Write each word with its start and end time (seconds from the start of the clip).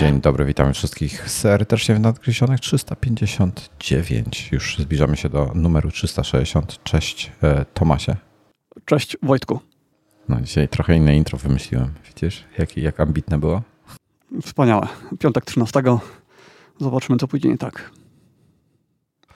Dzień 0.00 0.20
dobry, 0.20 0.44
witamy 0.44 0.72
wszystkich 0.72 1.30
serdecznie 1.30 1.94
w 1.94 2.00
nadgryzionych 2.00 2.60
359. 2.60 4.48
Już 4.52 4.78
zbliżamy 4.78 5.16
się 5.16 5.28
do 5.28 5.52
numeru 5.54 5.90
360. 5.90 6.84
Cześć 6.84 7.32
e, 7.42 7.64
Tomasie. 7.64 8.16
Cześć 8.84 9.16
Wojtku. 9.22 9.60
No 10.28 10.40
dzisiaj 10.40 10.68
trochę 10.68 10.96
inne 10.96 11.16
intro 11.16 11.38
wymyśliłem. 11.38 11.94
Widzisz, 12.06 12.44
jak, 12.58 12.76
jak 12.76 13.00
ambitne 13.00 13.38
było? 13.38 13.62
Wspaniałe. 14.42 14.88
Piątek 15.18 15.44
13. 15.44 15.82
Zobaczymy, 16.78 17.18
co 17.18 17.28
pójdzie 17.28 17.48
nie 17.48 17.58
tak. 17.58 17.90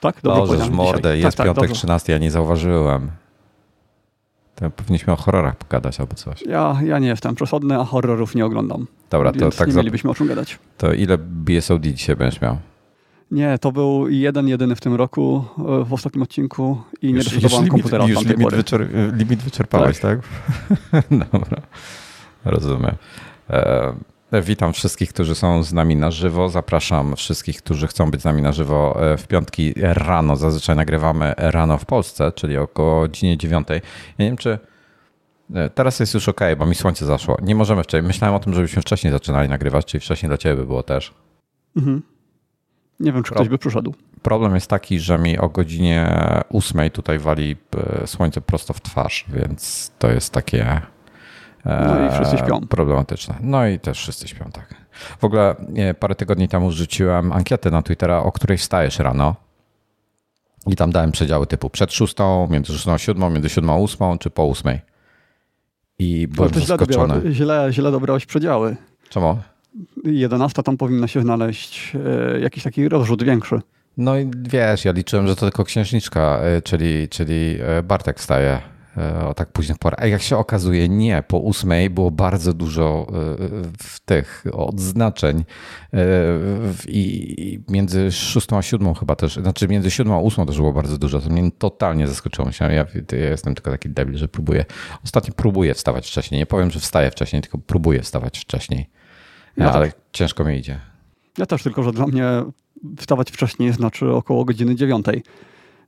Tak? 0.01 0.21
Dobrze 0.23 0.57
Boże, 0.57 0.71
mordę, 0.71 1.01
dzisiaj. 1.01 1.21
jest 1.21 1.37
tak, 1.37 1.47
tak 1.47 1.55
piątek 1.55 1.71
tak, 1.71 1.77
13, 1.77 2.13
ja 2.13 2.19
nie 2.19 2.31
zauważyłem. 2.31 3.11
To 4.55 4.71
powinniśmy 4.71 5.13
o 5.13 5.17
horrorach 5.17 5.57
pogadać 5.57 6.01
albo 6.01 6.15
coś. 6.15 6.43
Ja, 6.43 6.81
ja 6.85 6.99
nie 6.99 7.09
jestem 7.09 7.35
przesądny, 7.35 7.81
a 7.81 7.85
horrorów 7.85 8.35
nie 8.35 8.47
oglądam. 8.47 8.87
Dobra, 9.11 9.33
to 9.33 9.51
tak. 9.51 9.69
Nie 9.69 9.75
mielibyśmy 9.75 10.11
o 10.11 10.15
czym 10.15 10.27
gadać. 10.27 10.59
To 10.79 10.93
ile 10.93 11.19
BSOD 11.19 11.83
dzisiaj 11.83 12.17
będziesz 12.17 12.41
miał? 12.41 12.57
Nie, 13.31 13.59
to 13.59 13.73
był 13.73 14.09
jeden, 14.09 14.49
jedyny 14.49 14.77
w 14.77 14.81
tym 14.81 14.95
roku, 14.95 15.45
e, 15.59 15.85
w 15.85 15.93
ostatnim 15.93 16.23
odcinku 16.23 16.83
i 17.03 17.13
nie 17.13 17.25
doszedłem 17.25 17.69
komputera 17.69 18.07
już 18.07 18.25
limit, 18.25 18.51
wyczer 18.51 18.89
limit 19.17 19.43
wyczerpałeś, 19.43 19.99
tak? 19.99 20.21
tak? 20.91 21.05
Dobra, 21.33 21.63
rozumiem. 22.45 22.95
E 23.51 23.95
Witam 24.43 24.73
wszystkich, 24.73 25.09
którzy 25.09 25.35
są 25.35 25.63
z 25.63 25.73
nami 25.73 25.97
na 25.97 26.11
żywo. 26.11 26.49
Zapraszam 26.49 27.17
wszystkich, 27.17 27.59
którzy 27.59 27.87
chcą 27.87 28.11
być 28.11 28.21
z 28.21 28.25
nami 28.25 28.43
na 28.43 28.53
żywo 28.53 29.13
e, 29.13 29.17
w 29.17 29.27
piątki 29.27 29.73
rano. 29.77 30.37
Zazwyczaj 30.37 30.77
nagrywamy 30.77 31.35
rano 31.37 31.79
w 31.79 31.85
Polsce, 31.85 32.33
czyli 32.33 32.57
około 32.57 33.01
godzinie 33.01 33.39
9. 33.39 33.69
Ja 33.71 33.77
nie 34.19 34.27
wiem, 34.27 34.37
czy 34.37 34.59
e, 35.55 35.71
teraz 35.71 36.01
jest 36.01 36.15
już 36.15 36.29
ok, 36.29 36.41
bo 36.59 36.67
mi 36.67 36.75
słońce 36.75 37.07
zaszło. 37.07 37.37
Nie 37.43 37.55
możemy 37.55 37.83
wcześniej. 37.83 38.07
Myślałem 38.07 38.37
o 38.37 38.39
tym, 38.39 38.55
żebyśmy 38.55 38.83
wcześniej 38.83 39.13
zaczynali 39.13 39.49
nagrywać, 39.49 39.85
czyli 39.85 40.01
wcześniej 40.01 40.29
dla 40.29 40.39
ciebie 40.39 40.57
by 40.57 40.67
było 40.67 40.83
też. 40.83 41.15
Mhm. 41.77 42.03
Nie 43.01 43.13
wiem, 43.13 43.23
czy 43.23 43.35
ktoś 43.35 43.49
by 43.49 43.59
przyszedł. 43.59 43.95
Problem 44.23 44.55
jest 44.55 44.71
taki, 44.71 45.01
że 45.01 45.19
mi 45.19 45.39
o 45.39 45.49
godzinie 45.49 46.25
8 46.51 46.91
tutaj 46.91 47.19
wali 47.19 47.57
e, 47.77 48.07
słońce 48.07 48.41
prosto 48.41 48.75
w 48.75 48.81
twarz, 48.81 49.25
więc 49.29 49.93
to 49.99 50.11
jest 50.11 50.33
takie 50.33 50.81
no 51.65 52.07
i 52.07 52.11
wszyscy 52.11 52.39
śpią. 52.39 52.57
E, 52.57 52.67
problematyczne. 52.67 53.35
No 53.41 53.67
i 53.67 53.79
też 53.79 53.99
wszyscy 53.99 54.29
śpią, 54.29 54.51
tak. 54.53 54.75
W 55.19 55.25
ogóle 55.25 55.57
parę 56.01 56.15
tygodni 56.15 56.49
temu 56.49 56.73
rzuciłem 56.73 57.33
ankietę 57.33 57.71
na 57.71 57.83
Twittera, 57.83 58.19
o 58.19 58.33
której 58.33 58.59
wstajesz 58.59 58.99
rano. 58.99 59.35
I 60.67 60.77
tam 60.77 60.93
dałem 60.93 61.13
przedziały 61.13 61.47
typu 61.47 61.71
przed 61.71 61.93
szóstą, 61.93 62.49
między 62.51 62.73
szóstą 62.73 62.93
a 62.93 62.99
siódmą, 62.99 63.31
między 63.31 63.49
siódmą 63.49 63.73
a 63.73 63.77
ósmą, 63.77 64.19
czy 64.19 64.31
po 64.31 64.45
ósmej. 64.45 64.81
I 65.99 66.29
byłem 66.29 66.51
no 66.55 66.61
zaskoczony. 66.61 67.15
Źle, 67.21 67.33
źle, 67.33 67.73
źle 67.73 67.91
dobrałeś 67.93 68.27
przedziały. 68.27 68.77
Czemu? 69.09 69.39
11 70.05 70.63
tam 70.63 70.77
powinna 70.77 71.09
się 71.09 71.21
znaleźć 71.21 71.97
e, 72.35 72.41
jakiś 72.41 72.65
taki 72.65 72.89
rozrzut 72.89 73.23
większy. 73.23 73.61
No 73.97 74.19
i 74.19 74.31
wiesz, 74.39 74.85
ja 74.85 74.93
liczyłem, 74.93 75.27
że 75.27 75.37
to 75.37 75.41
tylko 75.41 75.65
księżniczka, 75.65 76.39
e, 76.43 76.63
czyli, 76.63 77.09
czyli 77.09 77.59
Bartek 77.85 78.19
wstaje 78.19 78.59
E, 78.59 78.74
o 79.29 79.35
tak 79.35 79.53
późnych 79.53 79.79
porach. 79.79 80.01
A 80.03 80.07
jak 80.07 80.23
się 80.23 80.37
okazuje, 80.37 80.89
nie. 80.89 81.23
Po 81.29 81.39
ósmej 81.39 81.91
było 81.91 82.11
bardzo 82.11 82.55
dużo 82.55 83.07
e, 83.09 83.13
w 83.79 84.01
tych 84.01 84.45
odznaczeń 84.53 85.45
e, 85.93 85.99
i 86.89 87.61
między 87.69 88.13
szóstą 88.13 88.59
a 88.59 88.63
siódmą 88.63 88.95
chyba 88.95 89.17
też, 89.17 89.35
znaczy 89.35 89.69
między 89.69 89.91
siódmą 89.91 90.15
a 90.15 90.21
ósmą 90.21 90.47
też 90.47 90.57
było 90.57 90.73
bardzo 90.73 90.99
dużo. 90.99 91.21
To 91.21 91.31
mnie 91.31 91.51
totalnie 91.59 92.09
zaskoczyło. 92.09 92.49
Ja, 92.61 92.73
ja 92.73 92.87
jestem 93.13 93.55
tylko 93.55 93.71
taki 93.71 93.89
debil, 93.89 94.17
że 94.17 94.29
próbuję. 94.29 94.65
Ostatnio 95.05 95.35
próbuję 95.37 95.75
wstawać 95.75 96.07
wcześniej. 96.07 96.39
Nie 96.39 96.47
powiem, 96.47 96.71
że 96.71 96.81
wstaję 96.81 97.11
wcześniej, 97.11 97.43
tylko 97.43 97.59
próbuję 97.59 98.03
wstawać 98.03 98.39
wcześniej. 98.39 98.91
Ja 99.57 99.73
ale 99.73 99.93
ciężko 100.13 100.45
mi 100.45 100.57
idzie. 100.57 100.81
Ja 101.39 101.47
też, 101.47 101.63
tylko 101.63 101.83
że 101.83 101.93
dla 101.93 102.07
mnie 102.07 102.25
wstawać 102.99 103.31
wcześniej 103.31 103.73
znaczy 103.73 104.13
około 104.13 104.45
godziny 104.45 104.75
dziewiątej. 104.75 105.23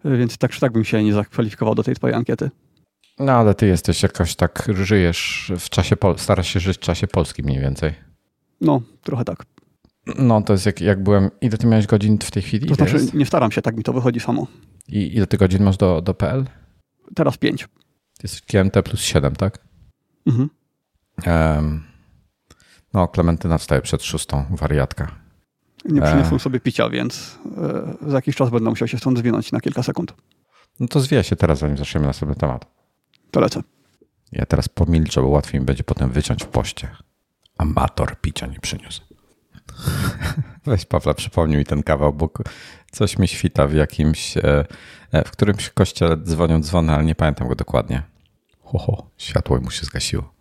Więc 0.04 0.38
tak 0.38 0.50
czy 0.50 0.60
tak 0.60 0.72
bym 0.72 0.84
się 0.84 1.04
nie 1.04 1.12
zakwalifikował 1.12 1.74
do 1.74 1.82
tej 1.82 1.94
twojej 1.94 2.16
ankiety. 2.16 2.50
No 3.18 3.32
ale 3.32 3.54
ty 3.54 3.66
jesteś 3.66 4.02
jakoś 4.02 4.36
tak, 4.36 4.68
żyjesz 4.74 5.52
w 5.58 5.70
czasie, 5.70 5.96
starasz 6.16 6.48
się 6.48 6.60
żyć 6.60 6.76
w 6.76 6.80
czasie 6.80 7.06
polskim 7.06 7.46
mniej 7.46 7.60
więcej. 7.60 7.94
No, 8.60 8.82
trochę 9.02 9.24
tak. 9.24 9.44
No, 10.18 10.42
to 10.42 10.52
jest 10.52 10.66
jak, 10.66 10.80
jak 10.80 11.02
byłem. 11.02 11.30
Ile 11.40 11.58
ty 11.58 11.66
miałeś 11.66 11.86
godzin 11.86 12.18
w 12.18 12.30
tej 12.30 12.42
chwili? 12.42 12.68
To 12.68 12.74
znaczy, 12.74 12.94
jest? 12.94 13.14
nie 13.14 13.26
staram 13.26 13.52
się, 13.52 13.62
tak 13.62 13.76
mi 13.76 13.82
to 13.82 13.92
wychodzi 13.92 14.20
samo. 14.20 14.46
I 14.88 15.16
ile 15.16 15.26
ty 15.26 15.36
godzin 15.36 15.62
masz 15.62 15.76
do, 15.76 16.02
do 16.02 16.14
PL? 16.14 16.44
Teraz 17.14 17.36
pięć. 17.36 17.68
Jest 18.22 18.46
GMT 18.46 18.82
plus 18.84 19.00
7, 19.00 19.36
tak? 19.36 19.58
Mhm. 20.26 20.50
Um, 21.26 21.84
no, 22.94 23.08
Klementyna 23.08 23.58
wstaje 23.58 23.82
przed 23.82 24.02
szóstą, 24.02 24.44
wariatka. 24.50 25.14
Nie 25.84 26.02
przyniosłem 26.02 26.36
e... 26.36 26.40
sobie 26.40 26.60
picia, 26.60 26.90
więc 26.90 27.38
e, 27.56 28.10
za 28.10 28.16
jakiś 28.16 28.36
czas 28.36 28.50
będę 28.50 28.70
musiał 28.70 28.88
się 28.88 28.98
stąd 28.98 29.18
zwinąć 29.18 29.52
na 29.52 29.60
kilka 29.60 29.82
sekund. 29.82 30.14
No 30.80 30.88
to 30.88 31.00
zwie 31.00 31.24
się 31.24 31.36
teraz, 31.36 31.58
zanim 31.58 31.76
zaczniemy 31.76 32.06
następny 32.06 32.36
temat. 32.36 32.75
To 33.30 33.40
lecę. 33.40 33.62
Ja 34.32 34.46
teraz 34.46 34.68
pomilczę, 34.68 35.22
bo 35.22 35.28
łatwiej 35.28 35.60
mi 35.60 35.66
będzie 35.66 35.84
potem 35.84 36.10
wyciąć 36.10 36.44
w 36.44 36.46
poście. 36.46 36.88
Amator 37.58 38.20
picia 38.20 38.46
nie 38.46 38.60
przyniósł. 38.60 39.02
Weź 40.66 40.84
Pawła, 40.84 41.14
przypomnij 41.14 41.58
mi 41.58 41.64
ten 41.64 41.82
kawał, 41.82 42.12
bo 42.12 42.30
coś 42.90 43.18
mi 43.18 43.28
świta 43.28 43.66
w 43.66 43.72
jakimś, 43.72 44.36
e, 44.36 44.64
e, 45.12 45.24
w 45.24 45.30
którymś 45.30 45.70
kościele 45.70 46.16
dzwonią 46.16 46.60
dzwony, 46.60 46.94
ale 46.94 47.04
nie 47.04 47.14
pamiętam 47.14 47.48
go 47.48 47.54
dokładnie. 47.54 48.02
Ho, 48.62 48.78
ho 48.78 49.10
światło 49.16 49.60
mu 49.60 49.70
się 49.70 49.86
zgasiło. 49.86 50.34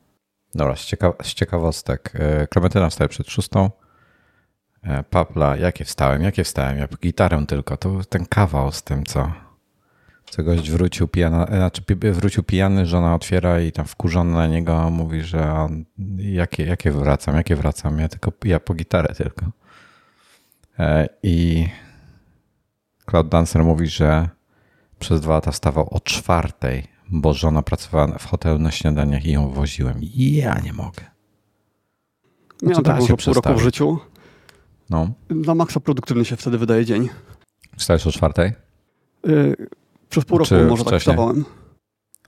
Dobra, 0.55 0.75
z, 0.75 0.91
z 1.23 1.33
ciekawostek. 1.33 2.11
E, 2.15 2.47
Klementyna 2.47 2.89
wstaje 2.89 3.07
przed 3.07 3.29
szóstą. 3.29 3.69
Pawla, 5.09 5.57
jakie 5.57 5.85
wstałem, 5.85 6.21
jakie 6.21 6.43
wstałem? 6.43 6.77
Ja 6.77 6.87
gitarę 7.01 7.45
tylko. 7.47 7.77
To 7.77 8.01
ten 8.09 8.25
kawał 8.25 8.71
z 8.71 8.83
tym, 8.83 9.03
co 9.03 9.31
co 10.35 10.43
gość 10.43 10.71
wrócił 10.71 11.07
pijany, 11.07 11.45
znaczy 11.45 11.81
wrócił 12.11 12.43
pijany, 12.43 12.85
żona 12.85 13.15
otwiera 13.15 13.61
i 13.61 13.71
tam 13.71 13.85
wkurzona 13.85 14.33
na 14.33 14.47
niego 14.47 14.89
mówi, 14.89 15.21
że 15.21 15.51
on, 15.53 15.85
jakie, 16.17 16.65
jakie 16.65 16.91
wracam, 16.91 17.35
jakie 17.35 17.55
wracam, 17.55 17.99
ja 17.99 18.07
tylko, 18.07 18.31
ja 18.45 18.59
po 18.59 18.73
gitarę 18.73 19.15
tylko. 19.15 19.45
E, 20.79 21.09
I 21.23 21.67
Cloud 23.05 23.29
Dancer 23.29 23.63
mówi, 23.63 23.87
że 23.87 24.29
przez 24.99 25.21
dwa 25.21 25.33
lata 25.33 25.51
wstawał 25.51 25.87
o 25.91 25.99
czwartej, 25.99 26.87
bo 27.09 27.33
żona 27.33 27.61
pracowała 27.61 28.07
w 28.07 28.25
hotelu 28.25 28.59
na 28.59 28.71
śniadaniach 28.71 29.25
i 29.25 29.31
ją 29.31 29.49
woziłem. 29.49 30.03
I 30.03 30.35
ja 30.35 30.59
nie 30.59 30.73
mogę. 30.73 31.03
Miałem 32.63 32.83
taką 32.83 33.07
pół 33.07 33.33
roku 33.33 33.53
w 33.53 33.61
życiu. 33.61 33.99
No. 34.89 35.09
Na 35.29 35.55
maksa 35.55 35.79
produktywny 35.79 36.25
się 36.25 36.35
wtedy 36.35 36.57
wydaje 36.57 36.85
dzień. 36.85 37.09
Wstajesz 37.77 38.07
o 38.07 38.11
czwartej? 38.11 38.53
Y 39.27 39.84
przez 40.15 40.25
pół 40.25 40.37
roku 40.37 40.49
Czy 40.49 40.65
może 40.65 40.83
tak 40.83 40.93
wcześniej? 40.93 41.15
tak 41.17 41.25
wstawałem. 41.25 41.45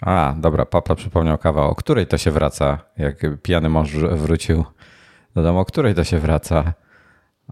A, 0.02 0.36
dobra, 0.38 0.66
papa 0.66 0.96
przypomniał 0.96 1.38
kawał. 1.38 1.70
O 1.70 1.76
której 1.76 2.08
to 2.08 2.18
się 2.18 2.32
wraca? 2.32 2.78
Jak 2.98 3.42
pijany 3.42 3.70
mąż 3.70 3.92
wrócił 3.96 4.66
do 5.36 5.44
domu, 5.44 5.60
o 5.60 5.66
której 5.66 5.96
to 5.96 6.04
się 6.04 6.20
wraca? 6.20 6.74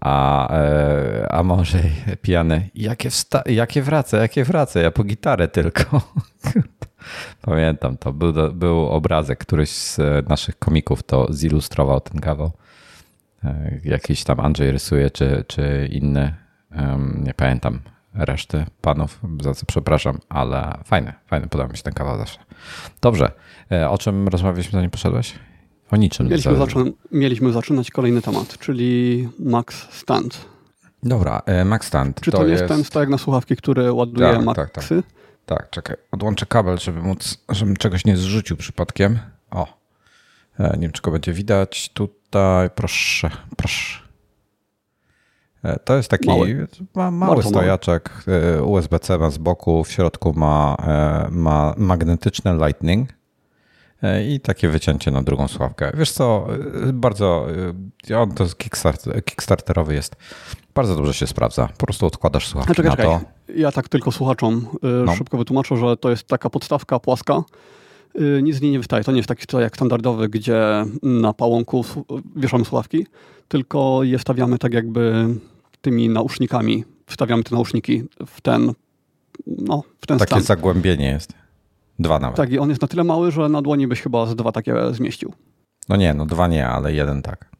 A, 0.00 0.48
e, 0.54 1.26
a 1.30 1.42
może 1.42 1.78
pijany, 2.22 2.70
jakie, 2.74 3.10
wsta- 3.10 3.50
jakie 3.50 3.82
wraca, 3.82 4.18
jakie 4.18 4.44
wraca? 4.44 4.80
Ja 4.80 4.90
po 4.90 5.04
gitarę 5.04 5.48
tylko. 5.48 6.00
Pamiętam 7.42 7.96
to. 7.96 8.12
Był, 8.12 8.32
był 8.52 8.88
obrazek, 8.88 9.38
któryś 9.38 9.70
z 9.70 9.98
naszych 10.28 10.58
komików 10.58 11.02
to 11.02 11.26
zilustrował 11.30 12.00
ten 12.00 12.20
kawał. 12.20 12.52
E, 13.44 13.80
jakiś 13.84 14.24
tam 14.24 14.40
Andrzej 14.40 14.70
rysuje, 14.70 15.10
czy, 15.10 15.44
czy 15.46 15.88
inny. 15.92 16.34
Nie 17.24 17.34
pamiętam 17.34 17.80
reszty 18.16 18.66
panów, 18.80 19.20
za 19.42 19.54
co 19.54 19.66
przepraszam, 19.66 20.18
ale 20.28 20.78
fajne, 20.84 21.12
fajne, 21.26 21.46
podoba 21.46 21.70
mi 21.70 21.76
się 21.76 21.82
ten 21.82 21.94
kawał 21.94 22.18
zawsze. 22.18 22.38
Dobrze, 23.00 23.30
e, 23.72 23.90
o 23.90 23.98
czym 23.98 24.28
rozmawialiśmy 24.28 24.72
zanim 24.72 24.90
poszedłeś? 24.90 25.34
O 25.90 25.96
niczym. 25.96 26.28
Mieliśmy, 26.28 26.92
mieliśmy 27.12 27.52
zaczynać 27.52 27.90
kolejny 27.90 28.22
temat, 28.22 28.58
czyli 28.58 29.28
Max 29.38 29.88
Stand. 29.90 30.44
Dobra, 31.02 31.42
e, 31.46 31.64
Max 31.64 31.86
Stand. 31.86 32.20
Czy 32.20 32.30
to, 32.30 32.38
to 32.38 32.46
jest 32.46 32.66
ten 32.66 32.84
stojak 32.84 33.08
na 33.08 33.18
słuchawki, 33.18 33.56
który 33.56 33.92
ładuje 33.92 34.32
tak, 34.32 34.44
Maxy? 34.44 34.62
Tak, 34.62 34.72
tak. 34.72 35.58
tak, 35.58 35.70
czekaj. 35.70 35.96
Odłączę 36.12 36.46
kabel, 36.46 36.78
żeby 36.78 37.02
móc, 37.02 37.38
żebym 37.48 37.76
czegoś 37.76 38.04
nie 38.04 38.16
zrzucił 38.16 38.56
przypadkiem. 38.56 39.18
O, 39.50 39.66
e, 40.58 40.72
nie 40.74 40.80
wiem, 40.82 40.92
czy 40.92 41.02
go 41.02 41.10
będzie 41.10 41.32
widać. 41.32 41.90
Tutaj, 41.94 42.70
proszę, 42.70 43.30
proszę. 43.56 44.05
E, 45.66 45.78
to 45.78 45.96
jest 45.96 46.08
taki 46.08 46.28
mały, 46.28 46.66
ma, 46.94 47.10
mały 47.10 47.42
stojaczek 47.42 48.10
e, 48.58 48.62
USB-C 48.62 49.18
ma 49.18 49.30
z 49.30 49.38
boku, 49.38 49.84
w 49.84 49.90
środku 49.90 50.32
ma, 50.36 50.76
e, 50.86 51.28
ma 51.30 51.74
magnetyczne 51.76 52.58
lightning 52.66 53.08
i 54.28 54.40
takie 54.40 54.68
wycięcie 54.68 55.10
na 55.10 55.22
drugą 55.22 55.48
sławkę. 55.48 55.92
Wiesz 55.94 56.10
co, 56.10 56.46
bardzo, 56.92 57.46
on 58.16 58.30
to 58.30 58.46
kickstart, 58.58 59.04
kickstarterowy 59.24 59.94
jest, 59.94 60.16
bardzo 60.74 60.96
dobrze 60.96 61.14
się 61.14 61.26
sprawdza. 61.26 61.68
Po 61.78 61.86
prostu 61.86 62.06
odkładasz 62.06 62.48
słuchawkę 62.48 62.74
czekaj, 62.74 62.90
na 62.90 62.96
to. 62.96 63.20
Ja 63.54 63.72
tak 63.72 63.88
tylko 63.88 64.12
słuchaczom 64.12 64.66
no. 65.04 65.16
szybko 65.16 65.38
wytłumaczę, 65.38 65.76
że 65.76 65.96
to 65.96 66.10
jest 66.10 66.26
taka 66.26 66.50
podstawka 66.50 66.98
płaska, 66.98 67.42
nic 68.42 68.56
z 68.56 68.60
niej 68.60 68.72
nie 68.72 68.78
wystaje. 68.78 69.04
To 69.04 69.12
nie 69.12 69.16
jest 69.16 69.28
taki 69.28 69.42
strojak 69.42 69.76
standardowy, 69.76 70.28
gdzie 70.28 70.84
na 71.02 71.32
pałąku 71.32 71.84
wieszamy 72.36 72.64
słuchawki, 72.64 73.06
tylko 73.48 74.02
je 74.02 74.18
stawiamy 74.18 74.58
tak 74.58 74.74
jakby 74.74 75.28
tymi 75.86 76.08
nausznikami. 76.08 76.84
Wstawiamy 77.06 77.42
te 77.42 77.54
nauszniki 77.54 78.02
w 78.26 78.40
ten, 78.40 78.72
no, 79.46 79.82
w 79.98 80.06
ten 80.06 80.18
Takie 80.18 80.30
stan. 80.30 80.42
zagłębienie 80.42 81.06
jest. 81.06 81.32
Dwa 81.98 82.18
nawet. 82.18 82.36
Tak, 82.36 82.50
i 82.52 82.58
on 82.58 82.68
jest 82.68 82.82
na 82.82 82.88
tyle 82.88 83.04
mały, 83.04 83.30
że 83.30 83.48
na 83.48 83.62
dłoni 83.62 83.86
byś 83.86 84.00
chyba 84.00 84.26
z 84.26 84.36
dwa 84.36 84.52
takie 84.52 84.74
zmieścił. 84.92 85.32
No 85.88 85.96
nie, 85.96 86.14
no 86.14 86.26
dwa 86.26 86.48
nie, 86.48 86.68
ale 86.68 86.92
jeden 86.92 87.22
tak. 87.22 87.50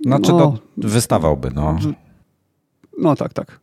Znaczy 0.00 0.32
No, 0.32 0.38
to 0.38 0.58
wystawałby, 0.76 1.50
no. 1.54 1.78
No 2.98 3.16
tak, 3.16 3.32
tak. 3.32 3.60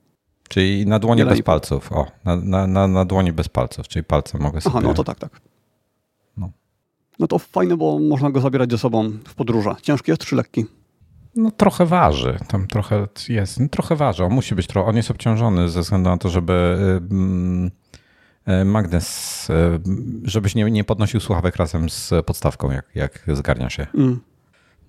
Czyli 0.49 0.85
na 0.85 0.99
dłoni 0.99 1.19
Jeden 1.19 1.31
bez 1.31 1.39
i 1.39 1.43
palców. 1.43 1.91
O, 1.91 2.05
na, 2.25 2.35
na, 2.35 2.67
na, 2.67 2.87
na 2.87 3.05
dłoni 3.05 3.33
bez 3.33 3.49
palców, 3.49 3.87
czyli 3.87 4.03
palce 4.03 4.37
mogę 4.37 4.61
sobie... 4.61 4.75
Aha, 4.77 4.87
no 4.87 4.93
to 4.93 5.03
tak, 5.03 5.19
tak. 5.19 5.41
No. 6.37 6.51
No 7.19 7.27
to 7.27 7.39
fajne, 7.39 7.77
bo 7.77 7.99
można 7.99 8.31
go 8.31 8.41
zabierać 8.41 8.71
ze 8.71 8.77
sobą 8.77 9.09
w 9.27 9.35
podróże. 9.35 9.75
Ciężki 9.81 10.11
jest 10.11 10.25
czy 10.25 10.35
lekki? 10.35 10.65
No 11.35 11.51
trochę 11.51 11.85
waży, 11.85 12.37
tam 12.47 12.67
trochę 12.67 13.07
jest, 13.29 13.59
no, 13.59 13.67
trochę 13.67 13.95
waży. 13.95 14.23
On 14.23 14.31
musi 14.33 14.55
być 14.55 14.67
trochę, 14.67 14.89
on 14.89 14.95
jest 14.95 15.11
obciążony 15.11 15.69
ze 15.69 15.81
względu 15.81 16.09
na 16.09 16.17
to, 16.17 16.29
żeby 16.29 16.77
y, 18.47 18.51
y, 18.51 18.65
magnes, 18.65 19.47
y, 19.49 19.53
żebyś 20.23 20.55
nie, 20.55 20.71
nie 20.71 20.83
podnosił 20.83 21.19
słuchawek 21.19 21.55
razem 21.55 21.89
z 21.89 22.13
podstawką, 22.25 22.71
jak, 22.71 22.85
jak 22.95 23.23
zgarnia 23.33 23.69
się. 23.69 23.87
Mm. 23.95 24.19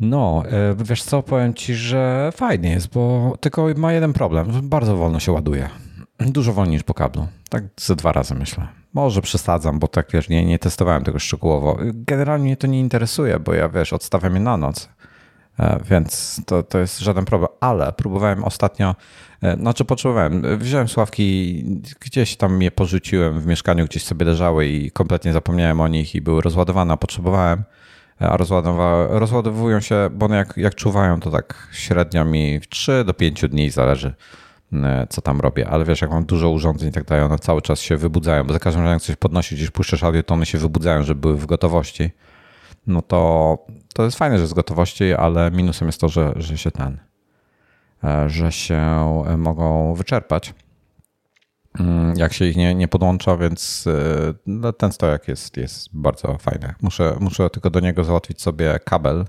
No, 0.00 0.42
wiesz 0.76 1.02
co, 1.02 1.22
powiem 1.22 1.54
ci, 1.54 1.74
że 1.74 2.30
fajnie 2.36 2.70
jest, 2.70 2.88
bo 2.94 3.34
tylko 3.40 3.66
ma 3.76 3.92
jeden 3.92 4.12
problem, 4.12 4.48
bardzo 4.62 4.96
wolno 4.96 5.20
się 5.20 5.32
ładuje. 5.32 5.68
Dużo 6.20 6.52
wolniej 6.52 6.74
niż 6.74 6.82
po 6.82 6.94
kablu. 6.94 7.26
Tak 7.48 7.64
ze 7.76 7.96
dwa 7.96 8.12
razy 8.12 8.34
myślę. 8.34 8.68
Może 8.92 9.22
przesadzam, 9.22 9.78
bo 9.78 9.88
tak 9.88 10.06
wiesz, 10.12 10.28
nie, 10.28 10.46
nie 10.46 10.58
testowałem 10.58 11.04
tego 11.04 11.18
szczegółowo. 11.18 11.78
Generalnie 11.94 12.44
mnie 12.44 12.56
to 12.56 12.66
nie 12.66 12.80
interesuje, 12.80 13.40
bo 13.40 13.54
ja 13.54 13.68
wiesz, 13.68 13.92
odstawiam 13.92 14.34
je 14.34 14.40
na 14.40 14.56
noc. 14.56 14.88
E, 15.58 15.80
Więc 15.90 16.40
to, 16.46 16.62
to 16.62 16.78
jest 16.78 16.98
żaden 16.98 17.24
problem, 17.24 17.50
ale 17.60 17.92
próbowałem 17.92 18.44
ostatnio, 18.44 18.94
e, 19.42 19.56
znaczy 19.56 19.84
potrzebowałem, 19.84 20.58
wziąłem 20.58 20.88
sławki, 20.88 21.64
gdzieś 22.00 22.36
tam 22.36 22.62
je 22.62 22.70
porzuciłem 22.70 23.40
w 23.40 23.46
mieszkaniu, 23.46 23.84
gdzieś 23.84 24.04
sobie 24.04 24.26
leżały 24.26 24.66
i 24.66 24.90
kompletnie 24.90 25.32
zapomniałem 25.32 25.80
o 25.80 25.88
nich 25.88 26.14
i 26.14 26.20
były 26.20 26.42
rozładowane, 26.42 26.92
a 26.94 26.96
potrzebowałem, 26.96 27.64
e, 28.20 28.28
a 28.28 28.36
rozładowują 29.18 29.80
się, 29.80 30.10
bo 30.12 30.26
one 30.26 30.36
jak, 30.36 30.56
jak 30.56 30.74
czuwają, 30.74 31.20
to 31.20 31.30
tak 31.30 31.68
średnio 31.72 32.24
mi 32.24 32.60
w 32.60 32.68
3 32.68 33.04
do 33.04 33.14
5 33.14 33.48
dni 33.48 33.70
zależy, 33.70 34.14
co 35.08 35.22
tam 35.22 35.40
robię, 35.40 35.68
ale 35.68 35.84
wiesz, 35.84 36.00
jak 36.00 36.10
mam 36.10 36.24
dużo 36.24 36.50
urządzeń 36.50 36.88
i 36.88 36.92
tak 36.92 37.04
dalej, 37.04 37.24
one 37.24 37.38
cały 37.38 37.62
czas 37.62 37.80
się 37.80 37.96
wybudzają, 37.96 38.44
bo 38.44 38.52
za 38.52 38.58
każdym 38.58 38.82
razem 38.82 38.94
jak 38.94 39.02
coś 39.02 39.16
podnosisz, 39.16 39.58
gdzieś 39.58 39.70
puszczasz 39.70 40.04
audio, 40.04 40.22
to 40.22 40.34
one 40.34 40.46
się 40.46 40.58
wybudzają, 40.58 41.02
żeby 41.02 41.20
były 41.20 41.36
w 41.36 41.46
gotowości 41.46 42.10
no 42.86 43.02
to, 43.02 43.58
to 43.94 44.04
jest 44.04 44.18
fajne, 44.18 44.38
że 44.38 44.46
z 44.46 44.54
gotowości, 44.54 45.14
ale 45.14 45.50
minusem 45.50 45.88
jest 45.88 46.00
to, 46.00 46.08
że, 46.08 46.32
że 46.36 46.58
się 46.58 46.70
ten, 46.70 46.98
e, 48.04 48.28
że 48.28 48.52
się 48.52 48.76
e, 49.26 49.36
mogą 49.36 49.94
wyczerpać, 49.94 50.54
mm, 51.78 52.14
jak 52.16 52.32
się 52.32 52.44
ich 52.44 52.56
nie, 52.56 52.74
nie 52.74 52.88
podłącza, 52.88 53.36
więc 53.36 53.86
e, 53.86 54.34
no, 54.46 54.72
ten 54.72 54.92
stojak 54.92 55.28
jest, 55.28 55.56
jest 55.56 55.88
bardzo 55.92 56.38
fajny. 56.38 56.74
Muszę, 56.82 57.16
muszę 57.20 57.50
tylko 57.50 57.70
do 57.70 57.80
niego 57.80 58.04
załatwić 58.04 58.42
sobie 58.42 58.78
kabel, 58.84 59.24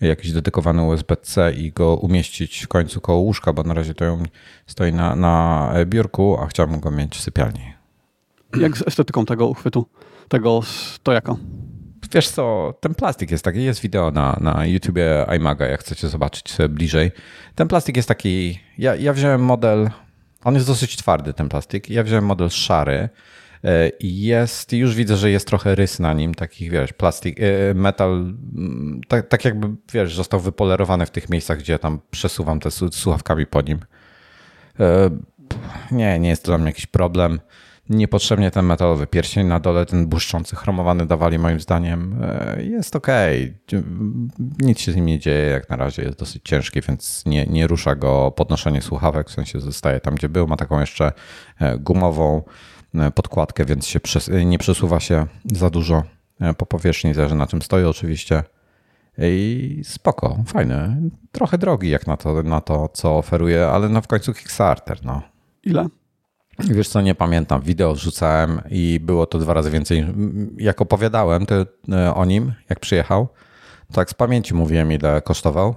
jakiś 0.00 0.32
dedykowany 0.32 0.82
USB-C 0.82 1.52
i 1.52 1.72
go 1.72 1.96
umieścić 1.96 2.64
w 2.64 2.68
końcu 2.68 3.00
koło 3.00 3.18
łóżka, 3.18 3.52
bo 3.52 3.62
na 3.62 3.74
razie 3.74 3.94
to 3.94 4.18
stoi 4.66 4.92
na, 4.92 5.16
na 5.16 5.72
biurku, 5.86 6.36
a 6.40 6.46
chciałbym 6.46 6.80
go 6.80 6.90
mieć 6.90 7.16
w 7.16 7.20
sypialni. 7.20 7.74
Jak 8.56 8.78
z 8.78 8.82
estetyką 8.88 9.26
tego 9.26 9.46
uchwytu, 9.46 9.86
tego 10.28 10.62
stojaka? 10.62 11.36
Wiesz 12.12 12.28
co, 12.28 12.74
ten 12.80 12.94
plastik 12.94 13.30
jest 13.30 13.44
taki, 13.44 13.64
jest 13.64 13.80
wideo 13.80 14.10
na, 14.10 14.38
na 14.40 14.66
YouTubie 14.66 15.26
iMaga, 15.36 15.66
jak 15.66 15.80
chcecie 15.80 16.08
zobaczyć 16.08 16.50
sobie 16.50 16.68
bliżej. 16.68 17.10
Ten 17.54 17.68
plastik 17.68 17.96
jest 17.96 18.08
taki, 18.08 18.60
ja, 18.78 18.94
ja 18.96 19.12
wziąłem 19.12 19.44
model, 19.44 19.90
on 20.44 20.54
jest 20.54 20.66
dosyć 20.66 20.96
twardy 20.96 21.32
ten 21.32 21.48
plastik, 21.48 21.90
ja 21.90 22.02
wziąłem 22.02 22.24
model 22.24 22.50
szary 22.50 23.08
e, 23.64 23.88
i 23.88 24.22
jest, 24.22 24.72
już 24.72 24.94
widzę, 24.94 25.16
że 25.16 25.30
jest 25.30 25.46
trochę 25.48 25.74
rys 25.74 25.98
na 25.98 26.12
nim, 26.12 26.34
takich 26.34 26.70
wiesz, 26.70 26.92
plastik, 26.92 27.40
e, 27.40 27.74
metal, 27.74 28.34
tak, 29.08 29.28
tak 29.28 29.44
jakby 29.44 29.68
wiesz, 29.92 30.14
został 30.16 30.40
wypolerowany 30.40 31.06
w 31.06 31.10
tych 31.10 31.30
miejscach, 31.30 31.58
gdzie 31.58 31.72
ja 31.72 31.78
tam 31.78 32.00
przesuwam 32.10 32.60
te 32.60 32.70
słuchawkami 32.70 33.46
po 33.46 33.62
nim. 33.62 33.78
E, 34.80 35.10
Nie, 35.90 36.18
nie 36.18 36.28
jest 36.28 36.42
to 36.42 36.46
dla 36.50 36.58
mnie 36.58 36.66
jakiś 36.66 36.86
problem. 36.86 37.40
Niepotrzebnie 37.90 38.50
ten 38.50 38.64
metalowy 38.64 39.06
pierścień 39.06 39.46
na 39.46 39.60
dole, 39.60 39.86
ten 39.86 40.06
błyszczący, 40.06 40.56
chromowany 40.56 41.06
dawali 41.06 41.38
moim 41.38 41.60
zdaniem. 41.60 42.16
e, 42.22 42.62
Jest 42.62 42.96
ok. 42.96 43.06
Nic 44.58 44.80
się 44.80 44.92
z 44.92 44.96
nim 44.96 45.06
nie 45.06 45.18
dzieje 45.18 45.46
jak 45.46 45.70
na 45.70 45.76
razie. 45.76 46.02
Jest 46.02 46.18
dosyć 46.18 46.42
ciężki, 46.44 46.80
więc 46.80 47.22
nie, 47.26 47.46
nie 47.46 47.66
rusza 47.66 47.94
go 47.94 48.30
podnoszenie 48.30 48.82
słuchawek, 48.82 49.28
w 49.28 49.32
sensie 49.32 49.60
zostaje 49.60 50.00
tam, 50.00 50.14
gdzie 50.14 50.28
był. 50.28 50.46
Ma 50.46 50.56
taką 50.56 50.80
jeszcze 50.80 51.12
e, 51.60 51.78
gumową 51.78 52.42
e, 52.94 53.10
podkładkę, 53.10 53.64
więc 53.64 53.86
się 53.86 54.00
nie 54.44 54.58
przesuwa 54.58 55.00
się 55.00 55.26
za 55.52 55.70
dużo 55.70 56.02
po 56.56 56.66
powierzchni, 56.66 57.14
zależy 57.14 57.34
na 57.34 57.46
czym 57.46 57.62
stoi 57.62 57.84
oczywiście. 57.84 58.42
I 59.18 59.80
spoko, 59.84 60.44
fajny. 60.46 60.96
Trochę 61.32 61.58
drogi 61.58 61.90
jak 61.90 62.06
na 62.06 62.16
to, 62.16 62.42
na 62.42 62.60
to 62.60 62.88
co 62.88 63.16
oferuje, 63.18 63.66
ale 63.66 63.88
no 63.88 64.02
w 64.02 64.06
końcu 64.06 64.34
Kickstarter, 64.34 65.04
no. 65.04 65.22
Ile? 65.62 65.86
Wiesz 66.58 66.88
co, 66.88 67.00
nie 67.00 67.14
pamiętam. 67.14 67.60
Wideo 67.60 67.94
wrzucałem 67.94 68.60
i 68.70 69.00
było 69.02 69.26
to 69.26 69.38
dwa 69.38 69.54
razy 69.54 69.70
więcej. 69.70 70.06
Jak 70.56 70.80
opowiadałem 70.82 71.46
e, 71.92 72.14
o 72.14 72.24
nim, 72.24 72.52
jak 72.70 72.80
przyjechał, 72.80 73.28
tak 73.92 74.10
z 74.10 74.14
pamięci 74.14 74.54
mówiłem, 74.54 74.92
ile 74.92 75.22
kosztował, 75.22 75.74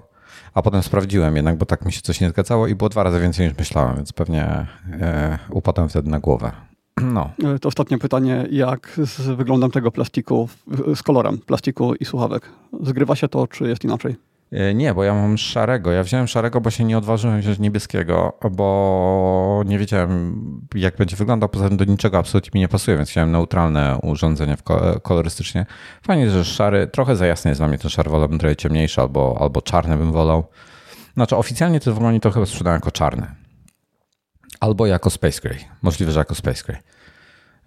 a 0.54 0.62
potem 0.62 0.84
sprawdziłem 0.84 1.36
jednak, 1.36 1.58
bo 1.58 1.66
tak 1.66 1.86
mi 1.86 1.92
się 1.92 2.02
coś 2.02 2.22
nie 2.22 2.30
zgadzało 2.30 2.68
i 2.68 2.76
było 2.76 2.90
dwa 2.90 3.04
razy 3.04 3.20
więcej 3.20 3.48
niż 3.48 3.58
myślałem, 3.58 3.96
więc 3.96 4.14
pewnie 4.14 4.68
e, 4.92 5.40
upadłem 5.50 5.90
wtedy 5.90 6.10
na 6.10 6.20
głowę. 6.20 6.52
No, 7.02 7.32
E, 7.56 7.60
To 7.60 7.68
ostatnie 7.68 7.98
pytanie, 7.98 8.48
jak 8.52 9.00
z 9.04 9.22
wyglądem 9.22 9.72
tego 9.72 9.92
plastiku, 9.92 10.50
z 10.96 11.04
kolorem 11.04 11.38
plastiku 11.38 11.96
i 11.96 12.06
słuchawek? 12.06 12.50
Zgrywa 12.84 13.16
się 13.16 13.28
to, 13.28 13.48
czy 13.48 13.68
jest 13.68 13.84
inaczej? 13.84 14.16
E, 14.52 14.74
Nie, 14.74 14.94
bo 14.94 15.04
ja 15.04 15.14
mam 15.14 15.38
szarego. 15.38 15.92
Ja 15.92 16.04
wziąłem 16.04 16.28
szarego, 16.28 16.62
bo 16.62 16.70
się 16.70 16.84
nie 16.84 16.98
odważyłem 16.98 17.40
wziąć 17.40 17.60
niebieskiego, 17.60 18.38
bo 18.52 19.64
nie 19.66 19.80
wiedziałem, 19.80 20.42
jak 20.76 20.98
będzie 20.98 21.16
wyglądał. 21.16 21.50
Poza 21.50 21.68
tym 21.68 21.78
do 21.78 21.86
niczego 21.86 22.18
absolutnie 22.18 22.52
mi 22.54 22.60
nie 22.60 22.68
pasuje, 22.68 22.98
więc 22.98 23.10
chciałem 23.10 23.32
neutralne 23.32 23.98
urządzenie 24.04 24.58
kolorystycznie. 25.04 25.66
Fajnie, 26.02 26.30
że 26.30 26.46
szary, 26.46 26.88
trochę 26.88 27.16
za 27.16 27.26
jasny 27.26 27.50
jest 27.52 27.62
dla 27.62 27.68
mnie 27.68 27.78
ten 27.78 27.90
szary, 27.90 28.10
wolałbym 28.10 28.40
trochę 28.40 28.56
ciemniejszy 28.56 29.02
albo, 29.02 29.38
albo 29.42 29.62
czarny 29.62 29.98
bym 29.98 30.12
wolał. 30.12 30.44
Znaczy 31.14 31.36
oficjalnie 31.36 31.80
w 31.80 31.88
ogóle 31.88 32.20
to 32.20 32.32
chyba 32.32 32.46
sprzedają 32.46 32.76
jako 32.76 32.92
czarny. 32.92 33.28
Albo 34.60 34.86
jako 34.86 35.10
Space 35.10 35.42
Gray. 35.42 35.58
Możliwe, 35.82 36.12
że 36.12 36.20
jako 36.20 36.36
Space 36.36 36.64
Gray. 36.68 36.80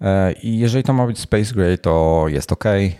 E, 0.02 0.32
I 0.32 0.58
jeżeli 0.58 0.84
to 0.84 0.92
ma 0.92 1.06
być 1.06 1.18
Space 1.18 1.54
Gray, 1.54 1.78
to 1.78 2.24
jest 2.28 2.52
ok. 2.52 2.64
E, 2.66 2.90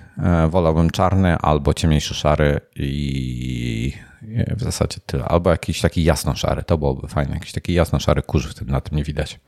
Wolałbym 0.50 0.90
czarny 0.90 1.36
albo 1.36 1.74
ciemniejszy 1.74 2.14
szary 2.14 2.60
i 2.76 3.92
w 4.56 4.62
zasadzie 4.62 4.96
tyle. 5.06 5.24
Albo 5.24 5.50
jakiś 5.50 5.80
taki 5.80 6.04
jasno 6.04 6.34
szary, 6.34 6.62
to 6.62 6.78
byłoby 6.78 7.08
fajne. 7.08 7.34
Jakiś 7.34 7.52
taki 7.52 7.74
jasno 7.74 8.00
szary 8.00 8.22
kurz 8.22 8.60
na 8.66 8.80
tym 8.80 8.98
nie 8.98 9.04
widać. 9.04 9.40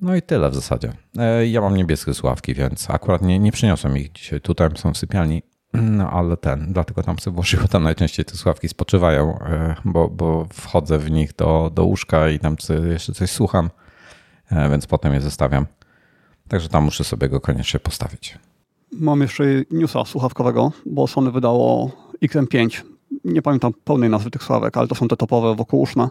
No 0.00 0.16
i 0.16 0.22
tyle 0.22 0.50
w 0.50 0.54
zasadzie. 0.54 0.92
E, 1.18 1.46
Ja 1.46 1.60
mam 1.60 1.76
niebieskie 1.76 2.14
słuchawki, 2.14 2.54
więc 2.54 2.90
akurat 2.90 3.22
nie, 3.22 3.38
nie 3.38 3.52
przyniosłem 3.52 3.96
ich 3.96 4.12
dzisiaj. 4.12 4.40
Tutaj 4.40 4.68
są 4.76 4.92
w 4.92 4.98
sypialni, 4.98 5.42
no 5.72 6.10
ale 6.10 6.36
ten, 6.36 6.72
dlatego 6.72 7.02
tam 7.02 7.18
sobie 7.18 7.34
włożyłem, 7.34 7.68
tam 7.68 7.82
najczęściej 7.82 8.24
te 8.24 8.34
słuchawki 8.34 8.68
spoczywają, 8.68 9.38
bo, 9.84 10.08
bo 10.08 10.46
wchodzę 10.52 10.98
w 10.98 11.10
nich 11.10 11.32
do, 11.36 11.70
do 11.74 11.84
łóżka 11.84 12.28
i 12.28 12.38
tam 12.38 12.56
jeszcze 12.90 13.12
coś 13.12 13.30
słucham, 13.30 13.70
więc 14.70 14.86
potem 14.86 15.14
je 15.14 15.20
zostawiam. 15.20 15.66
Także 16.48 16.68
tam 16.68 16.84
muszę 16.84 17.04
sobie 17.04 17.28
go 17.28 17.40
koniecznie 17.40 17.80
postawić. 17.80 18.38
Mam 18.92 19.20
jeszcze 19.20 19.44
newsa 19.70 20.04
słuchawkowego, 20.04 20.72
bo 20.86 21.06
Sony 21.06 21.30
wydało 21.30 21.90
XM5. 22.22 22.82
Nie 23.24 23.42
pamiętam 23.42 23.72
pełnej 23.84 24.10
nazwy 24.10 24.30
tych 24.30 24.42
słuchawek, 24.42 24.76
ale 24.76 24.88
to 24.88 24.94
są 24.94 25.08
te 25.08 25.16
topowe 25.16 25.48
wokół 25.48 25.56
wokółuszne. 25.56 26.08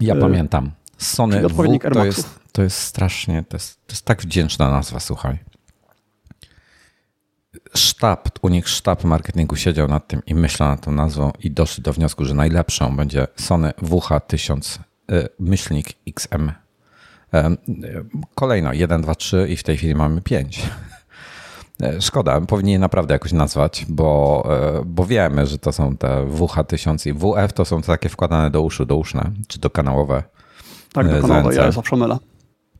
Ja 0.00 0.14
y 0.14 0.20
pamiętam. 0.20 0.70
Sony 0.98 1.48
w, 1.48 1.56
to, 1.92 2.04
jest, 2.04 2.40
to 2.52 2.62
jest 2.62 2.78
strasznie, 2.78 3.44
to 3.48 3.56
jest, 3.56 3.86
to 3.86 3.92
jest 3.92 4.04
tak 4.04 4.22
wdzięczna 4.22 4.70
nazwa, 4.70 5.00
słuchaj. 5.00 5.38
Sztab, 7.74 8.28
u 8.42 8.48
nich 8.48 8.68
sztab 8.68 9.04
marketingu 9.04 9.56
siedział 9.56 9.88
nad 9.88 10.08
tym 10.08 10.22
i 10.26 10.34
myślał 10.34 10.68
nad 10.68 10.80
tą 10.84 10.92
nazwą 10.92 11.32
i 11.40 11.50
doszedł 11.50 11.82
do 11.82 11.92
wniosku, 11.92 12.24
że 12.24 12.34
najlepszą 12.34 12.96
będzie 12.96 13.26
Sony 13.36 13.70
WH1000 13.82 14.78
y, 15.12 15.28
myślnik 15.38 15.86
XM5. 16.08 16.63
Kolejno 18.34 18.72
1, 18.72 19.02
2, 19.02 19.14
3 19.14 19.46
i 19.48 19.56
w 19.56 19.62
tej 19.62 19.76
chwili 19.76 19.94
mamy 19.94 20.22
5. 20.22 20.62
E, 21.82 22.02
Szkoda, 22.02 22.40
powinni 22.40 22.72
je 22.72 22.78
naprawdę 22.78 23.14
jakoś 23.14 23.32
nazwać, 23.32 23.86
bo, 23.88 24.42
e, 24.78 24.82
bo 24.86 25.04
wiemy, 25.06 25.46
że 25.46 25.58
to 25.58 25.72
są 25.72 25.96
te 25.96 26.08
WH1000 26.26 27.08
i 27.08 27.12
WF 27.12 27.52
to 27.52 27.64
są 27.64 27.82
takie 27.82 28.08
wkładane 28.08 28.50
do 28.50 28.62
uszu, 28.62 28.86
do 28.86 28.96
uszne, 28.96 29.30
czy 29.48 29.60
do 29.60 29.70
kanałowe. 29.70 30.22
Tak, 30.92 31.06
E, 31.06 31.08
dokonowe, 31.08 31.42
ZNC. 31.52 31.56
ja 31.56 31.72
zawsze 31.72 31.96
mylę. 31.96 32.18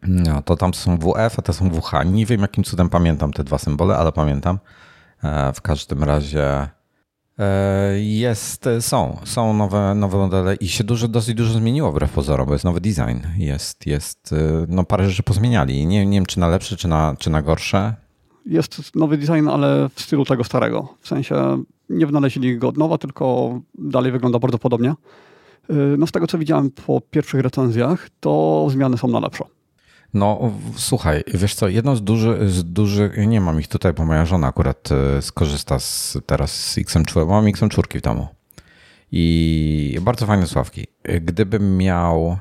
No, 0.03 0.43
to 0.43 0.57
tam 0.57 0.75
są 0.75 0.99
WF, 0.99 1.39
a 1.39 1.43
to 1.43 1.53
są 1.53 1.71
WH. 1.71 1.93
Nie 2.07 2.27
wiem, 2.27 2.41
jakim 2.41 2.65
cudem 2.65 2.89
pamiętam 2.89 3.33
te 3.33 3.45
dwa 3.45 3.59
symbole, 3.59 3.97
ale 3.97 4.13
pamiętam. 4.13 4.59
E, 5.25 5.53
w 5.53 5.61
każdym 5.61 6.05
razie 6.05 6.45
e, 6.51 6.69
jest, 7.97 8.69
są, 8.81 9.19
są 9.25 9.55
nowe, 9.55 9.95
nowe 9.95 10.19
modele 10.19 10.55
i 10.55 10.69
się 10.69 10.85
dużo, 10.85 11.09
dosyć 11.09 11.35
dużo 11.35 11.53
zmieniło 11.53 11.93
wbrew 11.93 12.13
pozorom, 12.13 12.47
bo 12.47 12.53
jest 12.53 12.65
nowy 12.65 12.81
design. 12.81 13.19
Jest, 13.37 13.87
jest 13.87 14.33
e, 14.33 14.67
no 14.69 14.85
parę 14.85 15.11
rzeczy 15.11 15.23
pozmieniali. 15.23 15.87
Nie, 15.87 16.07
nie 16.07 16.17
wiem, 16.17 16.27
czy 16.27 16.41
na 16.41 16.49
lepsze, 16.49 16.77
czy 16.77 16.89
na, 16.89 17.17
czy 17.19 17.31
na 17.31 17.43
gorsze. 17.43 17.95
Jest 18.47 18.95
nowy 18.95 19.19
design, 19.19 19.49
ale 19.49 19.89
w 19.95 20.01
stylu 20.01 20.25
tego 20.25 20.45
starego. 20.45 20.89
W 21.01 21.09
sensie 21.09 21.63
nie 21.89 22.07
wynaleźli 22.07 22.59
go 22.59 22.69
od 22.69 22.77
nowa, 22.77 22.99
tylko 22.99 23.59
dalej 23.79 24.13
wygląda 24.13 24.39
bardzo 24.39 24.59
podobnie. 24.59 24.95
No 25.99 26.07
z 26.07 26.13
tego, 26.13 26.27
co 26.27 26.39
widziałem 26.39 26.71
po 26.71 27.01
pierwszych 27.01 27.41
recenzjach, 27.41 28.09
to 28.21 28.67
zmiany 28.71 28.99
są 28.99 29.09
na 29.09 29.21
lepsze. 29.21 29.45
No 30.15 30.53
słuchaj, 30.77 31.25
wiesz 31.35 31.55
co, 31.55 31.69
jedno 31.69 31.97
z 31.97 32.05
dużych, 32.05 32.51
z 32.51 32.65
dużych, 32.65 33.27
nie 33.27 33.41
mam 33.41 33.61
ich 33.61 33.69
tutaj, 33.69 33.93
bo 33.93 34.05
moja 34.05 34.27
żona 34.27 34.47
akurat 34.47 34.89
e, 34.93 35.23
skorzysta 35.23 35.79
z, 35.79 36.19
teraz 36.27 36.51
z 36.71 36.79
XM4, 36.79 37.29
mam 37.29 37.45
XM4 37.45 37.99
w 37.99 38.01
domu 38.01 38.29
i 39.13 39.99
bardzo 40.03 40.27
fajne 40.27 40.47
sławki. 40.47 40.87
Gdybym 41.21 41.77
miał 41.77 42.39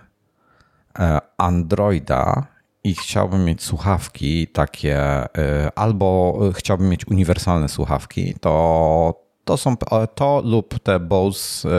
e, 1.00 1.20
Androida 1.38 2.48
i 2.84 2.96
chciałbym 2.96 3.46
mieć 3.46 3.64
słuchawki 3.64 4.48
takie, 4.48 4.98
e, 4.98 5.72
albo 5.76 6.40
chciałbym 6.54 6.90
mieć 6.90 7.08
uniwersalne 7.08 7.70
słuchawki, 7.70 8.36
to 8.42 9.24
to 9.46 9.58
są 9.58 9.78
to 10.16 10.42
lub 10.46 10.80
te 10.80 11.00
Bose 11.00 11.70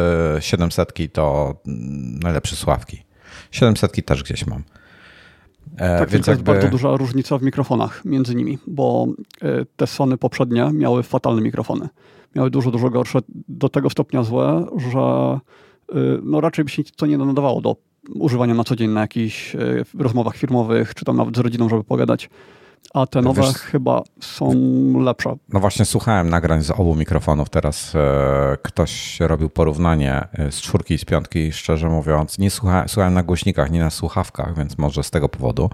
700 0.41 0.93
to 1.13 1.55
najlepsze 2.23 2.57
słuchawki. 2.57 3.03
700 3.51 4.07
też 4.07 4.23
gdzieś 4.23 4.47
mam. 4.47 4.63
E, 5.77 5.99
tak, 5.99 6.11
więc 6.11 6.27
jakby... 6.27 6.31
jest 6.31 6.43
bardzo 6.43 6.69
duża 6.69 6.97
różnica 6.97 7.39
w 7.39 7.43
mikrofonach 7.43 8.05
między 8.05 8.35
nimi, 8.35 8.59
bo 8.67 9.07
e, 9.43 9.65
te 9.77 9.87
Sony 9.87 10.19
poprzednie 10.19 10.71
miały 10.73 11.03
fatalne 11.03 11.43
mikrofony. 11.43 11.89
Miały 12.37 12.51
dużo, 12.51 12.71
dużo 12.71 12.91
gorsze, 12.91 13.19
do 13.49 13.69
tego 13.69 13.91
stopnia 13.91 14.23
złe, 14.23 14.67
że 14.93 15.01
e, 15.01 15.41
no 16.23 16.41
raczej 16.41 16.65
by 16.65 16.71
się 16.71 16.83
to 16.85 17.07
nie 17.07 17.19
nadawało 17.19 17.61
do 17.61 17.77
używania 18.15 18.55
na 18.55 18.65
co 18.65 18.77
dzień 18.77 18.91
na 18.91 19.01
jakichś 19.01 19.57
rozmowach 19.99 20.37
firmowych, 20.37 20.95
czy 20.95 21.05
tam 21.05 21.17
nawet 21.17 21.37
z 21.37 21.39
rodziną, 21.39 21.69
żeby 21.69 21.85
pogadać 21.85 22.31
a 22.95 23.07
te 23.07 23.23
nowe 23.23 23.43
Wiesz, 23.43 23.55
chyba 23.55 24.03
są 24.21 24.53
lepsze. 25.01 25.37
No 25.49 25.61
właśnie 25.61 25.85
słuchałem 25.85 26.31
nagrań 26.31 26.63
z 26.63 26.71
obu 26.71 26.95
mikrofonów. 26.95 27.51
Teraz 27.51 27.95
e, 27.95 28.57
ktoś 28.63 29.21
robił 29.21 29.51
porównanie 29.51 30.29
e, 30.33 30.53
z 30.53 30.61
czwórki 30.61 30.95
i 30.95 30.99
z 30.99 31.05
piątki. 31.05 31.53
Szczerze 31.53 31.89
mówiąc, 31.89 32.39
nie 32.39 32.51
słuchałem, 32.51 32.89
słuchałem 32.89 33.15
na 33.15 33.23
głośnikach, 33.23 33.71
nie 33.71 33.81
na 33.81 33.91
słuchawkach, 33.91 34.57
więc 34.57 34.79
może 34.79 35.03
z 35.03 35.11
tego 35.11 35.29
powodu. 35.29 35.71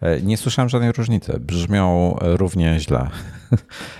E, 0.00 0.22
nie 0.22 0.36
słyszałem 0.36 0.68
żadnej 0.68 0.92
różnicy. 0.92 1.40
Brzmią 1.40 2.16
równie 2.20 2.80
źle. 2.80 3.10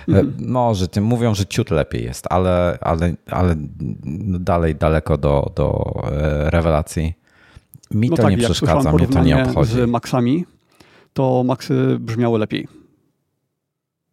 Mm. 0.07 0.33
Może 0.39 0.87
tym 0.87 1.03
mówią, 1.03 1.35
że 1.35 1.45
ciut 1.45 1.71
lepiej 1.71 2.03
jest, 2.03 2.25
ale, 2.29 2.77
ale, 2.81 3.13
ale 3.31 3.55
dalej 4.39 4.75
daleko 4.75 5.17
do, 5.17 5.51
do 5.55 5.93
rewelacji. 6.45 7.13
Mi 7.91 8.09
no 8.09 8.15
to 8.15 8.23
tak, 8.23 8.31
nie 8.31 8.37
przeszkadza, 8.37 8.91
mnie 8.91 9.07
to 9.07 9.23
nie 9.23 9.43
obchodzi. 9.43 9.71
Z 9.71 9.89
Maxami 9.89 10.45
to 11.19 11.43
Maxy 11.43 11.97
brzmiały 11.99 12.39
lepiej. 12.39 12.67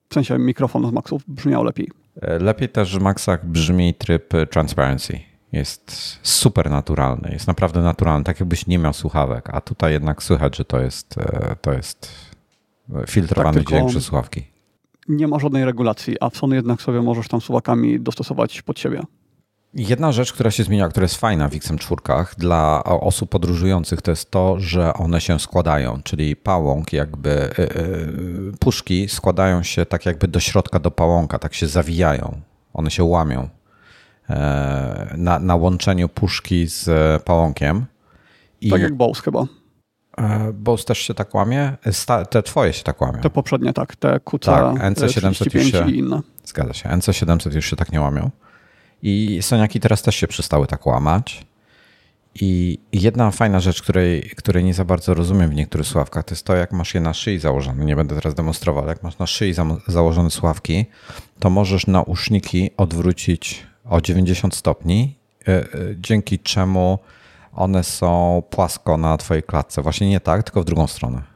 W 0.09 0.15
sensie 0.15 0.39
mikrofon 0.39 0.89
z 0.89 0.93
Maxów 0.93 1.23
brzmiał 1.29 1.65
lepiej. 1.65 1.91
E, 2.23 2.39
lepiej 2.39 2.69
też 2.69 2.99
w 2.99 3.01
Maxach 3.01 3.47
brzmi 3.47 3.95
tryb 3.95 4.33
Transparency. 4.51 5.21
Jest 5.53 6.19
super 6.23 6.71
naturalny, 6.71 7.31
jest 7.33 7.47
naprawdę 7.47 7.83
naturalny, 7.83 8.25
tak 8.25 8.41
jakbyś 8.41 8.67
nie 8.67 8.79
miał 8.79 8.93
słuchawek, 8.93 9.51
a 9.53 9.61
tutaj 9.61 9.93
jednak 9.93 10.23
słychać, 10.23 10.57
że 10.57 10.65
to 10.65 10.81
jest, 10.81 11.19
e, 11.19 11.57
to 11.61 11.73
jest 11.73 12.09
filtrowany 13.09 13.59
tak, 13.59 13.69
dźwięk 13.69 13.89
przez 13.89 14.05
słuchawki. 14.05 14.45
Nie 15.09 15.29
ma 15.29 15.39
żadnej 15.39 15.65
regulacji, 15.65 16.17
a 16.21 16.31
w 16.31 16.37
Sony 16.37 16.57
jednak 16.57 16.83
sobie 16.83 17.03
możesz 17.03 17.29
tam 17.29 17.41
słuchawkami 17.41 18.01
dostosować 18.01 18.63
pod 18.63 18.79
siebie. 18.79 19.03
Jedna 19.77 20.13
rzecz, 20.13 20.33
która 20.33 20.51
się 20.51 20.65
zmienia, 20.65 20.89
która 20.89 21.05
jest 21.05 21.17
fajna 21.17 21.49
w 21.49 21.53
XM4 21.53 22.25
dla 22.39 22.85
osób 22.85 23.31
podróżujących, 23.31 24.03
to 24.03 24.11
jest 24.11 24.31
to, 24.31 24.61
że 24.61 24.95
one 24.95 25.21
się 25.21 25.41
składają, 25.41 26.03
czyli 26.05 26.37
pałąk, 26.37 26.93
jakby 26.93 27.51
yy, 27.59 28.53
puszki 28.61 29.09
składają 29.09 29.63
się 29.63 29.87
tak 29.87 30.07
jakby 30.07 30.29
do 30.29 30.41
środka 30.41 30.79
do 30.79 30.91
pałąka, 30.91 31.39
tak 31.39 31.55
się 31.55 31.67
zawijają, 31.67 32.41
one 32.75 32.91
się 32.91 33.05
łamią 33.05 33.49
yy, 34.29 34.37
na, 35.17 35.39
na 35.39 35.57
łączeniu 35.57 36.09
puszki 36.09 36.67
z 36.67 36.89
pałąkiem. 37.23 37.87
I 38.61 38.71
tak 38.71 38.81
jak 38.81 38.95
Bose 38.95 39.23
chyba. 39.23 39.45
Bose 40.53 40.85
też 40.85 40.99
się 40.99 41.15
tak 41.15 41.35
łamie? 41.35 41.77
Te 42.31 42.43
twoje 42.43 42.73
się 42.73 42.85
tak 42.85 43.01
łamią. 43.01 43.21
Te 43.21 43.31
poprzednie 43.31 43.73
tak, 43.73 43.97
te 43.97 44.21
QC 44.21 44.47
tak, 44.47 44.75
NC700 44.75 45.55
już 45.55 45.71
się, 45.71 45.91
i 45.91 45.99
inne. 45.99 46.21
Zgadza 46.45 46.73
się. 46.73 46.89
NC700 46.89 47.55
już 47.55 47.71
się 47.71 47.77
tak 47.77 47.93
nie 47.93 48.01
łamią. 48.01 48.31
I 49.09 49.39
Soniaki 49.43 49.81
teraz 49.81 50.03
też 50.03 50.17
się 50.17 50.27
przestały 50.27 50.67
tak 50.67 50.87
łamać. 50.87 51.47
I 52.35 52.79
jedna 52.93 53.31
fajna 53.31 53.61
rzecz, 53.61 53.83
której, 53.83 54.23
której 54.23 54.65
nie 54.65 54.75
za 54.75 54.85
bardzo 54.85 55.15
rozumiem 55.15 55.51
w 55.51 55.55
niektórych 55.55 55.87
sławkach, 55.87 56.25
to 56.25 56.35
jest 56.35 56.45
to, 56.45 56.57
jak 56.57 56.73
masz 56.73 56.95
je 56.95 57.01
na 57.01 57.15
szyi 57.15 57.39
założone. 57.39 57.85
Nie 57.85 57.97
będę 57.97 58.15
teraz 58.15 58.35
demonstrował, 58.35 58.83
ale 58.83 58.93
jak 58.93 59.03
masz 59.03 59.19
na 59.19 59.27
szyi 59.27 59.55
za 59.55 59.67
założone 59.87 60.31
sławki, 60.31 60.87
to 61.39 61.51
możesz 61.51 61.87
nauszniki 61.87 62.71
odwrócić 62.77 63.67
o 63.85 64.01
90 64.01 64.55
stopni, 64.55 65.17
e, 65.49 65.53
e, 65.53 65.67
dzięki 65.97 66.39
czemu 66.39 66.99
one 67.53 67.85
są 67.85 68.43
płasko 68.51 68.97
na 68.97 69.17
twojej 69.17 69.43
klatce. 69.43 69.83
Właśnie 69.83 70.09
nie 70.09 70.21
tak, 70.21 70.43
tylko 70.43 70.63
w 70.63 70.65
drugą 70.65 70.87
stronę. 70.87 71.36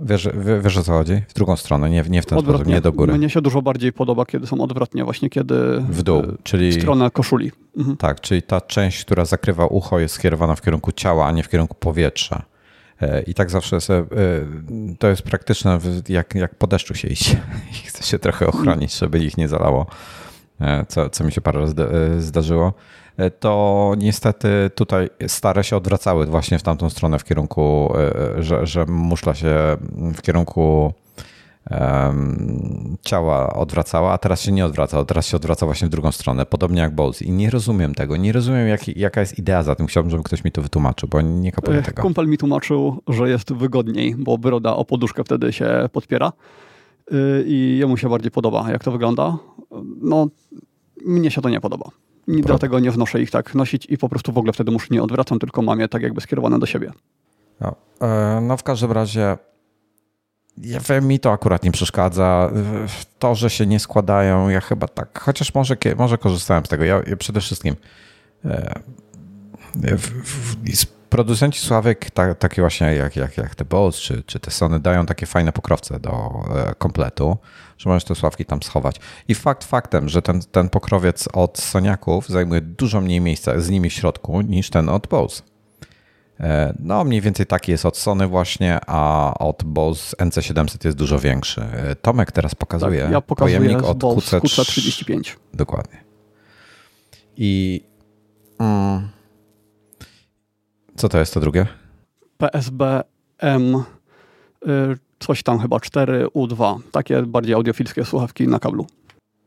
Wiesz, 0.00 0.28
wiesz 0.62 0.76
o 0.76 0.82
co 0.82 0.92
chodzi? 0.92 1.22
W 1.28 1.34
drugą 1.34 1.56
stronę, 1.56 1.90
nie, 1.90 2.04
nie 2.08 2.22
w 2.22 2.26
ten 2.26 2.38
odwrotnie. 2.38 2.64
sposób, 2.64 2.74
nie 2.74 2.80
do 2.80 2.92
góry. 2.92 3.12
Mnie 3.12 3.30
się 3.30 3.40
dużo 3.40 3.62
bardziej 3.62 3.92
podoba, 3.92 4.26
kiedy 4.26 4.46
są 4.46 4.60
odwrotnie, 4.60 5.04
właśnie 5.04 5.30
kiedy 5.30 5.80
w 5.80 6.02
dół, 6.02 6.20
e, 6.20 6.26
czyli 6.42 6.70
w 6.70 6.74
stronę 6.74 7.10
koszuli. 7.10 7.52
Mhm. 7.76 7.96
Tak, 7.96 8.20
czyli 8.20 8.42
ta 8.42 8.60
część, 8.60 9.04
która 9.04 9.24
zakrywa 9.24 9.66
ucho 9.66 9.98
jest 9.98 10.14
skierowana 10.14 10.54
w 10.54 10.62
kierunku 10.62 10.92
ciała, 10.92 11.26
a 11.26 11.32
nie 11.32 11.42
w 11.42 11.48
kierunku 11.48 11.74
powietrza. 11.74 12.42
E, 13.00 13.22
I 13.22 13.34
tak 13.34 13.50
zawsze 13.50 13.80
sobie, 13.80 13.98
e, 14.00 14.04
to 14.98 15.08
jest 15.08 15.22
praktyczne, 15.22 15.78
jak, 16.08 16.34
jak 16.34 16.54
po 16.54 16.66
deszczu 16.66 16.94
się 16.94 17.08
iść 17.08 17.36
i 17.72 17.86
chce 17.86 18.02
się 18.02 18.18
trochę 18.18 18.46
ochronić, 18.46 18.98
żeby 18.98 19.18
ich 19.18 19.36
nie 19.36 19.48
zalało, 19.48 19.86
co, 20.88 21.10
co 21.10 21.24
mi 21.24 21.32
się 21.32 21.40
parę 21.40 21.60
razy 21.60 21.74
zdarzyło. 22.18 22.72
E, 23.16 23.30
to 23.30 23.94
niestety 23.98 24.70
tutaj 24.74 25.10
stare 25.26 25.64
się 25.64 25.76
odwracały 25.76 26.26
właśnie 26.26 26.58
w 26.58 26.62
tamtą 26.62 26.90
stronę, 26.90 27.18
w 27.18 27.24
kierunku, 27.24 27.92
e, 27.96 28.42
że, 28.42 28.66
że 28.66 28.86
muszla 28.86 29.34
się 29.34 29.76
w 30.14 30.22
kierunku 30.22 30.92
ciała 33.02 33.52
odwracała, 33.54 34.12
a 34.12 34.18
teraz 34.18 34.40
się 34.40 34.52
nie 34.52 34.66
odwraca, 34.66 35.04
teraz 35.04 35.26
się 35.26 35.36
odwraca 35.36 35.66
właśnie 35.66 35.88
w 35.88 35.90
drugą 35.90 36.12
stronę, 36.12 36.46
podobnie 36.46 36.80
jak 36.80 36.94
Bose. 36.94 37.24
I 37.24 37.30
nie 37.30 37.50
rozumiem 37.50 37.94
tego, 37.94 38.16
nie 38.16 38.32
rozumiem 38.32 38.68
jak, 38.68 38.96
jaka 38.96 39.20
jest 39.20 39.38
idea 39.38 39.62
za 39.62 39.74
tym. 39.74 39.86
Chciałbym, 39.86 40.10
żeby 40.10 40.22
ktoś 40.22 40.44
mi 40.44 40.52
to 40.52 40.62
wytłumaczył, 40.62 41.08
bo 41.08 41.20
nie 41.20 41.52
kapuję 41.52 41.82
tego. 41.82 42.02
Kumpel 42.02 42.28
mi 42.28 42.38
tłumaczył, 42.38 43.02
że 43.08 43.28
jest 43.28 43.52
wygodniej, 43.52 44.14
bo 44.18 44.38
broda 44.38 44.76
o 44.76 44.84
poduszkę 44.84 45.24
wtedy 45.24 45.52
się 45.52 45.88
podpiera 45.92 46.32
y, 47.12 47.44
i 47.46 47.78
jemu 47.78 47.96
się 47.96 48.08
bardziej 48.08 48.30
podoba, 48.30 48.70
jak 48.70 48.84
to 48.84 48.92
wygląda. 48.92 49.38
No, 50.00 50.28
mnie 51.06 51.30
się 51.30 51.42
to 51.42 51.48
nie 51.48 51.60
podoba. 51.60 51.90
I 52.26 52.42
dlatego 52.42 52.80
nie 52.80 52.90
wnoszę 52.90 53.22
ich 53.22 53.30
tak 53.30 53.54
nosić 53.54 53.86
i 53.86 53.98
po 53.98 54.08
prostu 54.08 54.32
w 54.32 54.38
ogóle 54.38 54.52
wtedy 54.52 54.70
muszę 54.70 54.86
nie 54.90 55.02
odwracam, 55.02 55.38
tylko 55.38 55.62
mam 55.62 55.80
je 55.80 55.88
tak 55.88 56.02
jakby 56.02 56.20
skierowane 56.20 56.58
do 56.58 56.66
siebie. 56.66 56.92
No, 57.60 57.74
e, 58.00 58.40
no 58.40 58.56
w 58.56 58.62
każdym 58.62 58.92
razie 58.92 59.36
ja, 60.58 61.00
mi 61.00 61.20
to 61.20 61.32
akurat 61.32 61.62
nie 61.64 61.72
przeszkadza. 61.72 62.50
To, 63.18 63.34
że 63.34 63.50
się 63.50 63.66
nie 63.66 63.80
składają, 63.80 64.48
ja 64.48 64.60
chyba 64.60 64.88
tak, 64.88 65.18
chociaż 65.18 65.54
może, 65.54 65.76
może 65.96 66.18
korzystałem 66.18 66.66
z 66.66 66.68
tego. 66.68 66.84
Ja, 66.84 67.00
ja 67.06 67.16
przede 67.16 67.40
wszystkim 67.40 67.76
e, 68.44 68.80
w, 69.74 70.10
w, 70.24 70.56
producenci 71.14 71.60
sławek, 71.60 72.10
tak, 72.10 72.38
takie 72.38 72.62
właśnie 72.62 72.94
jak, 72.94 73.16
jak, 73.16 73.36
jak 73.36 73.54
te 73.54 73.64
Bose 73.64 74.00
czy, 74.00 74.22
czy 74.22 74.40
te 74.40 74.50
Sony, 74.50 74.80
dają 74.80 75.06
takie 75.06 75.26
fajne 75.26 75.52
pokrowce 75.52 76.00
do 76.00 76.30
e, 76.56 76.74
kompletu, 76.74 77.36
że 77.78 77.90
możesz 77.90 78.04
te 78.04 78.14
sławki 78.14 78.44
tam 78.44 78.62
schować. 78.62 78.96
I 79.28 79.34
fakt 79.34 79.64
faktem, 79.64 80.08
że 80.08 80.22
ten, 80.22 80.40
ten 80.52 80.68
pokrowiec 80.68 81.28
od 81.32 81.58
Soniaków 81.58 82.28
zajmuje 82.28 82.60
dużo 82.60 83.00
mniej 83.00 83.20
miejsca 83.20 83.60
z 83.60 83.70
nimi 83.70 83.90
w 83.90 83.92
środku 83.92 84.40
niż 84.40 84.70
ten 84.70 84.88
od 84.88 85.06
Bose. 85.06 85.42
No, 86.78 87.04
mniej 87.04 87.20
więcej 87.20 87.46
taki 87.46 87.72
jest 87.72 87.86
od 87.86 87.96
Sony 87.96 88.26
właśnie, 88.26 88.78
a 88.86 89.34
od 89.38 89.64
Bose 89.64 90.16
NC700 90.16 90.84
jest 90.84 90.96
dużo 90.96 91.18
większy. 91.18 91.62
E, 91.62 91.96
Tomek 91.96 92.32
teraz 92.32 92.54
pokazuje 92.54 93.02
tak, 93.02 93.12
ja 93.12 93.20
pojemnik 93.20 93.82
od 93.82 93.98
QC... 93.98 94.38
QC35. 94.38 95.36
Dokładnie. 95.54 96.04
I 97.36 97.84
mm, 98.58 99.08
co 100.96 101.08
to 101.08 101.18
jest 101.18 101.34
to 101.34 101.40
drugie? 101.40 101.66
PSB-M 102.38 103.76
y, 103.76 103.82
coś 105.18 105.42
tam 105.42 105.60
chyba 105.60 105.76
4U2. 105.76 106.78
Takie 106.92 107.22
bardziej 107.22 107.54
audiofilskie 107.54 108.04
słuchawki 108.04 108.48
na 108.48 108.58
kablu. 108.58 108.86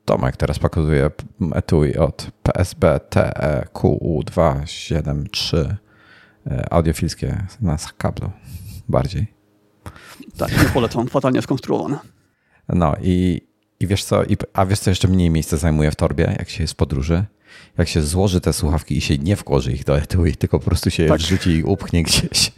Tomek 0.05 0.37
teraz 0.37 0.59
pokazuje 0.59 1.11
etui 1.55 1.97
od 1.97 2.31
PSB 2.43 2.99
TEQU273 3.09 5.57
y, 5.57 5.75
audiofilskie 6.69 7.45
na 7.61 7.77
kablu 7.97 8.31
bardziej. 8.89 9.37
Tak, 10.37 10.63
nie 10.63 10.69
polecam, 10.69 11.07
fatalnie 11.07 11.41
skonstruowane. 11.41 11.99
No 12.69 12.95
i, 13.01 13.46
i 13.79 13.87
wiesz 13.87 14.03
co, 14.03 14.23
i, 14.23 14.37
a 14.53 14.65
wiesz 14.65 14.79
co 14.79 14.89
jeszcze 14.89 15.07
mniej 15.07 15.29
miejsca 15.29 15.57
zajmuje 15.57 15.91
w 15.91 15.95
torbie, 15.95 16.35
jak 16.39 16.49
się 16.49 16.63
jest 16.63 16.73
w 16.73 16.75
podróży? 16.75 17.23
Jak 17.77 17.87
się 17.87 18.01
złoży 18.01 18.41
te 18.41 18.53
słuchawki 18.53 18.97
i 18.97 19.01
się 19.01 19.17
nie 19.17 19.35
wkłoży 19.35 19.71
ich 19.71 19.83
do 19.83 19.97
etui, 19.97 20.35
tylko 20.35 20.59
po 20.59 20.65
prostu 20.65 20.89
się 20.89 21.07
tak. 21.07 21.21
je 21.21 21.27
wrzuci 21.27 21.49
i 21.49 21.63
upchnie 21.63 22.03
gdzieś. 22.03 22.51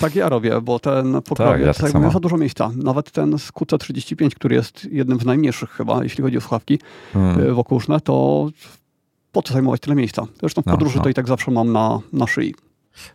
Tak 0.00 0.14
ja 0.14 0.28
robię, 0.28 0.60
bo 0.60 0.78
ten 0.78 1.22
pokrowiec 1.22 1.66
tak, 1.66 1.66
ja 1.66 1.74
tak 1.74 1.90
zajmuje 1.92 2.12
za 2.12 2.20
dużo 2.20 2.36
miejsca. 2.36 2.70
Nawet 2.76 3.10
ten 3.10 3.38
z 3.38 3.52
QC35, 3.52 4.30
który 4.30 4.54
jest 4.54 4.88
jednym 4.92 5.20
z 5.20 5.24
najmniejszych 5.24 5.70
chyba, 5.70 6.02
jeśli 6.02 6.24
chodzi 6.24 6.36
o 6.36 6.40
słuchawki 6.40 6.78
hmm. 7.12 7.54
wokółuszne, 7.54 8.00
to 8.00 8.48
po 9.32 9.42
co 9.42 9.52
zajmować 9.52 9.80
tyle 9.80 9.96
miejsca? 9.96 10.26
Zresztą 10.40 10.62
w 10.62 10.66
no, 10.66 10.72
podróży 10.72 10.96
no, 10.96 11.00
no. 11.00 11.04
to 11.04 11.10
i 11.10 11.14
tak 11.14 11.28
zawsze 11.28 11.50
mam 11.50 11.72
na, 11.72 12.00
na 12.12 12.26
szyi. 12.26 12.54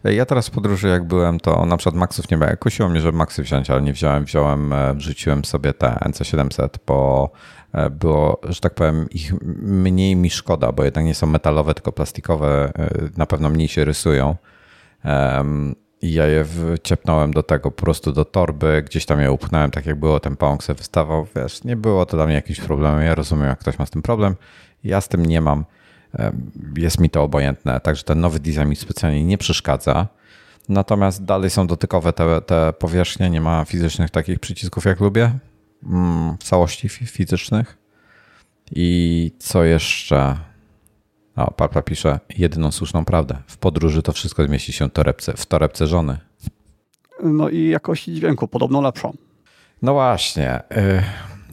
Ja 0.04 0.26
teraz 0.26 0.48
w 0.48 0.52
podróży 0.52 0.88
jak 0.88 1.04
byłem, 1.04 1.40
to 1.40 1.66
na 1.66 1.78
przykład 1.78 1.96
Maxów 1.96 2.30
nie 2.32 2.38
miałem. 2.38 2.58
Kusiło 2.58 2.90
mnie, 2.90 3.02
żeby 3.02 3.18
Maxy 3.18 3.44
wziąć, 3.44 3.70
ale 3.70 3.82
nie 3.82 3.94
wziąłem. 3.94 4.26
Wziąłem, 4.26 4.74
e, 4.74 4.94
wrzuciłem 4.94 5.46
sobie 5.46 5.74
te 5.74 5.88
NC700, 5.88 6.68
bo 6.88 7.32
e, 7.74 7.90
było, 7.90 8.40
że 8.44 8.60
tak 8.60 8.74
powiem, 8.74 9.10
ich 9.10 9.34
mniej 9.62 10.16
mi 10.16 10.30
szkoda, 10.30 10.72
bo 10.72 10.84
jednak 10.84 11.06
nie 11.06 11.16
są 11.16 11.28
metalowe, 11.28 11.74
tylko 11.74 11.92
plastikowe. 11.92 12.72
E, 12.80 12.90
na 13.18 13.26
pewno 13.26 13.50
mniej 13.50 13.68
się 13.68 13.86
rysują. 13.86 14.36
I 16.02 16.14
ja 16.14 16.26
je 16.26 16.46
wciepnąłem 16.76 17.34
do 17.34 17.44
tego, 17.44 17.72
po 17.72 17.84
prostu 17.84 18.12
do 18.12 18.26
torby, 18.26 18.84
gdzieś 18.86 19.06
tam 19.06 19.22
je 19.22 19.32
upchnąłem, 19.32 19.72
tak 19.72 19.86
jak 19.86 20.00
było, 20.00 20.20
ten 20.20 20.36
pałąk 20.36 20.64
sobie 20.64 20.78
wystawał. 20.78 21.28
Wiesz, 21.36 21.64
nie 21.64 21.76
było 21.76 22.06
to 22.06 22.18
dla 22.18 22.26
mnie 22.26 22.36
jakiś 22.36 22.60
problem. 22.60 23.02
Ja 23.02 23.16
rozumiem, 23.16 23.48
jak 23.48 23.60
ktoś 23.60 23.80
ma 23.80 23.86
z 23.86 23.90
tym 23.90 24.02
problem. 24.02 24.36
Ja 24.84 25.02
z 25.02 25.08
tym 25.08 25.26
nie 25.26 25.42
mam 25.42 25.66
jest 26.78 27.00
mi 27.00 27.10
to 27.10 27.24
obojętne, 27.24 27.80
także 27.80 28.04
ten 28.04 28.20
nowy 28.20 28.40
design 28.40 28.68
mi 28.68 28.76
specjalnie 28.76 29.24
nie 29.24 29.38
przeszkadza. 29.38 30.08
Natomiast 30.70 31.26
dalej 31.26 31.50
są 31.50 31.68
dotykowe 31.68 32.14
te, 32.14 32.42
te 32.42 32.74
powierzchnie, 32.74 33.30
nie 33.30 33.42
ma 33.42 33.66
fizycznych 33.66 34.10
takich 34.10 34.40
przycisków 34.40 34.86
jak 34.86 35.00
lubię, 35.00 35.32
mm, 35.84 36.38
w 36.38 36.44
całości 36.44 36.90
fizycznych. 36.90 37.78
I 38.72 39.32
co 39.40 39.64
jeszcze? 39.64 40.38
O, 41.36 41.52
Papa 41.52 41.82
pisze 41.82 42.20
jedyną 42.38 42.72
słuszną 42.72 43.06
prawdę. 43.06 43.38
W 43.48 43.58
podróży 43.58 44.02
to 44.02 44.12
wszystko 44.12 44.46
zmieści 44.46 44.74
się 44.74 44.90
w 44.90 44.92
torebce, 44.92 45.34
w 45.38 45.46
torebce 45.46 45.88
żony. 45.88 46.18
No 47.24 47.50
i 47.50 47.68
jakość 47.68 48.06
dźwięku 48.06 48.48
podobno 48.48 48.82
lepszą. 48.82 49.14
No 49.82 49.94
właśnie. 49.94 50.64
Yy, 50.72 51.04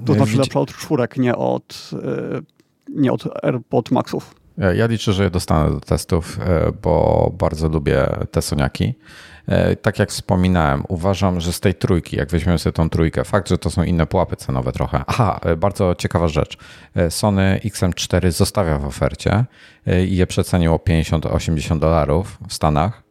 to 0.06 0.14
znaczy 0.14 0.30
widzi... 0.30 0.38
lepsza 0.38 0.60
od 0.60 0.72
czwórek, 0.72 1.16
nie 1.16 1.36
od, 1.36 1.90
yy, 1.92 2.42
nie 2.88 3.12
od 3.12 3.44
AirPod 3.44 3.90
Maxów. 3.90 4.34
Ja 4.58 4.86
liczę, 4.86 5.12
że 5.12 5.24
je 5.24 5.30
dostanę 5.30 5.70
do 5.70 5.80
testów, 5.80 6.38
e, 6.40 6.72
bo 6.82 7.30
bardzo 7.38 7.68
lubię 7.68 8.06
te 8.30 8.42
soniaki. 8.42 8.94
E, 9.46 9.76
tak 9.76 9.98
jak 9.98 10.10
wspominałem, 10.10 10.84
uważam, 10.88 11.40
że 11.40 11.52
z 11.52 11.60
tej 11.60 11.74
trójki, 11.74 12.16
jak 12.16 12.30
weźmiemy 12.30 12.58
sobie 12.58 12.72
tą 12.72 12.90
trójkę, 12.90 13.24
fakt, 13.24 13.48
że 13.48 13.58
to 13.58 13.70
są 13.70 13.82
inne 13.82 14.06
pułapy 14.06 14.36
cenowe 14.36 14.72
trochę. 14.72 15.04
Aha, 15.06 15.40
e, 15.42 15.56
bardzo 15.56 15.94
ciekawa 15.94 16.28
rzecz. 16.28 16.58
Sony 17.10 17.60
XM4 17.64 18.30
zostawia 18.30 18.78
w 18.78 18.86
ofercie 18.86 19.44
i 20.08 20.16
je 20.16 20.26
przeceniło 20.26 20.78
50-80 20.78 21.78
dolarów 21.78 22.38
w 22.48 22.54
Stanach, 22.54 23.02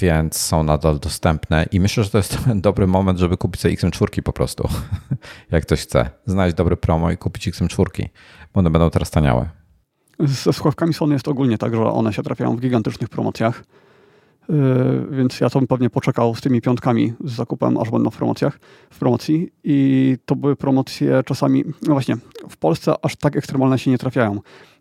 więc 0.00 0.36
są 0.40 0.62
nadal 0.62 0.98
dostępne 0.98 1.66
i 1.72 1.80
myślę, 1.80 2.04
że 2.04 2.10
to 2.10 2.18
jest 2.18 2.38
dobry 2.54 2.86
moment, 2.86 3.18
żeby 3.18 3.36
kupić 3.36 3.60
sobie 3.60 3.74
XM4 3.74 4.22
po 4.22 4.32
prostu, 4.32 4.68
jak 5.50 5.62
ktoś 5.62 5.80
chce. 5.80 6.10
Znaleźć 6.26 6.56
dobry 6.56 6.76
promo 6.76 7.10
i 7.10 7.16
kupić 7.16 7.48
XM4, 7.48 8.08
bo 8.54 8.58
one 8.60 8.70
będą 8.70 8.90
teraz 8.90 9.10
taniałe. 9.10 9.63
Ze 10.20 10.52
słuchawkami 10.52 10.94
Sony 10.94 11.12
jest 11.14 11.28
ogólnie 11.28 11.58
tak, 11.58 11.74
że 11.74 11.84
one 11.84 12.12
się 12.12 12.22
trafiają 12.22 12.56
w 12.56 12.60
gigantycznych 12.60 13.08
promocjach. 13.08 13.64
Yy, 14.48 15.06
więc 15.10 15.40
ja 15.40 15.50
to 15.50 15.58
bym 15.58 15.68
pewnie 15.68 15.90
poczekał 15.90 16.34
z 16.34 16.40
tymi 16.40 16.60
piątkami 16.60 17.12
z 17.24 17.32
zakupem, 17.32 17.78
aż 17.78 17.90
będą 17.90 18.10
w 18.10 18.16
promocjach, 18.16 18.58
w 18.90 18.98
promocji. 18.98 19.52
I 19.64 20.16
to 20.26 20.36
były 20.36 20.56
promocje 20.56 21.22
czasami, 21.26 21.64
no 21.82 21.92
właśnie, 21.92 22.16
w 22.50 22.56
Polsce 22.56 22.94
aż 23.02 23.16
tak 23.16 23.36
ekstremalne 23.36 23.78
się 23.78 23.90
nie 23.90 23.98
trafiają, 23.98 24.40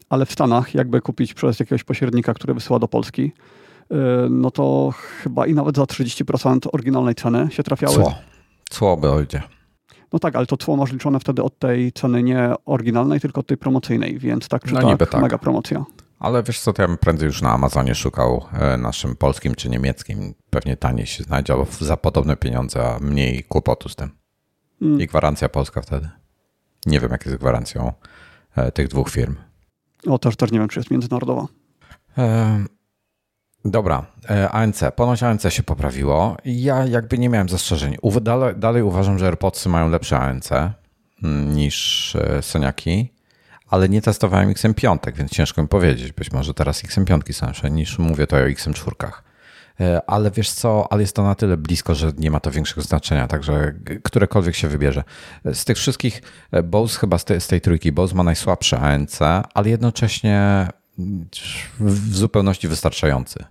ale 0.10 0.26
w 0.26 0.32
Stanach, 0.32 0.74
jakby 0.74 1.02
kupić 1.02 1.34
przez 1.34 1.60
jakiegoś 1.60 1.84
pośrednika, 1.84 2.34
który 2.34 2.54
wysyła 2.54 2.80
do 2.80 2.88
Polski, 2.88 3.22
yy, 3.90 3.98
no 4.30 4.52
to 4.52 4.94
chyba 5.24 5.48
i 5.48 5.54
nawet 5.54 5.76
za 5.76 5.84
30% 5.84 6.60
oryginalnej 6.72 7.16
ceny 7.16 7.48
się 7.52 7.64
trafiały. 7.64 7.96
Co? 7.96 8.16
Co 8.70 8.98
będzie? 8.98 9.42
No 10.14 10.20
tak, 10.20 10.36
ale 10.36 10.46
to 10.46 10.58
tło 10.58 10.76
masz 10.78 10.92
liczone 10.92 11.20
wtedy 11.20 11.44
od 11.44 11.60
tej 11.60 11.92
ceny 11.92 12.24
nie 12.24 12.54
oryginalnej, 12.66 13.20
tylko 13.20 13.40
od 13.42 13.48
tej 13.48 13.58
promocyjnej, 13.58 14.20
więc 14.20 14.48
tak 14.48 14.64
czy 14.64 14.74
no 14.74 14.98
tak, 14.98 15.10
tak, 15.10 15.22
mega 15.22 15.38
promocja. 15.38 15.86
Ale 16.20 16.44
wiesz 16.44 16.60
co, 16.60 16.74
to 16.74 16.82
ja 16.82 16.88
bym 16.88 16.98
prędzej 16.98 17.28
już 17.28 17.42
na 17.42 17.52
Amazonie 17.52 17.96
szukał 17.96 18.46
e, 18.54 18.78
naszym 18.78 19.16
polskim 19.16 19.56
czy 19.56 19.70
niemieckim. 19.70 20.34
Pewnie 20.50 20.78
taniej 20.78 21.06
się 21.06 21.24
znajdzie, 21.24 21.54
albo 21.54 21.66
za 21.80 21.98
podobne 21.98 22.38
pieniądze, 22.38 22.88
a 22.88 23.00
mniej 23.00 23.44
kłopotu 23.44 23.90
z 23.90 23.96
tym. 23.96 24.10
Hmm. 24.80 25.02
I 25.02 25.08
gwarancja 25.08 25.50
polska 25.50 25.82
wtedy. 25.82 26.10
Nie 26.86 27.00
wiem, 27.00 27.12
jak 27.12 27.26
jest 27.26 27.38
gwarancją 27.38 27.92
e, 28.56 28.72
tych 28.72 28.88
dwóch 28.88 29.10
firm. 29.10 29.36
O, 30.08 30.20
też, 30.20 30.36
też 30.36 30.52
nie 30.52 30.60
wiem, 30.60 30.68
czy 30.68 30.80
jest 30.80 30.92
międzynarodowa. 30.92 31.48
Dobra, 33.66 34.06
e, 34.30 34.50
ANC. 34.50 34.84
Ponoć 34.96 35.24
ANC 35.24 35.44
się 35.50 35.64
poprawiło. 35.64 36.38
Ja 36.46 36.86
jakby 36.86 37.18
nie 37.18 37.30
miałem 37.30 37.50
zastrzeżeń. 37.50 37.98
Dalej, 38.22 38.56
dalej 38.58 38.84
uważam, 38.84 39.20
że 39.20 39.26
AirPodsy 39.26 39.70
mają 39.70 39.90
lepsze 39.90 40.18
ANC 40.20 40.50
mm, 41.24 41.56
niż 41.56 42.16
e, 42.16 42.42
Soniaki, 42.42 43.14
ale 43.70 43.90
nie 43.90 44.02
testowałem 44.02 44.54
XM5, 44.54 45.14
więc 45.14 45.32
ciężko 45.32 45.62
mi 45.62 45.68
powiedzieć. 45.68 46.12
Być 46.12 46.32
może 46.32 46.54
teraz 46.54 46.84
XM5 46.84 47.34
są 47.34 47.48
lepsze 47.48 47.72
niż 47.72 48.00
mówię 48.00 48.28
to 48.28 48.36
o 48.36 48.40
XM4. 48.40 49.12
E, 49.80 50.02
ale 50.08 50.32
wiesz 50.32 50.52
co, 50.52 50.88
ale 50.92 51.02
jest 51.02 51.16
to 51.16 51.24
na 51.24 51.36
tyle 51.36 51.58
blisko, 51.58 51.96
że 51.96 52.12
nie 52.18 52.32
ma 52.32 52.40
to 52.40 52.52
większego 52.52 52.82
znaczenia, 52.82 53.28
także 53.28 53.74
którekolwiek 54.04 54.56
się 54.56 54.68
wybierze. 54.68 55.04
Z 55.54 55.66
tych 55.66 55.78
wszystkich, 55.78 56.22
Bose 56.64 57.00
chyba 57.00 57.18
z 57.18 57.26
tej, 57.26 57.42
z 57.42 57.48
tej 57.48 57.62
trójki, 57.62 57.92
Bose 57.92 58.16
ma 58.16 58.24
najsłabsze 58.24 58.80
ANC, 58.80 59.20
ale 59.54 59.70
jednocześnie 59.70 60.68
w 61.80 62.16
zupełności 62.16 62.68
wystarczający. 62.68 63.46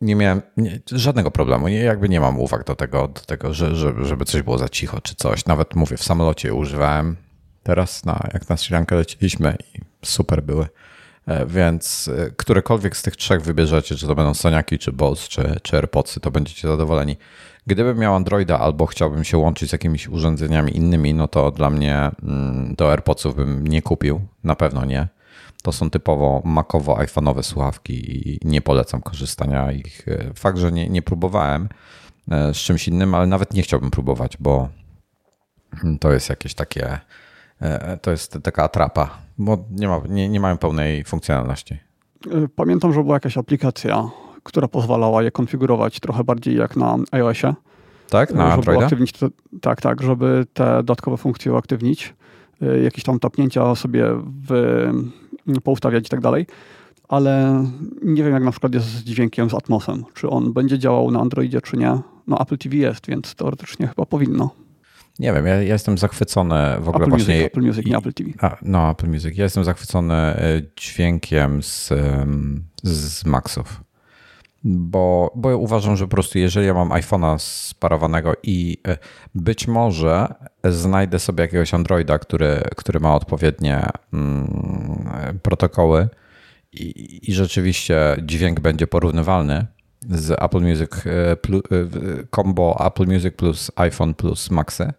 Nie 0.00 0.16
miałem 0.16 0.42
nie, 0.56 0.80
żadnego 0.92 1.30
problemu. 1.30 1.68
Nie, 1.68 1.78
jakby 1.78 2.08
nie 2.08 2.20
mam 2.20 2.40
uwag 2.40 2.64
do 2.64 2.76
tego, 2.76 3.08
do 3.08 3.20
tego 3.20 3.54
że, 3.54 3.76
żeby, 3.76 4.04
żeby 4.04 4.24
coś 4.24 4.42
było 4.42 4.58
za 4.58 4.68
cicho 4.68 5.00
czy 5.00 5.14
coś. 5.14 5.46
Nawet 5.46 5.74
mówię, 5.74 5.96
w 5.96 6.02
samolocie 6.02 6.54
używałem. 6.54 7.16
Teraz, 7.62 8.04
na, 8.04 8.28
jak 8.32 8.48
na 8.48 8.56
Sri 8.56 8.74
Lankę 8.74 8.96
leciliśmy 8.96 9.56
i 9.74 9.80
super 10.06 10.42
były. 10.42 10.68
E, 11.26 11.46
więc 11.46 12.10
e, 12.18 12.30
którekolwiek 12.30 12.96
z 12.96 13.02
tych 13.02 13.16
trzech 13.16 13.42
wybierzecie, 13.42 13.96
czy 13.96 14.06
to 14.06 14.14
będą 14.14 14.34
Soniaki, 14.34 14.78
czy 14.78 14.92
Bose, 14.92 15.28
czy, 15.28 15.60
czy 15.62 15.76
AirPodsy, 15.76 16.20
to 16.20 16.30
będziecie 16.30 16.68
zadowoleni. 16.68 17.16
Gdybym 17.66 17.98
miał 17.98 18.14
Androida 18.14 18.58
albo 18.60 18.86
chciałbym 18.86 19.24
się 19.24 19.38
łączyć 19.38 19.68
z 19.68 19.72
jakimiś 19.72 20.08
urządzeniami 20.08 20.76
innymi, 20.76 21.14
no 21.14 21.28
to 21.28 21.50
dla 21.50 21.70
mnie 21.70 22.10
mm, 22.22 22.74
do 22.74 22.90
AirPodsów 22.90 23.36
bym 23.36 23.66
nie 23.66 23.82
kupił. 23.82 24.20
Na 24.44 24.54
pewno 24.54 24.84
nie. 24.84 25.08
To 25.62 25.72
są 25.72 25.90
typowo 25.90 26.42
makowo-iPhone'owe 26.44 27.42
słuchawki 27.42 28.28
i 28.28 28.38
nie 28.44 28.60
polecam 28.60 29.02
korzystania 29.02 29.72
ich. 29.72 30.06
Fakt, 30.34 30.58
że 30.58 30.72
nie, 30.72 30.88
nie 30.88 31.02
próbowałem 31.02 31.68
e, 32.30 32.54
z 32.54 32.56
czymś 32.56 32.88
innym, 32.88 33.14
ale 33.14 33.26
nawet 33.26 33.54
nie 33.54 33.62
chciałbym 33.62 33.90
próbować, 33.90 34.36
bo 34.40 34.68
to 36.00 36.12
jest 36.12 36.28
jakieś 36.28 36.54
takie, 36.54 36.98
e, 37.60 37.96
to 37.96 38.10
jest 38.10 38.38
taka 38.42 38.64
atrapa, 38.64 39.18
bo 39.38 39.64
nie, 39.70 39.88
ma, 39.88 40.00
nie, 40.08 40.28
nie 40.28 40.40
mają 40.40 40.58
pełnej 40.58 41.04
funkcjonalności. 41.04 41.74
E, 41.74 42.48
pamiętam, 42.56 42.92
że 42.92 43.02
była 43.02 43.16
jakaś 43.16 43.38
aplikacja, 43.38 44.10
która 44.42 44.68
pozwalała 44.68 45.22
je 45.22 45.30
konfigurować 45.30 46.00
trochę 46.00 46.24
bardziej 46.24 46.56
jak 46.56 46.76
na 46.76 46.96
iOSie. 47.12 47.54
Tak, 48.10 48.34
na 48.34 48.52
Androida? 48.52 48.88
Te, 48.90 49.28
tak, 49.60 49.80
tak, 49.80 50.02
żeby 50.02 50.46
te 50.54 50.64
dodatkowe 50.76 51.16
funkcje 51.16 51.52
uaktywnić. 51.52 52.14
Jakieś 52.84 53.04
tam 53.04 53.18
tapnięcia 53.18 53.74
sobie 53.74 54.04
w 54.48 54.90
poustawiać 55.64 56.06
i 56.06 56.08
tak 56.08 56.20
dalej. 56.20 56.46
Ale 57.08 57.64
nie 58.02 58.24
wiem, 58.24 58.32
jak 58.32 58.42
na 58.42 58.50
przykład 58.50 58.74
jest 58.74 58.86
z 58.86 59.04
dźwiękiem 59.04 59.50
z 59.50 59.54
Atmosem. 59.54 60.04
Czy 60.14 60.28
on 60.28 60.52
będzie 60.52 60.78
działał 60.78 61.10
na 61.10 61.20
Androidzie, 61.20 61.60
czy 61.60 61.76
nie. 61.76 61.98
No 62.26 62.40
Apple 62.40 62.58
TV 62.58 62.76
jest, 62.76 63.06
więc 63.08 63.34
teoretycznie 63.34 63.86
chyba 63.86 64.06
powinno. 64.06 64.50
Nie 65.18 65.32
wiem, 65.32 65.46
ja, 65.46 65.54
ja 65.54 65.72
jestem 65.72 65.98
zachwycony 65.98 66.56
w 66.80 66.88
ogóle 66.88 67.04
Apple 67.04 67.10
właśnie. 67.10 67.34
Music, 67.34 67.46
Apple 67.46 67.62
Music, 67.62 67.86
nie 67.86 67.96
Apple 67.96 68.12
TV. 68.12 68.30
A, 68.40 68.56
no, 68.62 68.90
Apple 68.90 69.08
Music. 69.08 69.36
Ja 69.36 69.44
jestem 69.44 69.64
zachwycony 69.64 70.14
e, 70.14 70.62
dźwiękiem 70.76 71.62
z, 71.62 71.92
z 72.82 73.24
Maxów 73.24 73.80
bo, 74.64 75.32
bo 75.36 75.50
ja 75.50 75.56
uważam, 75.56 75.96
że 75.96 76.04
po 76.04 76.10
prostu 76.10 76.38
jeżeli 76.38 76.66
ja 76.66 76.74
mam 76.74 76.88
iPhone'a 76.88 77.38
sparowanego 77.38 78.32
i 78.42 78.78
e, 78.88 78.98
być 79.34 79.68
może 79.68 80.34
znajdę 80.64 81.18
sobie 81.18 81.42
jakiegoś 81.42 81.74
Androida, 81.74 82.18
który, 82.18 82.62
który 82.76 83.00
ma 83.00 83.14
odpowiednie 83.14 83.86
mm, 84.12 85.38
protokoły 85.42 86.08
i, 86.72 87.20
i 87.30 87.34
rzeczywiście 87.34 88.16
dźwięk 88.22 88.60
będzie 88.60 88.86
porównywalny 88.86 89.66
z 90.10 90.30
Apple 90.30 90.60
Music 90.60 90.90
e, 91.06 91.32
e, 91.32 91.36
combo 92.36 92.86
Apple 92.86 93.06
Music 93.06 93.34
plus 93.36 93.70
iPhone 93.76 94.14
plus 94.14 94.50
Maxy, 94.50 94.92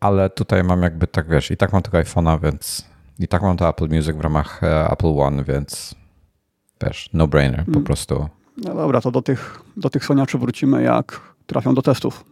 ale 0.00 0.30
tutaj 0.30 0.64
mam 0.64 0.82
jakby 0.82 1.06
tak, 1.06 1.28
wiesz, 1.28 1.50
i 1.50 1.56
tak 1.56 1.72
mam 1.72 1.82
tego 1.82 1.98
iPhone'a, 1.98 2.42
więc 2.42 2.88
i 3.18 3.28
tak 3.28 3.42
mam 3.42 3.56
to 3.56 3.68
Apple 3.68 3.88
Music 3.88 4.16
w 4.16 4.20
ramach 4.20 4.60
Apple 4.90 5.18
One, 5.18 5.44
więc 5.44 5.94
wiesz, 6.84 7.10
no 7.12 7.26
brainer, 7.26 7.64
po 7.64 7.70
mm. 7.70 7.84
prostu. 7.84 8.28
No 8.56 8.74
dobra, 8.74 9.00
to 9.00 9.10
do 9.10 9.22
tych, 9.22 9.62
do 9.76 9.90
tych 9.90 10.04
soniaczy 10.04 10.38
wrócimy, 10.38 10.82
jak 10.82 11.20
trafią 11.46 11.74
do 11.74 11.82
testów. 11.82 12.24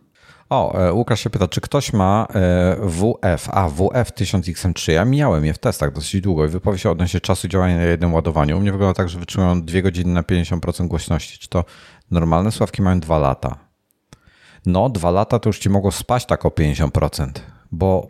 O, 0.50 0.74
e, 0.74 0.92
Łukasz 0.92 1.20
się 1.20 1.30
pyta, 1.30 1.48
czy 1.48 1.60
ktoś 1.60 1.92
ma 1.92 2.26
e, 2.34 2.76
WF, 2.82 3.48
a 3.50 3.68
WF 3.68 4.12
1000XM3, 4.12 4.92
ja 4.92 5.04
miałem 5.04 5.44
je 5.44 5.54
w 5.54 5.58
testach 5.58 5.92
dosyć 5.92 6.20
długo 6.20 6.44
i 6.44 6.48
wypowie 6.48 6.78
się 6.78 6.90
odnośnie 6.90 7.20
czasu 7.20 7.48
działania 7.48 7.76
na 7.76 7.82
jednym 7.82 8.14
ładowaniu. 8.14 8.56
U 8.56 8.60
mnie 8.60 8.72
wygląda 8.72 8.94
tak, 8.94 9.08
że 9.08 9.18
wytrzymują 9.18 9.62
2 9.62 9.82
godziny 9.82 10.12
na 10.12 10.22
50% 10.22 10.86
głośności. 10.88 11.38
Czy 11.38 11.48
to 11.48 11.64
normalne 12.10 12.52
sławki 12.52 12.82
mają 12.82 13.00
2 13.00 13.18
lata? 13.18 13.56
No, 14.66 14.88
2 14.88 15.10
lata 15.10 15.38
to 15.38 15.48
już 15.48 15.58
ci 15.58 15.70
mogło 15.70 15.92
spaść 15.92 16.26
tak 16.26 16.46
o 16.46 16.48
50%, 16.48 17.30
bo 17.72 18.08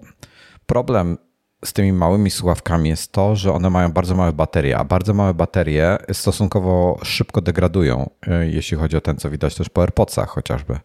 problem 0.66 1.18
z 1.64 1.72
tymi 1.72 1.92
małymi 1.92 2.30
słuchawkami 2.30 2.88
jest 2.88 3.12
to, 3.12 3.36
że 3.36 3.52
one 3.52 3.70
mają 3.70 3.92
bardzo 3.92 4.14
małe 4.14 4.32
baterie, 4.32 4.78
a 4.78 4.84
bardzo 4.84 5.14
małe 5.14 5.34
baterie 5.34 5.98
stosunkowo 6.12 6.98
szybko 7.02 7.40
degradują, 7.40 8.10
e, 8.26 8.46
jeśli 8.46 8.76
chodzi 8.76 8.96
o 8.96 9.00
ten, 9.00 9.16
co 9.16 9.30
widać 9.30 9.54
też 9.54 9.68
po 9.68 9.80
AirPodsach 9.80 10.28
chociażby. 10.28 10.78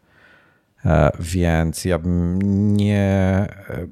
E, 0.85 1.11
więc 1.19 1.85
ja 1.85 1.99
bym 1.99 2.39
nie, 2.77 3.01
e, 3.69 3.87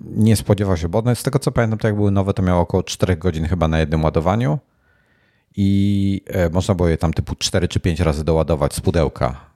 nie 0.00 0.36
spodziewał 0.36 0.76
się, 0.76 0.88
bo 0.88 0.98
one 0.98 1.16
z 1.16 1.22
tego 1.22 1.38
co 1.38 1.52
pamiętam, 1.52 1.78
to 1.78 1.88
jak 1.88 1.96
były 1.96 2.10
nowe, 2.10 2.34
to 2.34 2.42
miało 2.42 2.60
około 2.60 2.82
4 2.82 3.16
godzin 3.16 3.44
chyba 3.44 3.68
na 3.68 3.78
jednym 3.78 4.04
ładowaniu 4.04 4.58
i 5.56 6.20
można 6.52 6.74
było 6.74 6.88
je 6.88 6.98
tam 6.98 7.12
typu 7.12 7.34
4 7.34 7.68
czy 7.68 7.80
5 7.80 8.00
razy 8.00 8.24
doładować 8.24 8.74
z 8.74 8.80
pudełka 8.80 9.51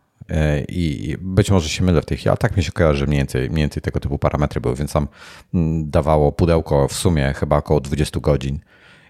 i 0.68 1.16
być 1.20 1.50
może 1.50 1.68
się 1.68 1.84
mylę 1.84 2.02
w 2.02 2.06
chwili, 2.06 2.28
ale 2.28 2.36
tak 2.36 2.56
mi 2.56 2.62
się 2.62 2.72
kojarzy, 2.72 2.98
że 2.98 3.06
mniej 3.06 3.18
więcej, 3.18 3.50
mniej 3.50 3.62
więcej 3.62 3.82
tego 3.82 4.00
typu 4.00 4.18
parametry 4.18 4.60
były, 4.60 4.74
więc 4.74 4.92
tam 4.92 5.08
mm, 5.54 5.90
dawało 5.90 6.32
pudełko 6.32 6.88
w 6.88 6.92
sumie 6.92 7.34
chyba 7.36 7.56
około 7.56 7.80
20 7.80 8.20
godzin. 8.20 8.60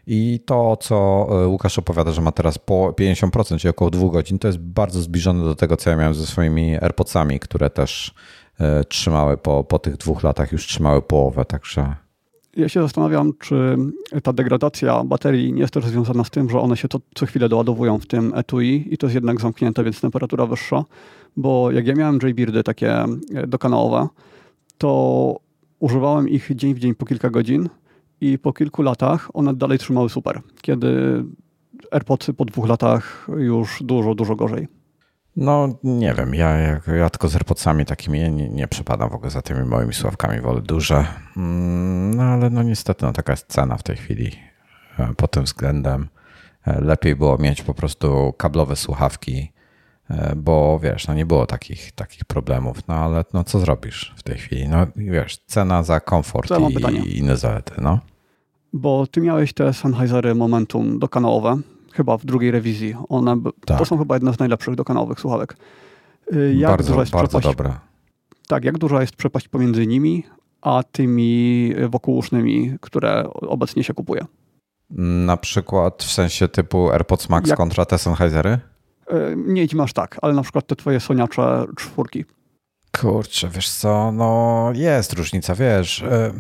I 0.07 0.40
to, 0.46 0.76
co 0.76 1.26
e, 1.31 1.46
Łukasz 1.46 1.79
opowiada, 1.79 2.12
że 2.12 2.22
ma 2.22 2.33
teraz 2.33 2.59
po 2.59 2.94
50%, 3.00 3.59
czyli 3.59 3.70
około 3.70 3.90
2 3.90 4.09
godzin, 4.09 4.38
to 4.38 4.48
jest 4.48 4.59
bardzo 4.59 5.02
zbliżone 5.02 5.44
do 5.44 5.55
tego, 5.55 5.76
co 5.76 5.90
ja 5.90 5.96
miałem 5.96 6.14
ze 6.14 6.26
swoimi 6.26 6.76
AirPodsami, 6.76 7.40
które 7.40 7.70
też 7.70 8.14
e, 8.61 8.85
trzymały 8.85 9.37
po, 9.37 9.64
po 9.64 9.79
tych 9.79 9.96
dwóch 9.96 10.22
latach, 10.22 10.52
już 10.52 10.66
trzymały 10.66 11.02
połowę, 11.02 11.44
także 11.44 11.96
ja 12.57 12.69
się 12.69 12.83
zastanawiam, 12.83 13.33
czy 13.38 13.77
ta 14.23 14.33
degradacja 14.33 15.05
baterii 15.05 15.53
nie 15.53 15.61
jest 15.61 15.75
też 15.75 15.85
związana 15.85 16.25
z 16.25 16.31
tym, 16.31 16.51
że 16.51 16.61
one 16.61 16.77
się 16.77 16.88
to 16.88 17.01
co 17.14 17.27
chwilę 17.27 17.49
doładowują 17.49 17.99
w 17.99 18.07
tym 18.07 18.33
etui 18.35 18.88
i 18.90 18.99
to 18.99 19.07
jest 19.07 19.14
jednak 19.14 19.40
zamknięte, 19.40 19.85
więc 19.85 20.01
temperatura 20.01 20.47
wyższa. 20.47 20.85
Bo 21.37 21.71
jak 21.71 21.87
ja 21.87 21.95
miałem 21.95 22.19
J-Beardy 22.23 22.62
takie 22.62 22.92
e, 23.35 23.47
dokanałowe, 23.47 24.09
to 24.79 25.40
używałem 25.79 26.29
ich 26.29 26.51
dzień 26.55 26.75
w 26.75 26.79
dzień 26.79 26.95
po 26.95 27.07
kilka 27.07 27.31
godzin 27.31 27.69
i 28.21 28.38
po 28.38 28.53
kilku 28.53 28.83
latach 28.83 29.31
one 29.35 29.55
dalej 29.55 29.79
trzymały 29.79 30.09
super. 30.09 30.40
Kiedy 30.61 31.23
AirPodsy 31.90 32.35
po 32.35 32.45
dwóch 32.45 32.69
latach 32.69 33.27
już 33.37 33.83
dużo, 33.83 34.14
dużo 34.14 34.37
gorzej. 34.37 34.76
No 35.37 35.68
nie 35.85 36.14
wiem, 36.14 36.35
ja, 36.35 36.57
ja 36.96 37.11
tylko 37.11 37.29
z 37.29 37.35
AirPodsami 37.35 37.85
takimi 37.85 38.31
nie, 38.31 38.49
nie 38.49 38.68
przepadam 38.68 39.11
w 39.11 39.14
ogóle 39.14 39.31
za 39.31 39.42
tymi 39.42 39.64
moimi 39.64 39.94
sławkami, 39.94 40.40
wolę 40.40 40.62
duże. 40.62 41.07
Mm, 41.37 42.14
no 42.14 42.22
ale 42.22 42.51
no 42.51 42.62
niestety 42.62 43.07
no, 43.07 43.12
taka 43.12 43.33
jest 43.33 43.46
cena 43.49 43.77
w 43.77 43.83
tej 43.83 43.96
chwili 43.96 44.33
e, 44.99 45.14
pod 45.14 45.31
tym 45.31 45.44
względem. 45.44 46.09
E, 46.66 46.81
lepiej 46.81 47.16
było 47.16 47.38
mieć 47.38 47.62
po 47.62 47.75
prostu 47.75 48.35
kablowe 48.37 48.77
słuchawki, 48.77 49.53
e, 50.11 50.37
bo 50.37 50.79
wiesz, 50.83 51.09
no 51.09 51.14
nie 51.14 51.27
było 51.27 51.46
takich, 51.46 51.92
takich 51.92 52.25
problemów, 52.25 52.88
no 52.88 52.94
ale 52.94 53.25
no 53.33 53.44
co 53.44 53.59
zrobisz 53.59 54.14
w 54.16 54.22
tej 54.22 54.38
chwili? 54.38 54.68
No 54.68 54.87
wiesz, 54.96 55.38
cena 55.46 55.83
za 55.83 56.01
komfort 56.01 56.51
i, 56.51 57.09
i 57.09 57.18
inne 57.18 57.37
zalety, 57.37 57.75
no. 57.83 58.01
Bo 58.72 59.07
ty 59.07 59.20
miałeś 59.20 59.53
te 59.53 59.72
Sennheisery 59.72 60.35
Momentum 60.35 60.99
dokanałowe, 60.99 61.59
chyba 61.97 62.19
w 62.19 62.25
drugiej 62.25 62.51
rewizji. 62.51 62.95
One, 63.09 63.37
tak. 63.67 63.79
To 63.79 63.85
są 63.85 63.99
chyba 63.99 64.15
jedne 64.15 64.35
z 64.35 64.39
najlepszych 64.39 64.75
dokanałowych 64.75 65.21
słuchawek. 65.21 65.57
Y, 66.35 66.55
jak 66.55 66.71
bardzo, 66.71 66.89
duża 66.89 67.01
jest 67.01 67.13
bardzo 67.13 67.39
przepaść, 67.39 67.57
dobre. 67.57 67.75
Tak, 68.49 68.65
jak 68.65 68.79
duża 68.79 69.01
jest 69.01 69.17
przepaść 69.17 69.49
pomiędzy 69.49 69.87
nimi, 69.87 70.25
a 70.63 70.83
tymi 70.93 71.73
wokółusznymi, 71.89 72.77
które 72.81 73.33
obecnie 73.33 73.85
się 73.85 73.95
kupuje? 73.95 74.27
Na 75.27 75.37
przykład 75.37 76.05
w 76.05 76.13
sensie 76.13 76.49
typu 76.49 76.91
AirPods 76.91 77.29
Max 77.29 77.49
jak... 77.49 77.57
kontra 77.57 77.85
te 77.85 77.99
Sennheisery? 77.99 78.59
Y, 79.13 79.35
nie 79.37 79.63
idź 79.63 79.75
masz 79.75 79.93
tak, 79.93 80.19
ale 80.23 80.35
na 80.35 80.43
przykład 80.43 80.67
te 80.67 80.77
twoje 80.77 81.01
soniacze 81.01 81.65
czwórki. 81.77 82.25
Kurczę, 83.01 83.49
wiesz 83.49 83.71
co, 83.71 84.13
no 84.13 84.71
jest 84.75 85.13
różnica, 85.13 85.55
wiesz. 85.55 86.03
Y, 86.03 86.33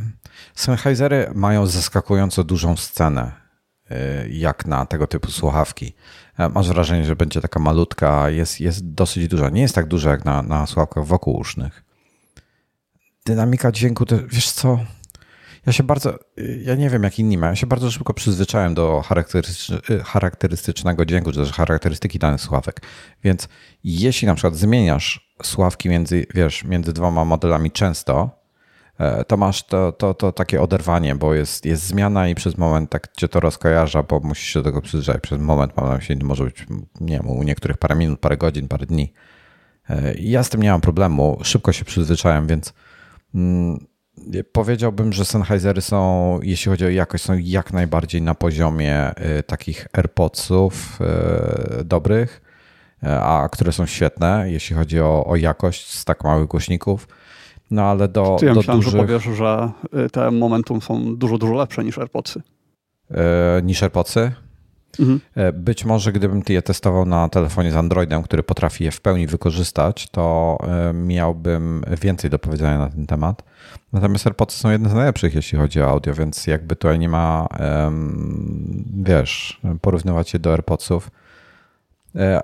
Sennheisery 0.54 1.30
mają 1.34 1.66
zaskakująco 1.66 2.44
dużą 2.44 2.76
scenę 2.76 3.45
Y, 3.45 3.45
jak 4.30 4.66
na 4.66 4.86
tego 4.86 5.06
typu 5.06 5.30
słuchawki. 5.30 5.92
E, 6.38 6.48
masz 6.48 6.68
wrażenie, 6.68 7.04
że 7.04 7.16
będzie 7.16 7.40
taka 7.40 7.60
malutka, 7.60 8.30
jest, 8.30 8.60
jest 8.60 8.92
dosyć 8.92 9.28
duża. 9.28 9.50
Nie 9.50 9.62
jest 9.62 9.74
tak 9.74 9.86
duża 9.86 10.10
jak 10.10 10.24
na, 10.24 10.42
na 10.42 10.66
słuchawkach 10.66 11.04
wokółusznych. 11.04 11.84
Dynamika 13.26 13.72
dźwięku, 13.72 14.06
to 14.06 14.16
wiesz 14.28 14.50
co? 14.50 14.78
Ja 15.66 15.72
się 15.72 15.82
bardzo, 15.82 16.18
ja 16.62 16.74
nie 16.74 16.90
wiem 16.90 17.02
jak 17.02 17.18
inni 17.18 17.38
mają, 17.38 17.52
ja 17.52 17.56
się 17.56 17.66
bardzo 17.66 17.90
szybko 17.90 18.14
przyzwyczaiłem 18.14 18.74
do 18.74 19.02
y, 19.90 20.04
charakterystycznego 20.04 21.04
dźwięku, 21.04 21.32
czy 21.32 21.38
też 21.38 21.52
charakterystyki 21.52 22.18
danych 22.18 22.40
słuchawek. 22.40 22.80
Więc 23.24 23.48
jeśli 23.84 24.26
na 24.26 24.34
przykład 24.34 24.56
zmieniasz 24.56 25.34
słuchawki 25.42 25.88
między, 25.88 26.26
wiesz, 26.34 26.64
między 26.64 26.92
dwoma 26.92 27.24
modelami 27.24 27.70
często, 27.70 28.30
to 29.26 29.36
masz 29.36 29.62
to, 29.62 29.92
to, 29.92 30.14
to 30.14 30.32
takie 30.32 30.62
oderwanie, 30.62 31.14
bo 31.14 31.34
jest, 31.34 31.64
jest 31.64 31.86
zmiana 31.86 32.28
i 32.28 32.34
przez 32.34 32.58
moment 32.58 32.90
tak 32.90 33.12
cię 33.12 33.28
to 33.28 33.40
rozkojarza, 33.40 34.02
bo 34.02 34.20
musisz 34.20 34.48
się 34.48 34.58
do 34.58 34.64
tego 34.64 34.82
przyzwyczaić. 34.82 35.20
Przez 35.20 35.40
moment 35.40 35.76
mam 35.76 35.88
na 35.88 35.94
myśli, 35.94 36.16
może 36.22 36.44
być, 36.44 36.66
nie 37.00 37.16
wiem, 37.16 37.30
u 37.30 37.42
niektórych 37.42 37.76
parę 37.76 37.94
minut, 37.94 38.20
parę 38.20 38.36
godzin, 38.36 38.68
parę 38.68 38.86
dni. 38.86 39.12
E, 39.90 40.14
ja 40.14 40.42
z 40.42 40.48
tym 40.48 40.62
nie 40.62 40.70
mam 40.70 40.80
problemu, 40.80 41.38
szybko 41.42 41.72
się 41.72 41.84
przyzwyczajam, 41.84 42.46
więc 42.46 42.72
mm, 43.34 43.86
powiedziałbym, 44.52 45.12
że 45.12 45.24
Sennheisery 45.24 45.80
są, 45.80 46.40
jeśli 46.42 46.70
chodzi 46.70 46.84
o 46.84 46.88
jakość, 46.88 47.24
są 47.24 47.34
jak 47.38 47.72
najbardziej 47.72 48.22
na 48.22 48.34
poziomie 48.34 49.10
y, 49.38 49.42
takich 49.42 49.86
AirPodsów 49.92 50.98
y, 51.80 51.84
dobrych, 51.84 52.42
a 53.02 53.48
które 53.52 53.72
są 53.72 53.86
świetne, 53.86 54.44
jeśli 54.50 54.76
chodzi 54.76 55.00
o, 55.00 55.26
o 55.26 55.36
jakość 55.36 55.92
z 55.92 56.04
tak 56.04 56.24
małych 56.24 56.48
głośników. 56.48 57.08
No 57.70 57.82
ale 57.82 58.08
do, 58.08 58.36
ja 58.42 58.54
do 58.54 58.60
myślałem, 58.60 58.82
dużych... 58.82 58.92
że 58.92 59.06
powiesz, 59.06 59.22
że 59.22 59.70
y, 60.06 60.10
te 60.10 60.30
Momentum 60.30 60.80
są 60.80 61.16
dużo, 61.16 61.38
dużo 61.38 61.54
lepsze 61.54 61.84
niż 61.84 61.98
AirPodsy. 61.98 62.42
E, 63.10 63.62
niż 63.62 63.82
AirPodsy? 63.82 64.32
Mhm. 65.00 65.20
E, 65.34 65.52
być 65.52 65.84
może 65.84 66.12
gdybym 66.12 66.42
je 66.48 66.62
testował 66.62 67.06
na 67.06 67.28
telefonie 67.28 67.70
z 67.72 67.76
Androidem, 67.76 68.22
który 68.22 68.42
potrafi 68.42 68.84
je 68.84 68.90
w 68.90 69.00
pełni 69.00 69.26
wykorzystać, 69.26 70.08
to 70.10 70.58
e, 70.62 70.92
miałbym 70.92 71.84
więcej 72.02 72.30
do 72.30 72.38
powiedzenia 72.38 72.78
na 72.78 72.90
ten 72.90 73.06
temat. 73.06 73.42
Natomiast 73.92 74.26
AirPodsy 74.26 74.58
są 74.58 74.70
jedne 74.70 74.88
z 74.88 74.94
najlepszych, 74.94 75.34
jeśli 75.34 75.58
chodzi 75.58 75.80
o 75.80 75.88
audio, 75.88 76.14
więc 76.14 76.46
jakby 76.46 76.76
tutaj 76.76 76.98
nie 76.98 77.08
ma, 77.08 77.48
wiesz, 79.02 79.60
porównywać 79.80 80.32
je 80.32 80.38
do 80.38 80.52
AirPodsów 80.52 81.10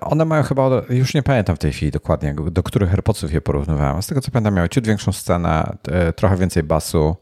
one 0.01 0.25
mają 0.25 0.43
chyba, 0.43 0.69
już 0.89 1.13
nie 1.13 1.23
pamiętam 1.23 1.55
w 1.55 1.59
tej 1.59 1.71
chwili 1.71 1.91
dokładnie, 1.91 2.35
do 2.51 2.63
których 2.63 2.91
AirPodsów 2.91 3.33
je 3.33 3.41
porównywałem. 3.41 4.01
Z 4.01 4.07
tego 4.07 4.21
co 4.21 4.31
pamiętam, 4.31 4.53
miały 4.53 4.69
ciut 4.69 4.87
większą 4.87 5.11
scenę, 5.11 5.77
e, 5.87 6.13
trochę 6.13 6.37
więcej 6.37 6.63
basu. 6.63 7.15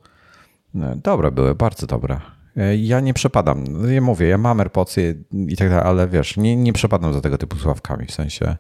E, 0.76 0.96
dobre 1.04 1.32
były, 1.32 1.56
bardzo 1.56 1.88
dobre. 1.88 2.20
Ja 2.78 3.00
nie 3.00 3.14
przepadam. 3.14 3.66
Ja 3.90 4.02
mówię, 4.02 4.28
ja 4.28 4.38
mam 4.38 4.60
AirPodsy 4.60 5.24
i 5.48 5.58
tak 5.58 5.70
dalej, 5.70 5.86
ale 5.86 6.08
wiesz, 6.08 6.38
nie, 6.38 6.56
nie 6.56 6.74
przepadam 6.74 7.14
za 7.14 7.22
tego 7.22 7.38
typu 7.38 7.56
słuchawkami. 7.56 8.06
W 8.06 8.12
sensie 8.12 8.56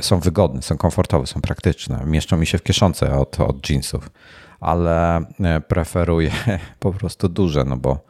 są 0.00 0.20
wygodne, 0.20 0.62
są 0.62 0.76
komfortowe, 0.76 1.26
są 1.26 1.40
praktyczne. 1.40 2.02
Mieszczą 2.06 2.36
mi 2.36 2.46
się 2.46 2.58
w 2.58 2.62
kieszonce 2.62 3.18
od, 3.18 3.40
od 3.40 3.70
jeansów, 3.70 4.10
ale 4.60 5.20
preferuję 5.68 6.30
po 6.78 6.92
prostu 6.92 7.28
duże, 7.28 7.64
no 7.64 7.76
bo, 7.76 8.04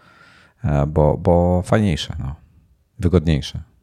bo, 0.87 1.17
bo 1.17 1.63
fajniejsze, 1.63 2.17
no. 2.19 2.35
wygodniejsze. 2.99 3.74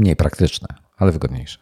Mniej 0.00 0.16
praktyczne, 0.16 0.68
ale 0.96 1.12
wygodniejsze. 1.12 1.58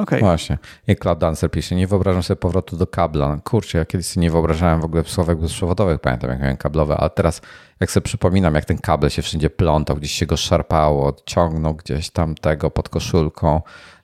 Okay. 0.00 0.20
Właśnie. 0.20 0.58
Jak 0.86 0.98
Cloud 0.98 1.18
Dancer 1.18 1.50
pisze, 1.50 1.74
nie 1.74 1.86
wyobrażam 1.86 2.22
sobie 2.22 2.36
powrotu 2.36 2.76
do 2.76 2.86
kabla. 2.86 3.40
Kurczę, 3.44 3.78
ja 3.78 3.84
kiedyś 3.84 4.06
sobie 4.06 4.22
nie 4.22 4.30
wyobrażałem 4.30 4.80
w 4.80 4.84
ogóle 4.84 5.04
słowek 5.04 5.38
bezprzewodowych, 5.38 6.00
pamiętam 6.00 6.30
jak 6.30 6.40
miałem 6.40 6.56
kablowe, 6.56 6.96
ale 6.96 7.10
teraz 7.10 7.42
jak 7.80 7.90
sobie 7.90 8.04
przypominam, 8.04 8.54
jak 8.54 8.64
ten 8.64 8.78
kabel 8.78 9.10
się 9.10 9.22
wszędzie 9.22 9.50
plątał, 9.50 9.96
gdzieś 9.96 10.12
się 10.12 10.26
go 10.26 10.36
szarpało, 10.36 11.16
ciągnął 11.26 11.74
gdzieś 11.74 12.10
tam 12.10 12.34
tego 12.34 12.70
pod 12.70 12.88
koszulką, 12.88 13.60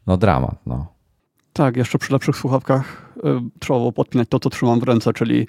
no 0.07 0.17
dramat, 0.17 0.57
no. 0.67 0.87
Tak, 1.53 1.77
jeszcze 1.77 1.99
przy 1.99 2.13
lepszych 2.13 2.37
słuchawkach 2.37 3.13
y, 3.17 3.21
trzeba 3.61 3.79
było 3.79 3.93
podpinać 3.93 4.29
to, 4.29 4.41
co 4.41 4.51
trzymam 4.51 4.81
w 4.81 4.83
ręce, 4.83 5.13
czyli 5.13 5.49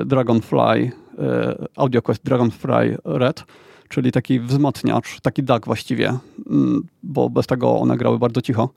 y, 0.00 0.04
Dragonfly, 0.04 0.78
y, 0.78 0.90
AudioQuest 1.76 2.24
Dragonfly 2.24 2.98
Red, 3.04 3.44
czyli 3.94 4.12
taki 4.12 4.40
wzmacniacz, 4.40 5.20
taki 5.20 5.42
DAC 5.42 5.64
właściwie, 5.64 6.18
mm, 6.50 6.82
bo 7.02 7.30
bez 7.30 7.46
tego 7.46 7.78
one 7.80 7.96
grały 7.96 8.18
bardzo 8.18 8.42
cicho. 8.42 8.68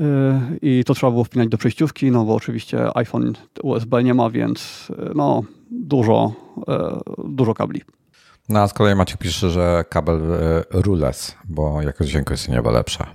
Y, 0.00 0.04
I 0.62 0.84
to 0.86 0.94
trzeba 0.94 1.10
było 1.10 1.24
wpinać 1.24 1.48
do 1.48 1.58
przejściówki, 1.58 2.10
no 2.10 2.24
bo 2.24 2.34
oczywiście 2.34 2.96
iPhone 2.96 3.32
USB 3.62 4.04
nie 4.04 4.14
ma, 4.14 4.30
więc 4.30 4.88
y, 4.90 5.14
no 5.14 5.42
dużo, 5.70 6.32
y, 6.58 7.28
dużo 7.28 7.54
kabli. 7.54 7.82
No 8.48 8.60
a 8.60 8.68
z 8.68 8.74
kolei 8.74 8.94
Maciek 8.94 9.18
pisze, 9.18 9.50
że 9.50 9.84
kabel 9.88 10.20
ruleless, 10.70 11.36
bo 11.44 11.82
jakość 11.82 12.10
dźwięku 12.10 12.32
jest 12.32 12.48
niebo 12.48 12.70
lepsza. 12.70 13.06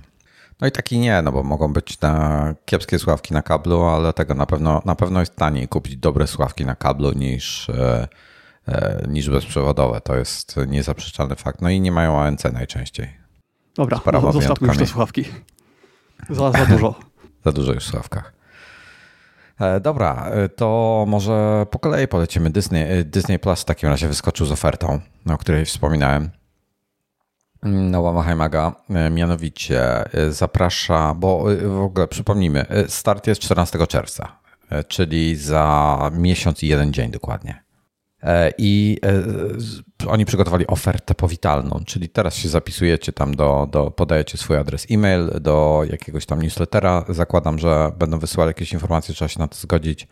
No 0.60 0.66
i 0.66 0.72
taki 0.72 0.98
nie, 0.98 1.22
no 1.22 1.32
bo 1.32 1.42
mogą 1.42 1.72
być 1.72 2.00
na 2.00 2.54
kiepskie 2.64 2.98
słuchawki 2.98 3.34
na 3.34 3.42
kablu, 3.42 3.82
ale 3.82 4.12
tego 4.12 4.34
na 4.34 4.46
pewno, 4.46 4.82
na 4.84 4.94
pewno 4.94 5.20
jest 5.20 5.36
taniej 5.36 5.68
kupić 5.68 5.96
dobre 5.96 6.26
słuchawki 6.26 6.64
na 6.64 6.74
kablu 6.74 7.12
niż, 7.12 7.70
niż 9.08 9.30
bezprzewodowe. 9.30 10.00
To 10.00 10.16
jest 10.16 10.56
niezaprzeczalny 10.66 11.36
fakt. 11.36 11.62
No 11.62 11.70
i 11.70 11.80
nie 11.80 11.92
mają 11.92 12.20
ANC 12.20 12.44
najczęściej. 12.44 13.08
Dobra, 13.74 14.00
no, 14.12 14.32
zostawmy 14.32 14.68
już 14.68 14.78
te 14.78 14.86
słuchawki. 14.86 15.24
Za, 16.30 16.52
za 16.52 16.66
dużo. 16.66 16.94
za 17.44 17.52
dużo 17.52 17.72
już 17.72 17.84
w 17.84 17.86
słuchawkach. 17.86 18.40
E, 19.60 19.80
dobra, 19.80 20.30
e, 20.30 20.48
to 20.48 21.04
może 21.08 21.66
po 21.70 21.78
kolei 21.78 22.08
polecimy. 22.08 22.50
Disney, 22.50 22.82
e, 22.82 23.04
Disney 23.04 23.38
Plus 23.38 23.60
w 23.60 23.64
takim 23.64 23.88
razie 23.88 24.08
wyskoczył 24.08 24.46
z 24.46 24.52
ofertą, 24.52 25.00
o 25.30 25.38
której 25.38 25.64
wspominałem. 25.64 26.30
Nowa 27.62 28.12
Mahajmaga 28.12 28.72
mianowicie 29.10 30.04
zaprasza, 30.30 31.14
bo 31.14 31.44
w 31.62 31.80
ogóle 31.80 32.08
przypomnijmy, 32.08 32.66
start 32.88 33.26
jest 33.26 33.40
14 33.40 33.86
czerwca, 33.86 34.36
czyli 34.88 35.36
za 35.36 36.10
miesiąc 36.14 36.62
i 36.62 36.68
jeden 36.68 36.92
dzień 36.92 37.10
dokładnie. 37.10 37.62
E, 38.22 38.52
I 38.58 38.98
e, 40.02 40.08
oni 40.08 40.24
przygotowali 40.24 40.66
ofertę 40.66 41.14
powitalną, 41.14 41.80
czyli 41.86 42.08
teraz 42.08 42.34
się 42.34 42.48
zapisujecie 42.48 43.12
tam 43.12 43.34
do, 43.34 43.68
do 43.70 43.90
podajecie 43.90 44.38
swój 44.38 44.56
adres 44.56 44.86
e-mail 44.90 45.30
do 45.40 45.82
jakiegoś 45.90 46.26
tam 46.26 46.42
newslettera. 46.42 47.04
Zakładam, 47.08 47.58
że 47.58 47.92
będą 47.98 48.18
wysyłali 48.18 48.48
jakieś 48.48 48.72
informacje, 48.72 49.14
trzeba 49.14 49.28
się 49.28 49.38
na 49.38 49.48
to 49.48 49.56
zgodzić, 49.56 50.08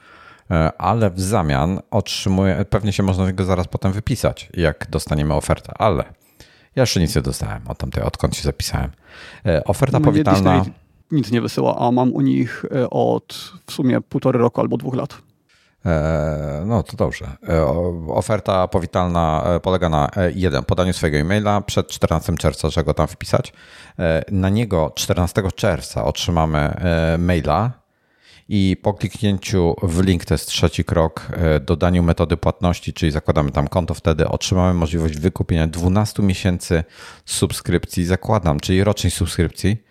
e, 0.50 0.72
ale 0.78 1.10
w 1.10 1.20
zamian 1.20 1.80
otrzymuje, 1.90 2.64
pewnie 2.70 2.92
się 2.92 3.02
można 3.02 3.26
tego 3.26 3.44
zaraz 3.44 3.68
potem 3.68 3.92
wypisać, 3.92 4.48
jak 4.54 4.86
dostaniemy 4.90 5.34
ofertę, 5.34 5.72
ale 5.78 6.04
ja 6.76 6.82
jeszcze 6.82 7.00
nic 7.00 7.16
nie 7.16 7.22
dostałem 7.22 7.68
od 7.68 7.78
tamtej, 7.78 8.02
odkąd 8.02 8.36
się 8.36 8.42
zapisałem. 8.42 8.90
Oferta 9.64 9.98
no, 9.98 10.04
powitalna. 10.04 10.64
Nic 11.10 11.30
nie 11.30 11.40
wysyła, 11.40 11.78
a 11.78 11.90
mam 11.90 12.12
u 12.12 12.20
nich 12.20 12.64
od 12.90 13.52
w 13.66 13.72
sumie 13.72 14.00
półtory 14.00 14.38
roku 14.38 14.60
albo 14.60 14.76
dwóch 14.76 14.94
lat. 14.94 15.27
E, 15.86 16.62
no 16.66 16.82
to 16.82 16.96
dobrze. 16.96 17.36
E, 17.48 17.66
oferta 18.08 18.68
powitalna 18.68 19.44
e, 19.46 19.60
polega 19.60 19.88
na 19.88 20.10
jeden, 20.34 20.64
podaniu 20.64 20.92
swojego 20.92 21.18
e-maila 21.18 21.60
przed 21.60 21.88
14 21.88 22.36
czerwca, 22.36 22.70
czego 22.70 22.94
tam 22.94 23.08
wpisać. 23.08 23.52
Na 24.30 24.48
niego 24.48 24.92
14 24.94 25.42
czerwca 25.54 26.04
otrzymamy 26.04 26.74
maila 27.18 27.72
i 28.48 28.76
po 28.82 28.94
kliknięciu 28.94 29.74
w 29.82 30.00
link, 30.00 30.24
to 30.24 30.34
jest 30.34 30.46
trzeci 30.46 30.84
krok, 30.84 31.28
dodaniu 31.60 32.02
metody 32.02 32.36
płatności, 32.36 32.92
czyli 32.92 33.12
zakładamy 33.12 33.50
tam 33.50 33.68
konto, 33.68 33.94
wtedy 33.94 34.28
otrzymamy 34.28 34.74
możliwość 34.74 35.16
wykupienia 35.16 35.66
12 35.66 36.22
miesięcy 36.22 36.84
subskrypcji, 37.24 38.04
zakładam, 38.04 38.60
czyli 38.60 38.84
rocznej 38.84 39.10
subskrypcji 39.10 39.87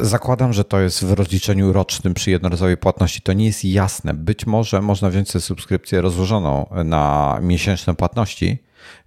zakładam, 0.00 0.52
że 0.52 0.64
to 0.64 0.80
jest 0.80 1.04
w 1.04 1.12
rozliczeniu 1.12 1.72
rocznym 1.72 2.14
przy 2.14 2.30
jednorazowej 2.30 2.76
płatności. 2.76 3.22
To 3.22 3.32
nie 3.32 3.46
jest 3.46 3.64
jasne. 3.64 4.14
Być 4.14 4.46
może 4.46 4.82
można 4.82 5.10
wziąć 5.10 5.30
sobie 5.30 5.42
subskrypcję 5.42 6.00
rozłożoną 6.00 6.66
na 6.84 7.38
miesięczne 7.42 7.94
płatności 7.94 8.58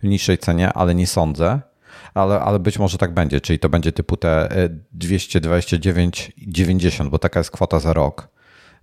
w 0.03 0.07
niższej 0.07 0.37
cenie, 0.37 0.73
ale 0.73 0.95
nie 0.95 1.07
sądzę. 1.07 1.59
Ale, 2.13 2.39
ale 2.39 2.59
być 2.59 2.79
może 2.79 2.97
tak 2.97 3.13
będzie, 3.13 3.41
czyli 3.41 3.59
to 3.59 3.69
będzie 3.69 3.91
typu 3.91 4.17
te 4.17 4.49
229,90, 4.97 7.07
e, 7.07 7.09
bo 7.09 7.19
taka 7.19 7.39
jest 7.39 7.51
kwota 7.51 7.79
za 7.79 7.93
rok, 7.93 8.27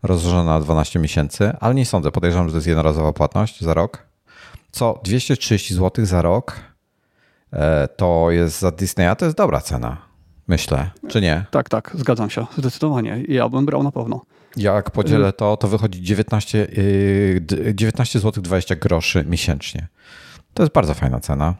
rozłożona 0.03 0.45
na 0.45 0.61
12 0.61 0.99
miesięcy, 0.99 1.53
ale 1.61 1.75
nie 1.75 1.87
sądzę. 1.87 2.11
Podejrzewam, 2.11 2.47
że 2.47 2.53
to 2.53 2.57
jest 2.57 2.67
jednorazowa 2.67 3.13
płatność 3.13 3.61
za 3.61 3.75
rok. 3.75 4.07
Co 4.71 5.01
230 5.05 5.75
zł 5.75 6.07
za 6.07 6.23
rok 6.23 6.61
e, 7.53 7.89
to 7.89 8.31
jest 8.31 8.61
za 8.61 8.71
Disneya, 8.71 9.17
to 9.19 9.25
jest 9.25 9.37
dobra 9.37 9.61
cena 9.61 10.06
myślę, 10.49 10.91
czy 11.09 11.21
nie? 11.21 11.45
Tak, 11.51 11.69
tak, 11.69 11.93
zgadzam 11.99 12.31
się, 12.31 12.47
zdecydowanie. 12.59 13.25
Ja 13.29 13.49
bym 13.49 13.67
brał 13.67 13.83
na 13.83 13.93
pewno. 13.93 14.21
Jak 14.57 14.91
podzielę 14.91 15.33
to, 15.33 15.57
to 15.57 15.69
wychodzi 15.69 16.03
19, 16.03 16.69
19 17.75 18.19
zł 18.21 18.43
20 18.43 18.77
groszy 18.77 19.25
miesięcznie. 19.29 19.89
To 20.55 20.63
jest 20.63 20.73
bardzo 20.73 20.95
fajna 20.95 21.21
cena. 21.21 21.55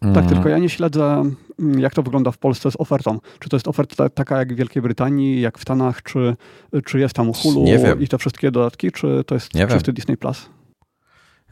Tak, 0.00 0.16
mm. 0.16 0.28
tylko 0.28 0.48
ja 0.48 0.58
nie 0.58 0.68
śledzę, 0.68 1.22
mm, 1.58 1.80
jak 1.80 1.94
to 1.94 2.02
wygląda 2.02 2.30
w 2.30 2.38
Polsce 2.38 2.70
z 2.70 2.76
ofertą. 2.78 3.18
Czy 3.38 3.48
to 3.48 3.56
jest 3.56 3.68
oferta 3.68 4.08
taka 4.08 4.38
jak 4.38 4.52
w 4.52 4.56
Wielkiej 4.56 4.82
Brytanii, 4.82 5.40
jak 5.40 5.58
w 5.58 5.62
Stanach, 5.62 6.02
czy, 6.02 6.36
czy 6.84 6.98
jest 6.98 7.14
tam 7.14 7.32
Hulu 7.32 7.64
i 8.00 8.08
te 8.08 8.18
wszystkie 8.18 8.50
dodatki, 8.50 8.92
czy 8.92 9.24
to 9.26 9.34
jest 9.34 9.54
nie 9.54 9.66
czysty 9.66 9.86
wiem. 9.86 9.94
Disney 9.94 10.16
Plus? 10.16 10.48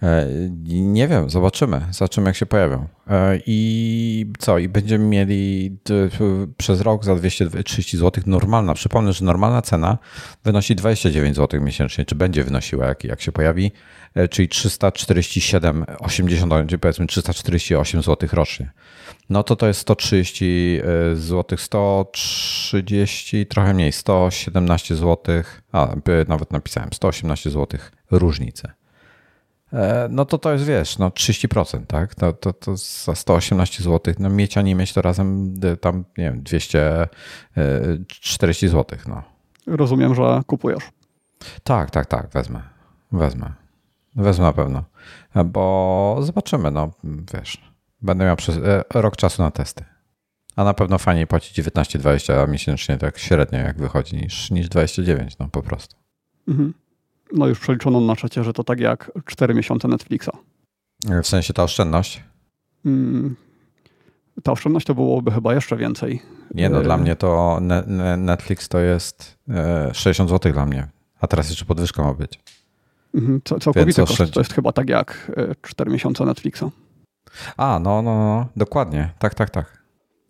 E, 0.04 0.26
nie 0.68 1.08
wiem, 1.08 1.30
zobaczymy. 1.30 1.80
Zobaczymy, 1.90 2.26
jak 2.26 2.36
się 2.36 2.46
pojawią. 2.46 2.86
E, 3.10 3.38
I 3.46 4.26
co? 4.38 4.58
I 4.58 4.68
będziemy 4.68 5.04
mieli 5.04 5.76
przez 6.56 6.80
rok 6.80 7.04
za 7.04 7.16
230 7.16 7.98
zł 7.98 8.24
normalna. 8.26 8.74
Przypomnę, 8.74 9.12
że 9.12 9.24
normalna 9.24 9.62
cena 9.62 9.98
wynosi 10.44 10.76
29 10.76 11.36
zł 11.36 11.60
miesięcznie, 11.60 12.04
czy 12.04 12.14
będzie 12.14 12.44
wynosiła, 12.44 12.86
jak, 12.86 13.04
jak 13.04 13.20
się 13.20 13.32
pojawi, 13.32 13.72
e, 14.14 14.28
czyli 14.28 14.48
347,80, 14.48 16.78
powiedzmy 16.78 17.06
348 17.06 18.02
zł 18.02 18.28
rocznie. 18.32 18.70
No 19.30 19.42
to 19.42 19.56
to 19.56 19.66
jest 19.66 19.80
130 19.80 20.80
zł, 21.14 21.58
130, 21.58 23.46
trochę 23.46 23.74
mniej, 23.74 23.92
117 23.92 24.96
zł, 24.96 25.42
a 25.72 25.94
nawet 26.28 26.52
napisałem 26.52 26.88
118 26.92 27.50
zł 27.50 27.80
różnicy. 28.10 28.68
E, 29.74 30.08
no 30.10 30.24
to 30.24 30.38
to 30.38 30.52
jest, 30.52 30.64
wiesz, 30.64 30.98
no 30.98 31.08
30%, 31.08 31.86
tak? 31.86 32.14
To, 32.14 32.32
to, 32.32 32.52
to 32.52 32.76
za 32.76 33.14
118 33.14 33.84
zł, 33.84 34.14
no 34.18 34.30
mieć, 34.30 34.58
a 34.58 34.62
nie 34.62 34.74
mieć 34.74 34.92
to 34.92 35.02
razem 35.02 35.54
e, 35.62 35.76
tam, 35.76 36.04
nie 36.18 36.24
wiem, 36.24 36.42
240 36.42 38.68
zł, 38.68 38.98
no. 39.08 39.22
Rozumiem, 39.66 40.14
że 40.14 40.42
kupujesz. 40.46 40.84
Tak, 41.64 41.90
tak, 41.90 42.06
tak, 42.06 42.30
wezmę. 42.30 42.62
Wezmę. 43.12 43.52
Wezmę 44.16 44.44
na 44.44 44.52
pewno. 44.52 44.84
E, 45.34 45.44
bo 45.44 46.16
zobaczymy, 46.20 46.70
no 46.70 46.90
wiesz. 47.34 47.74
Będę 48.02 48.24
miał 48.24 48.36
przez 48.36 48.58
rok 48.94 49.16
czasu 49.16 49.42
na 49.42 49.50
testy. 49.50 49.84
A 50.56 50.64
na 50.64 50.74
pewno 50.74 50.98
fajniej 50.98 51.26
płacić 51.26 51.58
19-20 51.58 52.48
miesięcznie, 52.48 52.96
tak 52.96 53.18
średnio 53.18 53.58
jak 53.58 53.78
wychodzi, 53.78 54.16
niż, 54.16 54.50
niż 54.50 54.68
29, 54.68 55.38
no 55.38 55.48
po 55.48 55.62
prostu. 55.62 55.96
Mhm 56.48 56.83
no 57.32 57.46
już 57.46 57.58
przeliczono 57.58 58.00
na 58.00 58.16
czacie, 58.16 58.44
że 58.44 58.52
to 58.52 58.64
tak 58.64 58.80
jak 58.80 59.12
4 59.24 59.54
miesiące 59.54 59.88
Netflixa. 59.88 60.30
W 61.22 61.26
sensie 61.26 61.52
ta 61.52 61.62
oszczędność? 61.62 62.22
Mm, 62.86 63.36
ta 64.42 64.52
oszczędność 64.52 64.86
to 64.86 64.94
byłoby 64.94 65.30
chyba 65.30 65.54
jeszcze 65.54 65.76
więcej. 65.76 66.22
Nie, 66.54 66.68
no 66.68 66.82
dla 66.82 66.94
e, 66.94 66.98
mnie 66.98 67.16
to 67.16 67.60
Netflix 68.18 68.68
to 68.68 68.78
jest 68.78 69.38
60 69.92 70.30
e, 70.30 70.32
zł 70.32 70.52
dla 70.52 70.66
mnie, 70.66 70.88
a 71.20 71.26
teraz 71.26 71.48
jeszcze 71.48 71.64
podwyżka 71.64 72.02
ma 72.02 72.14
być. 72.14 72.40
Mhm, 73.14 73.40
całkowity 73.60 74.02
koszt 74.02 74.32
to 74.32 74.40
jest 74.40 74.52
chyba 74.52 74.72
tak 74.72 74.88
jak 74.88 75.32
4 75.62 75.90
e, 75.90 75.92
miesiące 75.92 76.24
Netflixa. 76.24 76.64
A, 77.56 77.78
no, 77.78 78.02
no, 78.02 78.18
no, 78.18 78.46
dokładnie. 78.56 79.12
Tak, 79.18 79.34
tak, 79.34 79.50
tak. 79.50 79.83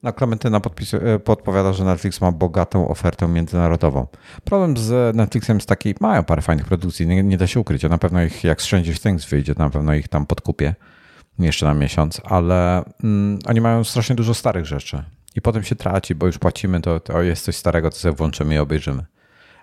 No, 0.05 0.13
Klementyna 0.13 0.61
e, 0.93 1.19
podpowiada, 1.19 1.73
że 1.73 1.85
Netflix 1.85 2.21
ma 2.21 2.33
bogatą 2.33 2.89
ofertę 2.89 3.29
międzynarodową. 3.29 4.07
Problem 4.45 4.77
z 4.77 5.17
Netflixem 5.17 5.57
jest 5.57 5.69
taki, 5.69 5.95
mają 6.01 6.25
parę 6.25 6.43
fajnych 6.43 6.67
produkcji, 6.67 7.07
nie, 7.07 7.23
nie 7.23 7.37
da 7.37 7.47
się 7.47 7.61
ukryć. 7.61 7.83
Ja 7.83 7.89
na 7.89 7.99
pewno 7.99 8.23
ich, 8.23 8.45
jak 8.45 8.63
Stranger 8.63 8.99
Things 8.99 9.25
wyjdzie, 9.25 9.55
na 9.59 9.71
pewno 9.71 9.95
ich 9.95 10.09
tam 10.09 10.27
podkupię 10.27 10.75
jeszcze 11.39 11.67
na 11.67 11.75
miesiąc, 11.75 12.21
ale 12.25 12.85
mm, 13.05 13.39
oni 13.47 13.61
mają 13.61 13.85
strasznie 13.85 14.17
dużo 14.17 14.35
starych 14.35 14.67
rzeczy 14.67 15.05
i 15.37 15.43
potem 15.43 15.63
się 15.63 15.77
traci, 15.77 16.15
bo 16.15 16.27
już 16.27 16.39
płacimy, 16.39 16.81
to, 16.81 17.01
to 17.01 17.23
jest 17.23 17.45
coś 17.45 17.57
starego, 17.57 17.91
to 17.91 17.97
sobie 17.97 18.15
włączymy 18.15 18.55
i 18.55 18.59
obejrzymy. 18.59 19.05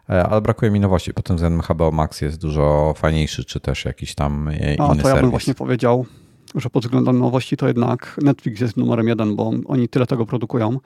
E, 0.09 0.23
ale 0.23 0.41
brakuje 0.41 0.71
mi 0.71 0.79
nowości. 0.79 1.13
Potem 1.13 1.35
względem 1.35 1.61
HBO 1.61 1.91
Max 1.91 2.21
jest 2.21 2.41
dużo 2.41 2.93
fajniejszy, 2.97 3.45
czy 3.45 3.59
też 3.59 3.85
jakiś 3.85 4.15
tam 4.15 4.47
e, 4.47 4.53
inny 4.53 4.85
A, 4.85 4.95
to 4.95 5.09
ja 5.09 5.15
bym 5.15 5.29
właśnie 5.29 5.53
powiedział, 5.53 6.05
że 6.55 6.69
pod 6.69 6.83
względem 6.83 7.19
nowości 7.19 7.57
to 7.57 7.67
jednak 7.67 8.19
Netflix 8.23 8.61
jest 8.61 8.77
numerem 8.77 9.07
jeden, 9.07 9.35
bo 9.35 9.51
oni 9.65 9.89
tyle 9.89 10.07
tego 10.07 10.25
produkują. 10.25 10.79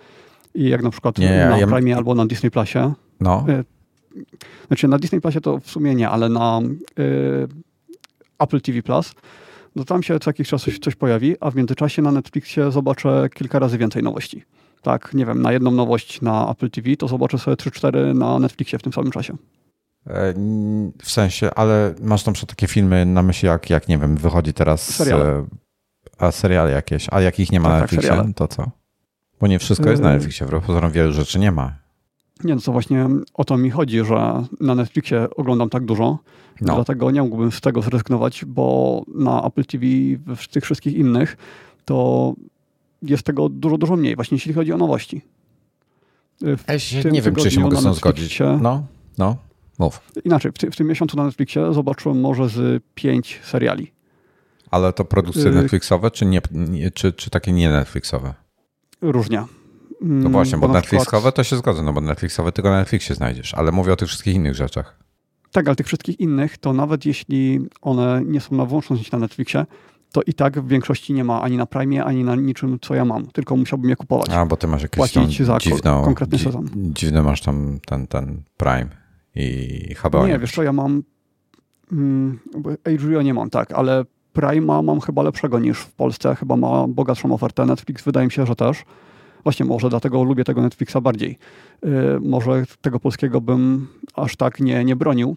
I 0.56 0.69
jak 0.69 0.84
na 0.84 0.89
przykład 0.89 1.17
nie, 1.17 1.45
na 1.49 1.58
ja, 1.58 1.67
Prime 1.67 1.97
albo 1.97 2.15
na 2.15 2.25
Disney 2.25 2.51
Plusie. 2.51 2.93
No. 3.19 3.45
Y, 3.49 3.63
znaczy 4.67 4.88
na 4.88 4.99
Disney 4.99 5.21
Plusie 5.21 5.41
to 5.41 5.60
w 5.60 5.69
sumie 5.69 5.95
nie, 5.95 6.10
ale 6.10 6.30
na 6.30 6.62
y, 6.99 7.47
Apple 8.39 8.62
TV 8.62 8.82
Plus, 8.82 9.13
no 9.75 9.84
tam 9.84 10.04
się 10.04 10.19
co 10.19 10.30
jakiś 10.30 10.49
czas 10.49 10.63
coś, 10.63 10.80
coś 10.80 10.95
pojawi, 10.95 11.36
a 11.39 11.51
w 11.51 11.56
międzyczasie 11.56 12.01
na 12.01 12.12
Netflixie 12.12 12.71
zobaczę 12.71 13.30
kilka 13.34 13.60
razy 13.60 13.78
więcej 13.78 14.04
nowości. 14.04 14.43
Tak, 14.82 15.13
nie 15.13 15.25
wiem, 15.25 15.41
na 15.41 15.51
jedną 15.51 15.71
nowość 15.71 16.21
na 16.21 16.51
Apple 16.51 16.69
TV 16.69 16.95
to 16.95 17.08
zobaczę 17.08 17.38
sobie 17.38 17.58
3-4 17.58 18.15
na 18.15 18.39
Netflixie 18.39 18.80
w 18.80 18.82
tym 18.82 18.93
samym 18.93 19.12
czasie. 19.12 19.38
E, 20.08 20.34
w 21.02 21.12
sensie, 21.12 21.54
ale 21.54 21.96
masz 22.02 22.26
na 22.26 22.34
przykład 22.34 22.50
takie 22.50 22.68
filmy 22.68 23.06
na 23.06 23.24
myśli, 23.24 23.48
jak, 23.48 23.70
jak 23.70 23.88
nie 23.88 23.98
wiem, 23.98 24.18
wychodzi 24.18 24.54
teraz. 24.54 24.96
Seriale. 24.96 25.46
A 26.18 26.32
seriale 26.32 26.72
jakieś, 26.72 27.08
a 27.12 27.22
jakich 27.22 27.52
nie 27.52 27.60
ma 27.60 27.70
tak, 27.70 27.74
na 27.74 27.80
tak, 27.82 27.91
Netflixie, 27.91 28.24
tak, 28.24 28.36
to 28.36 28.48
co? 28.48 28.72
Bo 29.39 29.48
nie 29.48 29.60
wszystko 29.60 29.89
jest 29.89 30.02
na 30.02 30.10
yy. 30.10 30.15
Netflixie, 30.15 30.48
w 30.48 30.65
pozorom 30.65 30.91
wielu 30.91 31.12
rzeczy 31.12 31.39
nie 31.39 31.52
ma. 31.52 31.74
Nie, 32.44 32.56
no 32.56 32.62
to 32.62 32.72
właśnie 32.72 33.10
o 33.34 33.46
to 33.46 33.58
mi 33.58 33.70
chodzi, 33.70 34.06
że 34.06 34.44
na 34.60 34.76
Netflixie 34.76 35.28
oglądam 35.36 35.70
tak 35.70 35.86
dużo, 35.86 36.20
no. 36.62 36.76
dlatego 36.76 37.12
nie 37.12 37.22
mógłbym 37.22 37.52
z 37.52 37.62
tego 37.62 37.82
zrezygnować, 37.82 38.46
bo 38.46 39.02
na 39.15 39.44
Apple 39.44 39.65
TV, 39.65 39.86
w 40.36 40.48
tych 40.48 40.63
wszystkich 40.63 40.94
innych, 40.94 41.38
to 41.86 42.34
jest 43.02 43.24
tego 43.24 43.50
dużo, 43.50 43.78
dużo 43.78 43.96
mniej, 43.96 44.15
właśnie 44.15 44.36
jeśli 44.36 44.54
chodzi 44.54 44.74
o 44.74 44.78
nowości. 44.78 45.22
Ja 46.68 46.80
się 46.80 47.12
nie 47.12 47.22
wiem, 47.22 47.36
czy 47.36 47.52
się 47.52 47.60
mogę 47.60 47.78
z 47.78 47.84
tym 47.84 47.94
zgodzić. 47.94 48.39
No, 48.62 48.84
no, 49.18 49.38
mów. 49.80 50.00
Inaczej, 50.26 50.52
w, 50.52 50.58
ty, 50.58 50.72
w 50.72 50.76
tym 50.76 50.88
miesiącu 50.88 51.18
na 51.18 51.26
Netflixie 51.26 51.74
zobaczyłem 51.74 52.22
może 52.22 52.50
z 52.50 52.84
pięć 52.96 53.40
seriali. 53.44 53.92
Ale 54.72 54.94
to 54.94 55.06
produkcje 55.06 55.52
Netflixowe, 55.52 56.12
czy, 56.12 56.26
nie, 56.26 56.42
czy, 56.94 57.14
czy 57.14 57.30
takie 57.30 57.52
nie 57.52 57.70
Netflixowe? 57.70 58.34
Różnie. 59.02 59.44
No 60.02 60.30
właśnie, 60.30 60.58
bo, 60.58 60.68
bo 60.68 60.74
Netflixowe 60.74 61.12
przykład... 61.12 61.36
to 61.36 61.44
się 61.44 61.56
zgodzę, 61.56 61.84
no 61.84 61.94
bo 61.94 62.02
Netflixowe 62.02 62.52
tylko 62.52 62.70
na 62.70 62.78
Netflixie 62.78 63.16
znajdziesz, 63.16 63.54
ale 63.54 63.72
mówię 63.72 63.94
o 63.94 63.96
tych 63.96 64.08
wszystkich 64.08 64.36
innych 64.36 64.56
rzeczach. 64.56 65.00
Tak, 65.52 65.68
ale 65.68 65.76
tych 65.76 65.88
wszystkich 65.88 66.20
innych, 66.20 66.58
to 66.58 66.74
nawet 66.74 67.06
jeśli 67.06 67.60
one 67.82 68.22
nie 68.26 68.42
są 68.42 68.56
na 68.56 68.66
wyłączność 68.66 69.12
na 69.12 69.20
Netflixie, 69.20 69.66
to 70.12 70.22
i 70.22 70.34
tak 70.34 70.60
w 70.62 70.68
większości 70.68 71.14
nie 71.14 71.24
ma 71.24 71.42
ani 71.42 71.58
na 71.58 71.66
Prime, 71.66 72.06
ani 72.06 72.24
na 72.24 72.36
niczym, 72.36 72.78
co 72.82 72.96
ja 72.96 73.06
mam. 73.06 73.26
Tylko 73.26 73.56
musiałbym 73.56 73.90
je 73.90 73.96
kupować. 73.96 74.30
A, 74.30 74.46
bo 74.46 74.58
ty 74.58 74.68
masz 74.68 74.82
jakieś 74.82 74.98
Płacić 74.98 75.42
za 75.42 75.58
dziwną, 75.58 76.04
konkretny 76.04 76.40
sezon. 76.40 76.70
Dziwny 76.76 77.24
masz 77.24 77.42
tam 77.42 77.80
ten, 77.86 78.08
ten 78.08 78.44
Prime 78.58 79.05
i 79.36 79.95
HBO. 80.04 80.28
Nie, 80.28 80.39
wiesz 80.39 80.52
co, 80.52 80.63
ja 80.63 80.74
mam 80.74 81.04
mm, 81.91 82.39
HBO 82.86 83.21
nie 83.21 83.34
mam, 83.34 83.50
tak, 83.50 83.71
ale 83.71 84.06
Prime 84.36 84.82
mam 84.82 85.02
chyba 85.02 85.24
lepszego 85.24 85.60
niż 85.60 85.80
w 85.80 85.91
Polsce. 85.91 86.36
Chyba 86.36 86.56
ma 86.56 86.88
bogatszą 86.88 87.34
ofertę. 87.34 87.65
Netflix 87.65 88.04
wydaje 88.04 88.26
mi 88.28 88.32
się, 88.32 88.45
że 88.45 88.56
też. 88.56 88.84
Właśnie 89.43 89.65
może 89.65 89.89
dlatego 89.89 90.24
lubię 90.24 90.43
tego 90.43 90.62
Netflixa 90.62 90.98
bardziej. 91.02 91.38
Yy, 91.84 92.19
może 92.21 92.63
tego 92.82 93.00
polskiego 93.00 93.41
bym 93.41 93.88
aż 94.15 94.36
tak 94.36 94.60
nie, 94.60 94.86
nie 94.86 94.95
bronił, 94.95 95.36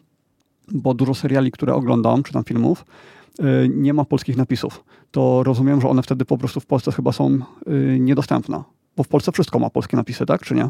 bo 0.73 0.95
dużo 0.95 1.15
seriali, 1.15 1.51
które 1.51 1.75
oglądam, 1.75 2.23
czy 2.23 2.33
tam 2.33 2.45
filmów, 2.45 2.85
yy, 3.39 3.69
nie 3.69 3.95
ma 3.95 4.05
polskich 4.05 4.37
napisów. 4.37 4.85
To 5.11 5.43
rozumiem, 5.43 5.81
że 5.81 5.89
one 5.89 6.03
wtedy 6.03 6.25
po 6.25 6.39
prostu 6.39 6.61
w 6.61 6.67
Polsce 6.67 6.93
chyba 6.93 7.13
są 7.13 7.39
yy, 7.67 8.01
niedostępne. 8.01 8.63
Bo 8.97 9.03
w 9.03 9.09
Polsce 9.09 9.33
wszystko 9.33 9.59
ma 9.59 9.71
polskie 9.71 9.97
napisy, 9.97 10.27
tak 10.27 10.43
czy 10.43 10.55
nie? 10.55 10.69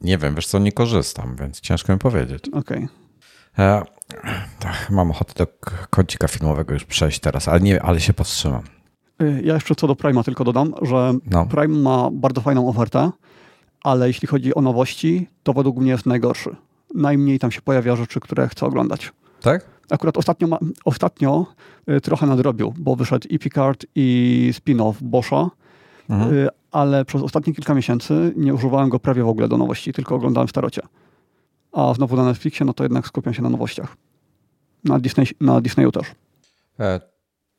Nie 0.00 0.18
wiem, 0.18 0.34
wiesz 0.34 0.46
co, 0.46 0.58
nie 0.58 0.72
korzystam, 0.72 1.36
więc 1.40 1.60
ciężko 1.60 1.92
mi 1.92 1.98
powiedzieć. 1.98 2.48
Okej. 2.48 2.60
Okay. 2.60 2.88
E, 3.58 3.82
tak, 4.58 4.90
mam 4.90 5.10
ochotę 5.10 5.32
do 5.44 5.46
kącika 5.90 6.28
filmowego 6.28 6.74
już 6.74 6.84
przejść 6.84 7.20
teraz, 7.20 7.48
ale, 7.48 7.60
nie, 7.60 7.82
ale 7.82 8.00
się 8.00 8.12
powstrzymam. 8.12 8.62
Y, 9.22 9.42
ja 9.44 9.54
jeszcze 9.54 9.74
co 9.74 9.86
do 9.86 9.96
Prima 9.96 10.24
tylko 10.24 10.44
dodam, 10.44 10.74
że 10.82 11.14
no. 11.30 11.46
Prime 11.46 11.78
ma 11.82 12.08
bardzo 12.12 12.40
fajną 12.40 12.68
ofertę, 12.68 13.10
ale 13.82 14.06
jeśli 14.06 14.28
chodzi 14.28 14.54
o 14.54 14.60
nowości, 14.60 15.28
to 15.42 15.52
według 15.52 15.76
mnie 15.76 15.90
jest 15.90 16.06
najgorszy. 16.06 16.56
Najmniej 16.94 17.38
tam 17.38 17.50
się 17.52 17.62
pojawia 17.62 17.96
rzeczy, 17.96 18.20
które 18.20 18.48
chcę 18.48 18.66
oglądać. 18.66 19.12
Tak? 19.40 19.66
Akurat 19.90 20.16
ostatnio, 20.16 20.48
ma, 20.48 20.58
ostatnio 20.84 21.46
y, 21.90 22.00
trochę 22.00 22.26
nadrobił, 22.26 22.74
bo 22.78 22.96
wyszedł 22.96 23.28
i 23.28 23.38
Picard 23.38 23.86
i 23.94 24.50
spin-off 24.54 24.94
Boscha, 25.00 25.50
mhm. 26.08 26.34
y, 26.34 26.48
ale 26.72 27.04
przez 27.04 27.22
ostatnie 27.22 27.54
kilka 27.54 27.74
miesięcy 27.74 28.32
nie 28.36 28.54
używałem 28.54 28.88
go 28.88 29.00
prawie 29.00 29.22
w 29.22 29.28
ogóle 29.28 29.48
do 29.48 29.58
nowości, 29.58 29.92
tylko 29.92 30.14
oglądałem 30.14 30.46
w 30.46 30.50
starocie 30.50 30.82
a 31.76 31.94
znowu 31.94 32.16
na 32.16 32.24
Netflixie, 32.24 32.66
no 32.66 32.74
to 32.74 32.84
jednak 32.84 33.06
skupiam 33.06 33.34
się 33.34 33.42
na 33.42 33.50
nowościach. 33.50 33.96
Na, 34.84 34.98
Disney, 34.98 35.26
na 35.40 35.60
Disneyu 35.60 35.92
też. 35.92 36.06
E, 36.80 37.00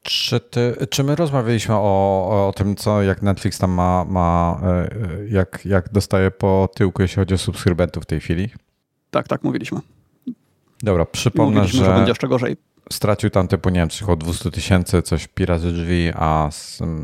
czy, 0.03 0.39
ty, 0.39 0.75
czy 0.89 1.03
my 1.03 1.15
rozmawialiśmy 1.15 1.75
o, 1.75 2.47
o 2.47 2.53
tym, 2.55 2.75
co 2.75 3.03
jak 3.03 3.21
Netflix 3.21 3.57
tam 3.57 3.71
ma, 3.71 4.05
ma 4.05 4.61
e, 4.63 4.89
jak, 5.29 5.65
jak 5.65 5.91
dostaje 5.91 6.31
po 6.31 6.69
tyłku, 6.75 7.01
jeśli 7.01 7.15
chodzi 7.15 7.33
o 7.33 7.37
subskrybentów 7.37 8.03
w 8.03 8.05
tej 8.05 8.19
chwili? 8.19 8.49
Tak, 9.11 9.27
tak, 9.27 9.43
mówiliśmy. 9.43 9.79
Dobra, 10.83 11.05
przypomnę, 11.05 11.55
mówiliśmy, 11.55 11.79
że, 11.79 11.85
że 11.85 11.93
będzie 11.93 12.11
jeszcze 12.11 12.27
gorzej. 12.27 12.57
Stracił 12.91 13.29
tam 13.29 13.47
typu, 13.47 13.69
nie 13.69 13.79
wiem, 13.79 13.89
około 14.01 14.17
200 14.17 14.51
tysięcy, 14.51 15.01
coś 15.01 15.27
pirazy 15.27 15.71
drzwi, 15.71 16.11
a 16.15 16.49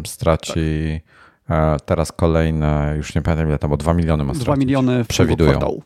straci 0.06 1.02
tak. 1.06 1.23
Teraz 1.86 2.12
kolejne, 2.12 2.94
już 2.98 3.16
nie 3.16 3.22
pamiętam 3.22 3.48
ile 3.48 3.60
tam, 3.60 3.70
bo 3.70 3.78
2 3.78 3.94
miliony 3.94 4.24
ma 4.24 4.34
stracić. 4.34 4.46
2 4.46 4.56
miliony 4.56 5.04
w 5.04 5.08
przewidują. 5.08 5.50
Kwartału. 5.50 5.84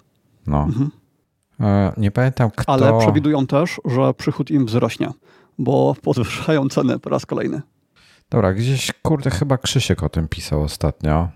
No. 0.48 0.64
Mhm. 0.64 0.92
E, 1.60 1.94
nie 1.98 2.12
pamiętam 2.12 2.52
kto... 2.56 2.74
Ale 2.74 3.00
przewidują 3.00 3.48
też, 3.48 3.82
że 3.86 4.14
przychód 4.14 4.52
im 4.52 4.66
wzrośnie, 4.66 5.12
bo 5.58 5.96
podwyższają 6.02 6.70
ceny 6.70 7.00
po 7.00 7.10
raz 7.10 7.26
kolejny. 7.26 7.62
Dobra, 8.30 8.54
gdzieś, 8.54 8.92
kurde, 9.02 9.30
chyba 9.30 9.58
Krzysiek 9.58 10.04
o 10.04 10.10
tym 10.10 10.28
pisał 10.28 10.62
ostatnio. 10.62 11.30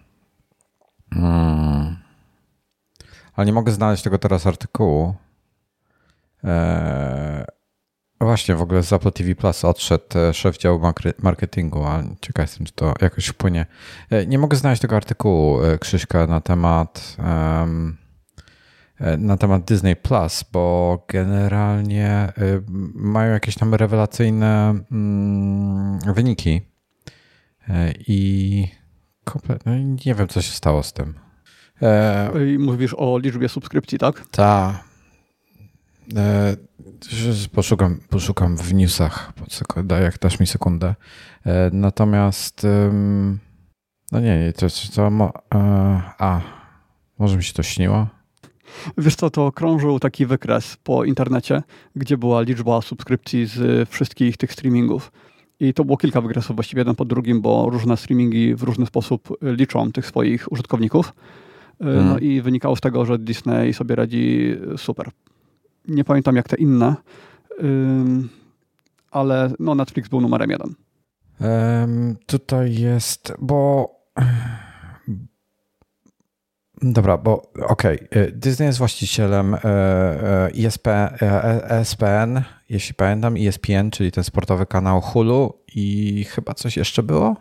Hmm. 1.13 1.98
Ale 3.34 3.46
nie 3.46 3.54
mogę 3.54 3.72
znaleźć 3.72 4.04
tego 4.04 4.17
teraz 4.17 4.48
artykułu. 4.48 5.15
Eee, 6.44 7.46
właśnie, 8.25 8.55
w 8.55 8.62
ogóle 8.62 8.84
z 8.84 8.93
Apple 8.93 9.12
TV 9.12 9.36
Plus 9.36 9.65
odszedł 9.65 10.05
e, 10.15 10.34
szef 10.34 10.57
działu 10.57 10.81
marketingu, 11.23 11.84
a 11.84 12.03
ciekaw 12.21 12.43
jestem, 12.43 12.65
czy 12.65 12.73
to 12.73 12.93
jakoś 13.01 13.27
wpłynie. 13.27 13.65
E, 14.10 14.25
nie 14.25 14.38
mogę 14.38 14.57
znaleźć 14.57 14.81
tego 14.81 14.95
artykułu 14.95 15.60
Krzyśka 15.79 16.27
na 16.27 16.41
temat... 16.41 17.17
E, 19.01 19.17
na 19.17 19.38
temat 19.38 19.63
Disney 19.63 19.95
Plus, 19.95 20.45
bo 20.51 21.05
generalnie 21.07 22.07
e, 22.07 22.34
mają 22.93 23.34
jakieś 23.34 23.55
tam 23.55 23.75
rewelacyjne 23.75 24.75
mm, 24.91 25.99
wyniki 26.13 26.62
e, 27.69 27.93
i 28.07 28.67
kompletnie 29.23 29.71
no 29.71 29.95
nie 30.05 30.15
wiem, 30.15 30.27
co 30.27 30.41
się 30.41 30.51
stało 30.51 30.84
z 30.84 30.93
tym. 30.93 31.13
Mówisz 32.60 32.95
o 32.97 33.17
liczbie 33.17 33.49
subskrypcji, 33.49 33.97
tak? 33.97 34.27
Tak. 34.31 34.84
Poszukam, 37.51 37.99
poszukam 38.09 38.57
w 38.57 38.73
newsach, 38.73 39.33
jak 40.01 40.19
dasz 40.19 40.39
mi 40.39 40.47
sekundę. 40.47 40.95
Natomiast 41.71 42.67
no 44.11 44.19
nie, 44.19 44.53
to, 44.57 44.67
to 44.95 45.31
a, 46.19 46.41
może 47.19 47.37
mi 47.37 47.43
się 47.43 47.53
to 47.53 47.63
śniło? 47.63 48.07
Wiesz 48.97 49.15
co, 49.15 49.29
to 49.29 49.51
krążył 49.51 49.99
taki 49.99 50.25
wykres 50.25 50.77
po 50.83 51.03
internecie, 51.03 51.63
gdzie 51.95 52.17
była 52.17 52.41
liczba 52.41 52.81
subskrypcji 52.81 53.45
z 53.45 53.89
wszystkich 53.89 54.37
tych 54.37 54.53
streamingów. 54.53 55.11
I 55.59 55.73
to 55.73 55.85
było 55.85 55.97
kilka 55.97 56.21
wykresów, 56.21 56.55
właściwie 56.55 56.79
jeden 56.79 56.95
po 56.95 57.05
drugim, 57.05 57.41
bo 57.41 57.69
różne 57.69 57.97
streamingi 57.97 58.55
w 58.55 58.63
różny 58.63 58.85
sposób 58.85 59.37
liczą 59.41 59.91
tych 59.91 60.05
swoich 60.05 60.51
użytkowników. 60.51 61.13
E, 61.79 61.85
no 61.85 61.91
mhm. 61.91 62.21
i 62.21 62.41
wynikało 62.41 62.75
z 62.75 62.81
tego, 62.81 63.05
że 63.05 63.19
Disney 63.19 63.73
sobie 63.73 63.95
radzi 63.95 64.55
super. 64.77 65.09
Nie 65.88 66.04
pamiętam 66.04 66.36
jak 66.36 66.48
te 66.48 66.56
inne, 66.56 66.96
ale 69.12 69.52
no 69.60 69.76
Netflix 69.76 70.10
był 70.10 70.22
numerem 70.22 70.50
jeden. 70.50 70.76
Um, 71.39 72.15
tutaj 72.26 72.76
jest, 72.76 73.34
bo 73.39 73.89
Dobra, 76.84 77.17
bo 77.17 77.52
okej, 77.67 78.00
okay. 78.06 78.32
Disney 78.32 78.65
jest 78.65 78.80
właścicielem 78.80 79.56
ESP, 80.65 80.88
ESPN, 81.70 82.41
jeśli 82.70 82.94
pamiętam, 82.94 83.36
ESPN, 83.38 83.89
czyli 83.91 84.12
ten 84.12 84.24
sportowy 84.24 84.65
kanał 84.65 85.02
Hulu 85.02 85.54
i 85.76 86.24
chyba 86.30 86.54
coś 86.54 86.78
jeszcze 86.78 87.04
było? 87.04 87.36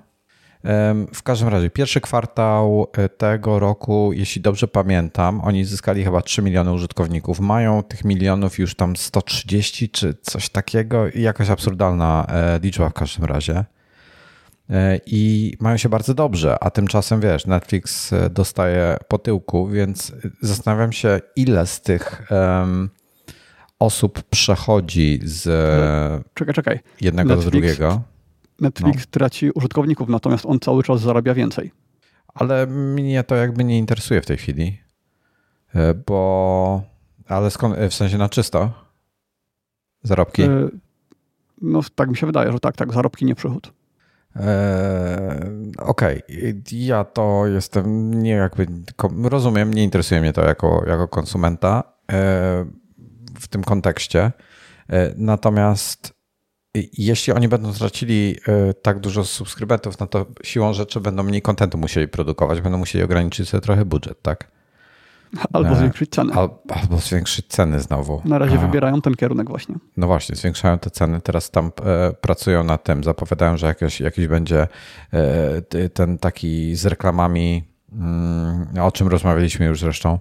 W 1.14 1.22
każdym 1.22 1.48
razie, 1.48 1.70
pierwszy 1.70 2.00
kwartał 2.00 2.86
e, 2.92 3.08
tego 3.08 3.58
roku, 3.58 4.12
jeśli 4.12 4.42
dobrze 4.42 4.68
pamiętam, 4.68 5.40
oni 5.40 5.64
zyskali 5.64 6.04
chyba 6.04 6.22
3 6.22 6.42
miliony 6.42 6.72
użytkowników. 6.72 7.40
Mają 7.40 7.82
tych 7.82 8.04
milionów 8.04 8.58
już 8.58 8.74
tam 8.74 8.96
130 8.96 9.90
czy 9.90 10.14
coś 10.22 10.48
takiego, 10.48 11.04
jakaś 11.14 11.50
absurdalna 11.50 12.26
e, 12.28 12.60
liczba 12.62 12.88
w 12.88 12.92
każdym 12.92 13.24
razie. 13.24 13.64
E, 14.70 15.00
i 15.06 15.54
mają 15.60 15.76
się 15.76 15.88
bardzo 15.88 16.14
dobrze, 16.14 16.56
a 16.64 16.70
tymczasem 16.70 17.20
wiesz, 17.20 17.46
Netflix 17.46 18.14
dostaje 18.30 18.96
po 19.08 19.18
tyłku, 19.18 19.68
więc 19.68 20.12
zastanawiam 20.40 20.92
się, 20.92 21.20
ile 21.36 21.66
z 21.66 21.80
tych 21.80 22.22
um, 22.30 22.90
osób 23.78 24.22
przechodzi 24.22 25.20
z 25.24 25.42
czekaj, 26.34 26.54
czekaj. 26.54 26.80
jednego 27.00 27.28
Netflix, 27.28 27.44
do 27.44 27.50
drugiego. 27.50 28.02
Netflix 28.61 28.98
no. 28.98 29.11
traci 29.11 29.50
użytkowników, 29.50 30.08
natomiast 30.08 30.46
on 30.46 30.61
cały 30.61 30.82
czas 30.82 31.00
zarabia 31.00 31.34
więcej. 31.34 31.70
Ale 32.34 32.66
mnie 32.66 33.24
to 33.24 33.34
jakby 33.34 33.64
nie 33.64 33.78
interesuje 33.78 34.22
w 34.22 34.26
tej 34.26 34.36
chwili, 34.36 34.78
e, 35.74 35.94
bo 35.94 36.82
ale 37.28 37.50
skąd, 37.50 37.76
w 37.90 37.94
sensie 37.94 38.18
na 38.18 38.28
czysto? 38.28 38.72
Zarobki? 40.02 40.42
No 41.62 41.80
tak 41.94 42.08
mi 42.08 42.16
się 42.16 42.26
wydaje, 42.26 42.52
że 42.52 42.61
tak, 42.61 42.76
tak, 42.76 42.92
zarobki 42.92 43.24
nie 43.24 43.34
przychód. 43.34 43.72
Okej, 45.78 46.22
okay. 46.26 46.62
ja 46.72 47.04
to 47.04 47.46
jestem 47.46 48.14
nie 48.22 48.30
jakby, 48.30 48.66
rozumiem, 49.22 49.74
nie 49.74 49.84
interesuje 49.84 50.20
mnie 50.20 50.32
to 50.32 50.44
jako, 50.44 50.84
jako 50.86 51.08
konsumenta 51.08 51.82
w 53.40 53.48
tym 53.50 53.64
kontekście. 53.64 54.32
Natomiast 55.16 56.19
jeśli 56.98 57.32
oni 57.32 57.48
będą 57.48 57.72
tracili 57.72 58.36
tak 58.82 59.00
dużo 59.00 59.24
subskrybentów, 59.24 60.00
no 60.00 60.06
to 60.06 60.26
siłą 60.44 60.72
rzeczy 60.72 61.00
będą 61.00 61.22
mniej 61.22 61.42
kontentu 61.42 61.78
musieli 61.78 62.08
produkować, 62.08 62.60
będą 62.60 62.78
musieli 62.78 63.04
ograniczyć 63.04 63.48
sobie 63.48 63.60
trochę 63.60 63.84
budżet, 63.84 64.22
tak? 64.22 64.50
Albo 65.52 65.74
zwiększyć 65.74 66.10
ceny. 66.10 66.32
albo 66.34 66.98
zwiększyć 66.98 67.46
ceny 67.46 67.80
znowu. 67.80 68.22
Na 68.24 68.38
razie 68.38 68.58
A, 68.58 68.58
wybierają 68.58 69.00
ten 69.00 69.14
kierunek 69.14 69.48
właśnie. 69.48 69.74
No 69.96 70.06
właśnie, 70.06 70.36
zwiększają 70.36 70.78
te 70.78 70.90
ceny. 70.90 71.20
Teraz 71.20 71.50
tam 71.50 71.70
e, 71.84 72.12
pracują 72.12 72.64
nad 72.64 72.84
tym. 72.84 73.04
Zapowiadają, 73.04 73.56
że 73.56 73.66
jakiś, 73.66 74.00
jakiś 74.00 74.26
będzie 74.26 74.68
e, 75.12 75.88
ten 75.88 76.18
taki 76.18 76.76
z 76.76 76.86
reklamami 76.86 77.64
mm, 77.92 78.66
o 78.80 78.92
czym 78.92 79.08
rozmawialiśmy 79.08 79.66
już 79.66 79.80
zresztą. 79.80 80.18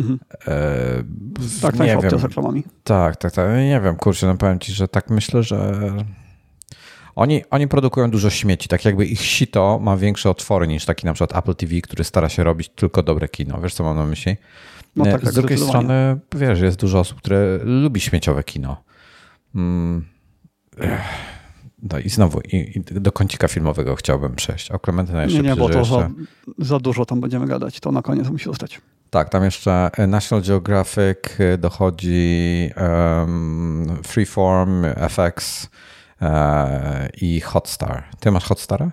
Mhm. 0.00 0.18
E, 0.46 1.60
tak, 1.62 1.76
tak, 1.76 1.86
nie 1.86 1.98
wiem. 2.02 2.18
z 2.18 2.24
reklamami. 2.24 2.64
Tak, 2.84 3.16
tak, 3.16 3.32
tak. 3.32 3.48
Nie 3.56 3.80
wiem, 3.84 3.96
kurczę, 3.96 4.26
no 4.26 4.36
powiem 4.36 4.58
ci, 4.58 4.72
że 4.72 4.88
tak 4.88 5.10
myślę, 5.10 5.42
że 5.42 5.74
oni, 7.14 7.42
oni 7.50 7.68
produkują 7.68 8.10
dużo 8.10 8.30
śmieci, 8.30 8.68
tak 8.68 8.84
jakby 8.84 9.06
ich 9.06 9.20
sito 9.20 9.78
ma 9.82 9.96
większe 9.96 10.30
otwory 10.30 10.68
niż 10.68 10.84
taki 10.84 11.06
na 11.06 11.12
przykład 11.12 11.38
Apple 11.38 11.54
TV, 11.54 11.80
który 11.80 12.04
stara 12.04 12.28
się 12.28 12.44
robić 12.44 12.68
tylko 12.68 13.02
dobre 13.02 13.28
kino. 13.28 13.60
Wiesz, 13.60 13.74
co 13.74 13.84
mam 13.84 13.96
na 13.96 14.06
myśli? 14.06 14.36
No 14.96 15.04
tak, 15.04 15.20
tak, 15.20 15.32
Z 15.32 15.34
drugiej 15.34 15.58
strony, 15.58 16.18
wiesz, 16.34 16.60
jest 16.60 16.80
dużo 16.80 16.98
osób, 16.98 17.18
które 17.18 17.58
lubi 17.62 18.00
śmieciowe 18.00 18.44
kino. 18.44 18.82
Mm. 19.54 20.04
No 21.82 21.98
i 21.98 22.08
znowu, 22.08 22.40
i, 22.40 22.56
i 22.56 23.00
do 23.00 23.12
kącika 23.12 23.48
filmowego 23.48 23.96
chciałbym 23.96 24.34
przejść. 24.34 24.70
O 24.70 24.78
Klementyna 24.78 25.22
jeszcze 25.22 25.42
Nie, 25.42 25.48
nie, 25.48 25.56
bo 25.56 25.68
to 25.68 25.84
za, 25.84 26.10
za, 26.58 26.78
dużo 26.78 27.06
tam 27.06 27.20
będziemy 27.20 27.46
gadać. 27.46 27.80
To 27.80 27.92
na 27.92 28.02
koniec 28.02 28.28
musi 28.28 28.44
zostać. 28.44 28.80
Tak, 29.10 29.28
tam 29.28 29.44
jeszcze 29.44 29.90
National 30.08 30.44
Geographic 30.44 31.18
dochodzi 31.58 32.70
um, 32.76 33.98
Freeform, 34.02 34.84
FX 35.08 35.68
uh, 36.20 36.28
i 37.22 37.40
Hotstar. 37.40 38.04
Ty 38.20 38.30
masz 38.30 38.44
Hotstara? 38.44 38.90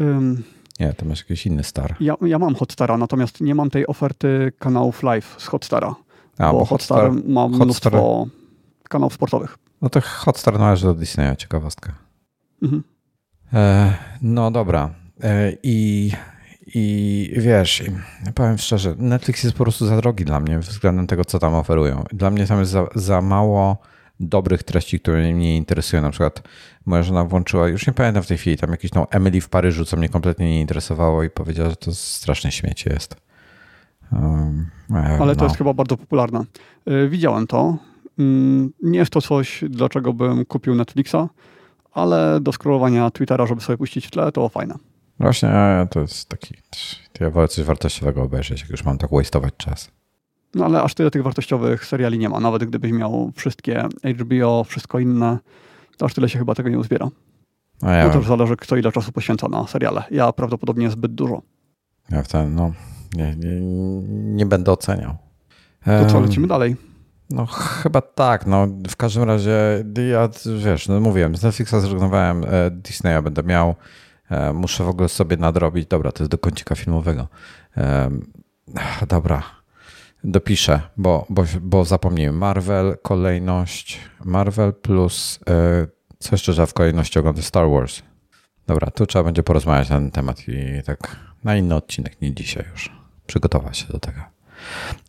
Um, 0.00 0.44
nie, 0.80 0.92
to 0.92 1.06
masz 1.06 1.18
jakiś 1.18 1.46
inny 1.46 1.64
star. 1.64 1.96
Ja, 2.00 2.14
ja 2.20 2.38
mam 2.38 2.54
Hotstara, 2.54 2.96
natomiast 2.96 3.40
nie 3.40 3.54
mam 3.54 3.70
tej 3.70 3.86
oferty 3.86 4.52
kanałów 4.58 5.02
live 5.02 5.34
z 5.38 5.46
Hotstara. 5.46 5.94
A, 6.38 6.52
bo, 6.52 6.58
bo 6.58 6.64
Hotstar, 6.64 7.10
Hotstar 7.10 7.30
ma 7.32 7.48
mnóstwo 7.48 7.90
Hotstar... 7.90 8.88
kanałów 8.88 9.14
sportowych. 9.14 9.58
No 9.82 9.90
to 9.90 10.00
Hotstar 10.00 10.58
należy 10.58 10.86
do 10.86 10.94
Disneya, 10.94 11.36
ciekawostka. 11.36 11.92
Mhm. 12.62 12.82
E, 13.52 13.94
no 14.22 14.50
dobra. 14.50 14.90
E, 15.22 15.52
I, 15.62 16.12
I 16.74 17.30
wiesz, 17.36 17.82
powiem 18.34 18.58
szczerze, 18.58 18.94
Netflix 18.98 19.44
jest 19.44 19.56
po 19.56 19.64
prostu 19.64 19.86
za 19.86 19.96
drogi 19.96 20.24
dla 20.24 20.40
mnie 20.40 20.58
względem 20.58 21.06
tego, 21.06 21.24
co 21.24 21.38
tam 21.38 21.54
oferują. 21.54 22.04
Dla 22.12 22.30
mnie 22.30 22.46
tam 22.46 22.58
jest 22.58 22.70
za, 22.70 22.86
za 22.94 23.20
mało 23.20 23.78
dobrych 24.20 24.62
treści, 24.62 25.00
które 25.00 25.34
mnie 25.34 25.56
interesują. 25.56 26.02
Na 26.02 26.10
przykład 26.10 26.42
moja 26.86 27.02
żona 27.02 27.24
włączyła, 27.24 27.68
już 27.68 27.86
nie 27.86 27.92
pamiętam 27.92 28.22
w 28.22 28.26
tej 28.26 28.38
chwili, 28.38 28.56
tam 28.56 28.70
jakiś 28.70 28.92
no 28.92 29.06
Emily 29.10 29.40
w 29.40 29.48
Paryżu, 29.48 29.84
co 29.84 29.96
mnie 29.96 30.08
kompletnie 30.08 30.50
nie 30.50 30.60
interesowało 30.60 31.22
i 31.22 31.30
powiedziała, 31.30 31.70
że 31.70 31.76
to 31.76 31.94
straszne 31.94 32.52
śmiecie 32.52 32.90
jest. 32.92 33.16
Um, 34.12 34.70
Ale 35.20 35.34
to 35.34 35.40
no. 35.40 35.44
jest 35.44 35.58
chyba 35.58 35.74
bardzo 35.74 35.96
popularne. 35.96 36.44
E, 36.86 37.08
widziałem 37.08 37.46
to. 37.46 37.76
Mm, 38.18 38.72
nie 38.82 38.98
jest 38.98 39.10
to 39.10 39.20
coś, 39.20 39.64
dlaczego 39.68 40.12
bym 40.12 40.44
kupił 40.44 40.74
Netflixa, 40.74 41.28
ale 41.92 42.40
do 42.40 42.52
scrollowania 42.52 43.10
Twittera, 43.10 43.46
żeby 43.46 43.60
sobie 43.60 43.76
puścić 43.76 44.06
w 44.06 44.10
tle, 44.10 44.32
to 44.32 44.48
fajne. 44.48 44.74
Właśnie, 45.20 45.50
to 45.90 46.00
jest 46.00 46.28
taki. 46.28 46.54
Ja 47.20 47.30
wolę 47.30 47.48
coś 47.48 47.64
wartościowego 47.64 48.22
obejrzeć, 48.22 48.60
jak 48.60 48.70
już 48.70 48.84
mam 48.84 48.98
tak 48.98 49.10
waste'ować 49.10 49.50
czas. 49.56 49.90
No 50.54 50.64
ale 50.64 50.82
aż 50.82 50.94
tyle 50.94 51.10
tych 51.10 51.22
wartościowych 51.22 51.84
seriali 51.84 52.18
nie 52.18 52.28
ma. 52.28 52.40
Nawet 52.40 52.64
gdybyś 52.64 52.92
miał 52.92 53.32
wszystkie 53.36 53.88
HBO, 54.04 54.64
wszystko 54.64 54.98
inne, 54.98 55.38
to 55.96 56.06
aż 56.06 56.14
tyle 56.14 56.28
się 56.28 56.38
chyba 56.38 56.54
tego 56.54 56.68
nie 56.68 56.78
uzbiera. 56.78 57.08
A 57.82 57.92
ja... 57.92 58.06
No 58.06 58.12
to 58.12 58.18
też 58.18 58.28
zależy, 58.28 58.56
kto 58.56 58.76
ile 58.76 58.92
czasu 58.92 59.12
poświęca 59.12 59.48
na 59.48 59.66
seriale. 59.66 60.04
Ja 60.10 60.32
prawdopodobnie 60.32 60.90
zbyt 60.90 61.14
dużo. 61.14 61.42
Ja 62.10 62.22
w 62.22 62.28
ten, 62.28 62.54
no, 62.54 62.72
nie, 63.14 63.36
nie, 63.36 63.60
nie 64.34 64.46
będę 64.46 64.72
oceniał. 64.72 65.16
To 65.84 66.06
co, 66.06 66.20
lecimy 66.20 66.46
dalej? 66.46 66.76
No 67.30 67.46
chyba 67.46 68.00
tak, 68.00 68.46
no 68.46 68.66
w 68.88 68.96
każdym 68.96 69.22
razie 69.22 69.84
ja, 70.10 70.28
wiesz, 70.64 70.88
no 70.88 71.00
mówiłem, 71.00 71.36
z 71.36 71.42
Netflixa 71.42 71.70
zrezygnowałem, 71.70 72.44
e, 72.44 72.70
Disneya 72.70 73.22
będę 73.22 73.42
miał, 73.42 73.74
muszę 74.54 74.84
w 74.84 74.88
ogóle 74.88 75.08
sobie 75.08 75.36
nadrobić, 75.36 75.86
dobra, 75.86 76.12
to 76.12 76.22
jest 76.22 76.30
do 76.30 76.38
kącika 76.38 76.74
filmowego. 76.74 77.28
E, 77.76 78.10
dobra, 79.08 79.42
dopiszę, 80.24 80.80
bo, 80.96 81.26
bo, 81.28 81.44
bo 81.60 81.84
zapomniałem. 81.84 82.38
Marvel, 82.38 82.96
kolejność, 83.02 84.00
Marvel 84.24 84.72
plus, 84.72 85.40
co 86.18 86.28
jeszcze 86.32 86.52
trzeba 86.52 86.66
w 86.66 86.74
kolejności 86.74 87.18
oglądać? 87.18 87.44
Star 87.44 87.70
Wars. 87.70 88.02
Dobra, 88.66 88.90
tu 88.90 89.06
trzeba 89.06 89.24
będzie 89.24 89.42
porozmawiać 89.42 89.88
na 89.88 89.96
ten 89.96 90.10
temat 90.10 90.48
i 90.48 90.82
tak 90.84 91.16
na 91.44 91.56
inny 91.56 91.74
odcinek, 91.74 92.20
nie 92.20 92.34
dzisiaj 92.34 92.64
już. 92.72 92.92
Przygotować 93.26 93.78
się 93.78 93.86
do 93.92 93.98
tego. 93.98 94.20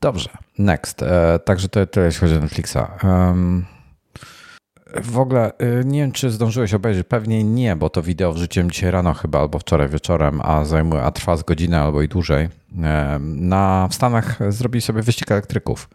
Dobrze, 0.01 0.29
next. 0.57 1.03
E, 1.03 1.39
także 1.39 1.69
to 1.69 1.85
tyle, 1.85 2.05
jeśli 2.05 2.19
chodzi 2.21 2.35
o 2.35 2.39
Netflixa. 2.39 2.77
W 5.03 5.19
ogóle 5.19 5.57
e, 5.57 5.83
nie 5.85 5.99
wiem, 5.99 6.11
czy 6.11 6.31
zdążyłeś 6.31 6.73
obejrzeć. 6.73 7.07
Pewnie 7.07 7.43
nie, 7.43 7.75
bo 7.75 7.89
to 7.89 8.03
wideo 8.03 8.33
wrzuciłem 8.33 8.71
dzisiaj 8.71 8.91
rano 8.91 9.13
chyba, 9.13 9.39
albo 9.39 9.59
wczoraj 9.59 9.89
wieczorem, 9.89 10.41
a 10.43 10.65
zajmuje, 10.65 11.01
a 11.01 11.11
trwa 11.11 11.37
z 11.37 11.43
godzinę 11.43 11.81
albo 11.81 12.01
i 12.01 12.07
dłużej. 12.07 12.49
Na, 13.19 13.87
w 13.91 13.95
Stanach 13.95 14.39
zrobili 14.49 14.81
sobie 14.81 15.01
wyścig 15.01 15.31
elektryków. 15.31 15.89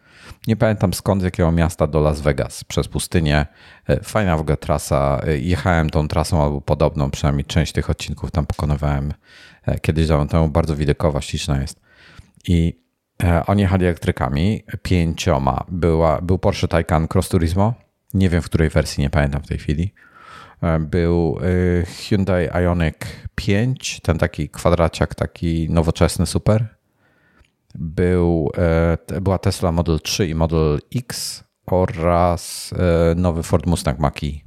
Nie 0.47 0.57
pamiętam 0.57 0.95
skąd, 0.95 1.23
z 1.23 1.25
jakiego 1.25 1.53
miasta 1.53 1.87
do 1.87 2.01
Las 2.01 2.21
Vegas, 2.21 2.65
przez 2.65 2.89
pustynię. 2.89 3.47
E, 3.89 4.01
fajna 4.03 4.37
w 4.37 4.41
ogóle 4.41 4.57
trasa. 4.57 5.21
Jechałem 5.41 5.91
tą 5.91 6.09
trasą 6.09 6.43
albo 6.43 6.61
podobną, 6.61 7.11
przynajmniej 7.11 7.45
część 7.45 7.73
tych 7.73 7.91
odcinków 7.91 8.31
tam 8.31 8.47
pokonywałem 8.47 9.13
kiedyś 9.83 10.07
dawno 10.07 10.27
temu. 10.27 10.49
Bardzo 10.49 10.77
widokowa, 10.77 11.21
śliczna 11.21 11.61
jest. 11.61 11.81
I 12.49 12.85
E, 13.23 13.47
oni 13.47 13.63
jechali 13.63 13.85
elektrykami 13.85 14.65
pięcioma. 14.83 15.65
Była, 15.69 16.21
był 16.21 16.39
Porsche 16.39 16.69
Taycan 16.69 17.07
Cross 17.15 17.29
Turismo. 17.29 17.75
Nie 18.15 18.29
wiem 18.29 18.43
w 18.43 18.45
której 18.45 18.71
wersji, 18.71 19.03
nie 19.03 19.11
pamiętam 19.11 19.43
w 19.43 19.47
tej 19.47 19.59
chwili. 19.59 19.95
E, 20.63 20.79
był 20.79 21.39
e, 21.41 21.87
Hyundai 21.87 22.49
Ioniq 22.49 23.07
5, 23.35 24.01
ten 24.01 24.19
taki 24.19 24.49
kwadraciak, 24.49 25.15
taki 25.15 25.71
nowoczesny, 25.71 26.27
super. 26.27 26.67
Był, 27.75 28.51
była 29.21 29.39
Tesla 29.39 29.73
Model 29.73 30.01
3 30.01 30.27
i 30.27 30.35
Model 30.35 30.81
X 30.97 31.45
oraz 31.67 32.75
nowy 33.17 33.43
Ford 33.43 33.67
Mustang 33.67 33.99
Mach-E. 33.99 34.41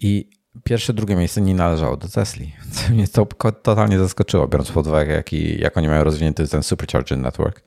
I 0.00 0.30
pierwsze, 0.64 0.92
drugie 0.92 1.16
miejsce 1.16 1.40
nie 1.40 1.54
należało 1.54 1.96
do 1.96 2.08
Tesli, 2.08 2.52
co 2.72 2.92
mnie 2.92 3.08
to 3.08 3.26
totalnie 3.62 3.98
zaskoczyło, 3.98 4.48
biorąc 4.48 4.70
pod 4.70 4.86
uwagę, 4.86 5.12
jak, 5.12 5.32
jak 5.32 5.76
oni 5.76 5.88
mają 5.88 6.04
rozwinięty 6.04 6.48
ten 6.48 6.62
Supercharger 6.62 7.18
Network. 7.18 7.62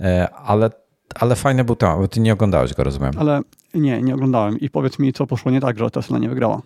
E, 0.00 0.30
ale, 0.30 0.70
ale 1.14 1.36
fajny 1.36 1.64
był 1.64 1.76
temat, 1.76 1.98
bo 1.98 2.08
ty 2.08 2.20
nie 2.20 2.32
oglądałeś 2.32 2.74
go, 2.74 2.84
rozumiem. 2.84 3.12
Ale 3.18 3.40
nie, 3.74 4.02
nie 4.02 4.14
oglądałem. 4.14 4.60
I 4.60 4.70
powiedz 4.70 4.98
mi, 4.98 5.12
co 5.12 5.26
poszło 5.26 5.50
nie 5.50 5.60
tak, 5.60 5.78
że 5.78 5.90
Tesla 5.90 6.18
nie 6.18 6.28
wygrała. 6.28 6.62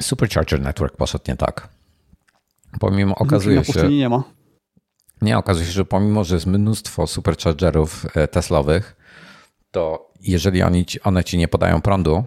Supercharger 0.00 0.60
Network 0.60 0.96
poszedł 0.96 1.24
nie 1.28 1.36
tak. 1.36 1.68
Pomimo 2.80 3.14
okazuje 3.14 3.64
się... 3.64 3.88
nie 3.88 4.08
ma. 4.08 4.24
Nie, 5.22 5.38
okazuje 5.38 5.66
się, 5.66 5.72
że 5.72 5.84
pomimo, 5.84 6.24
że 6.24 6.34
jest 6.34 6.46
mnóstwo 6.46 7.06
superchargerów 7.06 8.06
e, 8.16 8.28
Teslowych, 8.28 8.96
to 9.70 10.12
jeżeli 10.20 10.62
oni 10.62 10.84
ci, 10.84 11.02
one 11.02 11.24
ci 11.24 11.38
nie 11.38 11.48
podają 11.48 11.80
prądu 11.80 12.24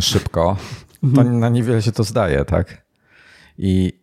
szybko, 0.00 0.56
to 1.00 1.20
mhm. 1.20 1.38
na 1.38 1.48
niewiele 1.48 1.82
się 1.82 1.92
to 1.92 2.04
zdaje, 2.04 2.44
tak? 2.44 2.86
I 3.58 3.99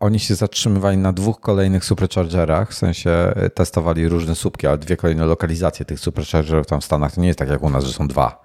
oni 0.00 0.20
się 0.20 0.34
zatrzymywali 0.34 0.96
na 0.96 1.12
dwóch 1.12 1.40
kolejnych 1.40 1.84
superchargerach, 1.84 2.70
w 2.70 2.74
sensie 2.74 3.10
e, 3.10 3.50
testowali 3.50 4.08
różne 4.08 4.34
słupki, 4.34 4.66
ale 4.66 4.78
dwie 4.78 4.96
kolejne 4.96 5.26
lokalizacje 5.26 5.86
tych 5.86 6.00
superchargerów 6.00 6.66
tam 6.66 6.80
w 6.80 6.84
Stanach. 6.84 7.14
To 7.14 7.20
nie 7.20 7.26
jest 7.26 7.38
tak 7.38 7.48
jak 7.48 7.62
u 7.62 7.70
nas, 7.70 7.84
że 7.84 7.92
są 7.92 8.08
dwa. 8.08 8.42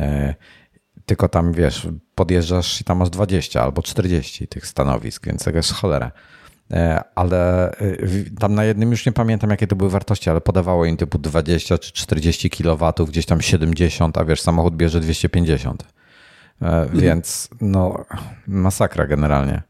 E, 0.00 0.34
tylko 1.06 1.28
tam 1.28 1.52
wiesz, 1.52 1.88
podjeżdżasz 2.14 2.80
i 2.80 2.84
tam 2.84 2.98
masz 2.98 3.10
20 3.10 3.62
albo 3.62 3.82
40 3.82 4.48
tych 4.48 4.66
stanowisk, 4.66 5.26
więc 5.26 5.44
tego 5.44 5.58
jest 5.58 5.72
cholera. 5.72 6.12
Ale 7.14 7.72
tam 8.38 8.54
na 8.54 8.64
jednym 8.64 8.90
już 8.90 9.06
nie 9.06 9.12
pamiętam, 9.12 9.50
jakie 9.50 9.66
to 9.66 9.76
były 9.76 9.90
wartości, 9.90 10.30
ale 10.30 10.40
podawało 10.40 10.84
im 10.84 10.96
typu 10.96 11.18
20 11.18 11.78
czy 11.78 11.92
40 11.92 12.50
kW, 12.50 12.92
gdzieś 13.08 13.26
tam 13.26 13.42
70, 13.42 14.18
a 14.18 14.24
wiesz, 14.24 14.40
samochód 14.40 14.76
bierze 14.76 15.00
250. 15.00 15.84
Mhm. 16.60 17.00
Więc 17.00 17.48
no, 17.60 18.04
masakra 18.46 19.06
generalnie. 19.06 19.62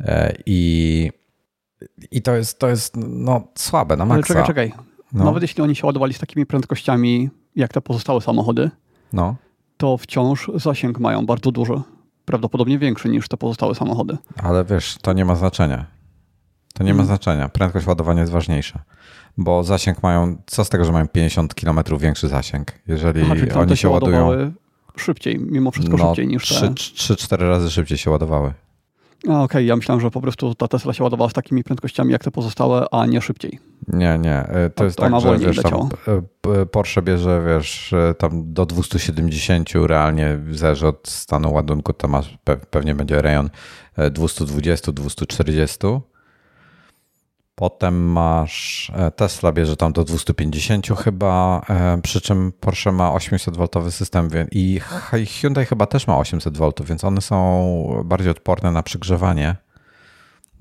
E, 0.00 0.34
I, 0.46 1.10
i 2.10 2.22
to, 2.22 2.36
jest, 2.36 2.58
to 2.58 2.68
jest 2.68 2.96
no, 2.96 3.48
słabe 3.54 3.96
na 3.96 4.04
maksa. 4.04 4.34
Ale 4.34 4.44
czekaj, 4.44 4.70
czekaj. 4.70 4.88
No. 5.12 5.24
Nawet 5.24 5.42
jeśli 5.42 5.62
oni 5.62 5.76
się 5.76 5.86
ładowali 5.86 6.14
z 6.14 6.18
takimi 6.18 6.46
prędkościami, 6.46 7.30
jak 7.56 7.72
te 7.72 7.80
pozostałe 7.80 8.20
samochody, 8.20 8.70
no. 9.12 9.36
to 9.76 9.96
wciąż 9.96 10.50
zasięg 10.54 11.00
mają 11.00 11.26
bardzo 11.26 11.52
duży. 11.52 11.80
Prawdopodobnie 12.24 12.78
większy 12.78 13.08
niż 13.08 13.28
te 13.28 13.36
pozostałe 13.36 13.74
samochody. 13.74 14.16
Ale 14.42 14.64
wiesz, 14.64 14.98
to 15.02 15.12
nie 15.12 15.24
ma 15.24 15.34
znaczenia. 15.34 15.86
To 16.74 16.84
nie 16.84 16.94
ma 16.94 16.96
hmm. 16.96 17.06
znaczenia. 17.06 17.48
Prędkość 17.48 17.86
ładowania 17.86 18.20
jest 18.20 18.32
ważniejsza. 18.32 18.82
Bo 19.38 19.64
zasięg 19.64 20.02
mają, 20.02 20.36
co 20.46 20.64
z 20.64 20.68
tego, 20.68 20.84
że 20.84 20.92
mają 20.92 21.08
50 21.08 21.54
km 21.54 21.80
większy 21.98 22.28
zasięg? 22.28 22.72
Jeżeli 22.86 23.22
Aha, 23.22 23.60
oni 23.60 23.76
się 23.76 23.88
ładują. 23.88 24.52
Szybciej, 24.96 25.38
mimo 25.38 25.70
wszystko 25.70 25.96
no, 25.96 26.06
szybciej 26.06 26.26
niż 26.26 26.42
3, 26.42 26.60
te. 26.60 26.68
3-4 26.68 27.38
razy 27.38 27.70
szybciej 27.70 27.98
się 27.98 28.10
ładowały. 28.10 28.54
Okej, 29.24 29.36
okay. 29.36 29.64
ja 29.64 29.76
myślałem, 29.76 30.00
że 30.00 30.10
po 30.10 30.20
prostu 30.20 30.54
ta 30.54 30.68
Tesla 30.68 30.92
się 30.92 31.04
ładowała 31.04 31.30
z 31.30 31.32
takimi 31.32 31.64
prędkościami 31.64 32.12
jak 32.12 32.24
te 32.24 32.30
pozostałe, 32.30 32.86
a 32.90 33.06
nie 33.06 33.20
szybciej. 33.20 33.58
Nie, 33.88 34.18
nie. 34.18 34.36
E, 34.36 34.70
to 34.70 34.84
jest 34.84 34.98
tak, 34.98 35.20
że 35.20 35.38
wiesz, 35.38 35.62
tam 35.62 35.88
e, 36.62 36.66
Porsche 36.66 37.02
bierze, 37.02 37.42
wiesz, 37.46 37.94
tam 38.18 38.52
do 38.52 38.66
270 38.66 39.68
realnie, 39.74 40.38
zależy 40.50 40.86
od 40.86 41.08
stanu 41.08 41.52
ładunku, 41.52 41.92
to 41.92 42.08
masz, 42.08 42.38
pewnie 42.70 42.94
będzie 42.94 43.22
rejon 43.22 43.50
220, 44.10 44.90
e, 44.90 44.94
240. 44.94 45.78
Potem 47.58 48.10
masz 48.10 48.90
e, 48.94 49.10
Tesla 49.10 49.52
bierze 49.52 49.76
tam 49.76 49.92
do 49.92 50.04
250 50.04 50.86
chyba, 51.04 51.62
e, 51.70 52.00
przy 52.02 52.20
czym 52.20 52.52
Porsche 52.60 52.92
ma 52.92 53.10
800V 53.10 53.90
system 53.90 54.28
i 54.50 54.80
Hyundai 55.40 55.66
chyba 55.66 55.86
też 55.86 56.06
ma 56.06 56.14
800V, 56.14 56.84
więc 56.84 57.04
one 57.04 57.20
są 57.20 58.02
bardziej 58.04 58.30
odporne 58.30 58.72
na 58.72 58.82
przygrzewanie. 58.82 59.56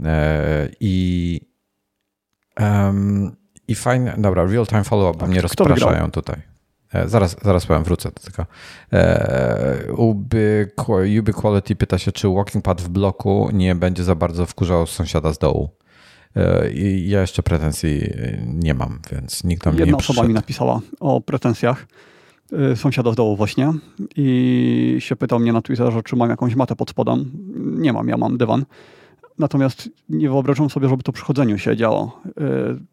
E, 0.05 0.69
I, 0.79 1.41
i 3.67 3.75
fajnie, 3.75 4.15
dobra, 4.17 4.45
real-time 4.45 4.83
follow-up, 4.83 5.19
bo 5.19 5.27
mnie 5.27 5.41
rozpraszają 5.41 6.11
tutaj. 6.11 6.41
Zaraz, 7.05 7.35
zaraz 7.43 7.65
powiem, 7.65 7.83
wrócę 7.83 8.11
do 8.11 8.31
tego. 8.31 8.45
Uby, 9.97 10.71
Uby 11.19 11.33
Quality 11.33 11.75
pyta 11.75 11.97
się, 11.97 12.11
czy 12.11 12.29
walking 12.29 12.65
pad 12.65 12.81
w 12.81 12.89
bloku 12.89 13.49
nie 13.53 13.75
będzie 13.75 14.03
za 14.03 14.15
bardzo 14.15 14.45
wkurzał 14.45 14.87
sąsiada 14.87 15.33
z 15.33 15.37
dołu. 15.37 15.77
E, 16.35 16.71
I 16.71 17.09
ja 17.09 17.21
jeszcze 17.21 17.43
pretensji 17.43 18.03
e, 18.03 18.43
nie 18.45 18.73
mam, 18.73 18.99
więc 19.11 19.43
nikt 19.43 19.63
tam 19.63 19.73
Jedna 19.73 19.85
nie 19.85 19.95
osoba 19.95 20.03
przyszedł. 20.03 20.27
mi 20.27 20.33
napisała 20.33 20.79
o 20.99 21.21
pretensjach 21.21 21.87
e, 22.53 22.75
sąsiada 22.75 23.11
z 23.11 23.15
dołu 23.15 23.35
właśnie 23.35 23.73
i 24.15 24.95
się 24.99 25.15
pytał 25.15 25.39
mnie 25.39 25.53
na 25.53 25.61
Twitterze, 25.61 26.03
czy 26.03 26.15
mam 26.15 26.29
jakąś 26.29 26.55
matę 26.55 26.75
pod 26.75 26.89
spodem. 26.89 27.31
Nie 27.55 27.93
mam, 27.93 28.07
ja 28.07 28.17
mam 28.17 28.37
dywan. 28.37 28.65
Natomiast 29.39 29.89
nie 30.09 30.29
wyobrażam 30.29 30.69
sobie, 30.69 30.89
żeby 30.89 31.03
to 31.03 31.11
przy 31.11 31.23
chodzeniu 31.25 31.57
się 31.57 31.77
działo. 31.77 32.21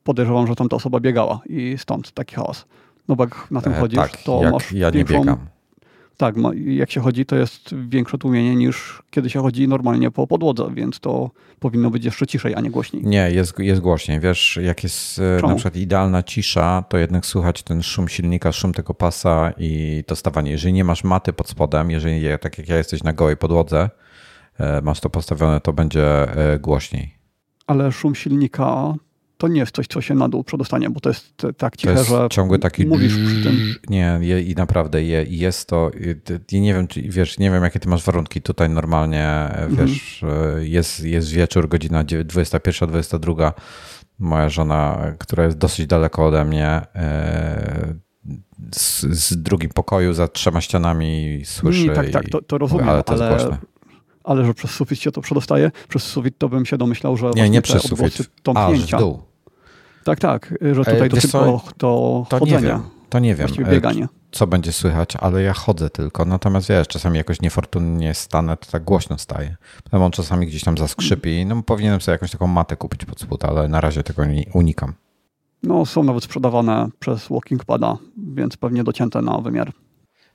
Podejrzewam, 0.04 0.46
że 0.46 0.54
tam 0.54 0.68
ta 0.68 0.76
osoba 0.76 1.00
biegała 1.00 1.40
i 1.46 1.74
stąd 1.78 2.12
taki 2.12 2.34
chaos. 2.34 2.64
No 3.08 3.16
bo 3.16 3.24
jak 3.24 3.50
na 3.50 3.60
tym 3.60 3.74
chodzisz, 3.74 3.98
tak, 3.98 4.16
to 4.16 4.42
masz 4.52 4.72
ja 4.72 4.90
nie 4.90 5.04
biegam. 5.04 5.53
Tak, 6.16 6.34
jak 6.66 6.90
się 6.90 7.00
chodzi, 7.00 7.26
to 7.26 7.36
jest 7.36 7.74
większe 7.88 8.18
tłumienie 8.18 8.56
niż 8.56 9.02
kiedy 9.10 9.30
się 9.30 9.40
chodzi 9.40 9.68
normalnie 9.68 10.10
po 10.10 10.26
podłodze, 10.26 10.70
więc 10.74 11.00
to 11.00 11.30
powinno 11.60 11.90
być 11.90 12.04
jeszcze 12.04 12.26
ciszej, 12.26 12.54
a 12.54 12.60
nie 12.60 12.70
głośniej. 12.70 13.02
Nie, 13.04 13.30
jest, 13.30 13.58
jest 13.58 13.80
głośniej. 13.80 14.20
Wiesz, 14.20 14.58
jak 14.62 14.82
jest 14.82 15.18
e, 15.18 15.36
Czemu? 15.36 15.48
na 15.48 15.54
przykład 15.54 15.76
idealna 15.76 16.22
cisza, 16.22 16.84
to 16.88 16.98
jednak 16.98 17.26
słychać 17.26 17.62
ten 17.62 17.82
szum 17.82 18.08
silnika, 18.08 18.52
szum 18.52 18.72
tego 18.72 18.94
pasa 18.94 19.52
i 19.58 20.02
to 20.06 20.16
stawanie. 20.16 20.50
Jeżeli 20.50 20.74
nie 20.74 20.84
masz 20.84 21.04
maty 21.04 21.32
pod 21.32 21.48
spodem, 21.48 21.90
jeżeli 21.90 22.24
tak 22.40 22.58
jak 22.58 22.68
ja 22.68 22.76
jesteś 22.76 23.02
na 23.02 23.12
gołej 23.12 23.36
podłodze, 23.36 23.90
e, 24.58 24.80
masz 24.82 25.00
to 25.00 25.10
postawione, 25.10 25.60
to 25.60 25.72
będzie 25.72 26.36
e, 26.54 26.58
głośniej. 26.58 27.14
Ale 27.66 27.92
szum 27.92 28.14
silnika 28.14 28.94
to 29.44 29.48
nie 29.48 29.60
jest 29.60 29.74
coś, 29.74 29.86
co 29.86 30.00
się 30.00 30.14
na 30.14 30.28
dół 30.28 30.44
przedostanie, 30.44 30.90
bo 30.90 31.00
to 31.00 31.08
jest 31.08 31.42
tak 31.56 31.76
ciche, 31.76 31.92
to 31.92 31.98
jest 31.98 32.10
że 32.10 32.28
ciągły 32.30 32.58
taki 32.58 32.86
mówisz 32.86 33.12
przy 33.12 33.42
tym. 33.42 33.74
Nie, 33.88 34.20
i 34.40 34.54
naprawdę 34.54 35.02
je, 35.02 35.24
jest 35.28 35.68
to, 35.68 35.90
i 36.52 36.60
nie 36.60 36.74
wiem, 36.74 36.86
czy, 36.86 37.02
wiesz, 37.02 37.38
nie 37.38 37.50
wiem 37.50 37.62
jakie 37.62 37.80
ty 37.80 37.88
masz 37.88 38.04
warunki 38.04 38.42
tutaj 38.42 38.70
normalnie, 38.70 39.26
mhm. 39.26 39.76
wiesz, 39.76 40.24
jest, 40.58 41.04
jest 41.04 41.30
wieczór, 41.30 41.68
godzina 41.68 42.04
21, 42.04 42.88
22, 42.88 43.52
moja 44.18 44.48
żona, 44.48 45.12
która 45.18 45.44
jest 45.44 45.58
dosyć 45.58 45.86
daleko 45.86 46.26
ode 46.26 46.44
mnie, 46.44 46.66
e, 46.94 47.94
z, 48.74 49.00
z 49.00 49.42
drugim 49.42 49.70
pokoju 49.70 50.12
za 50.12 50.28
trzema 50.28 50.60
ścianami 50.60 51.42
słyszy. 51.44 51.90
tak, 51.90 52.10
tak, 52.10 52.28
to, 52.28 52.42
to 52.42 52.58
rozumiem, 52.58 52.88
ale, 52.88 53.02
to 53.04 53.12
ale 53.12 53.58
ale 54.24 54.44
że 54.44 54.54
przez 54.54 54.70
sufit 54.70 55.00
się 55.00 55.12
to 55.12 55.20
przedostaje, 55.20 55.70
przez 55.88 56.02
sufit 56.02 56.38
to 56.38 56.48
bym 56.48 56.66
się 56.66 56.78
domyślał, 56.78 57.16
że 57.16 57.30
nie, 57.36 57.50
nie 57.50 57.62
przez 57.62 57.82
sufit. 57.82 58.30
tąpnięcia. 58.42 58.96
A, 58.96 59.00
w 59.00 59.02
dół. 59.02 59.33
Tak, 60.04 60.20
tak, 60.20 60.54
że 60.60 60.84
tutaj 60.84 61.08
dotyczy 61.08 61.28
to, 61.32 61.62
to, 61.78 62.26
to 62.28 62.38
chodzenia. 62.38 62.60
Nie 62.60 62.68
wiem, 62.68 62.82
to 63.08 63.18
nie 63.18 63.34
wiem, 63.34 63.48
e, 63.66 63.70
bieganie. 63.70 64.08
co 64.32 64.46
będzie 64.46 64.72
słychać, 64.72 65.16
ale 65.16 65.42
ja 65.42 65.52
chodzę 65.52 65.90
tylko. 65.90 66.24
Natomiast 66.24 66.68
wiesz, 66.68 66.88
czasami 66.88 67.18
jakoś 67.18 67.40
niefortunnie 67.40 68.14
stanę, 68.14 68.56
to 68.56 68.66
tak 68.70 68.84
głośno 68.84 69.18
staje. 69.18 69.56
Potem 69.84 70.02
on 70.02 70.10
czasami 70.10 70.46
gdzieś 70.46 70.64
tam 70.64 70.78
zaskrzypi. 70.78 71.46
No 71.46 71.62
powinienem 71.62 72.00
sobie 72.00 72.12
jakąś 72.12 72.30
taką 72.30 72.46
matę 72.46 72.76
kupić 72.76 73.04
pod 73.04 73.20
spód, 73.20 73.44
ale 73.44 73.68
na 73.68 73.80
razie 73.80 74.02
tego 74.02 74.24
nie 74.24 74.44
unikam. 74.54 74.92
No 75.62 75.86
są 75.86 76.02
nawet 76.02 76.24
sprzedawane 76.24 76.88
przez 76.98 77.28
Walking 77.30 77.64
Pada, 77.64 77.96
więc 78.34 78.56
pewnie 78.56 78.84
docięte 78.84 79.22
na 79.22 79.38
wymiar. 79.38 79.72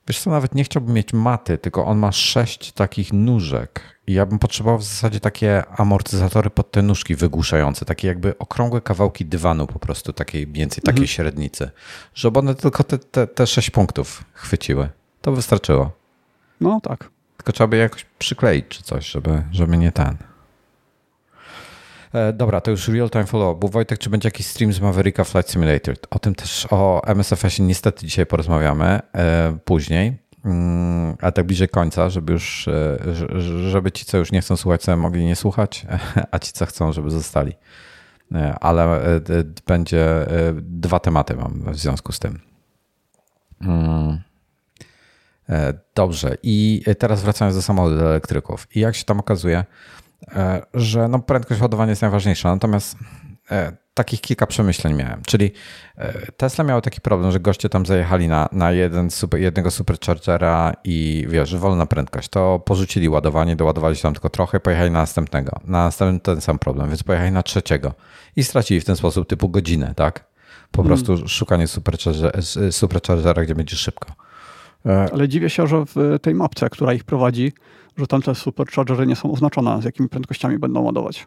Wiesz 0.08 0.20
co, 0.20 0.30
nawet 0.30 0.54
nie 0.54 0.64
chciałbym 0.64 0.94
mieć 0.94 1.12
maty, 1.12 1.58
tylko 1.58 1.84
on 1.84 1.98
ma 1.98 2.12
sześć 2.12 2.72
takich 2.72 3.12
nóżek 3.12 3.99
ja 4.12 4.26
bym 4.26 4.38
potrzebował 4.38 4.78
w 4.78 4.84
zasadzie 4.84 5.20
takie 5.20 5.62
amortyzatory 5.76 6.50
pod 6.50 6.70
te 6.70 6.82
nóżki 6.82 7.14
wygłuszające, 7.14 7.84
takie 7.84 8.08
jakby 8.08 8.38
okrągłe 8.38 8.80
kawałki 8.80 9.24
dywanu 9.24 9.66
po 9.66 9.78
prostu, 9.78 10.12
takiej 10.12 10.46
więcej, 10.46 10.82
takiej 10.82 11.02
mhm. 11.02 11.06
średnicy, 11.08 11.70
żeby 12.14 12.38
one 12.38 12.54
tylko 12.54 12.84
te, 12.84 12.98
te, 12.98 13.26
te 13.26 13.46
sześć 13.46 13.70
punktów 13.70 14.24
chwyciły. 14.32 14.88
To 15.22 15.32
wystarczyło. 15.32 15.90
No 16.60 16.80
tak. 16.80 17.10
Tylko 17.36 17.52
trzeba 17.52 17.68
by 17.68 17.76
jakoś 17.76 18.06
przykleić 18.18 18.66
czy 18.68 18.82
coś, 18.82 19.10
żeby, 19.10 19.42
żeby 19.52 19.76
nie 19.76 19.92
ten. 19.92 20.16
E, 22.12 22.32
dobra, 22.32 22.60
to 22.60 22.70
już 22.70 22.88
real-time 22.88 23.26
follow-up. 23.26 23.68
Wojtek, 23.68 23.98
czy 23.98 24.10
będzie 24.10 24.26
jakiś 24.26 24.46
stream 24.46 24.72
z 24.72 24.80
Mavericka 24.80 25.24
Flight 25.24 25.50
Simulator? 25.50 25.94
O 26.10 26.18
tym 26.18 26.34
też, 26.34 26.66
o 26.70 27.02
MSFS-ie 27.06 27.68
niestety 27.68 28.06
dzisiaj 28.06 28.26
porozmawiamy 28.26 29.00
e, 29.14 29.58
później, 29.64 30.16
a 31.20 31.32
tak 31.32 31.46
bliżej 31.46 31.68
końca, 31.68 32.10
żeby 32.10 32.32
już, 32.32 32.68
e, 32.68 32.98
żeby 33.70 33.92
ci, 33.92 34.04
co 34.04 34.18
już 34.18 34.32
nie 34.32 34.40
chcą 34.40 34.56
słuchać, 34.56 34.82
sobie 34.82 34.96
mogli 34.96 35.24
nie 35.24 35.36
słuchać, 35.36 35.86
a 36.30 36.38
ci, 36.38 36.52
co 36.52 36.66
chcą, 36.66 36.92
żeby 36.92 37.10
zostali. 37.10 37.52
Ale 38.60 39.00
będzie 39.66 40.26
dwa 40.62 41.00
tematy 41.00 41.36
mam 41.36 41.72
w 41.72 41.76
związku 41.76 42.12
z 42.12 42.18
tym. 42.18 42.40
Mm. 43.60 44.20
Dobrze, 45.94 46.36
i 46.42 46.84
teraz 46.98 47.22
wracając 47.22 47.56
do 47.56 47.62
samochodów 47.62 48.02
elektryków. 48.02 48.76
I 48.76 48.80
jak 48.80 48.94
się 48.94 49.04
tam 49.04 49.20
okazuje, 49.20 49.64
E, 50.28 50.62
że 50.74 51.08
no, 51.08 51.18
prędkość 51.18 51.60
ładowania 51.60 51.90
jest 51.90 52.02
najważniejsza. 52.02 52.54
Natomiast 52.54 52.96
e, 53.50 53.72
takich 54.00 54.20
kilka 54.20 54.46
przemyśleń 54.46 54.94
miałem. 54.94 55.22
Czyli 55.26 55.52
e, 55.96 56.32
Tesla 56.32 56.64
miał 56.64 56.80
taki 56.80 57.00
problem, 57.00 57.32
że 57.32 57.40
goście 57.40 57.68
tam 57.68 57.86
zajechali 57.86 58.28
na, 58.28 58.48
na 58.52 58.72
jeden 58.72 59.10
super, 59.10 59.40
jednego 59.40 59.70
superchargera 59.70 60.72
i 60.84 61.26
wiesz, 61.28 61.56
wolna 61.56 61.86
prędkość. 61.86 62.28
To 62.28 62.58
porzucili 62.58 63.08
ładowanie, 63.08 63.56
doładowali 63.56 63.96
się 63.96 64.02
tam 64.02 64.12
tylko 64.12 64.28
trochę, 64.28 64.60
pojechali 64.60 64.90
na 64.90 64.98
następnego. 64.98 65.52
Na 65.64 65.84
następnym 65.84 66.20
ten 66.20 66.40
sam 66.40 66.58
problem, 66.58 66.88
więc 66.88 67.02
pojechali 67.02 67.32
na 67.32 67.42
trzeciego 67.42 67.94
i 68.36 68.44
stracili 68.44 68.80
w 68.80 68.84
ten 68.84 68.96
sposób 68.96 69.28
typu 69.28 69.48
godzinę, 69.48 69.94
tak? 69.96 70.24
Po 70.70 70.82
hmm. 70.82 70.88
prostu 70.88 71.28
szukanie 71.28 71.66
superchargera, 71.66 72.30
superchargera, 72.70 73.42
gdzie 73.42 73.54
będzie 73.54 73.76
szybko. 73.76 74.12
Ale 75.12 75.28
dziwię 75.28 75.50
się, 75.50 75.66
że 75.66 75.84
w 75.86 76.18
tej 76.22 76.34
mapce, 76.34 76.70
która 76.70 76.92
ich 76.92 77.04
prowadzi, 77.04 77.52
że 77.96 78.06
tam 78.06 78.22
te 78.22 78.34
superchargery 78.34 79.06
nie 79.06 79.16
są 79.16 79.32
oznaczone, 79.32 79.82
z 79.82 79.84
jakimi 79.84 80.08
prędkościami 80.08 80.58
będą 80.58 80.80
ładować. 80.80 81.26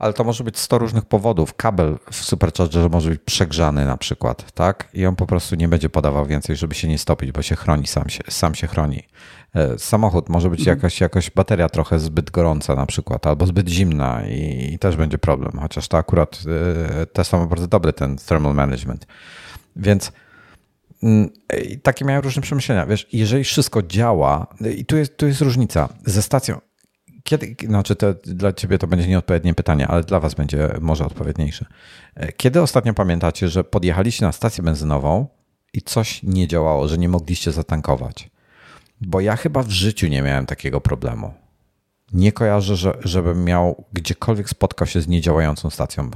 Ale 0.00 0.12
to 0.12 0.24
może 0.24 0.44
być 0.44 0.58
100 0.58 0.78
różnych 0.78 1.04
powodów. 1.04 1.54
Kabel 1.54 1.98
w 2.10 2.16
superchargerze 2.16 2.88
może 2.88 3.10
być 3.10 3.20
przegrzany 3.24 3.86
na 3.86 3.96
przykład, 3.96 4.52
tak? 4.52 4.88
I 4.94 5.06
on 5.06 5.16
po 5.16 5.26
prostu 5.26 5.56
nie 5.56 5.68
będzie 5.68 5.88
podawał 5.88 6.26
więcej, 6.26 6.56
żeby 6.56 6.74
się 6.74 6.88
nie 6.88 6.98
stopić, 6.98 7.32
bo 7.32 7.42
się 7.42 7.56
chroni, 7.56 7.86
sam 7.86 8.08
się, 8.08 8.22
sam 8.28 8.54
się 8.54 8.66
chroni. 8.66 9.02
E, 9.54 9.78
samochód 9.78 10.28
może 10.28 10.50
być 10.50 10.60
mhm. 10.60 10.76
jakaś, 10.76 11.00
jakaś 11.00 11.30
bateria 11.30 11.68
trochę 11.68 11.98
zbyt 11.98 12.30
gorąca 12.30 12.74
na 12.74 12.86
przykład, 12.86 13.26
albo 13.26 13.46
zbyt 13.46 13.68
zimna 13.68 14.22
i, 14.28 14.70
i 14.74 14.78
też 14.78 14.96
będzie 14.96 15.18
problem. 15.18 15.52
Chociaż 15.60 15.88
to 15.88 15.98
akurat 15.98 16.40
e, 17.02 17.06
Tesla 17.06 17.38
ma 17.38 17.46
bardzo 17.46 17.66
dobry 17.66 17.92
ten 17.92 18.16
thermal 18.16 18.54
management. 18.54 19.06
Więc 19.76 20.12
Mm, 21.02 21.30
takie 21.82 22.04
miałem 22.04 22.22
różne 22.22 22.42
przemyślenia. 22.42 22.86
Wiesz, 22.86 23.06
jeżeli 23.12 23.44
wszystko 23.44 23.82
działa, 23.82 24.46
i 24.76 24.84
tu 24.84 24.96
jest, 24.96 25.16
tu 25.16 25.26
jest 25.26 25.40
różnica 25.40 25.88
ze 26.06 26.22
stacją. 26.22 26.60
Kiedy, 27.30 27.56
znaczy 27.66 27.96
to 27.96 28.14
dla 28.14 28.52
ciebie 28.52 28.78
to 28.78 28.86
będzie 28.86 29.08
nieodpowiednie 29.08 29.54
pytanie, 29.54 29.88
ale 29.88 30.02
dla 30.02 30.20
was 30.20 30.34
będzie 30.34 30.68
może 30.80 31.06
odpowiedniejsze. 31.06 31.66
Kiedy 32.36 32.62
ostatnio 32.62 32.94
pamiętacie, 32.94 33.48
że 33.48 33.64
podjechaliście 33.64 34.26
na 34.26 34.32
stację 34.32 34.64
benzynową 34.64 35.26
i 35.72 35.82
coś 35.82 36.22
nie 36.22 36.48
działało, 36.48 36.88
że 36.88 36.98
nie 36.98 37.08
mogliście 37.08 37.52
zatankować? 37.52 38.30
Bo 39.00 39.20
ja 39.20 39.36
chyba 39.36 39.62
w 39.62 39.70
życiu 39.70 40.06
nie 40.06 40.22
miałem 40.22 40.46
takiego 40.46 40.80
problemu. 40.80 41.34
Nie 42.12 42.32
kojarzę, 42.32 42.76
że, 42.76 42.98
żebym 43.04 43.44
miał 43.44 43.84
gdziekolwiek 43.92 44.48
spotkał 44.48 44.86
się 44.86 45.00
z 45.00 45.08
niedziałającą 45.08 45.70
stacją. 45.70 46.10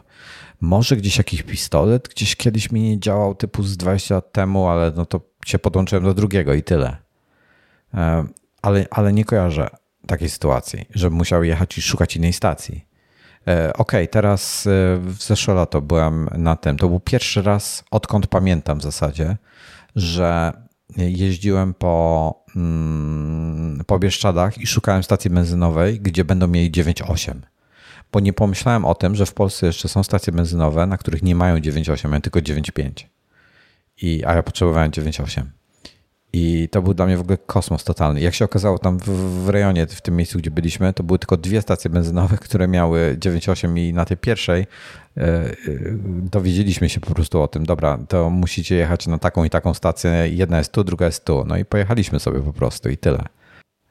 Może 0.61 0.97
gdzieś 0.97 1.19
jakiś 1.19 1.43
pistolet 1.43 2.09
gdzieś 2.09 2.37
kiedyś 2.37 2.73
mi 2.73 2.83
nie 2.83 3.01
działał 3.01 3.35
typu 3.35 3.63
z 3.63 3.77
20 3.77 4.15
lat 4.15 4.33
temu, 4.33 4.69
ale 4.69 4.93
no 4.97 5.07
to 5.07 5.21
się 5.47 5.59
podłączyłem 5.59 6.05
do 6.05 6.15
drugiego 6.15 6.55
i 6.55 6.63
tyle. 6.63 6.97
E, 7.95 8.25
ale, 8.63 8.87
ale 8.91 9.13
nie 9.13 9.25
kojarzę 9.25 9.84
takiej 10.07 10.31
sytuacji, 10.31 10.87
żebym 10.95 11.19
musiał 11.19 11.45
jechać 11.45 11.79
i 11.79 11.83
szukać 11.83 12.17
innej 12.17 12.33
stacji. 12.33 12.85
E, 13.49 13.73
okej, 13.73 14.05
okay, 14.05 14.09
teraz 14.09 14.67
e, 14.67 14.71
w 14.99 15.23
zeszłe 15.23 15.55
lato 15.55 15.81
byłem 15.81 16.29
na 16.39 16.57
tym. 16.57 16.77
To 16.77 16.89
był 16.89 17.01
pierwszy 17.01 17.43
raz, 17.43 17.85
odkąd 17.91 18.27
pamiętam 18.27 18.79
w 18.79 18.83
zasadzie, 18.83 19.37
że 19.97 20.53
jeździłem 20.97 21.75
po, 21.75 22.35
mm, 22.57 23.85
po 23.87 23.99
Bieszczadach 23.99 24.59
i 24.59 24.67
szukałem 24.67 25.03
stacji 25.03 25.31
benzynowej, 25.31 26.01
gdzie 26.01 26.25
będą 26.25 26.49
mieli 26.49 26.71
9.8 26.71 27.35
bo 28.15 28.21
nie 28.21 28.33
pomyślałem 28.33 28.85
o 28.85 28.95
tym, 28.95 29.15
że 29.15 29.27
w 29.27 29.35
Polsce 29.35 29.67
jeszcze 29.67 29.89
są 29.89 30.03
stacje 30.03 30.33
benzynowe, 30.33 30.87
na 30.87 30.99
których 30.99 31.23
nie 31.23 31.35
mają 31.35 31.57
9.8, 31.57 32.09
mają 32.09 32.21
tylko 32.21 32.41
9.5. 32.41 33.05
I, 34.03 34.25
a 34.25 34.35
ja 34.35 34.43
potrzebowałem 34.43 34.91
9.8. 34.91 35.43
I 36.37 36.69
to 36.69 36.83
był 36.83 36.95
dla 36.95 37.07
mnie 37.07 37.17
w 37.17 37.21
ogóle 37.21 37.39
kosmos 37.39 37.85
totalny. 37.85 38.21
Jak 38.21 38.35
się 38.35 38.45
okazało, 38.45 38.79
tam 38.79 38.99
w, 38.99 39.09
w 39.45 39.49
rejonie, 39.49 39.87
w 39.87 40.03
tym 40.03 40.17
miejscu, 40.17 40.39
gdzie 40.39 40.51
byliśmy, 40.51 40.93
to 40.93 41.03
były 41.03 41.19
tylko 41.19 41.37
dwie 41.37 41.63
stacje 41.63 41.91
benzynowe, 41.91 42.37
które 42.37 42.69
miały 42.69 43.17
9,8 43.19 43.79
i 43.79 43.93
na 43.93 44.05
tej 44.05 44.17
pierwszej 44.17 44.61
e, 45.17 45.23
e, 45.23 45.55
dowiedzieliśmy 46.31 46.89
się 46.89 47.01
po 47.01 47.15
prostu 47.15 47.43
o 47.43 47.49
tym, 47.49 47.67
dobra, 47.67 47.99
to 48.09 48.31
musicie 48.31 48.75
jechać 48.75 49.07
na 49.07 49.19
taką 49.19 49.45
i 49.45 49.51
taką 49.51 49.75
stację, 49.75 50.11
jedna 50.31 50.59
jest 50.59 50.73
tu, 50.73 50.85
druga 50.85 51.07
jest 51.07 51.25
tu. 51.25 51.45
No 51.47 51.57
i 51.57 51.65
pojechaliśmy 51.65 52.21
sobie 52.21 52.41
po 52.41 52.53
prostu 52.53 52.89
i 52.91 52.97
tyle. 52.97 53.25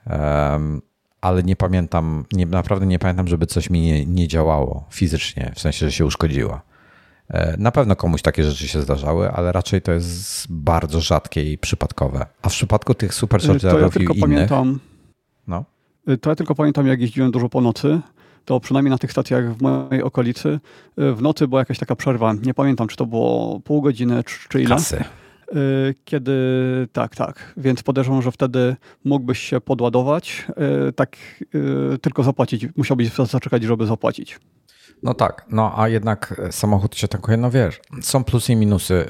Um, 0.09 0.81
ale 1.21 1.43
nie 1.43 1.55
pamiętam, 1.55 2.25
nie, 2.33 2.45
naprawdę 2.45 2.85
nie 2.85 2.99
pamiętam, 2.99 3.27
żeby 3.27 3.45
coś 3.45 3.69
mi 3.69 3.81
nie, 3.81 4.05
nie 4.05 4.27
działało 4.27 4.85
fizycznie, 4.91 5.51
w 5.55 5.59
sensie, 5.59 5.85
że 5.85 5.91
się 5.91 6.05
uszkodziła. 6.05 6.72
E, 7.29 7.57
na 7.57 7.71
pewno 7.71 7.95
komuś 7.95 8.21
takie 8.21 8.43
rzeczy 8.43 8.67
się 8.67 8.81
zdarzały, 8.81 9.31
ale 9.31 9.51
raczej 9.51 9.81
to 9.81 9.91
jest 9.91 10.45
bardzo 10.49 11.01
rzadkie 11.01 11.51
i 11.51 11.57
przypadkowe. 11.57 12.25
A 12.41 12.49
w 12.49 12.51
przypadku 12.51 12.93
tych 12.93 13.13
superchargerów 13.13 13.79
to 13.79 13.85
ja 13.85 13.89
tylko 13.89 14.13
i 14.13 14.17
innych... 14.17 14.29
Pamiętam, 14.29 14.79
no. 15.47 15.65
To 16.21 16.29
ja 16.29 16.35
tylko 16.35 16.55
pamiętam, 16.55 16.87
jak 16.87 17.01
jeździłem 17.01 17.31
dużo 17.31 17.49
po 17.49 17.61
nocy, 17.61 17.99
to 18.45 18.59
przynajmniej 18.59 18.89
na 18.89 18.97
tych 18.97 19.11
stacjach 19.11 19.55
w 19.55 19.61
mojej 19.61 20.03
okolicy 20.03 20.59
w 20.97 21.21
nocy 21.21 21.47
była 21.47 21.61
jakaś 21.61 21.79
taka 21.79 21.95
przerwa. 21.95 22.33
Nie 22.33 22.53
pamiętam, 22.53 22.87
czy 22.87 22.97
to 22.97 23.05
było 23.05 23.59
pół 23.59 23.81
godziny, 23.81 24.23
czy, 24.23 24.49
czy 24.49 24.61
ile. 24.61 24.75
Kasy. 24.75 25.03
Kiedy, 26.05 26.33
tak, 26.91 27.15
tak. 27.15 27.53
Więc 27.57 27.83
podejrzewam, 27.83 28.21
że 28.21 28.31
wtedy 28.31 28.75
mógłbyś 29.05 29.39
się 29.39 29.61
podładować, 29.61 30.47
tak 30.95 31.17
tylko 32.01 32.23
zapłacić. 32.23 32.67
Musiałbyś 32.75 33.09
zaczekać, 33.13 33.63
żeby 33.63 33.85
zapłacić. 33.85 34.39
No 35.03 35.13
tak, 35.13 35.45
no 35.49 35.73
a 35.79 35.87
jednak 35.87 36.41
samochód 36.51 36.95
się 36.95 37.07
tankuje, 37.07 37.37
no 37.37 37.51
wiesz, 37.51 37.81
są 38.01 38.23
plusy 38.23 38.53
i 38.53 38.55
minusy. 38.55 38.93
Y, 38.93 39.05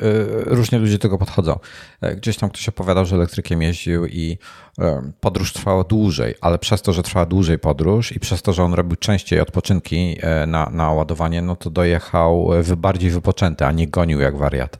różnie 0.46 0.80
ludzie 0.80 0.94
do 0.94 1.00
tego 1.00 1.18
podchodzą. 1.18 1.60
E, 2.02 2.16
gdzieś 2.16 2.38
tam 2.38 2.50
ktoś 2.50 2.70
opowiadał, 2.70 3.06
że 3.06 3.16
elektrykiem 3.16 3.62
jeździł 3.62 4.06
i 4.06 4.38
e, 4.80 5.12
podróż 5.20 5.54
trwała 5.54 5.84
dłużej, 5.84 6.36
ale 6.42 6.60
przez 6.60 6.82
to, 6.82 6.94
że 6.94 7.04
trwała 7.04 7.26
dłużej 7.26 7.60
podróż 7.60 8.12
i 8.12 8.20
przez 8.20 8.42
to, 8.42 8.54
że 8.54 8.64
on 8.64 8.74
robił 8.74 8.96
częściej 8.96 9.40
odpoczynki 9.40 10.18
e, 10.22 10.46
na, 10.46 10.70
na 10.70 10.92
ładowanie, 10.92 11.42
no 11.42 11.56
to 11.56 11.70
dojechał 11.70 12.50
bardziej 12.78 13.10
wypoczęty, 13.10 13.66
a 13.66 13.72
nie 13.72 13.88
gonił 13.88 14.20
jak 14.20 14.38
wariat. 14.38 14.80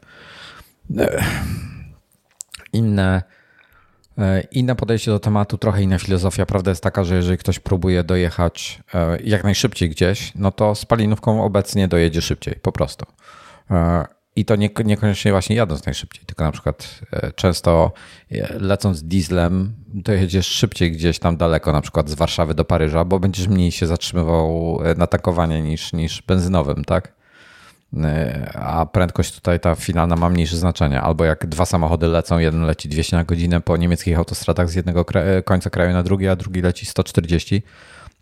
Inne 2.74 3.24
E, 3.24 3.43
inne 4.52 4.76
podejście 4.76 5.12
do 5.12 5.20
tematu, 5.20 5.58
trochę 5.58 5.84
inna 5.84 6.00
filozofia. 6.00 6.46
Prawda 6.46 6.72
jest 6.72 6.84
taka, 6.84 7.04
że 7.04 7.16
jeżeli 7.16 7.38
ktoś 7.38 7.60
próbuje 7.60 8.04
dojechać 8.04 8.82
e, 8.94 9.18
jak 9.24 9.44
najszybciej 9.44 9.90
gdzieś, 9.90 10.32
no 10.36 10.52
to 10.52 10.76
spalinówką 10.76 11.44
obecnie 11.44 11.88
dojedzie 11.88 12.22
szybciej, 12.22 12.56
po 12.62 12.72
prostu. 12.72 13.06
E, 13.72 14.06
I 14.36 14.46
to 14.46 14.56
nie, 14.56 14.70
niekoniecznie 14.86 15.32
właśnie 15.32 15.56
jadąc 15.56 15.86
najszybciej, 15.86 16.26
tylko 16.26 16.44
na 16.44 16.52
przykład 16.52 17.00
często 17.36 17.92
lecąc 18.60 19.04
dieslem, 19.04 19.74
dojedziesz 19.94 20.48
szybciej 20.48 20.92
gdzieś 20.92 21.20
tam 21.20 21.38
daleko, 21.38 21.72
na 21.72 21.82
przykład 21.82 22.10
z 22.10 22.14
Warszawy 22.14 22.54
do 22.54 22.66
Paryża, 22.66 23.06
bo 23.06 23.20
będziesz 23.20 23.48
mniej 23.48 23.72
się 23.72 23.88
zatrzymywał 23.88 24.80
na 24.98 25.08
tankowanie 25.08 25.62
niż, 25.62 25.94
niż 25.94 26.22
benzynowym, 26.22 26.86
tak? 26.86 27.23
E, 27.98 28.52
a 28.56 28.86
prędkość 28.86 29.36
tutaj 29.36 29.60
ta 29.60 29.76
finalna 29.76 30.16
ma 30.16 30.30
mniejsze 30.30 30.58
znaczenie. 30.58 31.02
Albo 31.02 31.26
jak 31.26 31.48
dwa 31.48 31.66
samochody 31.66 32.08
lecą, 32.08 32.40
jeden 32.40 32.62
leci 32.62 32.90
200 32.90 33.16
na 33.16 33.24
godzinę 33.24 33.62
po 33.62 33.78
niemieckich 33.78 34.18
autostradach 34.18 34.70
z 34.70 34.76
jednego 34.76 35.06
końca 35.46 35.70
kraju 35.70 35.94
na 35.94 36.04
drugi, 36.04 36.28
a 36.28 36.36
drugi 36.36 36.62
leci 36.62 36.86
140, 36.86 37.64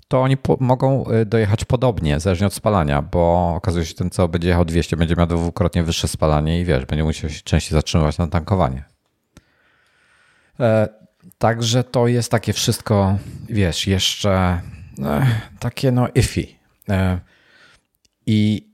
to 0.07 0.21
oni 0.21 0.37
mogą 0.59 1.05
e, 1.07 1.25
dojechać 1.25 1.65
podobnie, 1.65 2.19
zależnie 2.19 2.47
od 2.47 2.53
spalania, 2.53 3.01
bo 3.01 3.53
okazuje 3.55 3.85
się, 3.85 3.89
że 3.89 3.95
ten, 3.95 4.09
co 4.09 4.27
będzie 4.27 4.47
jechał 4.47 4.65
200, 4.65 4.97
będzie 4.97 5.15
miał 5.15 5.27
dwukrotnie 5.27 5.83
wyższe 5.83 6.07
spalanie 6.07 6.61
i 6.61 6.65
wiesz, 6.65 6.85
będzie 6.85 7.03
musiał 7.03 7.29
się 7.29 7.41
częściej 7.43 7.71
zatrzymywać 7.71 8.17
na 8.17 8.27
tankowanie. 8.27 8.83
E, 10.59 10.89
także 11.37 11.83
to 11.83 12.07
jest 12.07 12.31
takie 12.31 12.53
wszystko, 12.53 13.17
wiesz, 13.49 13.87
jeszcze 13.87 14.61
e, 14.99 15.25
takie 15.59 15.91
no 15.91 16.07
iffy. 16.15 16.47
E, 16.89 17.19
I 18.25 18.70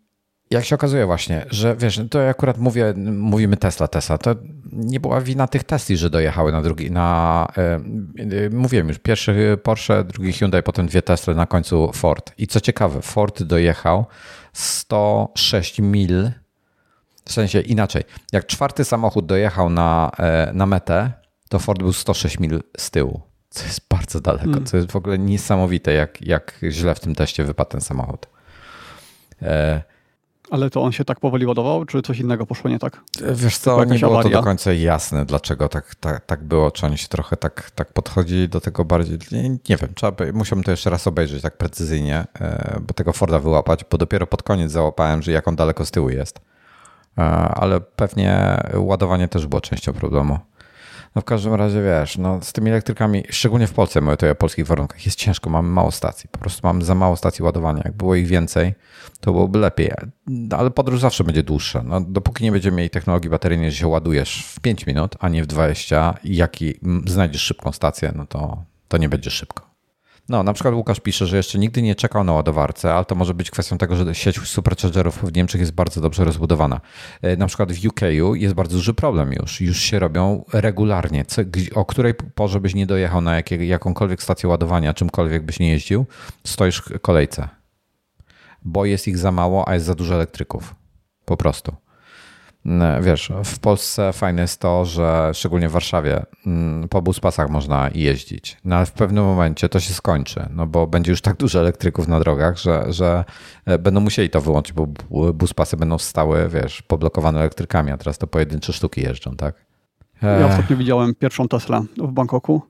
jak 0.50 0.66
się 0.66 0.76
okazuje 0.76 1.06
właśnie, 1.06 1.46
że 1.50 1.76
wiesz, 1.76 2.02
to 2.12 2.30
akurat 2.30 2.58
mówię, 2.58 2.94
mówimy 3.12 3.58
Tesla, 3.58 3.88
Tesla, 3.88 4.18
to 4.18 4.36
nie 4.72 5.00
była 5.00 5.22
wina 5.22 5.48
tych 5.48 5.64
Tesli, 5.64 5.98
że 5.98 6.10
dojechały 6.10 6.52
na 6.52 6.62
drugi, 6.62 6.92
na, 6.92 7.48
yy, 8.16 8.50
mówiłem 8.50 8.88
już, 8.88 9.00
pierwszy 9.00 9.58
Porsche, 9.64 10.04
drugi 10.04 10.34
Hyundai, 10.34 10.64
potem 10.64 10.88
dwie 10.88 11.02
Tesla, 11.02 11.34
na 11.34 11.46
końcu 11.46 11.92
Ford. 11.94 12.32
I 12.38 12.48
co 12.48 12.62
ciekawe, 12.62 13.02
Ford 13.02 13.44
dojechał 13.44 14.06
106 14.54 15.80
mil, 15.80 16.32
w 17.26 17.32
sensie 17.32 17.62
inaczej, 17.62 18.04
jak 18.32 18.46
czwarty 18.46 18.86
samochód 18.86 19.26
dojechał 19.26 19.70
na, 19.70 20.12
e, 20.20 20.52
na 20.54 20.66
metę, 20.66 21.12
to 21.50 21.60
Ford 21.60 21.80
był 21.80 21.94
106 21.94 22.40
mil 22.40 22.64
z 22.78 22.92
tyłu, 22.92 23.22
co 23.50 23.66
jest 23.66 23.82
bardzo 23.90 24.22
daleko, 24.22 24.46
hmm. 24.46 24.66
co 24.66 24.78
jest 24.78 24.92
w 24.92 24.96
ogóle 24.96 25.18
niesamowite, 25.18 25.94
jak, 25.94 26.22
jak 26.22 26.60
źle 26.70 26.96
w 26.96 27.00
tym 27.00 27.16
teście 27.16 27.44
wypadł 27.44 27.70
ten 27.70 27.82
samochód. 27.82 28.28
E, 29.42 29.82
ale 30.52 30.70
to 30.70 30.82
on 30.82 30.92
się 30.92 31.06
tak 31.06 31.20
powoli 31.20 31.46
ładował, 31.46 31.86
czy 31.86 32.02
coś 32.02 32.20
innego 32.20 32.46
poszło 32.46 32.70
nie 32.70 32.80
tak? 32.80 33.02
Wiesz 33.34 33.58
co, 33.58 33.84
nie 33.84 34.00
było 34.00 34.20
awaria? 34.20 34.36
to 34.36 34.42
do 34.42 34.44
końca 34.44 34.74
jasne, 34.74 35.26
dlaczego 35.26 35.70
tak, 35.70 35.96
tak, 35.96 36.26
tak 36.26 36.44
było, 36.44 36.72
czy 36.72 36.86
oni 36.86 36.98
się 36.98 37.08
trochę 37.08 37.38
tak, 37.38 37.72
tak 37.72 37.94
podchodzili 37.94 38.50
do 38.50 38.62
tego 38.62 38.86
bardziej, 38.86 39.18
nie, 39.32 39.50
nie 39.50 39.78
wiem, 39.78 39.90
trzeba 39.96 40.12
by, 40.12 40.34
musiałbym 40.34 40.64
to 40.64 40.72
jeszcze 40.72 40.90
raz 40.90 41.08
obejrzeć 41.08 41.42
tak 41.42 41.58
precyzyjnie, 41.58 42.26
e, 42.42 42.80
bo 42.88 42.94
tego 42.94 43.14
Forda 43.14 43.40
wyłapać, 43.40 43.86
bo 43.92 43.98
dopiero 43.98 44.28
pod 44.28 44.44
koniec 44.44 44.72
załapałem, 44.72 45.22
że 45.22 45.32
jak 45.32 45.48
on 45.48 45.56
daleko 45.56 45.86
z 45.86 45.92
tyłu 45.92 46.10
jest. 46.10 46.40
E, 47.18 47.22
ale 47.32 47.82
pewnie 47.82 48.58
ładowanie 48.74 49.28
też 49.28 49.48
było 49.48 49.62
częścią 49.62 49.94
problemu. 49.94 50.40
No 51.18 51.22
w 51.22 51.26
każdym 51.26 51.54
razie 51.54 51.84
wiesz, 51.84 52.18
no 52.18 52.40
z 52.42 52.54
tymi 52.54 52.70
elektrykami, 52.70 53.24
szczególnie 53.30 53.68
w 53.68 53.74
Polsce, 53.74 54.02
mówię 54.02 54.18
to 54.18 54.32
o 54.32 54.36
polskich 54.36 54.68
warunkach, 54.68 55.06
jest 55.06 55.18
ciężko, 55.18 55.50
mamy 55.50 55.70
mało 55.70 55.92
stacji, 55.92 56.30
po 56.32 56.40
prostu 56.40 56.68
mamy 56.68 56.86
za 56.86 56.96
mało 56.96 57.16
stacji 57.16 57.44
ładowania. 57.44 57.82
Jak 57.86 57.94
było 57.94 58.16
ich 58.16 58.28
więcej, 58.28 58.74
to 59.20 59.32
byłoby 59.32 59.60
lepiej, 59.60 59.92
ale 60.58 60.72
podróż 60.72 61.00
zawsze 61.00 61.24
będzie 61.24 61.44
dłuższa. 61.44 61.84
No, 61.84 62.02
dopóki 62.02 62.44
nie 62.44 62.52
będziemy 62.52 62.78
mieli 62.78 62.90
technologii 62.90 63.30
bateryjnej, 63.30 63.72
że 63.72 63.78
się 63.78 63.88
ładujesz 63.88 64.46
w 64.46 64.60
5 64.60 64.86
minut, 64.86 65.16
a 65.20 65.30
nie 65.30 65.44
w 65.44 65.48
20 65.48 66.18
i 66.24 66.36
jaki 66.36 66.80
znajdziesz 67.06 67.42
szybką 67.42 67.72
stację, 67.72 68.12
no 68.16 68.26
to, 68.26 68.64
to 68.88 68.98
nie 68.98 69.10
będzie 69.10 69.32
szybko. 69.32 69.67
No, 70.30 70.44
na 70.44 70.54
przykład 70.54 70.74
Łukasz 70.74 71.00
pisze, 71.00 71.28
że 71.28 71.38
jeszcze 71.38 71.60
nigdy 71.60 71.82
nie 71.82 71.96
czekał 71.96 72.24
na 72.24 72.34
ładowarce, 72.34 72.94
ale 72.94 73.06
to 73.06 73.16
może 73.16 73.34
być 73.34 73.52
kwestią 73.52 73.78
tego, 73.78 73.96
że 73.96 74.16
sieć 74.16 74.40
superchargerów 74.40 75.24
w 75.24 75.36
Niemczech 75.36 75.62
jest 75.62 75.74
bardzo 75.74 76.02
dobrze 76.02 76.26
rozbudowana. 76.26 76.82
E, 77.22 77.38
na 77.38 77.48
przykład 77.48 77.72
w 77.72 77.86
UK 77.86 78.02
jest 78.34 78.56
bardzo 78.56 78.78
duży 78.78 78.94
problem 78.94 79.34
już. 79.34 79.62
Już 79.62 79.80
się 79.80 80.00
robią 80.00 80.44
regularnie. 80.54 81.26
O 81.76 81.86
której 81.86 82.14
porze 82.14 82.60
byś 82.60 82.76
nie 82.76 82.86
dojechał 82.86 83.22
na 83.22 83.42
jakąkolwiek 83.60 84.24
stację 84.24 84.50
ładowania, 84.50 84.94
czymkolwiek 84.94 85.44
byś 85.44 85.60
nie 85.60 85.70
jeździł, 85.70 86.06
stoisz 86.44 86.78
w 86.82 87.00
kolejce. 87.00 87.50
Bo 88.66 88.86
jest 88.86 89.08
ich 89.08 89.18
za 89.18 89.32
mało, 89.32 89.68
a 89.68 89.74
jest 89.74 89.86
za 89.86 89.96
dużo 89.96 90.16
elektryków. 90.16 90.76
Po 91.26 91.38
prostu. 91.38 91.76
Mm, 92.68 93.04
wiesz, 93.04 93.32
w 93.44 93.60
Polsce 93.60 94.14
fajne 94.14 94.42
jest 94.42 94.62
to, 94.62 94.86
że 94.86 95.32
szczególnie 95.34 95.70
w 95.70 95.72
Warszawie 95.72 96.26
mm, 96.46 96.90
po 96.90 97.02
buspasach 97.02 97.50
można 97.50 97.90
jeździć, 97.96 98.58
no 98.66 98.76
ale 98.76 98.86
w 98.86 98.92
pewnym 98.92 99.24
momencie 99.24 99.70
to 99.70 99.80
się 99.80 99.94
skończy, 99.94 100.50
no 100.54 100.68
bo 100.68 100.88
będzie 100.88 101.12
już 101.12 101.22
tak 101.22 101.38
dużo 101.38 101.60
elektryków 101.60 102.08
na 102.08 102.20
drogach, 102.20 102.58
że, 102.58 102.86
że 102.90 103.26
e, 103.66 103.80
będą 103.80 104.00
musieli 104.00 104.30
to 104.30 104.42
wyłączyć, 104.42 104.74
bo 104.74 104.88
buspasy 105.34 105.78
będą 105.78 105.98
stały, 105.98 106.50
wiesz, 106.50 106.82
poblokowane 106.82 107.40
elektrykami, 107.40 107.92
a 107.92 107.98
teraz 107.98 108.18
to 108.18 108.28
pojedyncze 108.28 108.74
sztuki 108.74 109.02
jeżdżą, 109.02 109.36
tak? 109.36 109.66
Ja 110.22 110.48
ostatnio 110.48 110.78
widziałem 110.78 111.16
pierwszą 111.16 111.48
Tesla 111.48 111.84
w 111.98 112.12
Bangkoku, 112.12 112.62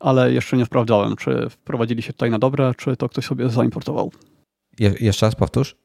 ale 0.00 0.32
jeszcze 0.32 0.56
nie 0.56 0.66
sprawdzałem, 0.66 1.16
czy 1.16 1.50
wprowadzili 1.50 2.02
się 2.02 2.12
tutaj 2.12 2.30
na 2.30 2.38
dobre, 2.38 2.72
czy 2.76 2.96
to 2.96 3.08
ktoś 3.08 3.24
sobie 3.24 3.48
zaimportował. 3.48 4.12
Je 4.78 4.94
jeszcze 5.00 5.26
raz 5.26 5.34
powtórz? 5.34 5.76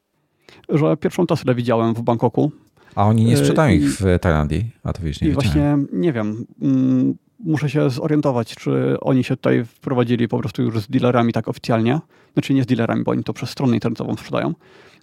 Że 0.69 0.97
pierwszą 0.97 1.27
Teslę 1.27 1.55
widziałem 1.55 1.93
w 1.93 2.01
Bangkoku 2.01 2.51
a 2.95 3.05
oni 3.05 3.25
nie 3.25 3.37
sprzedają 3.37 3.75
ich 3.75 3.89
w 3.89 4.19
Tajlandii? 4.21 4.71
A 4.83 4.93
to 4.93 5.03
wiesz, 5.03 5.21
nie 5.21 5.29
I 5.29 5.31
właśnie 5.31 5.77
nie 5.93 6.13
wiem. 6.13 6.45
Mm, 6.61 7.15
muszę 7.39 7.69
się 7.69 7.89
zorientować, 7.89 8.55
czy 8.55 8.99
oni 8.99 9.23
się 9.23 9.35
tutaj 9.35 9.65
wprowadzili 9.65 10.27
po 10.27 10.39
prostu 10.39 10.63
już 10.63 10.79
z 10.79 10.87
dealerami 10.87 11.33
tak 11.33 11.47
oficjalnie. 11.47 11.99
Znaczy 12.33 12.53
nie 12.53 12.63
z 12.63 12.65
dealerami, 12.65 13.03
bo 13.03 13.11
oni 13.11 13.23
to 13.23 13.33
przez 13.33 13.49
stronę 13.49 13.73
internetową 13.73 14.15
sprzedają. 14.15 14.53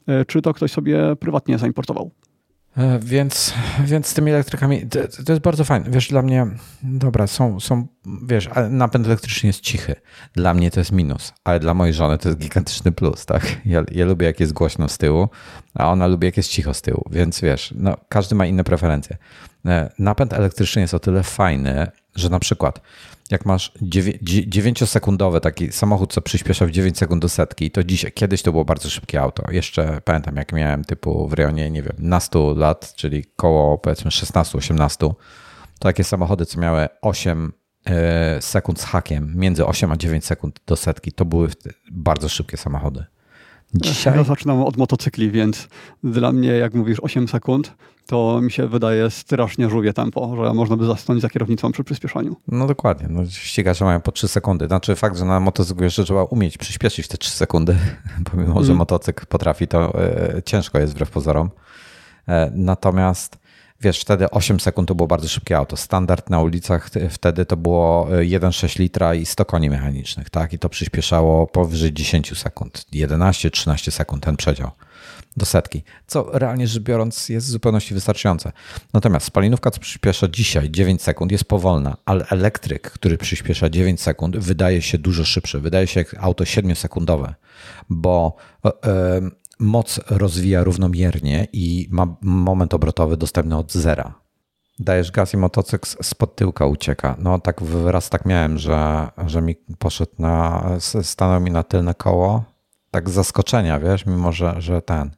E, 0.06 0.24
czy 0.24 0.42
to 0.42 0.54
ktoś 0.54 0.70
sobie 0.70 1.16
prywatnie 1.16 1.58
zaimportował? 1.58 2.10
E, 2.76 2.98
więc, 2.98 3.54
więc 3.84 4.06
z 4.06 4.14
tymi 4.14 4.30
elektrykami 4.30 4.86
to, 4.86 4.98
to, 5.24 5.32
jest 5.32 5.42
bardzo 5.42 5.64
fajne. 5.64 5.90
Wiesz, 5.90 6.08
dla 6.08 6.22
mnie, 6.22 6.46
dobra, 6.82 7.26
są, 7.26 7.60
są, 7.60 7.86
wiesz, 8.22 8.48
napęd 8.70 9.06
elektryczny 9.06 9.46
jest 9.46 9.60
cichy. 9.60 9.94
Dla 10.32 10.54
mnie 10.54 10.70
to 10.70 10.80
jest 10.80 10.92
minus, 10.92 11.32
ale 11.44 11.60
dla 11.60 11.74
mojej 11.74 11.94
żony 11.94 12.18
to 12.18 12.28
jest 12.28 12.38
gigantyczny 12.38 12.92
plus, 12.92 13.26
tak? 13.26 13.56
Ja, 13.64 13.84
ja 13.90 14.06
lubię, 14.06 14.26
jak 14.26 14.40
jest 14.40 14.52
głośno 14.52 14.88
z 14.88 14.98
tyłu, 14.98 15.28
a 15.74 15.90
ona 15.90 16.06
lubi, 16.06 16.26
jak 16.26 16.36
jest 16.36 16.50
cicho 16.50 16.74
z 16.74 16.82
tyłu, 16.82 17.04
więc 17.10 17.40
wiesz, 17.40 17.74
no, 17.76 17.96
każdy 18.08 18.34
ma 18.34 18.46
inne 18.46 18.64
preferencje. 18.64 19.16
E, 19.66 19.90
napęd 19.98 20.32
elektryczny 20.32 20.82
jest 20.82 20.94
o 20.94 20.98
tyle 20.98 21.22
fajny, 21.22 21.86
że 22.14 22.28
na 22.28 22.38
przykład 22.38 22.80
jak 23.30 23.46
masz 23.46 23.72
9-sekundowy 23.82 25.40
taki 25.40 25.72
samochód, 25.72 26.12
co 26.12 26.22
przyspiesza 26.22 26.66
w 26.66 26.70
9 26.70 26.98
sekund 26.98 27.22
do 27.22 27.28
setki, 27.28 27.70
to 27.70 27.84
dzisiaj, 27.84 28.12
kiedyś 28.12 28.42
to 28.42 28.52
było 28.52 28.64
bardzo 28.64 28.90
szybkie 28.90 29.20
auto. 29.20 29.50
Jeszcze 29.50 30.00
pamiętam, 30.04 30.36
jak 30.36 30.52
miałem 30.52 30.84
typu 30.84 31.28
w 31.28 31.32
rejonie, 31.32 31.70
nie 31.70 31.82
wiem, 31.82 31.96
na 31.98 32.20
100 32.20 32.54
lat, 32.54 32.94
czyli 32.96 33.24
koło 33.36 33.78
powiedzmy 33.78 34.10
16-18, 34.10 35.14
takie 35.78 36.04
samochody, 36.04 36.46
co 36.46 36.60
miały 36.60 36.88
8 37.02 37.52
e, 37.86 38.42
sekund 38.42 38.80
z 38.80 38.84
hakiem, 38.84 39.32
między 39.36 39.66
8 39.66 39.92
a 39.92 39.96
9 39.96 40.24
sekund 40.24 40.60
do 40.66 40.76
setki, 40.76 41.12
to 41.12 41.24
były 41.24 41.48
bardzo 41.90 42.28
szybkie 42.28 42.56
samochody. 42.56 43.04
Dzisiaj... 43.74 44.16
Ja 44.16 44.24
zaczynam 44.24 44.62
od 44.62 44.76
motocykli, 44.76 45.30
więc 45.30 45.68
dla 46.04 46.32
mnie, 46.32 46.48
jak 46.48 46.74
mówisz 46.74 47.00
8 47.00 47.28
sekund, 47.28 47.72
to 48.06 48.40
mi 48.40 48.52
się 48.52 48.68
wydaje 48.68 49.10
strasznie 49.10 49.70
żółwie 49.70 49.92
tempo, 49.92 50.36
że 50.36 50.54
można 50.54 50.76
by 50.76 50.86
zasnąć 50.86 51.22
za 51.22 51.28
kierownicą 51.28 51.72
przy 51.72 51.84
przyspieszaniu. 51.84 52.36
No 52.48 52.66
dokładnie. 52.66 53.06
No, 53.10 53.26
ścigacze 53.26 53.84
mają 53.84 54.00
po 54.00 54.12
3 54.12 54.28
sekundy. 54.28 54.66
Znaczy 54.66 54.94
fakt, 54.94 55.16
że 55.16 55.24
na 55.24 55.40
motocyklu 55.40 55.84
jeszcze 55.84 56.04
trzeba 56.04 56.24
umieć 56.24 56.58
przyspieszyć 56.58 57.08
te 57.08 57.18
3 57.18 57.30
sekundy, 57.30 57.76
pomimo, 58.30 58.52
mm. 58.52 58.64
że 58.64 58.72
mhm. 58.72 58.78
motocykl 58.78 59.26
potrafi, 59.26 59.68
to 59.68 60.02
e, 60.02 60.42
ciężko 60.42 60.78
jest 60.78 60.92
wbrew 60.92 61.10
pozorom. 61.10 61.50
E, 62.28 62.50
natomiast 62.54 63.38
wiesz, 63.80 64.00
wtedy 64.00 64.30
8 64.30 64.60
sekund 64.60 64.88
to 64.88 64.94
było 64.94 65.06
bardzo 65.06 65.28
szybkie 65.28 65.56
auto. 65.56 65.76
Standard 65.76 66.30
na 66.30 66.40
ulicach 66.40 66.90
wtedy 67.10 67.46
to 67.46 67.56
było 67.56 68.06
1,6 68.06 68.78
litra 68.78 69.14
i 69.14 69.26
100 69.26 69.44
koni 69.44 69.70
mechanicznych, 69.70 70.30
tak? 70.30 70.52
I 70.52 70.58
to 70.58 70.68
przyspieszało 70.68 71.46
powyżej 71.46 71.92
10 71.92 72.38
sekund, 72.38 72.84
11-13 72.92 73.90
sekund 73.90 74.24
ten 74.24 74.36
przedział 74.36 74.70
do 75.36 75.46
setki, 75.46 75.82
co 76.06 76.30
realnie 76.32 76.66
rzecz 76.66 76.82
biorąc 76.82 77.28
jest 77.28 77.46
w 77.46 77.50
zupełności 77.50 77.94
wystarczające. 77.94 78.52
Natomiast 78.92 79.26
spalinówka, 79.26 79.70
co 79.70 79.80
przyspiesza 79.80 80.28
dzisiaj 80.28 80.70
9 80.70 81.02
sekund, 81.02 81.32
jest 81.32 81.44
powolna, 81.44 81.96
ale 82.04 82.26
elektryk, 82.30 82.90
który 82.90 83.18
przyspiesza 83.18 83.70
9 83.70 84.00
sekund, 84.00 84.36
wydaje 84.36 84.82
się 84.82 84.98
dużo 84.98 85.24
szybszy. 85.24 85.60
Wydaje 85.60 85.86
się 85.86 86.00
jak 86.00 86.14
auto 86.18 86.44
7-sekundowe, 86.44 87.34
bo 87.90 88.36
e, 88.64 88.68
e, 88.68 89.20
moc 89.58 90.00
rozwija 90.10 90.64
równomiernie 90.64 91.48
i 91.52 91.88
ma 91.90 92.16
moment 92.22 92.74
obrotowy 92.74 93.16
dostępny 93.16 93.56
od 93.56 93.72
zera. 93.72 94.14
Dajesz 94.78 95.10
gaz 95.10 95.34
i 95.34 95.36
motocykl 95.36 95.88
spod 96.02 96.36
tyłka 96.36 96.66
ucieka. 96.66 97.16
No 97.18 97.38
tak 97.38 97.60
raz 97.84 98.10
tak 98.10 98.24
miałem, 98.24 98.58
że, 98.58 99.08
że 99.26 99.42
mi 99.42 99.56
poszedł 99.78 100.12
na, 100.18 100.64
stanął 101.02 101.40
mi 101.40 101.50
na 101.50 101.62
tylne 101.62 101.94
koło, 101.94 102.44
tak 102.90 103.10
z 103.10 103.12
zaskoczenia, 103.12 103.80
wiesz, 103.80 104.06
mimo 104.06 104.32
że, 104.32 104.54
że 104.58 104.82
ten 104.82 105.10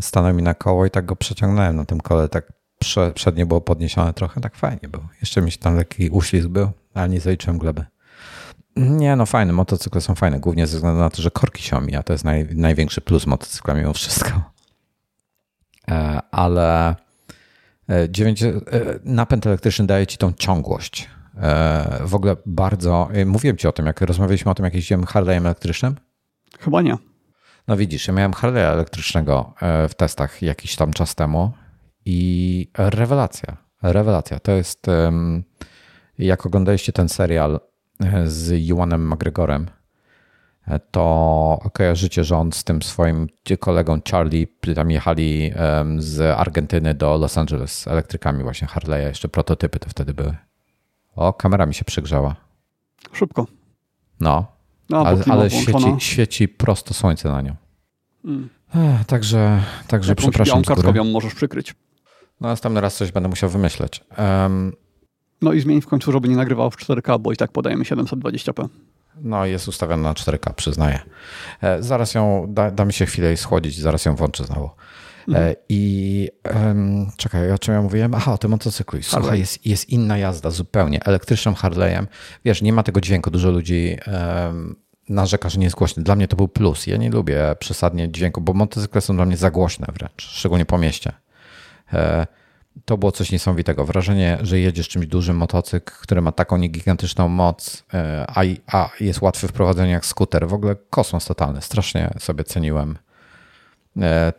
stanął 0.00 0.34
mi 0.34 0.42
na 0.42 0.54
koło 0.54 0.86
i 0.86 0.90
tak 0.90 1.06
go 1.06 1.16
przeciągnąłem 1.16 1.76
na 1.76 1.84
tym 1.84 2.00
kole, 2.00 2.28
tak 2.28 2.52
prze, 2.78 3.12
przednie 3.12 3.46
było 3.46 3.60
podniesione 3.60 4.12
trochę, 4.12 4.40
tak 4.40 4.56
fajnie 4.56 4.88
było. 4.88 5.08
Jeszcze 5.20 5.42
mi 5.42 5.50
się 5.50 5.58
tam 5.58 5.76
lekki 5.76 6.10
uślizg 6.10 6.48
był, 6.48 6.70
ale 6.94 7.08
nie 7.08 7.20
zaliczyłem 7.20 7.58
gleby. 7.58 7.84
Nie, 8.76 9.16
no 9.16 9.26
fajne, 9.26 9.52
motocykle 9.52 10.00
są 10.00 10.14
fajne, 10.14 10.40
głównie 10.40 10.66
ze 10.66 10.76
względu 10.76 11.00
na 11.00 11.10
to, 11.10 11.22
że 11.22 11.30
korki 11.30 11.62
się 11.62 11.76
omija. 11.76 12.02
To 12.02 12.12
jest 12.12 12.24
naj, 12.24 12.48
największy 12.54 13.00
plus 13.00 13.26
motocykla 13.26 13.74
mimo 13.74 13.92
wszystko. 13.92 14.54
E, 15.88 16.20
ale 16.30 16.96
9, 18.08 18.42
e, 18.42 18.48
e, 18.48 18.60
napęd 19.04 19.46
elektryczny 19.46 19.86
daje 19.86 20.06
ci 20.06 20.18
tą 20.18 20.32
ciągłość. 20.32 21.10
W 22.00 22.14
ogóle 22.14 22.36
bardzo, 22.46 23.08
mówiłem 23.26 23.56
ci 23.56 23.68
o 23.68 23.72
tym, 23.72 23.86
jak 23.86 24.00
rozmawialiśmy 24.00 24.50
o 24.50 24.54
tym, 24.54 24.64
jak 24.64 24.74
jeździłem 24.74 25.04
Harley'em 25.04 25.40
elektrycznym? 25.40 25.96
Chyba 26.60 26.82
nie. 26.82 26.96
No 27.68 27.76
widzisz, 27.76 28.08
ja 28.08 28.14
miałem 28.14 28.32
Harley'a 28.32 28.72
elektrycznego 28.72 29.54
w 29.88 29.94
testach 29.96 30.42
jakiś 30.42 30.76
tam 30.76 30.92
czas 30.92 31.14
temu 31.14 31.52
i 32.04 32.70
rewelacja, 32.78 33.56
rewelacja. 33.82 34.38
To 34.40 34.52
jest, 34.52 34.86
jak 36.18 36.46
oglądaliście 36.46 36.92
ten 36.92 37.08
serial 37.08 37.60
z 38.24 38.52
Iwanem 38.52 39.12
McGregorem, 39.12 39.66
to 40.90 41.70
kojarzycie, 41.72 42.24
że 42.24 42.36
on 42.36 42.52
z 42.52 42.64
tym 42.64 42.82
swoim 42.82 43.26
kolegą 43.60 44.00
Charlie 44.10 44.46
tam 44.74 44.90
jechali 44.90 45.52
z 45.98 46.20
Argentyny 46.38 46.94
do 46.94 47.16
Los 47.16 47.38
Angeles 47.38 47.88
elektrykami 47.88 48.42
właśnie 48.42 48.68
Harley'a. 48.68 49.06
Jeszcze 49.06 49.28
prototypy 49.28 49.78
to 49.78 49.88
wtedy 49.88 50.14
były. 50.14 50.36
O, 51.16 51.32
kamera 51.32 51.66
mi 51.66 51.74
się 51.74 51.84
przygrzała. 51.84 52.36
Szybko. 53.12 53.46
No, 54.20 54.53
no 54.90 55.06
ale, 55.06 55.24
ale 55.30 55.50
świeci, 55.50 55.86
świeci 55.98 56.48
prosto 56.48 56.94
słońce 56.94 57.28
na 57.30 57.42
nią. 57.42 57.56
Mm. 58.24 58.48
Ech, 58.74 59.04
także 59.06 59.62
także 59.88 60.12
Jakąś 60.12 60.24
przepraszam. 60.24 60.62
Jakąś 60.68 61.12
możesz 61.12 61.34
przykryć. 61.34 61.74
No 62.40 62.48
następny 62.48 62.80
raz 62.80 62.96
coś 62.96 63.12
będę 63.12 63.28
musiał 63.28 63.50
wymyśleć. 63.50 64.04
Um, 64.18 64.72
no 65.42 65.52
i 65.52 65.60
zmień 65.60 65.80
w 65.80 65.86
końcu, 65.86 66.12
żeby 66.12 66.28
nie 66.28 66.36
nagrywał 66.36 66.70
w 66.70 66.76
4K, 66.76 67.20
bo 67.20 67.32
i 67.32 67.36
tak 67.36 67.52
podajemy 67.52 67.84
720p. 67.84 68.68
No 69.20 69.46
jest 69.46 69.68
ustawiona 69.68 70.02
na 70.02 70.14
4K, 70.14 70.54
przyznaję. 70.54 71.00
E, 71.62 71.82
zaraz 71.82 72.14
ją, 72.14 72.46
da, 72.48 72.70
da 72.70 72.84
mi 72.84 72.92
się 72.92 73.06
chwilę 73.06 73.28
jej 73.28 73.36
schłodzić, 73.36 73.80
zaraz 73.80 74.04
ją 74.04 74.16
włączę 74.16 74.44
znowu. 74.44 74.70
E, 75.28 75.36
mhm. 75.36 75.54
I 75.68 76.28
um, 76.54 77.10
czekaj, 77.16 77.52
o 77.52 77.58
czym 77.58 77.74
ja 77.74 77.82
mówiłem? 77.82 78.14
Aha, 78.14 78.32
o 78.32 78.38
tym 78.38 78.50
motocyklu. 78.50 79.02
Słuchaj, 79.02 79.38
jest, 79.38 79.66
jest 79.66 79.88
inna 79.88 80.18
jazda 80.18 80.50
zupełnie. 80.50 81.04
Elektrycznym 81.04 81.54
Harley'em, 81.54 82.06
wiesz, 82.44 82.62
nie 82.62 82.72
ma 82.72 82.82
tego 82.82 83.00
dźwięku. 83.00 83.30
Dużo 83.30 83.50
ludzi 83.50 83.96
um, 84.06 84.76
narzeka, 85.08 85.48
że 85.48 85.58
nie 85.58 85.64
jest 85.64 85.76
głośny. 85.76 86.02
Dla 86.02 86.16
mnie 86.16 86.28
to 86.28 86.36
był 86.36 86.48
plus. 86.48 86.86
Ja 86.86 86.96
nie 86.96 87.10
lubię 87.10 87.56
przesadnie 87.58 88.12
dźwięku, 88.12 88.40
bo 88.40 88.52
motocykle 88.52 89.00
są 89.00 89.16
dla 89.16 89.26
mnie 89.26 89.36
za 89.36 89.50
głośne 89.50 89.86
wręcz, 89.94 90.22
szczególnie 90.22 90.66
po 90.66 90.78
mieście. 90.78 91.12
E, 91.92 92.26
to 92.84 92.98
było 92.98 93.12
coś 93.12 93.32
niesamowitego. 93.32 93.84
Wrażenie, 93.84 94.38
że 94.42 94.58
jedziesz 94.58 94.88
czymś 94.88 95.06
dużym 95.06 95.36
motocykl, 95.36 95.92
który 96.02 96.20
ma 96.20 96.32
taką 96.32 96.58
gigantyczną 96.58 97.28
moc, 97.28 97.84
e, 97.94 98.26
a, 98.28 98.42
a 98.66 98.90
jest 99.00 99.22
łatwy 99.22 99.48
w 99.48 99.52
prowadzeniu 99.52 99.92
jak 99.92 100.06
skuter. 100.06 100.48
W 100.48 100.54
ogóle 100.54 100.76
kosmos 100.90 101.24
totalny. 101.24 101.62
Strasznie 101.62 102.10
sobie 102.18 102.44
ceniłem 102.44 102.98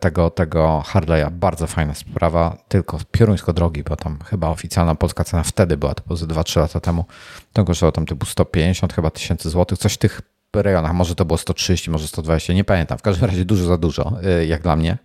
tego, 0.00 0.30
tego 0.30 0.82
Harley'a. 0.86 1.30
Bardzo 1.30 1.66
fajna 1.66 1.94
sprawa, 1.94 2.56
tylko 2.68 2.98
pioruńsko 3.10 3.52
drogi, 3.52 3.82
bo 3.82 3.96
tam 3.96 4.18
chyba 4.24 4.48
oficjalna 4.48 4.94
polska 4.94 5.24
cena 5.24 5.42
wtedy 5.42 5.76
była, 5.76 5.94
to 5.94 6.02
było 6.06 6.18
2-3 6.18 6.60
lata 6.60 6.80
temu. 6.80 7.04
To 7.52 7.64
kosztowało 7.64 7.92
tam 7.92 8.06
typu 8.06 8.26
150 8.26 8.92
chyba 8.92 9.10
tysięcy 9.10 9.50
złotych, 9.50 9.78
coś 9.78 9.94
w 9.94 9.98
tych 9.98 10.20
rejonach. 10.54 10.92
Może 10.92 11.14
to 11.14 11.24
było 11.24 11.38
130, 11.38 11.90
może 11.90 12.08
120, 12.08 12.52
nie 12.52 12.64
pamiętam. 12.64 12.98
W 12.98 13.02
każdym 13.02 13.30
razie 13.30 13.44
dużo 13.44 13.64
za 13.64 13.78
dużo, 13.78 14.12
e, 14.24 14.46
jak 14.46 14.62
dla 14.62 14.76
mnie. 14.76 14.98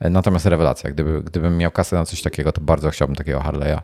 Natomiast 0.00 0.46
rewelacja, 0.46 0.90
gdyby, 0.90 1.22
gdybym 1.22 1.58
miał 1.58 1.70
kasę 1.70 1.96
na 1.96 2.04
coś 2.04 2.22
takiego, 2.22 2.52
to 2.52 2.60
bardzo 2.60 2.90
chciałbym 2.90 3.16
takiego 3.16 3.38
Harley'a 3.38 3.80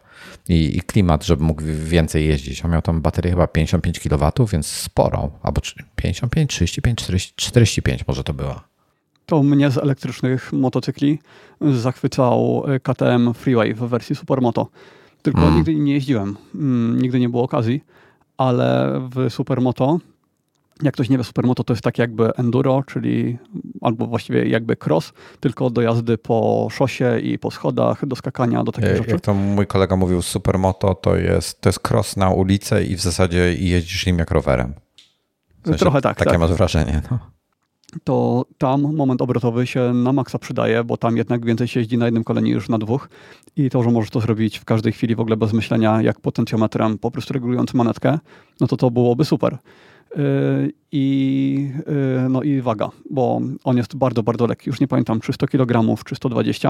i, 0.49 0.77
i 0.77 0.81
klimat, 0.81 1.25
żeby 1.25 1.45
mógł 1.45 1.62
więcej 1.85 2.27
jeździć. 2.27 2.64
On 2.64 2.71
miał 2.71 2.83
tam 2.83 3.03
baterię 3.03 3.31
chyba 3.31 3.47
55 3.47 4.01
kW, 4.01 4.33
więc 4.53 4.67
sporą, 4.67 5.31
albo 5.43 5.61
55, 5.97 6.51
35, 6.51 6.99
40, 6.99 7.33
45 7.37 8.07
może 8.07 8.25
to 8.25 8.35
była. 8.35 8.76
To 9.27 9.43
mnie 9.43 9.70
z 9.70 9.79
elektrycznych 9.79 10.53
motocykli 10.53 11.18
zachwycał 11.61 12.64
KTM 12.83 13.35
Freeway 13.35 13.74
w 13.74 13.79
wersji 13.79 14.16
Supermoto. 14.16 14.68
Tylko 15.22 15.41
mm. 15.41 15.55
nigdy 15.57 15.74
nie 15.74 15.95
jeździłem, 15.95 16.37
mm, 16.55 17.03
nigdy 17.03 17.20
nie 17.20 17.29
było 17.29 17.43
okazji, 17.43 17.85
ale 18.37 19.01
w 19.14 19.33
Supermoto 19.33 19.99
jak 20.83 20.95
ktoś 20.95 21.09
nie 21.09 21.18
wie, 21.18 21.24
supermoto 21.24 21.64
to 21.64 21.72
jest 21.72 21.83
tak 21.83 21.99
jakby 21.99 22.35
enduro, 22.35 22.83
czyli 22.87 23.39
albo 23.81 24.07
właściwie 24.07 24.49
jakby 24.49 24.77
cross, 24.87 25.12
tylko 25.41 25.70
do 25.70 25.83
jazdy 25.83 26.18
po 26.18 26.68
szosie 26.70 27.20
i 27.20 27.39
po 27.39 27.51
schodach, 27.51 28.07
do 28.07 28.16
skakania, 28.16 28.64
do 28.64 28.72
takich 28.72 28.91
jak 28.91 28.99
rzeczy. 28.99 29.11
Jak 29.11 29.20
to 29.20 29.35
mój 29.35 29.66
kolega 29.66 29.97
mówił, 29.97 30.22
supermoto 30.22 30.95
to 30.95 31.16
jest, 31.16 31.61
to 31.61 31.68
jest 31.68 31.91
cross 31.91 32.16
na 32.16 32.31
ulicę 32.31 32.85
i 32.85 32.97
w 32.97 33.01
zasadzie 33.01 33.55
jeździsz 33.55 34.07
nim 34.07 34.18
jak 34.18 34.31
rowerem. 34.31 34.74
W 35.62 35.66
sensie, 35.66 35.79
Trochę 35.79 36.01
tak. 36.01 36.16
Takie 36.16 36.31
tak. 36.31 36.41
masz 36.41 36.53
wrażenie. 36.53 37.03
No. 37.11 37.36
To 38.05 38.45
tam 38.59 38.97
moment 38.97 39.23
obrotowy 39.23 39.67
się 39.67 39.93
na 39.95 40.13
maksa 40.13 40.39
przydaje, 40.39 40.85
bo 40.85 40.97
tam 40.97 41.17
jednak 41.17 41.45
więcej 41.45 41.69
się 41.69 41.81
jeździ 41.81 41.99
na 41.99 42.05
jednym 42.05 42.25
kole 42.25 42.43
niż 42.43 42.69
na 42.69 42.79
dwóch 42.79 43.09
i 43.57 43.71
to, 43.71 43.83
że 43.83 43.91
możesz 43.91 44.11
to 44.11 44.21
zrobić 44.21 44.59
w 44.59 44.65
każdej 44.65 44.93
chwili 44.93 45.15
w 45.15 45.21
ogóle 45.21 45.37
bez 45.37 45.53
myślenia, 45.53 46.03
jak 46.03 46.21
potencjometrem 46.21 46.99
po 46.99 47.11
prostu 47.11 47.35
regulując 47.35 47.75
manetkę, 47.75 48.19
no 48.61 48.67
to 48.67 48.77
to 48.77 48.91
byłoby 48.91 49.25
super. 49.25 49.59
Y, 50.17 50.73
i, 50.93 51.71
y, 52.27 52.29
no 52.29 52.43
i 52.43 52.61
waga, 52.61 52.91
bo 53.11 53.41
on 53.65 53.77
jest 53.77 53.97
bardzo, 53.97 54.23
bardzo 54.23 54.47
lekki. 54.47 54.71
Już 54.71 54.81
nie 54.81 54.89
pamiętam, 54.89 55.21
czy 55.21 55.33
100 55.33 55.47
kg, 55.47 56.05
czy 56.05 56.15
120. 56.15 56.69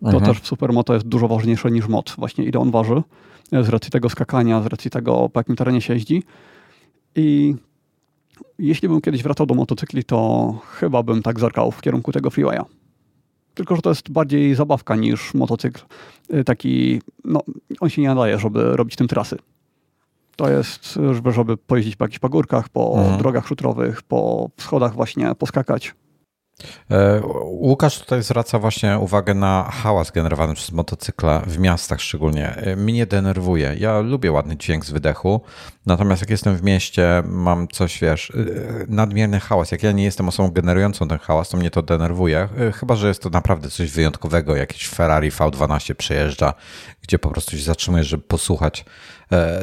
To 0.00 0.06
mhm. 0.06 0.24
też 0.24 0.40
w 0.40 0.46
supermoto 0.46 0.94
jest 0.94 1.08
dużo 1.08 1.28
ważniejsze 1.28 1.70
niż 1.70 1.88
moc, 1.88 2.16
właśnie 2.16 2.44
ile 2.44 2.60
on 2.60 2.70
waży, 2.70 3.02
z 3.52 3.68
racji 3.68 3.90
tego 3.90 4.08
skakania, 4.08 4.62
z 4.62 4.66
racji 4.66 4.90
tego, 4.90 5.28
po 5.28 5.40
jakim 5.40 5.56
terenie 5.56 5.80
się 5.80 5.94
jeździ. 5.94 6.22
I 7.16 7.54
jeśli 8.58 8.88
bym 8.88 9.00
kiedyś 9.00 9.22
wracał 9.22 9.46
do 9.46 9.54
motocykli, 9.54 10.04
to 10.04 10.52
chyba 10.66 11.02
bym 11.02 11.22
tak 11.22 11.40
zerkał 11.40 11.70
w 11.70 11.80
kierunku 11.80 12.12
tego 12.12 12.30
freewaya. 12.30 12.64
Tylko, 13.54 13.76
że 13.76 13.82
to 13.82 13.90
jest 13.90 14.10
bardziej 14.10 14.54
zabawka 14.54 14.96
niż 14.96 15.34
motocykl. 15.34 15.82
Y, 16.34 16.44
taki, 16.44 17.00
no, 17.24 17.40
on 17.80 17.90
się 17.90 18.02
nie 18.02 18.08
nadaje, 18.08 18.38
żeby 18.38 18.76
robić 18.76 18.96
tym 18.96 19.08
trasy. 19.08 19.36
To 20.36 20.50
jest, 20.50 20.98
żeby 21.30 21.56
pojeździć 21.56 21.96
po 21.96 22.04
jakichś 22.04 22.18
pagórkach, 22.18 22.68
po 22.68 22.94
mhm. 22.98 23.18
drogach 23.18 23.46
szutrowych, 23.46 24.02
po 24.02 24.50
schodach 24.56 24.94
właśnie 24.94 25.34
poskakać. 25.34 25.94
E, 26.90 27.20
Łukasz 27.44 27.98
tutaj 27.98 28.22
zwraca 28.22 28.58
właśnie 28.58 28.98
uwagę 28.98 29.34
na 29.34 29.70
hałas 29.72 30.10
generowany 30.10 30.54
przez 30.54 30.72
motocykle 30.72 31.42
w 31.46 31.58
miastach 31.58 32.00
szczególnie. 32.00 32.56
E, 32.56 32.76
mnie 32.76 33.06
denerwuje. 33.06 33.74
Ja 33.78 34.00
lubię 34.00 34.32
ładny 34.32 34.56
dźwięk 34.56 34.86
z 34.86 34.90
wydechu, 34.90 35.40
natomiast 35.86 36.22
jak 36.22 36.30
jestem 36.30 36.56
w 36.56 36.62
mieście, 36.62 37.22
mam 37.26 37.68
coś, 37.68 38.00
wiesz, 38.00 38.30
e, 38.30 38.34
nadmierny 38.88 39.40
hałas. 39.40 39.72
Jak 39.72 39.82
ja 39.82 39.92
nie 39.92 40.04
jestem 40.04 40.28
osobą 40.28 40.50
generującą 40.50 41.08
ten 41.08 41.18
hałas, 41.18 41.48
to 41.48 41.56
mnie 41.56 41.70
to 41.70 41.82
denerwuje. 41.82 42.48
Chyba, 42.74 42.96
że 42.96 43.08
jest 43.08 43.22
to 43.22 43.30
naprawdę 43.30 43.70
coś 43.70 43.90
wyjątkowego. 43.90 44.56
Jakiś 44.56 44.88
Ferrari 44.88 45.30
V12 45.30 45.94
przejeżdża 45.94 46.54
gdzie 47.02 47.18
po 47.18 47.28
prostu 47.28 47.56
się 47.56 47.62
zatrzymujesz, 47.62 48.06
żeby 48.06 48.22
posłuchać 48.22 48.84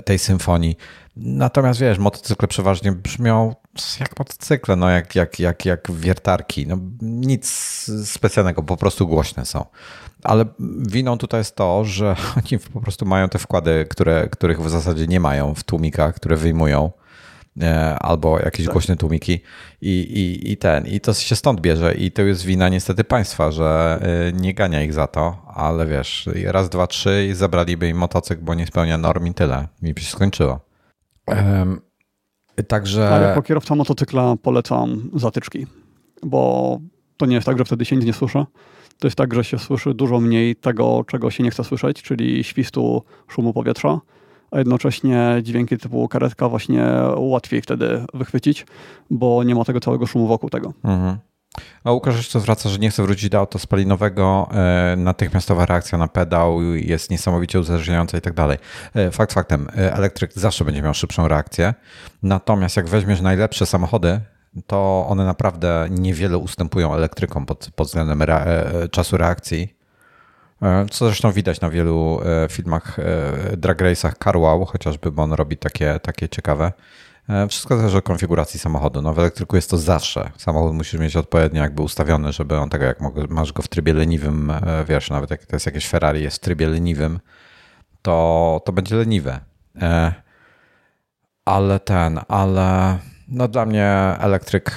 tej 0.05 0.19
symfonii. 0.19 0.77
Natomiast 1.16 1.80
wiesz, 1.80 1.97
motocykle 1.97 2.47
przeważnie 2.47 2.91
brzmią 2.91 3.55
jak 3.99 4.20
motocykle, 4.20 4.76
no 4.76 4.89
jak, 4.89 5.16
jak, 5.16 5.39
jak, 5.39 5.66
jak 5.66 5.91
wiertarki. 5.91 6.68
No, 6.68 6.78
nic 7.01 7.47
specjalnego, 8.05 8.64
po 8.64 8.78
prostu 8.78 9.07
głośne 9.07 9.45
są. 9.45 9.66
Ale 10.24 10.45
winą 10.80 11.18
tutaj 11.18 11.39
jest 11.39 11.55
to, 11.55 11.86
że 11.86 12.16
oni 12.38 12.59
po 12.74 12.82
prostu 12.82 13.05
mają 13.05 13.30
te 13.30 13.39
wkłady, 13.39 13.86
które, 13.89 14.30
których 14.30 14.62
w 14.62 14.70
zasadzie 14.70 15.07
nie 15.07 15.20
mają 15.20 15.55
w 15.55 15.64
tłumikach, 15.64 16.16
które 16.16 16.38
wyjmują 16.38 16.91
e, 17.62 17.99
albo 17.99 18.39
jakieś 18.39 18.66
tak. 18.66 18.74
głośne 18.74 18.97
tłumiki 18.97 19.41
i, 19.82 19.89
i, 19.89 20.51
i 20.51 20.57
ten. 20.57 20.88
I 20.88 20.99
to 20.99 21.14
się 21.14 21.36
stąd 21.36 21.62
bierze 21.62 21.93
i 21.93 22.12
to 22.12 22.22
jest 22.22 22.45
wina 22.45 22.70
niestety 22.70 23.03
państwa, 23.03 23.51
że 23.51 23.99
e, 24.01 24.32
nie 24.32 24.53
gania 24.53 24.84
ich 24.84 24.93
za 24.93 25.07
to, 25.07 25.41
ale 25.55 25.86
wiesz, 25.86 26.30
raz, 26.45 26.70
dwa, 26.70 26.88
trzy 26.88 27.28
i 27.32 27.34
zabraliby 27.34 27.89
im 27.89 27.97
motocykl, 27.97 28.43
bo 28.43 28.53
nie 28.53 28.68
spełnia 28.68 28.97
norm 28.97 29.28
i 29.28 29.34
tyle. 29.34 29.68
I 29.84 30.01
się 30.01 30.12
skończyło. 30.12 30.70
Także... 32.67 33.09
Ale 33.09 33.28
jako 33.28 33.41
kierowca 33.41 33.76
motocykla 33.76 34.36
polecam 34.41 35.09
zatyczki, 35.13 35.67
bo 36.24 36.80
to 37.17 37.26
nie 37.26 37.36
jest 37.36 37.45
tak, 37.45 37.57
że 37.57 37.65
wtedy 37.65 37.86
się 37.86 37.95
nic 37.95 38.05
nie 38.05 38.13
słyszy 38.13 38.45
to 39.01 39.07
jest 39.07 39.17
tak, 39.17 39.34
że 39.34 39.43
się 39.43 39.59
słyszy 39.59 39.93
dużo 39.93 40.19
mniej 40.19 40.55
tego, 40.55 41.03
czego 41.07 41.32
się 41.32 41.43
nie 41.43 41.51
chce 41.51 41.63
słyszeć, 41.63 42.01
czyli 42.01 42.43
świstu 42.43 43.03
szumu 43.28 43.53
powietrza, 43.53 43.99
a 44.51 44.57
jednocześnie 44.57 45.39
dźwięki 45.43 45.78
typu 45.78 46.07
karetka 46.07 46.49
właśnie 46.49 46.86
łatwiej 47.17 47.61
wtedy 47.61 48.05
wychwycić, 48.13 48.65
bo 49.09 49.43
nie 49.43 49.55
ma 49.55 49.65
tego 49.65 49.80
całego 49.80 50.07
szumu 50.07 50.28
wokół 50.28 50.49
tego. 50.49 50.74
Mhm. 50.84 51.17
A 51.83 51.91
Łukasz 51.91 52.17
jeszcze 52.17 52.39
zwraca, 52.39 52.69
że 52.69 52.79
nie 52.79 52.89
chce 52.89 53.03
wrócić 53.03 53.29
do 53.29 53.39
auta 53.39 53.59
spalinowego. 53.59 54.49
E, 54.53 54.95
natychmiastowa 54.97 55.65
reakcja 55.65 55.97
na 55.97 56.07
pedał 56.07 56.61
jest 56.63 57.11
niesamowicie 57.11 57.59
uzależniająca 57.59 58.17
i 58.17 58.21
tak 58.21 58.33
dalej. 58.33 58.57
E, 58.95 59.11
fakt 59.11 59.33
faktem, 59.33 59.67
e, 59.77 59.93
elektryk 59.93 60.33
zawsze 60.33 60.65
będzie 60.65 60.81
miał 60.81 60.93
szybszą 60.93 61.27
reakcję. 61.27 61.73
Natomiast 62.23 62.77
jak 62.77 62.89
weźmiesz 62.89 63.21
najlepsze 63.21 63.65
samochody, 63.65 64.19
to 64.67 65.05
one 65.09 65.25
naprawdę 65.25 65.87
niewiele 65.89 66.37
ustępują 66.37 66.93
elektrykom 66.93 67.45
pod, 67.45 67.69
pod 67.75 67.87
względem 67.87 68.21
re, 68.21 68.71
czasu 68.91 69.17
reakcji. 69.17 69.75
Co 70.91 71.05
zresztą 71.05 71.31
widać 71.31 71.61
na 71.61 71.69
wielu 71.69 72.19
filmach, 72.49 72.97
drag 73.57 73.77
race'ach 73.81 74.13
CarWow 74.23 74.69
chociażby, 74.69 75.11
bo 75.11 75.23
on 75.23 75.33
robi 75.33 75.57
takie, 75.57 75.99
takie 75.99 76.29
ciekawe. 76.29 76.71
Wszystko 77.49 77.77
zależy 77.77 77.97
od 77.97 78.05
konfiguracji 78.05 78.59
samochodu. 78.59 79.01
No 79.01 79.13
w 79.13 79.19
elektryku 79.19 79.55
jest 79.55 79.69
to 79.69 79.77
zawsze. 79.77 80.32
Samochód 80.38 80.73
musisz 80.73 80.99
mieć 80.99 81.15
odpowiednio 81.15 81.61
jakby 81.61 81.82
ustawiony, 81.82 82.34
żeby 82.34 82.57
on 82.57 82.69
tego, 82.69 82.86
jak 82.86 82.99
masz 83.29 83.53
go 83.53 83.61
w 83.61 83.67
trybie 83.67 83.93
leniwym, 83.93 84.53
wiesz, 84.88 85.09
nawet 85.09 85.32
jak 85.32 85.45
to 85.45 85.55
jest 85.55 85.65
jakieś 85.65 85.88
Ferrari, 85.88 86.23
jest 86.23 86.38
w 86.38 86.39
trybie 86.39 86.67
leniwym, 86.67 87.19
to, 88.01 88.61
to 88.65 88.71
będzie 88.71 88.95
leniwe. 88.95 89.39
Ale 91.45 91.79
ten, 91.79 92.19
ale 92.27 92.97
no 93.27 93.47
dla 93.47 93.65
mnie 93.65 93.88
elektryk 94.19 94.71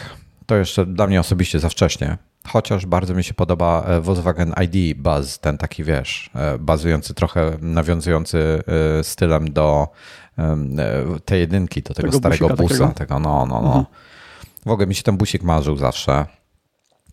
to 0.46 0.56
jeszcze 0.56 0.86
dla 0.86 1.06
mnie 1.06 1.20
osobiście 1.20 1.58
za 1.58 1.68
wcześnie. 1.68 2.18
Chociaż 2.48 2.86
bardzo 2.86 3.14
mi 3.14 3.24
się 3.24 3.34
podoba 3.34 3.84
e, 3.86 4.00
Volkswagen 4.00 4.54
ID 4.62 4.98
Buzz, 4.98 5.38
ten 5.38 5.58
taki 5.58 5.84
wiesz, 5.84 6.30
e, 6.34 6.58
bazujący 6.58 7.14
trochę, 7.14 7.56
nawiązujący 7.60 8.62
e, 8.98 9.04
stylem 9.04 9.52
do 9.52 9.88
tej 11.24 11.40
jedynki, 11.40 11.82
do 11.82 11.94
tego, 11.94 12.08
tego 12.08 12.18
starego 12.18 12.48
busa. 12.48 12.74
Takiego? 12.74 12.88
Tego, 12.98 13.18
no, 13.18 13.46
no, 13.46 13.60
no. 13.62 13.66
Mhm. 13.66 13.84
W 14.66 14.70
ogóle 14.70 14.86
mi 14.86 14.94
się 14.94 15.02
ten 15.02 15.16
busik 15.16 15.42
marzył 15.42 15.76
zawsze. 15.76 16.26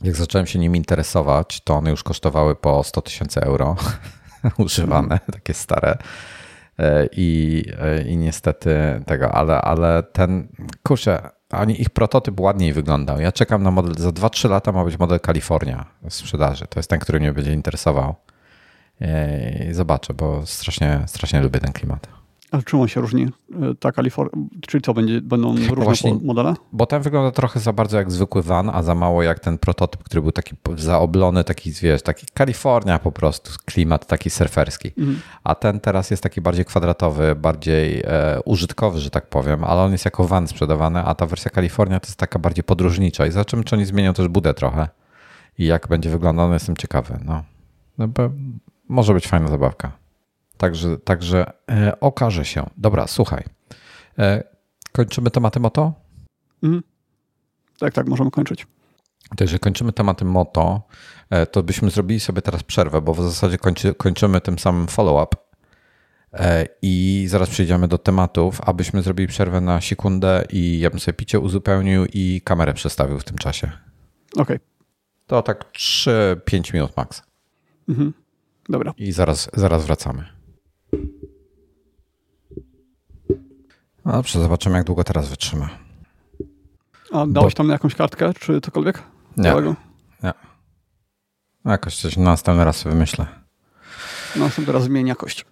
Jak 0.02 0.16
zacząłem 0.16 0.48
się 0.48 0.60
nim 0.60 0.76
interesować, 0.76 1.62
to 1.62 1.74
one 1.76 1.90
już 1.90 2.04
kosztowały 2.04 2.56
po 2.56 2.84
100 2.84 3.02
tysięcy 3.02 3.42
euro 3.42 3.76
używane, 4.58 5.14
mhm. 5.14 5.20
takie 5.32 5.54
stare. 5.54 5.98
E, 6.80 7.08
i, 7.12 7.64
e, 7.80 8.02
i 8.02 8.18
niestety 8.18 9.04
tego, 9.06 9.32
ale, 9.32 9.62
ale 9.62 10.04
ten, 10.04 10.48
kurczę, 10.84 11.30
ani 11.50 11.82
ich 11.82 11.90
prototyp 11.90 12.40
ładniej 12.40 12.74
wyglądał. 12.74 13.20
Ja 13.20 13.32
czekam 13.32 13.64
na 13.64 13.72
model, 13.72 13.96
za 13.98 14.10
2-3 14.10 14.50
lata 14.50 14.72
ma 14.72 14.84
być 14.84 15.00
model 15.00 15.20
Kalifornia 15.20 15.86
w 16.10 16.14
sprzedaży. 16.14 16.66
To 16.70 16.80
jest 16.80 16.90
ten, 16.90 17.00
który 17.00 17.20
mnie 17.20 17.34
będzie 17.34 17.54
interesował. 17.54 18.16
E, 19.02 19.70
I 19.70 19.74
zobaczę, 19.74 20.14
bo 20.14 20.46
strasznie, 20.46 21.04
strasznie 21.06 21.42
lubię 21.42 21.60
ten 21.60 21.74
klimat. 21.74 22.21
Ale 22.52 22.64
czym 22.64 22.80
on 22.80 22.88
się 22.88 23.02
różni? 23.02 23.24
E, 23.24 23.30
ta 23.80 23.91
Kalifornia, 23.91 24.32
czyli 24.68 24.82
co, 24.82 24.93
będzie, 24.93 25.22
będą 25.22 25.56
różne 25.70 25.84
Właśnie, 25.84 26.14
modele? 26.14 26.54
Bo 26.72 26.86
ten 26.86 27.02
wygląda 27.02 27.32
trochę 27.32 27.60
za 27.60 27.74
bardzo 27.74 27.97
jak 27.97 28.12
zwykły 28.12 28.41
van, 28.41 28.70
a 28.70 28.84
za 28.84 28.95
mało 28.95 29.24
jak 29.24 29.39
ten 29.39 29.58
prototyp, 29.58 30.04
który 30.04 30.22
był 30.22 30.32
taki 30.32 30.56
zaoblony, 30.78 31.43
taki, 31.43 31.72
wiesz, 31.72 32.02
taki 32.02 32.26
Kalifornia 32.34 32.99
po 32.99 33.12
prostu, 33.12 33.52
klimat 33.66 34.08
taki 34.08 34.30
surferski. 34.30 34.91
Mhm. 34.97 35.22
A 35.43 35.56
ten 35.56 35.80
teraz 35.80 36.12
jest 36.12 36.24
taki 36.24 36.41
bardziej 36.41 36.66
kwadratowy, 36.66 37.36
bardziej 37.36 38.02
e, 38.04 38.39
użytkowy, 38.45 38.99
że 38.99 39.10
tak 39.10 39.30
powiem, 39.30 39.64
ale 39.64 39.82
on 39.82 39.91
jest 39.91 40.06
jako 40.06 40.28
van 40.28 40.47
sprzedawany, 40.47 40.99
a 40.99 41.16
ta 41.16 41.26
wersja 41.26 41.52
Kalifornia 41.52 41.99
to 41.99 42.08
jest 42.08 42.20
taka 42.20 42.39
bardziej 42.39 42.64
podróżnicza 42.64 43.26
i 43.26 43.32
zobaczymy, 43.32 43.64
czy 43.64 43.76
oni 43.76 43.86
zmienią 43.86 44.14
też 44.14 44.28
budę 44.28 44.54
trochę 44.54 44.88
i 45.58 45.66
jak 45.66 45.88
będzie 45.88 46.10
wyglądał, 46.10 46.54
jestem 46.54 46.78
ciekawy. 46.78 47.20
No, 47.26 47.43
no 47.97 48.08
może 48.88 49.14
być 49.14 49.28
fajna 49.28 49.47
zabawka. 49.47 50.01
Także, 50.62 50.97
także 50.97 51.53
e, 51.72 51.99
okaże 51.99 52.45
się. 52.45 52.70
Dobra, 52.78 53.07
słuchaj. 53.07 53.43
E, 54.20 54.43
kończymy 54.91 55.32
tematem 55.32 55.64
moto? 55.64 55.93
Mhm. 56.64 56.84
Tak, 57.80 57.93
tak, 57.93 58.07
możemy 58.07 58.32
kończyć. 58.32 58.68
To 59.38 59.43
jeżeli 59.43 59.59
kończymy 59.59 59.93
tematem 59.93 60.28
moto, 60.28 60.82
e, 61.30 61.45
to 61.45 61.64
byśmy 61.64 61.91
zrobili 61.91 62.20
sobie 62.20 62.41
teraz 62.41 62.64
przerwę, 62.64 63.01
bo 63.01 63.14
w 63.14 63.22
zasadzie 63.22 63.57
kończy, 63.57 63.93
kończymy 63.93 64.41
tym 64.41 64.59
samym 64.59 64.88
follow-up 64.88 65.38
e, 66.34 66.68
i 66.82 67.26
zaraz 67.30 67.49
przejdziemy 67.49 67.88
do 67.88 67.97
tematów, 67.97 68.62
abyśmy 68.62 69.01
zrobili 69.01 69.28
przerwę 69.28 69.62
na 69.62 69.82
sekundę 69.82 70.45
i 70.49 70.80
ja 70.80 70.89
bym 70.89 70.99
sobie 70.99 71.14
picie 71.14 71.39
uzupełnił 71.39 72.05
i 72.14 72.41
kamerę 72.43 72.74
przestawił 72.74 73.20
w 73.20 73.24
tym 73.24 73.38
czasie. 73.38 73.72
Okej. 74.34 74.43
Okay. 74.43 74.59
To 75.28 75.41
tak 75.41 75.72
3-5 75.72 76.74
minut 76.74 76.97
max. 76.97 77.24
Mhm. 77.89 78.14
Dobra. 78.70 78.93
I 78.97 79.12
zaraz, 79.12 79.49
zaraz 79.53 79.86
wracamy. 79.86 80.41
No 84.12 84.18
dobrze, 84.18 84.41
zobaczymy, 84.41 84.78
jak 84.78 84.86
długo 84.86 85.03
teraz 85.03 85.30
wytrzyma. 85.30 85.70
A 87.12 87.28
dałeś 87.28 87.53
Bo... 87.53 87.57
tam 87.57 87.70
jakąś 87.70 87.95
kartkę, 87.95 88.34
czy 88.34 88.62
cokolwiek? 88.62 89.03
Nie. 89.38 89.53
nie. 90.24 90.34
No 91.66 91.72
jakoś 91.72 91.97
coś 91.97 92.18
na 92.18 92.24
następny 92.24 92.66
raz 92.66 92.78
sobie 92.78 92.93
wymyślę. 92.93 93.28
No, 94.36 94.45
następny 94.45 94.74
raz 94.74 94.84
zmieni 94.84 95.09
jakość. 95.09 95.45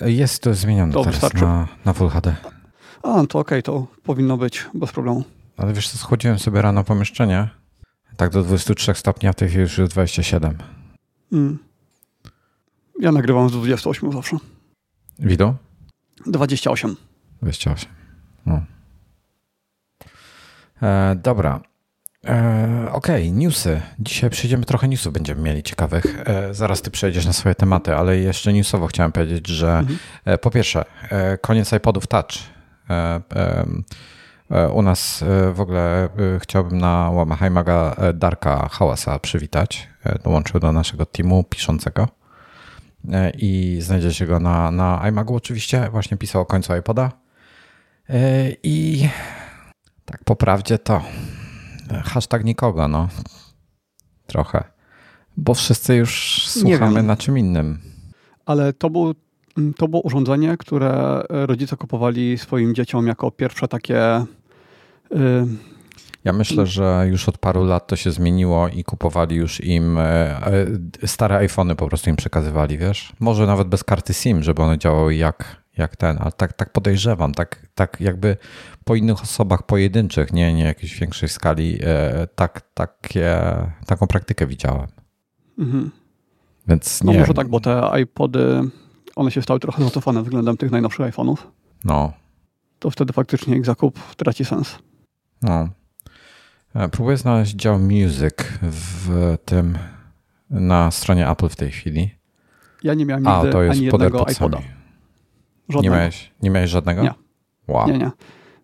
Jest 0.00 0.42
to 0.42 0.54
zmienione 0.54 0.92
to 0.92 1.00
teraz 1.00 1.14
wystarczy. 1.14 1.44
na, 1.44 1.68
na 1.84 1.92
Full 1.92 2.08
HD. 2.08 2.36
A, 3.02 3.02
to 3.02 3.18
okej, 3.18 3.28
okay, 3.38 3.62
to 3.62 3.86
powinno 4.02 4.36
być 4.36 4.66
bez 4.74 4.92
problemu. 4.92 5.24
Ale 5.56 5.72
wiesz 5.72 5.88
co, 5.88 5.98
schodziłem 5.98 6.38
sobie 6.38 6.62
rano 6.62 6.84
pomieszczenie. 6.84 7.48
Tak 8.16 8.30
do 8.30 8.42
23 8.42 8.94
stopni, 8.94 9.28
a 9.28 9.32
w 9.32 9.36
tej 9.36 9.48
chwili 9.48 9.62
już 9.62 9.78
jest 9.78 9.92
27. 9.92 10.58
Mm. 11.32 11.58
Ja 13.00 13.12
nagrywam 13.12 13.48
z 13.48 13.52
28 13.52 14.12
zawsze. 14.12 14.36
Wideo? 15.18 15.54
28. 16.26 16.96
28. 17.46 17.88
No. 18.46 18.62
E, 20.82 21.16
dobra. 21.16 21.60
E, 22.24 22.88
Okej, 22.92 23.28
okay, 23.28 23.38
newsy. 23.38 23.80
Dzisiaj 23.98 24.30
przejdziemy 24.30 24.64
trochę 24.64 24.88
newsów, 24.88 25.12
będziemy 25.12 25.42
mieli 25.42 25.62
ciekawych. 25.62 26.04
E, 26.24 26.54
zaraz 26.54 26.82
ty 26.82 26.90
przejdziesz 26.90 27.26
na 27.26 27.32
swoje 27.32 27.54
tematy, 27.54 27.94
ale 27.94 28.16
jeszcze 28.18 28.52
newsowo 28.52 28.86
chciałem 28.86 29.12
powiedzieć, 29.12 29.48
że 29.48 29.78
mhm. 29.78 29.98
E, 30.24 30.38
po 30.38 30.50
pierwsze, 30.50 30.84
e, 31.10 31.38
koniec 31.38 31.72
iPodów 31.72 32.06
Touch. 32.06 32.32
E, 32.90 33.20
u 34.72 34.82
nas 34.82 35.24
w 35.52 35.60
ogóle 35.60 36.08
chciałbym 36.42 36.78
na 36.78 37.10
Łamahajmaga 37.10 37.96
Darka 38.14 38.68
Hałasa 38.68 39.18
przywitać. 39.18 39.88
Dołączył 40.24 40.60
do 40.60 40.72
naszego 40.72 41.06
teamu 41.06 41.44
piszącego. 41.44 42.08
E, 43.12 43.30
i 43.30 43.78
znajdziecie 43.80 44.26
go 44.26 44.40
na, 44.40 44.70
na 44.70 45.08
iMagu 45.08 45.34
oczywiście. 45.34 45.88
Właśnie 45.90 46.16
pisał 46.16 46.42
o 46.42 46.46
końcu 46.46 46.76
iPoda. 46.76 47.12
E, 48.10 48.52
I 48.62 49.08
tak 50.04 50.24
po 50.24 50.36
prawdzie 50.36 50.78
to 50.78 51.02
hashtag 52.04 52.44
nikogo, 52.44 52.88
no. 52.88 53.08
Trochę. 54.26 54.64
Bo 55.36 55.54
wszyscy 55.54 55.94
już 55.94 56.42
słuchamy 56.48 57.02
na 57.02 57.16
czym 57.16 57.38
innym. 57.38 57.78
Ale 58.46 58.72
to, 58.72 58.90
był, 58.90 59.14
to 59.76 59.88
było 59.88 60.02
urządzenie, 60.02 60.56
które 60.56 61.22
rodzice 61.28 61.76
kupowali 61.76 62.38
swoim 62.38 62.74
dzieciom 62.74 63.06
jako 63.06 63.30
pierwsze 63.30 63.68
takie 63.68 64.26
ja 66.26 66.32
myślę, 66.32 66.66
że 66.66 67.06
już 67.10 67.28
od 67.28 67.38
paru 67.38 67.64
lat 67.64 67.86
to 67.86 67.96
się 67.96 68.10
zmieniło 68.10 68.68
i 68.68 68.84
kupowali 68.84 69.36
już 69.36 69.64
im 69.64 69.98
e, 69.98 70.02
e, 71.02 71.06
stare 71.06 71.36
iPhony 71.36 71.76
po 71.76 71.88
prostu 71.88 72.10
im 72.10 72.16
przekazywali, 72.16 72.78
wiesz? 72.78 73.12
Może 73.20 73.46
nawet 73.46 73.68
bez 73.68 73.84
karty 73.84 74.14
SIM, 74.14 74.42
żeby 74.42 74.62
one 74.62 74.78
działały 74.78 75.14
jak, 75.14 75.62
jak 75.78 75.96
ten, 75.96 76.18
ale 76.20 76.32
tak, 76.32 76.52
tak 76.52 76.72
podejrzewam, 76.72 77.34
tak, 77.34 77.66
tak 77.74 78.00
jakby 78.00 78.36
po 78.84 78.94
innych 78.94 79.22
osobach 79.22 79.62
pojedynczych, 79.62 80.32
nie, 80.32 80.52
nie 80.52 80.64
jakiejś 80.64 81.00
większej 81.00 81.28
skali, 81.28 81.78
e, 81.82 82.26
tak, 82.34 82.62
takie, 82.74 83.36
taką 83.86 84.06
praktykę 84.06 84.46
widziałem. 84.46 84.86
Mhm. 85.58 85.90
Więc 86.68 87.02
no 87.04 87.12
nie. 87.12 87.18
No 87.18 87.22
może 87.22 87.34
tak, 87.34 87.48
bo 87.48 87.60
te 87.60 87.90
iPody 88.02 88.62
one 89.16 89.30
się 89.30 89.42
stały 89.42 89.60
trochę 89.60 89.84
zacofane 89.84 90.22
względem 90.22 90.56
tych 90.56 90.70
najnowszych 90.70 91.06
iPhone'ów, 91.06 91.36
No, 91.84 92.12
to 92.78 92.90
wtedy 92.90 93.12
faktycznie 93.12 93.56
ich 93.56 93.64
zakup 93.64 94.14
traci 94.16 94.44
sens. 94.44 94.78
no. 95.42 95.68
E, 96.74 96.88
Próbuję 96.88 97.16
znaleźć 97.16 97.54
dział 97.54 97.78
Music 97.78 98.34
w 98.62 99.36
tym 99.44 99.78
na 100.50 100.90
stronie 100.90 101.30
Apple 101.30 101.48
w 101.48 101.56
tej 101.56 101.70
chwili. 101.70 102.10
Ja 102.82 102.94
nie 102.94 103.06
miałem 103.06 103.26
A, 103.26 103.36
nigdy 103.36 103.52
to 103.52 103.62
jest 103.62 103.76
ani 103.76 103.84
jednego 103.84 104.18
AirPodsami. 104.28 104.64
iPoda. 105.68 105.78
Nie 105.78 105.82
Żadnego. 105.82 105.96
miałeś, 105.96 106.30
nie 106.42 106.50
miałeś 106.50 106.70
żadnego? 106.70 107.02
Nie. 107.02 107.14
Wow. 107.68 107.86
Nie, 107.90 107.98
nie. 107.98 108.10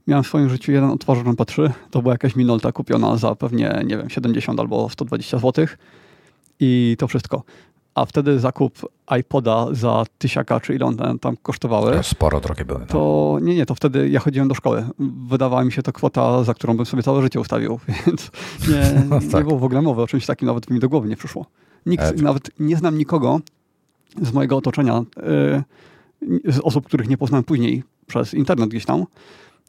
Miałem 0.07 0.25
w 0.25 0.27
swoim 0.27 0.49
życiu 0.49 0.73
jeden 0.73 0.91
odtwarzacz 0.91 1.27
MP3. 1.27 1.71
To 1.91 2.03
była 2.03 2.15
jakaś 2.15 2.37
Minolta 2.37 2.73
kupiona 2.73 3.17
za 3.17 3.35
pewnie, 3.35 3.83
nie 3.87 3.97
wiem, 3.97 4.11
70 4.11 4.61
albo 4.61 4.89
120 4.89 5.39
zł. 5.39 5.67
I 6.61 6.97
to 6.99 7.09
wszystko. 7.09 7.43
A 7.95 8.05
wtedy 8.05 8.39
zakup 8.39 8.79
iPoda 9.21 9.67
za 9.73 10.05
tysiaka, 10.19 10.61
czy 10.61 10.75
ile 10.75 10.87
one 10.87 11.19
tam- 11.19 11.37
kosztowały, 11.43 11.93
To 11.97 12.03
Sporo 12.03 12.41
drogie 12.41 12.65
były. 12.65 12.81
no. 12.81 12.87
to 12.87 13.39
nie, 13.43 13.55
nie, 13.55 13.67
to 13.67 13.75
wtedy 13.75 14.09
ja 14.09 14.21
chodziłem 14.21 14.49
do 14.49 14.55
szkoły. 14.55 14.87
Wydawała 15.29 15.65
mi 15.65 15.73
się 15.73 15.83
to 15.83 15.93
kwota, 15.93 16.45
za 16.45 16.55
którą 16.55 16.77
bym 16.77 16.87
sobie 16.87 17.03
całe 17.03 17.23
życie 17.23 17.41
ustawił, 17.41 17.81
więc 18.07 18.31
nie, 18.69 19.03
No 19.11 19.19
nie 19.21 19.29
tak. 19.31 19.45
było 19.47 19.59
w 19.59 19.65
ogóle 19.65 19.83
mowy 19.83 20.03
o 20.03 20.07
czymś 20.07 20.27
takim, 20.27 20.47
nawet 20.47 20.71
mi 20.71 20.81
do 20.81 20.89
głowy 20.89 21.09
nie 21.09 21.17
przyszło. 21.17 21.47
Nikt, 21.87 22.05
E, 22.05 22.13
nawet 22.13 22.51
nie 22.61 22.77
znam 22.77 22.99
nikogo 22.99 23.41
z 24.23 24.33
mojego 24.33 24.57
otoczenia, 24.57 25.03
y, 25.59 25.63
z 26.45 26.59
osób, 26.59 26.87
których 26.87 27.09
nie 27.09 27.17
poznałem 27.17 27.45
później 27.45 27.83
przez 28.07 28.35
internet 28.35 28.71
gdzieś 28.71 28.85
tam, 28.85 29.05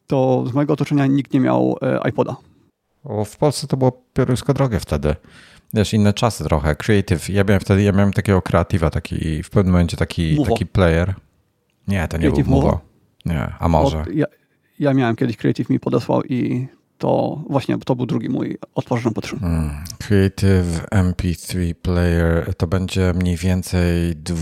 to 0.08 0.43
z 0.47 0.54
mojego 0.54 0.74
otoczenia 0.74 1.06
nikt 1.06 1.34
nie 1.34 1.39
miał 1.39 1.78
e, 1.82 2.10
iPoda. 2.10 2.36
W 3.26 3.38
Polsce 3.38 3.68
to 3.68 3.78
było 3.78 4.04
pieruńsko 4.14 4.54
drogie 4.54 4.80
wtedy. 4.80 5.16
Wiesz, 5.74 5.93
inne 5.93 6.14
czasy 6.14 6.43
trochę. 6.43 6.76
Creative. 6.76 7.30
Ja 7.30 7.43
miałem 7.43 7.60
wtedy, 7.60 7.84
ja 7.84 7.91
miałem 7.91 8.14
takiego 8.14 8.39
Creative'a, 8.39 8.89
taki 8.89 9.43
w 9.43 9.49
pewnym 9.49 9.72
momencie 9.72 9.97
taki, 9.97 10.36
Movo. 10.36 10.51
taki 10.51 10.66
player. 10.66 11.14
Nie, 11.88 12.08
to 12.08 12.18
nie 12.18 12.22
Creative 12.22 12.47
był 12.47 12.56
Movo. 12.56 12.68
Movo? 12.68 12.82
Nie, 13.26 13.54
a 13.60 13.68
może. 13.68 14.06
Ja, 14.14 14.26
ja 14.80 14.93
miałem 14.93 15.16
kiedyś 15.16 15.38
Creative 15.38 15.70
mi 15.70 15.80
podesłał 15.80 16.24
i 16.24 16.68
to 16.97 17.41
właśnie 17.49 17.78
to 17.78 17.95
był 17.95 18.06
drugi 18.06 18.30
mój 18.30 18.58
odtwarzacz 18.76 19.14
MP3. 19.14 19.43
Mm, 19.43 19.72
Creative 19.99 20.86
MP3 20.91 21.74
Player 21.74 22.56
to 22.56 22.68
będzie 22.68 23.14
mniej 23.14 23.38
więcej 23.38 24.16
dw... 24.16 24.39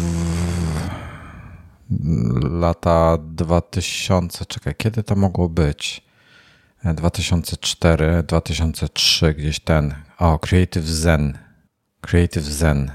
lata 2.51 3.17
2000. 3.17 4.45
Czekaj, 4.45 4.75
kiedy 4.77 5.03
to 5.03 5.15
mogło 5.15 5.49
być? 5.49 6.03
E, 6.83 6.93
2004, 6.93 8.23
2003, 8.27 9.33
gdzieś 9.33 9.59
ten. 9.59 9.93
O, 10.19 10.39
Creative 10.39 10.85
Zen. 10.85 11.37
Creative 12.01 12.43
Zen. 12.43 12.91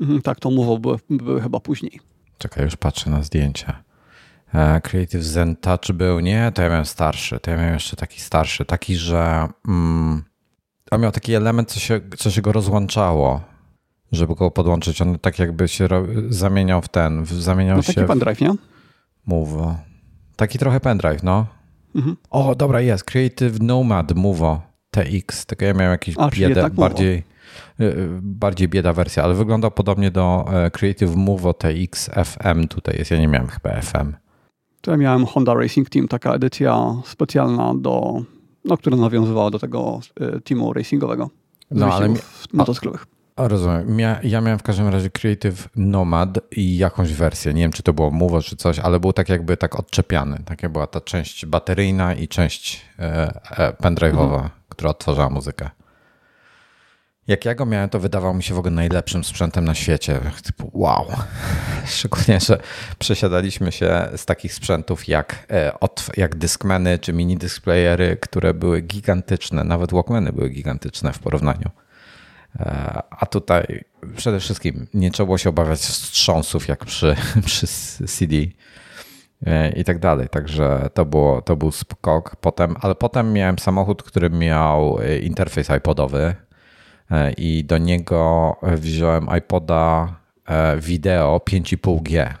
Mhm, 0.00 0.22
tak, 0.22 0.40
to 0.40 0.50
Movo 0.50 0.78
były, 0.78 0.98
były 1.10 1.40
chyba 1.40 1.60
później. 1.60 2.00
Czekaj, 2.38 2.64
już 2.64 2.76
patrzę 2.76 3.10
na 3.10 3.22
zdjęcia. 3.22 3.82
E, 4.54 4.80
Creative 4.80 5.22
Zen 5.22 5.56
Touch 5.56 5.92
był, 5.94 6.20
nie, 6.20 6.52
to 6.54 6.62
ja 6.62 6.68
miałem 6.68 6.86
starszy, 6.86 7.40
to 7.40 7.50
ja 7.50 7.56
miałem 7.56 7.74
jeszcze 7.74 7.96
taki 7.96 8.20
starszy, 8.20 8.64
taki, 8.64 8.96
że 8.96 9.48
mm, 9.68 10.24
on 10.90 11.00
miał 11.00 11.12
taki 11.12 11.34
element, 11.34 11.72
co 11.72 11.80
się, 11.80 12.00
co 12.18 12.30
się 12.30 12.42
go 12.42 12.52
rozłączało, 12.52 13.51
żeby 14.12 14.34
go 14.34 14.50
podłączyć. 14.50 15.02
On 15.02 15.18
tak 15.18 15.38
jakby 15.38 15.68
się 15.68 15.88
zamieniał 16.28 16.82
w 16.82 16.88
ten, 16.88 17.22
w, 17.22 17.32
zamieniał 17.32 17.76
No 17.76 17.82
się 17.82 17.94
taki 17.94 18.06
pendrive, 18.06 18.40
nie? 18.40 18.52
w 18.52 18.56
Movo. 19.26 19.76
Taki 20.36 20.58
trochę 20.58 20.80
pendrive, 20.80 21.22
no. 21.22 21.46
Mhm. 21.94 22.16
O, 22.30 22.54
dobra, 22.54 22.80
jest, 22.80 23.04
Creative 23.04 23.60
Nomad 23.60 24.12
Movo 24.14 24.62
TX, 24.90 25.46
tylko 25.46 25.64
ja 25.64 25.74
miałem 25.74 25.92
jakiś 25.92 26.14
A, 26.18 26.28
biedę, 26.28 26.62
Movo. 26.62 26.74
bardziej, 26.74 27.22
y, 27.80 27.84
y, 27.84 28.08
bardziej 28.22 28.68
bieda 28.68 28.92
wersja, 28.92 29.24
ale 29.24 29.34
wyglądał 29.34 29.70
podobnie 29.70 30.10
do 30.10 30.44
e, 30.52 30.70
Creative 30.70 31.16
Movo 31.16 31.54
TX 31.54 32.10
FM 32.24 32.68
tutaj 32.68 32.96
jest, 32.98 33.10
ja 33.10 33.18
nie 33.18 33.28
miałem 33.28 33.48
chyba 33.48 33.80
FM. 33.80 34.12
To 34.80 34.90
ja 34.90 34.96
miałem 34.96 35.26
Honda 35.26 35.54
Racing 35.54 35.90
Team, 35.90 36.08
taka 36.08 36.34
edycja 36.34 36.94
specjalna, 37.04 37.74
do, 37.74 38.22
no, 38.64 38.76
która 38.76 38.96
nawiązywała 38.96 39.50
do 39.50 39.58
tego 39.58 40.00
y, 40.36 40.40
teamu 40.40 40.72
racingowego. 40.72 41.30
No, 41.70 41.94
ale 41.94 42.08
wyścigów 42.08 42.46
motocyklowych. 42.52 43.06
Rozumiem. 43.36 43.96
Mia, 43.96 44.20
ja 44.22 44.40
miałem 44.40 44.58
w 44.58 44.62
każdym 44.62 44.88
razie 44.88 45.10
Creative 45.10 45.68
Nomad 45.76 46.38
i 46.50 46.76
jakąś 46.76 47.12
wersję. 47.12 47.54
Nie 47.54 47.62
wiem, 47.62 47.72
czy 47.72 47.82
to 47.82 47.92
było 47.92 48.10
Movo, 48.10 48.42
czy 48.42 48.56
coś, 48.56 48.78
ale 48.78 49.00
był 49.00 49.12
tak 49.12 49.28
jakby 49.28 49.56
tak 49.56 49.78
odczepiany. 49.78 50.38
Taka 50.44 50.68
była 50.68 50.86
ta 50.86 51.00
część 51.00 51.46
bateryjna 51.46 52.14
i 52.14 52.28
część 52.28 52.82
e, 52.98 53.02
e, 53.58 53.72
pendrive'owa, 53.72 54.48
która 54.68 54.90
odtwarzała 54.90 55.30
muzykę. 55.30 55.70
Jak 57.26 57.44
ja 57.44 57.54
go 57.54 57.66
miałem, 57.66 57.88
to 57.88 58.00
wydawał 58.00 58.34
mi 58.34 58.42
się 58.42 58.54
w 58.54 58.58
ogóle 58.58 58.74
najlepszym 58.74 59.24
sprzętem 59.24 59.64
na 59.64 59.74
świecie. 59.74 60.20
Typu 60.44 60.70
wow. 60.74 61.06
Szczególnie, 61.86 62.40
że 62.40 62.58
przesiadaliśmy 62.98 63.72
się 63.72 64.08
z 64.16 64.24
takich 64.26 64.54
sprzętów 64.54 65.08
jak, 65.08 65.46
e, 65.50 65.72
jak 66.16 66.34
Discmany 66.34 66.98
czy 66.98 67.12
mini 67.12 67.36
displeyery, 67.36 68.16
które 68.20 68.54
były 68.54 68.80
gigantyczne. 68.80 69.64
Nawet 69.64 69.92
Walkmany 69.92 70.32
były 70.32 70.48
gigantyczne 70.50 71.12
w 71.12 71.18
porównaniu. 71.18 71.70
E, 72.56 73.02
A 73.10 73.26
tutaj 73.26 73.84
przede 74.16 74.40
wszystkim 74.40 74.86
nie 74.94 75.10
trzeba 75.10 75.38
się 75.38 75.48
obawiać 75.48 75.80
wstrząsów 75.80 76.68
jak 76.68 76.84
przy, 76.84 77.16
przy 77.46 77.66
CD 78.06 78.36
e, 79.46 79.72
i 79.72 79.84
tak 79.84 79.98
dalej. 79.98 80.28
Także 80.28 80.88
to, 80.94 81.04
było, 81.04 81.42
to 81.42 81.56
był 81.56 81.72
skok 81.72 82.36
potem, 82.36 82.76
ale 82.80 82.94
potem 82.94 83.32
miałem 83.32 83.58
samochód, 83.58 84.02
który 84.02 84.30
miał 84.30 84.98
e, 85.00 85.18
interfejs 85.18 85.70
iPodowy 85.78 86.34
i 87.36 87.64
do 87.64 87.78
niego 87.78 88.56
wziąłem 88.62 89.26
iPoda 89.38 90.14
wideo 90.78 91.40
5,5G. 91.50 92.34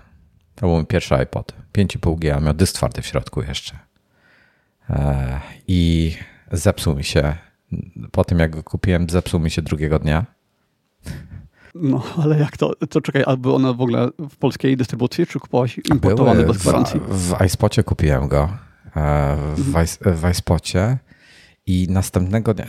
To 0.54 0.66
był 0.66 0.76
mój 0.76 0.86
pierwszy 0.86 1.14
iPod. 1.14 1.52
5,5G, 1.74 2.30
a 2.30 2.40
miał 2.40 2.54
dysk 2.54 2.74
twardy 2.74 3.02
w 3.02 3.06
środku 3.06 3.42
jeszcze. 3.42 3.78
I 5.68 6.12
zepsuł 6.52 6.94
mi 6.94 7.04
się 7.04 7.36
po 8.10 8.24
tym, 8.24 8.38
jak 8.38 8.50
go 8.56 8.62
kupiłem, 8.62 9.10
zepsuł 9.10 9.40
mi 9.40 9.50
się 9.50 9.62
drugiego 9.62 9.98
dnia. 9.98 10.24
No, 11.74 12.02
ale 12.22 12.38
jak 12.38 12.56
to? 12.56 12.72
To 12.90 13.00
czekaj, 13.00 13.24
a 13.26 13.36
były 13.36 13.54
one 13.54 13.74
w 13.74 13.80
ogóle 13.80 14.08
w 14.30 14.36
polskiej 14.36 14.76
dystrybucji, 14.76 15.26
czy 15.26 15.40
kupowałeś 15.40 15.78
importowany 15.90 16.40
Były 16.40 16.52
bez 16.52 16.62
gwarancji? 16.62 17.00
W, 17.08 17.34
w 17.34 17.44
iSpocie 17.46 17.82
kupiłem 17.84 18.28
go. 18.28 18.48
e, 18.96 19.36
W, 19.56 19.76
Mhm. 19.76 19.86
w 20.16 20.30
iSpocie. 20.30 20.98
I 21.66 21.86
następnego 21.90 22.54
dnia 22.54 22.64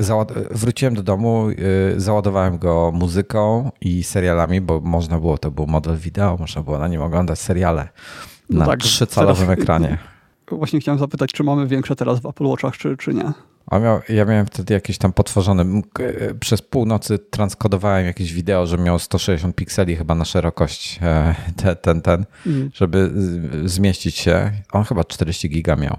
wróciłem 0.52 0.94
do 0.96 1.04
domu, 1.04 1.50
y, 1.50 1.56
załadowałem 1.98 2.58
go 2.58 2.92
muzyką 2.96 3.72
i 3.82 4.04
serialami, 4.04 4.62
bo 4.62 4.82
można 4.82 5.20
było, 5.20 5.38
to 5.38 5.52
był 5.52 5.68
model 5.68 5.98
wideo, 5.98 6.38
można 6.40 6.62
było 6.62 6.78
na 6.80 6.88
nim 6.88 7.02
oglądać 7.02 7.40
seriale 7.40 7.90
No 8.50 8.60
na 8.60 8.66
tak, 8.66 8.80
trzycalowym 8.80 9.48
teraz- 9.48 9.60
ekranie. 9.60 9.98
Właśnie 10.52 10.80
chciałem 10.80 11.00
zapytać, 11.00 11.32
czy 11.34 11.44
mamy 11.44 11.68
większe 11.68 11.96
teraz 11.96 12.20
w 12.20 12.26
Apple 12.26 12.44
Watchach, 12.46 12.78
czy, 12.78 12.98
czy 12.98 13.14
nie? 13.14 13.32
A 13.68 13.80
miał, 13.80 14.00
ja 14.10 14.26
miałem 14.26 14.46
wtedy 14.46 14.74
jakieś 14.74 14.98
tam 14.98 15.14
potworzone. 15.14 15.82
Przez 16.40 16.62
północy 16.62 17.20
transkodowałem 17.20 18.06
jakieś 18.06 18.34
wideo, 18.34 18.66
że 18.66 18.78
miał 18.78 19.00
160 19.00 19.56
pikseli 19.56 19.96
chyba 19.96 20.16
na 20.16 20.26
szerokość 20.26 21.00
e, 21.02 21.36
te, 21.56 21.76
ten, 21.76 22.02
ten, 22.02 22.26
Mhm. 22.48 22.70
żeby 22.74 23.12
zmieścić 23.66 24.16
się. 24.18 24.52
On 24.72 24.84
chyba 24.84 25.04
40 25.04 25.50
giga 25.50 25.76
miał. 25.76 25.98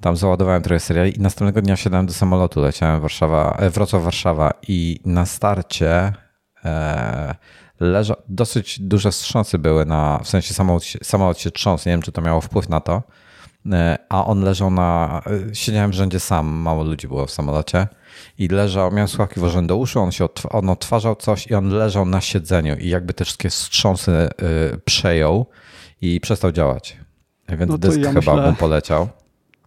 Tam 0.00 0.16
załadowałem 0.16 0.62
trochę 0.62 0.80
seriali 0.80 1.16
i 1.16 1.20
następnego 1.20 1.62
dnia 1.62 1.76
wsiadałem 1.76 2.06
do 2.06 2.12
samolotu, 2.12 2.60
leciałem 2.60 3.00
Warszawa, 3.00 3.56
e, 3.58 3.70
Wrocław-Warszawa 3.70 4.50
i 4.68 5.00
na 5.04 5.26
starcie 5.26 6.12
e, 6.64 7.34
leża, 7.80 8.14
dosyć 8.28 8.80
duże 8.80 9.10
wstrząsy 9.10 9.58
były 9.58 9.86
na, 9.86 10.20
w 10.24 10.28
sensie 10.28 10.54
samolot, 10.54 10.84
się- 10.84 10.98
samolot 11.02 11.38
się 11.38 11.50
trząsł, 11.50 11.88
nie 11.88 11.92
wiem 11.92 12.02
czy 12.02 12.12
to 12.12 12.22
miało 12.22 12.40
wpływ 12.40 12.68
na 12.68 12.80
to, 12.80 13.02
a 14.08 14.26
on 14.26 14.40
leżał 14.44 14.70
na. 14.70 15.20
e, 15.50 15.54
Siedziałem 15.54 15.90
w 15.90 15.94
rzędzie 15.94 16.20
sam, 16.20 16.46
mało 16.48 16.84
ludzi 16.84 17.08
było 17.08 17.26
w 17.26 17.30
samolocie 17.30 17.86
i 18.38 18.48
leżał, 18.48 18.92
miałem 18.92 19.08
słuchawki 19.08 19.40
włożone 19.40 19.66
do 19.66 19.76
uszu, 19.76 20.00
on 20.00 20.12
się 20.12 20.24
otw- 20.24 20.46
on 20.50 20.68
odtwarzał 20.68 21.16
coś 21.16 21.46
i 21.46 21.54
on 21.54 21.68
leżał 21.68 22.04
na 22.06 22.20
siedzeniu 22.20 22.76
i 22.76 22.88
jakby 22.88 23.14
te 23.14 23.24
wszystkie 23.24 23.50
wstrząsy 23.50 24.10
y, 24.12 24.28
przejął 24.84 25.46
i 26.00 26.20
przestał 26.20 26.52
działać. 26.52 26.96
Więc 27.48 27.70
No 27.70 27.78
dysk 27.78 28.00
ja 28.00 28.12
chyba 28.12 28.34
myślę- 28.36 28.54
poleciał. 28.58 29.08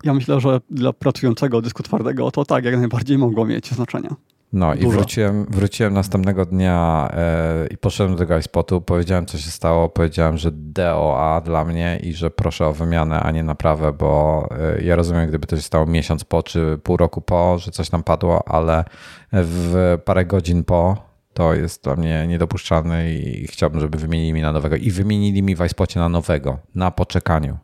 Ja 0.04 0.14
myślę, 0.14 0.40
że 0.42 0.60
dla 0.70 0.94
pracującego 0.94 1.62
dysku 1.62 1.84
twardego 1.84 2.32
to 2.32 2.46
tak, 2.46 2.66
jak 2.66 2.78
najbardziej 2.78 3.18
mogło 3.18 3.46
mieć 3.46 3.72
znaczenie. 3.72 4.10
No 4.54 4.74
i 4.74 4.80
Dużo. 4.80 4.98
wróciłem, 4.98 5.46
wróciłem 5.50 5.94
następnego 5.94 6.46
dnia 6.46 7.10
e, 7.14 7.68
i 7.68 7.78
poszedłem 7.78 8.16
do 8.16 8.20
tego 8.20 8.38
iSpotu, 8.38 8.82
powiedziałem 8.82 9.26
co 9.26 9.38
się 9.38 9.52
stało, 9.52 9.90
powiedziałem, 9.90 10.38
że 10.38 10.52
DOA 10.52 11.42
dla 11.42 11.66
mnie 11.66 12.00
i 12.04 12.14
że 12.14 12.32
proszę 12.32 12.68
o 12.68 12.74
wymianę, 12.74 13.20
a 13.20 13.32
nie 13.32 13.44
naprawę, 13.44 13.94
bo 13.94 14.48
e, 14.78 14.82
ja 14.82 14.96
rozumiem, 14.96 15.30
gdyby 15.30 15.48
to 15.48 15.56
się 15.56 15.62
stało 15.62 15.86
miesiąc 15.86 16.24
po 16.24 16.44
czy 16.44 16.80
pół 16.84 16.98
roku 16.98 17.22
po, 17.22 17.58
że 17.58 17.72
coś 17.72 17.90
tam 17.90 18.04
padło, 18.04 18.48
ale 18.48 18.84
w 19.32 19.98
parę 20.06 20.26
godzin 20.26 20.64
po 20.64 21.12
to 21.34 21.54
jest 21.54 21.84
dla 21.84 21.96
mnie 21.96 22.28
niedopuszczalne 22.28 23.14
i 23.14 23.48
chciałbym, 23.48 23.80
żeby 23.80 23.98
wymienili 23.98 24.34
mi 24.34 24.42
na 24.42 24.52
nowego. 24.52 24.76
I 24.76 24.92
wymienili 24.92 25.44
mi 25.44 25.56
w 25.56 25.66
iSpocie 25.66 26.00
na 26.00 26.10
nowego, 26.10 26.60
na 26.76 26.92
poczekaniu. 26.92 27.58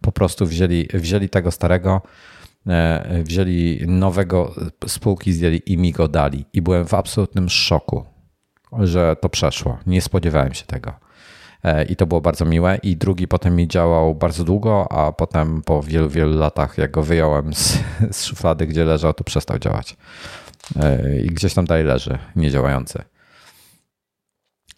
Po 0.00 0.12
prostu 0.12 0.46
wzięli, 0.46 0.88
wzięli 0.94 1.28
tego 1.28 1.50
starego, 1.50 2.02
wzięli 3.22 3.86
nowego 3.86 4.54
spółki, 4.86 5.32
zdjęli 5.32 5.62
i 5.66 5.78
mi 5.78 5.92
go 5.92 6.08
dali. 6.08 6.44
I 6.52 6.62
byłem 6.62 6.86
w 6.86 6.94
absolutnym 6.94 7.48
szoku, 7.48 8.04
że 8.78 9.16
to 9.20 9.28
przeszło. 9.28 9.78
Nie 9.86 10.02
spodziewałem 10.02 10.54
się 10.54 10.64
tego. 10.64 10.92
i 11.88 11.96
to 11.96 12.06
było 12.06 12.20
bardzo 12.20 12.44
miłe. 12.44 12.78
I 12.82 12.96
drugi 12.96 13.28
potem 13.28 13.56
mi 13.56 13.68
działał 13.68 14.14
bardzo 14.14 14.44
długo, 14.44 14.92
a 14.92 15.12
potem 15.12 15.62
po 15.62 15.82
wielu, 15.82 16.08
wielu 16.08 16.38
latach, 16.38 16.78
jak 16.78 16.90
go 16.90 17.02
wyjąłem 17.02 17.54
z, 17.54 17.78
z 18.16 18.24
szuflady, 18.24 18.66
gdzie 18.66 18.84
leżał, 18.84 19.12
to 19.12 19.24
przestał 19.24 19.58
działać. 19.58 19.96
I 21.24 21.26
gdzieś 21.26 21.54
tam 21.54 21.64
dalej 21.64 21.84
leży, 21.84 22.18
niedziałający. 22.36 23.02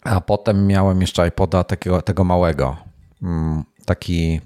A 0.03 0.21
potem 0.21 0.67
miałem 0.67 1.01
jeszcze 1.01 1.27
iPoda 1.27 1.63
takiego, 1.63 2.01
tego 2.01 2.23
małego. 2.23 2.77
Mm, 3.23 3.63
taki 3.85 4.41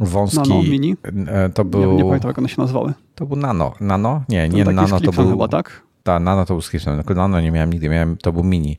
wąski. 0.00 0.48
Nano 0.48 0.62
mini? 0.62 0.96
E, 1.26 1.48
to 1.48 1.64
był. 1.64 1.80
Nie, 1.80 1.96
nie 1.96 2.04
pamiętam, 2.04 2.28
jak 2.28 2.38
one 2.38 2.48
się 2.48 2.60
nazywały. 2.62 2.92
To 3.14 3.26
był 3.26 3.36
nano. 3.36 3.74
Nano? 3.80 4.24
Nie, 4.28 4.48
nie 4.48 4.64
nano 4.64 5.00
to 5.00 5.12
był. 5.12 5.30
chyba, 5.30 5.48
tak? 5.48 5.82
Tak, 6.02 6.22
nano 6.22 6.44
to 6.44 6.54
był 6.54 6.62
z 6.62 6.86
Nano 7.16 7.40
nie 7.40 7.50
miałem 7.50 7.72
nigdy, 7.72 7.88
miałem, 7.88 8.16
to 8.16 8.32
był 8.32 8.44
mini. 8.44 8.78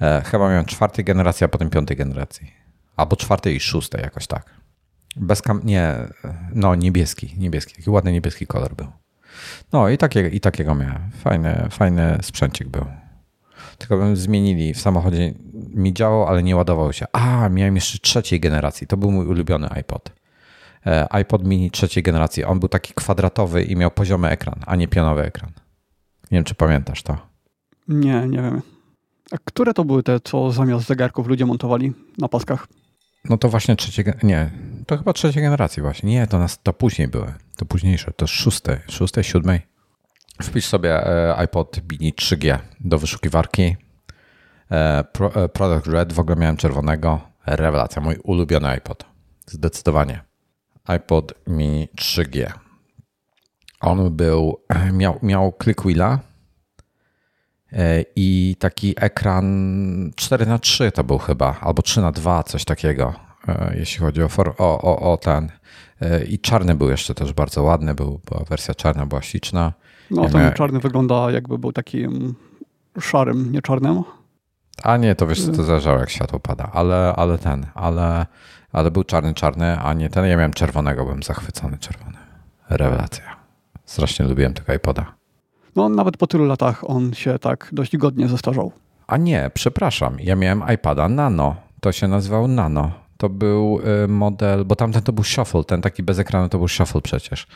E, 0.00 0.22
chyba 0.24 0.48
miałem 0.48 0.64
czwartej 0.64 1.04
generacji, 1.04 1.44
a 1.44 1.48
potem 1.48 1.70
piątej 1.70 1.96
generacji. 1.96 2.52
Albo 2.96 3.16
czwartej 3.16 3.56
i 3.56 3.60
szóstej, 3.60 4.02
jakoś 4.02 4.26
tak. 4.26 4.54
Bez 5.16 5.42
kam... 5.42 5.60
Nie, 5.64 5.94
no 6.54 6.74
niebieski, 6.74 7.34
niebieski. 7.38 7.74
Taki 7.74 7.90
ładny 7.90 8.12
niebieski 8.12 8.46
kolor 8.46 8.74
był. 8.74 8.86
No 9.72 9.88
i, 9.88 9.98
takie, 9.98 10.28
i 10.28 10.40
takiego 10.40 10.74
miałem. 10.74 11.10
Fajny, 11.10 11.68
fajny 11.70 12.18
sprzęcik 12.22 12.68
był. 12.68 12.84
Tylko 13.78 13.96
bym 13.96 14.16
zmienili 14.16 14.74
w 14.74 14.80
samochodzie. 14.80 15.34
Mi 15.74 15.94
działał, 15.94 16.26
ale 16.26 16.42
nie 16.42 16.56
ładował 16.56 16.92
się. 16.92 17.06
A, 17.12 17.48
miałem 17.48 17.74
jeszcze 17.74 17.98
trzeciej 17.98 18.40
generacji. 18.40 18.86
To 18.86 18.96
był 18.96 19.10
mój 19.10 19.26
ulubiony 19.26 19.68
iPod. 19.70 20.12
E, 20.86 21.12
iPod 21.12 21.44
mini 21.44 21.70
trzeciej 21.70 22.02
generacji. 22.02 22.44
On 22.44 22.60
był 22.60 22.68
taki 22.68 22.94
kwadratowy 22.94 23.62
i 23.62 23.76
miał 23.76 23.90
poziomy 23.90 24.28
ekran, 24.28 24.60
a 24.66 24.76
nie 24.76 24.88
pionowy 24.88 25.22
ekran. 25.22 25.50
Nie 26.30 26.38
wiem, 26.38 26.44
czy 26.44 26.54
pamiętasz 26.54 27.02
to. 27.02 27.18
Nie, 27.88 28.26
nie 28.28 28.42
wiem. 28.42 28.62
A 29.30 29.36
które 29.44 29.74
to 29.74 29.84
były 29.84 30.02
te, 30.02 30.20
co 30.20 30.50
zamiast 30.50 30.86
zegarków 30.86 31.26
ludzie 31.26 31.46
montowali 31.46 31.92
na 32.18 32.28
paskach? 32.28 32.66
No 33.24 33.38
to 33.38 33.48
właśnie 33.48 33.76
trzecie, 33.76 34.14
nie, 34.22 34.50
to 34.86 34.98
chyba 34.98 35.12
trzeciej 35.12 35.42
generacji 35.42 35.82
właśnie. 35.82 36.10
Nie, 36.10 36.26
to, 36.26 36.38
nas, 36.38 36.62
to 36.62 36.72
później 36.72 37.08
były, 37.08 37.34
to 37.56 37.64
późniejsze, 37.64 38.12
to 38.12 38.26
szóste, 38.26 38.80
szóstej, 38.90 39.24
siódmej. 39.24 39.60
Wpisz 40.42 40.66
sobie 40.66 41.06
e, 41.06 41.36
iPod 41.36 41.80
Mini 41.90 42.12
3G 42.12 42.58
do 42.80 42.98
wyszukiwarki. 42.98 43.76
E, 44.70 45.04
product 45.52 45.86
Red, 45.86 46.12
w 46.12 46.20
ogóle 46.20 46.36
miałem 46.36 46.56
czerwonego. 46.56 47.20
Rewelacja, 47.46 48.02
mój 48.02 48.16
ulubiony 48.16 48.68
iPod. 48.68 49.04
Zdecydowanie. 49.46 50.25
iPod 50.86 51.32
Mini 51.46 51.88
3G. 51.96 52.52
On 53.80 54.16
był, 54.16 54.60
miał, 54.92 55.18
miał 55.22 55.52
click 55.62 55.82
wheela 55.82 56.18
e, 57.72 58.04
i 58.16 58.56
taki 58.58 58.94
ekran 58.96 60.10
4 60.16 60.46
na 60.46 60.58
3 60.58 60.92
to 60.92 61.04
był 61.04 61.18
chyba, 61.18 61.56
albo 61.60 61.82
3 61.82 62.00
na 62.00 62.12
2 62.12 62.42
coś 62.42 62.64
takiego, 62.64 63.14
jeśli 63.74 63.98
chodzi 63.98 64.22
o, 64.22 64.28
for, 64.28 64.54
o, 64.58 64.82
o, 64.82 65.12
o 65.12 65.16
ten. 65.16 65.50
I 66.28 66.38
czarny 66.38 66.74
był 66.74 66.90
jeszcze 66.90 67.14
też 67.14 67.32
bardzo 67.32 67.62
ładny, 67.62 67.94
był, 67.94 68.20
była 68.30 68.44
wersja 68.44 68.74
czarna, 68.74 69.06
była 69.06 69.22
śliczna. 69.22 69.72
No, 70.10 70.22
ten 70.22 70.40
miałem... 70.40 70.54
czarny 70.54 70.80
wygląda 70.80 71.30
jakby 71.30 71.58
był 71.58 71.72
takim 71.72 72.34
szarym, 73.00 73.52
nie 73.52 73.62
czarnym. 73.62 74.02
A 74.82 74.96
nie, 74.96 75.14
to 75.14 75.26
wiesz, 75.26 75.46
to 75.46 75.62
zależało 75.62 75.98
jak 75.98 76.10
światło 76.10 76.40
pada, 76.40 76.70
ale, 76.72 77.14
ale 77.16 77.38
ten, 77.38 77.66
ale, 77.74 78.26
ale 78.76 78.90
był 78.90 79.04
czarny, 79.04 79.34
czarny, 79.34 79.78
a 79.78 79.92
nie 79.92 80.10
ten. 80.10 80.24
Ja 80.26 80.36
miałem 80.36 80.52
czerwonego, 80.52 81.04
byłem 81.04 81.22
zachwycony 81.22 81.78
czerwony. 81.78 82.16
Rewelacja. 82.68 83.36
Strasznie 83.84 84.26
lubiłem 84.26 84.54
tego 84.54 84.74
iPoda. 84.74 85.14
No, 85.76 85.88
nawet 85.88 86.16
po 86.16 86.26
tylu 86.26 86.44
latach 86.44 86.90
on 86.90 87.14
się 87.14 87.38
tak 87.38 87.68
dość 87.72 87.96
godnie 87.96 88.28
zestarzał. 88.28 88.72
A 89.06 89.16
nie, 89.16 89.50
przepraszam, 89.54 90.16
ja 90.20 90.36
miałem 90.36 90.62
iPada 90.74 91.08
Nano. 91.08 91.56
To 91.80 91.92
się 91.92 92.08
nazywał 92.08 92.48
Nano. 92.48 92.90
To 93.16 93.28
był 93.28 93.80
y, 94.04 94.08
model, 94.08 94.64
bo 94.64 94.76
tamten 94.76 95.02
to 95.02 95.12
był 95.12 95.24
shuffle, 95.24 95.64
ten 95.64 95.82
taki 95.82 96.02
bez 96.02 96.18
ekranu 96.18 96.48
to 96.48 96.58
był 96.58 96.68
shuffle 96.68 97.00
przecież. 97.00 97.46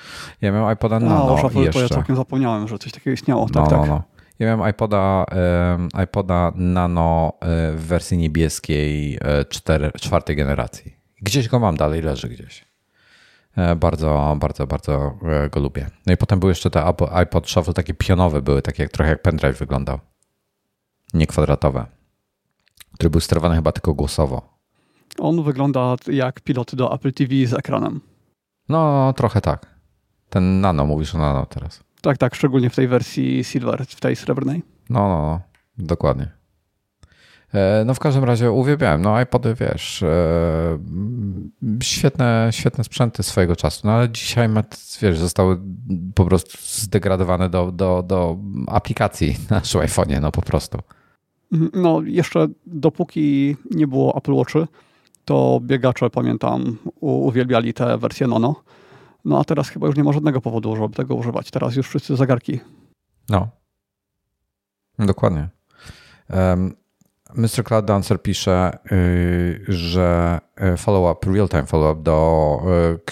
Ja 0.41 0.53
miałem 0.53 0.75
iPoda 0.75 1.01
Nano 1.01 1.27
no, 1.27 1.39
shuffle 1.39 1.63
jeszcze. 1.63 1.81
to 1.81 1.83
ja 1.83 1.89
całkiem 1.89 2.17
zapomniałem, 2.17 2.69
że 2.69 2.79
coś 2.79 2.93
takiego 2.93 3.15
istniało. 3.15 3.47
Tak, 3.47 3.55
no, 3.55 3.67
tak. 3.67 3.79
No, 3.79 3.87
no. 3.87 4.03
Ja 4.39 4.47
miałem 4.47 4.71
iPoda, 4.71 5.27
y, 5.99 6.03
iPoda 6.05 6.53
Nano 6.55 7.33
y, 7.35 7.77
w 7.77 7.87
wersji 7.87 8.19
niebieskiej 8.19 9.19
cztery, 9.49 9.91
czwartej 10.01 10.37
generacji. 10.37 11.00
Gdzieś 11.23 11.49
go 11.49 11.59
mam 11.59 11.77
dalej, 11.77 12.03
leży 12.03 12.29
gdzieś. 12.29 12.65
Bardzo, 13.77 14.37
bardzo, 14.41 14.67
bardzo 14.67 15.19
go 15.51 15.61
lubię. 15.61 15.87
No 16.07 16.13
i 16.13 16.17
potem 16.17 16.41
był 16.41 16.49
jeszcze 16.49 16.71
te 16.71 16.85
iPod 17.13 17.51
Shuffle, 17.51 17.75
takie 17.75 17.95
pionowe 17.95 18.43
były, 18.43 18.63
takie 18.63 18.83
jak, 18.83 18.93
trochę 18.93 19.11
jak 19.11 19.23
pendrive 19.23 19.59
wyglądał. 19.59 19.99
Nie 21.15 21.27
kwadratowe. 21.27 21.87
Który 22.95 23.11
był 23.11 23.21
sterowany 23.21 23.55
chyba 23.55 23.73
tylko 23.73 23.95
głosowo. 23.95 24.59
On 25.19 25.43
wygląda 25.43 25.97
jak 26.07 26.41
pilot 26.41 26.75
do 26.75 26.95
Apple 26.95 27.13
TV 27.13 27.47
z 27.47 27.53
ekranem. 27.55 28.01
No, 28.69 29.13
trochę 29.17 29.41
tak. 29.41 29.67
Ten 30.31 30.61
nano, 30.61 30.87
mówisz 30.87 31.15
o 31.15 31.19
nano 31.19 31.47
teraz. 31.47 31.81
Tak, 32.01 32.19
tak, 32.19 32.35
szczególnie 32.35 32.71
w 32.71 32.77
tej 32.77 32.89
wersji 32.89 33.45
silver, 33.45 33.87
w 33.87 34.01
tej 34.01 34.17
srebrnej. 34.17 34.63
No, 34.91 35.09
no, 35.09 35.41
no 35.79 35.87
dokładnie. 35.87 36.29
E, 37.55 37.85
no 37.87 37.95
w 37.95 37.99
każdym 37.99 38.25
razie 38.25 38.53
uwielbiałem. 38.53 39.03
No 39.03 39.21
iPody, 39.21 39.55
wiesz, 39.55 40.03
e, 40.03 40.79
świetne, 41.83 42.49
świetne 42.51 42.85
sprzęty 42.85 43.23
swojego 43.23 43.57
czasu, 43.57 43.81
no 43.85 43.93
ale 43.93 44.09
dzisiaj, 44.09 44.49
wiesz, 45.03 45.19
zostały 45.19 45.61
po 46.15 46.25
prostu 46.25 46.59
zdegradowane 46.61 47.51
do, 47.51 47.73
do, 47.73 48.03
do 48.07 48.37
aplikacji 48.67 49.37
na 49.51 49.57
naszym 49.57 49.81
iPhone'ie, 49.81 50.21
no 50.21 50.33
po 50.33 50.43
prostu. 50.43 50.79
No 51.73 52.03
jeszcze 52.05 52.49
dopóki 52.67 53.57
nie 53.71 53.87
było 53.87 54.17
Apple 54.17 54.33
Watchy, 54.33 54.67
to 55.25 55.61
biegacze, 55.63 56.11
pamiętam, 56.11 56.77
uwielbiali 57.01 57.75
te 57.75 57.99
wersje 57.99 58.27
Nono. 58.27 58.63
No 59.25 59.41
a 59.41 59.45
teraz 59.45 59.69
chyba 59.69 59.87
już 59.87 59.97
nie 59.97 60.05
ma 60.05 60.13
żadnego 60.13 60.41
powodu, 60.41 60.77
żeby 60.77 60.95
tego 60.95 61.15
używać. 61.15 61.51
Teraz 61.51 61.77
już 61.77 61.89
wszyscy 61.89 62.17
zegarki. 62.17 62.61
No. 63.29 63.49
Dokładnie. 64.99 65.49
Um, 66.31 66.75
Mr. 67.35 67.65
Cloud 67.65 67.85
Dancer 67.85 68.23
pisze, 68.23 68.79
yy, 68.91 69.65
że 69.69 70.39
y, 70.75 70.77
follow-up, 70.77 71.33
real-time 71.33 71.67
follow-up 71.67 72.03
do 72.03 72.63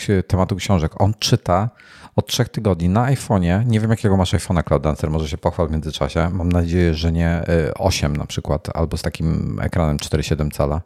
yy, 0.08 0.22
tematu 0.22 0.56
książek. 0.56 1.00
On 1.00 1.14
czyta 1.18 1.70
od 2.16 2.26
trzech 2.26 2.48
tygodni 2.48 2.88
na 2.88 3.12
iPhone'ie. 3.12 3.66
Nie 3.66 3.80
wiem, 3.80 3.90
jakiego 3.90 4.16
masz 4.16 4.34
iPhone'a 4.34 4.64
Cloud 4.64 4.82
Dancer, 4.82 5.10
może 5.10 5.28
się 5.28 5.38
pochwal 5.38 5.68
w 5.68 5.70
międzyczasie. 5.70 6.30
Mam 6.32 6.52
nadzieję, 6.52 6.94
że 6.94 7.12
nie 7.12 7.42
8 7.78 8.14
y, 8.14 8.18
na 8.18 8.26
przykład, 8.26 8.68
albo 8.74 8.96
z 8.96 9.02
takim 9.02 9.58
ekranem 9.62 9.96
4,7 9.96 10.50
cala. 10.50 10.80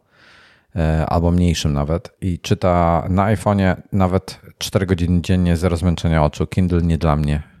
Albo 1.07 1.31
mniejszym 1.31 1.73
nawet 1.73 2.11
i 2.21 2.39
czyta 2.39 3.05
na 3.09 3.35
iPhone'ie 3.35 3.75
nawet 3.91 4.39
4 4.57 4.85
godziny 4.85 5.21
dziennie, 5.21 5.57
zero 5.57 5.77
zmęczenia 5.77 6.23
oczu. 6.23 6.47
Kindle 6.47 6.81
nie 6.81 6.97
dla 6.97 7.15
mnie. 7.15 7.52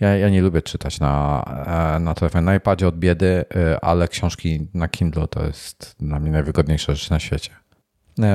Ja, 0.00 0.16
ja 0.16 0.28
nie 0.28 0.42
lubię 0.42 0.62
czytać 0.62 1.00
na, 1.00 1.44
e, 1.96 2.00
na 2.00 2.14
telefonie. 2.14 2.44
Na 2.44 2.54
iPadzie 2.54 2.88
od 2.88 2.98
biedy, 2.98 3.44
e, 3.54 3.84
ale 3.84 4.08
książki 4.08 4.68
na 4.74 4.88
Kindle 4.88 5.28
to 5.28 5.46
jest 5.46 5.96
dla 6.00 6.20
mnie 6.20 6.30
najwygodniejsza 6.30 6.94
rzecz 6.94 7.10
na 7.10 7.18
świecie. 7.20 7.50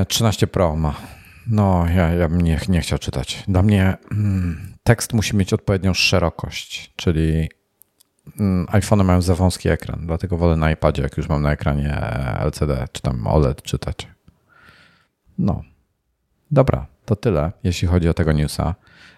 13 0.07 0.47
Pro 0.47 0.75
ma. 0.75 0.95
No, 1.47 1.85
ja, 1.95 2.09
ja 2.09 2.29
bym 2.29 2.41
nie, 2.41 2.59
nie 2.69 2.81
chciał 2.81 2.99
czytać. 2.99 3.43
Dla 3.47 3.61
mnie 3.61 3.97
mm, 4.11 4.73
tekst 4.83 5.13
musi 5.13 5.35
mieć 5.35 5.53
odpowiednią 5.53 5.93
szerokość, 5.93 6.93
czyli 6.95 7.49
mm, 8.39 8.65
iPhone 8.71 9.03
mają 9.03 9.21
za 9.21 9.35
wąski 9.35 9.69
ekran, 9.69 9.99
dlatego 10.05 10.37
wolę 10.37 10.57
na 10.57 10.71
iPadzie, 10.71 11.03
jak 11.03 11.17
już 11.17 11.29
mam 11.29 11.41
na 11.41 11.51
ekranie 11.51 11.97
LCD, 12.45 12.87
czy 12.91 13.01
tam 13.01 13.27
OLED 13.27 13.61
czytać. 13.61 14.07
No. 15.37 15.61
Dobra, 16.51 16.85
to 17.05 17.15
tyle, 17.15 17.51
jeśli 17.63 17.87
chodzi 17.87 18.09
o 18.09 18.13
tego 18.13 18.31
newsa. 18.31 18.75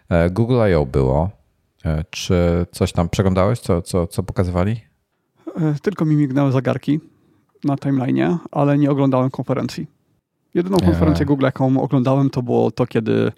E, 0.09 0.29
Google 0.29 0.61
I.O. 0.71 0.85
było. 0.85 1.29
E, 1.85 2.03
czy 2.09 2.65
coś 2.71 2.91
tam 2.91 3.09
przeglądałeś, 3.09 3.59
co, 3.59 3.81
co, 3.81 4.07
co 4.07 4.23
pokazywali? 4.23 4.79
E, 5.61 5.75
tylko 5.81 6.05
mi 6.05 6.15
mignęły 6.15 6.51
zagarki 6.51 6.99
na 7.63 7.75
timeline'ie, 7.75 8.37
ale 8.51 8.77
nie 8.77 8.91
oglądałem 8.91 9.29
konferencji. 9.29 9.87
Jedyną 10.53 10.77
konferencję 10.77 11.25
Google, 11.25 11.45
jaką 11.45 11.81
oglądałem, 11.81 12.29
to 12.29 12.43
było 12.43 12.71
to, 12.71 12.87
kiedy 12.87 13.31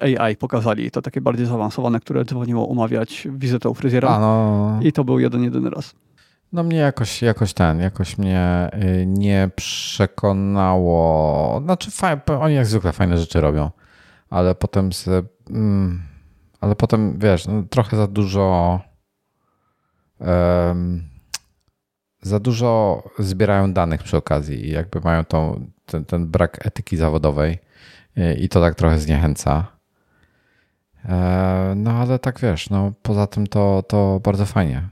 AI 0.00 0.36
pokazali. 0.36 0.90
To 0.90 1.02
takie 1.02 1.20
bardziej 1.20 1.46
zaawansowane, 1.46 2.00
które 2.00 2.24
dzwoniło 2.24 2.64
umawiać 2.64 3.28
wizytę 3.30 3.68
u 3.68 3.74
fryzjera. 3.74 4.08
A 4.08 4.20
no. 4.20 4.80
I 4.82 4.92
to 4.92 5.04
był 5.04 5.18
jeden, 5.18 5.44
jedyny 5.44 5.70
raz. 5.70 5.94
No 6.52 6.62
mnie 6.62 6.76
jakoś, 6.76 7.22
jakoś 7.22 7.54
ten, 7.54 7.80
jakoś 7.80 8.18
mnie 8.18 8.70
nie 9.06 9.50
przekonało. 9.56 11.00
Znaczy 11.64 11.90
fajne, 11.90 12.22
oni 12.40 12.54
jak 12.54 12.66
zwykle 12.66 12.92
fajne 12.92 13.18
rzeczy 13.18 13.40
robią, 13.40 13.70
ale 14.30 14.54
potem 14.54 14.92
z, 14.92 15.08
mm, 15.50 16.02
ale 16.60 16.76
potem 16.76 17.18
wiesz, 17.18 17.46
no, 17.46 17.62
trochę 17.62 17.96
za 17.96 18.06
dużo 18.06 18.80
um, 20.18 21.08
za 22.22 22.40
dużo 22.40 23.02
zbierają 23.18 23.72
danych 23.72 24.02
przy 24.02 24.16
okazji 24.16 24.66
i 24.66 24.70
jakby 24.70 25.00
mają 25.00 25.24
tą, 25.24 25.66
ten, 25.86 26.04
ten 26.04 26.26
brak 26.26 26.66
etyki 26.66 26.96
zawodowej 26.96 27.58
y, 28.18 28.34
i 28.34 28.48
to 28.48 28.60
tak 28.60 28.74
trochę 28.74 28.98
zniechęca. 28.98 29.66
E, 31.04 31.72
no 31.76 31.90
ale 31.90 32.18
tak 32.18 32.40
wiesz, 32.40 32.70
no 32.70 32.92
poza 33.02 33.26
tym 33.26 33.46
to, 33.46 33.82
to 33.88 34.20
bardzo 34.24 34.46
fajnie. 34.46 34.88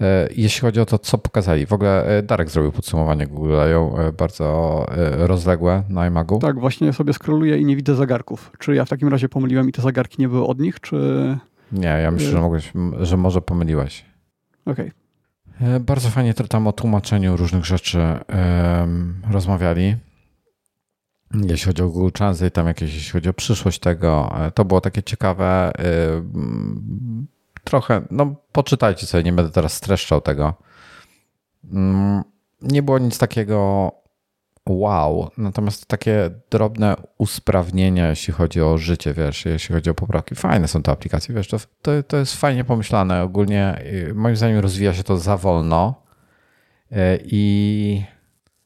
E, 0.00 0.28
jeśli 0.36 0.60
chodzi 0.60 0.80
o 0.80 0.86
to, 0.86 0.98
co 0.98 1.18
pokazali, 1.18 1.66
w 1.66 1.72
ogóle 1.72 2.04
e, 2.04 2.22
Darek 2.22 2.50
zrobił 2.50 2.72
podsumowanie 2.72 3.26
Google 3.26 3.54
I.O. 3.70 4.12
bardzo 4.18 4.86
rozległe 5.16 5.82
na 5.88 6.06
iMagu. 6.06 6.38
Tak, 6.38 6.60
właśnie 6.60 6.92
sobie 6.92 7.12
scrolluję 7.12 7.58
i 7.58 7.64
nie 7.64 7.76
widzę 7.76 7.94
zegarków. 7.94 8.52
Czy 8.58 8.74
ja 8.74 8.84
w 8.84 8.88
takim 8.88 9.08
razie 9.08 9.28
pomyliłem 9.28 9.68
i 9.68 9.72
te 9.72 9.82
zegarki 9.82 10.22
nie 10.22 10.28
były 10.28 10.46
od 10.46 10.60
nich, 10.60 10.80
czy... 10.80 10.96
Nie, 11.72 11.86
ja 12.02 12.10
myślę, 12.10 12.30
że, 12.30 12.40
mogłeś, 12.40 12.72
że 13.00 13.16
może 13.16 13.40
pomyliłeś. 13.40 14.04
Okej. 14.66 14.92
Okay. 15.56 15.80
Bardzo 15.80 16.08
fajnie 16.08 16.34
tam 16.34 16.66
o 16.66 16.72
tłumaczeniu 16.72 17.36
różnych 17.36 17.64
rzeczy 17.64 17.98
rozmawiali. 19.30 19.96
Jeśli 21.34 21.66
chodzi 21.66 21.82
o 21.82 21.88
Google 21.88 22.10
Translate, 22.10 22.50
tam 22.50 22.66
jakieś, 22.66 22.94
jeśli 22.94 23.12
chodzi 23.12 23.28
o 23.28 23.32
przyszłość 23.32 23.78
tego, 23.78 24.34
to 24.54 24.64
było 24.64 24.80
takie 24.80 25.02
ciekawe 25.02 25.72
trochę, 27.68 28.02
no 28.10 28.34
poczytajcie 28.52 29.06
sobie, 29.06 29.24
nie 29.24 29.32
będę 29.32 29.52
teraz 29.52 29.72
streszczał 29.72 30.20
tego. 30.20 30.54
Mm, 31.72 32.22
nie 32.62 32.82
było 32.82 32.98
nic 32.98 33.18
takiego 33.18 33.92
wow, 34.68 35.30
natomiast 35.38 35.86
takie 35.86 36.30
drobne 36.50 36.96
usprawnienia, 37.18 38.08
jeśli 38.08 38.34
chodzi 38.34 38.62
o 38.62 38.78
życie, 38.78 39.14
wiesz, 39.14 39.44
jeśli 39.44 39.74
chodzi 39.74 39.90
o 39.90 39.94
poprawki. 39.94 40.34
Fajne 40.34 40.68
są 40.68 40.82
te 40.82 40.92
aplikacje, 40.92 41.34
wiesz, 41.34 41.48
to, 41.48 41.56
to, 41.82 42.02
to 42.02 42.16
jest 42.16 42.36
fajnie 42.36 42.64
pomyślane. 42.64 43.22
Ogólnie 43.22 43.82
moim 44.14 44.36
zdaniem 44.36 44.58
rozwija 44.58 44.94
się 44.94 45.02
to 45.02 45.16
za 45.16 45.36
wolno 45.36 46.02
y, 46.92 46.96
i 47.24 48.02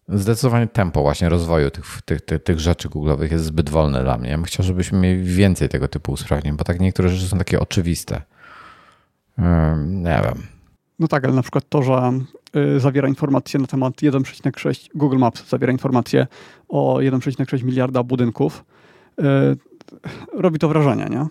zdecydowanie 0.09 0.67
tempo 0.67 1.03
właśnie 1.03 1.29
rozwoju 1.29 1.71
tych, 1.71 2.03
tych, 2.05 2.21
tych, 2.21 2.43
tych 2.43 2.61
rzeczy 2.61 2.89
google'owych 2.89 3.33
jest 3.33 3.45
zbyt 3.45 3.71
wolne 3.71 4.03
dla 4.03 4.19
mnie. 4.19 4.31
Ja 4.31 4.37
bym 4.37 4.45
chciał, 4.45 4.67
żebyśmy 4.67 4.99
mieli 4.99 5.23
więcej 5.23 5.69
tego 5.69 5.89
typu 5.89 6.13
usprawnień, 6.13 6.57
bo 6.57 6.65
tak 6.65 6.81
niektóre 6.81 7.09
rzeczy 7.09 7.29
są 7.29 7.39
takie 7.39 7.61
oczywiste. 7.61 8.23
Nie 9.87 10.21
wiem. 10.25 10.47
No 10.99 11.09
tak, 11.09 11.25
ale 11.25 11.35
na 11.35 11.43
przykład 11.43 11.65
to, 11.69 11.83
że 11.83 12.13
y, 12.57 12.81
zawiera 12.81 13.09
informacje 13.09 13.61
na 13.61 13.67
temat 13.67 13.95
1,6, 13.95 14.89
Google 14.95 15.19
Maps 15.19 15.49
zawiera 15.49 15.73
informacje 15.73 16.27
o 16.69 16.97
1,6 17.01 17.65
miliarda 17.65 18.03
budynków, 18.03 18.65
y, 19.21 19.23
robi 20.33 20.59
to 20.59 20.69
wrażenie, 20.69 21.07
nie? 21.11 21.27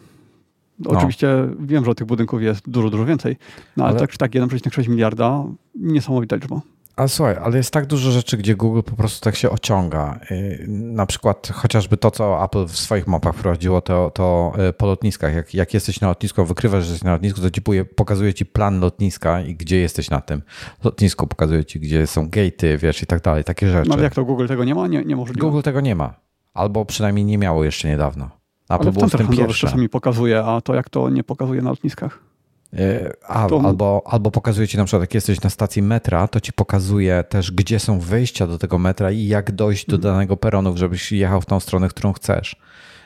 No. 0.80 0.92
Oczywiście 0.92 1.48
wiem, 1.60 1.86
że 1.86 1.96
tych 1.96 2.08
budynków 2.08 2.42
jest 2.42 2.70
dużo, 2.70 2.90
dużo 2.90 3.06
więcej, 3.06 3.38
no 3.78 3.84
ale, 3.84 3.92
ale... 3.92 4.00
tak 4.00 4.12
czy 4.12 4.18
tak 4.18 4.32
1,6 4.32 4.90
miliarda, 4.90 5.44
niesamowita 5.76 6.36
liczba. 6.36 6.62
Ale 7.02 7.10
słuchaj, 7.10 7.36
ale 7.44 7.58
jest 7.58 7.74
tak 7.74 7.86
dużo 7.86 8.12
rzeczy, 8.12 8.38
gdzie 8.38 8.56
Google 8.56 8.82
po 8.82 8.96
prostu 8.96 9.24
tak 9.24 9.36
się 9.36 9.50
ociąga. 9.50 10.20
Y, 10.32 10.66
na 10.70 11.06
przykład 11.06 11.48
chociażby 11.54 11.98
to, 11.98 12.12
co 12.12 12.44
Apple 12.46 12.66
w 12.66 12.78
swoich 12.78 13.08
mapach 13.08 13.36
wprowadziło, 13.36 13.82
to, 13.82 14.12
to 14.14 14.54
y, 14.70 14.74
po 14.74 14.86
lotniskach. 14.86 15.36
Jak, 15.36 15.54
jak 15.54 15.74
jesteś 15.74 16.02
na 16.02 16.08
lotnisku, 16.08 16.46
wykrywasz, 16.46 16.84
że 16.84 16.90
jesteś 16.90 17.06
na 17.06 17.12
lotnisku, 17.12 17.42
to 17.42 17.52
ci 17.52 17.62
pokazuje 17.96 18.34
ci 18.34 18.46
plan 18.46 18.80
lotniska 18.80 19.42
i 19.42 19.56
gdzie 19.56 19.78
jesteś 19.78 20.10
na 20.10 20.22
tym 20.22 20.42
lotnisku. 20.84 21.28
Pokazuje 21.28 21.66
ci, 21.66 21.80
gdzie 21.80 22.08
są 22.08 22.30
gatey, 22.30 22.78
wiesz, 22.78 23.04
i 23.04 23.06
tak 23.06 23.22
dalej, 23.22 23.44
takie 23.44 23.70
rzeczy. 23.70 23.90
No 23.90 23.96
ale 23.96 24.04
jak 24.04 24.16
to 24.16 24.26
Google 24.26 24.48
tego 24.48 24.64
nie 24.64 24.76
ma? 24.76 24.88
Nie, 24.88 25.06
nie 25.06 25.16
możliwe. 25.16 25.42
Google 25.42 25.62
tego 25.62 25.82
nie 25.82 25.96
ma. 25.96 26.14
Albo 26.54 26.86
przynajmniej 26.86 27.26
nie 27.26 27.38
miało 27.38 27.64
jeszcze 27.64 27.88
niedawno. 27.88 28.26
Apple 28.70 28.84
ale 28.84 28.92
było 28.92 29.08
w 29.08 29.12
tym 29.12 29.28
pierwsze. 29.28 29.68
czasami 29.68 29.90
pokazuje, 29.90 30.44
a 30.44 30.62
to 30.62 30.76
jak 30.76 30.90
to 30.90 31.10
nie 31.10 31.24
pokazuje 31.24 31.62
na 31.62 31.70
lotniskach? 31.70 32.31
E, 32.74 33.12
a, 33.28 33.48
to... 33.48 33.62
albo, 33.66 34.02
albo 34.06 34.32
pokazuje 34.32 34.68
ci 34.68 34.78
na 34.78 34.86
przykład, 34.86 35.02
jak 35.02 35.14
jesteś 35.14 35.42
na 35.42 35.50
stacji 35.50 35.82
metra, 35.82 36.28
to 36.28 36.40
ci 36.40 36.54
pokazuje 36.54 37.24
też, 37.30 37.52
gdzie 37.52 37.80
są 37.80 38.00
wejścia 38.00 38.48
do 38.48 38.58
tego 38.58 38.78
metra 38.78 39.12
i 39.12 39.28
jak 39.28 39.52
dojść 39.52 39.86
do 39.86 39.98
hmm. 39.98 40.02
danego 40.02 40.38
peronu, 40.38 40.78
żebyś 40.78 41.12
jechał 41.12 41.42
w 41.42 41.46
tą 41.46 41.60
stronę, 41.60 41.88
którą 41.90 42.14
chcesz. 42.14 42.56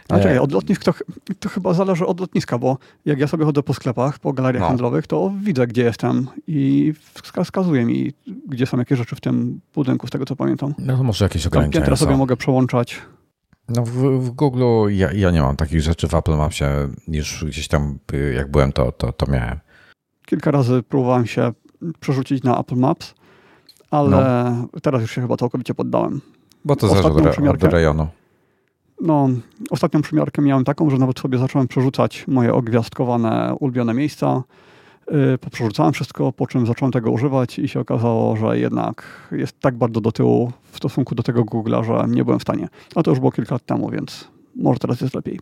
A 0.10 0.18
czekaj, 0.18 0.36
e, 0.36 0.42
od 0.42 0.52
lotnisk 0.52 0.84
to, 0.84 0.94
to, 1.40 1.50
chyba 1.50 1.74
zależy 1.74 2.06
od 2.06 2.20
lotniska, 2.20 2.58
bo 2.58 2.78
jak 3.06 3.20
ja 3.20 3.28
sobie 3.28 3.46
chodzę 3.46 3.64
po 3.64 3.74
sklepach, 3.74 4.20
po 4.20 4.34
galeriach 4.34 4.62
no. 4.62 4.68
handlowych, 4.68 5.08
to 5.08 5.32
widzę, 5.44 5.68
gdzie 5.68 5.84
jestem 5.84 6.28
i 6.48 6.94
wskazuje 7.44 7.86
mi, 7.86 8.14
gdzie 8.48 8.66
są 8.66 8.78
jakieś 8.78 8.98
rzeczy 8.98 9.16
w 9.16 9.22
tym 9.22 9.62
budynku, 9.74 10.08
z 10.08 10.10
tego 10.10 10.26
co 10.26 10.36
pamiętam. 10.36 10.74
No 10.78 10.98
to 10.98 11.04
może 11.04 11.26
jakieś 11.26 11.48
ograniczenia 11.48 11.86
Piętra 11.86 11.96
sobie 11.96 12.18
mogę 12.18 12.38
przełączać. 12.38 13.02
No 13.70 13.84
w, 13.84 13.92
w 14.20 14.30
Google 14.32 14.64
ja, 14.90 15.12
ja, 15.12 15.32
nie 15.32 15.42
mam 15.42 15.56
takich 15.56 15.82
rzeczy, 15.82 16.08
w 16.08 16.16
Apple 16.16 16.38
Mapsie 16.38 16.66
niż 17.08 17.46
gdzieś 17.46 17.68
tam 17.68 18.00
jak 18.36 18.52
byłem, 18.52 18.72
to, 18.72 18.92
to, 18.92 19.12
to 19.12 19.32
miałem. 19.32 19.60
Kilka 20.26 20.52
razy 20.52 20.84
próbowałem 20.84 21.26
się 21.26 21.52
przerzucić 22.00 22.44
na 22.44 22.60
Apple 22.60 22.76
Maps, 22.76 23.14
ale 23.92 24.10
no. 24.10 24.80
teraz 24.82 25.02
już 25.02 25.12
się 25.12 25.22
chyba 25.22 25.38
całkowicie 25.38 25.74
poddałem. 25.74 26.22
Bo 26.66 26.76
to 26.76 26.88
zależy 26.88 27.08
od, 27.50 27.64
od 27.64 27.64
rejonu. 27.64 28.08
No, 29.02 29.30
ostatnią 29.70 30.02
przymiarkę 30.02 30.42
miałem 30.42 30.64
taką, 30.64 30.90
że 30.90 30.98
nawet 30.98 31.20
sobie 31.20 31.38
zacząłem 31.38 31.68
przerzucać 31.68 32.26
moje 32.28 32.54
ogwiazdkowane, 32.54 33.56
ulubione 33.60 33.94
miejsca. 33.94 34.44
Yy, 35.12 35.38
poprzerzucałem 35.38 35.94
wszystko, 35.94 36.32
po 36.32 36.48
czym 36.48 36.66
zacząłem 36.66 36.92
tego 36.92 37.12
używać 37.12 37.60
i 37.60 37.68
się 37.68 37.80
okazało, 37.80 38.36
że 38.36 38.60
jednak 38.60 39.28
jest 39.32 39.60
tak 39.60 39.76
bardzo 39.76 40.02
do 40.02 40.12
tyłu 40.12 40.52
w 40.72 40.78
stosunku 40.78 41.16
do 41.16 41.24
tego 41.24 41.44
Google'a, 41.44 41.84
że 41.84 42.14
nie 42.16 42.26
byłem 42.26 42.40
w 42.40 42.42
stanie. 42.42 42.68
A 42.96 43.04
to 43.04 43.12
już 43.12 43.20
było 43.20 43.32
kilka 43.32 43.56
lat 43.56 43.66
temu, 43.66 43.90
więc 43.90 44.28
może 44.56 44.80
teraz 44.80 45.02
jest 45.02 45.16
lepiej. 45.16 45.40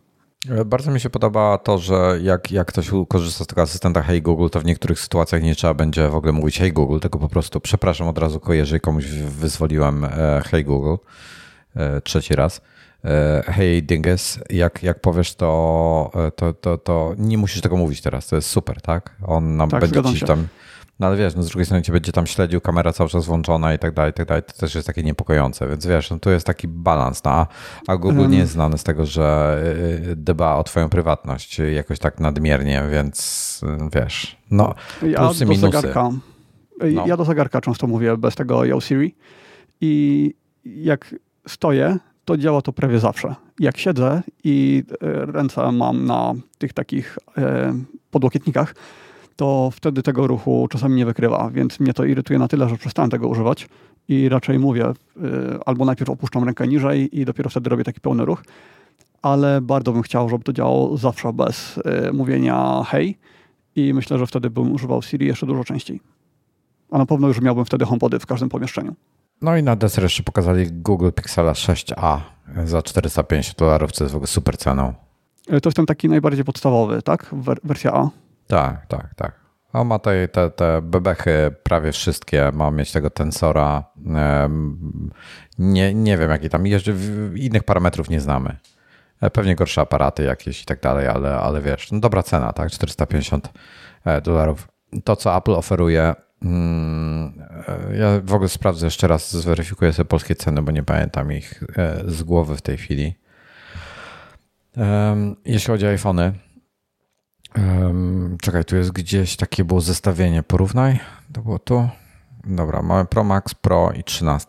Bardzo 0.66 0.90
mi 0.90 1.00
się 1.00 1.10
podoba 1.10 1.58
to, 1.58 1.78
że 1.78 2.18
jak, 2.22 2.52
jak 2.52 2.68
ktoś 2.68 2.90
korzysta 3.08 3.44
z 3.44 3.46
tego 3.46 3.62
asystenta 3.62 4.02
Hey 4.02 4.20
Google, 4.20 4.48
to 4.48 4.60
w 4.60 4.64
niektórych 4.64 5.00
sytuacjach 5.00 5.42
nie 5.42 5.54
trzeba 5.54 5.74
będzie 5.74 6.08
w 6.08 6.14
ogóle 6.14 6.32
mówić 6.32 6.58
Hey 6.58 6.72
Google, 6.72 6.98
tylko 6.98 7.18
po 7.18 7.28
prostu 7.28 7.60
przepraszam, 7.60 8.08
od 8.08 8.18
razu 8.18 8.40
jeżeli 8.48 8.80
komuś 8.80 9.04
wyzwoliłem 9.40 10.04
e, 10.04 10.42
Hey 10.50 10.64
Google 10.64 10.94
e, 11.76 12.00
trzeci 12.00 12.34
raz. 12.34 12.60
E, 13.04 13.42
hey 13.46 13.82
Dingus, 13.82 14.38
jak, 14.50 14.82
jak 14.82 15.00
powiesz 15.00 15.34
to, 15.34 16.10
to, 16.36 16.52
to, 16.52 16.78
to 16.78 17.14
nie 17.18 17.38
musisz 17.38 17.60
tego 17.60 17.76
mówić 17.76 18.00
teraz, 18.00 18.26
to 18.26 18.36
jest 18.36 18.48
super, 18.48 18.80
tak? 18.80 19.16
On 19.26 19.56
nam 19.56 19.70
tak, 19.70 19.80
będzie 19.80 20.20
ci 20.20 20.26
tam 20.26 20.46
no 21.00 21.06
ale 21.06 21.16
wiesz, 21.16 21.34
no 21.34 21.42
z 21.42 21.48
drugiej 21.48 21.64
strony 21.64 21.82
cię 21.82 21.92
będzie 21.92 22.12
tam 22.12 22.26
śledził, 22.26 22.60
kamera 22.60 22.92
cały 22.92 23.10
czas 23.10 23.26
włączona 23.26 23.74
i 23.74 23.78
tak 23.78 23.94
dalej, 23.94 24.10
i 24.10 24.14
tak 24.14 24.28
dalej. 24.28 24.42
To 24.42 24.52
też 24.52 24.74
jest 24.74 24.86
takie 24.86 25.02
niepokojące, 25.02 25.68
więc 25.68 25.86
wiesz, 25.86 26.10
no 26.10 26.18
tu 26.18 26.30
jest 26.30 26.46
taki 26.46 26.68
balans, 26.68 27.24
no, 27.24 27.46
a 27.86 27.96
Google 27.96 28.28
nie 28.28 28.38
jest 28.38 28.52
znany 28.52 28.78
z 28.78 28.84
tego, 28.84 29.06
że 29.06 29.58
y, 30.10 30.16
dba 30.16 30.56
o 30.56 30.64
twoją 30.64 30.88
prywatność 30.88 31.58
jakoś 31.58 31.98
tak 31.98 32.20
nadmiernie, 32.20 32.82
więc 32.90 33.60
wiesz, 33.94 34.36
no 34.50 34.74
plusy, 35.00 35.10
ja 35.10 35.30
minusy. 35.50 35.60
Zegarka, 35.60 36.10
no. 36.92 37.06
Ja 37.06 37.16
do 37.16 37.24
zegarka 37.24 37.60
często 37.60 37.86
mówię 37.86 38.16
bez 38.16 38.34
tego 38.34 38.64
Yo 38.64 38.80
Siri 38.80 39.14
i 39.80 40.34
jak 40.64 41.14
stoję, 41.48 41.98
to 42.24 42.36
działa 42.36 42.62
to 42.62 42.72
prawie 42.72 42.98
zawsze. 42.98 43.34
Jak 43.60 43.78
siedzę 43.78 44.22
i 44.44 44.82
ręce 45.00 45.72
mam 45.72 46.06
na 46.06 46.34
tych 46.58 46.72
takich 46.72 47.18
podłokietnikach, 48.10 48.74
to 49.36 49.70
wtedy 49.72 50.02
tego 50.02 50.26
ruchu 50.26 50.68
czasami 50.70 50.96
nie 50.96 51.06
wykrywa, 51.06 51.50
więc 51.50 51.80
mnie 51.80 51.94
to 51.94 52.04
irytuje 52.04 52.38
na 52.38 52.48
tyle, 52.48 52.68
że 52.68 52.76
przestałem 52.76 53.10
tego 53.10 53.28
używać 53.28 53.68
i 54.08 54.28
raczej 54.28 54.58
mówię, 54.58 54.90
y, 54.90 54.92
albo 55.66 55.84
najpierw 55.84 56.10
opuszczam 56.10 56.44
rękę 56.44 56.68
niżej 56.68 57.20
i 57.20 57.24
dopiero 57.24 57.50
wtedy 57.50 57.70
robię 57.70 57.84
taki 57.84 58.00
pełny 58.00 58.24
ruch, 58.24 58.44
ale 59.22 59.60
bardzo 59.60 59.92
bym 59.92 60.02
chciał, 60.02 60.28
żeby 60.28 60.44
to 60.44 60.52
działało 60.52 60.96
zawsze 60.96 61.32
bez 61.32 61.80
mówienia 62.12 62.82
hej 62.86 63.18
i 63.76 63.94
myślę, 63.94 64.18
że 64.18 64.26
wtedy 64.26 64.50
bym 64.50 64.72
używał 64.72 65.02
Siri 65.02 65.26
jeszcze 65.26 65.46
dużo 65.46 65.64
częściej. 65.64 66.00
A 66.90 66.98
na 66.98 67.06
pewno 67.06 67.28
już 67.28 67.40
miałbym 67.40 67.64
wtedy 67.64 67.84
HomePody 67.84 68.18
w 68.18 68.26
każdym 68.26 68.48
pomieszczeniu. 68.48 68.94
No 69.42 69.56
i 69.56 69.62
na 69.62 69.76
deser 69.76 70.04
jeszcze 70.04 70.22
pokazali 70.22 70.66
Google 70.72 71.10
Pixela 71.10 71.52
6a 71.52 72.20
za 72.64 72.82
450 72.82 73.58
dolarów, 73.58 73.92
co 73.92 74.04
jest 74.04 74.12
w 74.12 74.16
ogóle 74.16 74.26
super 74.26 74.56
ceną. 74.56 74.94
Y, 75.52 75.60
to 75.60 75.68
jest 75.68 75.76
ten 75.76 75.86
taki 75.86 76.08
najbardziej 76.08 76.44
podstawowy, 76.44 77.02
tak? 77.02 77.34
Wersja 77.64 77.92
A. 77.92 78.10
Tak, 78.46 78.86
tak, 78.86 79.14
tak. 79.14 79.44
On 79.72 79.86
ma 79.86 79.98
te, 79.98 80.28
te, 80.28 80.50
te 80.50 80.82
bebechy 80.82 81.54
prawie 81.62 81.92
wszystkie, 81.92 82.50
ma 82.52 82.70
mieć 82.70 82.92
tego 82.92 83.10
tensora. 83.10 83.84
Nie, 85.58 85.94
nie 85.94 86.18
wiem, 86.18 86.30
jaki 86.30 86.48
tam 86.48 86.64
innych 87.36 87.64
parametrów 87.64 88.10
nie 88.10 88.20
znamy. 88.20 88.56
E, 89.20 89.30
pewnie 89.30 89.54
gorsze 89.54 89.80
aparaty 89.80 90.22
jakieś 90.22 90.62
i 90.62 90.64
tak 90.64 90.80
dalej, 90.80 91.08
ale, 91.08 91.36
ale 91.36 91.62
wiesz, 91.62 91.92
no 91.92 92.00
dobra 92.00 92.22
cena, 92.22 92.52
tak? 92.52 92.70
450 92.70 93.52
e, 94.04 94.20
dolarów. 94.20 94.68
To, 95.04 95.16
co 95.16 95.36
Apple 95.36 95.52
oferuje, 95.52 96.02
e, 96.02 96.14
ja 97.98 98.20
w 98.24 98.34
ogóle 98.34 98.48
sprawdzę 98.48 98.86
jeszcze 98.86 99.08
raz, 99.08 99.36
zweryfikuję 99.36 99.92
sobie 99.92 100.08
polskie 100.08 100.34
ceny, 100.34 100.62
bo 100.62 100.72
nie 100.72 100.82
pamiętam 100.82 101.32
ich 101.32 101.64
z 102.06 102.22
głowy 102.22 102.56
w 102.56 102.62
tej 102.62 102.76
chwili. 102.76 103.14
Jeśli 105.44 105.66
chodzi 105.66 105.86
o 105.86 105.88
iPhony, 105.88 106.32
czekaj, 108.42 108.64
tu 108.64 108.76
jest 108.76 108.92
gdzieś 108.92 109.36
takie 109.36 109.64
było 109.64 109.80
zestawienie. 109.80 110.42
Porównaj. 110.42 110.98
To 111.32 111.42
było 111.42 111.58
tu. 111.58 111.88
Dobra, 112.46 112.82
mamy 112.82 113.04
Pro 113.04 113.24
Max, 113.24 113.54
Pro 113.54 113.92
i 113.92 114.04
13. 114.04 114.46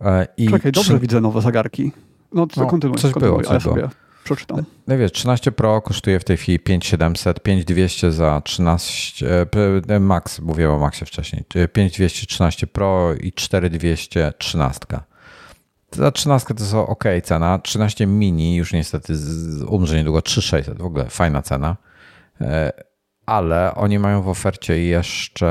E, 0.00 0.26
I 0.36 0.50
czekaj, 0.50 0.72
dobrze 0.72 0.98
widzę 0.98 1.20
nowe 1.20 1.42
zegarki. 1.42 1.92
No 2.32 2.46
to 2.46 2.60
no, 2.60 2.66
kontynuuj, 2.66 2.98
coś 2.98 3.12
kontynuuj, 3.12 3.42
było, 3.42 3.54
coś 3.54 3.64
ja 3.64 3.70
sobie 3.70 3.88
przeczytam. 4.24 4.64
No 4.86 4.98
wiesz, 4.98 5.12
13 5.12 5.52
Pro 5.52 5.82
kosztuje 5.82 6.20
w 6.20 6.24
tej 6.24 6.36
chwili 6.36 6.58
5700, 6.58 7.40
5200 7.40 8.12
za 8.12 8.42
13, 8.44 9.26
e, 9.88 10.00
Max, 10.00 10.40
mówiłem 10.40 10.72
o 10.72 10.78
Maxie 10.78 11.06
wcześniej, 11.06 11.44
5200 11.72 12.26
13 12.26 12.66
Pro 12.66 13.14
i 13.14 13.32
4200 13.32 14.32
13. 14.38 14.86
Za 15.90 16.10
13 16.10 16.54
to 16.54 16.64
jest 16.64 16.74
ok 16.74 17.04
cena. 17.22 17.58
13 17.58 18.06
mini 18.06 18.56
już 18.56 18.72
niestety 18.72 19.14
umrze 19.68 19.96
niedługo 19.96 20.22
3600. 20.22 20.78
W 20.78 20.84
ogóle 20.84 21.04
fajna 21.04 21.42
cena. 21.42 21.76
ale 23.26 23.74
oni 23.74 23.98
mają 23.98 24.22
w 24.22 24.28
ofercie 24.28 24.84
jeszcze 24.84 25.48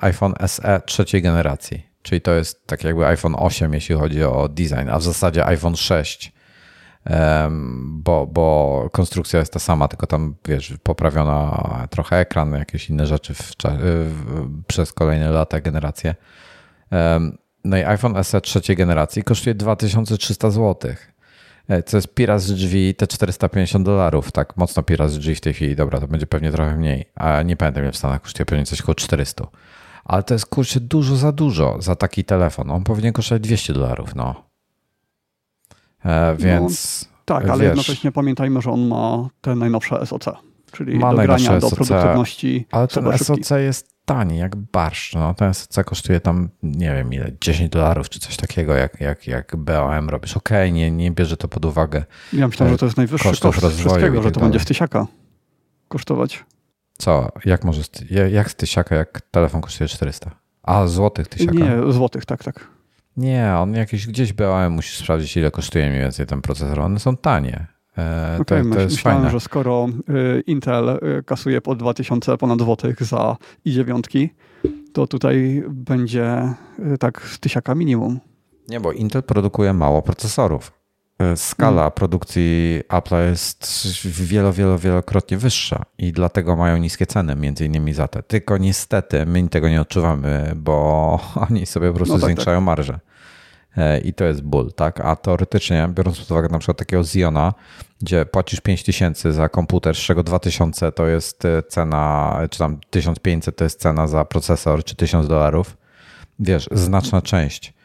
iPhone 0.00 0.34
SE 0.46 0.80
trzeciej 0.86 1.22
generacji, 1.22 1.86
czyli 2.02 2.20
to 2.20 2.32
jest 2.32 2.66
tak 2.66 2.84
jakby 2.84 3.06
iPhone 3.06 3.34
8, 3.38 3.74
jeśli 3.74 3.94
chodzi 3.94 4.24
o 4.24 4.48
design, 4.48 4.88
a 4.90 4.98
w 4.98 5.02
zasadzie 5.02 5.46
iPhone 5.46 5.76
6, 5.76 6.26
um, 6.26 6.39
bo, 7.80 8.26
bo 8.26 8.88
konstrukcja 8.92 9.40
jest 9.40 9.52
ta 9.52 9.58
sama, 9.58 9.88
tylko 9.88 10.06
tam 10.06 10.34
wiesz, 10.48 10.74
poprawiono 10.82 11.66
trochę 11.90 12.16
ekran, 12.16 12.52
jakieś 12.52 12.90
inne 12.90 13.06
rzeczy 13.06 13.34
w, 13.34 13.52
w, 13.62 14.62
przez 14.66 14.92
kolejne 14.92 15.30
lata, 15.30 15.60
generacje. 15.60 16.14
No 17.64 17.76
i 17.76 17.82
iPhone 17.82 18.24
SE 18.24 18.40
trzeciej 18.40 18.76
generacji 18.76 19.22
kosztuje 19.22 19.54
2300 19.54 20.50
złotych. 20.50 21.12
E, 21.68 21.82
co 21.82 21.96
jest 21.96 22.14
pi 22.14 22.26
z 22.36 22.52
drzwi 22.52 22.94
te 22.94 23.06
450 23.06 23.86
dolarów, 23.86 24.32
tak 24.32 24.56
mocno 24.56 24.82
pi 24.82 24.94
z 25.06 25.18
drzwi 25.18 25.34
w 25.34 25.40
tej 25.40 25.54
chwili, 25.54 25.76
dobra, 25.76 26.00
to 26.00 26.08
będzie 26.08 26.26
pewnie 26.26 26.52
trochę 26.52 26.76
mniej, 26.76 27.10
a 27.14 27.42
nie 27.42 27.56
pamiętam 27.56 27.82
ile 27.82 27.92
w 27.92 27.96
Stanach 27.96 28.22
kosztuje, 28.22 28.46
pewnie 28.46 28.66
coś 28.66 28.80
około 28.80 28.94
400. 28.94 29.46
Ale 30.04 30.22
to 30.22 30.34
jest 30.34 30.46
kurczę 30.46 30.80
dużo 30.80 31.16
za 31.16 31.32
dużo 31.32 31.76
za 31.82 31.96
taki 31.96 32.24
telefon. 32.24 32.70
On 32.70 32.84
powinien 32.84 33.12
kosztować 33.12 33.42
200 33.42 33.72
dolarów, 33.72 34.14
no. 34.14 34.49
E, 36.04 36.36
więc... 36.36 37.04
No, 37.04 37.10
tak, 37.24 37.44
ale 37.44 37.58
wiesz, 37.58 37.68
jednocześnie 37.68 38.12
pamiętajmy, 38.12 38.62
że 38.62 38.70
on 38.70 38.88
ma 38.88 39.28
te 39.40 39.54
najnowsze 39.54 40.06
SOC, 40.06 40.24
czyli 40.72 40.98
ma 40.98 41.14
do 41.14 41.22
grania, 41.22 41.60
SOC, 41.60 41.70
do 41.70 41.76
produktywności. 41.76 42.66
Ale 42.70 42.88
ten 42.88 43.18
SOC 43.18 43.50
jest 43.50 43.94
tani, 44.04 44.38
jak 44.38 44.56
barszcz. 44.56 45.14
No, 45.14 45.34
ten 45.34 45.54
SC 45.54 45.78
kosztuje 45.84 46.20
tam, 46.20 46.48
nie 46.62 46.94
wiem 46.94 47.12
ile, 47.12 47.32
10 47.40 47.70
dolarów 47.70 48.08
czy 48.08 48.20
coś 48.20 48.36
takiego, 48.36 48.74
jak, 48.74 49.00
jak, 49.00 49.26
jak 49.26 49.56
BOM 49.56 50.08
robisz. 50.08 50.36
Okej, 50.36 50.68
okay, 50.68 50.72
nie, 50.72 50.90
nie 50.90 51.10
bierze 51.10 51.36
to 51.36 51.48
pod 51.48 51.64
uwagę. 51.64 52.04
Ja 52.32 52.48
myślałem, 52.48 52.74
że 52.74 52.78
to 52.78 52.86
jest 52.86 52.96
najwyższy 52.96 53.40
koszt 53.40 53.66
wszystkiego, 53.66 54.22
że 54.22 54.30
tak 54.30 54.34
to 54.34 54.40
będzie 54.40 54.60
z 54.60 54.64
tysiaka 54.64 55.06
kosztować. 55.88 56.44
Co? 56.98 57.28
Jak 57.44 57.64
może, 57.64 57.82
jak 58.30 58.50
z 58.50 58.54
tysiaka, 58.54 58.96
jak 58.96 59.20
telefon 59.30 59.60
kosztuje 59.60 59.88
400? 59.88 60.30
A, 60.62 60.86
złotych 60.86 61.28
tysiaka? 61.28 61.52
Nie, 61.52 61.92
złotych, 61.92 62.26
tak, 62.26 62.44
tak. 62.44 62.79
Nie, 63.16 63.54
on 63.58 63.74
jakiś 63.74 64.06
gdzieś 64.06 64.32
BOM 64.32 64.72
musisz 64.72 64.96
sprawdzić, 64.98 65.36
ile 65.36 65.50
kosztuje 65.50 65.88
mniej 65.88 66.00
więcej 66.00 66.26
ten 66.26 66.42
procesor. 66.42 66.80
One 66.80 66.98
są 66.98 67.16
tanie. 67.16 67.66
E, 67.98 68.34
to, 68.36 68.42
okay, 68.42 68.62
to 68.72 68.80
jest 68.80 68.94
myślałem, 68.94 69.20
fajne. 69.20 69.32
że 69.32 69.40
skoro 69.40 69.88
y, 70.38 70.42
Intel 70.46 70.88
y, 70.88 71.22
kasuje 71.22 71.60
po 71.60 71.74
2000 71.74 72.36
ponad 72.36 72.58
złotych 72.60 73.04
za 73.04 73.36
i9, 73.66 74.28
to 74.92 75.06
tutaj 75.06 75.64
będzie 75.68 76.54
y, 76.94 76.98
tak 76.98 77.22
z 77.22 77.40
tysiaka 77.40 77.74
minimum. 77.74 78.20
Nie, 78.68 78.80
bo 78.80 78.92
Intel 78.92 79.22
produkuje 79.22 79.72
mało 79.72 80.02
procesorów. 80.02 80.79
Skala 81.36 81.76
hmm. 81.76 81.92
produkcji 81.92 82.80
Apple 82.88 83.14
jest 83.14 83.68
wielo, 84.04 84.52
wielo, 84.52 84.78
wielokrotnie 84.78 85.38
wyższa 85.38 85.82
i 85.98 86.12
dlatego 86.12 86.56
mają 86.56 86.76
niskie 86.76 87.06
ceny, 87.06 87.36
między 87.36 87.66
innymi 87.66 87.92
za 87.92 88.08
to. 88.08 88.22
Tylko 88.22 88.58
niestety 88.58 89.26
my 89.26 89.48
tego 89.48 89.68
nie 89.68 89.80
odczuwamy, 89.80 90.52
bo 90.56 91.20
oni 91.50 91.66
sobie 91.66 91.88
po 91.88 91.96
prostu 91.96 92.14
no 92.14 92.20
tak, 92.20 92.26
zwiększają 92.26 92.58
tak. 92.58 92.64
marżę. 92.64 92.98
E, 93.76 94.00
i 94.00 94.14
to 94.14 94.24
jest 94.24 94.42
ból, 94.42 94.72
tak? 94.72 95.00
A 95.00 95.16
teoretycznie, 95.16 95.88
biorąc 95.94 96.18
pod 96.18 96.30
uwagę 96.30 96.48
na 96.48 96.58
przykład 96.58 96.78
takiego 96.78 97.04
Ziona, 97.04 97.54
gdzie 98.00 98.26
płacisz 98.26 98.60
5000 98.60 99.32
za 99.32 99.48
komputer, 99.48 99.94
z 99.94 99.98
czego 99.98 100.22
2000 100.22 100.92
to 100.92 101.06
jest 101.06 101.44
e, 101.44 101.62
cena, 101.62 102.36
czy 102.50 102.58
tam 102.58 102.78
1500 102.90 103.56
to 103.56 103.64
jest 103.64 103.80
cena 103.80 104.06
za 104.06 104.24
procesor, 104.24 104.84
czy 104.84 104.96
1000 104.96 105.28
dolarów, 105.28 105.76
wiesz, 106.38 106.68
znaczna 106.72 107.22
część. 107.22 107.79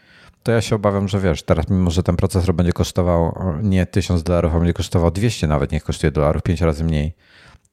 To 0.45 0.51
ja 0.51 0.61
się 0.61 0.75
obawiam, 0.75 1.07
że 1.07 1.19
wiesz, 1.19 1.43
teraz 1.43 1.69
mimo, 1.69 1.91
że 1.91 2.03
ten 2.03 2.15
procesor 2.15 2.55
będzie 2.55 2.73
kosztował 2.73 3.35
nie 3.63 3.85
1000 3.85 4.23
dolarów, 4.23 4.55
a 4.55 4.57
będzie 4.57 4.73
kosztował 4.73 5.11
200 5.11 5.47
nawet, 5.47 5.71
niech 5.71 5.83
kosztuje 5.83 6.11
dolarów, 6.11 6.43
5 6.43 6.61
razy 6.61 6.83
mniej, 6.83 7.15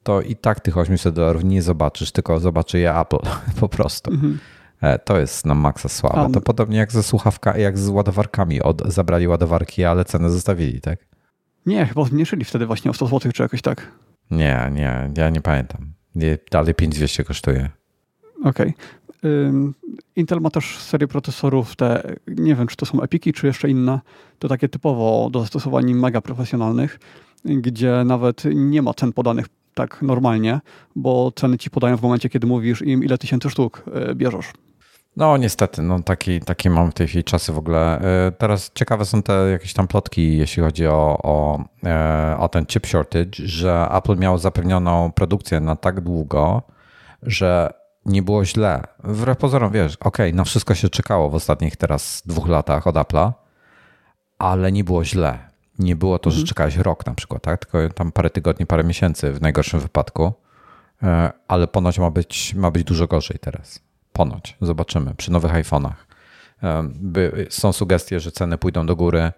to 0.02 0.20
i 0.20 0.36
tak 0.36 0.60
tych 0.60 0.78
800 0.78 1.14
dolarów 1.14 1.44
nie 1.44 1.62
zobaczysz, 1.62 2.12
tylko 2.12 2.40
zobaczy 2.40 2.78
je 2.78 2.94
Apple 2.98 3.18
po 3.60 3.68
prostu. 3.68 4.10
Mhm. 4.10 4.38
E, 4.80 4.98
to 4.98 5.18
jest 5.18 5.46
na 5.46 5.54
maksa 5.54 5.88
słabe. 5.88 6.32
To 6.32 6.40
podobnie 6.40 6.78
jak 6.78 6.92
ze 6.92 7.02
słuchawkami, 7.02 7.62
jak 7.62 7.78
z 7.78 7.88
ładowarkami. 7.88 8.62
Od, 8.62 8.92
zabrali 8.92 9.28
ładowarki, 9.28 9.84
ale 9.84 10.04
cenę 10.04 10.30
zostawili, 10.30 10.80
tak? 10.80 10.98
Nie, 11.66 11.86
chyba 11.86 12.04
zmniejszyli 12.04 12.44
wtedy 12.44 12.66
właśnie 12.66 12.90
o 12.90 12.94
100 12.94 13.06
zł 13.06 13.32
czy 13.32 13.42
jakoś 13.42 13.62
tak. 13.62 13.92
Nie, 14.30 14.70
nie, 14.72 15.10
ja 15.16 15.30
nie 15.30 15.40
pamiętam. 15.40 15.92
Nie, 16.14 16.38
dalej 16.50 16.74
5200 16.74 17.24
kosztuje. 17.24 17.70
Okej. 18.44 18.68
Okay. 18.68 18.74
Intel 20.16 20.40
ma 20.40 20.50
też 20.50 20.78
serię 20.78 21.08
procesorów, 21.08 21.76
te, 21.76 22.16
nie 22.28 22.54
wiem 22.54 22.66
czy 22.66 22.76
to 22.76 22.86
są 22.86 23.02
Epiki, 23.02 23.32
czy 23.32 23.46
jeszcze 23.46 23.70
inne, 23.70 24.00
to 24.38 24.48
takie 24.48 24.68
typowo 24.68 25.30
do 25.30 25.40
zastosowań 25.40 25.94
mega 25.94 26.20
profesjonalnych, 26.20 26.98
gdzie 27.44 28.02
nawet 28.04 28.42
nie 28.54 28.82
ma 28.82 28.94
cen 28.94 29.12
podanych 29.12 29.46
tak 29.74 30.02
normalnie, 30.02 30.60
bo 30.96 31.32
ceny 31.36 31.58
ci 31.58 31.70
podają 31.70 31.96
w 31.96 32.02
momencie, 32.02 32.28
kiedy 32.28 32.46
mówisz 32.46 32.82
im, 32.82 33.04
ile 33.04 33.18
tysięcy 33.18 33.50
sztuk 33.50 33.82
e, 33.92 34.14
bierzesz. 34.14 34.46
No 35.16 35.36
niestety, 35.36 35.82
no 35.82 36.02
taki, 36.02 36.40
taki 36.40 36.70
mam 36.70 36.90
w 36.90 36.94
tej 36.94 37.06
chwili 37.06 37.24
czasy 37.24 37.52
w 37.52 37.58
ogóle. 37.58 38.00
E, 38.00 38.32
teraz 38.32 38.70
ciekawe 38.74 39.04
są 39.04 39.22
te 39.22 39.32
jakieś 39.50 39.72
tam 39.72 39.88
plotki, 39.88 40.38
jeśli 40.38 40.62
chodzi 40.62 40.86
o, 40.86 41.18
o, 41.22 41.64
e, 41.84 42.36
o 42.38 42.48
ten 42.48 42.66
chip 42.66 42.86
shortage, 42.86 43.30
że 43.48 43.88
Apple 43.90 44.16
miał 44.16 44.38
zapewnioną 44.38 45.12
produkcję 45.12 45.60
na 45.60 45.76
tak 45.76 46.00
długo, 46.00 46.62
że 47.22 47.81
nie 48.06 48.22
było 48.22 48.44
źle. 48.44 48.82
Wbrew 49.04 49.38
pozorom, 49.38 49.72
wiesz, 49.72 49.96
ok, 49.96 50.18
na 50.32 50.44
wszystko 50.44 50.74
się 50.74 50.88
czekało 50.88 51.30
w 51.30 51.34
ostatnich 51.34 51.76
teraz 51.76 52.22
dwóch 52.26 52.48
latach 52.48 52.86
od 52.86 52.94
Apple'a, 52.94 53.32
ale 54.38 54.72
nie 54.72 54.84
było 54.84 55.04
źle. 55.04 55.38
Nie 55.78 55.96
było 55.96 56.18
to, 56.18 56.30
że 56.30 56.36
mhm. 56.36 56.48
czekałeś 56.48 56.76
rok 56.76 57.06
na 57.06 57.14
przykład, 57.14 57.42
tak? 57.42 57.66
tylko 57.66 57.94
tam 57.94 58.12
parę 58.12 58.30
tygodni, 58.30 58.66
parę 58.66 58.84
miesięcy 58.84 59.32
w 59.32 59.42
najgorszym 59.42 59.80
wypadku, 59.80 60.32
e, 61.02 61.32
ale 61.48 61.66
ponoć 61.66 61.98
ma 61.98 62.10
być, 62.10 62.54
ma 62.54 62.70
być 62.70 62.84
dużo 62.84 63.06
gorzej 63.06 63.38
teraz. 63.38 63.80
Ponoć, 64.12 64.56
zobaczymy 64.60 65.14
przy 65.14 65.32
nowych 65.32 65.52
iPhone'ach. 65.52 65.94
Są 67.50 67.72
sugestie, 67.72 68.20
że 68.20 68.32
ceny 68.32 68.58
pójdą 68.58 68.86
do 68.86 68.96
góry. 68.96 69.32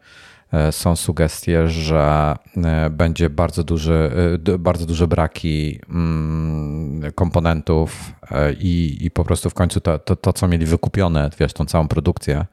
E, 0.53 0.73
są 0.73 0.97
sugestie, 0.97 1.69
że 1.69 2.35
e, 2.57 2.91
będzie 2.91 3.31
bardzo 3.31 3.65
duży, 3.65 4.11
e, 4.49 4.59
bardzo 4.59 4.87
duże 4.87 5.09
braki 5.09 5.81
mm, 5.89 7.13
komponentów 7.13 8.13
i, 8.59 8.99
i 9.01 9.11
po 9.11 9.25
prostu 9.25 9.51
w 9.51 9.55
końcu 9.55 9.81
to, 9.81 9.99
to, 9.99 10.17
to, 10.17 10.33
co 10.33 10.49
mieli 10.49 10.67
wykupione, 10.67 11.31
wiesz, 11.39 11.53
tą 11.53 11.65
całą 11.65 11.89
produkcję, 11.89 12.47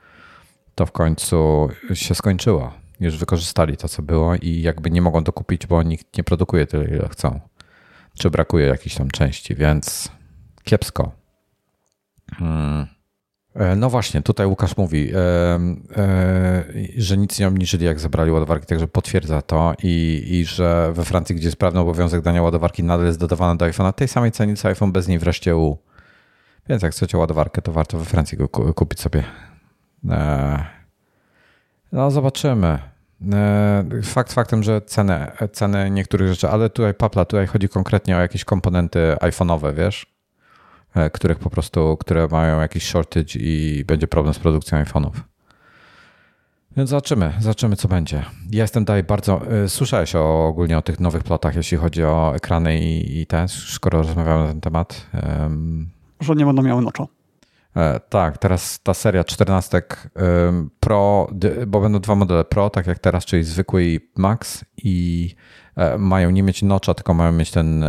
to 0.75 0.85
w 0.85 0.91
końcu 0.91 1.69
się 1.93 2.15
skończyło. 2.15 2.73
Już 2.99 3.17
wykorzystali 3.17 3.77
to, 3.77 3.87
co 3.87 4.01
było 4.01 4.35
i 4.35 4.61
jakby 4.61 4.91
nie 4.91 5.01
mogą 5.01 5.23
dokupić, 5.23 5.67
bo 5.67 5.83
nikt 5.83 6.17
nie 6.17 6.23
produkuje 6.23 6.67
tyle, 6.67 6.85
ile 6.85 7.09
chcą. 7.09 7.39
Czy 8.19 8.29
brakuje 8.29 8.67
jakiejś 8.67 8.95
tam 8.95 9.11
części, 9.11 9.55
więc 9.55 10.11
kiepsko. 10.63 11.11
Hmm. 12.33 13.00
E, 13.55 13.75
no 13.75 13.89
właśnie, 13.89 14.21
tutaj 14.21 14.47
Łukasz 14.47 14.77
mówi, 14.77 15.11
e, 15.13 15.17
e, 15.97 16.63
że 16.97 17.17
nic 17.17 17.39
nie 17.39 17.47
obniżyli, 17.47 17.85
jak 17.85 17.99
zabrali 17.99 18.31
ładowarki, 18.31 18.65
także 18.65 18.87
potwierdza 18.87 19.41
to 19.41 19.73
i, 19.83 20.23
i 20.29 20.45
że 20.45 20.91
we 20.93 21.05
Francji, 21.05 21.35
gdzie 21.35 21.45
jest 21.47 21.57
prawny 21.57 21.79
obowiązek 21.79 22.21
dania 22.21 22.41
ładowarki, 22.41 22.83
nadal 22.83 23.05
jest 23.05 23.19
dodawana 23.19 23.55
do 23.55 23.65
iPhone'a 23.65 23.93
tej 23.93 24.07
samej 24.07 24.31
cenie 24.31 24.55
co 24.55 24.67
iPhone 24.67 24.91
bez 24.91 25.07
niej 25.07 25.19
wreszcie 25.19 25.57
U. 25.57 25.77
Więc 26.69 26.83
jak 26.83 26.91
chcecie 26.91 27.17
ładowarkę, 27.17 27.61
to 27.61 27.71
warto 27.71 27.97
we 27.97 28.05
Francji 28.05 28.37
go 28.37 28.49
kupić 28.49 28.99
sobie. 28.99 29.23
No 31.91 32.11
zobaczymy. 32.11 32.79
Fakt 34.03 34.33
faktem, 34.33 34.63
że 34.63 34.81
ceny, 34.81 35.31
ceny 35.51 35.91
niektórych 35.91 36.27
rzeczy, 36.27 36.49
ale 36.49 36.69
tutaj 36.69 36.93
papla, 36.93 37.25
tutaj 37.25 37.47
chodzi 37.47 37.69
konkretnie 37.69 38.17
o 38.17 38.19
jakieś 38.19 38.45
komponenty 38.45 39.15
iPhone'owe, 39.21 39.73
wiesz? 39.73 40.10
E, 40.95 41.09
których 41.09 41.39
po 41.39 41.49
prostu, 41.49 41.97
które 41.97 42.27
mają 42.27 42.59
jakiś 42.59 42.83
shortage 42.83 43.39
i 43.39 43.83
będzie 43.87 44.07
problem 44.07 44.33
z 44.33 44.39
produkcją 44.39 44.83
iPhone'ów. 44.83 45.11
Więc 46.77 46.89
zobaczymy, 46.89 47.33
zobaczymy 47.39 47.75
co 47.75 47.87
będzie. 47.87 48.25
Ja 48.51 48.63
jestem 48.63 48.85
dalej 48.85 49.03
bardzo. 49.03 49.41
E, 49.47 49.69
słyszałeś 49.69 50.15
o, 50.15 50.47
ogólnie 50.47 50.77
o 50.77 50.81
tych 50.81 50.99
nowych 50.99 51.23
plotach, 51.23 51.55
jeśli 51.55 51.77
chodzi 51.77 52.03
o 52.03 52.35
ekrany 52.35 52.79
i, 52.79 53.19
i 53.19 53.25
te, 53.25 53.47
skoro 53.47 54.01
rozmawiamy 54.01 54.43
na 54.43 54.49
ten 54.49 54.61
temat. 54.61 55.07
Um, 55.41 55.89
Że 56.19 56.35
nie 56.35 56.45
będą 56.45 56.61
miały 56.61 56.81
noczo. 56.81 57.07
E, 57.75 57.99
tak, 57.99 58.37
teraz 58.37 58.79
ta 58.83 58.93
seria 58.93 59.23
14 59.23 59.81
um, 60.15 60.69
Pro, 60.79 61.27
bo 61.67 61.81
będą 61.81 61.99
dwa 61.99 62.15
modele 62.15 62.45
Pro, 62.45 62.69
tak 62.69 62.87
jak 62.87 62.99
teraz, 62.99 63.25
czyli 63.25 63.43
zwykły 63.43 63.85
i 63.85 63.99
Max 64.17 64.65
i 64.77 65.35
mają 65.97 66.29
nie 66.29 66.43
mieć 66.43 66.63
nocza, 66.63 66.93
tylko 66.93 67.13
mają 67.13 67.31
mieć 67.31 67.51
ten 67.51 67.85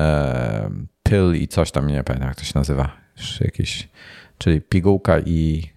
pill 1.03 1.35
i 1.35 1.49
coś 1.49 1.71
tam, 1.71 1.87
nie 1.87 2.05
pamiętam 2.05 2.29
jak 2.29 2.39
to 2.39 2.45
się 2.45 2.53
nazywa. 2.55 2.97
Jakieś, 3.41 3.89
czyli 4.39 4.61
pigułka 4.61 5.21
i 5.21 5.71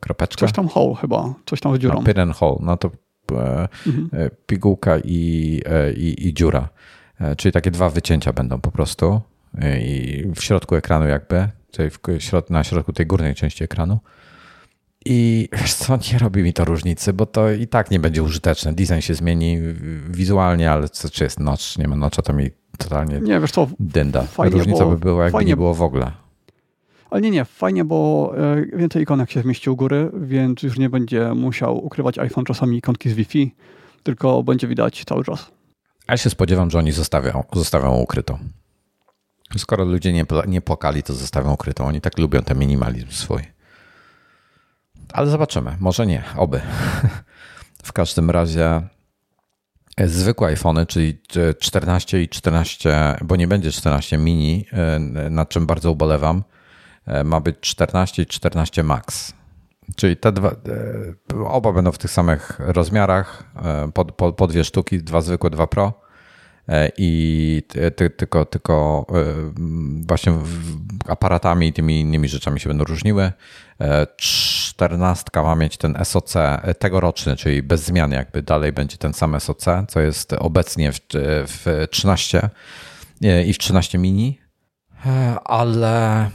kropeczka. 0.00 0.40
Coś 0.40 0.52
tam 0.52 0.68
hole 0.68 0.94
chyba, 0.94 1.34
coś 1.46 1.60
tam 1.60 1.76
z 1.76 1.78
dziurą. 1.78 1.94
No, 1.94 2.02
pin 2.02 2.20
and 2.20 2.36
hole, 2.36 2.56
no 2.60 2.76
to 2.76 2.90
e, 3.32 3.68
mhm. 3.86 4.08
E, 4.12 4.30
pigułka 4.46 4.98
i, 4.98 5.60
e, 5.66 5.92
i, 5.92 6.28
i 6.28 6.34
dziura. 6.34 6.68
Czyli 7.36 7.52
takie 7.52 7.70
dwa 7.70 7.90
wycięcia 7.90 8.32
będą 8.32 8.60
po 8.60 8.70
prostu 8.70 9.20
i 9.80 10.24
w 10.36 10.42
środku 10.42 10.76
ekranu 10.76 11.06
jakby, 11.06 11.48
czyli 11.70 11.90
w 11.90 12.00
środ 12.18 12.50
na 12.50 12.64
środku 12.64 12.92
tej 12.92 13.06
górnej 13.06 13.34
części 13.34 13.64
ekranu. 13.64 13.98
I 15.04 15.48
wiesz 15.52 15.74
co, 15.74 15.98
nie 16.12 16.18
robi 16.18 16.42
mi 16.42 16.52
to 16.52 16.64
różnicy, 16.64 17.12
bo 17.12 17.26
to 17.26 17.50
i 17.50 17.66
tak 17.66 17.90
nie 17.90 18.00
będzie 18.00 18.22
użyteczne. 18.22 18.72
Design 18.72 19.00
się 19.00 19.14
zmieni 19.14 19.58
wizualnie, 20.10 20.70
ale 20.70 20.88
co, 20.88 21.10
czy 21.10 21.24
jest 21.24 21.40
nocz, 21.40 21.78
nie 21.78 21.88
ma 21.88 21.96
nocza, 21.96 22.22
to 22.22 22.32
mi 22.32 22.50
totalnie 22.78 23.20
nie, 23.20 23.40
wiesz 23.40 23.50
co, 23.50 23.66
dynda. 23.80 24.22
Fajnie, 24.22 24.56
Różnica 24.56 24.86
by 24.86 24.96
była, 24.96 25.24
jakby 25.24 25.38
fajnie, 25.38 25.48
nie 25.48 25.56
było 25.56 25.74
w 25.74 25.82
ogóle. 25.82 26.12
Ale 27.10 27.20
nie, 27.20 27.30
nie, 27.30 27.44
fajnie, 27.44 27.84
bo 27.84 28.32
e, 28.36 28.76
więcej 28.76 29.02
ikonek 29.02 29.30
się 29.30 29.42
zmieści 29.42 29.70
u 29.70 29.76
góry, 29.76 30.10
więc 30.14 30.62
już 30.62 30.78
nie 30.78 30.90
będzie 30.90 31.34
musiał 31.34 31.84
ukrywać 31.86 32.18
iPhone 32.18 32.44
czasami 32.44 32.76
ikonki 32.76 33.10
z 33.10 33.14
Wi-Fi, 33.14 33.54
tylko 34.02 34.42
będzie 34.42 34.68
widać 34.68 35.04
cały 35.04 35.24
czas. 35.24 35.50
A 36.06 36.12
ja 36.12 36.16
się 36.16 36.30
spodziewam, 36.30 36.70
że 36.70 36.78
oni 36.78 36.92
zostawią, 36.92 37.44
zostawią 37.52 37.98
ukrytą. 37.98 38.38
Skoro 39.56 39.84
ludzie 39.84 40.12
nie, 40.12 40.24
nie 40.46 40.60
płakali, 40.60 41.02
to 41.02 41.14
zostawią 41.14 41.52
ukrytą. 41.52 41.86
Oni 41.86 42.00
tak 42.00 42.18
lubią 42.18 42.42
ten 42.42 42.58
minimalizm 42.58 43.10
swój. 43.10 43.42
Ale 45.12 45.30
zobaczymy. 45.30 45.76
Może 45.80 46.06
nie. 46.06 46.24
Oby. 46.36 46.60
w 47.82 47.92
każdym 47.92 48.30
razie 48.30 48.82
zwykłe 49.98 50.48
iPhony, 50.48 50.86
czyli 50.86 51.18
14 51.58 52.22
i 52.22 52.28
14, 52.28 53.16
bo 53.20 53.36
nie 53.36 53.48
będzie 53.48 53.72
14 53.72 54.18
mini, 54.18 54.66
e, 54.72 54.98
nad 55.30 55.48
czym 55.48 55.66
bardzo 55.66 55.90
ubolewam, 55.90 56.44
e, 57.06 57.24
ma 57.24 57.40
być 57.40 57.56
14 57.60 58.22
i 58.22 58.26
14 58.26 58.82
Max. 58.82 59.32
Czyli 59.96 60.16
te 60.16 60.32
dwa, 60.32 60.56
oba 61.46 61.72
będą 61.72 61.92
w 61.92 61.98
tych 61.98 62.10
samych 62.10 62.58
rozmiarach, 62.58 63.44
po, 63.94 64.04
po, 64.04 64.32
po 64.32 64.46
dwie 64.46 64.64
sztuki, 64.64 64.98
dwa 64.98 65.20
zwykłe, 65.20 65.50
dwa 65.50 65.66
Pro. 65.66 66.02
E, 66.68 66.90
i 66.96 67.62
ty, 67.96 68.10
tylko, 68.10 68.44
tylko 68.44 69.06
e, 69.10 69.52
właśnie 70.06 70.32
aparatami 71.08 71.68
i 71.68 71.72
tymi 71.72 72.00
innymi 72.00 72.28
rzeczami 72.28 72.60
się 72.60 72.68
będą 72.68 72.84
różniły. 72.84 73.32
E, 74.72 74.74
czternastka 74.74 75.42
ma 75.42 75.54
mieć 75.54 75.76
ten 75.76 75.98
SOC 76.04 76.34
tegoroczny, 76.78 77.36
czyli 77.36 77.62
bez 77.62 77.84
zmian 77.84 78.12
jakby 78.12 78.42
dalej 78.42 78.72
będzie 78.72 78.96
ten 78.96 79.12
sam 79.12 79.40
SOC, 79.40 79.64
co 79.88 80.00
jest 80.00 80.32
obecnie 80.32 80.92
w, 80.92 80.98
w 81.46 81.86
13 81.90 82.50
i 83.46 83.52
w 83.52 83.58
13 83.58 83.98
mini, 83.98 84.38
ale 85.44 86.30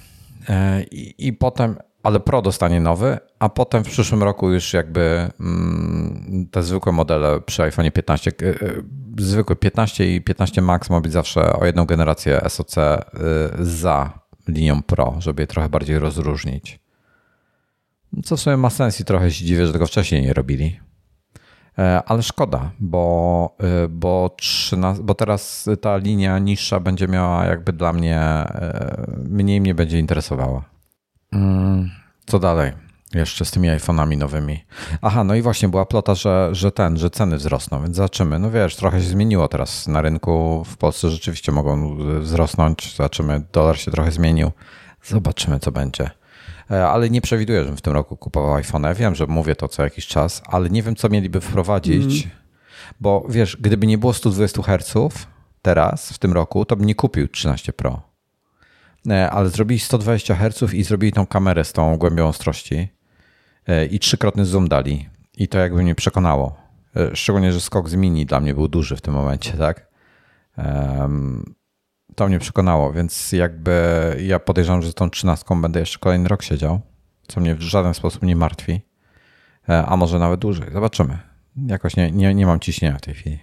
i, 0.92 1.16
i 1.18 1.34
potem 1.34 1.76
ale 2.08 2.20
Pro 2.20 2.42
dostanie 2.42 2.80
nowy, 2.80 3.18
a 3.40 3.50
potem 3.50 3.84
w 3.84 3.90
przyszłym 3.90 4.24
roku 4.24 4.52
już 4.52 4.74
jakby 4.74 5.32
mm, 5.40 6.48
te 6.52 6.64
zwykłe 6.64 6.92
modele 6.92 7.42
przy 7.42 7.64
iPhone 7.64 7.92
15, 7.92 8.32
e, 8.42 8.48
e, 8.48 8.56
zwykłe 9.18 9.56
15 9.56 10.16
i 10.16 10.22
15 10.22 10.62
Max 10.62 10.90
ma 10.90 11.02
być 11.02 11.12
zawsze 11.12 11.54
o 11.54 11.66
jedną 11.66 11.86
generację 11.86 12.42
SoC 12.50 12.78
e, 12.78 13.04
za 13.60 14.20
linią 14.48 14.84
Pro, 14.84 15.16
żeby 15.20 15.44
je 15.44 15.48
trochę 15.48 15.70
bardziej 15.70 16.00
rozróżnić. 16.00 16.80
Co 18.24 18.38
w 18.38 18.40
sumie 18.40 18.58
ma 18.58 18.70
sens 18.70 19.00
i 19.00 19.06
trochę 19.06 19.32
się 19.32 19.46
dziwię, 19.46 19.68
że 19.68 19.74
tego 19.74 19.88
wcześniej 19.88 20.22
nie 20.22 20.34
robili. 20.34 20.80
Ale 22.06 22.24
szkoda, 22.24 22.72
bo, 22.80 23.56
bo, 23.90 24.36
13, 24.38 25.04
bo 25.04 25.16
teraz 25.16 25.70
ta 25.82 25.98
linia 25.98 26.40
niższa 26.40 26.80
będzie 26.80 27.08
miała 27.08 27.46
jakby 27.46 27.74
dla 27.74 27.94
mnie, 27.94 28.46
mniej 29.18 29.62
mnie 29.62 29.76
będzie 29.76 30.00
interesowała. 30.00 30.64
Mm, 31.32 31.90
co 32.26 32.40
dalej? 32.40 32.72
Jeszcze 33.14 33.46
z 33.46 33.52
tymi 33.52 33.68
iPhone'ami 33.68 34.18
nowymi. 34.18 34.64
Aha, 35.02 35.24
no 35.24 35.36
i 35.36 35.42
właśnie 35.42 35.70
była 35.70 35.86
plota, 35.86 36.16
że, 36.16 36.50
że 36.52 36.72
ten, 36.72 36.98
że 36.98 37.10
ceny 37.10 37.38
wzrosną, 37.38 37.84
więc 37.84 37.96
zobaczymy. 37.96 38.40
No 38.40 38.52
wiesz, 38.52 38.76
trochę 38.76 39.02
się 39.02 39.08
zmieniło 39.08 39.48
teraz 39.48 39.88
na 39.88 40.02
rynku. 40.02 40.64
W 40.64 40.78
Polsce 40.78 41.10
rzeczywiście 41.10 41.52
mogą 41.52 41.98
wzrosnąć. 42.20 42.96
Zobaczymy, 42.96 43.42
dolar 43.54 43.78
się 43.78 43.92
trochę 43.92 44.12
zmienił. 44.12 44.52
Zobaczymy, 45.04 45.60
co 45.60 45.72
będzie. 45.72 46.10
E, 46.72 46.88
ale 46.88 47.10
nie 47.10 47.22
przewiduję, 47.22 47.60
żebym 47.60 47.78
w 47.78 47.82
tym 47.82 47.94
roku 47.94 48.18
kupował 48.18 48.54
iPhone. 48.54 48.94
Wiem, 48.96 49.16
że 49.16 49.28
mówię 49.28 49.56
to 49.56 49.68
co 49.68 49.84
jakiś 49.84 50.08
czas, 50.08 50.42
ale 50.46 50.70
nie 50.70 50.84
wiem, 50.84 50.96
co 50.96 51.10
mieliby 51.10 51.42
wprowadzić, 51.42 52.26
mm. 52.26 52.38
bo 53.00 53.26
wiesz, 53.30 53.58
gdyby 53.58 53.88
nie 53.88 53.98
było 53.98 54.14
120 54.14 54.62
Hz 54.62 54.94
teraz, 55.62 56.12
w 56.12 56.18
tym 56.18 56.34
roku, 56.34 56.66
to 56.66 56.76
bym 56.76 56.86
nie 56.86 56.96
kupił 56.96 57.28
13 57.28 57.74
Pro. 57.74 58.02
E, 59.10 59.32
ale 59.32 59.50
zrobili 59.50 59.80
120 59.80 60.36
Hz 60.36 60.74
i 60.74 60.84
zrobili 60.84 61.12
tą 61.12 61.26
kamerę 61.26 61.64
z 61.64 61.74
tą 61.74 61.98
głębią 61.98 62.28
ostrości 62.28 62.88
e, 63.68 63.86
i 63.86 64.00
trzykrotny 64.00 64.46
zoom 64.46 64.68
dali. 64.68 65.10
I 65.38 65.48
to 65.48 65.58
jakby 65.58 65.84
mnie 65.84 65.96
przekonało. 65.96 66.68
Szczególnie, 67.14 67.54
że 67.54 67.62
skok 67.62 67.90
z 67.90 67.96
mini 67.96 68.26
dla 68.26 68.40
mnie 68.40 68.54
był 68.54 68.68
duży 68.68 68.96
w 68.96 69.02
tym 69.02 69.14
momencie, 69.14 69.54
tak? 69.54 69.88
To 72.18 72.28
mnie 72.28 72.40
przekonało, 72.40 72.94
więc 72.94 73.32
jakby 73.32 73.72
ja 74.26 74.40
podejrzewam, 74.40 74.82
że 74.82 74.92
z 74.92 74.94
tą 74.94 75.10
trzynastką 75.10 75.62
będę 75.62 75.80
jeszcze 75.80 76.00
kolejny 76.00 76.30
rok 76.30 76.44
siedział, 76.44 76.82
co 77.28 77.42
mnie 77.42 77.56
w 77.56 77.62
żaden 77.62 77.94
sposób 77.94 78.24
nie 78.24 78.36
martwi. 78.36 78.82
A 79.88 79.98
może 79.98 80.20
nawet 80.20 80.40
dłużej. 80.40 80.68
Zobaczymy. 80.74 81.18
Jakoś 81.68 81.96
nie, 81.96 82.12
nie, 82.12 82.34
nie 82.34 82.46
mam 82.46 82.60
ciśnienia 82.60 82.98
w 82.98 83.02
tej 83.02 83.14
chwili. 83.14 83.40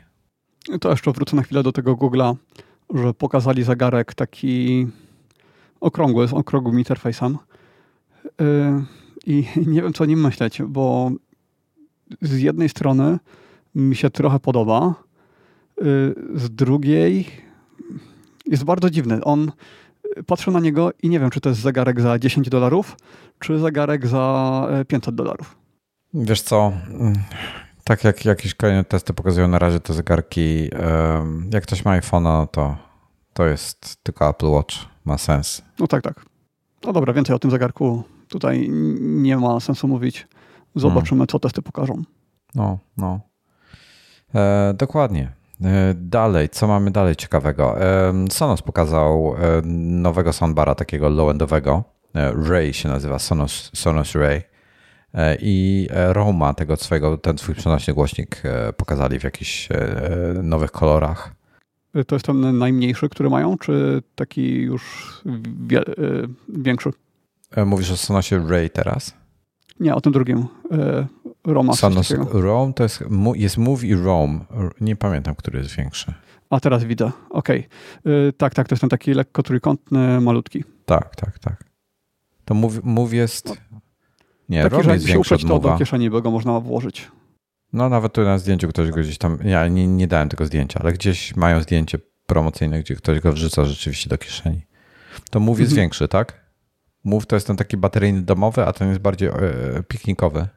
To 0.81 0.91
jeszcze 0.91 1.13
wrócę 1.13 1.37
na 1.37 1.43
chwilę 1.43 1.63
do 1.63 1.73
tego 1.73 1.95
Google'a, 1.95 2.35
że 2.95 3.15
pokazali 3.15 3.63
zegarek 3.63 4.15
taki 4.15 4.87
okrągły, 5.81 6.29
z 6.29 6.33
okrągłym 6.33 6.79
interfejsem. 6.79 7.39
Y, 8.41 8.85
I 9.27 9.45
nie 9.73 9.83
wiem, 9.83 9.93
co 9.93 10.05
o 10.05 10.07
nim 10.07 10.21
myśleć, 10.21 10.63
bo 10.63 11.11
z 12.23 12.39
jednej 12.39 12.69
strony 12.69 13.19
mi 13.75 13.97
się 13.97 14.11
trochę 14.11 14.41
podoba, 14.41 14.95
y, 15.79 15.85
z 16.35 16.51
drugiej 16.51 17.45
jest 18.47 18.65
bardzo 18.65 18.91
dziwny. 18.91 19.25
On 19.25 19.53
patrzę 20.27 20.51
na 20.51 20.61
niego 20.61 20.91
i 21.03 21.09
nie 21.09 21.21
wiem, 21.21 21.31
czy 21.31 21.41
to 21.41 21.49
jest 21.49 21.61
zegarek 21.61 22.01
za 22.01 22.19
10 22.19 22.49
dolarów, 22.49 22.97
czy 23.39 23.59
zegarek 23.59 24.07
za 24.07 24.69
500 24.89 25.09
e, 25.09 25.17
dolarów. 25.17 25.57
Wiesz 26.15 26.43
co, 26.43 26.73
mm, 26.91 27.15
tak 27.85 28.05
jak 28.05 28.25
jakieś 28.25 28.55
kolejne 28.55 28.85
testy 28.85 29.15
pokazują 29.15 29.49
na 29.49 29.59
razie 29.59 29.81
te 29.81 29.95
zegarki, 29.95 30.71
jak 31.53 31.63
ktoś 31.63 31.85
ma 31.85 32.01
iPhone'a, 32.01 32.23
no 32.23 32.47
to 32.47 32.77
to 33.33 33.47
jest 33.47 33.97
tylko 34.03 34.29
Apple 34.29 34.47
Watch 34.47 34.75
ma 35.05 35.19
sens. 35.19 35.63
No 35.79 35.87
tak, 35.87 36.03
tak. 36.03 36.25
No 36.85 36.93
dobra, 36.93 37.13
więcej 37.13 37.37
o 37.37 37.39
tym 37.39 37.51
zegarku 37.51 38.03
tutaj 38.29 38.69
nie 39.01 39.37
ma 39.37 39.61
sensu 39.61 39.89
mówić. 39.89 40.29
Zobaczymy, 40.75 41.19
hmm. 41.19 41.27
co 41.27 41.39
testy 41.39 41.63
pokażą. 41.63 42.03
No, 42.55 42.79
no. 42.97 43.21
E, 44.35 44.75
dokładnie. 44.79 45.33
E, 45.63 45.95
dalej, 45.95 46.49
co 46.49 46.67
mamy 46.67 46.91
dalej 46.91 47.17
ciekawego? 47.17 47.81
E, 47.83 48.13
Sonos 48.31 48.63
pokazał 48.63 49.35
e, 49.39 49.63
nowego 49.67 50.33
soundbara, 50.33 50.75
takiego 50.75 51.09
low-endowego. 51.09 51.83
Ray 52.49 52.75
się 52.75 52.89
nazywa, 52.89 53.19
Sonos, 53.19 53.71
Sonos 53.75 54.15
Ray. 54.15 54.43
I 55.41 55.89
Roma, 55.91 56.55
tego 56.55 56.77
swojego, 56.77 57.19
ten 57.19 57.39
swój 57.39 57.55
przenośny 57.55 57.95
głośnik 57.95 58.43
pokazali 58.77 59.21
w 59.21 59.25
jakichś 59.25 59.69
nowych 60.43 60.71
kolorach. 60.71 61.35
To 62.07 62.15
jest 62.15 62.27
ten 62.27 62.59
najmniejszy, 62.59 63.09
który 63.09 63.31
mają, 63.31 63.59
czy 63.59 64.03
taki 64.15 64.57
już 64.57 65.13
większy? 66.49 66.91
Mówisz 67.67 67.91
o 67.91 67.97
Sonosie 67.97 68.49
Ray 68.49 68.71
teraz? 68.71 69.15
Nie, 69.81 69.95
o 69.95 70.01
tym 70.01 70.13
drugim. 70.13 70.47
E, 70.73 71.07
Roma. 71.45 71.73
Sonos 71.73 72.15
Rome 72.33 72.73
to 72.73 72.83
jest, 72.83 73.05
jest 73.35 73.59
Move 73.59 73.85
i 73.85 73.95
Rome. 73.95 74.41
Nie 74.81 74.97
pamiętam, 74.97 75.35
który 75.35 75.59
jest 75.59 75.77
większy. 75.77 76.15
A 76.51 76.61
teraz 76.61 76.85
widzę. 76.85 77.11
Okej. 77.31 77.69
Okay. 78.01 78.33
Tak, 78.33 78.55
tak, 78.55 78.69
to 78.69 78.73
jest 78.73 78.81
ten 78.81 78.91
taki 78.91 79.15
lekko 79.15 79.43
trójkątny, 79.43 80.21
malutki. 80.21 80.65
Tak, 80.87 81.17
tak, 81.17 81.39
tak. 81.39 81.65
To 82.45 82.55
Move, 82.55 82.85
move 82.85 83.13
jest... 83.13 83.63
Nie, 84.49 84.63
Taki, 84.63 84.77
Rome 84.77 84.93
jest 84.93 85.05
większy 85.05 85.35
od 85.35 85.43
to 85.43 85.59
do 85.59 85.79
kieszeni, 85.79 86.11
bo 86.11 86.23
go 86.23 86.31
można 86.31 86.61
włożyć. 86.61 87.11
No 87.73 87.89
nawet 87.89 88.13
tu 88.13 88.23
na 88.23 88.39
zdjęciu 88.39 88.69
ktoś 88.69 88.91
go 88.91 89.01
gdzieś 89.01 89.19
tam, 89.19 89.39
ja 89.45 89.69
nie, 89.69 89.87
nie 89.87 90.07
dałem 90.07 90.29
tego 90.29 90.47
zdjęcia, 90.47 90.81
ale 90.83 90.93
gdzieś 90.93 91.37
mają 91.37 91.61
zdjęcie 91.61 91.99
promocyjne, 92.27 92.81
gdzie 92.81 92.95
ktoś 92.95 93.21
go 93.21 93.33
wrzuca 93.33 93.65
rzeczywiście 93.65 94.11
do 94.11 94.19
kieszeni. 94.19 94.63
To 95.31 95.39
jest 95.39 95.61
mhm. 95.61 95.77
większy, 95.77 96.09
tak? 96.09 96.44
Mów 97.05 97.27
to 97.27 97.37
jest 97.37 97.47
ten 97.47 97.57
taki 97.57 97.77
bateryjny 97.77 98.23
domowy, 98.23 98.67
a 98.67 98.73
ten 98.73 98.89
jest 98.89 99.01
bardziej 99.01 99.29
e, 99.29 99.33
piknikowy. 99.89 100.49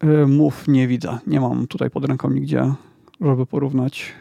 E, 0.00 0.26
mów 0.26 0.68
nie 0.68 0.88
widzę. 0.88 1.18
Nie 1.26 1.40
mam 1.40 1.66
tutaj 1.66 1.90
pod 1.90 2.04
ręką 2.04 2.30
nigdzie, 2.30 2.74
żeby 3.20 3.46
porównać. 3.46 4.12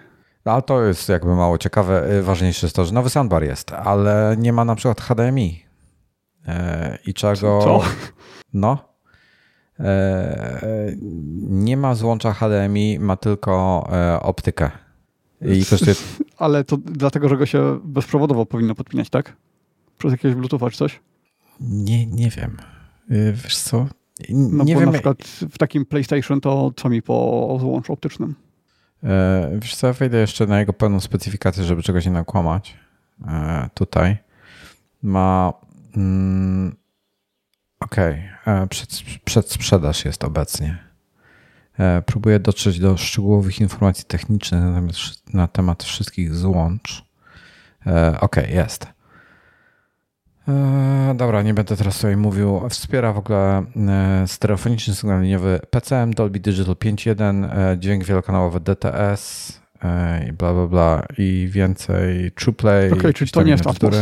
No, 0.46 0.52
a 0.52 0.62
to 0.62 0.84
jest 0.84 1.10
jakby 1.10 1.36
mało 1.36 1.58
ciekawe. 1.58 2.04
E, 2.04 2.22
ważniejsze 2.22 2.66
jest 2.68 2.76
to, 2.76 2.86
że 2.86 2.94
nowy 2.94 3.10
soundbar 3.10 3.44
jest, 3.44 3.74
ale 3.74 4.36
nie 4.40 4.54
ma 4.54 4.66
na 4.66 4.76
przykład 4.76 5.02
HDMI. 5.02 5.68
I 7.06 7.14
czego. 7.14 7.60
Co? 7.64 7.82
No. 8.54 8.78
E, 9.80 10.92
nie 11.42 11.78
ma 11.78 11.96
złącza 11.96 12.34
HDMI, 12.34 13.00
ma 13.00 13.18
tylko 13.18 13.88
e, 13.92 14.20
optykę. 14.22 14.72
I 15.42 15.66
kosztuje... 15.70 15.96
Ale 16.38 16.64
to 16.64 16.78
dlatego, 16.78 17.30
że 17.30 17.38
go 17.38 17.46
się 17.46 17.80
bezprzewodowo 17.84 18.46
powinno 18.46 18.76
podpinać, 18.76 19.10
tak? 19.10 19.36
Przez 19.98 20.12
jakiegoś 20.12 20.36
Bluetootha 20.36 20.70
czy 20.70 20.78
coś? 20.78 21.00
Nie, 21.60 22.06
nie 22.06 22.30
wiem. 22.30 22.58
E, 23.10 23.34
wiesz 23.34 23.58
co? 23.58 23.88
No 24.30 24.64
nie 24.64 24.74
bo 24.74 24.80
wiem. 24.80 24.90
na 24.90 24.94
przykład 24.94 25.18
w 25.50 25.58
takim 25.58 25.86
PlayStation 25.86 26.42
to 26.42 26.72
co 26.76 26.90
mi 26.90 27.02
po 27.02 27.58
złączu 27.60 27.94
optycznym? 27.94 28.36
Wiesz 29.62 29.76
co, 29.76 29.94
wejdę 29.94 30.18
jeszcze 30.18 30.48
na 30.48 30.60
jego 30.60 30.74
pełną 30.74 31.00
specyfikację, 31.00 31.64
żeby 31.64 31.84
czegoś 31.84 32.06
nie 32.06 32.12
nakłamać. 32.12 32.78
Tutaj 33.74 34.18
ma 35.02 35.54
mm, 35.98 36.76
Okej, 37.80 38.30
okay. 38.42 38.68
przed, 38.68 38.90
przedsprzedaż 39.26 40.06
jest 40.06 40.24
obecnie. 40.24 40.78
E, 41.80 42.02
próbuję 42.06 42.40
dotrzeć 42.40 42.80
do 42.80 42.98
szczegółowych 42.98 43.60
informacji 43.60 44.06
technicznych 44.06 44.62
na 44.62 44.74
temat, 44.74 44.96
na 45.34 45.48
temat 45.48 45.84
wszystkich 45.84 46.36
złącz. 46.36 47.06
E, 47.88 48.20
okej, 48.20 48.44
okay, 48.44 48.56
jest. 48.56 48.88
E, 50.48 51.14
dobra, 51.16 51.42
nie 51.42 51.54
będę 51.54 51.78
teraz 51.78 51.96
tutaj 51.96 52.18
mówił. 52.18 52.70
Wspiera 52.70 53.14
w 53.14 53.18
ogóle 53.18 53.66
stereofoniczny 54.26 54.96
sygnał 54.96 55.22
liniowy 55.22 55.60
PCM, 55.70 56.14
Dolby 56.14 56.40
Digital 56.40 56.76
5.1, 56.76 57.78
dźwięk 57.78 58.04
wielokanałowy 58.04 58.60
DTS 58.60 59.54
i 60.30 60.34
bla 60.34 60.54
bla 60.54 60.68
bla 60.68 61.06
i 61.18 61.50
więcej 61.52 62.32
TruePlay. 62.32 62.88
Okej, 62.88 63.00
okay, 63.00 63.14
czyli 63.14 63.32
to 63.32 63.44
nie 63.44 63.52
jest 63.52 63.68
Atmos. 63.68 63.96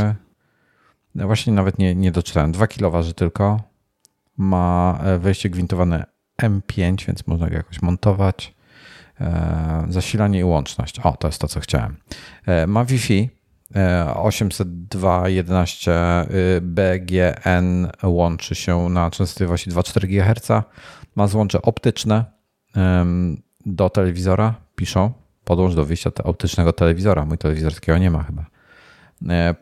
No 1.16 1.28
właśnie 1.28 1.54
nawet 1.54 1.80
nie, 1.80 1.96
nie 1.96 2.12
doczytałem. 2.12 2.52
2 2.52 2.68
kilo 2.68 2.92
waży 2.92 3.14
tylko. 3.14 3.62
Ma 4.38 5.00
wejście 5.20 5.50
gwintowane 5.50 6.06
M5, 6.42 7.08
więc 7.08 7.28
można 7.28 7.50
go 7.50 7.56
jakoś 7.56 7.82
montować. 7.82 8.56
E, 9.22 9.86
zasilanie 9.90 10.40
i 10.40 10.44
łączność. 10.44 11.00
O, 11.00 11.18
to 11.18 11.28
jest 11.28 11.42
to, 11.42 11.48
co 11.48 11.60
chciałem. 11.60 11.96
E, 12.46 12.68
ma 12.68 12.86
Wi-Fi 12.86 13.30
802.11 13.74 15.92
e, 15.92 16.26
BGN 16.62 17.88
łączy 18.04 18.56
się 18.56 18.90
na 18.90 19.12
częstotliwości 19.12 19.72
2,4 19.72 20.08
GHz. 20.08 20.48
Ma 21.16 21.28
złącze 21.28 21.62
optyczne 21.62 22.26
do 23.66 23.90
telewizora, 23.90 24.56
piszą. 24.76 25.12
Podłącz 25.44 25.76
do 25.76 25.86
wyjścia 25.86 26.12
optycznego 26.24 26.74
telewizora. 26.74 27.26
Mój 27.26 27.38
telewizor 27.38 27.74
takiego 27.74 27.98
nie 27.98 28.12
ma 28.12 28.24
chyba. 28.24 28.46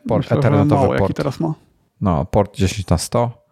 Port 0.08 0.24
Myślę, 0.24 0.38
ethernetowy 0.38 0.86
mało, 0.86 0.98
port. 0.98 1.16
teraz 1.16 1.40
ma? 1.40 1.54
No, 2.00 2.24
port 2.24 2.56
10 2.56 2.86
na 2.86 2.98
100 2.98 3.44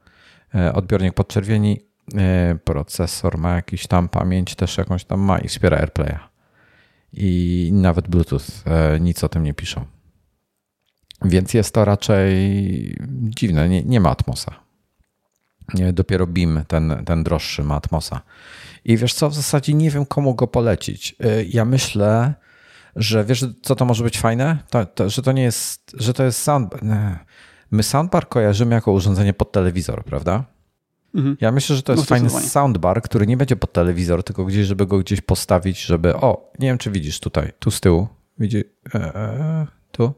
odbiornik 0.75 1.15
podczerwieni 1.15 1.93
E, 2.19 2.59
procesor 2.65 3.39
ma 3.39 3.55
jakiś 3.55 3.87
tam 3.87 4.09
pamięć, 4.09 4.55
też 4.55 4.79
jakąś 4.79 5.05
tam 5.05 5.21
ma 5.21 5.39
i 5.39 5.49
wspiera 5.49 5.77
AirPlaya. 5.77 6.19
I 7.13 7.71
nawet 7.73 8.09
Bluetooth, 8.09 8.43
e, 8.67 9.01
nic 9.01 9.25
o 9.25 9.29
tym 9.29 9.43
nie 9.43 9.55
piszą. 9.55 9.85
Więc 11.25 11.55
jest 11.55 11.75
to 11.75 11.85
raczej 11.85 12.33
dziwne, 13.11 13.69
nie, 13.69 13.83
nie 13.83 14.01
ma 14.01 14.11
Atmosa. 14.11 14.55
Dopiero 15.93 16.27
BIM, 16.27 16.61
ten, 16.69 17.03
ten 17.07 17.25
droższy, 17.25 17.63
ma 17.63 17.75
Atmosa. 17.75 18.21
I 18.85 18.97
wiesz 18.97 19.15
co, 19.15 19.31
w 19.31 19.35
zasadzie 19.35 19.75
nie 19.75 19.91
wiem, 19.91 20.07
komu 20.07 20.35
go 20.35 20.47
polecić. 20.47 21.17
E, 21.21 21.45
ja 21.45 21.65
myślę, 21.65 22.35
że 22.97 23.25
wiesz, 23.25 23.45
co 23.63 23.77
to 23.77 23.85
może 23.85 24.05
być 24.05 24.19
fajne? 24.19 24.59
To, 24.71 24.87
to, 24.87 25.11
że 25.11 25.23
to 25.23 25.33
nie 25.33 25.43
jest, 25.43 25.97
że 25.99 26.15
to 26.15 26.25
jest 26.25 26.43
soundbar. 26.43 26.81
My 27.71 27.83
soundbar 27.83 28.29
kojarzymy 28.29 28.75
jako 28.75 28.93
urządzenie 28.93 29.33
pod 29.33 29.53
telewizor, 29.53 30.05
prawda? 30.05 30.45
Mhm. 31.15 31.37
Ja 31.41 31.53
myślę, 31.53 31.77
że 31.77 31.83
to 31.83 31.93
jest 31.93 32.03
no, 32.03 32.07
fajny 32.07 32.31
soundbar, 32.31 33.03
który 33.03 33.27
nie 33.27 33.37
będzie 33.37 33.57
pod 33.57 33.73
telewizor, 33.73 34.25
tylko 34.25 34.45
gdzieś, 34.45 34.67
żeby 34.67 34.87
go 34.87 34.99
gdzieś 34.99 35.21
postawić, 35.21 35.85
żeby. 35.85 36.17
O, 36.17 36.53
nie 36.59 36.69
wiem, 36.69 36.79
czy 36.79 36.91
widzisz 36.91 37.21
tutaj, 37.21 37.53
tu 37.59 37.71
z 37.71 37.81
tyłu. 37.81 38.09
Widzi, 38.39 38.65
e, 38.95 39.15
e, 39.15 39.67
tu? 39.93 40.13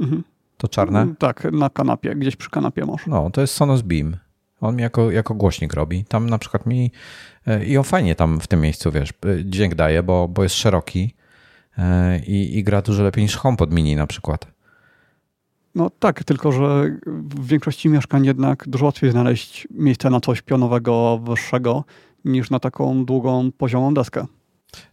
Mhm. 0.00 0.24
To 0.56 0.68
czarne? 0.68 1.00
Mm, 1.00 1.16
tak, 1.16 1.48
na 1.52 1.70
kanapie, 1.70 2.14
gdzieś 2.14 2.36
przy 2.36 2.50
kanapie 2.50 2.84
może. 2.84 3.04
No, 3.06 3.30
to 3.30 3.40
jest 3.40 3.54
Sonos 3.54 3.82
Beam. 3.82 4.16
On 4.60 4.76
mi 4.76 4.82
jako, 4.82 5.10
jako 5.10 5.34
głośnik 5.34 5.74
robi. 5.74 6.04
Tam 6.04 6.30
na 6.30 6.38
przykład 6.38 6.66
mi. 6.66 6.90
E, 7.46 7.64
I 7.64 7.78
on 7.78 7.84
fajnie 7.84 8.14
tam 8.14 8.40
w 8.40 8.46
tym 8.46 8.60
miejscu, 8.60 8.92
wiesz, 8.92 9.10
e, 9.10 9.44
dźwięk 9.44 9.74
daje, 9.74 10.02
bo, 10.02 10.28
bo 10.28 10.42
jest 10.42 10.54
szeroki 10.54 11.14
e, 11.78 12.18
i, 12.18 12.58
i 12.58 12.64
gra 12.64 12.82
dużo 12.82 13.02
lepiej 13.02 13.24
niż 13.24 13.36
HomePod 13.36 13.72
Mini 13.72 13.96
na 13.96 14.06
przykład. 14.06 14.46
No 15.74 15.90
tak, 15.98 16.24
tylko 16.24 16.52
że 16.52 16.98
w 17.06 17.46
większości 17.46 17.88
mieszkań 17.88 18.26
jednak 18.26 18.68
dużo 18.68 18.86
łatwiej 18.86 19.10
znaleźć 19.10 19.68
miejsce 19.70 20.10
na 20.10 20.20
coś 20.20 20.42
pionowego, 20.42 21.18
wyższego, 21.18 21.84
niż 22.24 22.50
na 22.50 22.60
taką 22.60 23.04
długą, 23.04 23.52
poziomą 23.52 23.94
deskę. 23.94 24.26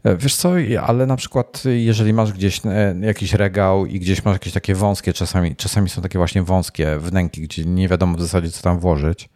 E, 0.03 0.17
wiesz 0.17 0.35
co, 0.35 0.51
ale 0.81 1.05
na 1.05 1.15
przykład 1.15 1.63
jeżeli 1.65 2.13
masz 2.13 2.33
gdzieś 2.33 2.61
e, 2.65 2.95
jakiś 3.01 3.33
regał 3.33 3.85
i 3.85 3.99
gdzieś 3.99 4.25
masz 4.25 4.33
jakieś 4.33 4.53
takie 4.53 4.75
wąskie, 4.75 5.13
czasami, 5.13 5.55
czasami 5.55 5.89
są 5.89 6.01
takie 6.01 6.19
właśnie 6.19 6.43
wąskie 6.43 6.97
wnęki, 6.99 7.41
gdzie 7.41 7.65
nie 7.65 7.87
wiadomo 7.87 8.17
w 8.17 8.21
zasadzie 8.21 8.51
co 8.51 8.61
tam 8.61 8.79
włożyć, 8.79 9.29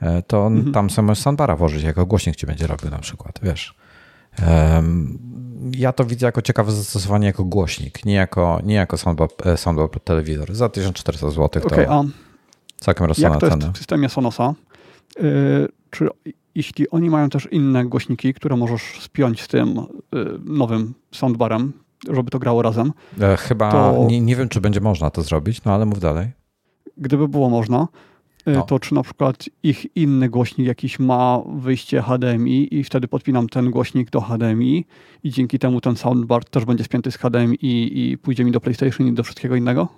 e, 0.00 0.22
to 0.22 0.46
mhm. 0.46 0.72
tam 0.72 0.90
sobie 0.90 1.06
możesz 1.06 1.24
soundbara 1.24 1.56
włożyć, 1.56 1.82
jako 1.82 2.06
głośnik 2.06 2.36
ci 2.36 2.46
będzie 2.46 2.66
robił 2.66 2.90
na 2.90 2.98
przykład, 2.98 3.38
wiesz 3.42 3.74
ja 5.72 5.92
to 5.92 6.04
widzę 6.04 6.26
jako 6.26 6.42
ciekawe 6.42 6.72
zastosowanie 6.72 7.26
jako 7.26 7.44
głośnik, 7.44 8.04
nie 8.04 8.14
jako, 8.14 8.60
nie 8.64 8.74
jako 8.74 8.98
soundbar, 8.98 9.28
soundbar 9.56 10.00
telewizor. 10.04 10.54
Za 10.54 10.68
1400 10.68 11.30
zł 11.30 11.62
okay, 11.66 11.86
to 11.86 11.92
a 11.92 12.04
całkiem 12.76 13.06
rozsądna 13.06 13.30
Jak 13.30 13.40
to 13.40 13.46
jest 13.46 13.74
w 13.74 13.78
systemie 13.78 14.08
Sonosa? 14.08 14.54
Yy, 15.20 15.68
czy 15.90 16.08
jeśli 16.54 16.90
oni 16.90 17.10
mają 17.10 17.30
też 17.30 17.48
inne 17.50 17.84
głośniki, 17.84 18.34
które 18.34 18.56
możesz 18.56 18.82
spiąć 19.00 19.42
z 19.42 19.48
tym 19.48 19.74
yy, 20.12 20.40
nowym 20.44 20.94
soundbarem, 21.12 21.72
żeby 22.10 22.30
to 22.30 22.38
grało 22.38 22.62
razem? 22.62 22.92
E, 23.20 23.36
chyba 23.36 23.72
to... 23.72 24.06
nie, 24.08 24.20
nie 24.20 24.36
wiem, 24.36 24.48
czy 24.48 24.60
będzie 24.60 24.80
można 24.80 25.10
to 25.10 25.22
zrobić, 25.22 25.64
no 25.64 25.74
ale 25.74 25.86
mów 25.86 26.00
dalej. 26.00 26.30
Gdyby 26.96 27.28
było 27.28 27.50
można, 27.50 27.88
Y, 28.48 28.52
no. 28.52 28.62
to 28.62 28.78
czy 28.78 28.94
na 28.94 29.02
przykład 29.02 29.44
ich 29.62 29.96
inny 29.96 30.28
głośnik 30.28 30.66
jakiś 30.66 30.98
ma 30.98 31.42
wyjście 31.56 32.02
HDMI 32.02 32.74
i 32.74 32.84
wtedy 32.84 33.08
podpinam 33.08 33.48
ten 33.48 33.70
głośnik 33.70 34.10
do 34.10 34.20
HDMI 34.20 34.86
i 35.22 35.30
dzięki 35.30 35.58
temu 35.58 35.80
ten 35.80 35.96
soundbar 35.96 36.44
też 36.44 36.64
będzie 36.64 36.84
spięty 36.84 37.10
z 37.10 37.16
HDMI 37.16 37.54
i, 37.54 38.10
i 38.10 38.18
pójdzie 38.18 38.44
mi 38.44 38.52
do 38.52 38.60
PlayStation 38.60 39.06
i 39.06 39.12
do 39.12 39.22
wszystkiego 39.22 39.56
innego? 39.56 39.88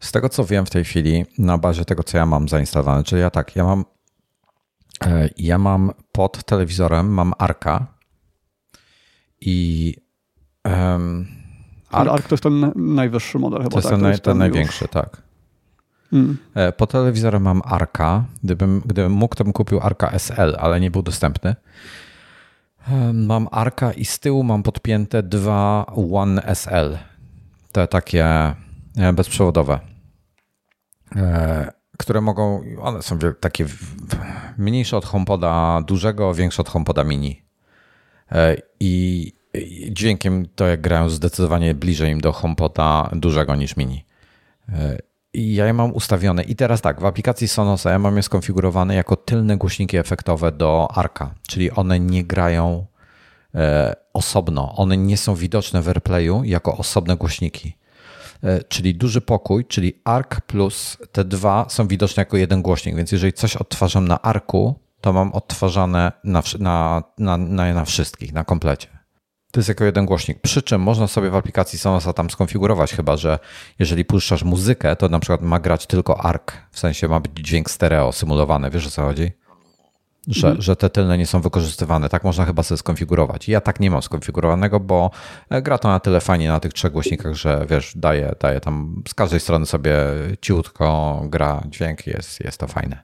Z 0.00 0.12
tego 0.12 0.28
co 0.28 0.44
wiem 0.44 0.66
w 0.66 0.70
tej 0.70 0.84
chwili, 0.84 1.24
na 1.38 1.58
bazie 1.58 1.84
tego 1.84 2.02
co 2.02 2.18
ja 2.18 2.26
mam 2.26 2.48
zainstalowane, 2.48 3.04
czyli 3.04 3.20
ja 3.20 3.30
tak, 3.30 3.56
ja 3.56 3.64
mam 3.64 3.84
ja 5.36 5.58
mam 5.58 5.90
pod 6.12 6.44
telewizorem 6.44 7.14
mam 7.14 7.32
Arka 7.38 7.86
i 9.40 9.96
um, 10.64 11.26
Ark, 11.90 12.10
Ark 12.10 12.28
to 12.28 12.34
jest 12.34 12.42
ten 12.42 12.72
najwyższy 12.76 13.38
model 13.38 13.58
chyba. 13.58 13.70
To 13.70 13.78
jest 13.78 13.88
tak? 13.88 13.96
ten, 13.96 14.00
to 14.00 14.08
jest 14.08 14.22
ten, 14.22 14.32
ten 14.32 14.38
największy, 14.38 14.84
już... 14.84 14.90
tak. 14.90 15.22
Mm. 16.12 16.38
Po 16.76 16.86
telewizorze 16.86 17.40
mam 17.40 17.62
Arka. 17.64 18.24
Gdybym, 18.44 18.82
gdybym 18.86 19.12
mógł, 19.12 19.34
to 19.34 19.44
bym 19.44 19.52
kupił 19.52 19.80
Arka 19.80 20.10
SL, 20.10 20.56
ale 20.58 20.80
nie 20.80 20.90
był 20.90 21.02
dostępny. 21.02 21.56
E, 22.88 23.12
mam 23.12 23.48
Arka 23.50 23.92
i 23.92 24.04
z 24.04 24.18
tyłu 24.18 24.42
mam 24.42 24.62
podpięte 24.62 25.22
dwa 25.22 25.86
One 26.12 26.42
SL. 26.54 26.98
Te 27.72 27.88
takie 27.88 28.24
e, 28.96 29.12
bezprzewodowe, 29.14 29.80
które 31.98 32.20
mogą, 32.20 32.64
one 32.80 33.02
są 33.02 33.18
takie 33.40 33.66
mniejsze 34.58 34.96
od 34.96 35.04
HomePoda 35.04 35.82
dużego, 35.86 36.34
większe 36.34 36.62
od 36.62 36.68
HomePoda 36.68 37.04
mini. 37.04 37.42
I 38.80 39.32
dźwiękiem 39.90 40.46
to 40.54 40.66
jak 40.66 40.80
grają 40.80 41.08
zdecydowanie 41.08 41.74
bliżej 41.74 42.10
im 42.10 42.20
do 42.20 42.32
HomePoda 42.32 43.10
dużego 43.12 43.56
niż 43.56 43.76
mini. 43.76 44.04
I 45.34 45.54
ja 45.54 45.66
je 45.66 45.72
mam 45.72 45.92
ustawione. 45.92 46.42
I 46.42 46.56
teraz 46.56 46.80
tak, 46.80 47.00
w 47.00 47.04
aplikacji 47.04 47.48
Sonosa 47.48 47.90
ja 47.90 47.98
mam 47.98 48.16
je 48.16 48.22
skonfigurowane 48.22 48.94
jako 48.94 49.16
tylne 49.16 49.56
głośniki 49.56 49.96
efektowe 49.96 50.52
do 50.52 50.88
Arka, 50.94 51.34
czyli 51.48 51.70
one 51.70 52.00
nie 52.00 52.24
grają 52.24 52.86
e, 53.54 53.94
osobno. 54.12 54.76
One 54.76 54.96
nie 54.96 55.16
są 55.16 55.34
widoczne 55.34 55.82
w 55.82 55.88
AirPlayu 55.88 56.44
jako 56.44 56.76
osobne 56.76 57.16
głośniki. 57.16 57.76
E, 58.42 58.62
czyli 58.62 58.94
duży 58.94 59.20
pokój, 59.20 59.64
czyli 59.64 60.00
Ark 60.04 60.40
plus 60.40 60.98
te 61.12 61.24
dwa 61.24 61.66
są 61.68 61.88
widoczne 61.88 62.20
jako 62.20 62.36
jeden 62.36 62.62
głośnik, 62.62 62.96
więc 62.96 63.12
jeżeli 63.12 63.32
coś 63.32 63.56
odtwarzam 63.56 64.08
na 64.08 64.22
Arku, 64.22 64.74
to 65.00 65.12
mam 65.12 65.32
odtwarzane 65.32 66.12
na, 66.24 66.42
na, 66.58 67.02
na, 67.18 67.36
na, 67.36 67.74
na 67.74 67.84
wszystkich, 67.84 68.32
na 68.32 68.44
komplecie. 68.44 68.88
To 69.52 69.60
jest 69.60 69.68
jako 69.68 69.84
jeden 69.84 70.06
głośnik. 70.06 70.40
Przy 70.40 70.62
czym 70.62 70.80
można 70.80 71.06
sobie 71.06 71.30
w 71.30 71.34
aplikacji 71.34 71.78
Sonosa 71.78 72.12
tam 72.12 72.30
skonfigurować 72.30 72.94
chyba, 72.94 73.16
że 73.16 73.38
jeżeli 73.78 74.04
puszczasz 74.04 74.42
muzykę, 74.42 74.96
to 74.96 75.08
na 75.08 75.20
przykład 75.20 75.42
ma 75.42 75.60
grać 75.60 75.86
tylko 75.86 76.20
ARC, 76.20 76.42
w 76.70 76.78
sensie 76.78 77.08
ma 77.08 77.20
być 77.20 77.32
dźwięk 77.46 77.70
stereo 77.70 78.12
symulowany. 78.12 78.70
Wiesz 78.70 78.86
o 78.86 78.90
co 78.90 79.02
chodzi? 79.02 79.32
Że, 80.28 80.46
mhm. 80.46 80.62
że 80.62 80.76
te 80.76 80.90
tylne 80.90 81.18
nie 81.18 81.26
są 81.26 81.40
wykorzystywane. 81.40 82.08
Tak 82.08 82.24
można 82.24 82.44
chyba 82.44 82.62
sobie 82.62 82.78
skonfigurować. 82.78 83.48
Ja 83.48 83.60
tak 83.60 83.80
nie 83.80 83.90
mam 83.90 84.02
skonfigurowanego, 84.02 84.80
bo 84.80 85.10
e, 85.50 85.62
gra 85.62 85.78
to 85.78 85.88
na 85.88 86.00
tyle 86.00 86.20
fajnie 86.20 86.48
na 86.48 86.60
tych 86.60 86.72
trzech 86.72 86.92
głośnikach, 86.92 87.34
że 87.34 87.66
wiesz, 87.70 87.92
daje, 87.96 88.34
daje 88.40 88.60
tam 88.60 89.02
z 89.08 89.14
każdej 89.14 89.40
strony 89.40 89.66
sobie 89.66 89.96
ciutko 90.40 91.20
gra 91.24 91.62
dźwięk, 91.66 92.06
jest, 92.06 92.40
jest 92.44 92.58
to 92.58 92.66
fajne. 92.66 93.02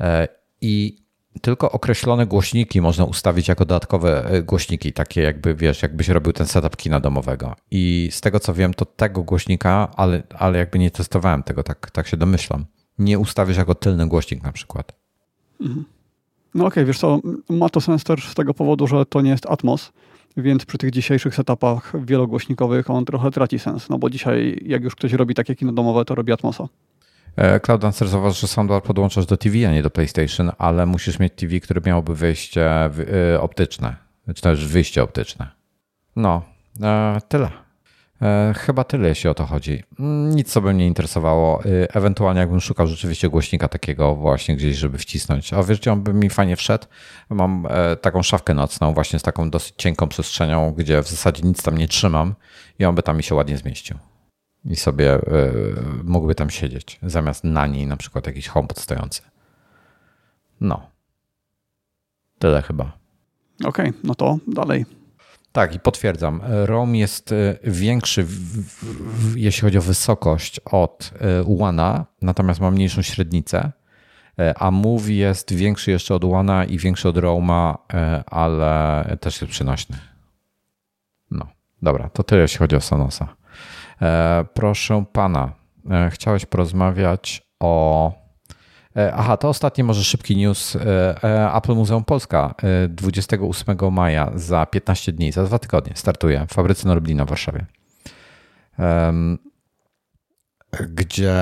E, 0.00 0.28
I 0.60 1.04
tylko 1.40 1.72
określone 1.72 2.26
głośniki 2.26 2.80
można 2.80 3.04
ustawić 3.04 3.48
jako 3.48 3.64
dodatkowe 3.64 4.24
e, 4.24 4.42
głośniki, 4.42 4.92
takie 4.92 5.22
jakby, 5.22 5.54
wiesz, 5.54 5.82
jakbyś 5.82 6.08
robił 6.08 6.32
ten 6.32 6.46
setup 6.46 6.76
kina 6.76 7.00
domowego. 7.00 7.56
I 7.70 8.08
z 8.12 8.20
tego 8.20 8.40
co 8.40 8.54
wiem, 8.54 8.74
to 8.74 8.84
tego 8.84 9.22
głośnika, 9.22 9.90
ale, 9.96 10.22
ale 10.38 10.58
jakby 10.58 10.78
nie 10.78 10.90
testowałem 10.90 11.42
tego, 11.42 11.62
tak, 11.62 11.90
tak 11.90 12.06
się 12.08 12.16
domyślam, 12.16 12.66
nie 12.98 13.18
ustawisz 13.18 13.56
jako 13.56 13.74
tylny 13.74 14.08
głośnik 14.08 14.42
na 14.42 14.52
przykład. 14.52 14.92
Mhm. 15.60 15.84
No 16.54 16.64
okej, 16.64 16.72
okay, 16.72 16.84
wiesz 16.84 16.98
co, 16.98 17.20
ma 17.48 17.68
to 17.68 17.80
sens 17.80 18.04
też 18.04 18.28
z 18.28 18.34
tego 18.34 18.54
powodu, 18.54 18.86
że 18.86 19.06
to 19.06 19.20
nie 19.20 19.30
jest 19.30 19.46
Atmos, 19.46 19.92
więc 20.36 20.64
przy 20.64 20.78
tych 20.78 20.90
dzisiejszych 20.90 21.34
setupach 21.34 21.92
wielogłośnikowych 22.04 22.90
on 22.90 23.04
trochę 23.04 23.30
traci 23.30 23.58
sens, 23.58 23.88
no 23.88 23.98
bo 23.98 24.10
dzisiaj 24.10 24.62
jak 24.66 24.84
już 24.84 24.94
ktoś 24.94 25.12
robi 25.12 25.34
takie 25.34 25.54
kino 25.54 25.72
domowe, 25.72 26.04
to 26.04 26.14
robi 26.14 26.32
Atmosa. 26.32 26.68
Cloud 27.62 27.82
zauważył, 27.94 28.40
że 28.40 28.46
soundbar 28.46 28.82
podłączasz 28.82 29.26
do 29.26 29.36
TV, 29.36 29.68
a 29.68 29.72
nie 29.72 29.82
do 29.82 29.90
PlayStation, 29.90 30.50
ale 30.58 30.86
musisz 30.86 31.18
mieć 31.18 31.32
TV, 31.36 31.60
które 31.60 31.80
miałoby 31.86 32.14
wyjście 32.14 32.70
optyczne, 33.40 33.96
czy 34.34 34.42
też 34.42 34.66
wyjście 34.66 35.02
optyczne. 35.02 35.48
No, 36.16 36.42
tyle. 37.28 37.63
E, 38.24 38.54
chyba 38.56 38.84
tyle, 38.84 39.08
jeśli 39.08 39.30
o 39.30 39.34
to 39.34 39.46
chodzi. 39.46 39.82
Nic 40.28 40.52
co 40.52 40.60
by 40.60 40.74
mnie 40.74 40.86
interesowało. 40.86 41.64
E, 41.64 41.94
ewentualnie 41.94 42.40
jakbym 42.40 42.60
szukał 42.60 42.86
rzeczywiście 42.86 43.28
głośnika 43.28 43.68
takiego 43.68 44.14
właśnie 44.14 44.56
gdzieś, 44.56 44.76
żeby 44.76 44.98
wcisnąć. 44.98 45.52
A 45.52 45.62
wiesz, 45.62 45.86
on 45.86 46.02
by 46.02 46.14
mi 46.14 46.30
fajnie 46.30 46.56
wszedł? 46.56 46.86
Mam 47.30 47.66
e, 47.70 47.96
taką 47.96 48.22
szafkę 48.22 48.54
nocną 48.54 48.94
właśnie 48.94 49.18
z 49.18 49.22
taką 49.22 49.50
dosyć 49.50 49.74
cienką 49.76 50.08
przestrzenią, 50.08 50.72
gdzie 50.72 51.02
w 51.02 51.08
zasadzie 51.08 51.42
nic 51.42 51.62
tam 51.62 51.78
nie 51.78 51.88
trzymam 51.88 52.34
i 52.78 52.84
on 52.84 52.94
by 52.94 53.02
tam 53.02 53.16
mi 53.16 53.22
się 53.22 53.34
ładnie 53.34 53.56
zmieścił. 53.56 53.96
I 54.64 54.76
sobie 54.76 55.18
mógłby 56.04 56.34
tam 56.34 56.50
siedzieć, 56.50 56.98
zamiast 57.02 57.44
na 57.44 57.66
niej 57.66 57.86
na 57.86 57.96
przykład 57.96 58.26
jakiś 58.26 58.48
HomePod 58.48 58.78
stojący. 58.78 59.22
No. 60.60 60.90
Tyle 62.38 62.62
chyba. 62.62 62.84
Okej, 63.64 63.88
okay, 63.88 64.00
no 64.04 64.14
to 64.14 64.38
dalej. 64.46 64.84
Tak, 65.54 65.74
i 65.74 65.80
potwierdzam. 65.80 66.40
ROM 66.64 66.94
jest 66.94 67.32
e, 67.32 67.58
większy, 67.64 68.26
jeśli 69.36 69.60
chodzi 69.60 69.78
o 69.78 69.82
wysokość 69.82 70.60
od 70.60 71.10
e, 71.20 71.62
One, 71.62 72.04
natomiast 72.22 72.60
ma 72.60 72.70
mniejszą 72.70 73.02
średnicę. 73.02 73.72
E, 74.38 74.54
a 74.58 74.70
Move 74.70 75.08
jest 75.08 75.54
większy 75.54 75.90
jeszcze 75.90 76.14
od 76.14 76.24
One 76.24 76.66
i 76.66 76.78
większy 76.78 77.08
od 77.08 77.16
Roma, 77.16 77.78
ale 78.26 79.04
też 79.20 79.40
jest 79.40 79.52
przynośny. 79.52 79.98
No, 81.30 81.46
dobra, 81.82 82.08
to 82.08 82.22
tyle 82.22 82.42
jeśli 82.42 82.58
chodzi 82.58 82.76
o 82.76 82.80
Sonosa. 82.80 83.36
Proszę 84.54 85.04
pana, 85.12 85.52
chciałeś 86.10 86.46
porozmawiać 86.46 87.42
o 87.60 88.12
E, 88.14 88.23
aha, 89.14 89.36
to 89.36 89.48
ostatni 89.48 89.84
może 89.84 90.04
szybki 90.04 90.36
news. 90.36 90.76
E, 90.76 90.80
e, 91.24 91.52
Apple 91.52 91.74
Muzeum 91.74 92.04
Polska 92.04 92.54
28 92.88 93.90
maja 93.90 94.32
za 94.34 94.66
15 94.66 95.12
dni, 95.12 95.32
za 95.32 95.44
dwa 95.44 95.58
tygodnie 95.58 95.92
startuje 95.96 96.46
w 96.48 96.54
fabryce 96.54 96.88
Norblina 96.88 97.24
w 97.24 97.28
Warszawie. 97.28 97.66
Gdzie 100.88 101.34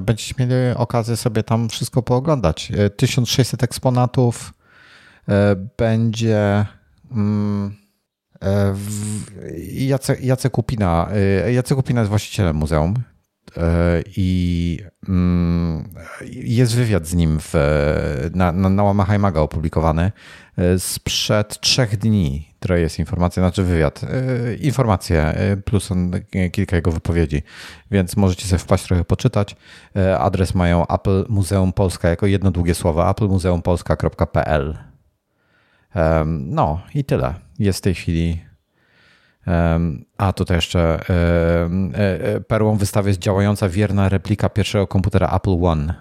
będziecie 0.00 0.34
mieli 0.38 0.54
okazję 0.76 1.16
sobie 1.16 1.42
tam 1.42 1.68
wszystko 1.68 2.02
pooglądać. 2.02 2.72
1600 2.96 3.62
eksponatów 3.62 4.54
będzie. 5.76 6.66
Mm, 7.12 7.76
Jacek, 9.72 10.24
Jacek 10.24 10.52
Kupina. 10.52 11.08
Jacek 11.52 11.76
Kupina 11.76 12.00
jest 12.00 12.08
właścicielem 12.10 12.56
muzeum 12.56 12.94
E, 12.94 13.11
i 14.16 14.78
mm, 15.08 15.88
jest 16.32 16.76
wywiad 16.76 17.06
z 17.06 17.14
nim 17.14 17.38
w, 17.40 17.54
na, 18.34 18.52
na, 18.52 18.68
na 18.68 18.82
łamach 18.82 19.08
iMaga 19.08 19.40
opublikowany 19.40 20.12
e, 20.56 20.78
sprzed 20.78 21.60
trzech 21.60 21.96
dni. 21.96 22.54
To 22.60 22.76
jest 22.76 22.98
informacja, 22.98 23.42
znaczy 23.42 23.62
wywiad, 23.62 24.00
e, 24.04 24.54
informacje 24.54 25.34
plus 25.64 25.88
kilka 26.52 26.76
jego 26.76 26.92
wypowiedzi, 26.92 27.42
więc 27.90 28.16
możecie 28.16 28.46
sobie 28.46 28.58
wpaść 28.58 28.84
trochę 28.84 29.04
poczytać. 29.04 29.56
Adres 30.18 30.54
mają 30.54 30.86
Apple 30.86 31.24
Muzeum 31.28 31.72
Polska 31.72 32.08
jako 32.08 32.26
jedno 32.26 32.50
długie 32.50 32.74
słowo 32.74 33.06
applemuseumpolska.pl 33.06 34.78
No 36.28 36.80
i 36.94 37.04
tyle. 37.04 37.34
Jest 37.58 37.78
w 37.78 37.82
tej 37.82 37.94
chwili 37.94 38.51
a 40.18 40.32
tutaj 40.32 40.56
jeszcze 40.56 41.00
e, 41.10 41.70
e, 41.94 42.40
perłą 42.40 42.76
wystawy 42.76 43.10
jest 43.10 43.20
działająca 43.20 43.68
wierna 43.68 44.08
replika 44.08 44.48
pierwszego 44.48 44.86
komputera 44.86 45.36
Apple 45.36 45.64
One. 45.64 45.94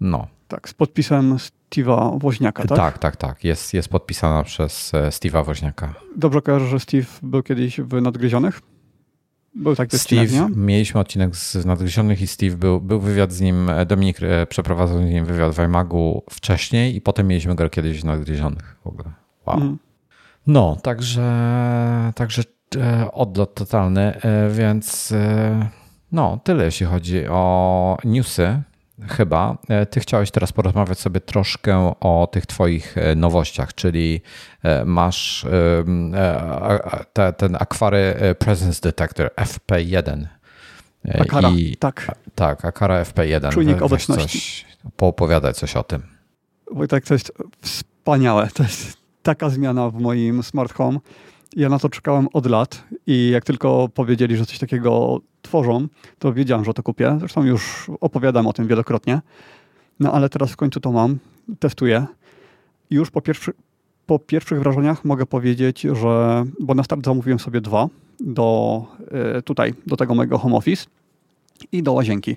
No. 0.00 0.26
Tak, 0.48 0.68
z 0.68 0.74
podpisem 0.74 1.36
Steve'a 1.36 2.20
Woźniaka, 2.20 2.64
tak? 2.64 2.78
Tak, 2.78 2.98
tak, 2.98 3.16
tak. 3.16 3.44
Jest, 3.44 3.74
jest 3.74 3.88
podpisana 3.88 4.42
przez 4.42 4.94
e, 4.94 5.08
Steve'a 5.08 5.46
Woźniaka. 5.46 5.94
Dobrze 6.16 6.42
kojarzę, 6.42 6.66
że 6.66 6.80
Steve 6.80 7.06
był 7.22 7.42
kiedyś 7.42 7.80
w 7.80 8.02
Nadgryzionych? 8.02 8.60
Był 9.54 9.76
taki 9.76 9.98
Steve, 9.98 10.22
odcinek, 10.22 10.56
mieliśmy 10.56 11.00
odcinek 11.00 11.36
z 11.36 11.66
Nadgryzionych 11.66 12.20
i 12.20 12.26
Steve 12.26 12.56
był, 12.56 12.80
był 12.80 13.00
wywiad 13.00 13.32
z 13.32 13.40
nim, 13.40 13.70
Dominik 13.86 14.18
przeprowadzał 14.48 14.98
z 14.98 15.04
nim 15.04 15.24
wywiad 15.24 15.54
w 15.54 15.58
iMagu 15.58 16.22
wcześniej 16.30 16.96
i 16.96 17.00
potem 17.00 17.26
mieliśmy 17.26 17.54
go 17.54 17.70
kiedyś 17.70 18.00
w 18.00 18.04
Nadgryzionych 18.04 18.76
w 18.84 18.86
ogóle. 18.86 19.10
Wow. 19.46 19.56
Mm. 19.56 19.78
No, 20.46 20.76
także, 20.82 22.12
także 22.14 22.42
odlot 23.12 23.54
totalny, 23.54 24.00
e, 24.00 24.50
więc 24.50 25.12
e, 25.12 25.68
no, 26.12 26.38
tyle 26.44 26.64
jeśli 26.64 26.86
chodzi 26.86 27.26
o 27.28 27.96
newsy. 28.04 28.62
Chyba. 29.08 29.58
Ty 29.90 30.00
chciałeś 30.00 30.30
teraz 30.30 30.52
porozmawiać 30.52 30.98
sobie 30.98 31.20
troszkę 31.20 31.94
o 32.00 32.28
tych 32.32 32.46
Twoich 32.46 32.94
nowościach, 33.16 33.74
czyli 33.74 34.20
masz 34.84 35.46
te, 37.12 37.32
ten 37.32 37.56
Akwary 37.60 38.14
Presence 38.38 38.80
Detector 38.80 39.30
FP1. 39.36 40.26
Akara, 41.20 41.50
I, 41.50 41.76
tak. 41.76 42.18
Tak, 42.34 42.64
Akara 42.64 43.02
FP1. 43.02 43.52
Czujnik 43.52 43.82
obecności. 43.82 44.38
Coś, 44.38 44.66
poopowiadaj 44.96 45.54
coś 45.54 45.76
o 45.76 45.82
tym. 45.82 46.02
Wojtek, 46.72 47.04
to 47.04 47.14
jest 47.14 47.32
wspaniałe. 47.60 48.48
To 48.54 48.62
jest 48.62 48.98
taka 49.22 49.50
zmiana 49.50 49.90
w 49.90 50.00
moim 50.00 50.42
smart 50.42 50.72
home 50.72 50.98
ja 51.58 51.68
na 51.68 51.78
to 51.78 51.88
czekałem 51.88 52.28
od 52.32 52.46
lat 52.46 52.84
i 53.06 53.30
jak 53.30 53.44
tylko 53.44 53.88
powiedzieli, 53.94 54.36
że 54.36 54.46
coś 54.46 54.58
takiego 54.58 55.20
tworzą, 55.42 55.88
to 56.18 56.32
wiedziałem, 56.32 56.64
że 56.64 56.74
to 56.74 56.82
kupię. 56.82 57.16
Zresztą 57.18 57.44
już 57.44 57.90
opowiadam 58.00 58.46
o 58.46 58.52
tym 58.52 58.66
wielokrotnie. 58.66 59.20
No 60.00 60.12
ale 60.12 60.28
teraz 60.28 60.52
w 60.52 60.56
końcu 60.56 60.80
to 60.80 60.92
mam, 60.92 61.18
testuję. 61.58 62.06
Już 62.90 63.10
po, 63.10 63.20
pierwszy, 63.20 63.52
po 64.06 64.18
pierwszych 64.18 64.58
wrażeniach 64.58 65.04
mogę 65.04 65.26
powiedzieć, 65.26 65.80
że, 65.80 66.44
bo 66.60 66.74
na 66.74 66.82
start 66.82 67.04
zamówiłem 67.04 67.38
sobie 67.38 67.60
dwa 67.60 67.88
do 68.20 68.82
e, 69.10 69.42
tutaj, 69.42 69.74
do 69.86 69.96
tego 69.96 70.14
mojego 70.14 70.38
home 70.38 70.56
office 70.56 70.86
i 71.72 71.82
do 71.82 71.92
łazienki. 71.92 72.36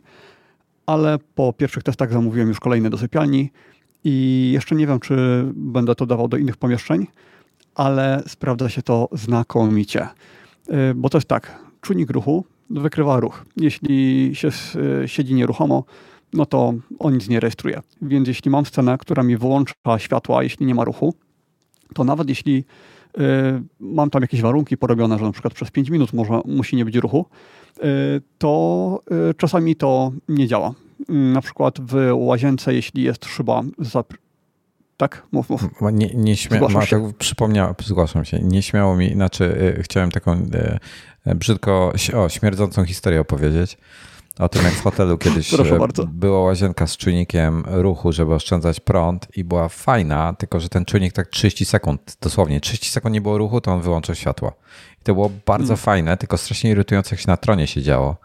Ale 0.85 1.17
po 1.35 1.53
pierwszych 1.53 1.83
testach 1.83 2.13
zamówiłem 2.13 2.47
już 2.47 2.59
kolejny 2.59 2.89
do 2.89 2.97
sypialni 2.97 3.51
i 4.03 4.49
jeszcze 4.53 4.75
nie 4.75 4.87
wiem, 4.87 4.99
czy 4.99 5.45
będę 5.55 5.95
to 5.95 6.05
dawał 6.05 6.27
do 6.27 6.37
innych 6.37 6.57
pomieszczeń, 6.57 7.07
ale 7.75 8.23
sprawdza 8.27 8.69
się 8.69 8.81
to 8.81 9.09
znakomicie. 9.11 10.07
Y, 10.69 10.93
bo 10.95 11.09
to 11.09 11.17
jest 11.17 11.27
tak, 11.27 11.59
czujnik 11.81 12.11
ruchu 12.11 12.45
wykrywa 12.69 13.19
ruch. 13.19 13.45
Jeśli 13.57 14.31
się 14.33 14.49
y, 15.03 15.07
siedzi 15.07 15.33
nieruchomo, 15.33 15.83
no 16.33 16.45
to 16.45 16.73
on 16.99 17.13
nic 17.13 17.29
nie 17.29 17.39
rejestruje. 17.39 17.81
Więc 18.01 18.27
jeśli 18.27 18.51
mam 18.51 18.65
scenę, 18.65 18.97
która 18.97 19.23
mi 19.23 19.37
wyłącza 19.37 19.73
światła, 19.97 20.43
jeśli 20.43 20.65
nie 20.65 20.75
ma 20.75 20.83
ruchu, 20.83 21.13
to 21.93 22.03
nawet 22.03 22.29
jeśli 22.29 22.63
y, 23.19 23.21
mam 23.79 24.09
tam 24.09 24.21
jakieś 24.21 24.41
warunki 24.41 24.77
porobione, 24.77 25.19
że 25.19 25.25
na 25.25 25.31
przykład 25.31 25.53
przez 25.53 25.71
5 25.71 25.89
minut 25.89 26.13
może, 26.13 26.41
musi 26.45 26.75
nie 26.75 26.85
być 26.85 26.95
ruchu, 26.95 27.25
to 28.37 28.99
czasami 29.37 29.75
to 29.75 30.11
nie 30.29 30.47
działa. 30.47 30.73
Na 31.09 31.41
przykład 31.41 31.79
w 31.81 32.11
łazience, 32.13 32.73
jeśli 32.73 33.03
jest 33.03 33.25
szyba 33.25 33.63
tak, 35.01 35.23
mów, 35.31 35.49
mów. 35.49 35.61
Nie, 35.93 36.09
nie 36.13 36.35
śmia- 36.35 36.69
ma, 36.69 36.85
tak 36.85 37.01
przypomniałem, 37.17 37.75
zgłaszam 37.83 38.25
się. 38.25 38.39
Nie 38.39 38.61
śmiało 38.61 38.95
mi, 38.95 39.13
znaczy 39.13 39.43
y, 39.79 39.83
chciałem 39.83 40.11
taką 40.11 40.33
y, 40.33 40.79
y, 41.31 41.35
brzydko, 41.35 41.93
o, 42.13 42.29
śmierdzącą 42.29 42.85
historię 42.85 43.21
opowiedzieć. 43.21 43.77
O 44.39 44.49
tym, 44.49 44.63
jak 44.63 44.73
w 44.73 44.81
hotelu 44.81 45.17
kiedyś 45.23 45.51
była 46.07 46.39
łazienka 46.43 46.87
z 46.87 46.97
czujnikiem 46.97 47.63
ruchu, 47.67 48.11
żeby 48.11 48.33
oszczędzać 48.33 48.79
prąd 48.79 49.27
i 49.37 49.43
była 49.43 49.69
fajna, 49.69 50.33
tylko 50.33 50.59
że 50.59 50.69
ten 50.69 50.85
czujnik 50.85 51.13
tak 51.13 51.27
30 51.27 51.65
sekund, 51.65 52.17
dosłownie 52.21 52.61
30 52.61 52.89
sekund 52.89 53.13
nie 53.13 53.21
było 53.21 53.37
ruchu, 53.37 53.61
to 53.61 53.71
on 53.71 53.81
wyłączył 53.81 54.15
światło. 54.15 54.53
I 55.01 55.03
to 55.03 55.13
było 55.13 55.31
bardzo 55.45 55.67
hmm. 55.67 55.77
fajne, 55.77 56.17
tylko 56.17 56.37
strasznie 56.37 56.69
irytujące, 56.69 57.15
jak 57.15 57.19
się 57.19 57.27
na 57.27 57.37
tronie 57.37 57.67
się 57.67 57.81
działo 57.81 58.15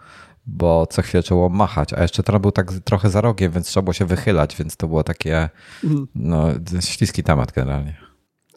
bo 0.47 0.87
co 0.87 1.03
chwilę 1.03 1.23
trzeba 1.23 1.39
było 1.39 1.49
machać, 1.49 1.93
a 1.93 2.03
jeszcze 2.03 2.23
tron 2.23 2.43
był 2.43 2.53
tak 2.53 2.73
trochę 2.73 3.11
za 3.11 3.21
rogiem, 3.21 3.53
więc 3.53 3.67
trzeba 3.67 3.85
było 3.85 3.93
się 3.93 4.05
wychylać, 4.05 4.57
więc 4.57 4.77
to 4.77 4.89
było 4.89 5.05
takie 5.05 5.49
mhm. 5.85 6.07
no, 6.15 6.49
śliski 6.81 7.23
temat 7.23 7.53
generalnie. 7.53 7.97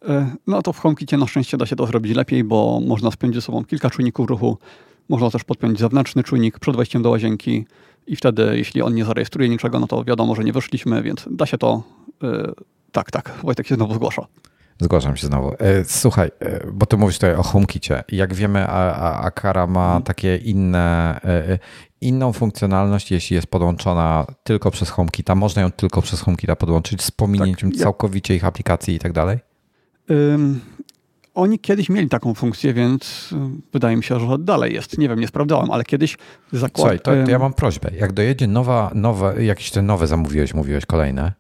E, 0.07 0.35
no 0.47 0.61
to 0.61 0.73
w 0.73 0.79
HomeKitie 0.79 1.17
na 1.17 1.27
szczęście 1.27 1.57
da 1.57 1.65
się 1.65 1.75
to 1.75 1.87
zrobić 1.87 2.15
lepiej, 2.15 2.43
bo 2.43 2.81
można 2.87 3.11
spiąć 3.11 3.35
ze 3.35 3.41
sobą 3.41 3.65
kilka 3.65 3.89
czujników 3.89 4.29
ruchu, 4.29 4.57
można 5.09 5.29
też 5.29 5.43
podpiąć 5.43 5.79
zewnętrzny 5.79 6.23
czujnik 6.23 6.59
przed 6.59 6.75
wejściem 6.75 7.01
do 7.01 7.09
łazienki 7.09 7.65
i 8.07 8.15
wtedy, 8.15 8.57
jeśli 8.57 8.81
on 8.81 8.95
nie 8.95 9.05
zarejestruje 9.05 9.49
niczego, 9.49 9.79
no 9.79 9.87
to 9.87 10.03
wiadomo, 10.03 10.35
że 10.35 10.43
nie 10.43 10.53
wyszliśmy, 10.53 11.03
więc 11.03 11.27
da 11.31 11.45
się 11.45 11.57
to... 11.57 11.83
Yy, 12.21 12.53
tak, 12.91 13.11
tak, 13.11 13.33
Wojtek 13.43 13.67
się 13.67 13.75
znowu 13.75 13.93
zgłasza. 13.93 14.27
Zgłaszam 14.81 15.17
się 15.17 15.27
znowu. 15.27 15.53
E, 15.59 15.83
słuchaj, 15.85 16.31
e, 16.39 16.71
bo 16.71 16.85
ty 16.85 16.97
mówisz 16.97 17.15
tutaj 17.15 17.35
o 17.35 17.43
HomeKicie. 17.43 18.03
Jak 18.11 18.33
wiemy, 18.33 18.67
Akara 18.67 19.67
ma 19.67 19.85
hmm. 19.85 20.03
takie 20.03 20.37
inne, 20.37 21.19
e, 21.23 21.59
inną 22.01 22.33
funkcjonalność, 22.33 23.11
jeśli 23.11 23.35
jest 23.35 23.47
podłączona 23.47 24.25
tylko 24.43 24.71
przez 24.71 24.89
HomeKita. 24.89 25.35
Można 25.35 25.61
ją 25.61 25.71
tylko 25.71 26.01
przez 26.01 26.21
HomeKita 26.21 26.55
podłączyć 26.55 27.03
z 27.03 27.11
pominięciem 27.11 27.71
tak, 27.71 27.79
całkowicie 27.79 28.35
ich 28.35 28.45
aplikacji 28.45 28.95
i 28.95 28.99
tak 28.99 29.13
dalej? 29.13 29.39
oni 31.35 31.59
kiedyś 31.59 31.89
mieli 31.89 32.09
taką 32.09 32.33
funkcję, 32.33 32.73
więc 32.73 33.29
wydaje 33.73 33.97
mi 33.97 34.03
się, 34.03 34.19
że 34.19 34.37
dalej 34.39 34.73
jest. 34.73 34.97
Nie 34.97 35.09
wiem, 35.09 35.19
nie 35.19 35.27
sprawdzałem, 35.27 35.71
ale 35.71 35.83
kiedyś 35.83 36.17
zakład... 36.51 36.77
Słuchaj, 36.77 36.99
to, 36.99 37.25
to 37.25 37.31
ja 37.31 37.39
mam 37.39 37.53
prośbę. 37.53 37.91
Jak 37.97 38.13
dojedzie 38.13 38.47
nowa, 38.47 38.91
nowe, 38.95 39.45
jakieś 39.45 39.71
te 39.71 39.81
nowe 39.81 40.07
zamówiłeś, 40.07 40.53
mówiłeś 40.53 40.85
kolejne, 40.85 41.33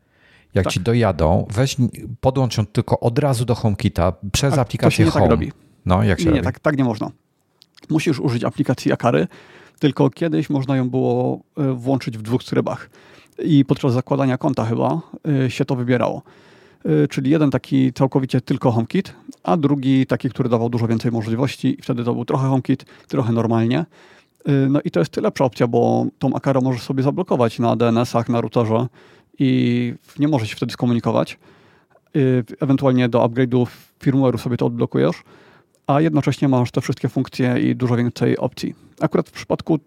jak 0.53 0.63
tak. 0.63 0.73
ci 0.73 0.79
dojadą, 0.79 1.45
weź, 1.49 1.75
podłącz 2.21 2.57
ją 2.57 2.65
tylko 2.65 2.99
od 2.99 3.19
razu 3.19 3.45
do 3.45 3.55
HomeKita 3.55 4.13
przez 4.31 4.57
A, 4.57 4.61
aplikację 4.61 4.89
to 4.91 4.97
się 4.97 5.03
nie 5.03 5.11
tak 5.11 5.13
Home. 5.13 5.29
Tak 5.29 5.31
robi. 5.31 5.51
No, 5.85 6.03
jak 6.03 6.19
się 6.19 6.25
nie, 6.25 6.31
robi? 6.31 6.43
tak, 6.43 6.59
tak 6.59 6.77
nie 6.77 6.83
można. 6.83 7.11
Musisz 7.89 8.19
użyć 8.19 8.43
aplikacji 8.43 8.91
Akary, 8.91 9.27
tylko 9.79 10.09
kiedyś 10.09 10.49
można 10.49 10.77
ją 10.77 10.89
było 10.89 11.39
e, 11.57 11.73
włączyć 11.73 12.17
w 12.17 12.21
dwóch 12.21 12.43
trybach. 12.43 12.89
I 13.43 13.65
podczas 13.65 13.93
zakładania 13.93 14.37
konta 14.37 14.65
chyba 14.65 15.01
e, 15.45 15.51
się 15.51 15.65
to 15.65 15.75
wybierało. 15.75 16.21
E, 16.85 17.07
czyli 17.07 17.31
jeden 17.31 17.51
taki 17.51 17.93
całkowicie 17.93 18.41
tylko 18.41 18.71
HomeKit, 18.71 19.13
a 19.43 19.57
drugi 19.57 20.05
taki, 20.05 20.29
który 20.29 20.49
dawał 20.49 20.69
dużo 20.69 20.87
więcej 20.87 21.11
możliwości 21.11 21.79
i 21.79 21.81
wtedy 21.81 22.03
to 22.03 22.13
był 22.13 22.25
trochę 22.25 22.47
HomeKit, 22.47 22.85
trochę 23.07 23.33
normalnie. 23.33 23.85
No 24.69 24.79
i 24.85 24.91
to 24.91 24.99
jest 24.99 25.17
lepsza 25.17 25.45
opcja, 25.45 25.67
bo 25.67 26.05
tą 26.19 26.33
Akara 26.33 26.61
możesz 26.61 26.81
sobie 26.81 27.03
zablokować 27.03 27.59
na 27.59 27.75
DNS-ach, 27.75 28.29
na 28.29 28.41
routerze 28.41 28.87
i 29.39 29.93
nie 30.19 30.27
możesz 30.27 30.49
się 30.49 30.55
wtedy 30.55 30.73
skomunikować. 30.73 31.39
Ewentualnie 32.59 33.09
do 33.09 33.19
upgrade'u 33.19 33.67
firmware'u 33.99 34.37
sobie 34.37 34.57
to 34.57 34.65
odblokujesz 34.65 35.23
a 35.89 36.01
jednocześnie 36.01 36.47
masz 36.47 36.71
te 36.71 36.81
wszystkie 36.81 37.09
funkcje 37.09 37.59
i 37.59 37.75
dużo 37.75 37.95
więcej 37.95 38.37
opcji. 38.37 38.75
Akurat 39.01 39.29
w 39.29 39.31
przypadku 39.31 39.79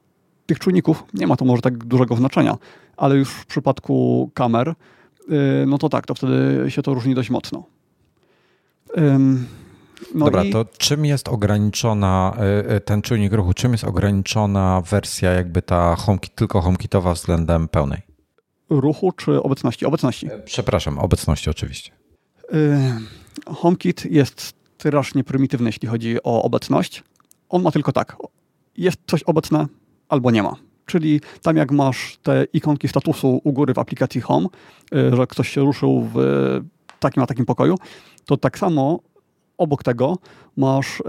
tych 0.47 0.59
czujników 0.59 1.05
nie 1.15 1.27
ma 1.27 1.37
to 1.37 1.45
może 1.45 1.62
tak 1.62 1.85
dużego 1.85 2.16
znaczenia, 2.16 2.57
ale 2.97 3.16
już 3.16 3.31
w 3.31 3.47
przypadku 3.47 4.31
kamer, 4.35 4.69
y, 4.69 4.74
no 5.66 5.79
to 5.79 5.89
tak, 5.89 6.07
to 6.07 6.15
wtedy 6.15 6.65
się 6.69 6.83
to 6.83 6.95
różni 6.95 7.15
dość 7.15 7.31
mocno. 7.31 7.65
No 10.15 10.24
Dobra, 10.24 10.45
i... 10.45 10.51
to 10.51 10.65
czym 10.79 11.05
jest 11.05 11.29
ograniczona 11.29 12.37
y, 12.69 12.74
y, 12.74 12.81
ten 12.81 13.03
czujnik 13.03 13.33
ruchu, 13.33 13.55
czym 13.55 13.73
jest 13.73 13.85
ograniczona 13.85 14.83
wersja 14.91 15.31
jakby 15.31 15.62
ta 15.62 15.97
HomeKit, 15.97 16.35
tylko 16.35 16.61
HomeKitowa 16.61 17.15
względem 17.15 17.69
pełnej? 17.69 18.12
Ruchu 18.81 19.12
czy 19.12 19.43
obecności? 19.43 19.86
Obecności. 19.86 20.28
Przepraszam, 20.44 20.99
obecności 20.99 21.51
oczywiście. 21.51 21.93
HomeKit 23.47 24.05
jest 24.05 24.55
strasznie 24.78 25.24
prymitywny, 25.24 25.69
jeśli 25.69 25.89
chodzi 25.89 26.23
o 26.23 26.43
obecność. 26.43 27.03
On 27.49 27.62
ma 27.62 27.70
tylko 27.70 27.93
tak, 27.93 28.16
jest 28.77 28.99
coś 29.07 29.23
obecne 29.23 29.66
albo 30.09 30.31
nie 30.31 30.43
ma. 30.43 30.57
Czyli 30.86 31.20
tam 31.43 31.57
jak 31.57 31.73
masz 31.73 32.19
te 32.23 32.44
ikonki 32.53 32.89
statusu 32.89 33.40
u 33.44 33.53
góry 33.53 33.74
w 33.74 33.78
aplikacji 33.78 34.20
Home, 34.20 34.49
y, 34.94 35.16
że 35.16 35.27
ktoś 35.27 35.49
się 35.49 35.61
ruszył 35.61 36.09
w 36.15 36.16
takim 37.01 37.23
a 37.23 37.27
takim 37.27 37.47
pokoju, 37.47 37.77
to 38.27 38.36
tak 38.36 38.59
samo 38.59 39.01
obok 39.59 39.82
tego 39.82 40.19
masz 40.57 41.03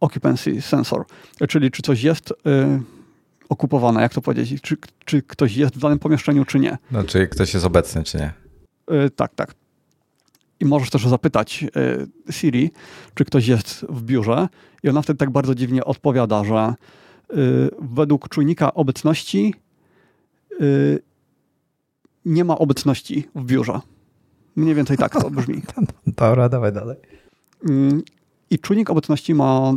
occupancy 0.00 0.62
sensor, 0.62 1.04
czyli 1.48 1.70
czy 1.70 1.82
coś 1.82 2.02
jest 2.02 2.32
okupowane, 3.52 4.02
jak 4.02 4.14
to 4.14 4.20
powiedzieć, 4.20 4.62
czy, 4.62 4.76
czy 5.04 5.22
ktoś 5.22 5.56
jest 5.56 5.74
w 5.74 5.78
danym 5.78 5.98
pomieszczeniu, 5.98 6.44
czy 6.44 6.60
nie. 6.60 6.78
No, 6.90 7.04
czyli 7.04 7.28
ktoś 7.28 7.54
jest 7.54 7.66
obecny, 7.66 8.04
czy 8.04 8.18
nie. 8.18 8.32
Tak, 9.16 9.34
tak. 9.34 9.54
I 10.60 10.64
możesz 10.64 10.90
też 10.90 11.08
zapytać 11.08 11.64
y, 12.28 12.32
Siri, 12.32 12.70
czy 13.14 13.24
ktoś 13.24 13.46
jest 13.46 13.86
w 13.88 14.02
biurze, 14.02 14.48
i 14.82 14.88
ona 14.88 15.02
wtedy 15.02 15.18
tak 15.18 15.30
bardzo 15.30 15.54
dziwnie 15.54 15.84
odpowiada, 15.84 16.44
że 16.44 16.74
y, 17.30 17.34
według 17.80 18.28
czujnika 18.28 18.74
obecności 18.74 19.54
nie 22.24 22.44
ma 22.44 22.58
obecności 22.58 23.28
w 23.34 23.44
biurze. 23.44 23.80
Mniej 24.56 24.74
więcej 24.74 24.96
tak 24.96 25.12
to 25.12 25.30
brzmi. 25.30 25.62
Dobra, 26.06 26.48
dawaj 26.48 26.72
dalej. 26.72 26.96
Mm, 27.68 28.02
I 28.50 28.58
czujnik 28.58 28.90
obecności 28.90 29.34
ma 29.34 29.72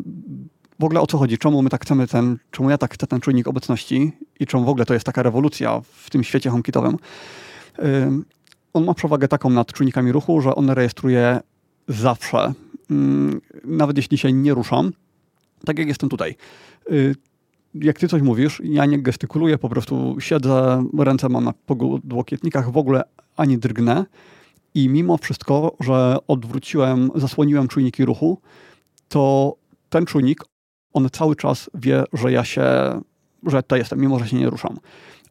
w 0.80 0.84
ogóle 0.84 1.02
o 1.02 1.08
co 1.08 1.18
chodzi? 1.18 1.38
Czemu 1.38 1.62
my 1.62 1.70
tak 1.70 1.82
chcemy 1.82 2.08
ten, 2.08 2.38
czemu 2.52 2.70
ja 2.70 2.78
tak 2.78 2.94
chcę 2.94 3.08
ten 3.08 3.22
czujnik 3.22 3.48
obecności 3.48 4.12
i 4.40 4.46
czemu 4.46 4.66
w 4.66 4.70
ogóle 4.70 4.86
to 4.86 4.94
jest 4.94 5.06
taka 5.06 5.24
rewolucja 5.24 5.82
w 5.82 6.10
tym 6.10 6.24
świecie 6.24 6.50
HomeKitowym? 6.50 6.98
on 8.74 8.86
ma 8.86 8.94
przewagę 8.94 9.28
taką 9.28 9.50
nad 9.50 9.74
czujnikami 9.74 10.12
ruchu, 10.12 10.42
że 10.42 10.56
on 10.56 10.70
rejestruje 10.70 11.40
zawsze, 11.88 12.54
mm, 12.92 13.42
nawet 13.64 13.98
jeśli 13.98 14.18
się 14.18 14.34
nie 14.34 14.54
ruszam, 14.54 14.92
tak 15.66 15.80
jak 15.80 15.88
jestem 15.88 16.10
tutaj. 16.10 16.36
Y, 16.92 17.16
jak 17.76 18.00
ty 18.00 18.08
coś 18.08 18.22
mówisz, 18.22 18.62
ja 18.64 18.86
nie 18.86 19.02
gestykuluję, 19.02 19.58
po 19.58 19.70
prostu 19.70 20.16
siedzę, 20.20 20.86
ręce 21.00 21.30
mam 21.30 21.44
na 21.44 21.54
podłokietnikach, 21.54 22.72
w 22.72 22.78
ogóle 22.78 23.04
ani 23.38 23.58
drgnę 23.58 24.06
i 24.74 24.90
mimo 24.90 25.18
wszystko, 25.18 25.76
że 25.80 26.18
odwróciłem, 26.28 27.12
zasłoniłem 27.16 27.68
czujniki 27.68 28.06
ruchu, 28.06 28.42
to 29.08 29.56
ten 29.90 30.06
czujnik, 30.06 30.44
on 30.96 31.10
cały 31.10 31.36
czas 31.36 31.70
wie, 31.74 32.04
że 32.14 32.32
ja 32.32 32.44
się, 32.44 32.64
że 33.44 33.64
tutaj 33.64 33.80
jestem, 33.80 34.00
mimo 34.00 34.20
że 34.20 34.28
się 34.28 34.38
nie 34.38 34.50
ruszam. 34.50 34.78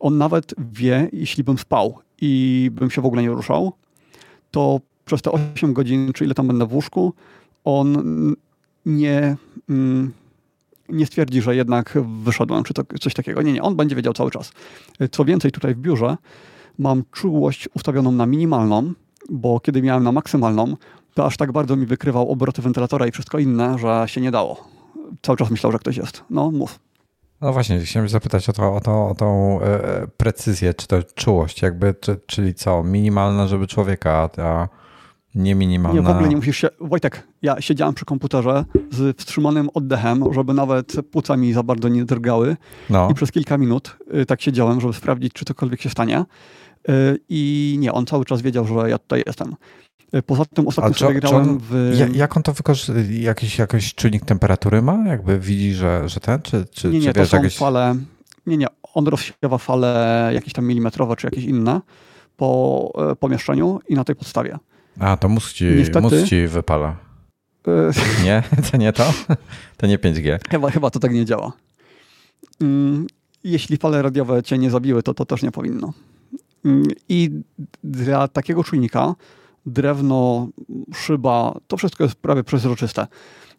On 0.00 0.18
nawet 0.18 0.54
wie, 0.72 1.08
jeśli 1.12 1.44
bym 1.44 1.58
spał 1.58 1.98
i 2.20 2.70
bym 2.72 2.90
się 2.90 3.02
w 3.02 3.06
ogóle 3.06 3.22
nie 3.22 3.28
ruszał, 3.28 3.72
to 4.50 4.80
przez 5.04 5.22
te 5.22 5.32
8 5.32 5.72
godzin, 5.72 6.12
czy 6.12 6.24
ile 6.24 6.34
tam 6.34 6.46
będę 6.46 6.66
w 6.66 6.74
łóżku, 6.74 7.14
on 7.64 7.96
nie, 8.86 9.36
mm, 9.68 10.12
nie 10.88 11.06
stwierdzi, 11.06 11.42
że 11.42 11.56
jednak 11.56 11.98
wyszedłem, 12.24 12.64
czy 12.64 12.74
to, 12.74 12.82
coś 13.00 13.14
takiego. 13.14 13.42
Nie, 13.42 13.52
nie, 13.52 13.62
on 13.62 13.76
będzie 13.76 13.96
wiedział 13.96 14.12
cały 14.12 14.30
czas. 14.30 14.52
Co 15.10 15.24
więcej, 15.24 15.52
tutaj 15.52 15.74
w 15.74 15.78
biurze 15.78 16.16
mam 16.78 17.02
czułość 17.12 17.68
ustawioną 17.74 18.12
na 18.12 18.26
minimalną, 18.26 18.92
bo 19.30 19.60
kiedy 19.60 19.82
miałem 19.82 20.04
na 20.04 20.12
maksymalną, 20.12 20.76
to 21.14 21.26
aż 21.26 21.36
tak 21.36 21.52
bardzo 21.52 21.76
mi 21.76 21.86
wykrywał 21.86 22.30
obroty 22.30 22.62
wentylatora 22.62 23.06
i 23.06 23.10
wszystko 23.10 23.38
inne, 23.38 23.78
że 23.78 24.04
się 24.06 24.20
nie 24.20 24.30
dało. 24.30 24.73
Cały 25.22 25.38
czas 25.38 25.50
myślał, 25.50 25.72
że 25.72 25.78
ktoś 25.78 25.96
jest. 25.96 26.24
No, 26.30 26.50
mów. 26.50 26.78
No 27.40 27.52
właśnie, 27.52 27.80
chciałem 27.80 28.08
zapytać 28.08 28.48
o, 28.48 28.52
to, 28.52 28.74
o, 28.74 28.80
to, 28.80 29.08
o 29.08 29.14
tą 29.14 29.60
e, 29.60 30.06
precyzję, 30.16 30.74
czy 30.74 30.86
to 30.86 31.02
czułość, 31.02 31.62
jakby, 31.62 31.94
czy, 32.00 32.20
czyli 32.26 32.54
co, 32.54 32.82
minimalna, 32.82 33.46
żeby 33.46 33.66
człowieka, 33.66 34.30
a 34.38 34.68
nie 35.34 35.54
minimalna. 35.54 36.00
Nie, 36.00 36.06
w 36.06 36.10
ogóle 36.10 36.28
nie 36.28 36.36
musisz 36.36 36.56
się. 36.56 36.68
Wojtek, 36.80 37.26
ja 37.42 37.60
siedziałem 37.60 37.94
przy 37.94 38.04
komputerze 38.04 38.64
z 38.90 39.18
wstrzymanym 39.18 39.68
oddechem, 39.74 40.24
żeby 40.32 40.54
nawet 40.54 40.92
płuca 41.10 41.36
mi 41.36 41.52
za 41.52 41.62
bardzo 41.62 41.88
nie 41.88 42.04
drgały. 42.04 42.56
No. 42.90 43.08
I 43.10 43.14
przez 43.14 43.32
kilka 43.32 43.58
minut 43.58 43.96
y, 44.22 44.26
tak 44.26 44.40
siedziałem, 44.42 44.80
żeby 44.80 44.92
sprawdzić, 44.92 45.32
czy 45.32 45.44
cokolwiek 45.44 45.80
się 45.80 45.90
stanie. 45.90 46.24
Y, 46.88 47.18
I 47.28 47.76
nie, 47.78 47.92
on 47.92 48.06
cały 48.06 48.24
czas 48.24 48.42
wiedział, 48.42 48.64
że 48.66 48.90
ja 48.90 48.98
tutaj 48.98 49.22
jestem. 49.26 49.54
E, 50.14 50.22
poza 50.22 50.44
tym 50.44 50.68
ostatnio 50.68 50.94
sobie 50.94 51.20
grałem 51.20 51.58
w... 51.58 51.92
Jak 52.14 52.36
on 52.36 52.42
to 52.42 52.52
wykorzystuje? 52.52 53.20
Jakiś, 53.20 53.58
jakiś 53.58 53.94
czujnik 53.94 54.24
temperatury 54.24 54.82
ma? 54.82 55.08
Jakby 55.08 55.38
widzi, 55.38 55.74
że, 55.74 56.08
że 56.08 56.20
ten? 56.20 56.42
Czy, 56.42 56.64
czy, 56.72 56.88
nie, 56.88 56.98
nie, 56.98 57.06
czy 57.06 57.20
to 57.20 57.26
są 57.26 57.36
jakieś... 57.36 57.56
fale... 57.56 57.94
Nie, 58.46 58.56
nie, 58.56 58.66
on 58.94 59.06
rozsiewa 59.06 59.58
fale 59.58 60.30
jakieś 60.34 60.52
tam 60.52 60.66
milimetrowe, 60.66 61.16
czy 61.16 61.26
jakieś 61.26 61.44
inne 61.44 61.80
po 62.36 62.92
e, 63.10 63.16
pomieszczeniu 63.16 63.80
i 63.88 63.94
na 63.94 64.04
tej 64.04 64.16
podstawie. 64.16 64.58
A, 64.98 65.16
to 65.16 65.28
mózg 65.28 65.52
ci, 65.52 65.64
Niestety... 65.64 66.00
mózg 66.00 66.24
ci 66.24 66.46
wypala. 66.46 66.96
E, 67.68 67.90
nie? 68.24 68.42
To 68.70 68.76
nie 68.76 68.92
to? 68.92 69.12
To 69.76 69.86
nie 69.86 69.98
5G. 69.98 70.38
Chyba, 70.50 70.70
chyba 70.70 70.90
to 70.90 71.00
tak 71.00 71.12
nie 71.12 71.24
działa. 71.24 71.52
Mm, 72.60 73.06
jeśli 73.44 73.76
fale 73.76 74.02
radiowe 74.02 74.42
cię 74.42 74.58
nie 74.58 74.70
zabiły, 74.70 75.02
to 75.02 75.14
to 75.14 75.24
też 75.26 75.42
nie 75.42 75.50
powinno. 75.50 75.92
Mm, 76.64 76.86
I 77.08 77.30
dla 77.84 78.28
takiego 78.28 78.64
czujnika 78.64 79.14
drewno, 79.66 80.48
szyba, 80.94 81.58
to 81.66 81.76
wszystko 81.76 82.04
jest 82.04 82.16
prawie 82.16 82.44
przezroczyste. 82.44 83.06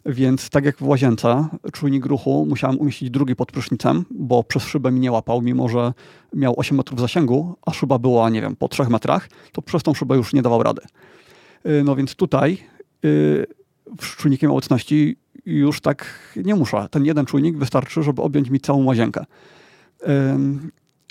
Więc 0.06 0.50
tak 0.50 0.66
jak 0.66 0.78
w 0.78 0.88
łazience, 0.88 1.48
czujnik 1.74 2.06
ruchu 2.06 2.46
musiałem 2.50 2.80
umieścić 2.80 3.10
drugi 3.10 3.36
pod 3.36 3.52
prysznicem, 3.52 4.06
bo 4.12 4.44
przez 4.44 4.64
szybę 4.64 4.92
mi 4.92 5.00
nie 5.00 5.12
łapał, 5.12 5.42
mimo 5.42 5.70
że 5.70 5.94
miał 6.34 6.54
8 6.58 6.78
metrów 6.78 7.00
zasięgu, 7.00 7.56
a 7.66 7.74
szyba 7.74 8.00
była, 8.00 8.30
nie 8.30 8.42
wiem, 8.42 8.56
po 8.56 8.68
3 8.68 8.84
metrach, 8.84 9.30
to 9.52 9.62
przez 9.62 9.84
tą 9.84 9.94
szybę 9.94 10.16
już 10.16 10.34
nie 10.34 10.42
dawał 10.42 10.64
rady. 10.64 10.82
Y, 11.66 11.84
no 11.84 11.96
więc 11.96 12.16
tutaj 12.16 12.58
y, 13.06 13.46
z 14.02 14.16
czujnikiem 14.16 14.52
obecności 14.52 15.18
już 15.46 15.82
tak 15.82 16.06
nie 16.36 16.56
muszę. 16.56 16.88
Ten 16.92 17.06
jeden 17.06 17.26
czujnik 17.26 17.58
wystarczy, 17.58 18.04
żeby 18.04 18.22
objąć 18.22 18.50
mi 18.50 18.60
całą 18.60 18.84
łazienkę. 18.84 19.26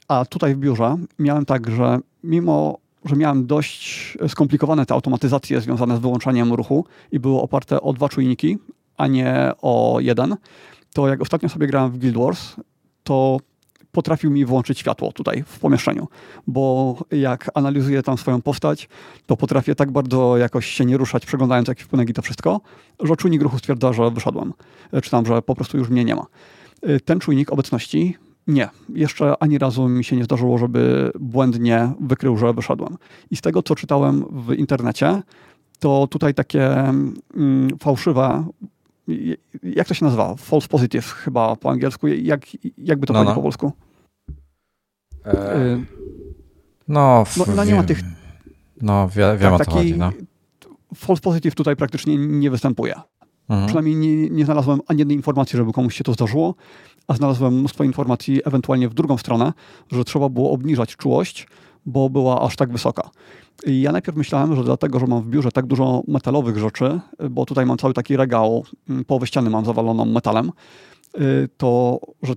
A 0.09 0.25
tutaj 0.25 0.55
w 0.55 0.59
biurze 0.59 0.97
miałem 1.19 1.45
tak, 1.45 1.71
że 1.71 1.99
mimo 2.25 2.79
że 3.05 3.17
miałem 3.17 3.47
dość 3.47 4.19
skomplikowane 4.29 4.87
te 4.87 4.95
automatyzacje 4.95 5.61
związane 5.61 5.97
z 5.97 6.01
wyłączaniem 6.01 6.53
ruchu 6.53 6.85
i 7.13 7.21
były 7.21 7.41
oparte 7.41 7.81
o 7.81 7.93
dwa 7.93 8.09
czujniki, 8.09 8.59
a 8.97 9.07
nie 9.07 9.53
o 9.63 9.97
jeden, 10.01 10.37
to 10.95 11.09
jak 11.09 11.21
ostatnio 11.21 11.49
sobie 11.49 11.67
grałem 11.67 11.91
w 11.91 11.99
Guild 11.99 12.17
Wars, 12.17 12.57
to 13.03 13.39
potrafił 13.93 14.31
mi 14.31 14.45
włączyć 14.45 14.79
światło 14.79 15.13
tutaj 15.13 15.45
w 15.47 15.59
pomieszczeniu, 15.59 16.09
bo 16.47 16.97
jak 17.11 17.51
analizuję 17.55 18.03
tam 18.03 18.19
swoją 18.19 18.43
postać, 18.43 18.89
to 19.27 19.37
potrafię 19.37 19.75
tak 19.75 19.91
bardzo 19.91 20.37
jakoś 20.37 20.67
się 20.67 20.85
nie 20.85 20.97
ruszać, 20.97 21.27
przeglądając 21.27 21.69
ekwipunek 21.69 22.11
i 22.11 22.13
to 22.13 22.23
wszystko, 22.23 22.61
że 23.01 23.17
czujnik 23.17 23.43
ruchu 23.43 23.59
stwierdza, 23.59 23.93
że 23.93 24.11
wyszedłem, 24.11 24.53
czy 25.03 25.11
tam, 25.11 25.27
że 25.27 25.43
po 25.43 25.55
prostu 25.55 25.79
już 25.79 25.89
mnie 25.89 26.05
nie 26.05 26.15
ma. 26.15 26.27
Ten 27.05 27.21
czujnik 27.21 27.53
obecności 27.53 28.17
nie, 28.47 28.69
jeszcze 28.95 29.35
ani 29.41 29.59
razu 29.59 29.89
mi 29.89 30.05
się 30.05 30.17
nie 30.17 30.25
zdarzyło, 30.25 30.59
żeby 30.59 31.13
błędnie 31.21 31.93
wykrył, 32.01 32.37
że 32.37 32.53
wyszedłem. 32.53 32.97
I 33.31 33.37
z 33.37 33.41
tego, 33.41 33.63
co 33.63 33.75
czytałem 33.75 34.25
w 34.31 34.53
internecie, 34.53 35.23
to 35.79 36.07
tutaj 36.11 36.35
takie 36.35 36.79
mm, 37.35 37.79
fałszywe, 37.79 38.47
jak 39.63 39.89
to 39.89 39.95
się 39.95 40.05
nazywa? 40.05 40.35
False 40.35 40.69
positive 40.69 41.13
chyba 41.13 41.57
po 41.57 41.71
angielsku. 41.71 42.09
Jak, 42.09 42.41
jakby 42.79 43.07
to 43.07 43.13
no, 43.13 43.25
no. 43.25 43.35
po 43.35 43.43
polsku? 43.43 43.73
E... 45.27 45.83
No, 46.89 47.25
no, 47.37 47.45
no, 47.57 47.65
nie 47.65 47.75
ma 47.75 47.83
tych... 47.83 48.01
No, 48.83 49.09
wie, 49.09 49.37
wiem 49.39 49.53
tak, 49.53 49.61
o 49.61 49.65
co 49.65 49.71
chodzi. 49.71 49.99
No. 49.99 50.13
False 50.95 51.23
positive 51.23 51.55
tutaj 51.55 51.77
praktycznie 51.77 52.17
nie 52.17 52.51
występuje. 52.51 52.95
Mhm. 53.49 53.67
Przynajmniej 53.67 53.97
nie, 53.97 54.31
nie 54.31 54.45
znalazłem 54.45 54.81
ani 54.87 54.99
jednej 54.99 55.17
informacji, 55.17 55.57
żeby 55.57 55.73
komuś 55.73 55.95
się 55.95 56.05
to 56.05 56.13
zdarzyło, 56.13 56.55
a 57.09 57.15
znalazłem 57.15 57.59
mnóstwo 57.59 57.85
informacji 57.85 58.41
ewentualnie 58.45 58.89
w 58.89 58.95
drugą 58.95 59.19
stronę, 59.19 59.53
że 59.93 60.05
trzeba 60.05 60.29
było 60.29 60.51
obniżać 60.51 60.97
czułość, 60.97 61.47
bo 61.87 62.11
była 62.11 62.41
aż 62.41 62.57
tak 62.57 62.73
wysoka. 62.73 63.11
I 63.67 63.81
ja 63.81 63.93
najpierw 63.93 64.17
myślałem, 64.17 64.57
że 64.57 64.65
dlatego, 64.65 65.01
że 65.01 65.07
mam 65.07 65.23
w 65.23 65.29
biurze 65.29 65.53
tak 65.53 65.67
dużo 65.67 66.03
metalowych 66.09 66.59
rzeczy, 66.59 67.01
bo 67.31 67.47
tutaj 67.47 67.67
mam 67.67 67.79
cały 67.79 67.95
taki 67.95 68.17
regał, 68.17 68.65
mm, 68.89 69.05
połowę 69.05 69.27
ściany 69.27 69.51
mam 69.51 69.65
zawaloną 69.65 70.05
metalem, 70.05 70.53
y, 71.21 71.49
to 71.57 72.01
że 72.23 72.35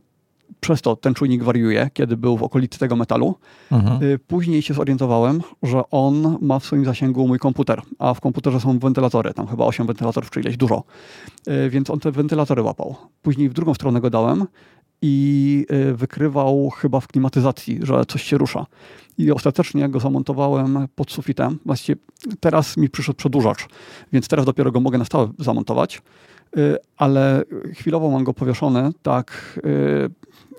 przez 0.59 0.81
to 0.81 0.95
ten 0.95 1.13
czujnik 1.13 1.43
wariuje, 1.43 1.89
kiedy 1.93 2.17
był 2.17 2.37
w 2.37 2.43
okolicy 2.43 2.79
tego 2.79 2.95
metalu. 2.95 3.35
Mhm. 3.71 4.03
Y, 4.03 4.19
później 4.19 4.61
się 4.61 4.73
zorientowałem, 4.73 5.41
że 5.63 5.81
on 5.91 6.37
ma 6.41 6.59
w 6.59 6.65
swoim 6.65 6.85
zasięgu 6.85 7.27
mój 7.27 7.39
komputer, 7.39 7.81
a 7.99 8.13
w 8.13 8.21
komputerze 8.21 8.59
są 8.59 8.79
wentylatory, 8.79 9.33
tam 9.33 9.47
chyba 9.47 9.65
8 9.65 9.87
wentylatorów, 9.87 10.29
czy 10.29 10.39
ileś 10.39 10.57
dużo. 10.57 10.83
Y, 11.47 11.69
więc 11.69 11.89
on 11.89 11.99
te 11.99 12.11
wentylatory 12.11 12.61
łapał. 12.61 12.95
Później 13.21 13.49
w 13.49 13.53
drugą 13.53 13.73
stronę 13.73 14.01
go 14.01 14.09
dałem 14.09 14.45
i 15.01 15.65
y, 15.71 15.93
wykrywał 15.93 16.69
chyba 16.69 16.99
w 16.99 17.07
klimatyzacji, 17.07 17.79
że 17.83 18.05
coś 18.05 18.23
się 18.23 18.37
rusza. 18.37 18.65
I 19.17 19.31
ostatecznie 19.31 19.89
go 19.89 19.99
zamontowałem 19.99 20.87
pod 20.95 21.11
sufitem, 21.11 21.59
właściwie 21.65 22.01
teraz 22.39 22.77
mi 22.77 22.89
przyszedł 22.89 23.17
przedłużacz, 23.17 23.67
więc 24.13 24.27
teraz 24.27 24.45
dopiero 24.45 24.71
go 24.71 24.79
mogę 24.79 24.97
na 24.97 25.05
stałe 25.05 25.29
zamontować, 25.39 26.01
ale 26.97 27.43
chwilowo 27.73 28.11
mam 28.11 28.23
go 28.23 28.33
powieszony 28.33 28.91
tak 29.01 29.59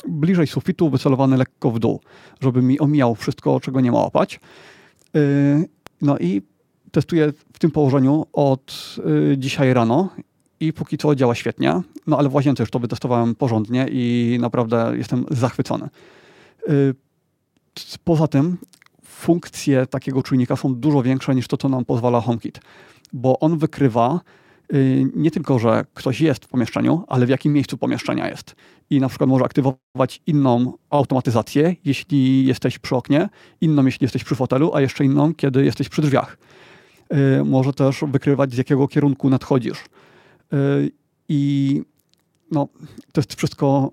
bliżej 0.09 0.47
sufitu, 0.47 0.91
wycelowany 0.91 1.37
lekko 1.37 1.71
w 1.71 1.79
dół, 1.79 2.01
żeby 2.41 2.63
mi 2.63 2.81
omijał 2.81 3.15
wszystko, 3.15 3.61
czego 3.61 3.81
nie 3.81 3.93
ma 3.93 3.99
łapać. 3.99 4.41
Y, 5.17 5.69
no 6.03 6.19
i 6.19 6.43
testuję 6.91 7.33
w 7.53 7.59
tym 7.59 7.71
położeniu 7.71 8.27
od 8.33 8.97
y, 9.33 9.39
dzisiaj 9.39 9.75
rano 9.75 10.09
i 10.61 10.73
póki 10.73 10.99
co 10.99 11.15
działa 11.15 11.35
świetnie. 11.35 11.81
No 12.07 12.19
ale 12.19 12.29
w 12.29 12.35
łazience 12.35 12.63
już 12.63 12.71
to 12.71 12.79
wytestowałem 12.79 13.35
porządnie 13.35 13.87
i 13.91 14.37
naprawdę 14.41 14.93
jestem 14.97 15.25
zachwycony. 15.31 15.89
Y, 16.69 16.95
poza 18.05 18.29
tym 18.29 18.57
funkcje 19.05 19.87
takiego 19.87 20.23
czujnika 20.23 20.57
są 20.57 20.75
dużo 20.75 21.03
większe 21.03 21.35
niż 21.35 21.49
to, 21.49 21.57
co 21.57 21.69
nam 21.69 21.85
pozwala 21.85 22.21
HomeKit, 22.21 22.61
bo 23.13 23.39
on 23.39 23.59
wykrywa 23.59 24.21
nie 25.15 25.31
tylko, 25.31 25.59
że 25.59 25.85
ktoś 25.95 26.21
jest 26.21 26.45
w 26.45 26.49
pomieszczeniu, 26.49 27.05
ale 27.09 27.27
w 27.27 27.29
jakim 27.29 27.53
miejscu 27.53 27.79
pomieszczenia 27.79 28.29
jest 28.29 28.55
i 28.91 29.01
na 29.01 29.09
przykład 29.09 29.31
może 29.31 29.45
aktywować 29.45 30.23
inną 30.27 30.73
automatyzację, 30.91 31.77
jeśli 31.85 32.47
jesteś 32.47 32.79
przy 32.79 32.97
oknie, 32.97 33.29
inną, 33.61 33.85
jeśli 33.85 34.05
jesteś 34.05 34.25
przy 34.25 34.35
fotelu, 34.35 34.75
a 34.75 34.81
jeszcze 34.81 35.05
inną, 35.05 35.35
kiedy 35.35 35.65
jesteś 35.65 35.89
przy 35.89 36.03
drzwiach. 36.03 36.39
Y, 37.41 37.45
może 37.45 37.73
też 37.73 38.05
wykrywać, 38.09 38.55
z 38.55 38.59
jakiego 38.59 38.89
kierunku 38.89 39.31
nadchodzisz. 39.31 39.79
Y, 40.53 40.91
I 41.29 41.83
no, 42.51 42.69
to 43.13 43.21
jest 43.21 43.35
wszystko 43.35 43.91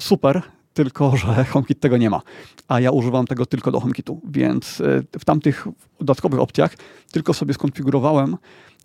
super, 0.00 0.42
tylko 0.74 1.12
że 1.16 1.44
HomeKit 1.44 1.80
tego 1.80 1.96
nie 1.96 2.10
ma. 2.10 2.22
A 2.68 2.80
ja 2.80 2.90
używam 2.90 3.26
tego 3.26 3.46
tylko 3.46 3.70
do 3.70 3.80
HomeKitu, 3.80 4.20
więc 4.28 4.80
y, 4.80 5.04
w 5.18 5.24
tamtych 5.24 5.66
dodatkowych 5.98 6.40
opcjach 6.40 6.74
tylko 7.12 7.34
sobie 7.34 7.54
skonfigurowałem 7.54 8.36
Y, 8.36 8.75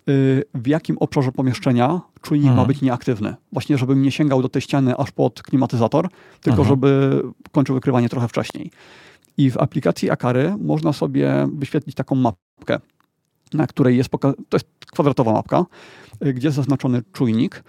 w 0.54 0.68
jakim 0.68 0.98
obszarze 0.98 1.32
pomieszczenia 1.32 2.02
czujnik 2.22 2.48
mhm. 2.48 2.58
ma 2.58 2.68
być 2.68 2.82
nieaktywny. 2.82 3.36
Właśnie, 3.52 3.78
żebym 3.78 4.02
nie 4.02 4.12
sięgał 4.12 4.42
do 4.42 4.50
tej 4.50 4.62
ściany 4.62 4.98
aż 4.98 5.12
pod 5.12 5.44
klimatyzator, 5.44 6.10
tylko 6.42 6.62
mhm. 6.62 6.68
żeby 6.68 7.22
kończył 7.52 7.76
wykrywanie 7.76 8.10
trochę 8.10 8.28
wcześniej. 8.28 8.72
I 9.38 9.52
w 9.52 9.58
aplikacji 9.58 10.10
Akary 10.10 10.56
można 10.60 10.94
sobie 10.94 11.48
wyświetlić 11.54 11.96
taką 11.96 12.16
mapkę, 12.16 12.80
na 13.54 13.68
której 13.68 13.98
jest, 13.98 14.10
to 14.50 14.58
jest 14.58 14.68
kwadratowa 14.92 15.32
mapka, 15.32 15.66
y, 16.26 16.34
gdzie 16.34 16.48
jest 16.48 16.56
zaznaczony 16.56 17.02
czujnik 17.14 17.64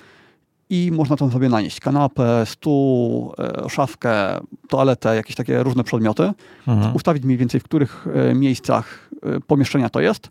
i 0.71 0.91
można 0.93 1.17
tam 1.17 1.31
sobie 1.31 1.49
nanieść 1.49 1.81
kanapę, 1.81 2.43
stół, 2.47 3.33
y, 3.67 3.71
szafkę, 3.71 4.41
toaletę, 4.69 5.17
jakieś 5.17 5.37
takie 5.37 5.63
różne 5.63 5.85
przedmioty, 5.85 6.33
mhm. 6.69 6.97
ustawić 6.97 7.25
mniej 7.25 7.39
więcej 7.39 7.61
w 7.61 7.65
których 7.65 8.07
miejscach 8.35 9.11
pomieszczenia 9.47 9.89
to 9.89 10.01
jest 10.01 10.29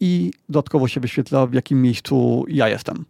i 0.00 0.32
dodatkowo 0.48 0.88
się 0.88 1.00
wyświetla, 1.00 1.46
w 1.46 1.52
jakim 1.52 1.82
miejscu 1.82 2.44
ja 2.48 2.68
jestem. 2.68 3.04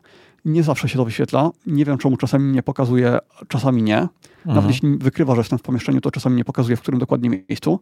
Nie 0.44 0.62
zawsze 0.62 0.88
się 0.88 0.96
to 0.96 1.04
wyświetla. 1.04 1.50
Nie 1.66 1.84
wiem, 1.84 1.98
czemu 1.98 2.16
czasami 2.16 2.52
nie 2.52 2.62
pokazuje, 2.62 3.18
czasami 3.48 3.82
nie. 3.82 3.98
Mhm. 3.98 4.10
Nawet 4.44 4.70
jeśli 4.70 4.98
wykrywa, 4.98 5.34
że 5.34 5.40
jestem 5.40 5.58
w 5.58 5.62
pomieszczeniu, 5.62 6.00
to 6.00 6.10
czasami 6.10 6.36
nie 6.36 6.44
pokazuje, 6.44 6.76
w 6.76 6.80
którym 6.80 7.00
dokładnie 7.00 7.30
miejscu. 7.30 7.80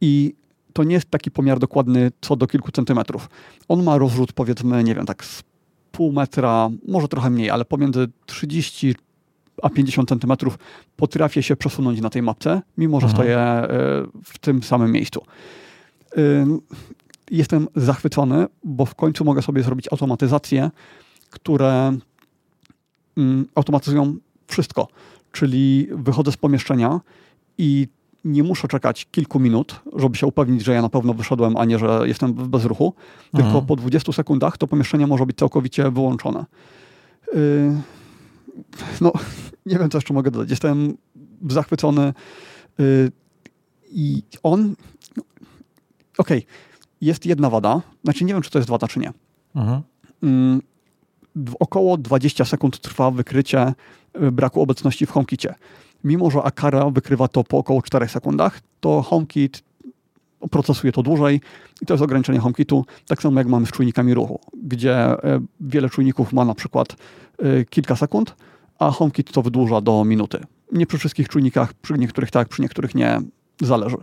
I 0.00 0.34
to 0.72 0.84
nie 0.84 0.94
jest 0.94 1.10
taki 1.10 1.30
pomiar 1.30 1.58
dokładny 1.58 2.10
co 2.20 2.36
do 2.36 2.46
kilku 2.46 2.72
centymetrów. 2.72 3.30
On 3.68 3.82
ma 3.82 3.98
rozrzut, 3.98 4.32
powiedzmy, 4.32 4.84
nie 4.84 4.94
wiem, 4.94 5.06
tak 5.06 5.24
z 5.24 5.42
pół 5.92 6.12
metra, 6.12 6.68
może 6.88 7.08
trochę 7.08 7.30
mniej, 7.30 7.50
ale 7.50 7.64
pomiędzy 7.64 8.08
30 8.26 8.94
a 9.62 9.70
50 9.70 10.08
centymetrów 10.08 10.58
potrafię 10.96 11.42
się 11.42 11.56
przesunąć 11.56 12.00
na 12.00 12.10
tej 12.10 12.22
mapce, 12.22 12.62
mimo 12.78 13.00
że 13.00 13.06
mhm. 13.06 13.16
stoję 13.16 13.38
e, 13.38 13.66
w 14.24 14.38
tym 14.40 14.62
samym 14.62 14.92
miejscu 14.92 15.22
jestem 17.30 17.68
zachwycony, 17.76 18.46
bo 18.64 18.86
w 18.86 18.94
końcu 18.94 19.24
mogę 19.24 19.42
sobie 19.42 19.62
zrobić 19.62 19.88
automatyzacje, 19.92 20.70
które 21.30 21.98
mm, 23.16 23.46
automatyzują 23.54 24.16
wszystko. 24.46 24.88
Czyli 25.32 25.88
wychodzę 25.90 26.32
z 26.32 26.36
pomieszczenia 26.36 27.00
i 27.58 27.88
nie 28.24 28.42
muszę 28.42 28.68
czekać 28.68 29.06
kilku 29.10 29.40
minut, 29.40 29.80
żeby 29.96 30.16
się 30.16 30.26
upewnić, 30.26 30.64
że 30.64 30.72
ja 30.72 30.82
na 30.82 30.88
pewno 30.88 31.14
wyszedłem, 31.14 31.56
a 31.56 31.64
nie, 31.64 31.78
że 31.78 32.00
jestem 32.04 32.34
w 32.34 32.48
bezruchu. 32.48 32.94
Tylko 33.32 33.46
mhm. 33.46 33.66
po 33.66 33.76
20 33.76 34.12
sekundach 34.12 34.58
to 34.58 34.66
pomieszczenie 34.66 35.06
może 35.06 35.26
być 35.26 35.36
całkowicie 35.36 35.90
wyłączone. 35.90 36.44
Yy, 37.34 37.74
no, 39.00 39.12
nie 39.66 39.78
wiem, 39.78 39.90
co 39.90 39.98
jeszcze 39.98 40.14
mogę 40.14 40.30
dodać. 40.30 40.50
Jestem 40.50 40.96
zachwycony. 41.48 42.12
Yy, 42.78 43.12
I 43.90 44.22
on. 44.42 44.74
No, 45.16 45.22
Okej, 46.18 46.38
okay 46.38 46.67
jest 47.00 47.26
jedna 47.26 47.50
wada, 47.50 47.80
znaczy 48.04 48.24
nie 48.24 48.32
wiem, 48.32 48.42
czy 48.42 48.50
to 48.50 48.58
jest 48.58 48.68
wada, 48.68 48.88
czy 48.88 49.00
nie. 49.00 49.12
Mhm. 49.54 49.82
Mm, 50.22 50.62
około 51.60 51.96
20 51.96 52.44
sekund 52.44 52.80
trwa 52.80 53.10
wykrycie 53.10 53.74
y, 54.22 54.32
braku 54.32 54.62
obecności 54.62 55.06
w 55.06 55.10
HomeKicie. 55.10 55.54
Mimo, 56.04 56.30
że 56.30 56.42
Akara 56.42 56.90
wykrywa 56.90 57.28
to 57.28 57.44
po 57.44 57.58
około 57.58 57.82
4 57.82 58.08
sekundach, 58.08 58.60
to 58.80 59.02
HomeKit 59.02 59.62
procesuje 60.50 60.92
to 60.92 61.02
dłużej 61.02 61.40
i 61.82 61.86
to 61.86 61.94
jest 61.94 62.04
ograniczenie 62.04 62.38
HomeKitu, 62.38 62.84
tak 63.06 63.22
samo 63.22 63.40
jak 63.40 63.48
mamy 63.48 63.66
z 63.66 63.70
czujnikami 63.70 64.14
ruchu, 64.14 64.40
gdzie 64.62 65.12
y, 65.14 65.40
wiele 65.60 65.90
czujników 65.90 66.32
ma 66.32 66.44
na 66.44 66.54
przykład 66.54 66.96
y, 67.44 67.66
kilka 67.70 67.96
sekund, 67.96 68.34
a 68.78 68.90
HomeKit 68.90 69.32
to 69.32 69.42
wydłuża 69.42 69.80
do 69.80 70.04
minuty. 70.04 70.40
Nie 70.72 70.86
przy 70.86 70.98
wszystkich 70.98 71.28
czujnikach, 71.28 71.74
przy 71.74 71.98
niektórych 71.98 72.30
tak, 72.30 72.48
przy 72.48 72.62
niektórych 72.62 72.94
nie, 72.94 73.20
zależy. 73.60 73.96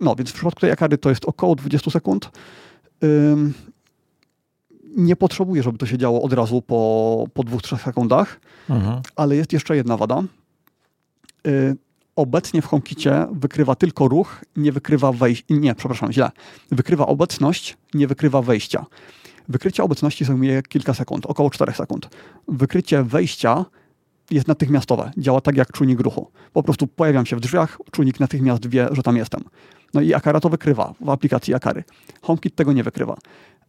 No, 0.00 0.14
więc 0.16 0.30
w 0.30 0.34
przypadku 0.34 0.60
tej 0.60 0.70
Akary 0.70 0.98
to 0.98 1.08
jest 1.08 1.24
około 1.24 1.54
20 1.54 1.90
sekund. 1.90 2.30
Ym, 3.04 3.54
nie 4.96 5.16
potrzebuję, 5.16 5.62
żeby 5.62 5.78
to 5.78 5.86
się 5.86 5.98
działo 5.98 6.22
od 6.22 6.32
razu 6.32 6.62
po, 6.62 7.26
po 7.34 7.42
2-3 7.42 7.78
sekundach, 7.84 8.40
mhm. 8.70 9.00
ale 9.16 9.36
jest 9.36 9.52
jeszcze 9.52 9.76
jedna 9.76 9.96
wada. 9.96 10.22
Yy, 11.44 11.76
obecnie 12.16 12.62
w 12.62 12.66
HomeKicie 12.66 13.26
wykrywa 13.32 13.74
tylko 13.74 14.08
ruch, 14.08 14.44
nie 14.56 14.72
wykrywa 14.72 15.12
wejścia. 15.12 15.44
Nie, 15.50 15.74
przepraszam, 15.74 16.12
źle. 16.12 16.30
Wykrywa 16.70 17.06
obecność, 17.06 17.76
nie 17.94 18.06
wykrywa 18.06 18.42
wejścia. 18.42 18.86
Wykrycie 19.48 19.82
obecności 19.82 20.24
zajmuje 20.24 20.62
kilka 20.62 20.94
sekund, 20.94 21.26
około 21.26 21.50
4 21.50 21.72
sekund. 21.72 22.08
Wykrycie 22.48 23.02
wejścia 23.02 23.64
jest 24.30 24.48
natychmiastowe. 24.48 25.10
Działa 25.18 25.40
tak 25.40 25.56
jak 25.56 25.72
czujnik 25.72 26.00
ruchu. 26.00 26.30
Po 26.52 26.62
prostu 26.62 26.86
pojawiam 26.86 27.26
się 27.26 27.36
w 27.36 27.40
drzwiach, 27.40 27.78
czujnik 27.90 28.20
natychmiast 28.20 28.66
wie, 28.68 28.88
że 28.92 29.02
tam 29.02 29.16
jestem. 29.16 29.44
No 29.94 30.00
i 30.00 30.14
Akara 30.14 30.40
to 30.40 30.48
wykrywa 30.48 30.94
w 31.00 31.10
aplikacji 31.10 31.54
Akary. 31.54 31.84
HomeKit 32.22 32.54
tego 32.54 32.72
nie 32.72 32.82
wykrywa. 32.82 33.16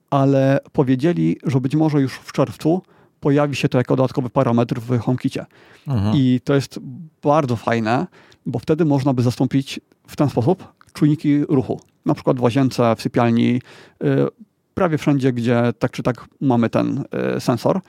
Ale 0.10 0.60
powiedzieli, 0.74 1.38
że 1.46 1.62
być 1.62 1.76
może 1.76 2.02
już 2.02 2.14
w 2.14 2.32
czerwcu 2.32 2.82
pojawi 3.20 3.56
się 3.56 3.70
to 3.70 3.78
jako 3.78 3.96
dodatkowy 3.96 4.30
parametr 4.30 4.80
w 4.80 5.00
HomeKicie. 5.00 5.46
Mhm. 5.88 6.16
I 6.16 6.40
to 6.44 6.56
jest 6.56 6.80
bardzo 7.24 7.56
fajne, 7.56 8.08
bo 8.46 8.60
wtedy 8.60 8.86
można 8.86 9.14
by 9.14 9.24
zastąpić 9.24 9.80
w 10.08 10.16
ten 10.16 10.30
sposób 10.30 10.74
czujniki 10.94 11.46
ruchu. 11.46 11.82
Na 12.06 12.14
przykład 12.14 12.38
w 12.38 12.42
łazience, 12.42 12.96
w 12.96 13.02
sypialni, 13.02 13.62
yy, 14.02 14.28
prawie 14.74 14.98
wszędzie, 14.98 15.34
gdzie 15.34 15.74
tak 15.80 15.92
czy 15.92 16.04
tak 16.04 16.26
mamy 16.42 16.70
ten 16.70 17.04
yy, 17.34 17.40
sensor. 17.40 17.82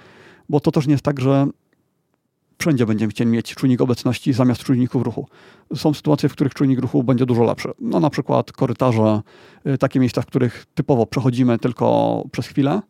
Bo 0.49 0.61
to 0.61 0.71
też 0.71 0.87
nie 0.87 0.93
jest 0.93 1.05
tak, 1.05 1.21
że 1.21 1.47
wszędzie 2.61 2.87
będziemy 2.87 3.11
chcieli 3.11 3.31
mieć 3.31 3.55
czujnik 3.55 3.81
obecności 3.81 4.33
zamiast 4.33 4.63
czujników 4.63 5.03
ruchu. 5.03 5.27
Są 5.75 5.95
sytuacje, 5.95 6.29
w 6.29 6.33
których 6.33 6.55
czujnik 6.55 6.81
ruchu 6.81 7.03
będzie 7.03 7.27
dużo 7.27 7.45
lepszy. 7.45 7.69
No 7.81 8.01
na 8.01 8.11
przykład 8.11 8.53
korytarze, 8.53 9.21
y, 9.67 9.79
takie 9.79 10.01
miejsca, 10.01 10.23
w 10.23 10.27
których 10.27 10.67
typowo 10.75 11.07
przechodzimy 11.07 11.59
tylko 11.59 12.25
przez 12.33 12.47
chwilę, 12.47 12.83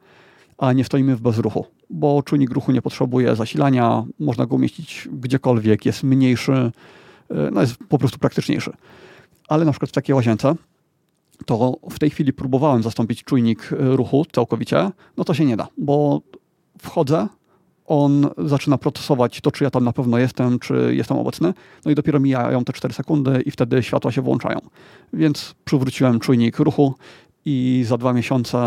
a 0.59 0.73
nie 0.73 0.85
stoimy 0.85 1.17
w 1.17 1.21
bezruchu, 1.21 1.67
bo 1.91 2.23
czujnik 2.23 2.51
ruchu 2.51 2.73
nie 2.73 2.83
potrzebuje 2.83 3.37
zasilania, 3.37 4.05
można 4.19 4.47
go 4.47 4.57
umieścić 4.57 5.09
gdziekolwiek, 5.13 5.87
jest 5.87 6.03
mniejszy, 6.03 6.73
y, 7.31 7.35
no 7.53 7.61
jest 7.61 7.77
po 7.89 7.99
prostu 7.99 8.19
praktyczniejszy. 8.19 8.73
Ale 9.49 9.65
na 9.65 9.73
przykład 9.73 9.91
w 9.91 9.95
takiej 9.95 10.15
łazience, 10.15 10.55
to 11.47 11.77
w 11.91 11.99
tej 11.99 12.11
chwili 12.11 12.33
próbowałem 12.33 12.83
zastąpić 12.83 13.25
czujnik 13.25 13.71
ruchu 13.73 14.27
całkowicie, 14.33 14.91
no 15.17 15.25
to 15.25 15.35
się 15.35 15.45
nie 15.45 15.57
da, 15.57 15.69
bo 15.79 16.21
wchodzę, 16.79 17.29
on 17.91 18.31
zaczyna 18.39 18.79
procesować 18.79 19.41
to, 19.41 19.51
czy 19.51 19.65
ja 19.65 19.71
tam 19.71 19.85
na 19.85 19.93
pewno 19.93 20.19
jestem, 20.19 20.59
czy 20.59 20.95
jestem 20.95 21.17
obecny. 21.17 21.55
No 21.85 21.91
i 21.91 21.95
dopiero 21.95 22.21
mijają 22.21 22.65
te 22.65 22.73
4 22.73 22.95
sekundy 22.95 23.43
i 23.47 23.51
wtedy 23.51 23.83
światła 23.83 24.13
się 24.13 24.23
włączają. 24.23 24.59
Więc 25.13 25.55
przywróciłem 25.65 26.21
czujnik 26.21 26.59
ruchu 26.59 26.95
i 27.45 27.85
za 27.87 27.99
dwa 27.99 28.13
miesiące, 28.13 28.59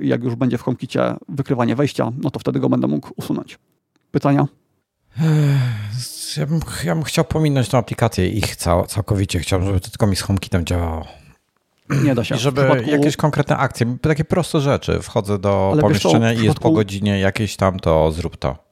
jak 0.00 0.24
już 0.24 0.34
będzie 0.34 0.58
w 0.58 0.62
HomeKicie 0.62 1.14
wykrywanie 1.28 1.76
wejścia, 1.76 2.12
no 2.22 2.30
to 2.30 2.38
wtedy 2.38 2.60
go 2.60 2.68
będę 2.68 2.86
mógł 2.86 3.08
usunąć. 3.16 3.58
Pytania? 4.10 4.46
Ja 6.36 6.46
bym, 6.46 6.60
ja 6.84 6.94
bym 6.94 7.04
chciał 7.04 7.24
pominąć 7.24 7.68
tę 7.68 7.78
aplikację 7.78 8.28
ich 8.28 8.56
cał, 8.56 8.86
całkowicie. 8.86 9.38
Chciałbym, 9.38 9.68
żeby 9.68 9.80
to 9.80 9.90
tylko 9.90 10.06
mi 10.06 10.16
z 10.16 10.20
HomeKitem 10.20 10.64
działało. 10.64 11.19
Nie 12.04 12.14
da 12.14 12.24
się. 12.24 12.34
I 12.34 12.38
żeby 12.38 12.62
przypadku... 12.62 12.90
jakieś 12.90 13.16
konkretne 13.16 13.56
akcje, 13.56 13.96
takie 14.00 14.24
proste 14.24 14.60
rzeczy. 14.60 14.98
Wchodzę 15.02 15.38
do 15.38 15.70
Ale 15.72 15.82
pomieszczenia 15.82 16.34
co, 16.34 16.40
i 16.40 16.44
jest 16.44 16.58
po 16.58 16.70
godzinie 16.70 17.20
jakieś 17.20 17.56
tam, 17.56 17.80
to 17.80 18.12
zrób 18.12 18.36
to. 18.36 18.70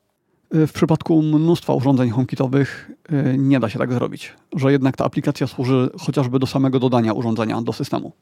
Y, 0.55 0.66
w 0.66 0.73
przypadku 0.73 1.23
mnóstwa 1.23 1.73
urządzeń 1.73 2.11
HomeKitowych 2.11 2.90
y, 3.12 3.35
nie 3.39 3.61
da 3.61 3.69
się 3.69 3.78
tak 3.78 3.93
zrobić, 3.93 4.35
że 4.57 4.73
jednak 4.73 4.97
ta 4.97 5.05
aplikacja 5.05 5.47
służy 5.47 5.90
chociażby 6.01 6.39
do 6.39 6.47
samego 6.47 6.78
dodania 6.78 7.12
urządzenia 7.12 7.62
do 7.62 7.73
systemu. 7.73 8.12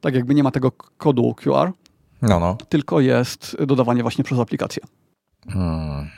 Tak 0.00 0.14
jakby 0.14 0.34
nie 0.34 0.42
ma 0.42 0.50
tego 0.50 0.72
kodu 0.98 1.34
QR, 1.34 1.72
no, 2.22 2.40
no. 2.40 2.56
tylko 2.68 3.00
jest 3.00 3.56
dodawanie 3.66 4.02
właśnie 4.02 4.24
przez 4.24 4.38
aplikację. 4.38 4.82
Hmm. 5.48 6.08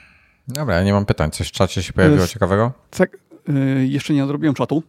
Dobra, 0.48 0.74
ja 0.74 0.82
nie 0.82 0.92
mam 0.92 1.06
pytań. 1.06 1.30
Coś 1.30 1.48
w 1.48 1.52
czacie 1.52 1.82
się 1.82 1.92
pojawiło 1.92 2.24
y, 2.24 2.28
ciekawego? 2.28 2.72
Tak, 2.90 3.18
jeszcze 3.86 4.14
nie 4.14 4.20
nadrobiłem 4.20 4.54
czatu, 4.54 4.82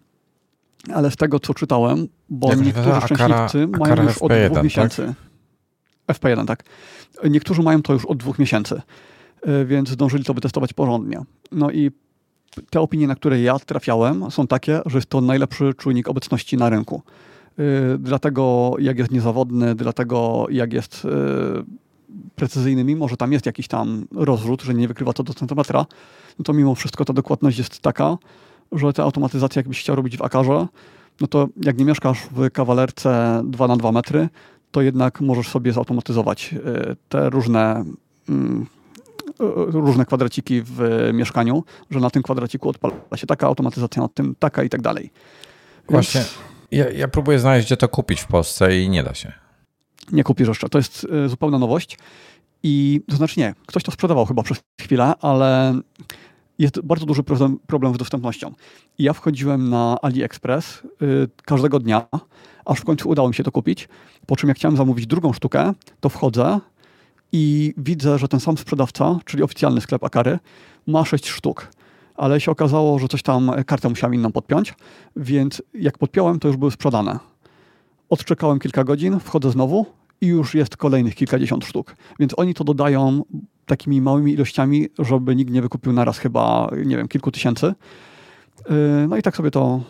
ale 0.93 1.11
z 1.11 1.15
tego, 1.15 1.39
co 1.39 1.53
czytałem, 1.53 2.07
bo 2.29 2.49
Jak 2.49 2.61
niektórzy 2.61 3.01
szczęśliwcy 3.05 3.67
mają 3.67 4.03
już 4.03 4.13
FP1, 4.13 4.25
od 4.25 4.31
dwóch 4.31 4.55
tak? 4.55 4.63
miesięcy. 4.63 5.13
FP1, 6.11 6.45
tak. 6.45 6.63
Niektórzy 7.29 7.61
mają 7.61 7.81
to 7.81 7.93
już 7.93 8.05
od 8.05 8.17
dwóch 8.17 8.39
miesięcy, 8.39 8.81
e, 9.41 9.65
więc 9.65 9.89
zdążyli 9.89 10.23
to 10.23 10.33
wytestować 10.33 10.73
porządnie. 10.73 11.21
No 11.51 11.71
i 11.71 11.91
te 12.69 12.81
opinie, 12.81 13.07
na 13.07 13.15
które 13.15 13.41
ja 13.41 13.59
trafiałem, 13.59 14.31
są 14.31 14.47
takie, 14.47 14.81
że 14.85 14.97
jest 14.97 15.09
to 15.09 15.21
najlepszy 15.21 15.73
czujnik 15.73 16.07
obecności 16.09 16.57
na 16.57 16.69
rynku. 16.69 17.01
Yy, 17.57 17.97
dlatego 17.99 18.75
jak 18.79 18.97
jest 18.97 19.11
niezawodny, 19.11 19.75
dlatego 19.75 20.47
jak 20.49 20.73
jest 20.73 21.03
yy, 21.03 21.65
precyzyjny, 22.35 22.83
mimo 22.83 23.07
że 23.07 23.17
tam 23.17 23.33
jest 23.33 23.45
jakiś 23.45 23.67
tam 23.67 24.07
rozrzut, 24.15 24.61
że 24.61 24.73
nie 24.73 24.87
wykrywa 24.87 25.13
to 25.13 25.23
do 25.23 25.33
centymetra, 25.33 25.85
no 26.39 26.43
to 26.43 26.53
mimo 26.53 26.75
wszystko 26.75 27.05
ta 27.05 27.13
dokładność 27.13 27.57
jest 27.57 27.79
taka, 27.79 28.17
że 28.71 28.93
te 28.93 29.03
automatyzacje, 29.03 29.59
jakbyś 29.59 29.79
chciał 29.79 29.95
robić 29.95 30.17
w 30.17 30.21
Akarze, 30.21 30.67
no 31.21 31.27
to 31.27 31.47
jak 31.63 31.77
nie 31.77 31.85
mieszkasz 31.85 32.19
w 32.31 32.51
kawalerce 32.51 33.41
2 33.45 33.67
na 33.67 33.77
2 33.77 33.91
metry, 33.91 34.29
to 34.71 34.81
jednak 34.81 35.21
możesz 35.21 35.47
sobie 35.47 35.73
zautomatyzować 35.73 36.53
y, 36.53 36.95
te 37.09 37.29
różne 37.29 37.85
mm, 38.29 38.65
y, 39.27 39.35
różne 39.71 40.05
kwadraciki 40.05 40.61
w 40.65 41.09
mieszkaniu, 41.13 41.63
że 41.91 41.99
na 41.99 42.09
tym 42.09 42.23
kwadraciku 42.23 42.69
odpala 42.69 42.93
się 43.15 43.27
taka 43.27 43.47
automatyzacja, 43.47 44.01
na 44.01 44.07
tym 44.07 44.35
taka 44.39 44.63
i 44.63 44.69
tak 44.69 44.81
dalej. 44.81 45.11
Właśnie, 45.89 46.23
ja, 46.71 46.89
ja, 46.89 47.07
próbuję 47.07 47.39
znaleźć, 47.39 47.67
gdzie 47.67 47.77
to 47.77 47.89
kupić 47.89 48.21
w 48.21 48.27
Polsce 48.27 48.79
i 48.79 48.89
nie 48.89 49.03
da 49.03 49.13
się. 49.13 49.31
Nie 50.11 50.23
kupisz 50.23 50.47
jeszcze. 50.47 50.69
To 50.69 50.77
jest 50.77 51.07
y, 51.25 51.29
zupełna 51.29 51.59
nowość. 51.59 51.97
I 52.63 53.01
to 53.09 53.15
znaczy 53.15 53.39
nie, 53.39 53.53
ktoś 53.65 53.83
to 53.83 53.91
sprzedawał 53.91 54.25
chyba 54.25 54.43
przez 54.43 54.57
chwilę, 54.81 55.13
ale 55.21 55.79
jest 56.59 56.81
bardzo 56.81 57.05
duży 57.05 57.23
problem, 57.23 57.59
problem 57.67 57.93
z 57.93 57.97
dostępnością. 57.97 58.53
I 58.97 59.03
ja 59.03 59.13
wchodziłem 59.13 59.69
na 59.69 59.97
AliExpress 60.01 60.83
y, 61.01 61.29
każdego 61.45 61.79
dnia, 61.79 62.07
aż 62.65 62.79
w 62.79 62.85
końcu 62.85 63.09
udało 63.09 63.27
mi 63.27 63.35
się 63.35 63.43
to 63.43 63.51
kupić. 63.51 63.89
Po 64.25 64.35
czym 64.35 64.49
jak 64.49 64.57
chciałem 64.57 64.77
zamówić 64.77 65.07
drugą 65.07 65.33
sztukę, 65.33 65.73
to 65.99 66.09
wchodzę 66.09 66.59
i 67.31 67.73
widzę, 67.77 68.19
że 68.19 68.27
ten 68.27 68.39
sam 68.39 68.57
sprzedawca, 68.57 69.19
czyli 69.25 69.43
oficjalny 69.43 69.81
sklep 69.81 70.03
Akary, 70.03 70.39
ma 70.87 71.05
sześć 71.05 71.29
sztuk. 71.29 71.67
Ale 72.15 72.41
się 72.41 72.51
okazało, 72.51 72.99
że 72.99 73.07
coś 73.07 73.23
tam, 73.23 73.51
kartę 73.65 73.89
musiałem 73.89 74.15
inną 74.15 74.31
podpiąć, 74.31 74.73
więc 75.15 75.61
jak 75.73 75.97
podpiąłem, 75.97 76.39
to 76.39 76.47
już 76.47 76.57
były 76.57 76.71
sprzedane. 76.71 77.19
Odczekałem 78.09 78.59
kilka 78.59 78.83
godzin, 78.83 79.19
wchodzę 79.19 79.51
znowu 79.51 79.85
i 80.21 80.27
już 80.27 80.55
jest 80.55 80.77
kolejnych 80.77 81.15
kilkadziesiąt 81.15 81.65
sztuk. 81.65 81.95
Więc 82.19 82.33
oni 82.37 82.53
to 82.53 82.63
dodają 82.63 83.23
takimi 83.67 84.01
małymi 84.01 84.33
ilościami, 84.33 84.87
żeby 84.99 85.35
nikt 85.35 85.51
nie 85.51 85.61
wykupił 85.61 85.93
naraz 85.93 86.17
chyba, 86.17 86.71
nie 86.85 86.97
wiem, 86.97 87.07
kilku 87.07 87.31
tysięcy. 87.31 87.73
Y, 88.71 89.07
no 89.09 89.17
i 89.17 89.21
tak 89.21 89.37
sobie 89.37 89.51
to 89.51 89.81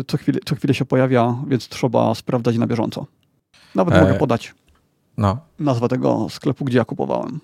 y, 0.00 0.04
co 0.04 0.16
chwilę, 0.16 0.38
co 0.44 0.54
chwilę 0.54 0.74
się 0.74 0.84
pojawia, 0.84 1.36
więc 1.46 1.68
trzeba 1.68 2.14
sprawdzać 2.14 2.58
na 2.58 2.66
bieżąco. 2.66 3.06
Nawet 3.74 3.94
e... 3.94 4.00
mogę 4.00 4.14
podać 4.14 4.54
no. 5.16 5.38
nazwę 5.58 5.88
tego 5.88 6.26
sklepu, 6.30 6.64
gdzie 6.64 6.78
ja 6.78 6.84
kupowałem. 6.84 7.40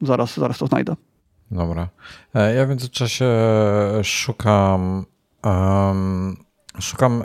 Zaraz, 0.00 0.36
zaraz 0.36 0.58
to 0.58 0.66
znajdę. 0.66 0.96
Dobra. 1.50 1.88
E, 2.34 2.54
ja 2.54 2.66
w 2.66 2.68
międzyczasie 2.68 3.26
szukam 4.02 5.04
um, 5.44 6.36
szukam 6.78 7.22
e, 7.22 7.24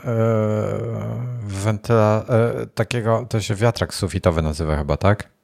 wentyla 1.44 2.26
e, 2.30 2.66
takiego, 2.66 3.26
to 3.30 3.42
się 3.42 3.56
wiatrak 3.56 3.94
sufitowy 3.94 4.42
nazywa 4.42 4.78
chyba, 4.78 4.98
tak? 4.98 5.35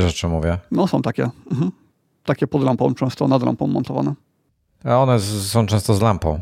Rzeczy 0.00 0.28
mówię. 0.28 0.58
No 0.70 0.86
są 0.86 1.02
takie. 1.02 1.30
Mhm. 1.50 1.72
Takie 2.24 2.46
pod 2.46 2.62
lampą, 2.62 2.94
często 2.94 3.28
nad 3.28 3.42
lampą 3.42 3.66
montowane. 3.66 4.14
A 4.84 4.96
one 4.96 5.20
są 5.20 5.66
często 5.66 5.94
z 5.94 6.02
lampą. 6.02 6.40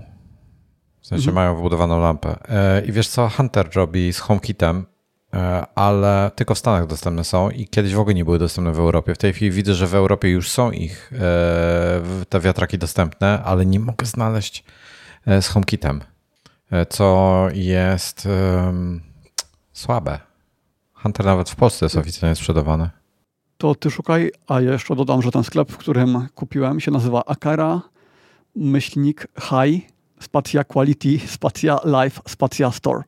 W 1.01 1.07
sensie 1.07 1.31
mhm. 1.31 1.35
mają 1.35 1.57
wbudowaną 1.57 2.01
lampę. 2.01 2.37
E, 2.49 2.85
I 2.85 2.93
wiesz 2.93 3.09
co, 3.09 3.29
Hunter 3.29 3.71
robi 3.75 4.13
z 4.13 4.19
HomeKitem, 4.19 4.87
e, 5.35 5.67
ale 5.75 6.31
tylko 6.37 6.55
w 6.55 6.59
Stanach 6.59 6.87
dostępne 6.87 7.25
są 7.25 7.51
i 7.51 7.69
kiedyś 7.69 7.95
w 7.95 7.99
ogóle 7.99 8.15
nie 8.15 8.25
były 8.25 8.39
dostępne 8.39 8.73
w 8.73 8.79
Europie. 8.79 9.15
W 9.15 9.19
tej 9.19 9.33
chwili 9.33 9.51
widzę, 9.51 9.75
że 9.75 9.87
w 9.87 9.95
Europie 9.95 10.29
już 10.29 10.51
są 10.51 10.71
ich 10.71 11.13
e, 11.13 12.27
te 12.29 12.41
wiatraki 12.41 12.79
dostępne, 12.79 13.43
ale 13.45 13.67
nie 13.67 13.81
mogę 13.81 14.07
znaleźć 14.07 14.65
z 15.41 15.49
HomeKitem, 15.49 16.01
co 16.89 17.47
jest 17.53 18.29
słabe. 19.73 20.19
Hunter 20.95 21.27
nawet 21.27 21.51
w 21.51 21.57
Polsce 21.57 21.87
jest 21.87 21.97
oficjalnie 21.97 22.37
sprzedawany 22.37 22.91
to 23.63 23.75
ty 23.75 23.91
szukaj, 23.91 24.31
a 24.47 24.61
jeszcze 24.61 24.97
dodam, 24.97 25.23
że 25.23 25.31
ten 25.31 25.45
sklep, 25.45 25.73
w 25.73 25.77
którym 25.77 26.29
kupiłem 26.35 26.81
się 26.81 26.91
nazywa 26.91 27.25
Akara, 27.27 27.81
myślnik 28.57 29.27
High, 29.41 29.83
spacja 30.21 30.65
Quality, 30.65 31.19
spacja 31.27 31.79
Life, 31.85 32.21
spacja 32.29 32.71
Store. 32.71 33.03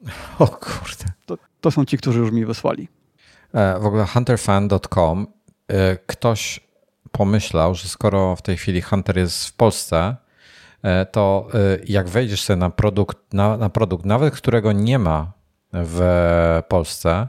O 0.38 0.46
kurde. 0.46 1.04
To, 1.26 1.38
to 1.60 1.70
są 1.70 1.84
ci, 1.84 1.98
którzy 1.98 2.18
już 2.18 2.30
mi 2.30 2.46
wysłali. 2.46 2.88
E, 3.52 3.80
w 3.80 3.86
ogóle 3.86 4.06
hunterfan.com 4.06 5.26
e, 5.68 5.96
ktoś 5.96 6.60
pomyślał, 7.12 7.74
że 7.74 7.88
skoro 7.88 8.36
w 8.36 8.42
tej 8.42 8.56
chwili 8.56 8.82
Hunter 8.82 9.18
jest 9.18 9.46
w 9.46 9.52
Polsce, 9.52 10.16
e, 10.82 11.06
to 11.06 11.48
jak 11.86 12.08
wejdziesz 12.08 12.42
sobie 12.42 12.56
na 12.56 12.70
produkt, 12.70 13.18
na, 13.32 13.56
na 13.56 13.70
produkt, 13.70 14.04
nawet 14.04 14.34
którego 14.34 14.72
nie 14.72 14.98
ma 14.98 15.32
w 15.72 16.00
Polsce, 16.68 17.28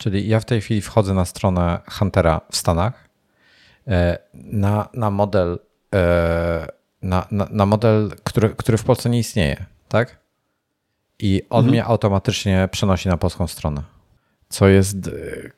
Czyli 0.00 0.28
ja 0.28 0.40
w 0.40 0.44
tej 0.44 0.60
chwili 0.60 0.80
wchodzę 0.80 1.14
na 1.14 1.24
stronę 1.24 1.78
Huntera 1.90 2.40
w 2.50 2.56
Stanach 2.56 3.08
e, 3.88 4.18
na, 4.34 4.88
na 4.94 5.10
model, 5.10 5.58
e, 5.94 6.66
na, 7.02 7.26
na, 7.30 7.48
na 7.50 7.66
model 7.66 8.10
który, 8.24 8.50
który 8.50 8.78
w 8.78 8.84
Polsce 8.84 9.10
nie 9.10 9.18
istnieje, 9.18 9.66
tak? 9.88 10.18
I 11.18 11.42
on 11.50 11.58
mhm. 11.58 11.70
mnie 11.70 11.84
automatycznie 11.84 12.68
przenosi 12.72 13.08
na 13.08 13.16
polską 13.16 13.46
stronę, 13.46 13.82
co 14.48 14.68
jest 14.68 14.96
e, 14.96 15.10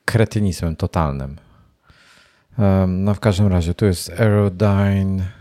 kretynizmem 0.05 0.75
totalnym. 0.75 1.37
No 2.87 3.13
w 3.13 3.19
każdym 3.19 3.47
razie, 3.47 3.73
tu 3.73 3.85
jest 3.85 4.09
Aerodyne, 4.09 5.31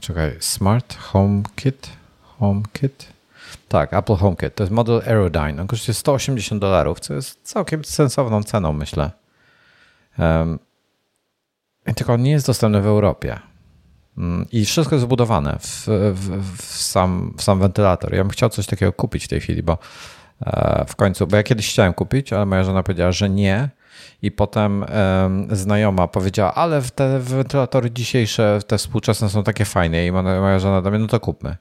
czekaj, 0.00 0.36
Smart 0.40 0.96
HomeKit, 0.96 1.90
HomeKit, 2.22 3.11
tak, 3.68 3.94
Apple 3.94 4.14
HomeKit. 4.14 4.54
To 4.54 4.62
jest 4.62 4.72
model 4.72 5.02
Aerodyne. 5.06 5.62
On 5.62 5.66
kosztuje 5.66 5.94
180 5.94 6.60
dolarów, 6.60 7.00
co 7.00 7.14
jest 7.14 7.40
całkiem 7.42 7.84
sensowną 7.84 8.42
ceną, 8.42 8.72
myślę. 8.72 9.10
Um, 10.18 10.58
tylko 11.96 12.12
on 12.12 12.22
nie 12.22 12.30
jest 12.30 12.46
dostępny 12.46 12.80
w 12.80 12.86
Europie. 12.86 13.38
Um, 14.18 14.46
I 14.52 14.64
wszystko 14.64 14.94
jest 14.94 15.04
zbudowane 15.04 15.58
w, 15.60 15.86
w, 16.12 16.56
w, 16.56 16.72
sam, 16.72 17.34
w 17.38 17.42
sam 17.42 17.60
wentylator. 17.60 18.14
Ja 18.14 18.24
bym 18.24 18.30
chciał 18.30 18.48
coś 18.48 18.66
takiego 18.66 18.92
kupić 18.92 19.24
w 19.24 19.28
tej 19.28 19.40
chwili, 19.40 19.62
bo 19.62 19.78
e, 20.46 20.84
w 20.88 20.96
końcu, 20.96 21.26
bo 21.26 21.36
ja 21.36 21.42
kiedyś 21.42 21.70
chciałem 21.70 21.94
kupić, 21.94 22.32
ale 22.32 22.46
moja 22.46 22.64
żona 22.64 22.82
powiedziała, 22.82 23.12
że 23.12 23.30
nie, 23.30 23.68
I 24.22 24.30
potem 24.30 24.84
um, 25.22 25.56
znajoma 25.56 26.08
powiedziała, 26.08 26.54
ale 26.54 26.82
te 26.82 27.18
wentylatory 27.18 27.90
dzisiejsze, 27.90 28.58
te 28.66 28.78
współczesne 28.78 29.28
są 29.28 29.42
takie 29.42 29.64
fajne 29.64 30.06
i 30.06 30.12
moja 30.12 30.58
żona 30.58 30.82
do 30.82 30.90
mnie, 30.90 30.98
no 30.98 31.06
to 31.06 31.20
kupmy. 31.20 31.56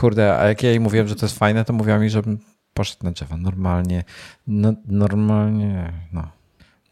Kurde, 0.00 0.38
a 0.38 0.48
jak 0.48 0.62
ja 0.62 0.70
jej 0.70 0.80
mówiłem, 0.80 1.08
że 1.08 1.16
to 1.16 1.26
jest 1.26 1.38
fajne, 1.38 1.64
to 1.64 1.72
mówiła 1.72 1.98
mi, 1.98 2.10
żebym 2.10 2.38
poszedł 2.74 3.04
na 3.04 3.10
drzewa. 3.10 3.36
Normalnie, 3.36 4.04
no, 4.46 4.72
normalnie, 4.86 5.92
no, 6.12 6.28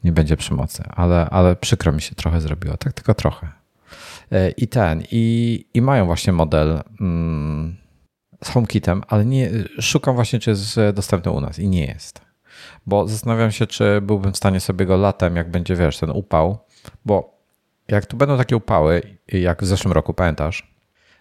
nie 0.04 0.12
będzie 0.12 0.36
przemocy, 0.36 0.82
ale, 0.90 1.30
ale 1.30 1.56
przykro 1.56 1.92
mi 1.92 2.02
się 2.02 2.14
trochę 2.14 2.40
zrobiło, 2.40 2.76
tak 2.76 2.92
tylko 2.92 3.14
trochę. 3.14 3.48
E, 4.32 4.50
I 4.50 4.68
ten, 4.68 5.02
i, 5.10 5.66
i 5.74 5.82
mają 5.82 6.06
właśnie 6.06 6.32
model 6.32 6.82
mm, 7.00 7.76
z 8.44 8.48
HomeKitem, 8.48 9.02
ale 9.08 9.24
nie, 9.24 9.50
szukam 9.80 10.14
właśnie, 10.14 10.38
czy 10.38 10.50
jest 10.50 10.80
dostępny 10.94 11.30
u 11.30 11.40
nas 11.40 11.58
i 11.58 11.68
nie 11.68 11.86
jest. 11.86 12.20
Bo 12.86 13.08
zastanawiam 13.08 13.50
się, 13.52 13.66
czy 13.66 14.00
byłbym 14.00 14.32
w 14.32 14.36
stanie 14.36 14.60
sobie 14.60 14.86
go 14.86 14.96
latem, 14.96 15.36
jak 15.36 15.50
będzie, 15.50 15.76
wiesz, 15.76 15.98
ten 15.98 16.10
upał, 16.10 16.58
bo 17.04 17.40
jak 17.88 18.06
tu 18.06 18.16
będą 18.16 18.38
takie 18.38 18.56
upały, 18.56 19.02
jak 19.28 19.62
w 19.62 19.66
zeszłym 19.66 19.92
roku, 19.92 20.14
pamiętasz, 20.14 20.69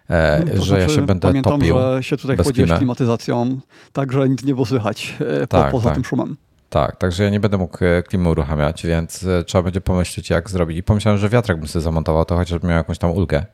no, 0.10 0.61
że 0.61 0.65
znaczy, 0.65 0.81
ja 0.81 0.90
się 0.90 1.06
będę 1.06 1.27
pamiętam, 1.27 1.60
topił. 1.60 1.76
że 1.76 2.03
się 2.03 2.18
tutaj 2.18 2.38
chłodziłeś 2.38 2.72
klimatyzacją, 2.72 3.60
tak, 3.94 4.11
że 4.11 4.30
nic 4.30 4.44
nie 4.44 4.53
było 4.53 4.65
słychać 4.65 5.15
e, 5.41 5.48
tak, 5.48 5.72
poza 5.72 5.86
tak. 5.86 5.94
tym 5.94 6.06
szumem. 6.06 6.38
Tak, 6.69 6.95
także 6.95 7.23
ja 7.23 7.30
nie 7.30 7.40
będę 7.40 7.57
mógł 7.57 7.86
e, 7.86 8.03
klimy 8.03 8.30
uruchamiać, 8.30 8.86
więc 8.86 9.26
trzeba 9.45 9.64
będzie 9.64 9.81
pomyśleć, 9.81 10.30
jak 10.30 10.49
zrobić. 10.49 10.77
I 10.77 10.84
pomyślałem, 10.84 11.19
że 11.19 11.30
wiatrak 11.30 11.57
bym 11.57 11.68
sobie 11.68 11.84
zamontował, 11.84 12.26
to 12.26 12.36
chociaż 12.36 12.64
miał 12.64 12.77
jakąś 12.77 12.98
tam 12.98 13.11
ulgę. 13.11 13.45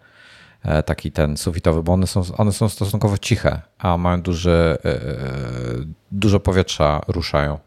Taki 0.86 1.12
ten 1.12 1.38
sufitowy, 1.38 1.84
bo 1.84 1.94
one 1.94 2.08
są, 2.08 2.22
one 2.38 2.52
są 2.52 2.70
stosunkowo 2.70 3.18
ciche, 3.18 3.62
a 3.78 3.98
mają 3.98 4.22
duży, 4.22 4.78
dużo 6.12 6.40
powietrza 6.40 7.02
ruszają. 7.08 7.60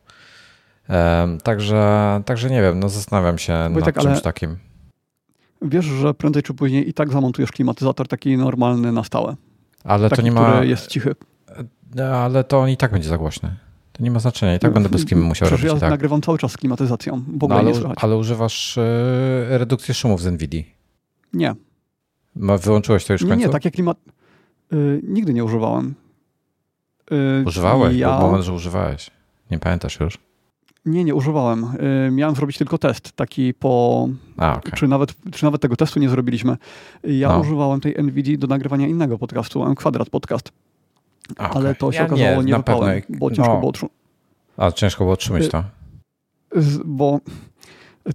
Także, 1.43 2.23
także 2.24 2.51
nie 2.51 2.62
wiem, 2.62 2.81
no 2.81 2.89
zastanawiam 2.89 3.39
się 3.39 3.69
Wojtek, 3.73 3.97
nad 3.97 4.05
czymś 4.05 4.23
takim. 4.23 4.59
Wiesz, 5.62 5.85
że 5.85 6.14
prędzej 6.14 6.43
czy 6.43 6.55
później 6.55 6.89
i 6.89 6.94
tak 6.94 7.12
zamontujesz 7.12 7.52
klimatyzator 7.52 8.09
taki 8.09 8.36
normalny 8.36 8.93
na 8.93 9.05
stałe. 9.05 9.36
Ale 9.85 10.10
taki, 10.10 10.22
to 10.22 10.24
nie 10.24 10.32
ma. 10.32 10.52
Który 10.52 10.66
jest 10.66 10.86
cichy. 10.86 11.14
No, 11.94 12.05
ale 12.05 12.44
to 12.44 12.59
on 12.59 12.68
i 12.68 12.76
tak 12.76 12.93
będzie 12.93 13.09
za 13.09 13.18
głośny. 13.18 13.56
To 13.93 14.02
nie 14.02 14.10
ma 14.10 14.18
znaczenia. 14.18 14.55
I 14.55 14.59
tak 14.59 14.72
będę 14.72 14.89
bez 14.89 15.05
klimy 15.05 15.22
musiał 15.22 15.47
Przecież 15.47 15.64
robić. 15.64 15.74
Ja 15.74 15.80
tak. 15.80 15.90
nagrywam 15.90 16.22
cały 16.22 16.39
czas 16.39 16.52
z 16.52 16.56
klimatyzacją. 16.56 17.24
W 17.39 17.44
ogóle 17.44 17.48
no, 17.48 17.60
ale, 17.60 17.68
nie 17.68 17.74
słychać. 17.74 17.98
ale 18.01 18.16
używasz 18.16 18.76
yy, 19.51 19.59
redukcji 19.59 19.94
szumów 19.94 20.22
z 20.22 20.26
NVIDII. 20.26 20.74
Nie. 21.32 21.55
Wyłączyłeś 22.36 23.05
to 23.05 23.12
już 23.12 23.22
w 23.22 23.24
nie, 23.24 23.30
końcu? 23.30 23.47
Nie, 23.47 23.52
takie 23.52 23.70
klimat... 23.70 23.98
Yy, 24.72 25.01
nigdy 25.05 25.35
nie 25.35 25.44
używałem. 25.44 25.94
Yy, 27.10 27.44
Używałeś? 27.47 27.97
Ja... 27.97 28.18
Był 28.18 28.26
moment, 28.26 28.44
że 28.44 28.52
używałeś. 28.52 29.10
Nie 29.51 29.59
pamiętasz 29.59 30.01
już? 30.01 30.18
Nie, 30.89 31.05
nie 31.05 31.15
używałem. 31.15 31.65
Y, 32.09 32.10
miałem 32.10 32.35
zrobić 32.35 32.59
tylko 32.59 32.78
test, 32.78 33.12
taki 33.12 33.55
po. 33.55 34.09
A, 34.36 34.56
okay. 34.56 34.73
czy, 34.73 34.89
nawet, 34.89 35.15
czy 35.32 35.44
nawet 35.44 35.62
tego 35.62 35.77
testu 35.77 36.01
nie 36.01 36.09
zrobiliśmy. 36.09 36.56
Ja 37.05 37.28
no. 37.28 37.40
używałem 37.40 37.81
tej 37.81 37.94
NVIDII 38.05 38.39
do 38.39 38.47
nagrywania 38.47 38.86
innego 38.86 39.19
podcastu, 39.19 39.65
M 39.66 39.74
Kwadrat 39.74 40.10
Podcast. 40.10 40.52
Okay. 41.32 41.48
Ale 41.48 41.74
to 41.74 41.93
się 41.93 41.98
ja 41.98 42.06
okazało 42.06 42.43
nie, 42.43 42.52
nie 42.52 42.56
wypałem, 42.56 43.02
bo 43.09 43.31
ciężko 43.31 43.52
no. 43.52 43.59
było 43.59 43.70
otrzymać. 43.70 43.93
A 44.56 44.73
ciężko 44.73 45.05
było 45.05 45.15
otrzymać 45.15 45.48
to? 45.48 45.65
Bo 46.85 47.20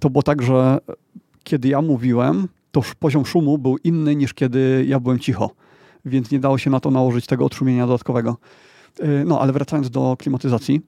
to 0.00 0.10
było 0.10 0.22
tak, 0.22 0.42
że 0.42 0.78
kiedy 1.44 1.68
ja 1.68 1.82
mówiłem, 1.82 2.48
to 2.72 2.82
poziom 2.98 3.26
szumu 3.26 3.58
był 3.58 3.76
inny 3.84 4.16
niż 4.16 4.34
kiedy 4.34 4.84
ja 4.88 5.00
byłem 5.00 5.18
cicho. 5.18 5.50
Więc 6.04 6.30
nie 6.30 6.38
dało 6.38 6.58
się 6.58 6.70
na 6.70 6.80
to 6.80 6.90
nałożyć 6.90 7.26
tego 7.26 7.44
odszumienia 7.44 7.86
dodatkowego. 7.86 8.36
Y, 9.00 9.24
no, 9.26 9.40
ale 9.40 9.52
wracając 9.52 9.90
do 9.90 10.16
klimatyzacji 10.18 10.80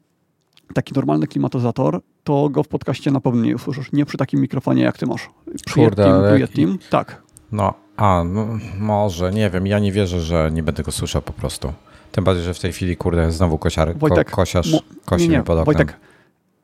taki 0.74 0.94
normalny 0.94 1.26
klimatyzator, 1.26 2.00
to 2.24 2.48
go 2.48 2.62
w 2.62 2.68
podcaście 2.68 3.10
na 3.10 3.20
pewno 3.20 3.44
nie 3.44 3.54
usłyszysz. 3.54 3.92
Nie 3.92 4.06
przy 4.06 4.18
takim 4.18 4.40
mikrofonie, 4.40 4.82
jak 4.82 4.98
ty 4.98 5.06
masz. 5.06 5.30
Przy 5.66 5.74
Kurde. 5.74 6.48
Team, 6.54 6.78
tak. 6.90 7.22
No, 7.52 7.74
a, 7.96 8.24
no, 8.24 8.46
może, 8.78 9.32
nie 9.32 9.50
wiem, 9.50 9.66
ja 9.66 9.78
nie 9.78 9.92
wierzę, 9.92 10.20
że 10.20 10.50
nie 10.52 10.62
będę 10.62 10.82
go 10.82 10.92
słyszał 10.92 11.22
po 11.22 11.32
prostu. 11.32 11.72
Tym 12.12 12.24
bardziej, 12.24 12.44
że 12.44 12.54
w 12.54 12.60
tej 12.60 12.72
chwili, 12.72 12.96
kurde, 12.96 13.32
znowu 13.32 13.58
kosiar, 13.58 13.98
Wojtek, 13.98 14.30
ko, 14.30 14.36
kosiarz 14.36 14.72
mo, 14.72 14.78
kosi 15.04 15.28
nie, 15.28 15.36
nie, 15.36 15.42
pod 15.42 15.58
oknem. 15.58 15.64
Wojtek, 15.64 15.96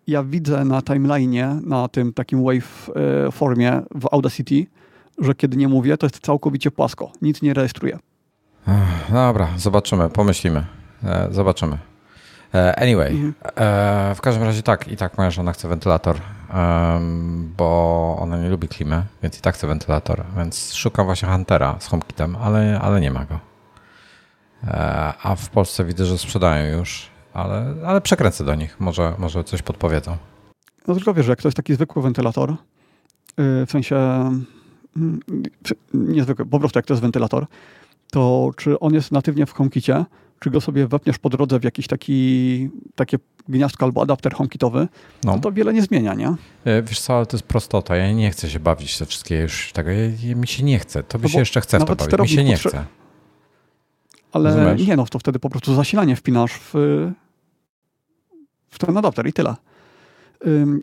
ja 0.07 0.23
widzę 0.25 0.65
na 0.65 0.81
timeline'ie, 0.81 1.67
na 1.67 1.89
tym 1.89 2.13
takim 2.13 2.45
wave 2.45 2.91
e, 3.27 3.31
formie 3.31 3.83
w 3.95 4.07
Audacity, 4.13 4.67
że 5.19 5.35
kiedy 5.35 5.57
nie 5.57 5.69
mówię, 5.69 5.97
to 5.97 6.07
jest 6.07 6.21
całkowicie 6.21 6.71
płasko. 6.71 7.13
Nic 7.23 7.43
nie 7.43 7.55
rejestruje. 7.55 7.99
Dobra, 9.13 9.49
zobaczymy, 9.57 10.11
pomyślimy. 10.11 10.67
E, 11.05 11.29
zobaczymy. 11.31 11.79
E, 12.55 12.77
anyway, 12.77 13.11
mhm. 13.11 13.35
E, 13.57 14.15
w 14.15 14.21
każdym 14.21 14.45
razie 14.45 14.63
tak, 14.63 14.89
i 14.89 14.97
tak 14.97 15.19
moja 15.19 15.31
żona 15.31 15.53
chce 15.53 15.69
wentylator, 15.69 16.17
bo 17.57 18.17
ona 18.21 18.39
nie 18.39 18.49
lubi 18.49 18.69
klimy, 18.69 19.03
więc 19.23 19.39
i 19.39 19.41
tak 19.41 19.55
chce 19.55 19.67
wentylator, 19.67 20.25
więc 20.37 20.75
szukam 20.75 21.07
właśnie 21.07 21.29
Huntera 21.29 21.77
z 21.79 21.87
HomeKitem, 21.87 22.37
ale, 22.37 22.81
ale 22.83 23.01
nie 23.01 23.11
ma 23.11 23.25
go. 23.25 23.41
E, 24.65 25.13
a 25.23 25.37
w 25.37 25.51
Polsce 25.51 25.85
widzę, 25.85 26.05
że 26.05 26.19
sprzedają 26.19 26.79
już, 26.79 27.09
ale, 27.35 27.75
ale 27.87 28.01
przekręcę 28.01 28.45
do 28.45 28.55
nich, 28.55 28.81
może, 28.81 29.15
może 29.19 29.45
coś 29.45 29.63
podpowiedzą. 29.63 30.17
No 30.89 30.95
tylko 30.95 31.15
wiesz, 31.15 31.27
jak 31.27 31.43
to 31.43 31.49
jest 31.49 31.57
taki 31.57 31.75
zwykły 31.75 32.03
wentylator, 32.03 32.51
y, 32.51 32.57
w 33.67 33.71
sensie 33.71 33.97
mm, 34.97 35.21
niezwykły, 35.95 36.47
po 36.47 36.59
prostu 36.59 36.79
jak 36.79 36.87
to 36.87 36.95
jest 36.95 37.03
wentylator, 37.03 37.47
to 38.11 38.51
czy 38.57 38.81
on 38.81 38.95
jest 38.95 39.13
natywnie 39.13 39.47
w 39.47 39.53
HomeKicie, 39.53 40.05
czy 40.43 40.51
go 40.51 40.61
sobie 40.61 40.87
wepniesz 40.87 41.19
po 41.19 41.29
drodze 41.29 41.61
w 41.61 41.65
jakiś 41.65 41.87
taki, 41.87 42.71
takie 42.95 43.19
gniazdko 43.49 43.85
albo 43.85 44.03
adapter 44.03 44.35
HomeKitowy, 44.35 44.89
no. 45.25 45.35
to 45.35 45.39
to 45.39 45.53
wiele 45.53 45.73
nie 45.73 45.83
zmienia, 45.83 46.15
nie? 46.15 46.35
E, 46.65 46.83
wiesz 46.83 47.01
co, 47.01 47.17
ale 47.17 47.27
to 47.27 47.37
jest 47.37 47.47
prostota. 47.47 47.97
Ja 47.97 48.13
nie 48.13 48.31
chcę 48.31 48.51
się 48.51 48.61
bawić 48.61 48.99
te 48.99 49.07
wszystkie 49.07 49.41
już 49.41 49.73
tego. 49.73 49.91
Ja, 49.91 49.99
ja, 50.23 50.37
mi 50.37 50.47
się 50.47 50.63
nie 50.63 50.79
chce. 50.79 51.03
To 51.03 51.19
by 51.19 51.23
no 51.23 51.29
się 51.29 51.39
jeszcze 51.39 51.61
chce 51.61 51.79
w 51.79 51.85
to 51.85 51.97
bawić. 51.97 52.19
Mi 52.19 52.29
się 52.29 52.45
nie 52.45 52.57
chce. 52.57 52.85
Ale 54.33 54.57
Rozumiesz? 54.57 54.89
nie, 54.89 54.97
no 54.97 55.05
to 55.05 55.19
wtedy 55.19 55.39
po 55.39 55.51
prostu 55.51 55.75
zasilanie 55.75 56.17
wpinasz 56.17 56.53
w, 56.53 56.73
w 58.71 58.79
ten 58.79 58.97
adapter 58.97 59.27
i 59.27 59.33
tyle. 59.33 59.55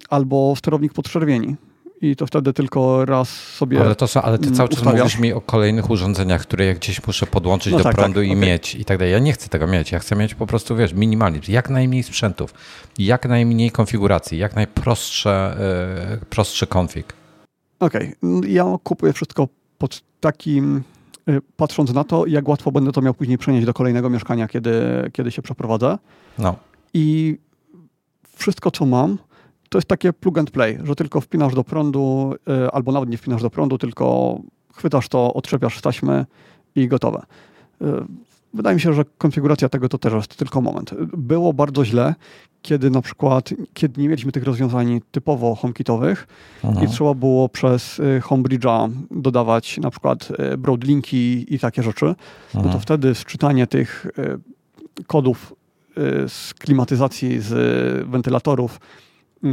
Albo 0.10 0.54
sterownik 0.56 0.94
podczerwieni 0.94 1.56
i 2.02 2.16
to 2.16 2.28
wtedy 2.28 2.54
tylko 2.54 3.06
raz 3.06 3.30
sobie. 3.30 3.82
Ale, 3.82 3.96
to 3.96 4.08
są, 4.08 4.22
ale 4.22 4.40
ty 4.40 4.52
cały 4.52 4.70
czas 4.70 4.80
ustawiasz. 4.80 5.00
mówisz 5.00 5.20
mi 5.20 5.34
o 5.34 5.42
kolejnych 5.42 5.90
urządzeniach, 5.90 6.42
które 6.42 6.66
ja 6.66 6.74
gdzieś 6.74 7.08
muszę 7.08 7.26
podłączyć 7.26 7.72
no 7.72 7.78
do 7.78 7.84
tak, 7.84 7.96
prądu 7.96 8.20
tak, 8.20 8.28
i 8.28 8.32
okay. 8.32 8.42
mieć 8.42 8.76
i 8.76 8.86
tak 8.86 8.98
dalej. 8.98 9.14
Ja 9.14 9.20
nie 9.20 9.34
chcę 9.34 9.50
tego 9.50 9.68
mieć. 9.68 9.92
Ja 9.92 10.00
chcę 10.00 10.16
mieć 10.16 10.36
po 10.36 10.48
prostu, 10.48 10.76
wiesz, 10.76 10.94
minimalizm, 10.94 11.52
jak 11.52 11.70
najmniej 11.70 12.04
sprzętów, 12.04 12.54
jak 12.98 13.26
najmniej 13.26 13.72
konfiguracji, 13.72 14.38
jak 14.38 14.56
najprostsze 14.56 15.58
yy, 16.12 16.26
prostszy 16.26 16.68
konfig. 16.68 17.14
Okej, 17.80 18.16
okay. 18.22 18.50
ja 18.50 18.66
kupuję 18.84 19.14
wszystko 19.14 19.48
pod 19.78 20.02
takim, 20.20 20.84
yy, 21.28 21.42
patrząc 21.58 21.94
na 21.94 22.04
to, 22.04 22.26
jak 22.26 22.48
łatwo 22.48 22.72
będę 22.72 22.92
to 22.92 23.02
miał 23.02 23.14
później 23.14 23.38
przenieść 23.38 23.66
do 23.66 23.74
kolejnego 23.74 24.10
mieszkania, 24.10 24.48
kiedy, 24.48 24.72
kiedy 25.14 25.32
się 25.32 25.42
przeprowadzę. 25.42 25.98
No. 26.38 26.56
I 26.94 27.38
wszystko, 28.38 28.72
co 28.72 28.86
mam, 28.86 29.18
to 29.70 29.78
jest 29.78 29.88
takie 29.88 30.14
plug 30.14 30.38
and 30.38 30.52
play, 30.52 30.80
że 30.84 30.96
tylko 30.96 31.22
wpinasz 31.22 31.56
do 31.56 31.64
prądu, 31.64 32.34
y, 32.66 32.72
albo 32.72 32.92
nawet 32.92 33.10
nie 33.10 33.18
wpinasz 33.18 33.42
do 33.42 33.50
prądu, 33.50 33.78
tylko 33.78 34.38
chwytasz 34.74 35.10
to, 35.10 35.34
odczepiasz 35.34 35.78
z 35.78 35.82
taśmy 35.82 36.26
i 36.76 36.88
gotowe. 36.88 37.22
Y, 37.82 37.86
wydaje 38.54 38.76
mi 38.76 38.82
się, 38.82 38.94
że 38.94 39.06
konfiguracja 39.18 39.70
tego 39.70 39.90
to 39.90 39.98
też 39.98 40.14
jest 40.14 40.36
tylko 40.36 40.62
moment. 40.62 40.94
Było 41.18 41.54
bardzo 41.54 41.86
źle, 41.86 42.16
kiedy 42.62 42.90
na 42.90 43.02
przykład, 43.02 43.50
kiedy 43.74 44.02
nie 44.02 44.10
mieliśmy 44.10 44.32
tych 44.32 44.44
rozwiązań 44.44 45.02
typowo 45.12 45.56
HomeKitowych 45.56 46.28
i 46.84 46.88
trzeba 46.88 47.14
było 47.14 47.50
przez 47.50 48.00
y, 48.00 48.22
HomeBridge'a 48.24 48.90
dodawać 49.12 49.78
na 49.78 49.92
przykład 49.92 50.28
broadlinki 50.58 51.56
i 51.56 51.60
takie 51.60 51.84
rzeczy, 51.84 52.16
no 52.54 52.64
to 52.64 52.80
wtedy 52.80 53.16
sczytanie 53.16 53.68
tych 53.68 54.08
kodów 55.08 55.56
z 56.28 56.54
klimatyzacji, 56.54 57.40
z 57.40 58.10
wentylatorów 58.10 58.80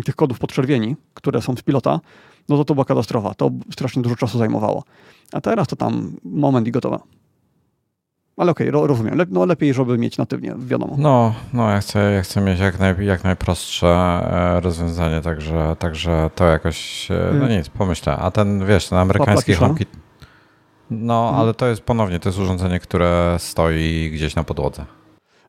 tych 0.05 0.17
kodów 0.17 0.39
podczerwieni, 0.39 0.97
które 1.15 1.43
są 1.43 1.57
z 1.57 1.63
pilota, 1.63 2.01
no 2.49 2.57
to 2.57 2.65
to 2.65 2.75
była 2.75 2.85
katastrofa. 2.85 3.35
To 3.35 3.51
strasznie 3.73 4.03
dużo 4.03 4.17
czasu 4.17 4.39
zajmowało. 4.39 4.85
A 5.33 5.41
teraz 5.41 5.69
to 5.69 5.77
tam 5.77 6.17
moment 6.25 6.69
i 6.69 6.73
gotowe. 6.73 6.99
Ale 8.37 8.51
okej, 8.51 8.71
okay, 8.71 8.87
rozumiem. 8.87 9.19
Lep, 9.19 9.29
no 9.33 9.47
lepiej, 9.47 9.75
żeby 9.75 9.99
mieć 9.99 10.19
natywnie, 10.19 10.55
wiadomo. 10.59 10.95
No, 10.99 11.35
no 11.53 11.71
ja 11.71 11.81
chcę, 11.81 12.13
ja 12.13 12.23
chcę 12.23 12.41
mieć 12.41 12.61
jak, 12.61 12.79
naj, 12.79 13.07
jak 13.07 13.25
najprostsze 13.25 13.87
e, 13.87 14.61
rozwiązanie, 14.61 15.21
także, 15.21 15.77
także 15.79 16.31
to 16.35 16.45
jakoś, 16.45 17.11
e, 17.11 17.31
no 17.41 17.51
y. 17.51 17.57
nic, 17.57 17.69
pomyślę. 17.69 18.17
A 18.17 18.31
ten, 18.31 18.67
wiesz, 18.67 18.89
ten 18.89 18.99
amerykański 18.99 19.55
HomeKit, 19.55 19.89
no, 20.91 21.29
mhm. 21.29 21.41
ale 21.41 21.55
to 21.55 21.67
jest 21.67 21.83
ponownie, 21.83 22.21
to 22.21 22.29
jest 22.29 22.39
urządzenie, 22.39 22.81
które 22.81 23.37
stoi 23.39 24.11
gdzieś 24.15 24.35
na 24.35 24.45
podłodze. 24.45 24.85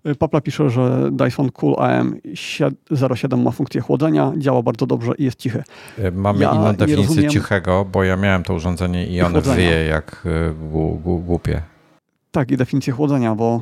Y, 0.05 0.15
Papla 0.15 0.41
pisze, 0.41 0.69
że 0.69 1.09
Dyson 1.11 1.51
Cool 1.51 1.73
AM07 1.73 3.37
ma 3.37 3.51
funkcję 3.51 3.81
chłodzenia, 3.81 4.33
działa 4.37 4.61
bardzo 4.61 4.85
dobrze 4.85 5.11
i 5.17 5.23
jest 5.23 5.39
cichy. 5.39 5.63
Y, 5.99 6.11
mamy 6.11 6.39
ja 6.39 6.51
inną 6.51 6.73
definicję 6.73 7.29
cichego, 7.29 7.85
bo 7.85 8.03
ja 8.03 8.17
miałem 8.17 8.43
to 8.43 8.53
urządzenie 8.53 9.07
i 9.07 9.21
ono 9.21 9.41
wyje 9.41 9.85
jak 9.85 10.25
y, 10.25 10.53
głupie. 11.25 11.61
Tak, 12.31 12.51
i 12.51 12.57
definicję 12.57 12.93
chłodzenia, 12.93 13.35
bo 13.35 13.61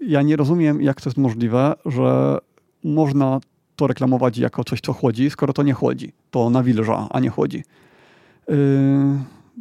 ja 0.00 0.22
nie 0.22 0.36
rozumiem, 0.36 0.82
jak 0.82 1.00
to 1.00 1.10
jest 1.10 1.18
możliwe, 1.18 1.74
że 1.86 2.38
można 2.84 3.40
to 3.76 3.86
reklamować 3.86 4.38
jako 4.38 4.64
coś, 4.64 4.80
co 4.80 4.92
chłodzi, 4.92 5.30
skoro 5.30 5.52
to 5.52 5.62
nie 5.62 5.72
chłodzi. 5.72 6.12
to 6.30 6.50
nawilża, 6.50 7.08
a 7.10 7.20
nie 7.20 7.30
chłodzi. 7.30 7.64
Yy, 8.48 8.56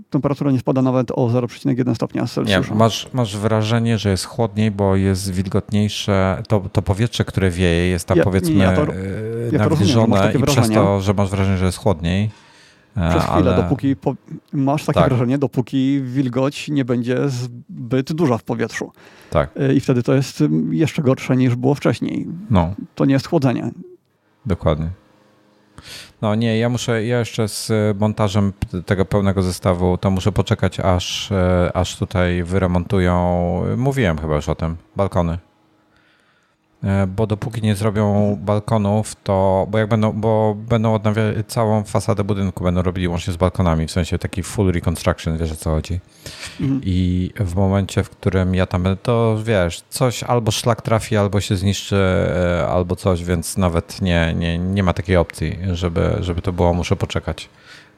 temperatura 0.10 0.52
nie 0.52 0.60
spada 0.60 0.82
nawet 0.82 1.12
o 1.12 1.28
0,1 1.28 1.96
stopnia 1.96 2.26
Celsjusza. 2.28 2.74
Nie, 2.74 2.80
masz, 2.80 3.10
masz 3.14 3.38
wrażenie, 3.38 3.98
że 3.98 4.10
jest 4.10 4.26
chłodniej, 4.26 4.72
bo 4.72 4.96
jest 4.96 5.32
wilgotniejsze. 5.32 6.44
To, 6.48 6.60
to 6.74 6.82
powietrze, 6.82 7.26
które 7.26 7.50
wieje, 7.50 7.88
jest 7.90 8.06
tam 8.08 8.18
Ja- 8.18 8.24
powiedzmy 8.24 8.56
ja 8.56 8.76
to- 8.76 8.84
e, 8.84 8.96
ja 9.52 9.60
nawilżone 9.60 10.34
i 10.40 10.44
przez 10.44 10.70
to, 10.70 11.02
że 11.02 11.14
masz 11.14 11.30
wrażenie, 11.30 11.58
że 11.58 11.66
jest 11.66 11.78
chłodniej. 11.78 12.30
e, 12.98 13.10
Przez 13.10 13.24
chwilę, 13.24 13.52
ale... 13.52 13.56
dopóki 13.64 13.96
po, 13.96 14.16
masz 14.54 14.86
takie 14.86 15.00
Tak. 15.00 15.10
wrażenie, 15.10 15.38
dopóki 15.38 16.02
wilgoć 16.04 16.68
nie 16.70 16.86
będzie 16.86 17.18
zbyt 17.30 18.14
duża 18.14 18.38
w 18.38 18.44
powietrzu. 18.44 18.92
Tak, 19.30 19.50
Yy, 19.56 19.74
I 19.74 19.80
wtedy 19.80 20.04
to 20.04 20.14
jest 20.14 20.42
ym, 20.42 20.74
jeszcze 20.74 21.02
gorsze 21.02 21.38
niż 21.38 21.56
było 21.56 21.76
wcześniej. 21.76 22.28
no, 22.50 22.74
To 22.96 23.06
nie 23.06 23.14
jest 23.14 23.28
chłodzenie. 23.28 23.72
dokładnie. 24.46 24.90
No 26.22 26.36
nie, 26.36 26.58
ja 26.58 26.70
muszę, 26.70 27.06
ja 27.06 27.20
jeszcze 27.20 27.48
z 27.48 27.72
montażem 28.00 28.54
t- 28.72 28.84
tego 28.84 29.06
pełnego 29.06 29.42
zestawu, 29.42 29.98
to 29.98 30.12
muszę 30.12 30.32
poczekać, 30.32 30.80
aż, 30.80 31.32
e, 31.32 31.72
aż 31.74 31.98
tutaj 31.98 32.44
wyremontują, 32.44 33.62
mówiłem 33.78 34.18
chyba 34.18 34.36
już 34.36 34.50
o 34.50 34.56
tym, 34.56 34.78
balkony. 34.96 35.38
E, 36.84 37.08
Bo 37.08 37.28
dopóki 37.28 37.62
nie 37.62 37.76
zrobią 37.76 38.36
balkonów, 38.42 39.16
to, 39.24 39.68
bo 39.70 39.78
jak 39.78 39.90
będą, 39.90 40.12
bo 40.12 40.56
będą 40.58 40.94
odnawiać 40.94 41.48
całą 41.48 41.84
fasadę 41.84 42.24
budynku, 42.24 42.64
będą 42.64 42.82
robili 42.82 43.08
łącznie 43.08 43.34
z 43.34 43.38
balkonami, 43.38 43.88
w 43.88 43.92
sensie 43.92 44.20
taki 44.20 44.44
full 44.44 44.72
reconstruction, 44.72 45.38
wiesz 45.38 45.52
o 45.52 45.56
co 45.56 45.70
chodzi. 45.72 46.00
Mhm. 46.62 46.82
I 46.84 47.32
w 47.40 47.56
momencie, 47.56 48.04
w 48.04 48.10
którym 48.10 48.56
ja 48.56 48.66
tam 48.66 48.84
będę, 48.84 49.02
to 49.04 49.38
wiesz, 49.44 49.84
coś 49.90 50.24
albo 50.24 50.52
szlak 50.52 50.82
trafi, 50.82 51.18
albo 51.18 51.42
się 51.42 51.56
zniszczy, 51.56 51.96
e, 51.96 52.68
albo 52.68 52.96
coś, 52.96 53.24
więc 53.24 53.58
nawet 53.58 54.02
nie, 54.02 54.34
nie, 54.36 54.58
nie 54.58 54.84
ma 54.84 54.94
takiej 54.94 55.18
opcji, 55.18 55.60
żeby, 55.72 56.18
żeby 56.20 56.42
to 56.42 56.54
było, 56.54 56.74
muszę 56.74 56.96
poczekać. 56.96 57.50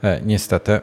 E, 0.03 0.22
Niestety. 0.26 0.80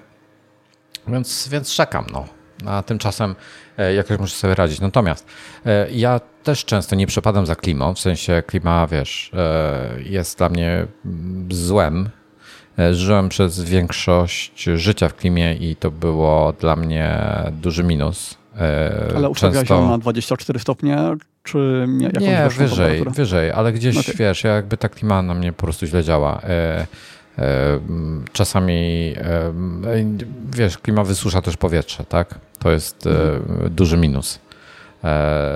Więc, 1.09 1.49
więc 1.49 1.73
czekam, 1.75 2.07
no. 2.13 2.25
A 2.67 2.83
tymczasem 2.83 3.35
e, 3.79 3.95
jakoś 3.95 4.19
muszę 4.19 4.37
sobie 4.37 4.55
radzić. 4.55 4.81
Natomiast 4.81 5.27
e, 5.67 5.91
ja 5.91 6.21
też 6.43 6.65
często 6.65 6.97
nie 6.97 7.07
przepadam 7.07 7.47
za 7.47 7.57
klimą, 7.57 7.95
w 7.95 8.01
sensie 8.01 8.43
klima, 8.47 8.87
wiesz, 8.87 9.31
e, 9.35 10.03
jest 10.03 10.39
dla 10.39 10.49
mnie 10.49 10.87
mm, 11.05 11.49
złem. 11.53 12.09
Żyłem 12.93 13.29
przez 13.29 13.61
większość 13.61 14.63
życia 14.63 15.09
w 15.09 15.17
klimie 15.17 15.55
i 15.55 15.77
to 15.77 15.91
było 15.91 16.53
dla 16.61 16.77
mnie 16.77 17.19
duży 17.53 17.85
minus. 17.85 18.39
Ale 19.17 19.29
ustawiałeś 19.29 19.71
ją 19.71 19.91
na 19.91 19.99
24 19.99 20.59
stopnie, 20.59 20.99
czy 21.43 21.87
jakąś 22.01 22.23
nie, 22.23 22.49
wyżej, 22.59 23.05
wyżej, 23.05 23.51
ale 23.51 23.73
gdzieś, 23.73 23.99
Okej. 23.99 24.15
wiesz, 24.19 24.45
jakby 24.45 24.77
ta 24.77 24.89
klima 24.89 25.23
na 25.23 25.35
mnie 25.35 25.53
po 25.53 25.63
prostu 25.63 25.87
źle 25.87 26.05
działa. 26.05 26.41
E, 27.39 27.81
czasami, 28.33 29.15
e, 29.17 29.53
wiesz, 30.57 30.79
klima 30.79 31.05
wysusza 31.05 31.43
też 31.43 31.57
powietrze, 31.57 32.05
tak? 32.05 32.39
To 32.59 32.71
jest 32.71 33.07
e, 33.07 33.71
duży 33.71 33.97
minus. 33.97 34.39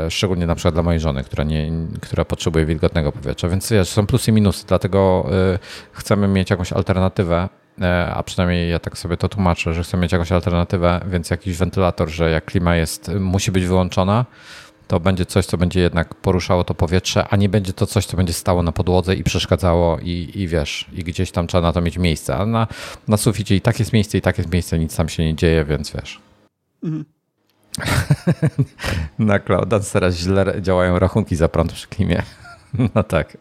Szczególnie 0.09 0.47
na 0.47 0.55
przykład 0.55 0.75
dla 0.75 0.83
mojej 0.83 1.01
żony, 1.01 1.25
która, 1.25 1.45
nie, 1.45 1.71
która 2.01 2.25
potrzebuje 2.25 2.67
wilgotnego 2.67 3.13
powietrza. 3.13 3.49
Więc 3.49 3.71
wiesz, 3.71 3.89
są 3.89 4.07
plusy 4.07 4.31
i 4.31 4.35
minusy, 4.35 4.65
dlatego 4.67 5.27
chcemy 5.93 6.29
mieć 6.29 6.51
jakąś 6.51 6.73
alternatywę, 6.73 7.49
a 8.15 8.23
przynajmniej 8.23 8.71
ja 8.71 8.79
tak 8.79 8.99
sobie 8.99 9.17
to 9.17 9.29
tłumaczę, 9.29 9.75
że 9.75 9.83
chcemy 9.83 10.03
mieć 10.03 10.13
jakąś 10.13 10.33
alternatywę, 10.33 11.01
więc 11.07 11.31
jakiś 11.31 11.57
wentylator, 11.57 12.09
że 12.09 12.31
jak 12.31 12.45
klima 12.45 12.77
jest, 12.77 13.11
musi 13.21 13.53
być 13.53 13.67
wyłączona, 13.67 14.25
to 14.93 15.01
będzie 15.01 15.27
coś, 15.27 15.47
co 15.47 15.57
będzie 15.57 15.81
jednak 15.81 16.15
poruszało 16.15 16.65
to 16.65 16.75
powietrze, 16.75 17.29
a 17.29 17.37
nie 17.37 17.49
będzie 17.49 17.73
to 17.73 17.87
coś, 17.87 18.07
co 18.07 18.17
będzie 18.17 18.33
stało 18.33 18.63
na 18.63 18.73
podłodze 18.73 19.15
i 19.15 19.25
przeszkadzało 19.25 19.99
i, 19.99 20.31
i 20.35 20.49
wiesz, 20.49 20.87
i 20.93 21.05
gdzieś 21.05 21.31
tam 21.31 21.47
trzeba 21.47 21.63
na 21.63 21.73
to 21.73 21.81
mieć 21.81 21.99
miejsce. 21.99 22.37
A 22.37 22.47
na, 22.47 22.67
na 23.09 23.17
suficie 23.17 23.57
i 23.57 23.61
tak 23.61 23.79
jest 23.79 23.93
miejsce, 23.93 24.19
i 24.19 24.21
tak 24.21 24.39
jest 24.39 24.53
miejsce, 24.53 24.79
nic 24.79 24.97
tam 24.97 25.09
się 25.09 25.25
nie 25.25 25.35
dzieje, 25.35 25.65
więc 25.65 25.93
wiesz. 25.93 26.21
Mhm. 26.83 27.05
Na 29.19 29.39
Cloudance 29.39 29.93
teraz 29.93 30.15
źle 30.15 30.63
działają 30.63 30.99
rachunki 30.99 31.37
za 31.37 31.49
prąd 31.49 31.73
przy 31.73 31.89
klimie. 31.89 32.23
No 32.95 33.03
tak. 33.03 33.37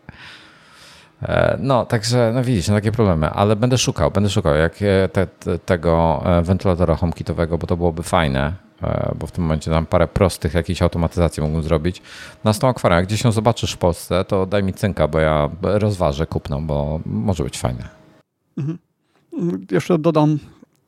E, 1.21 1.57
No, 1.59 1.85
także, 1.85 2.31
no 2.35 2.43
widzisz, 2.43 2.67
no 2.67 2.73
takie 2.73 2.91
problemy, 2.91 3.29
ale 3.29 3.55
będę 3.55 3.77
szukał, 3.77 4.11
będę 4.11 4.29
szukał 4.29 4.55
jak 4.55 4.73
e, 4.81 5.09
te, 5.09 5.27
te, 5.27 5.59
tego 5.59 6.23
e, 6.25 6.41
wentylatora 6.41 6.95
HomeKitowego, 6.95 7.57
bo 7.57 7.67
to 7.67 7.77
byłoby 7.77 8.03
fajne, 8.03 8.53
bo 9.19 9.27
w 9.27 9.31
tym 9.31 9.43
momencie 9.43 9.71
tam 9.71 9.85
parę 9.85 10.07
prostych 10.07 10.53
jakichś 10.53 10.81
automatyzacji 10.81 11.43
mógłbym 11.43 11.63
zrobić. 11.63 12.01
Na 12.43 12.53
tą 12.53 12.73
jak 12.89 13.05
gdzieś 13.05 13.23
ją 13.23 13.31
zobaczysz 13.31 13.73
w 13.73 13.77
Polsce, 13.77 14.25
to 14.25 14.45
daj 14.45 14.63
mi 14.63 14.73
cynka, 14.73 15.07
bo 15.07 15.19
ja 15.19 15.49
rozważę 15.61 16.27
kupną, 16.27 16.67
bo 16.67 16.99
może 17.05 17.43
być 17.43 17.57
fajne. 17.59 17.89
Mm, 18.57 18.77
Jeszcze 19.71 19.97
dodam 19.99 20.39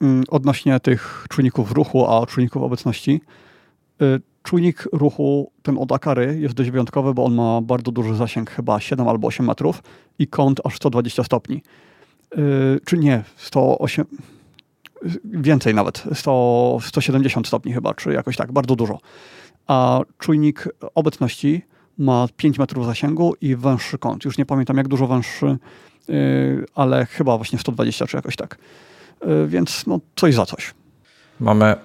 mm, 0.01 0.23
odnośnie 0.29 0.79
tych 0.79 1.25
czujników 1.29 1.71
ruchu, 1.71 2.07
a 2.07 2.25
czujników 2.25 2.63
obecności. 2.63 3.21
Y, 4.01 4.21
Czujnik 4.43 4.87
ruchu, 4.93 5.51
ten 5.63 5.77
od 5.77 5.91
Akary, 5.91 6.37
jest 6.39 6.55
dość 6.55 6.69
wyjątkowy, 6.69 7.13
bo 7.13 7.25
on 7.25 7.35
ma 7.35 7.61
bardzo 7.61 7.91
duży 7.91 8.15
zasięg, 8.15 8.51
chyba 8.51 8.79
7 8.79 9.07
albo 9.07 9.27
8 9.27 9.45
metrów 9.45 9.83
i 10.19 10.27
kąt 10.27 10.61
aż 10.63 10.75
120 10.75 11.23
stopni. 11.23 11.61
Y, 12.37 12.79
Czy 12.85 12.97
nie, 12.97 13.23
108, 13.37 14.05
więcej 15.25 15.73
nawet, 15.73 16.03
100, 16.13 16.77
170 16.81 17.47
stopni 17.47 17.73
chyba, 17.73 17.93
czy 17.93 18.13
jakoś 18.13 18.37
tak, 18.37 18.51
bardzo 18.51 18.75
dużo. 18.75 18.99
A 19.67 20.01
czujnik 20.17 20.67
obecności 20.95 21.61
ma 21.97 22.27
5 22.37 22.59
metrów 22.59 22.85
zasięgu 22.85 23.33
i 23.41 23.55
węższy 23.55 23.97
kąt. 23.97 24.25
Już 24.25 24.37
nie 24.37 24.45
pamiętam 24.45 24.77
jak 24.77 24.87
dużo 24.87 25.07
węższy, 25.07 25.57
yy, 26.07 26.65
ale 26.75 27.05
chyba 27.05 27.37
właśnie 27.37 27.59
120 27.59 28.07
czy 28.07 28.17
jakoś 28.17 28.35
tak. 28.35 28.57
Yy, 29.25 29.47
Więc 29.47 29.87
no 29.87 29.99
coś 30.15 30.35
za 30.35 30.45
coś. 30.45 30.73
Mamy, 31.39 31.75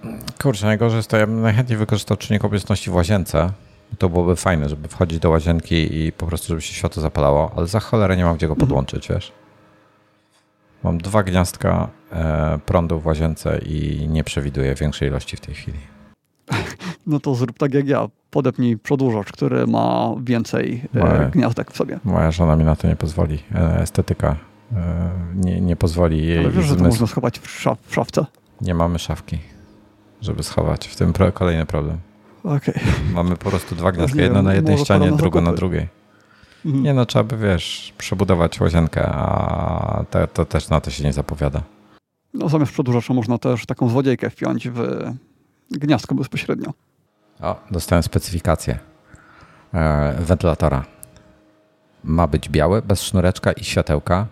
kurczę, 0.42 0.66
najgorzej 0.66 0.96
jest 0.96 1.10
to, 1.10 1.16
ja 1.16 1.26
bym 1.26 1.40
najchętniej 1.40 1.78
wykorzystał 1.78 2.16
czynnik 2.16 2.44
obecności 2.44 2.90
w 2.90 2.94
łazience. 2.94 3.52
To 3.98 4.08
byłoby 4.08 4.36
fajne, 4.36 4.68
żeby 4.68 4.88
wchodzić 4.88 5.18
do 5.18 5.30
łazienki 5.30 5.96
i 5.96 6.12
po 6.12 6.26
prostu, 6.26 6.48
żeby 6.48 6.60
się 6.60 6.74
światło 6.74 7.02
zapalało, 7.02 7.52
ale 7.56 7.66
za 7.66 7.80
cholerę 7.80 8.16
nie 8.16 8.24
mam 8.24 8.36
gdzie 8.36 8.46
go 8.46 8.52
Mhm. 8.52 8.68
podłączyć, 8.68 9.08
wiesz. 9.08 9.32
Mam 10.82 10.98
dwa 10.98 11.22
gniazdka 11.22 11.88
prądu 12.66 13.00
w 13.00 13.06
łazience 13.06 13.58
i 13.66 14.08
nie 14.08 14.24
przewiduję 14.24 14.74
większej 14.74 15.08
ilości 15.08 15.36
w 15.36 15.40
tej 15.40 15.54
chwili. 15.54 15.78
No 17.06 17.20
to 17.20 17.34
zrób 17.34 17.58
tak 17.58 17.74
jak 17.74 17.88
ja. 17.88 18.06
Podepnij 18.30 18.78
przedłużacz, 18.78 19.32
który 19.32 19.66
ma 19.66 20.14
więcej 20.22 20.82
e, 20.94 20.98
Moje- 20.98 21.30
gniazdek 21.30 21.70
w 21.72 21.76
sobie. 21.76 21.98
Moja 22.04 22.30
żona 22.30 22.56
mi 22.56 22.64
na 22.64 22.76
to 22.76 22.88
nie 22.88 22.96
pozwoli. 22.96 23.38
E, 23.54 23.80
estetyka 23.80 24.36
e, 24.72 25.10
nie, 25.34 25.60
nie 25.60 25.76
pozwoli 25.76 26.26
jej. 26.26 26.38
Ale 26.38 26.50
wiesz, 26.50 26.64
że 26.64 26.76
to 26.76 26.84
można 26.84 27.06
schować 27.06 27.38
w, 27.38 27.50
szaf, 27.50 27.78
w 27.82 27.94
szafce? 27.94 28.26
Nie 28.60 28.74
mamy 28.74 28.98
szafki, 28.98 29.38
żeby 30.20 30.42
schować. 30.42 30.88
W 30.88 30.96
tym 30.96 31.12
kolejny 31.34 31.66
problem. 31.66 31.98
Okej. 32.44 32.74
Mamy 33.14 33.36
po 33.36 33.50
prostu 33.50 33.74
dwa 33.74 33.92
gniazdka. 33.92 34.22
Jedno 34.22 34.42
na 34.42 34.54
jednej 34.54 34.78
ścianie, 34.78 35.00
pora 35.00 35.10
na 35.10 35.16
drugie 35.16 35.40
na 35.40 35.46
zakupy. 35.46 35.58
drugiej. 35.60 35.88
Mhm. 36.66 36.84
Nie 36.84 36.94
no, 36.94 37.06
trzeba 37.06 37.24
by, 37.24 37.36
wiesz, 37.36 37.94
przebudować 37.98 38.60
łazienkę, 38.60 39.06
a 39.08 40.04
te, 40.10 40.28
to 40.28 40.44
też 40.44 40.68
na 40.68 40.80
to 40.80 40.90
się 40.90 41.04
nie 41.04 41.12
zapowiada. 41.12 41.62
No 42.34 42.48
zamiast 42.48 42.72
przedłużacza 42.72 43.14
można 43.14 43.38
też 43.38 43.66
taką 43.66 43.88
złodziejkę 43.88 44.30
wpiąć 44.30 44.68
w 44.68 44.80
gniazdko 45.70 46.14
bezpośrednio. 46.14 46.72
O, 47.40 47.60
dostałem 47.70 48.02
specyfikację 48.02 48.78
e, 49.74 50.16
wentylatora. 50.20 50.84
Ma 52.04 52.26
być 52.26 52.48
biały, 52.48 52.82
bez 52.82 53.02
sznureczka 53.02 53.52
i 53.52 53.64
światełka, 53.64 54.26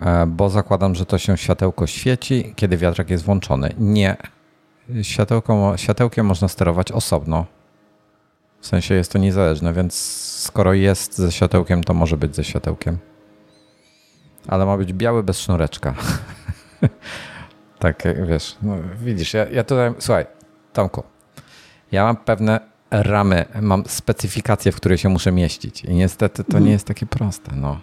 e, 0.00 0.26
bo 0.26 0.50
zakładam, 0.50 0.94
że 0.94 1.06
to 1.06 1.18
się 1.18 1.36
światełko 1.36 1.86
świeci, 1.86 2.52
kiedy 2.56 2.76
wiatrak 2.76 3.10
jest 3.10 3.24
włączony. 3.24 3.74
Nie. 3.78 4.16
Światełko, 5.02 5.76
światełkiem 5.76 6.26
można 6.26 6.48
sterować 6.48 6.92
osobno. 6.92 7.46
W 8.60 8.66
sensie 8.66 8.94
jest 8.94 9.12
to 9.12 9.18
niezależne, 9.18 9.72
więc 9.72 9.94
skoro 10.42 10.72
jest 10.72 11.18
ze 11.18 11.32
światełkiem, 11.32 11.84
to 11.84 11.94
może 11.94 12.16
być 12.16 12.36
ze 12.36 12.44
światełkiem. 12.44 12.98
Ale 14.48 14.66
ma 14.66 14.76
być 14.76 14.92
biały 14.92 15.22
bez 15.22 15.38
sznureczka. 15.38 15.94
tak, 17.78 18.04
jak 18.04 18.26
wiesz, 18.26 18.56
no, 18.62 18.76
widzisz, 19.00 19.34
ja, 19.34 19.46
ja 19.48 19.64
tutaj, 19.64 19.92
słuchaj, 19.98 20.26
Tomku, 20.72 21.02
ja 21.92 22.04
mam 22.04 22.16
pewne 22.16 22.60
ramy, 22.90 23.44
mam 23.60 23.84
specyfikacje, 23.86 24.72
w 24.72 24.76
które 24.76 24.98
się 24.98 25.08
muszę 25.08 25.32
mieścić 25.32 25.84
i 25.84 25.94
niestety 25.94 26.44
to 26.44 26.48
Mhm. 26.48 26.64
nie 26.64 26.70
jest 26.72 26.86
takie 26.86 27.06
proste, 27.06 27.52
no. 27.56 27.80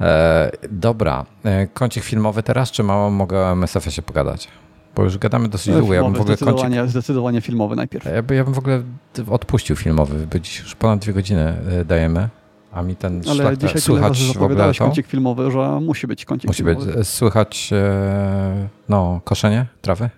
E, 0.00 0.50
dobra, 0.70 1.26
e, 1.44 1.66
kącik 1.66 2.04
filmowy 2.04 2.42
teraz, 2.42 2.70
czy 2.70 2.82
mało 2.82 3.10
mogę 3.10 3.38
o 3.38 3.52
MSF-ie 3.52 3.92
się 3.92 4.02
pogadać? 4.02 4.48
Bo 4.94 5.02
już 5.04 5.18
gadamy 5.18 5.48
dosyć 5.48 5.74
długo, 5.74 5.94
ja 5.94 6.02
bym 6.02 6.12
w 6.14 6.20
ogóle 6.20 6.36
kącik... 6.36 6.48
zdecydowanie, 6.54 6.88
zdecydowanie 6.88 7.40
filmowy 7.40 7.76
najpierw. 7.76 8.04
Ja, 8.04 8.22
by, 8.22 8.34
ja 8.34 8.44
bym 8.44 8.54
w 8.54 8.58
ogóle 8.58 8.82
odpuścił 9.30 9.76
filmowy, 9.76 10.26
bo 10.32 10.38
dziś 10.38 10.58
już 10.60 10.74
ponad 10.74 10.98
dwie 10.98 11.12
godziny 11.12 11.56
e, 11.80 11.84
dajemy, 11.84 12.28
a 12.74 12.82
mi 12.82 12.96
ten 12.96 13.22
Ale 13.26 13.34
szlak, 13.34 13.54
dzisiaj 13.56 13.68
tyle 13.68 13.80
słychać 13.80 14.08
razy 14.08 14.20
w 14.24 14.30
ogóle 14.30 14.34
zapowiadałeś 14.34 14.78
to? 14.78 14.84
kącik 14.84 15.06
filmowy, 15.06 15.50
że 15.50 15.80
musi 15.80 16.06
być 16.06 16.24
kącik 16.24 16.48
Musi 16.48 16.64
być, 16.64 16.78
filmowy. 16.78 17.00
e, 17.00 17.04
słychać 17.04 17.70
e, 17.72 18.68
no, 18.88 19.20
koszenie 19.24 19.66
trawy? 19.82 20.10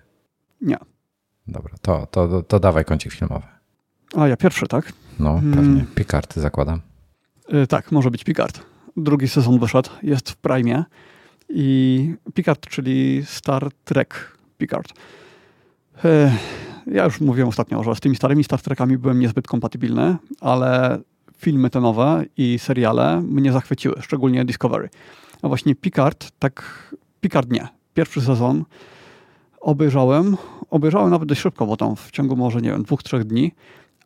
Nie. 0.60 0.76
Dobra, 1.48 1.74
to, 1.82 2.06
to, 2.10 2.42
to 2.42 2.60
dawaj 2.60 2.84
kącik 2.84 3.12
filmowy. 3.12 3.46
A 4.16 4.28
ja 4.28 4.36
pierwszy, 4.36 4.66
tak? 4.66 4.92
No, 5.18 5.30
Hmm. 5.32 5.52
pewnie. 5.54 5.84
Pikarty 5.94 6.40
zakładam. 6.40 6.80
Y, 7.54 7.66
tak, 7.66 7.92
może 7.92 8.10
być 8.10 8.24
Picard. 8.24 8.60
Drugi 8.96 9.28
sezon 9.28 9.58
wyszedł, 9.58 9.90
jest 10.02 10.30
w 10.30 10.36
Prime. 10.36 10.84
I 11.48 12.14
Picard, 12.34 12.66
czyli 12.68 13.22
Star 13.26 13.68
Trek 13.84 14.36
Picard. 14.58 14.92
E, 16.04 16.32
ja 16.86 17.04
już 17.04 17.20
mówiłem 17.20 17.48
ostatnio, 17.48 17.82
że 17.84 17.94
z 17.94 18.00
tymi 18.00 18.16
starymi 18.16 18.44
Star 18.44 18.62
Trekami 18.62 18.98
byłem 18.98 19.18
niezbyt 19.18 19.46
kompatybilny, 19.46 20.16
ale 20.40 20.98
filmy 21.36 21.70
te 21.70 21.80
nowe 21.80 22.24
i 22.36 22.58
seriale 22.58 23.22
mnie 23.22 23.52
zachwyciły, 23.52 23.94
szczególnie 24.00 24.44
Discovery. 24.44 24.88
A 25.42 25.48
właśnie 25.48 25.74
Picard, 25.74 26.30
tak, 26.38 26.62
Picard 27.20 27.50
nie. 27.50 27.68
Pierwszy 27.94 28.20
sezon 28.20 28.64
obejrzałem, 29.60 30.36
obejrzałem 30.70 31.10
nawet 31.10 31.28
dość 31.28 31.40
szybko, 31.40 31.66
bo 31.66 31.76
tam 31.76 31.96
w 31.96 32.10
ciągu 32.10 32.36
może, 32.36 32.60
nie 32.60 32.70
wiem, 32.70 32.82
dwóch, 32.82 33.02
trzech 33.02 33.24
dni, 33.24 33.52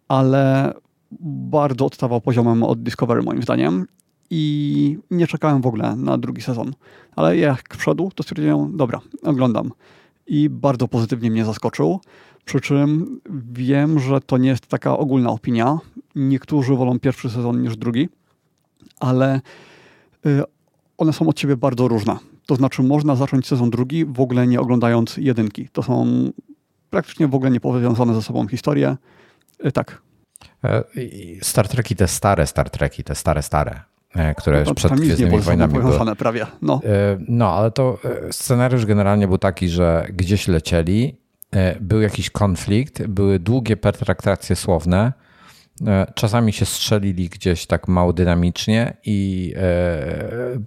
ale 0.08 0.74
bardzo 1.20 1.86
odstawał 1.86 2.20
poziomem 2.20 2.62
od 2.62 2.82
Discovery 2.82 3.22
moim 3.22 3.42
zdaniem 3.42 3.86
i 4.30 4.98
nie 5.10 5.26
czekałem 5.26 5.62
w 5.62 5.66
ogóle 5.66 5.96
na 5.96 6.18
drugi 6.18 6.42
sezon. 6.42 6.72
Ale 7.16 7.36
jak 7.36 7.76
wszedł, 7.76 8.10
to 8.14 8.22
stwierdziłem, 8.22 8.76
dobra, 8.76 9.00
oglądam. 9.22 9.72
I 10.26 10.48
bardzo 10.48 10.88
pozytywnie 10.88 11.30
mnie 11.30 11.44
zaskoczył. 11.44 12.00
Przy 12.44 12.60
czym 12.60 13.20
wiem, 13.52 13.98
że 13.98 14.20
to 14.20 14.38
nie 14.38 14.48
jest 14.48 14.66
taka 14.66 14.98
ogólna 14.98 15.30
opinia. 15.30 15.78
Niektórzy 16.14 16.74
wolą 16.74 16.98
pierwszy 16.98 17.30
sezon 17.30 17.62
niż 17.62 17.76
drugi, 17.76 18.08
ale 19.00 19.40
y, 20.26 20.42
one 20.98 21.12
są 21.12 21.28
od 21.28 21.40
siebie 21.40 21.56
bardzo 21.56 21.88
różne. 21.88 22.16
To 22.46 22.56
znaczy, 22.56 22.82
można 22.82 23.16
zacząć 23.16 23.46
sezon 23.46 23.70
drugi 23.70 24.04
w 24.04 24.20
ogóle 24.20 24.46
nie 24.46 24.60
oglądając 24.60 25.16
jedynki. 25.16 25.68
To 25.72 25.82
są 25.82 26.06
praktycznie 26.90 27.28
w 27.28 27.34
ogóle 27.34 27.50
niepowiązane 27.50 28.14
ze 28.14 28.22
sobą 28.22 28.48
historie. 28.48 28.96
Y, 29.66 29.72
tak. 29.72 30.02
E, 30.64 30.84
Star 31.42 31.68
Treki, 31.68 31.96
te 31.96 32.08
stare 32.08 32.46
Star 32.46 32.70
Treki, 32.70 33.04
te 33.04 33.14
stare, 33.14 33.42
stare, 33.42 33.80
e, 34.14 34.34
które 34.34 34.62
no, 34.62 34.70
już 34.70 34.74
przed 34.74 34.92
Gwiezdnymi 34.92 35.38
Wojnami 35.38 35.74
były. 35.74 36.16
prawie. 36.16 36.46
No. 36.62 36.80
E, 36.84 37.18
no, 37.28 37.52
ale 37.52 37.70
to 37.70 37.98
scenariusz 38.30 38.86
generalnie 38.86 39.28
był 39.28 39.38
taki, 39.38 39.68
że 39.68 40.06
gdzieś 40.12 40.48
lecieli, 40.48 41.16
był 41.80 42.00
jakiś 42.00 42.30
konflikt, 42.30 43.06
były 43.06 43.38
długie 43.38 43.76
pertraktacje 43.76 44.56
słowne, 44.56 45.12
czasami 46.14 46.52
się 46.52 46.66
strzelili 46.66 47.28
gdzieś 47.28 47.66
tak 47.66 47.88
mało 47.88 48.12
dynamicznie 48.12 48.96
i 49.04 49.54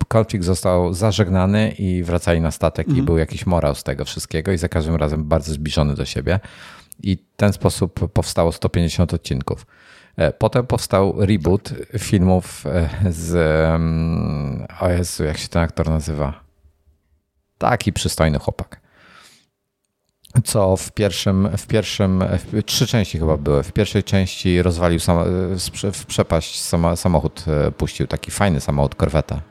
konflikt 0.08 0.46
został 0.46 0.94
zażegnany 0.94 1.72
i 1.72 2.04
wracali 2.04 2.42
na 2.42 2.52
statek 2.52 2.88
mhm. 2.88 3.04
i 3.04 3.06
był 3.06 3.18
jakiś 3.18 3.46
morał 3.46 3.76
z 3.76 3.84
tego 3.84 4.06
wszystkiego 4.06 4.52
i 4.52 4.58
za 4.58 4.70
każdym 4.70 4.96
razem 4.96 5.24
bardzo 5.24 5.54
zbliżony 5.54 5.96
do 5.96 6.06
siebie. 6.06 6.40
I 7.04 7.18
w 7.18 7.36
ten 7.36 7.54
sposób 7.54 8.12
powstało 8.14 8.52
150 8.52 9.14
odcinków. 9.14 9.66
E, 10.18 10.34
potem 10.34 10.68
powstał 10.68 11.16
reboot 11.18 11.74
filmów 12.00 12.66
e, 12.68 12.90
z. 13.12 13.36
Mm, 13.76 14.66
o 14.80 14.90
Jezu, 14.90 15.24
jak 15.24 15.38
się 15.38 15.48
ten 15.48 15.62
aktor 15.62 15.90
nazywa? 15.90 16.44
Taki 17.58 17.94
przystojny 17.94 18.40
chłopak. 18.40 18.83
Co 20.44 20.78
w 20.78 20.92
pierwszym, 20.92 21.50
w 21.58 21.68
pierwszym, 21.68 22.24
w 22.54 22.64
trzy 22.64 22.88
części 22.88 23.20
chyba 23.20 23.38
były. 23.38 23.64
W 23.64 23.72
pierwszej 23.72 24.04
części 24.04 24.62
rozwalił 24.62 25.00
sam, 25.00 25.18
w 25.94 26.06
przepaść 26.06 26.62
samochód, 26.96 27.46
e, 27.48 27.72
puścił 27.72 28.08
taki 28.08 28.32
fajny 28.32 28.60
samochód, 28.60 28.96
korwetę. 28.96 29.42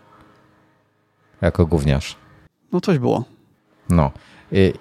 Jako 1.41 1.67
gówniarz. 1.67 2.17
No 2.73 2.81
coś 2.81 2.99
było. 2.99 3.25
No. 3.89 4.11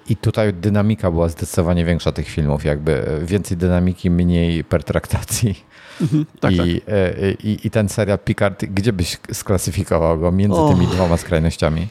I 0.10 0.16
tutaj 0.16 0.54
dynamika 0.54 1.12
była 1.12 1.30
zdecydowanie 1.30 1.86
większa 1.86 2.12
tych 2.12 2.28
filmów, 2.28 2.66
jakby 2.66 3.22
więcej 3.24 3.58
dynamiki, 3.58 4.10
mniej 4.10 4.64
pertraktacji. 4.64 5.66
Mhm, 6.02 6.26
tak, 6.40 6.52
I, 6.52 6.58
tak. 6.58 6.94
E, 6.94 7.32
I, 7.32 7.68
I, 7.68 7.72
ten 7.72 7.90
serial 7.90 8.20
Picard, 8.20 8.66
gdzie 8.66 8.94
byś 8.94 9.18
sklasyfikował 9.34 10.20
go 10.20 10.32
między 10.32 10.60
oh. 10.60 10.74
tymi 10.74 10.88
dwoma 10.88 11.18
skrajnościami? 11.18 11.88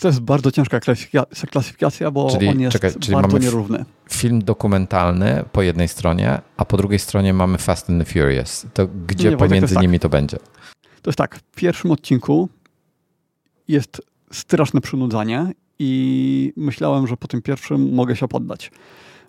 To 0.00 0.08
jest 0.08 0.20
bardzo 0.20 0.50
ciężka 0.50 0.80
klasyfikacja, 1.50 2.10
bo 2.10 2.30
czyli, 2.30 2.48
on 2.48 2.60
jest 2.60 2.72
czekaj, 2.72 2.90
czyli 3.00 3.12
bardzo 3.14 3.28
mamy 3.28 3.44
nierówny. 3.44 3.84
Film 4.10 4.44
dokumentalny 4.44 5.44
po 5.52 5.62
jednej 5.62 5.88
stronie, 5.88 6.40
a 6.56 6.64
po 6.64 6.76
drugiej 6.76 6.98
stronie 6.98 7.34
mamy 7.34 7.58
Fast 7.58 7.90
and 7.90 8.04
the 8.04 8.12
Furious. 8.12 8.66
To 8.74 8.88
gdzie 9.06 9.30
Nie, 9.30 9.36
pomiędzy 9.36 9.74
to 9.74 9.80
nimi 9.80 9.98
tak. 9.98 10.02
to 10.02 10.08
będzie? 10.08 10.36
To 11.02 11.10
jest 11.10 11.18
tak, 11.18 11.36
w 11.36 11.42
pierwszym 11.42 11.90
odcinku 11.90 12.48
jest 13.68 14.02
straszne 14.32 14.80
przynudzanie 14.80 15.52
i 15.78 16.52
myślałem, 16.56 17.06
że 17.06 17.16
po 17.16 17.28
tym 17.28 17.42
pierwszym 17.42 17.94
mogę 17.94 18.16
się 18.16 18.28
poddać. 18.28 18.70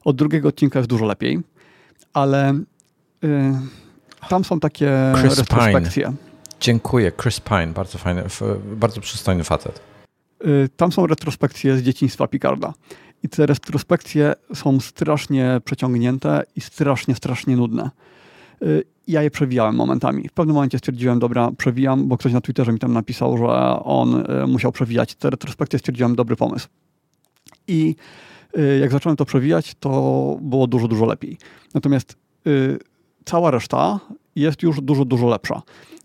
Od 0.04 0.16
drugiego 0.16 0.50
odcinka 0.50 0.80
jest 0.80 0.90
dużo 0.90 1.06
lepiej, 1.06 1.40
ale 2.14 2.54
y, 3.24 3.54
tam 4.30 4.44
są 4.44 4.60
takie 4.60 5.14
Chris 5.22 5.40
retrospekcje. 5.40 6.04
Pine. 6.04 6.16
Dziękuję, 6.60 7.12
Chris 7.22 7.40
Pine, 7.40 7.68
bardzo 7.68 7.98
fajny, 7.98 8.24
bardzo 8.76 9.02
przystojny 9.02 9.44
facet. 9.44 9.87
Y, 10.46 10.70
tam 10.78 10.92
są 10.92 11.08
retrospekcje 11.08 11.78
z 11.78 11.82
dzieciństwa 11.82 12.28
Picarda. 12.28 12.74
I 13.24 13.30
te 13.30 13.46
retrospekcje 13.46 14.34
są 14.54 14.80
strasznie 14.80 15.62
przeciągnięte 15.66 16.44
i 16.56 16.62
strasznie, 16.62 17.16
strasznie 17.16 17.58
nudne. 17.58 17.90
Y, 18.62 18.84
ja 19.08 19.22
je 19.22 19.32
przewijałem 19.32 19.76
momentami. 19.76 20.30
W 20.30 20.34
pewnym 20.34 20.56
momencie 20.56 20.78
stwierdziłem, 20.78 21.20
dobra, 21.20 21.52
przewijam, 21.58 22.08
bo 22.08 22.18
ktoś 22.18 22.34
na 22.34 22.42
Twitterze 22.42 22.74
mi 22.74 22.80
tam 22.80 22.94
napisał, 22.94 23.38
że 23.38 23.46
on 23.84 24.16
y, 24.44 24.48
musiał 24.48 24.72
przewijać 24.72 25.16
te 25.16 25.30
retrospekcje. 25.30 25.80
Stwierdziłem, 25.80 26.16
dobry 26.16 26.36
pomysł. 26.36 26.68
I 27.68 27.96
jak 28.82 28.92
zacząłem 28.92 29.16
to 29.16 29.26
przewijać, 29.26 29.76
to 29.80 29.90
było 30.42 30.68
dużo, 30.68 30.88
dużo 30.88 31.06
lepiej. 31.06 31.38
Natomiast 31.74 32.18
cała 33.26 33.52
reszta 33.52 34.00
jest 34.36 34.64
już 34.64 34.82
dużo, 34.82 35.06
dużo 35.06 35.28
lepsza, 35.28 35.62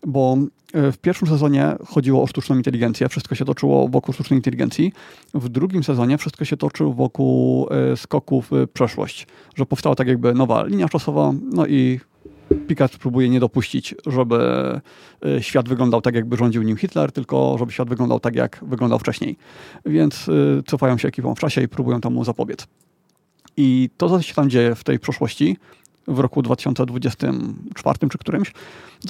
bo 0.07 0.37
w 0.73 0.97
pierwszym 1.01 1.29
sezonie 1.29 1.75
chodziło 1.87 2.23
o 2.23 2.27
sztuczną 2.27 2.57
inteligencję, 2.57 3.09
wszystko 3.09 3.35
się 3.35 3.45
toczyło 3.45 3.89
wokół 3.89 4.15
sztucznej 4.15 4.39
inteligencji. 4.39 4.93
W 5.35 5.49
drugim 5.49 5.85
sezonie 5.85 6.19
wszystko 6.19 6.45
się 6.45 6.57
toczyło 6.57 6.93
wokół 6.93 7.69
skoków 7.97 8.49
w 8.51 8.69
przeszłość, 8.73 9.27
że 9.55 9.67
powstała 9.67 9.95
tak 9.95 10.09
jakby 10.09 10.35
nowa 10.35 10.65
linia 10.65 10.89
czasowa, 10.89 11.33
no 11.53 11.67
i 11.67 12.01
Picard 12.67 12.97
próbuje 12.97 13.29
nie 13.29 13.41
dopuścić, 13.41 13.95
żeby 14.07 14.37
e, 15.25 15.43
świat 15.43 15.69
wyglądał 15.69 16.01
tak, 16.01 16.15
jakby 16.15 16.37
rządził 16.37 16.63
nim 16.63 16.77
Hitler, 16.77 17.13
tylko 17.13 17.57
żeby 17.59 17.73
świat 17.73 17.89
wyglądał 17.89 18.21
tak, 18.21 18.35
jak 18.35 18.61
wyglądał 18.63 18.99
wcześniej. 18.99 19.37
Więc 19.87 20.29
e, 20.29 20.63
cofają 20.67 20.99
się 20.99 21.09
ekipą 21.09 21.35
w 21.35 21.39
czasie 21.39 21.63
i 21.63 21.69
próbują 21.69 22.01
temu 22.01 22.25
zapobiec. 22.25 22.67
I 23.57 23.91
to, 23.97 24.09
co 24.09 24.23
się 24.23 24.35
tam 24.35 24.51
dzieje 24.51 24.75
w 24.75 24.85
tej 24.85 24.99
przeszłości, 24.99 25.57
w 26.07 26.19
roku 26.19 26.43
2024 26.43 27.99
czy 28.11 28.19
którymś, 28.19 28.53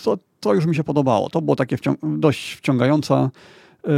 to, 0.03 0.19
to 0.41 0.55
już 0.55 0.67
mi 0.67 0.75
się 0.75 0.85
podobało. 0.85 1.31
To 1.31 1.43
było 1.43 1.57
takie 1.57 1.77
wciąg 1.77 1.99
dość 2.03 2.53
wciągające 2.53 3.31
yy, 3.85 3.93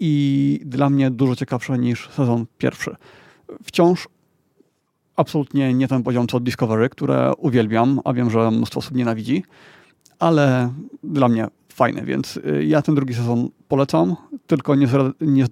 i 0.00 0.60
dla 0.64 0.90
mnie 0.90 1.10
dużo 1.10 1.36
ciekawsze 1.36 1.78
niż 1.78 2.08
sezon 2.10 2.46
pierwszy. 2.58 2.96
Wciąż 3.62 4.08
absolutnie 5.16 5.74
nie 5.74 5.88
ten 5.88 6.02
poziom 6.02 6.26
co 6.26 6.40
Discovery, 6.40 6.88
które 6.88 7.32
uwielbiam, 7.38 8.00
a 8.04 8.12
wiem, 8.12 8.30
że 8.30 8.50
mnóstwo 8.50 8.78
osób 8.78 8.94
nienawidzi, 8.94 9.44
ale 10.18 10.72
dla 11.02 11.28
mnie 11.28 11.46
fajny, 11.68 12.02
więc 12.02 12.36
y, 12.36 12.64
ja 12.64 12.82
ten 12.82 12.94
drugi 12.94 13.14
sezon 13.14 13.48
polecam, 13.68 14.16
tylko 14.46 14.74
nie, 14.74 14.88
nie, 15.20 15.44
y, 15.44 15.48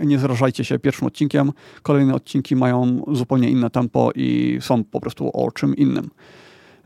nie 0.00 0.18
zrażajcie 0.18 0.64
się 0.64 0.78
pierwszym 0.78 1.06
odcinkiem. 1.06 1.52
Kolejne 1.82 2.14
odcinki 2.14 2.56
mają 2.56 3.02
zupełnie 3.12 3.50
inne 3.50 3.70
tempo 3.70 4.10
i 4.14 4.58
są 4.60 4.84
po 4.84 5.00
prostu 5.00 5.30
o 5.32 5.52
czym 5.52 5.76
innym. 5.76 6.10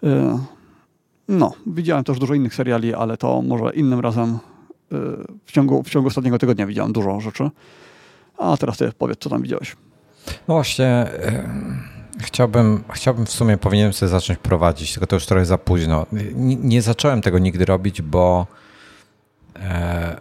Y, 0.05 0.09
no, 1.29 1.53
widziałem 1.67 2.05
też 2.05 2.19
dużo 2.19 2.35
innych 2.35 2.55
seriali, 2.55 2.95
ale 2.95 3.17
to 3.17 3.43
może 3.43 3.75
innym 3.75 4.01
razem. 4.01 4.39
W 5.45 5.53
ciągu, 5.53 5.83
w 5.83 5.91
ciągu 5.91 6.09
ostatniego 6.09 6.39
tygodnia 6.39 6.67
widziałem 6.67 6.93
dużo 6.93 7.21
rzeczy. 7.21 7.51
A 8.39 8.57
teraz 8.57 8.79
ty 8.79 8.93
powiedz, 8.99 9.19
co 9.19 9.31
tam 9.31 9.43
widziałeś. 9.43 9.77
No 10.49 10.55
właśnie, 10.55 11.07
chciałbym, 12.19 12.85
chciałbym 12.93 13.27
w 13.27 13.31
sumie, 13.31 13.57
powinienem 13.57 13.93
sobie 13.93 14.11
zacząć 14.11 14.39
prowadzić, 14.39 14.93
tylko 14.93 15.07
to 15.07 15.17
już 15.17 15.27
trochę 15.27 15.45
za 15.45 15.59
późno. 15.59 16.07
Nie, 16.37 16.57
nie 16.57 16.83
zacząłem 16.83 17.23
tego 17.23 17.39
nigdy 17.39 17.65
robić, 17.65 18.03
bo, 18.03 18.47
e, 19.57 20.21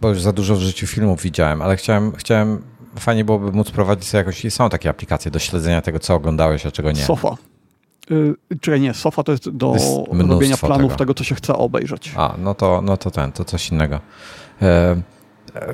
bo 0.00 0.08
już 0.08 0.22
za 0.22 0.32
dużo 0.32 0.56
w 0.56 0.60
życiu 0.60 0.86
filmów 0.86 1.22
widziałem, 1.22 1.62
ale 1.62 1.76
chciałem, 1.76 2.12
chciałem 2.12 2.62
fajnie 2.98 3.24
byłoby 3.24 3.52
móc 3.52 3.70
prowadzić 3.70 4.08
sobie 4.08 4.18
jakoś, 4.18 4.52
są 4.52 4.70
takie 4.70 4.90
aplikacje 4.90 5.30
do 5.30 5.38
śledzenia 5.38 5.82
tego, 5.82 5.98
co 5.98 6.14
oglądałeś, 6.14 6.66
a 6.66 6.70
czego 6.70 6.92
nie. 6.92 7.04
Sofa. 7.04 7.36
Yy, 8.10 8.36
czyli 8.60 8.80
nie, 8.80 8.94
Sofa 8.94 9.22
to 9.22 9.32
jest 9.32 9.50
do 9.50 9.72
jest 9.74 10.30
robienia 10.30 10.56
planów 10.56 10.92
tego. 10.92 10.96
tego. 10.96 11.14
co 11.14 11.24
się 11.24 11.34
chce 11.34 11.54
obejrzeć. 11.54 12.12
A, 12.16 12.34
no 12.38 12.54
to, 12.54 12.82
no 12.82 12.96
to 12.96 13.10
ten, 13.10 13.32
to 13.32 13.44
coś 13.44 13.70
innego. 13.70 14.00
E, 14.62 14.96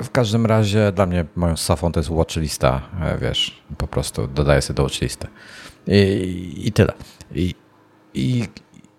w 0.03 0.11
każdym 0.11 0.45
razie 0.45 0.91
dla 0.91 1.05
mnie 1.05 1.25
moją 1.35 1.57
sofą 1.57 1.91
to 1.91 1.99
jest 1.99 2.09
watchlista, 2.09 2.81
e, 3.01 3.17
wiesz, 3.17 3.63
po 3.77 3.87
prostu 3.87 4.27
dodaję 4.27 4.61
sobie 4.61 4.77
do 4.77 4.83
watchlisty. 4.83 5.27
I, 5.87 6.61
i 6.65 6.71
tyle. 6.71 6.93
I, 7.35 7.55
i, 8.13 8.47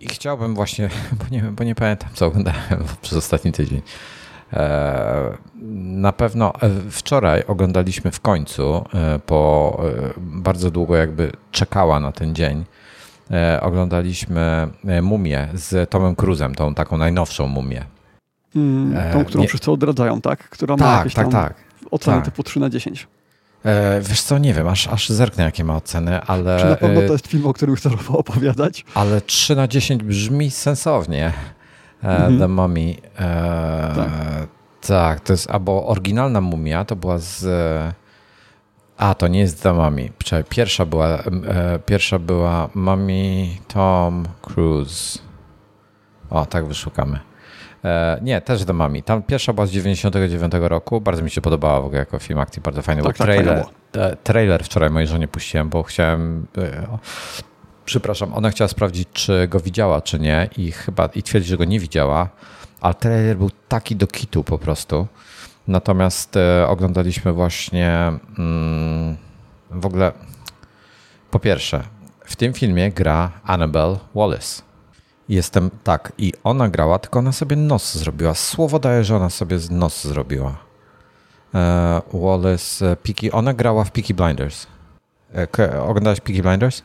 I, 0.00 0.06
chciałbym 0.08 0.54
właśnie, 0.54 0.90
bo 1.18 1.24
nie, 1.30 1.42
bo 1.42 1.64
nie 1.64 1.74
pamiętam 1.74 2.10
co 2.14 2.26
oglądałem 2.26 2.84
przez 3.02 3.18
ostatni 3.18 3.52
tydzień. 3.52 3.82
E, 4.52 5.36
na 5.72 6.12
pewno 6.12 6.52
e, 6.54 6.70
wczoraj 6.90 7.42
oglądaliśmy 7.46 8.10
w 8.10 8.20
końcu, 8.20 8.84
po 9.26 9.80
bardzo 10.16 10.70
długo 10.70 10.96
jakby 10.96 11.32
czekała 11.50 12.00
na 12.00 12.12
ten 12.12 12.34
dzień, 12.34 12.64
oglądaliśmy 13.60 14.68
Mumię 15.02 15.48
z 15.54 15.90
Tomem 15.90 16.16
Cruzem, 16.16 16.54
tą 16.54 16.74
taką 16.74 16.98
najnowszą 16.98 17.46
Mumię. 17.46 17.84
Mm, 18.56 19.12
tą, 19.12 19.24
którą 19.24 19.42
nie... 19.42 19.48
wszyscy 19.48 19.70
odradzają, 19.70 20.20
tak? 20.20 20.48
Która 20.48 20.76
tak, 20.76 20.86
ma 20.86 20.96
jakieś 20.96 21.14
tak, 21.14 21.28
tak. 21.28 21.54
oceny 21.90 22.16
tak. 22.16 22.24
typu 22.24 22.42
3 22.42 22.60
na 22.60 22.70
10. 22.70 23.08
E, 23.64 24.00
wiesz 24.00 24.22
co, 24.22 24.38
nie 24.38 24.54
wiem, 24.54 24.68
aż, 24.68 24.88
aż 24.88 25.08
zerknę 25.08 25.44
jakie 25.44 25.64
ma 25.64 25.76
oceny, 25.76 26.20
ale... 26.20 26.60
Czy 26.60 26.66
na 26.66 26.76
pewno 26.76 27.00
to 27.00 27.12
jest 27.12 27.26
film, 27.26 27.46
o 27.46 27.52
którym 27.52 27.76
chcesz 27.76 27.92
opowiadać? 28.08 28.84
Ale 28.94 29.20
3 29.20 29.56
na 29.56 29.68
10 29.68 30.02
brzmi 30.02 30.50
sensownie. 30.50 31.32
Mhm. 32.06 32.38
The 32.38 32.48
Mummy. 32.48 32.94
E, 33.18 33.92
tak. 33.96 34.48
tak, 34.86 35.20
to 35.20 35.32
jest, 35.32 35.50
albo 35.50 35.86
oryginalna 35.86 36.40
mumia 36.40 36.84
to 36.84 36.96
była 36.96 37.18
z... 37.18 37.46
A, 38.96 39.14
to 39.14 39.28
nie 39.28 39.40
jest 39.40 39.62
The 39.62 39.72
Mummy. 39.72 40.10
Pierwsza 40.48 40.86
była, 40.86 41.08
e, 41.08 41.22
pierwsza 41.86 42.18
była 42.18 42.68
Mummy 42.74 43.46
Tom 43.68 44.24
Cruise. 44.42 45.18
O, 46.30 46.46
tak 46.46 46.66
wyszukamy. 46.66 47.20
E, 47.84 48.18
nie, 48.22 48.40
też 48.40 48.64
The 48.64 48.72
Mummy. 48.72 49.02
Tam 49.02 49.22
pierwsza 49.22 49.52
była 49.52 49.66
z 49.66 49.70
99 49.70 50.52
roku. 50.60 51.00
Bardzo 51.00 51.22
mi 51.22 51.30
się 51.30 51.40
podobała 51.40 51.80
w 51.80 51.84
ogóle 51.84 51.98
jako 51.98 52.18
film 52.18 52.38
akcji, 52.38 52.62
bardzo 52.62 52.82
fajny. 52.82 53.02
Tak, 53.02 53.16
tak, 53.16 53.26
trailer, 53.26 53.64
e, 53.96 54.16
trailer 54.16 54.64
wczoraj 54.64 54.90
mojej 54.90 55.08
żonie 55.08 55.28
puściłem, 55.28 55.68
bo 55.68 55.82
chciałem... 55.82 56.46
Przepraszam, 57.86 58.34
ona 58.34 58.50
chciała 58.50 58.68
sprawdzić, 58.68 59.08
czy 59.12 59.48
go 59.48 59.60
widziała, 59.60 60.00
czy 60.00 60.18
nie 60.18 60.48
i 60.56 60.72
chyba 60.72 61.06
i 61.06 61.22
twierdzi, 61.22 61.48
że 61.48 61.56
go 61.56 61.64
nie 61.64 61.80
widziała, 61.80 62.28
ale 62.80 62.94
trailer 62.94 63.36
był 63.36 63.50
taki 63.68 63.96
do 63.96 64.06
kitu 64.06 64.44
po 64.44 64.58
prostu. 64.58 65.06
Natomiast 65.68 66.36
e, 66.36 66.68
oglądaliśmy 66.68 67.32
właśnie 67.32 68.12
mm, 68.38 69.16
w 69.70 69.86
ogóle 69.86 70.12
po 71.30 71.38
pierwsze, 71.38 71.82
w 72.24 72.36
tym 72.36 72.52
filmie 72.52 72.92
gra 72.92 73.30
Annabelle 73.44 73.96
Wallace. 74.14 74.62
Jestem 75.28 75.70
tak, 75.84 76.12
i 76.18 76.32
ona 76.44 76.68
grała, 76.68 76.98
tylko 76.98 77.18
ona 77.18 77.32
sobie 77.32 77.56
nos 77.56 77.94
zrobiła. 77.94 78.34
Słowo 78.34 78.78
daje, 78.78 79.04
że 79.04 79.16
ona 79.16 79.30
sobie 79.30 79.58
nos 79.70 80.04
zrobiła. 80.04 80.56
E, 81.54 82.02
Wallace, 82.12 82.90
e, 82.90 82.96
Peaky, 82.96 83.32
ona 83.32 83.54
grała 83.54 83.84
w 83.84 83.90
Peaky 83.90 84.14
Blinders. 84.14 84.66
E, 85.58 85.82
oglądałeś 85.82 86.20
Peaky 86.20 86.42
Blinders? 86.42 86.82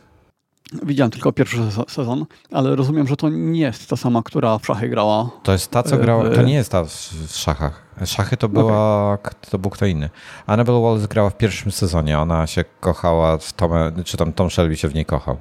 Widziałem 0.82 1.10
tylko 1.10 1.32
pierwszy 1.32 1.58
sezon, 1.88 2.26
ale 2.50 2.76
rozumiem, 2.76 3.08
że 3.08 3.16
to 3.16 3.28
nie 3.28 3.60
jest 3.60 3.88
ta 3.88 3.96
sama, 3.96 4.22
która 4.22 4.58
w 4.58 4.66
szachy 4.66 4.88
grała. 4.88 5.30
To 5.42 5.52
jest 5.52 5.70
ta, 5.70 5.82
co 5.82 5.96
grała. 5.96 6.30
To 6.30 6.42
nie 6.42 6.54
jest 6.54 6.72
ta 6.72 6.84
w, 6.84 6.90
szachach. 7.30 7.82
Szachy 8.04 8.36
to 8.36 8.48
była. 8.48 9.12
Okay. 9.12 9.32
To 9.50 9.58
był 9.58 9.70
kto 9.70 9.86
inny. 9.86 10.10
Annabelle 10.46 10.80
Wallace 10.80 11.08
grała 11.08 11.30
w 11.30 11.36
pierwszym 11.36 11.72
sezonie. 11.72 12.18
Ona 12.18 12.46
się 12.46 12.64
kochała 12.80 13.38
w 13.38 13.52
Tom, 13.52 13.70
czy 14.04 14.16
tam 14.16 14.32
Tom 14.32 14.50
Shelby 14.50 14.76
się 14.76 14.88
w 14.88 14.94
niej 14.94 15.04
kochał. 15.04 15.36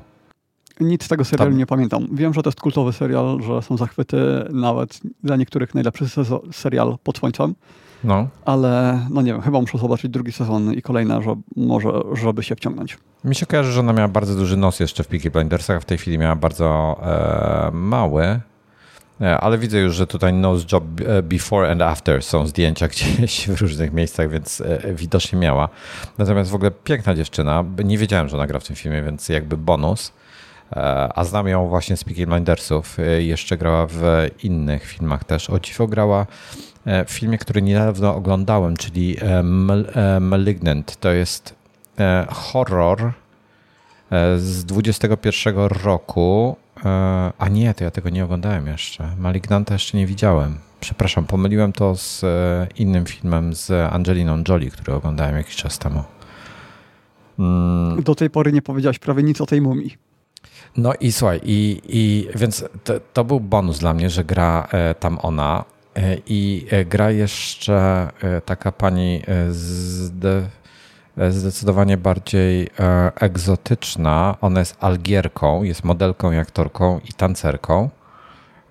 Nic 0.80 1.04
z 1.04 1.08
tego 1.08 1.26
serialu 1.26 1.52
Tam. 1.52 1.58
nie 1.58 1.66
pamiętam. 1.66 2.08
Wiem, 2.12 2.34
że 2.34 2.44
to 2.44 2.50
jest 2.50 2.62
kultowy 2.62 2.94
serial, 2.94 3.40
że 3.42 3.62
są 3.62 3.78
zachwyty, 3.78 4.18
nawet 4.50 5.00
dla 5.24 5.36
niektórych 5.36 5.76
najlepszy 5.76 6.06
serial 6.52 6.98
pod 7.04 7.18
słońcem. 7.18 7.56
No. 8.04 8.28
Ale 8.46 9.00
no 9.10 9.22
nie 9.22 9.34
wiem, 9.34 9.42
chyba 9.42 9.62
muszę 9.62 9.78
zobaczyć 9.78 10.12
drugi 10.12 10.32
sezon 10.32 10.74
i 10.74 10.82
kolejne, 10.82 11.22
że 11.22 11.36
może, 11.56 11.90
żeby 12.14 12.44
się 12.44 12.56
wciągnąć. 12.56 12.98
Mi 13.24 13.36
się 13.36 13.46
kojarzy, 13.46 13.72
że 13.72 13.80
ona 13.80 13.94
miała 13.94 14.08
bardzo 14.08 14.36
duży 14.36 14.58
nos 14.58 14.80
jeszcze 14.80 15.04
w 15.04 15.08
Peaky 15.08 15.32
Blindersach, 15.32 15.78
a 15.78 15.80
w 15.80 15.86
tej 15.86 15.98
chwili 15.98 16.18
miała 16.18 16.36
bardzo 16.36 16.98
e, 17.04 17.72
mały. 17.74 18.42
E, 19.22 19.38
ale 19.38 19.58
widzę 19.58 19.80
już, 19.80 19.96
że 19.96 20.08
tutaj 20.08 20.34
nose 20.34 20.66
job 20.72 20.84
e, 21.06 21.24
before 21.24 21.72
and 21.72 21.82
after 21.82 22.24
są 22.24 22.48
zdjęcia 22.48 22.88
gdzieś 23.18 23.50
w 23.50 23.62
różnych 23.62 23.94
miejscach, 23.94 24.30
więc 24.30 24.62
e, 24.62 24.94
widocznie 24.94 25.40
miała. 25.40 25.70
Natomiast 26.18 26.52
w 26.52 26.56
ogóle 26.56 26.72
piękna 26.72 27.16
dziewczyna. 27.16 27.64
Nie 27.84 27.98
wiedziałem, 27.98 28.30
że 28.30 28.38
ona 28.38 28.48
gra 28.48 28.60
w 28.60 28.64
tym 28.64 28.76
filmie, 28.76 29.04
więc 29.04 29.30
jakby 29.30 29.58
bonus. 29.58 30.14
A 31.16 31.24
znam 31.24 31.48
ją 31.48 31.68
właśnie 31.68 31.98
z 31.98 32.04
Peaky 32.04 32.28
Blindersów. 32.28 32.98
Jeszcze 33.20 33.58
grała 33.58 33.88
w 33.90 34.02
innych 34.44 34.84
filmach 34.84 35.24
też. 35.24 35.50
O 35.50 35.60
dziwo 35.60 35.88
grała 35.88 36.26
w 36.86 37.12
filmie, 37.12 37.38
który 37.38 37.62
niedawno 37.62 38.16
oglądałem, 38.16 38.78
czyli 38.78 39.18
Malignant. 40.22 40.98
To 41.00 41.12
jest 41.12 41.56
horror 42.30 43.14
z 44.38 44.66
21 44.66 45.56
roku. 45.56 46.56
A 47.38 47.48
nie, 47.52 47.74
to 47.74 47.84
ja 47.84 47.92
tego 47.92 48.10
nie 48.10 48.24
oglądałem 48.24 48.68
jeszcze. 48.68 49.16
Malignanta 49.18 49.74
jeszcze 49.74 49.98
nie 49.98 50.08
widziałem. 50.08 50.58
Przepraszam, 50.80 51.26
pomyliłem 51.26 51.74
to 51.74 51.96
z 51.96 52.26
innym 52.76 53.06
filmem 53.06 53.56
z 53.56 53.94
Angeliną 53.94 54.44
Jolie, 54.50 54.72
który 54.72 54.94
oglądałem 54.94 55.36
jakiś 55.36 55.56
czas 55.56 55.80
temu. 55.80 56.04
Mm. 57.40 58.04
Do 58.04 58.16
tej 58.16 58.30
pory 58.30 58.54
nie 58.54 58.62
powiedziałeś 58.62 59.00
prawie 59.00 59.24
nic 59.24 59.42
o 59.42 59.46
tej 59.46 59.62
mumii. 59.62 59.98
No 60.78 60.94
i 61.00 61.12
słuchaj, 61.12 61.42
i, 61.44 61.82
i 61.86 62.28
więc 62.36 62.66
to, 62.84 62.94
to 63.14 63.24
był 63.24 63.40
bonus 63.40 63.80
dla 63.80 63.94
mnie, 63.94 64.10
że 64.10 64.24
gra 64.24 64.68
e, 64.72 64.96
tam 64.96 65.20
ona 65.22 65.64
e, 65.64 65.81
i 66.28 66.68
e, 66.70 66.86
gra 66.86 67.12
jeszcze 67.12 68.08
taka 68.46 68.72
pani 68.72 69.22
zdecydowanie 71.30 71.98
bardziej 71.98 72.70
egzotyczna. 73.16 74.38
Ona 74.42 74.60
jest 74.60 74.78
Algierką, 74.80 75.64
jest 75.64 75.84
modelką 75.84 76.32
i 76.32 76.38
aktorką 76.38 77.00
i 77.10 77.14
tancerką. 77.14 77.90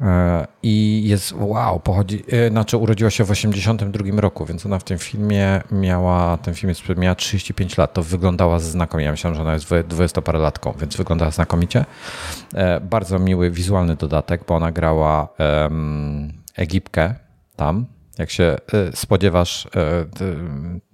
E, 0.01 0.47
I 0.63 1.03
jest, 1.09 1.33
wow, 1.37 1.81
pochodzi, 1.81 2.25
e, 2.33 2.51
znaczy 2.51 2.77
urodziła 2.77 3.11
się 3.11 3.25
w 3.25 3.31
82 3.31 4.21
roku, 4.21 4.47
więc 4.47 4.67
ona 4.67 4.79
w 4.79 4.85
tym 4.85 4.99
filmie 4.99 5.63
miała, 5.71 6.37
ten 6.37 6.55
film 6.55 6.69
jest, 6.69 6.83
miała 6.97 7.15
35 7.15 7.79
lat, 7.79 7.93
to 7.93 8.03
wyglądała 8.03 8.59
znakomicie. 8.59 9.05
Ja 9.05 9.11
myślałem, 9.11 9.35
że 9.35 9.43
ona 9.43 9.55
jest 9.55 9.67
20 9.89 10.23
parę 10.23 10.39
latką, 10.39 10.75
więc 10.81 10.97
wyglądała 10.97 11.31
znakomicie. 11.31 11.85
E, 12.55 12.81
bardzo 12.81 13.19
miły 13.19 13.51
wizualny 13.51 13.97
dodatek, 13.97 14.41
bo 14.49 14.57
ona 14.57 14.73
grała 14.73 15.29
um, 15.39 16.40
Egipkę 16.61 17.15
tam. 17.57 17.87
Jak 18.19 18.31
się 18.31 18.57
spodziewasz, 18.95 19.69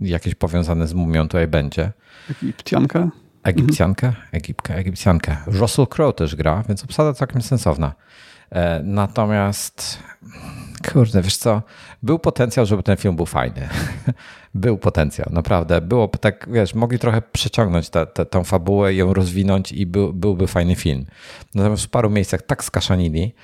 jakieś 0.00 0.34
powiązane 0.34 0.86
z 0.86 0.94
mumią 0.94 1.22
tutaj 1.22 1.48
będzie. 1.48 1.92
Egipcjanka? 2.30 3.08
Egipcjankę? 3.42 4.12
Egipkę, 4.32 4.74
Egipcjankę. 4.74 5.36
Russell 5.46 5.86
Crowe 5.86 6.12
też 6.12 6.36
gra, 6.36 6.64
więc 6.68 6.84
obsada 6.84 7.12
całkiem 7.12 7.42
sensowna. 7.42 7.94
E, 8.50 8.82
natomiast, 8.84 9.98
kurde, 10.92 11.22
wiesz 11.22 11.36
co, 11.36 11.62
był 12.02 12.18
potencjał, 12.18 12.66
żeby 12.66 12.82
ten 12.82 12.96
film 12.96 13.16
był 13.16 13.26
fajny. 13.26 13.68
był 14.54 14.78
potencjał, 14.78 15.28
naprawdę. 15.32 15.80
Było 15.80 16.08
tak, 16.08 16.48
wiesz, 16.52 16.74
mogli 16.74 16.98
trochę 16.98 17.22
przeciągnąć 17.22 17.90
tę, 17.90 18.06
tę, 18.06 18.44
fabułę, 18.44 18.94
ją 18.94 19.14
rozwinąć 19.14 19.72
i 19.72 19.86
był, 19.86 20.12
byłby 20.12 20.46
fajny 20.46 20.74
film. 20.74 21.06
Natomiast 21.54 21.84
w 21.84 21.88
paru 21.88 22.10
miejscach 22.10 22.42
tak 22.42 22.64
skaszanili, 22.64 23.34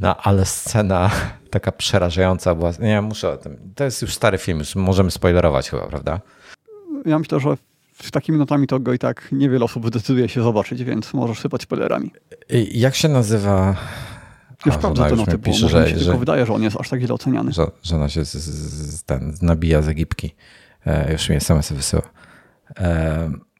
no 0.00 0.16
ale 0.16 0.44
scena 0.44 1.10
taka 1.50 1.72
przerażająca 1.72 2.54
była. 2.54 2.70
Nie, 2.80 3.02
muszę 3.02 3.30
o 3.30 3.36
tym. 3.36 3.72
To 3.74 3.84
jest 3.84 4.02
już 4.02 4.14
stary 4.14 4.38
film, 4.38 4.58
już 4.58 4.76
możemy 4.76 5.10
spoilerować 5.10 5.70
chyba, 5.70 5.86
prawda? 5.86 6.20
Ja 7.06 7.18
myślę, 7.18 7.40
że 7.40 7.56
z 8.02 8.10
takimi 8.10 8.38
notami 8.38 8.66
to 8.66 8.80
go 8.80 8.92
i 8.92 8.98
tak 8.98 9.28
niewiele 9.32 9.64
osób 9.64 9.86
zdecyduje 9.86 10.28
się 10.28 10.42
zobaczyć, 10.42 10.84
więc 10.84 11.14
możesz 11.14 11.38
sypać 11.38 11.62
spoilerami. 11.62 12.10
Jak 12.72 12.94
się 12.94 13.08
nazywa 13.08 13.76
nie 14.66 14.72
sprawdzę 14.72 15.10
te 15.10 15.16
noty, 15.16 15.38
pisze, 15.38 15.68
że, 15.68 15.90
się 15.90 15.98
że, 15.98 16.04
tylko 16.04 16.18
wydaje, 16.18 16.46
że 16.46 16.52
on 16.52 16.62
jest 16.62 16.76
aż 16.80 16.88
tak 16.88 17.00
źle 17.00 17.14
oceniany. 17.14 17.52
Że, 17.52 17.66
że 17.82 17.96
ona 17.96 18.08
się 18.08 18.24
z, 18.24 18.32
z, 18.34 19.02
ten, 19.02 19.34
nabija 19.42 19.82
z 19.82 19.88
Egipki. 19.88 20.34
E, 20.86 21.12
już 21.12 21.28
mi 21.28 21.36
SMS 21.36 21.72
wysyła. 21.72 22.02
E, 22.80 23.30
I 23.30 23.55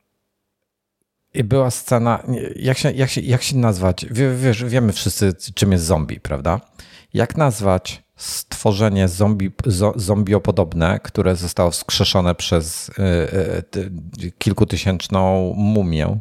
była 1.45 1.71
scena, 1.71 2.23
jak 2.57 2.79
się, 2.79 2.91
jak 2.91 3.11
się, 3.11 3.21
jak 3.21 3.43
się 3.43 3.57
nazwać, 3.57 4.07
wiesz, 4.37 4.65
wiemy 4.65 4.93
wszyscy 4.93 5.33
czym 5.55 5.73
jest 5.73 5.85
zombie, 5.85 6.21
prawda? 6.21 6.61
Jak 7.15 7.37
nazwać 7.37 8.03
stworzenie 8.17 9.09
zombie, 9.09 9.51
zombiopodobne, 9.97 11.01
które 11.03 11.37
zostało 11.37 11.71
wskrzeszone 11.71 12.35
przez 12.35 12.89
y, 12.89 12.93
y, 14.25 14.33
kilkutysięczną 14.39 15.53
mumię, 15.57 16.19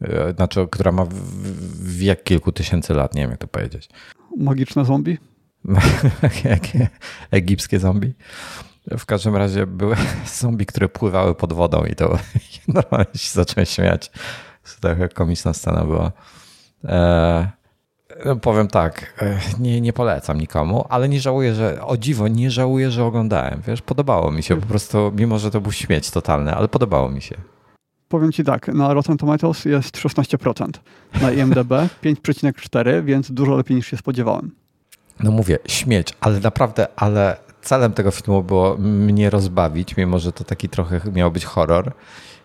E, 0.00 0.32
znaczy, 0.32 0.66
która 0.70 0.92
ma 0.92 1.06
wiek 1.82 2.22
kilku 2.22 2.52
tysięcy 2.52 2.94
lat, 2.94 3.14
nie 3.14 3.22
wiem 3.22 3.30
jak 3.30 3.40
to 3.40 3.46
powiedzieć. 3.46 3.88
Magiczne 4.36 4.84
zombie? 4.84 5.18
Egipskie 7.30 7.78
zombie. 7.78 8.14
W 8.98 9.06
każdym 9.06 9.36
razie 9.36 9.66
były 9.66 9.96
zombie, 10.40 10.66
które 10.66 10.88
pływały 10.88 11.34
pod 11.34 11.52
wodą 11.52 11.84
i 11.84 11.94
to 11.94 12.18
normalnie 12.68 13.14
się 13.14 13.30
zacząłem 13.32 13.66
śmiać. 13.66 14.10
To 14.62 14.88
taka 14.88 15.08
komiczna 15.08 15.52
scena 15.52 15.84
była. 15.84 16.12
E, 16.84 17.50
no 18.24 18.36
powiem 18.36 18.68
tak, 18.68 19.14
e, 19.22 19.38
nie, 19.58 19.80
nie 19.80 19.92
polecam 19.92 20.40
nikomu, 20.40 20.86
ale 20.88 21.08
nie 21.08 21.20
żałuję, 21.20 21.54
że 21.54 21.84
o 21.84 21.96
dziwo, 21.96 22.28
nie 22.28 22.50
żałuję, 22.50 22.90
że 22.90 23.04
oglądałem. 23.04 23.62
Wiesz, 23.66 23.82
podobało 23.82 24.30
mi 24.30 24.42
się 24.42 24.60
po 24.60 24.66
prostu, 24.66 25.12
mimo 25.16 25.38
że 25.38 25.50
to 25.50 25.60
był 25.60 25.72
śmieć 25.72 26.10
totalny, 26.10 26.54
ale 26.54 26.68
podobało 26.68 27.10
mi 27.10 27.22
się 27.22 27.36
powiem 28.10 28.32
Ci 28.32 28.44
tak, 28.44 28.68
na 28.68 28.94
Rotten 28.94 29.16
Tomatoes 29.16 29.64
jest 29.64 29.96
16%, 29.96 30.70
na 31.20 31.32
IMDb 31.32 31.72
5,4%, 32.02 33.04
więc 33.10 33.32
dużo 33.32 33.56
lepiej 33.56 33.76
niż 33.76 33.86
się 33.86 33.96
spodziewałem. 33.96 34.50
No 35.20 35.30
mówię, 35.30 35.58
śmieć, 35.66 36.12
ale 36.20 36.40
naprawdę, 36.40 36.86
ale 36.96 37.36
celem 37.70 37.92
tego 37.92 38.10
filmu 38.10 38.42
było 38.42 38.76
mnie 38.78 39.30
rozbawić, 39.30 39.96
mimo 39.96 40.18
że 40.18 40.32
to 40.32 40.44
taki 40.44 40.68
trochę 40.68 41.00
miał 41.12 41.30
być 41.30 41.44
horror. 41.44 41.92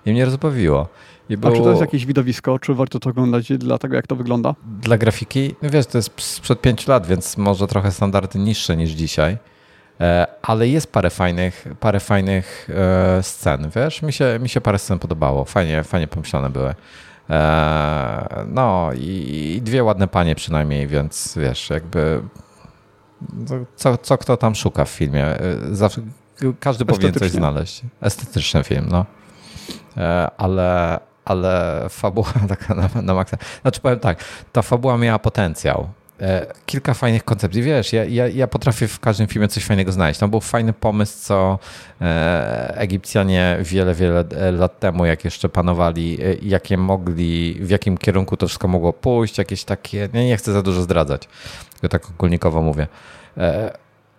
I 0.06 0.12
mnie 0.12 0.26
rozbawiło. 0.26 0.88
I 1.30 1.38
było... 1.38 1.54
A 1.54 1.56
czy 1.58 1.64
to 1.64 1.70
jest 1.70 1.82
jakieś 1.82 2.06
widowisko? 2.06 2.60
Czy 2.60 2.74
warto 2.74 3.00
to 3.00 3.10
oglądać 3.10 3.58
dla 3.58 3.78
tego, 3.78 3.96
jak 3.96 4.08
to 4.08 4.16
wygląda? 4.16 4.56
Dla 4.82 4.98
grafiki? 4.98 5.56
No 5.62 5.70
wiesz, 5.70 5.86
to 5.86 5.98
jest 5.98 6.22
sprzed 6.22 6.62
pięciu 6.62 6.92
lat, 6.92 7.08
więc 7.08 7.38
może 7.38 7.68
trochę 7.68 7.92
standardy 7.92 8.40
niższe 8.40 8.78
niż 8.78 8.92
dzisiaj. 8.92 9.38
E, 10.02 10.28
ale 10.42 10.68
jest 10.68 10.92
parę 10.92 11.10
fajnych, 11.10 11.68
parę 11.80 12.00
fajnych 12.00 12.70
e, 12.70 13.24
scen, 13.24 13.70
wiesz? 13.76 14.02
Mi 14.02 14.14
się, 14.14 14.40
mi 14.42 14.50
się 14.50 14.62
parę 14.62 14.80
scen 14.80 15.00
podobało. 15.00 15.46
Fajnie, 15.46 15.84
fajnie 15.84 16.08
pomyślane 16.08 16.50
były. 16.50 16.76
E, 17.30 18.46
no 18.48 18.90
i 18.98 19.62
dwie 19.64 19.84
ładne 19.84 20.08
panie 20.08 20.36
przynajmniej, 20.36 20.88
więc 20.88 21.38
wiesz, 21.38 21.70
jakby 21.70 22.22
co, 23.76 23.98
co 23.98 24.18
kto 24.18 24.38
tam 24.38 24.56
szuka 24.56 24.86
w 24.86 24.90
filmie. 24.90 25.26
Zawsze, 25.72 26.02
każdy 26.60 26.86
powinien 26.86 27.14
coś 27.14 27.32
znaleźć. 27.32 27.82
Estetyczny 28.02 28.64
film, 28.64 28.88
no. 28.92 29.06
Ale, 30.38 31.00
ale 31.26 31.86
fabuła 31.90 32.34
taka 32.50 32.76
na, 32.76 32.90
na 33.02 33.14
maksa. 33.14 33.38
Znaczy 33.62 33.82
powiem 33.82 34.00
tak, 34.00 34.24
ta 34.52 34.62
fabuła 34.62 34.98
miała 34.98 35.20
potencjał. 35.20 35.90
E, 36.22 36.54
kilka 36.66 36.94
fajnych 36.94 37.24
koncepcji. 37.24 37.62
Wiesz, 37.64 37.94
ja, 37.94 38.06
ja, 38.06 38.28
ja 38.28 38.48
potrafię 38.48 38.88
w 38.88 39.00
każdym 39.00 39.28
filmie 39.28 39.48
coś 39.48 39.66
fajnego 39.66 39.92
znaleźć. 39.92 40.20
Tam 40.20 40.30
był 40.30 40.40
fajny 40.40 40.74
pomysł, 40.74 41.18
co 41.22 41.60
e, 42.02 42.74
Egipcjanie 42.78 43.58
wiele, 43.62 43.94
wiele 43.94 44.26
e, 44.36 44.52
lat 44.52 44.80
temu, 44.80 45.06
jak 45.06 45.26
jeszcze 45.26 45.50
panowali, 45.50 46.18
jakie 46.42 46.78
mogli, 46.78 47.58
w 47.62 47.70
jakim 47.70 47.98
kierunku 47.98 48.38
to 48.38 48.48
wszystko 48.48 48.68
mogło 48.68 48.94
pójść, 48.94 49.38
jakieś 49.38 49.64
takie, 49.64 50.10
nie, 50.14 50.26
nie 50.26 50.38
chcę 50.38 50.54
za 50.54 50.62
dużo 50.62 50.82
zdradzać, 50.82 51.28
tylko 51.90 52.08
tak 52.08 52.16
ogólnikowo 52.16 52.62
mówię. 52.62 52.88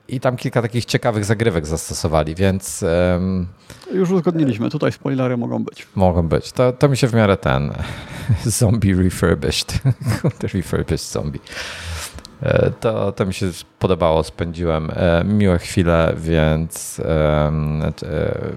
I 0.09 0.21
tam 0.21 0.37
kilka 0.37 0.63
takich 0.63 0.85
ciekawych 0.85 1.25
zagrywek 1.25 1.67
zastosowali, 1.67 2.35
więc. 2.35 2.85
Um, 3.13 3.47
Już 3.93 4.11
uzgodniliśmy, 4.11 4.71
tutaj 4.71 4.93
spoilery 4.93 5.37
mogą 5.37 5.65
być. 5.65 5.87
Mogą 5.95 6.29
być. 6.29 6.53
To, 6.53 6.73
to 6.73 6.89
mi 6.89 6.97
się 6.97 7.07
w 7.07 7.15
miarę 7.15 7.37
ten 7.37 7.73
zombie 8.45 8.95
refurbished. 8.95 9.79
refurbished 10.55 11.11
zombie. 11.13 11.41
E, 12.43 12.71
to, 12.71 13.13
to 13.13 13.27
mi 13.27 13.35
się 13.35 13.47
podobało, 13.79 14.23
spędziłem 14.23 14.91
e, 14.91 15.25
miłe 15.25 15.59
chwile, 15.59 16.15
więc, 16.17 17.01
e, 17.01 17.53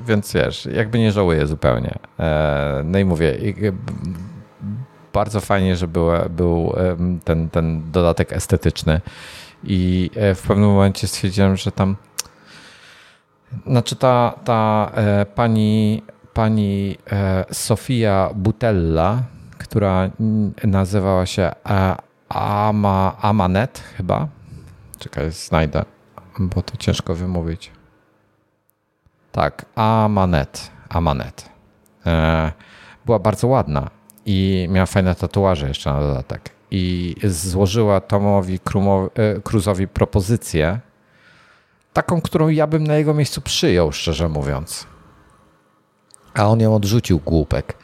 więc 0.08 0.34
wiesz, 0.34 0.66
jakby 0.66 1.00
nie 1.00 1.12
żałuję 1.12 1.48
zupełnie. 1.48 2.00
No 2.84 3.00
i 3.00 3.06
mówię, 3.06 3.38
bardzo 5.14 5.42
fajnie, 5.42 5.76
że 5.76 5.88
był, 5.88 6.08
był 6.30 6.74
ten, 7.24 7.50
ten 7.50 7.92
dodatek 7.92 8.34
estetyczny 8.34 9.02
i 9.64 10.10
e, 10.16 10.36
w 10.36 10.42
pewnym 10.42 10.70
momencie 10.70 11.08
stwierdziłem, 11.08 11.58
że 11.58 11.72
tam. 11.72 11.96
Znaczy 13.68 13.96
ta, 13.96 14.34
ta 14.44 14.92
e, 14.96 15.26
pani, 15.26 16.04
pani 16.34 16.98
e, 17.12 17.46
Sofia 17.52 18.30
Butella, 18.36 19.24
która 19.58 20.10
nazywała 20.64 21.26
się 21.26 21.52
Ama, 22.30 23.18
Amanet 23.22 23.84
chyba. 23.98 24.28
Czekaj, 25.00 25.32
znajdę, 25.32 25.86
bo 26.40 26.62
to 26.62 26.78
ciężko 26.78 27.16
wymówić. 27.16 27.72
Tak, 29.32 29.66
Amanet. 29.76 30.72
Amanet. 30.90 31.50
Była 33.06 33.20
bardzo 33.20 33.48
ładna 33.48 33.99
i 34.32 34.68
miała 34.70 34.86
fajne 34.86 35.16
tatuaże 35.16 35.68
jeszcze 35.68 35.94
na 35.94 36.00
dodatek 36.00 36.50
i 36.72 37.16
złożyła 37.24 38.02
Tomowi 38.02 38.60
e, 39.16 39.42
Cruzowi 39.42 39.88
propozycję, 39.88 40.80
taką, 41.94 42.22
którą 42.22 42.50
ja 42.50 42.68
bym 42.68 42.88
na 42.88 42.96
jego 42.96 43.14
miejscu 43.14 43.42
przyjął, 43.42 43.92
szczerze 43.92 44.30
mówiąc. 44.30 44.88
A 46.34 46.48
on 46.48 46.60
ją 46.60 46.76
odrzucił, 46.76 47.20
głupek. 47.20 47.78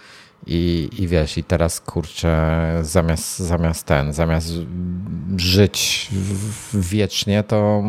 I, 0.47 0.89
I 0.97 1.07
wiesz, 1.07 1.37
i 1.37 1.43
teraz 1.43 1.79
kurczę, 1.79 2.61
zamiast, 2.81 3.39
zamiast 3.39 3.85
ten, 3.85 4.13
zamiast 4.13 4.53
żyć 5.37 6.09
wiecznie, 6.73 7.43
to 7.43 7.83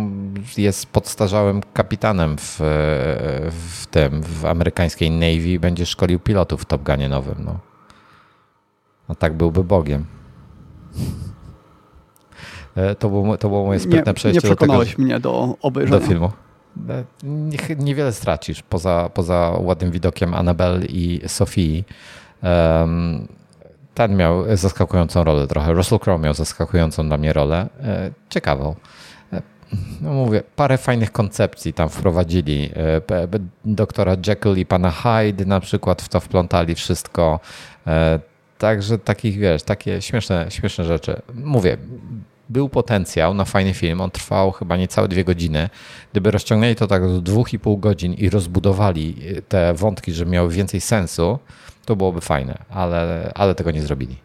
jest 0.57 0.87
podstarzałym 0.87 1.63
kapitanem 1.73 2.37
w, 2.39 2.57
w 3.51 3.87
tym, 3.87 4.23
w 4.23 4.47
amerykańskiej 4.47 5.11
Navy 5.11 5.61
będzie 5.61 5.87
szkolił 5.87 6.19
pilotów 6.21 6.63
w 6.63 6.65
Top 6.65 6.83
Gunie 6.83 7.09
nowym. 7.09 7.45
No. 7.45 7.76
A 9.09 9.15
tak 9.15 9.35
byłby 9.35 9.65
Bogiem. 9.65 10.07
E, 12.77 12.95
to 12.95 13.09
było, 13.09 13.37
to 13.37 13.49
było 13.49 13.67
moje 13.67 13.81
sprytne 13.81 14.11
nie, 14.11 14.15
przejście 14.15 14.49
nie 14.49 14.55
przekonałeś 14.55 14.89
do 14.89 14.97
tego, 14.97 15.05
mnie 15.05 15.21
do 15.21 15.57
obejrzenia. 15.63 16.01
Do 16.01 16.07
filmu. 16.07 16.31
E, 16.89 17.05
niewiele 17.79 18.13
stracisz 18.13 18.63
poza, 18.63 19.11
poza 19.15 19.57
ładnym 19.61 19.91
widokiem 19.91 20.35
Annabelle 20.35 20.87
i 20.87 21.21
Sofii. 21.27 21.85
Um, 22.43 23.29
ten 23.95 24.17
miał 24.17 24.57
zaskakującą 24.57 25.25
rolę 25.25 25.47
trochę. 25.47 25.73
Russell 25.73 25.99
Crowe 25.99 26.25
miał 26.25 26.35
zaskakującą 26.35 27.09
dla 27.09 27.17
mnie 27.17 27.33
rolę. 27.33 27.69
E, 27.83 28.11
ciekawą. 28.31 28.75
No 30.01 30.13
mówię, 30.13 30.43
parę 30.57 30.79
fajnych 30.79 31.13
koncepcji 31.13 31.73
tam 31.73 31.89
wprowadzili. 31.89 32.71
Doktora 33.65 34.17
Jekyll 34.27 34.57
i 34.57 34.67
pana 34.67 34.91
Hyde 34.91 35.45
na 35.45 35.61
przykład 35.61 36.03
w 36.03 36.09
to 36.09 36.21
wplątali 36.21 36.75
wszystko. 36.75 37.41
Także 38.59 38.99
takich, 38.99 39.39
wiesz, 39.39 39.63
takie 39.63 40.03
śmieszne, 40.03 40.47
śmieszne 40.49 40.85
rzeczy. 40.85 41.23
Mówię, 41.35 41.77
był 42.49 42.69
potencjał 42.69 43.35
na 43.35 43.45
fajny 43.45 43.75
film. 43.75 44.01
On 44.01 44.11
trwał 44.11 44.53
chyba 44.53 44.77
niecałe 44.77 45.09
dwie 45.09 45.25
godziny. 45.25 45.69
Gdyby 46.13 46.31
rozciągnęli 46.31 46.75
to 46.75 46.87
tak 46.87 47.03
do 47.03 47.21
dwóch 47.21 47.53
i 47.53 47.59
pół 47.59 47.79
godzin 47.79 48.15
i 48.15 48.31
rozbudowali 48.31 49.17
te 49.49 49.75
wątki, 49.75 50.13
żeby 50.13 50.31
miały 50.31 50.51
więcej 50.51 50.81
sensu, 50.81 51.39
to 51.85 51.97
byłoby 51.97 52.21
fajne, 52.21 52.59
ale, 52.71 53.33
ale 53.35 53.55
tego 53.55 53.71
nie 53.71 53.83
zrobili. 53.83 54.17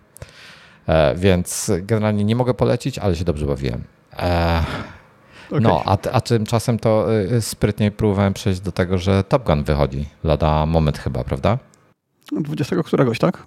E, 0.88 1.16
więc 1.16 1.72
generalnie 1.82 2.24
nie 2.24 2.36
mogę 2.36 2.54
polecić, 2.54 3.00
ale 3.00 3.16
się 3.16 3.26
dobrze 3.26 3.46
bawiłem. 3.46 3.84
E, 4.14 4.64
okay. 5.48 5.62
No, 5.62 5.84
a, 5.86 5.98
a 6.12 6.22
tymczasem 6.22 6.80
to 6.80 7.14
y, 7.14 7.42
sprytnie 7.42 7.92
próbowałem 7.92 8.34
przejść 8.34 8.60
do 8.60 8.72
tego, 8.72 8.98
że 8.98 9.24
Top 9.24 9.46
Gun 9.46 9.64
wychodzi 9.64 10.06
lada 10.24 10.66
moment 10.66 10.98
chyba, 10.98 11.24
prawda? 11.24 11.58
20 12.32 12.76
któregoś, 12.84 13.20
tak? 13.20 13.44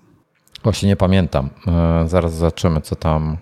Właśnie 0.65 0.89
nie 0.89 0.97
pamiętam. 0.97 1.51
E, 1.67 2.09
zaraz 2.09 2.35
zobaczymy, 2.35 2.81
co 2.81 2.97
tam, 2.97 3.37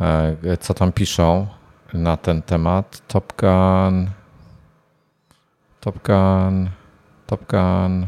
e, 0.00 0.56
co 0.56 0.74
tam 0.74 0.92
piszą 0.92 1.46
na 1.94 2.16
ten 2.16 2.42
temat. 2.42 3.02
Top 3.08 3.32
Gun. 3.40 4.10
Top 5.80 6.06
Gun. 6.06 6.70
Top 7.26 7.40
Gun. 7.50 8.06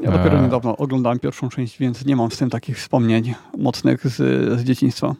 Ja 0.00 0.10
dopiero 0.10 0.38
e. 0.38 0.42
niedawno 0.42 0.76
oglądałem 0.76 1.18
pierwszą 1.18 1.48
część, 1.48 1.78
więc 1.78 2.04
nie 2.04 2.16
mam 2.16 2.30
z 2.30 2.38
tym 2.38 2.50
takich 2.50 2.78
wspomnień 2.78 3.34
mocnych 3.58 4.06
z, 4.06 4.16
z 4.60 4.64
dzieciństwa. 4.64 5.14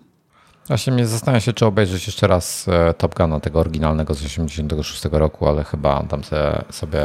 Właśnie 0.69 0.93
mnie 0.93 1.07
zastanawia 1.07 1.41
się, 1.41 1.53
czy 1.53 1.66
obejrzeć 1.66 2.07
jeszcze 2.07 2.27
raz 2.27 2.66
Top 2.99 3.15
Guna, 3.15 3.41
tego 3.41 3.61
oryginalnego 3.61 4.15
z 4.15 4.24
86 4.24 5.05
roku, 5.12 5.49
ale 5.49 5.65
chyba 5.65 6.03
tam 6.03 6.24
sobie... 6.24 6.62
sobie 6.70 7.01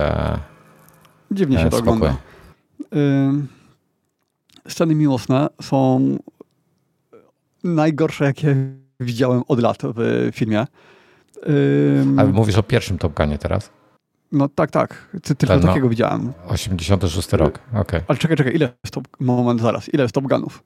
Dziwnie 1.32 1.58
się 1.58 1.70
to 1.70 1.78
ogląda. 1.78 2.16
Sceny 4.68 4.96
miłosne 4.96 5.48
są 5.62 6.02
najgorsze, 7.64 8.26
jakie 8.26 8.56
widziałem 9.00 9.44
od 9.48 9.60
lat 9.60 9.78
w 9.84 10.30
filmie. 10.34 10.68
Um, 11.46 12.20
Ale 12.20 12.30
mówisz 12.30 12.58
o 12.58 12.64
pierwszym 12.64 12.98
Top 12.98 13.14
Gunie 13.14 13.38
teraz? 13.38 13.70
No 14.32 14.50
tak, 14.50 14.72
tak. 14.72 15.10
Tylko 15.24 15.46
Ten, 15.48 15.60
no, 15.60 15.68
takiego 15.68 15.90
widziałem. 15.90 16.34
86 16.48 17.34
rok, 17.34 17.60
okej. 17.70 17.82
Okay. 17.82 18.04
Ale 18.08 18.18
czekaj, 18.18 18.38
czekaj, 18.38 18.56
ile 18.56 18.74
jest 18.84 18.94
Top... 18.94 19.08
Moment, 19.20 19.62
zaraz. 19.62 19.94
Ile 19.94 20.04
jest 20.04 20.16
Top 20.16 20.24
Gunów? 20.24 20.64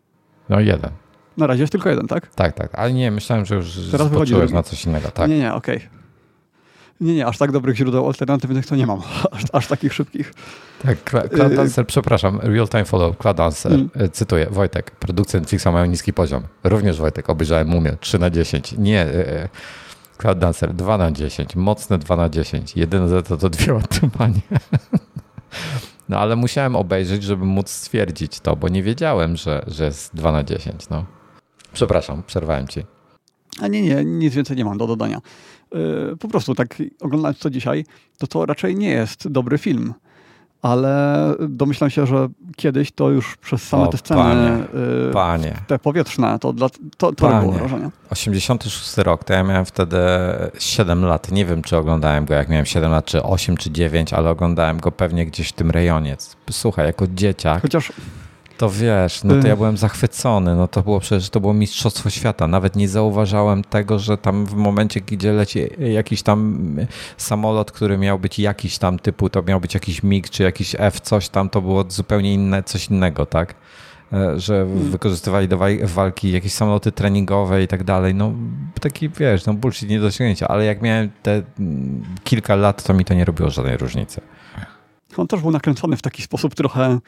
No 0.50 0.60
jeden. 0.60 0.92
Na 1.38 1.48
razie 1.48 1.64
jest 1.64 1.72
tylko 1.72 1.90
jeden, 1.90 2.08
tak? 2.08 2.28
Tak, 2.28 2.54
tak. 2.54 2.80
Ale 2.80 2.94
nie, 2.94 3.12
myślałem, 3.12 3.46
że 3.46 3.56
już 3.56 3.80
Teraz 3.92 4.08
wychodzi 4.08 4.34
na 4.54 4.64
coś 4.64 4.86
innego. 4.86 5.12
Tak. 5.12 5.30
Nie, 5.30 5.40
nie, 5.40 5.54
okej. 5.54 5.78
Okay. 5.78 5.99
Nie, 7.02 7.16
nie, 7.16 7.26
aż 7.26 7.38
tak 7.38 7.52
dobrych 7.52 7.76
źródeł 7.76 8.08
alternatywnych 8.08 8.66
to 8.66 8.76
nie 8.76 8.86
mam, 8.86 9.02
aż, 9.32 9.44
aż 9.52 9.68
takich 9.68 9.94
szybkich. 9.94 10.34
Tak, 10.84 11.04
Cloud 11.04 11.56
Dancer, 11.56 11.88
przepraszam, 11.88 12.40
Real 12.42 12.68
Time 12.68 12.86
Follow, 12.86 13.18
Cloud 13.18 13.38
Dancer, 13.38 13.72
mm. 13.72 13.90
E, 13.94 14.10
cytuję, 14.10 14.48
Wojtek, 14.52 14.92
produkcje 14.92 15.40
Netflixa 15.40 15.66
mają 15.66 15.86
niski 15.86 16.14
poziom. 16.14 16.44
Również 16.64 17.00
Wojtek, 17.00 17.30
obejrzałem 17.30 17.68
Mumię, 17.68 17.98
3 18.00 18.20
na 18.20 18.30
10. 18.30 18.76
Nie, 18.78 19.02
e, 19.02 19.50
Cloud 20.18 20.40
Dancer, 20.40 20.74
2 20.74 20.98
na 20.98 21.12
10, 21.12 21.56
mocne 21.56 21.98
2 21.98 22.16
na 22.16 22.30
10. 22.30 22.76
Jedyne 22.76 23.24
to 23.24 23.38
to 23.38 23.50
dwie 23.50 23.76
otrzymanie. 23.84 24.42
No 26.10 26.20
ale 26.20 26.36
musiałem 26.36 26.76
obejrzeć, 26.76 27.24
żeby 27.24 27.46
móc 27.46 27.70
stwierdzić 27.70 28.40
to, 28.40 28.56
bo 28.56 28.70
nie 28.70 28.84
wiedziałem, 28.84 29.38
że, 29.38 29.64
że 29.68 29.86
jest 29.86 30.16
2 30.16 30.32
na 30.32 30.44
10. 30.44 30.90
No. 30.90 31.06
Przepraszam, 31.74 32.24
przerwałem 32.28 32.68
ci. 32.68 32.84
A 33.62 33.68
nie, 33.68 33.82
nie, 33.82 34.06
nic 34.06 34.36
więcej 34.36 34.58
nie 34.58 34.66
mam 34.66 34.78
do 34.78 34.88
dodania. 34.88 35.22
Yy, 35.74 36.18
po 36.20 36.28
prostu 36.28 36.56
tak 36.56 36.76
oglądając 37.02 37.40
to 37.40 37.50
dzisiaj, 37.50 37.86
to 38.18 38.28
to 38.28 38.46
raczej 38.46 38.76
nie 38.76 38.90
jest 38.90 39.28
dobry 39.28 39.58
film. 39.58 39.94
ale 40.62 41.34
domyślam 41.50 41.90
się, 41.90 42.06
że 42.06 42.28
kiedyś 42.56 42.92
to 42.92 43.10
już 43.10 43.38
przez 43.38 43.64
same 43.68 43.84
O, 43.84 43.88
te 43.88 43.98
sceny 43.98 44.20
panie, 44.22 44.64
y, 45.10 45.14
Panie. 45.14 45.54
te 45.68 45.80
powietrzne, 45.80 46.40
to, 46.40 46.54
dla, 46.54 46.70
to, 46.70 46.78
to 46.98 47.12
Panie. 47.14 47.36
robiło 47.36 47.54
wrażenie. 47.54 47.90
86 48.10 48.98
rok, 48.98 49.24
to 49.24 49.34
ja 49.34 49.44
miałem 49.44 49.66
wtedy 49.66 49.98
7 50.60 51.06
lat. 51.06 51.32
Nie 51.32 51.46
wiem, 51.46 51.62
czy 51.62 51.78
oglądałem 51.78 52.26
go 52.26 52.34
jak 52.34 52.50
miałem 52.50 52.66
7 52.66 52.92
lat, 52.92 53.06
czy 53.06 53.24
8, 53.24 53.58
czy 53.58 53.72
9, 53.72 54.14
ale 54.14 54.30
oglądałem 54.30 54.80
go 54.80 54.92
pewnie 54.92 55.26
gdzieś 55.26 55.50
w 55.50 55.54
tym 55.54 55.72
rejonie. 55.72 56.18
Słuchaj, 56.52 56.86
jako 56.86 57.08
dzieciak, 57.08 57.62
Chociaż 57.62 57.94
to 58.60 58.70
wiesz, 58.70 59.24
no 59.24 59.42
to 59.42 59.48
ja 59.48 59.54
Y. 59.54 59.58
byłem 59.58 59.78
zachwycony. 59.78 60.56
No 60.56 60.68
to 60.68 60.82
było 60.82 61.00
przecież, 61.00 61.30
to 61.30 61.40
było 61.40 61.54
Mistrzostwo 61.54 62.10
Świata. 62.10 62.48
Nawet 62.48 62.76
nie 62.76 62.90
zauważałem 62.90 63.64
tego, 63.64 64.00
że 64.00 64.18
tam 64.18 64.46
w 64.46 64.54
momencie, 64.54 65.02
gdzie 65.02 65.34
leci 65.34 65.60
jakiś 65.94 66.24
tam 66.24 66.60
samolot, 67.18 67.72
który 67.72 67.98
miał 67.98 68.20
być 68.20 68.40
jakiś 68.40 68.78
tam 68.78 69.00
typu, 69.00 69.30
to 69.30 69.44
miał 69.44 69.60
być 69.60 69.74
jakiś 69.74 70.04
MiG, 70.04 70.30
czy 70.30 70.44
jakiś 70.44 70.76
F, 70.80 71.00
coś 71.00 71.30
tam, 71.30 71.50
to 71.50 71.62
było 71.62 71.86
zupełnie 71.90 72.34
inne, 72.34 72.64
coś 72.64 72.88
innego, 72.88 73.26
tak? 73.26 73.56
E, 74.14 74.40
Że 74.40 74.66
wykorzystywali 74.66 75.48
do 75.48 75.58
walki 75.84 76.32
jakieś 76.32 76.54
samoloty 76.54 76.92
treningowe 76.92 77.64
i 77.64 77.68
tak 77.68 77.84
dalej. 77.84 78.16
No 78.16 78.34
taki, 78.82 79.10
wiesz, 79.10 79.46
no 79.46 79.54
bullshit 79.54 79.90
nie 79.90 80.00
do 80.00 80.08
osiągnięcia, 80.08 80.48
ale 80.48 80.66
jak 80.66 80.82
miałem 80.82 81.10
te 81.24 81.42
kilka 82.24 82.56
lat, 82.56 82.84
to 82.84 82.94
mi 82.94 83.06
to 83.06 83.14
nie 83.14 83.26
robiło 83.26 83.50
żadnej 83.50 83.78
różnicy. 83.78 84.22
on 85.18 85.28
też 85.28 85.42
był 85.42 85.52
nakręcony 85.52 85.98
w 85.98 86.02
taki 86.02 86.22
sposób 86.22 86.56
trochę 86.56 87.00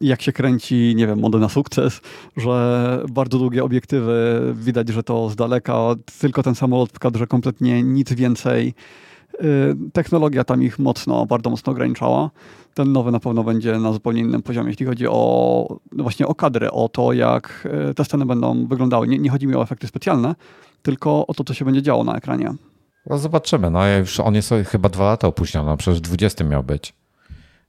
jak 0.00 0.22
się 0.22 0.32
kręci, 0.32 0.94
nie 0.96 1.06
wiem, 1.06 1.20
modę 1.20 1.38
na 1.38 1.48
sukces, 1.48 2.00
że 2.36 3.04
bardzo 3.12 3.38
długie 3.38 3.64
obiektywy, 3.64 4.40
widać, 4.54 4.88
że 4.88 5.02
to 5.02 5.30
z 5.30 5.36
daleka, 5.36 5.94
tylko 6.20 6.42
ten 6.42 6.54
samolot 6.54 6.90
w 6.92 6.98
kadrze, 6.98 7.26
kompletnie 7.26 7.82
nic 7.82 8.12
więcej. 8.12 8.74
Y, 9.34 9.76
Technologia 9.92 10.44
tam 10.44 10.62
ich 10.62 10.78
mocno, 10.78 11.26
bardzo 11.26 11.50
mocno 11.50 11.72
ograniczała. 11.72 12.30
Ten 12.74 12.92
nowy 12.92 13.10
na 13.10 13.20
pewno 13.20 13.44
będzie 13.44 13.78
na 13.78 13.92
zupełnie 13.92 14.20
innym 14.20 14.42
poziomie, 14.42 14.68
jeśli 14.68 14.86
chodzi 14.86 15.08
o 15.08 15.78
no 15.92 16.02
właśnie 16.02 16.26
o 16.26 16.34
kadry, 16.34 16.70
o 16.70 16.88
to, 16.88 17.12
jak 17.12 17.68
y, 17.90 17.94
te 17.94 18.04
sceny 18.04 18.26
będą 18.26 18.66
wyglądały. 18.66 19.08
Nie, 19.08 19.18
nie 19.18 19.30
chodzi 19.30 19.46
mi 19.46 19.54
o 19.54 19.62
efekty 19.62 19.86
specjalne, 19.86 20.34
tylko 20.82 21.26
o 21.26 21.34
to, 21.34 21.44
co 21.44 21.54
się 21.54 21.64
będzie 21.64 21.82
działo 21.82 22.04
na 22.04 22.16
ekranie. 22.16 22.54
No 23.06 23.18
zobaczymy. 23.18 23.70
No 23.70 23.88
już 23.88 24.20
on 24.20 24.34
jest 24.34 24.54
chyba 24.66 24.88
dwa 24.88 25.04
lata 25.04 25.28
opóźniony, 25.28 25.66
no 25.66 25.76
przecież 25.76 25.98
w 26.00 26.02
20 26.02 26.44
miał 26.44 26.64
być. 26.64 26.94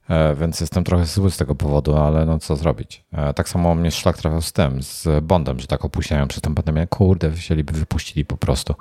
E, 0.08 0.34
Więc 0.34 0.60
jestem 0.60 0.84
trochę 0.84 1.06
zły 1.06 1.30
z 1.30 1.36
tego 1.36 1.54
powodu, 1.54 1.96
ale 1.96 2.26
no 2.26 2.38
co 2.38 2.56
zrobić. 2.56 3.04
E, 3.12 3.34
Tak 3.34 3.48
samo 3.48 3.74
mnie 3.74 3.90
szlak 3.90 4.16
trafiał 4.18 4.42
z 4.42 4.52
tym, 4.52 4.82
z 4.82 5.24
Bondem, 5.24 5.60
że 5.60 5.66
tak 5.66 5.84
opóźniają 5.84 6.28
przez 6.28 6.40
tę 6.42 6.54
pandemię. 6.54 6.86
Kurde, 6.86 7.30
wzięliby, 7.30 7.72
wypuścili 7.72 8.24
po 8.24 8.36
prostu. 8.36 8.74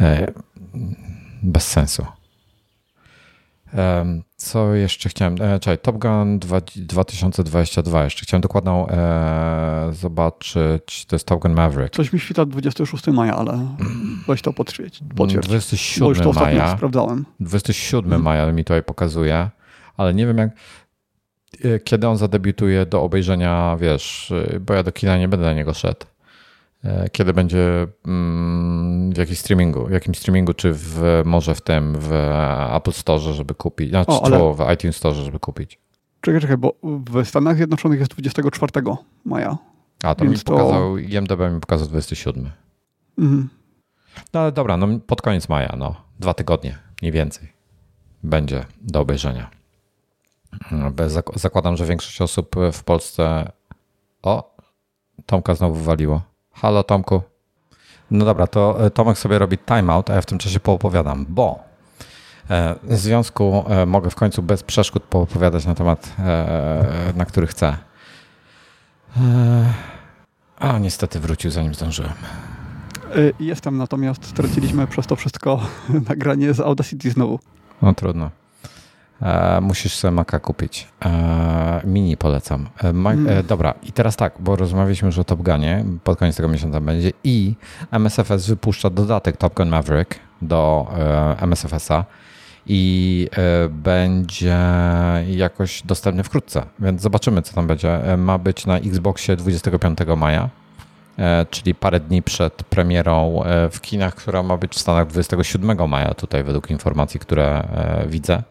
E, 0.00 0.32
Bez 1.42 1.66
sensu. 1.68 2.06
Co 4.36 4.74
jeszcze 4.74 5.08
chciałem? 5.08 5.36
Czekaj, 5.36 5.78
Top 5.78 5.98
Gun 5.98 6.38
dwa- 6.38 6.60
2022. 6.76 8.04
Jeszcze 8.04 8.22
chciałem 8.22 8.40
dokładną 8.40 8.86
zobaczyć. 9.92 11.04
To 11.06 11.16
jest 11.16 11.26
Top 11.26 11.40
Gun 11.42 11.52
Maverick. 11.54 11.94
Coś 11.96 12.12
mi 12.12 12.20
świta 12.20 12.44
26 12.46 13.06
maja, 13.06 13.36
ale 13.36 13.66
weź 14.28 14.42
to 14.42 14.52
potwierdź. 14.52 15.00
potwierdź. 15.16 15.16
Bo 15.16 15.24
już 15.36 15.46
27 15.46 16.14
to 16.24 16.32
maja. 16.32 16.76
sprawdzałem. 16.76 17.24
27 17.40 18.22
maja 18.22 18.52
mi 18.52 18.64
tutaj 18.64 18.82
pokazuje, 18.82 19.50
ale 19.98 20.14
nie 20.14 20.26
wiem 20.26 20.38
jak 20.38 20.50
e, 21.64 21.78
kiedy 21.80 22.08
on 22.08 22.16
zadebiutuje 22.16 22.86
do 22.86 23.02
obejrzenia, 23.02 23.76
wiesz, 23.80 24.32
e, 24.54 24.60
bo 24.60 24.74
ja 24.74 24.82
do 24.82 24.92
kina 24.92 25.18
nie 25.18 25.28
będę 25.28 25.46
na 25.46 25.52
niego 25.54 25.74
szedł. 25.74 26.06
E, 26.84 27.08
Kiedy 27.12 27.32
będzie 27.32 27.86
mm, 28.06 29.12
w 29.12 29.16
jakimś 29.18 29.38
streamingu, 29.38 29.86
w 29.86 29.90
jakim 29.90 30.14
streamingu, 30.14 30.54
czy 30.54 30.72
w, 30.72 31.22
może 31.24 31.54
w 31.54 31.60
tym, 31.60 31.96
w 31.98 32.12
Apple 32.74 32.92
Store, 32.92 33.20
żeby 33.20 33.54
kupić, 33.54 33.90
znaczy 33.90 34.10
O, 34.10 34.24
ale- 34.26 34.54
w 34.54 34.72
iTunes 34.74 34.96
Store, 34.96 35.14
żeby 35.14 35.38
kupić. 35.38 35.78
Czekaj, 36.20 36.40
czekaj, 36.40 36.56
bo 36.56 36.74
w 36.82 37.24
Stanach 37.24 37.56
Zjednoczonych 37.56 37.98
jest 38.00 38.12
24 38.12 38.72
maja. 39.24 39.58
A, 40.02 40.14
to 40.14 40.24
mi 40.24 40.36
to- 40.38 40.52
pokazał, 40.52 40.98
IMDB 40.98 41.40
mi 41.54 41.60
pokazał 41.60 41.88
27. 41.88 42.50
Mhm. 43.18 43.48
No 44.34 44.40
ale 44.40 44.52
dobra, 44.52 44.76
no 44.76 44.98
pod 45.06 45.22
koniec 45.22 45.48
maja, 45.48 45.74
no, 45.78 45.94
dwa 46.20 46.34
tygodnie, 46.34 46.78
mniej 47.02 47.12
więcej, 47.12 47.52
będzie 48.22 48.64
do 48.80 49.00
obejrzenia. 49.00 49.50
Zakładam, 51.34 51.76
że 51.76 51.86
większość 51.86 52.22
osób 52.22 52.56
w 52.72 52.84
Polsce. 52.84 53.52
O, 54.22 54.56
Tomka 55.26 55.54
znowu 55.54 55.74
wywaliło. 55.74 56.22
Halo, 56.52 56.82
Tomku. 56.82 57.22
No 58.10 58.24
dobra, 58.24 58.46
to 58.46 58.86
e, 58.86 58.90
Tomek 58.90 59.18
sobie 59.18 59.38
robi 59.38 59.58
timeout, 59.58 60.10
a 60.10 60.14
ja 60.14 60.20
w 60.20 60.26
tym 60.26 60.38
czasie 60.38 60.60
poopowiadam, 60.60 61.26
bo 61.28 61.58
e, 62.50 62.74
w 62.82 62.96
związku 62.96 63.64
e, 63.68 63.86
mogę 63.86 64.10
w 64.10 64.14
końcu 64.14 64.42
bez 64.42 64.62
przeszkód 64.62 65.02
poopowiadać 65.02 65.66
na 65.66 65.74
temat, 65.74 66.16
na 67.16 67.24
który 67.24 67.46
chcę. 67.46 67.76
A 70.58 70.78
niestety 70.78 71.20
wrócił, 71.20 71.50
zanim 71.50 71.74
zdążyłem. 71.74 72.12
Jestem, 73.40 73.76
natomiast 73.76 74.24
straciliśmy 74.24 74.86
przez 74.86 75.06
to 75.06 75.16
wszystko 75.16 75.60
nagranie 76.08 76.54
z 76.54 76.60
Audacity 76.60 77.10
znowu. 77.10 77.40
No 77.82 77.94
trudno. 77.94 78.30
E, 79.22 79.60
musisz 79.60 79.94
sobie 79.94 80.12
Maca 80.12 80.38
kupić. 80.38 80.88
E, 81.04 81.80
mini 81.84 82.16
polecam. 82.16 82.68
E, 82.82 82.92
ma, 82.92 83.12
e, 83.12 83.42
dobra, 83.42 83.74
i 83.82 83.92
teraz 83.92 84.16
tak, 84.16 84.32
bo 84.40 84.56
rozmawialiśmy 84.56 85.06
już 85.06 85.18
o 85.18 85.24
Top 85.24 85.42
Gunie, 85.42 85.84
pod 86.04 86.18
koniec 86.18 86.36
tego 86.36 86.48
miesiąca 86.48 86.80
będzie 86.80 87.12
i 87.24 87.54
MSFS 87.90 88.46
wypuszcza 88.46 88.90
dodatek 88.90 89.36
Top 89.36 89.54
Gun 89.54 89.68
Maverick 89.68 90.14
do 90.42 90.86
MSFS-a 91.40 92.04
i 92.66 93.28
będzie 93.70 94.58
jakoś 95.26 95.82
dostępny 95.82 96.22
wkrótce, 96.22 96.62
więc 96.78 97.02
zobaczymy, 97.02 97.42
co 97.42 97.54
tam 97.54 97.66
będzie. 97.66 98.00
Ma 98.18 98.38
być 98.38 98.66
na 98.66 98.78
Xboxie 98.78 99.36
25 99.36 99.98
maja, 100.16 100.48
czyli 101.50 101.74
parę 101.74 102.00
dni 102.00 102.22
przed 102.22 102.52
premierą 102.52 103.42
w 103.70 103.80
kinach, 103.80 104.14
która 104.14 104.42
ma 104.42 104.56
być 104.56 104.74
w 104.74 104.78
Stanach 104.78 105.06
27 105.06 105.88
maja, 105.88 106.14
tutaj 106.14 106.44
według 106.44 106.70
informacji, 106.70 107.20
które 107.20 107.68
widzę. 108.06 108.42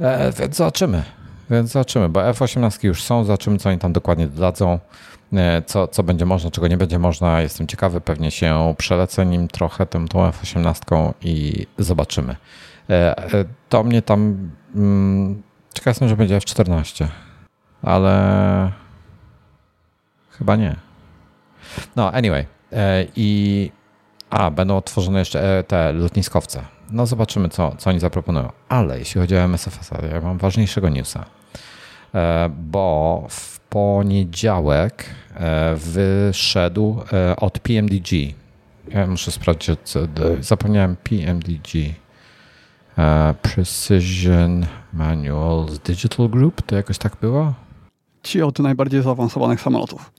E, 0.00 0.32
Więc 0.32 0.56
zobaczymy. 0.56 1.02
Więc 1.50 1.72
zobaczymy, 1.72 2.08
bo 2.08 2.28
F-18 2.28 2.84
już 2.86 3.02
są, 3.02 3.24
zobaczymy, 3.24 3.58
co 3.58 3.68
oni 3.68 3.78
tam 3.78 3.92
dokładnie 3.92 4.26
dodadzą, 4.26 4.78
e, 5.32 5.62
co, 5.66 5.88
co 5.88 6.02
będzie 6.02 6.26
można, 6.26 6.50
czego 6.50 6.68
nie 6.68 6.76
będzie 6.76 6.98
można. 6.98 7.40
Jestem 7.40 7.66
ciekawy, 7.66 8.00
pewnie 8.00 8.30
się 8.30 8.74
przelecę 8.78 9.26
nim 9.26 9.48
trochę, 9.48 9.86
tym, 9.86 10.08
tą 10.08 10.26
F-18 10.26 11.12
i 11.22 11.66
zobaczymy. 11.78 12.36
E, 12.90 13.18
e, 13.34 13.44
Do 13.70 13.82
mnie 13.82 14.02
tam, 14.02 14.50
mm, 14.74 15.42
ciekaw 15.74 15.86
jestem, 15.86 16.08
że 16.08 16.16
będzie 16.16 16.36
F-14, 16.36 17.06
ale 17.82 18.72
chyba 20.30 20.56
nie. 20.56 20.76
No, 21.96 22.12
anyway. 22.12 22.46
E, 22.72 23.06
I 23.16 23.70
a, 24.30 24.50
będą 24.50 24.76
otworzone 24.76 25.18
jeszcze 25.18 25.58
e, 25.58 25.62
te 25.62 25.92
lotniskowce. 25.92 26.62
No 26.90 27.06
zobaczymy, 27.06 27.48
co, 27.48 27.76
co 27.78 27.90
oni 27.90 28.00
zaproponują. 28.00 28.52
Ale 28.68 28.98
jeśli 28.98 29.20
chodzi 29.20 29.36
o 29.36 29.38
MSFS, 29.38 29.90
ja 30.12 30.20
mam 30.20 30.38
ważniejszego 30.38 30.88
newsa. 30.88 31.24
E, 32.14 32.50
Bo 32.58 33.26
w 33.30 33.60
poniedziałek 33.60 35.04
e, 35.34 35.74
wyszedł 35.76 37.00
e, 37.12 37.36
od 37.36 37.58
PMDG. 37.58 38.10
Ja 38.88 39.06
muszę 39.06 39.30
sprawdzić, 39.30 39.78
zapomniałem 40.40 40.96
PMDG. 40.96 41.94
Precision 43.42 44.66
Manuals 44.92 45.78
Digital 45.78 46.28
Group, 46.28 46.62
to 46.62 46.76
jakoś 46.76 46.98
tak 46.98 47.16
było? 47.20 47.54
Ci 48.22 48.42
od 48.42 48.58
najbardziej 48.58 49.02
zaawansowanych 49.02 49.60
samolotów. 49.60 50.10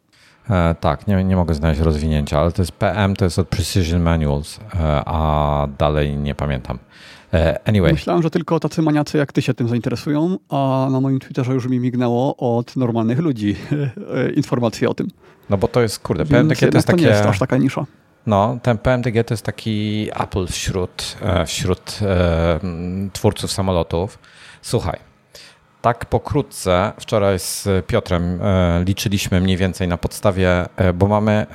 E, 0.50 0.76
tak, 0.80 1.08
nie, 1.08 1.24
nie 1.24 1.36
mogę 1.36 1.54
znaleźć 1.54 1.82
rozwinięcia, 1.82 2.40
ale 2.40 2.52
to 2.52 2.62
jest 2.62 2.72
PM, 2.72 3.16
to 3.16 3.26
jest 3.26 3.40
od 3.40 3.48
Precision 3.48 4.02
Manuals, 4.02 4.60
e, 4.60 5.02
a 5.06 5.68
dalej 5.78 6.18
nie 6.18 6.36
pamiętam. 6.36 6.80
E, 7.34 7.60
anyway, 7.68 7.94
Myślałem, 7.94 8.24
że 8.24 8.30
tylko 8.30 8.60
tacy 8.60 8.82
maniacy 8.82 9.18
jak 9.18 9.34
ty 9.34 9.42
się 9.42 9.54
tym 9.54 9.68
zainteresują, 9.68 10.38
a 10.50 10.88
na 10.92 11.02
moim 11.02 11.20
Twitterze 11.20 11.54
już 11.54 11.68
mi 11.68 11.80
mignęło 11.80 12.38
od 12.38 12.76
normalnych 12.76 13.20
ludzi 13.20 13.56
informacje 14.36 14.90
o 14.90 14.94
tym. 14.94 15.08
no 15.50 15.58
bo 15.58 15.68
to 15.68 15.82
jest, 15.82 16.00
kurde, 16.00 16.26
PMDG 16.26 16.60
to 16.60 16.66
jest 16.66 16.88
to 16.88 16.94
nie 16.94 16.98
takie, 16.98 17.10
jest 17.10 17.26
aż 17.26 17.40
taka 17.40 17.58
nisza. 17.58 17.86
no, 18.28 18.58
ten 18.62 18.78
PMDG 18.78 19.24
to 19.24 19.34
jest 19.34 19.46
taki 19.46 20.08
Apple 20.20 20.48
wśród, 20.48 21.18
wśród 21.46 22.00
twórców 23.14 23.52
samolotów. 23.52 24.20
Słuchaj, 24.62 25.00
tak 25.86 26.06
pokrótce, 26.06 26.92
wczoraj 27.00 27.40
z 27.40 27.68
Piotrem 27.88 28.42
e, 28.42 28.84
liczyliśmy 28.84 29.42
mniej 29.42 29.58
więcej 29.58 29.88
na 29.88 29.98
podstawie, 29.98 30.66
e, 30.76 30.94
bo 30.94 31.08
mamy 31.08 31.46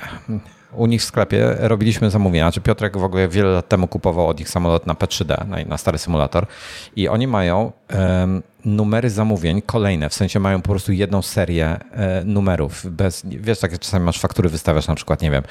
u 0.73 0.85
nich 0.85 1.01
w 1.01 1.03
sklepie 1.03 1.55
robiliśmy 1.59 2.09
zamówienia. 2.09 2.45
Znaczy 2.45 2.61
Piotrek 2.61 2.97
w 2.97 3.03
ogóle 3.03 3.27
wiele 3.27 3.49
lat 3.49 3.69
temu 3.69 3.87
kupował 3.87 4.27
od 4.27 4.39
nich 4.39 4.49
samolot 4.49 4.87
na 4.87 4.93
P3D, 4.93 5.67
na, 5.67 5.77
stary 5.77 5.97
symulator 5.97 6.45
i 6.95 7.07
oni 7.07 7.27
mają 7.27 7.71
numery 8.65 9.09
zamówień 9.09 9.61
kolejne, 9.61 10.09
w 10.09 10.13
sensie 10.13 10.39
mają 10.39 10.61
po 10.61 10.69
prostu 10.69 10.91
jedną 10.91 11.21
serię 11.21 11.79
e, 11.91 12.23
numerów. 12.25 12.91
Bez, 12.91 13.21
wiesz, 13.25 13.59
tak 13.59 13.79
czasami 13.79 14.05
masz 14.05 14.19
faktury, 14.19 14.49
wystawiasz 14.49 14.87
na 14.87 14.95
przykład, 14.95 15.21
nie 15.21 15.31
wiem, 15.31 15.43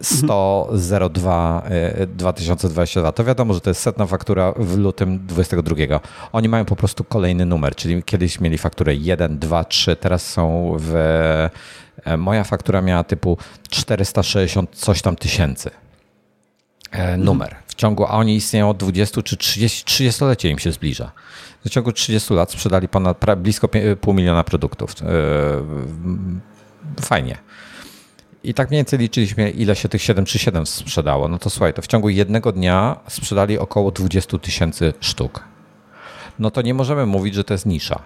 100 0.00 0.70
02 1.10 1.62
2022, 2.06 3.12
to 3.12 3.24
wiadomo, 3.24 3.54
że 3.54 3.60
to 3.60 3.70
jest 3.70 3.80
setna 3.80 4.06
faktura 4.06 4.52
w 4.56 4.76
lutym 4.76 5.26
22. 5.26 6.00
Oni 6.32 6.48
mają 6.48 6.64
po 6.64 6.76
prostu 6.76 7.04
kolejny 7.04 7.46
numer, 7.46 7.74
czyli 7.74 8.02
kiedyś 8.02 8.40
mieli 8.40 8.58
fakturę 8.58 8.94
1, 8.94 9.38
2, 9.38 9.64
3, 9.64 9.96
teraz 9.96 10.26
są 10.26 10.76
w... 10.78 10.94
E, 12.04 12.16
moja 12.16 12.44
faktura 12.44 12.82
miała 12.82 13.04
typu 13.04 13.38
460 13.70 14.76
coś 14.76 15.02
tam 15.02 15.16
tysięcy 15.16 15.70
e, 16.90 17.16
numer 17.16 17.56
w 17.66 17.74
ciągu, 17.74 18.04
a 18.04 18.10
oni 18.10 18.36
istnieją 18.36 18.70
od 18.70 18.76
20 18.76 19.22
czy 19.22 19.36
30, 19.36 19.84
30-lecie 19.84 20.50
im 20.50 20.58
się 20.58 20.72
zbliża. 20.72 21.12
W 21.64 21.70
ciągu 21.70 21.92
30 21.92 22.34
lat 22.34 22.50
sprzedali 22.50 22.88
ponad 22.88 23.18
blisko 23.36 23.68
pół 24.00 24.14
miliona 24.14 24.44
produktów. 24.44 24.94
E, 25.02 25.04
fajnie. 27.02 27.38
I 28.44 28.54
tak 28.54 28.70
mniej 28.70 28.78
więcej 28.78 28.98
liczyliśmy, 28.98 29.50
ile 29.50 29.76
się 29.76 29.88
tych 29.88 30.02
737 30.02 30.66
sprzedało. 30.66 31.28
No 31.28 31.38
to 31.38 31.50
słuchaj, 31.50 31.74
to 31.74 31.82
w 31.82 31.86
ciągu 31.86 32.08
jednego 32.08 32.52
dnia 32.52 32.96
sprzedali 33.08 33.58
około 33.58 33.90
20 33.90 34.38
tysięcy 34.38 34.94
sztuk. 35.00 35.44
No 36.38 36.50
to 36.50 36.62
nie 36.62 36.74
możemy 36.74 37.06
mówić, 37.06 37.34
że 37.34 37.44
to 37.44 37.54
jest 37.54 37.66
nisza. 37.66 38.02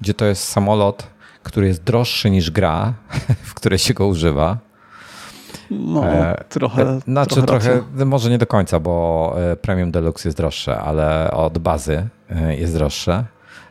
Gdzie 0.00 0.14
to 0.14 0.24
jest 0.24 0.48
samolot, 0.48 1.06
który 1.44 1.66
jest 1.66 1.82
droższy 1.82 2.30
niż 2.30 2.50
gra, 2.50 2.94
w 3.42 3.54
której 3.54 3.78
się 3.78 3.94
go 3.94 4.06
używa. 4.06 4.58
No, 5.70 6.06
e, 6.06 6.44
trochę. 6.48 6.82
E, 6.82 7.00
znaczy, 7.00 7.42
trochę, 7.42 7.46
trochę 7.46 8.04
może 8.04 8.30
nie 8.30 8.38
do 8.38 8.46
końca, 8.46 8.80
bo 8.80 9.34
e, 9.52 9.56
Premium 9.56 9.90
Deluxe 9.90 10.28
jest 10.28 10.38
droższe, 10.38 10.80
ale 10.80 11.30
od 11.30 11.58
bazy 11.58 12.08
jest 12.48 12.74
droższe. 12.74 13.24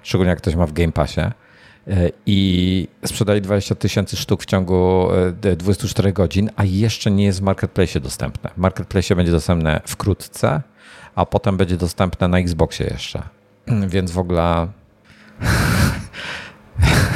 Szczególnie 0.04 0.30
jak 0.30 0.38
ktoś 0.38 0.56
ma 0.56 0.66
w 0.66 0.74
Game 0.74 0.92
Passie. 0.92 1.22
I 2.26 2.88
sprzedali 3.06 3.42
20 3.42 3.76
tysięcy 3.76 4.18
sztuk 4.18 4.44
w 4.44 4.46
ciągu 4.46 5.08
24 5.58 6.14
godzin, 6.14 6.50
a 6.56 6.64
jeszcze 6.64 7.12
nie 7.12 7.26
jest 7.26 7.40
w 7.40 7.42
Marketplace 7.42 8.00
dostępne. 8.00 8.50
W 8.50 8.58
Marketplace 8.58 9.16
będzie 9.16 9.32
dostępne 9.32 9.82
wkrótce, 9.86 10.62
a 11.16 11.26
potem 11.26 11.58
będzie 11.58 11.78
dostępne 11.78 12.28
na 12.28 12.40
Xboxie 12.40 12.86
jeszcze. 12.86 13.24
Więc 13.88 14.12
w 14.12 14.20
ogóle. 14.20 14.68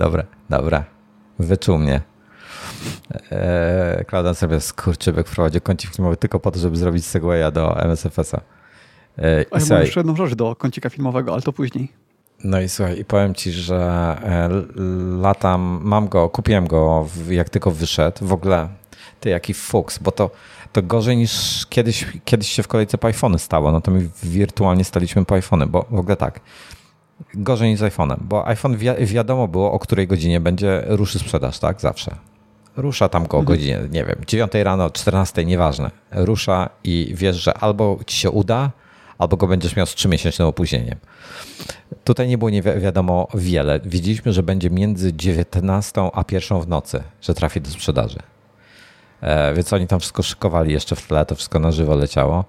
Dobra, 0.00 0.24
dobra. 0.50 0.84
Wyczuł 1.38 1.78
mnie. 1.78 2.00
Eee, 3.30 4.04
Klaudan 4.04 4.34
sobie 4.34 4.60
skurczybek 4.60 5.28
wprowadził 5.28 5.60
kącik 5.60 5.94
filmowy 5.94 6.16
tylko 6.16 6.40
po 6.40 6.50
to, 6.50 6.58
żeby 6.58 6.76
zrobić 6.76 7.06
segwaya 7.06 7.52
do 7.52 7.76
MSFS-a. 7.84 8.40
Eee, 9.18 9.46
ja 9.52 9.66
mam 9.70 9.80
jeszcze 9.80 10.00
jedną 10.00 10.16
rzecz 10.16 10.34
do 10.34 10.56
kącika 10.56 10.90
filmowego, 10.90 11.32
ale 11.32 11.42
to 11.42 11.52
później. 11.52 11.92
No 12.44 12.60
i 12.60 12.68
słuchaj, 12.68 12.98
i 12.98 13.04
powiem 13.04 13.34
ci, 13.34 13.52
że 13.52 13.76
e, 14.22 14.50
latam, 15.20 15.80
mam 15.82 16.08
go, 16.08 16.28
kupiłem 16.28 16.66
go 16.66 17.06
jak 17.28 17.48
tylko 17.48 17.70
wyszedł. 17.70 18.26
W 18.26 18.32
ogóle, 18.32 18.68
ty 19.20 19.28
jaki 19.28 19.54
fuks, 19.54 19.98
bo 19.98 20.10
to, 20.12 20.30
to 20.72 20.82
gorzej 20.82 21.16
niż 21.16 21.66
kiedyś, 21.66 22.06
kiedyś 22.24 22.48
się 22.48 22.62
w 22.62 22.68
kolejce 22.68 22.98
po 22.98 23.06
iPhony 23.06 23.38
stało. 23.38 23.72
No 23.72 23.80
to 23.80 23.90
my 23.90 24.08
wirtualnie 24.22 24.84
staliśmy 24.84 25.24
po 25.24 25.34
iPhony, 25.34 25.66
bo 25.66 25.86
w 25.90 25.98
ogóle 25.98 26.16
tak. 26.16 26.40
Gorzej 27.34 27.70
niż 27.70 27.80
z 27.80 27.82
iPhone'em, 27.82 28.16
bo 28.20 28.48
iPhone 28.48 28.76
wi 28.76 28.86
wiadomo 29.06 29.48
było, 29.48 29.72
o 29.72 29.78
której 29.78 30.06
godzinie 30.06 30.40
będzie 30.40 30.82
ruszy 30.86 31.18
sprzedaż, 31.18 31.58
tak? 31.58 31.80
Zawsze. 31.80 32.16
Rusza 32.76 33.08
tam 33.08 33.26
go 33.26 33.36
o 33.36 33.40
mhm. 33.40 33.58
godzinie, 33.58 33.80
nie 33.90 34.04
wiem, 34.04 34.16
9 34.26 34.52
rano, 34.54 34.90
14, 34.90 35.44
nieważne. 35.44 35.90
Rusza 36.12 36.70
i 36.84 37.12
wiesz, 37.14 37.36
że 37.36 37.58
albo 37.58 37.98
ci 38.06 38.16
się 38.16 38.30
uda, 38.30 38.70
albo 39.18 39.36
go 39.36 39.46
będziesz 39.46 39.76
miał 39.76 39.86
z 39.86 39.94
3-miesięcznym 39.94 40.44
opóźnieniem. 40.44 40.98
Tutaj 42.04 42.28
nie 42.28 42.38
było 42.38 42.50
nie 42.50 42.62
wi 42.62 42.70
wiadomo 42.80 43.28
wiele. 43.34 43.80
Widzieliśmy, 43.84 44.32
że 44.32 44.42
będzie 44.42 44.70
między 44.70 45.12
19 45.12 46.10
a 46.12 46.24
1 46.32 46.60
w 46.60 46.68
nocy, 46.68 47.02
że 47.20 47.34
trafi 47.34 47.60
do 47.60 47.70
sprzedaży. 47.70 48.18
E, 49.20 49.54
więc 49.54 49.72
oni 49.72 49.86
tam 49.86 50.00
wszystko 50.00 50.22
szykowali 50.22 50.72
jeszcze 50.72 50.96
w 50.96 51.06
tle, 51.06 51.26
to 51.26 51.34
wszystko 51.34 51.58
na 51.58 51.72
żywo 51.72 51.96
leciało. 51.96 52.44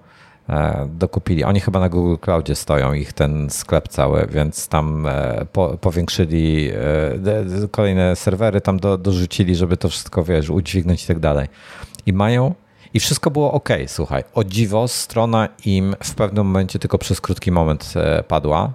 E, 0.48 0.88
dokupili. 0.98 1.44
Oni 1.44 1.60
chyba 1.60 1.80
na 1.80 1.88
Google 1.88 2.16
Cloudzie 2.24 2.54
stoją, 2.54 2.92
ich 2.92 3.12
ten 3.12 3.50
sklep 3.50 3.88
cały, 3.88 4.26
więc 4.30 4.68
tam 4.68 5.06
e, 5.06 5.46
po, 5.52 5.78
powiększyli 5.78 6.70
e, 7.64 7.68
kolejne 7.70 8.16
serwery, 8.16 8.60
tam 8.60 8.80
do, 8.80 8.98
dorzucili, 8.98 9.56
żeby 9.56 9.76
to 9.76 9.88
wszystko, 9.88 10.24
wiesz, 10.24 10.50
udźwignąć 10.50 11.04
i 11.04 11.06
tak 11.06 11.18
dalej. 11.18 11.48
I 12.06 12.12
mają 12.12 12.54
i 12.94 13.00
wszystko 13.00 13.30
było 13.30 13.52
ok, 13.52 13.68
słuchaj. 13.86 14.24
O 14.34 14.44
dziwo, 14.44 14.88
strona 14.88 15.48
im 15.64 15.96
w 16.04 16.14
pewnym 16.14 16.46
momencie 16.46 16.78
tylko 16.78 16.98
przez 16.98 17.20
krótki 17.20 17.52
moment 17.52 17.94
padła, 18.28 18.72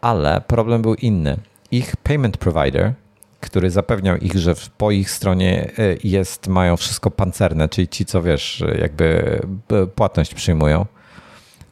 ale 0.00 0.40
problem 0.46 0.82
był 0.82 0.94
inny. 0.94 1.36
Ich 1.70 1.96
payment 1.96 2.36
provider 2.36 2.92
który 3.40 3.70
zapewniał 3.70 4.16
ich, 4.16 4.36
że 4.36 4.54
po 4.78 4.90
ich 4.90 5.10
stronie 5.10 5.70
e, 5.78 5.96
jest, 6.04 6.48
mają 6.48 6.76
wszystko 6.76 7.10
pancerne, 7.10 7.68
czyli 7.68 7.88
ci, 7.88 8.04
co 8.04 8.22
wiesz, 8.22 8.64
jakby 8.78 9.40
płatność 9.94 10.34
przyjmują. 10.34 10.86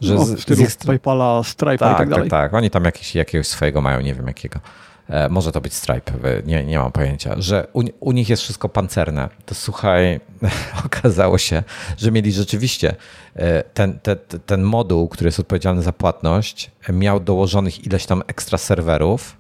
Że 0.01 0.15
no, 0.15 0.27
stylu 0.27 0.67
z 0.67 0.81
ich... 0.81 0.87
PayPala, 0.87 1.43
Stripe 1.43 1.79
tak, 1.79 1.89
i 1.89 1.91
tak, 1.91 1.99
tak 1.99 2.09
dalej. 2.09 2.31
Tak, 2.31 2.51
tak. 2.51 2.55
Oni 2.55 2.71
tam 2.71 2.85
jakiś, 2.85 3.15
jakiegoś 3.15 3.47
swojego 3.47 3.81
mają, 3.81 4.01
nie 4.01 4.15
wiem 4.15 4.27
jakiego. 4.27 4.61
E, 5.09 5.29
może 5.29 5.53
to 5.53 5.61
być 5.61 5.75
Stripe, 5.75 6.13
nie, 6.47 6.65
nie 6.65 6.79
mam 6.79 6.93
pojęcia, 6.93 7.35
że 7.39 7.67
u, 7.73 7.83
u, 8.01 8.13
nich 8.13 8.29
jest 8.29 8.43
wszystko 8.43 8.69
pancerne. 8.69 9.29
To 9.47 9.55
słuchaj, 9.55 10.21
okazało 10.87 11.39
się, 11.39 11.63
że 11.97 12.11
mieli 12.11 12.33
rzeczywiście 12.33 12.95
e, 13.37 13.63
ten, 13.63 13.99
ten, 13.99 14.19
ten 14.47 14.63
moduł, 14.63 15.09
który 15.09 15.29
jest 15.29 15.41
odpowiedzialny 15.41 15.83
za 15.83 15.93
płatność, 15.93 16.71
miał 16.93 17.21
dołożonych 17.21 17.87
ileś 17.87 18.07
tam 18.07 18.23
ekstra 18.27 18.59
serwerów, 18.59 19.38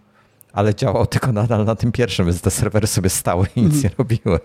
ale 0.52 0.74
działał 0.74 1.06
tylko 1.06 1.32
nadal 1.32 1.64
na 1.64 1.76
tym 1.76 1.92
pierwszym, 1.92 2.26
więc 2.26 2.40
te 2.40 2.50
serwery 2.50 2.86
sobie 2.86 3.10
stały 3.10 3.46
i 3.56 3.62
nic 3.62 3.84
nie 3.84 3.90
robiły. 3.98 4.40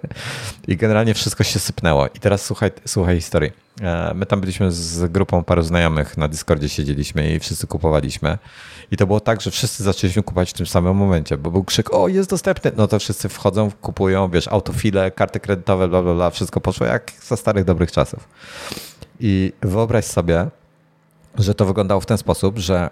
I 0.67 0.77
generalnie 0.77 1.13
wszystko 1.13 1.43
się 1.43 1.59
sypnęło. 1.59 2.07
I 2.07 2.19
teraz 2.19 2.45
słuchaj, 2.45 2.71
słuchaj 2.85 3.15
historii. 3.15 3.51
E, 3.81 4.13
my 4.15 4.25
tam 4.25 4.41
byliśmy 4.41 4.71
z 4.71 5.11
grupą 5.11 5.43
paru 5.43 5.61
znajomych, 5.61 6.17
na 6.17 6.27
Discordzie 6.27 6.69
siedzieliśmy 6.69 7.33
i 7.33 7.39
wszyscy 7.39 7.67
kupowaliśmy. 7.67 8.37
I 8.91 8.97
to 8.97 9.07
było 9.07 9.19
tak, 9.19 9.41
że 9.41 9.51
wszyscy 9.51 9.83
zaczęliśmy 9.83 10.23
kupować 10.23 10.49
w 10.49 10.53
tym 10.53 10.65
samym 10.65 10.95
momencie, 10.95 11.37
bo 11.37 11.51
był 11.51 11.63
krzyk, 11.63 11.93
o 11.93 12.07
jest 12.07 12.29
dostępny. 12.29 12.71
No 12.77 12.87
to 12.87 12.99
wszyscy 12.99 13.29
wchodzą, 13.29 13.71
kupują, 13.81 14.29
wiesz, 14.29 14.47
autofile, 14.47 15.11
karty 15.11 15.39
kredytowe, 15.39 15.87
bla, 15.87 16.01
bla, 16.01 16.13
bla. 16.13 16.29
Wszystko 16.29 16.61
poszło 16.61 16.87
jak 16.87 17.11
za 17.21 17.35
starych, 17.35 17.65
dobrych 17.65 17.91
czasów. 17.91 18.27
I 19.19 19.53
wyobraź 19.61 20.05
sobie, 20.05 20.47
że 21.37 21.55
to 21.55 21.65
wyglądało 21.65 22.01
w 22.01 22.05
ten 22.05 22.17
sposób, 22.17 22.57
że 22.59 22.89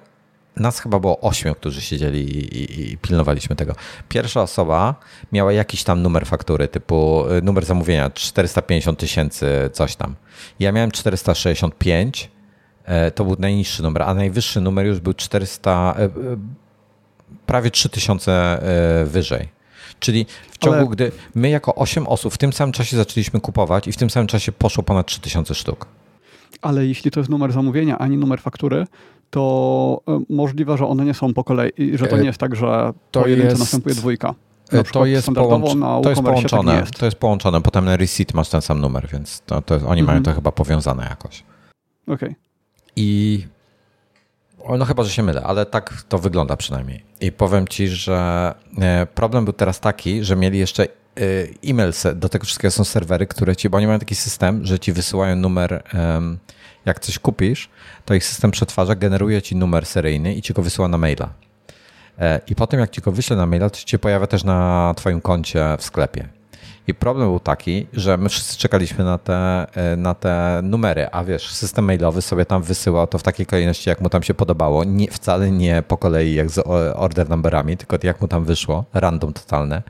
nas 0.56 0.80
chyba 0.80 1.00
było 1.00 1.22
ośmiu, 1.22 1.56
którzy 1.56 1.82
siedzieli 1.82 2.38
i, 2.38 2.58
i, 2.58 2.92
i, 2.94 2.98
pilnowaliśmy 2.98 3.56
tego. 3.56 3.76
Pierwsza 4.10 4.42
osoba 4.42 4.96
miała 5.32 5.54
jakiś 5.54 5.84
tam 5.84 6.02
numer 6.02 6.26
faktury, 6.26 6.68
typu 6.68 7.26
y, 7.38 7.42
numer 7.42 7.66
zamówienia 7.66 8.10
450 8.10 9.00
tysięcy, 9.00 9.70
coś 9.74 9.96
tam. 9.96 10.16
Ja 10.60 10.72
miałem 10.72 10.92
465, 10.92 12.32
e, 12.86 13.12
to 13.12 13.26
był 13.26 13.36
najniższy 13.40 13.84
numer, 13.84 14.04
a 14.04 14.14
najwyższy 14.14 14.62
numer 14.62 14.86
już 14.86 15.00
był 15.00 15.14
400, 15.14 15.96
e, 15.98 16.04
e, 16.04 16.10
prawie 17.46 17.72
3000 17.72 18.60
wyżej. 19.06 19.62
Czyli 20.00 20.26
w 20.52 20.58
ciągu, 20.58 20.78
Ale... 20.78 20.88
gdy 20.88 21.12
my 21.36 21.50
jako 21.50 21.76
8 21.76 22.08
osób 22.08 22.34
w 22.34 22.38
tym 22.38 22.54
samym 22.54 22.74
czasie 22.74 22.98
zaczęliśmy 22.98 23.40
kupować 23.40 23.88
i 23.88 23.92
w 23.92 23.98
tym 23.98 24.10
samym 24.10 24.28
czasie 24.28 24.52
poszło 24.52 24.84
ponad 24.84 25.08
3000 25.08 25.56
sztuk. 25.56 25.88
Ale 26.62 26.86
jeśli 26.86 27.12
to 27.12 27.20
jest 27.20 27.30
numer 27.30 27.52
zamówienia, 27.52 27.98
ani 27.98 28.18
numer 28.18 28.42
faktury, 28.42 28.88
to 29.32 30.02
e, 30.08 30.20
możliwe, 30.30 30.78
że 30.78 30.88
one 30.88 31.06
nie 31.06 31.14
są 31.14 31.34
po 31.34 31.44
kolei, 31.44 31.98
że 31.98 32.08
to 32.08 32.16
e, 32.16 32.20
nie 32.20 32.26
jest 32.26 32.40
tak, 32.40 32.56
że 32.56 32.94
to 33.12 33.22
po 33.22 33.28
jedynce 33.28 33.58
następuje 33.58 33.96
dwójka. 33.96 34.28
Na 34.72 34.84
to 34.84 35.06
jest, 35.06 35.32
połącz... 35.32 36.04
to 36.04 36.10
jest 36.10 36.22
połączone. 36.22 36.72
Tak 36.72 36.82
jest. 36.82 37.00
To 37.00 37.06
jest 37.06 37.18
połączone. 37.18 37.62
Potem 37.62 37.86
na 37.86 37.98
receipt 37.98 38.34
masz 38.34 38.50
ten 38.50 38.62
sam 38.62 38.80
numer, 38.80 39.08
więc 39.14 39.42
to, 39.46 39.62
to 39.62 39.76
oni 39.76 40.02
mhm. 40.02 40.06
mają 40.06 40.24
to 40.24 40.34
chyba 40.34 40.52
powiązane 40.52 41.04
jakoś. 41.10 41.44
Okej. 42.08 42.16
Okay. 42.16 42.36
I 42.96 43.44
no 44.78 44.86
chyba, 44.86 45.04
że 45.04 45.10
się 45.10 45.24
mylę, 45.24 45.44
ale 45.44 45.66
tak 45.66 46.04
to 46.10 46.20
wygląda 46.20 46.58
przynajmniej. 46.58 47.04
I 47.22 47.32
powiem 47.32 47.68
ci, 47.68 47.88
że 47.88 48.54
e, 48.78 49.08
problem 49.16 49.46
był 49.46 49.54
teraz 49.54 49.80
taki, 49.80 50.24
że 50.24 50.36
mieli 50.36 50.60
jeszcze 50.60 50.88
e-mail, 51.64 51.92
do 52.16 52.30
tego 52.30 52.46
wszystkiego 52.46 52.72
są 52.72 52.84
serwery, 52.84 53.28
które 53.28 53.56
ci, 53.56 53.70
bo 53.70 53.78
oni 53.78 53.88
mają 53.88 54.00
taki 54.00 54.16
system, 54.16 54.66
że 54.66 54.80
ci 54.80 54.94
wysyłają 54.94 55.36
numer, 55.36 55.84
jak 56.86 57.00
coś 57.00 57.20
kupisz, 57.20 57.70
to 58.06 58.14
ich 58.14 58.26
system 58.26 58.52
przetwarza, 58.52 58.96
generuje 58.96 59.42
ci 59.42 59.56
numer 59.56 59.86
seryjny 59.86 60.34
i 60.34 60.42
ci 60.42 60.54
go 60.54 60.62
wysyła 60.62 60.88
na 60.88 60.98
maila. 60.98 61.30
E, 62.20 62.40
I 62.48 62.56
potem 62.56 62.80
jak 62.80 62.90
ci 62.90 63.02
go 63.02 63.12
wyśle 63.12 63.36
na 63.36 63.46
maila, 63.46 63.70
to 63.70 63.78
ci 63.78 63.90
się 63.90 64.00
pojawia 64.00 64.28
też 64.28 64.44
na 64.44 64.94
twoim 64.98 65.22
koncie 65.22 65.76
w 65.78 65.84
sklepie. 65.84 66.28
I 66.88 66.94
problem 66.94 67.28
był 67.28 67.40
taki, 67.40 67.88
że 67.94 68.18
my 68.18 68.30
wszyscy 68.30 68.58
czekaliśmy 68.58 69.04
na 69.04 69.18
te, 69.18 69.68
e, 69.76 69.96
na 69.96 70.14
te 70.14 70.60
numery, 70.64 71.08
a 71.12 71.24
wiesz, 71.24 71.50
system 71.50 71.86
mailowy 71.86 72.22
sobie 72.22 72.46
tam 72.46 72.64
wysyłał 72.64 73.08
to 73.08 73.18
w 73.18 73.24
takiej 73.24 73.46
kolejności, 73.46 73.90
jak 73.90 74.02
mu 74.02 74.10
tam 74.10 74.24
się 74.24 74.34
podobało. 74.34 74.84
Nie, 74.84 75.12
wcale 75.12 75.52
nie 75.52 75.84
po 75.88 75.98
kolei 75.98 76.34
jak 76.34 76.50
z 76.50 76.64
order 76.96 77.30
numberami, 77.30 77.78
tylko 77.78 77.98
jak 78.04 78.22
mu 78.22 78.28
tam 78.28 78.46
wyszło, 78.46 78.86
random 78.94 79.34
totalne. 79.34 79.82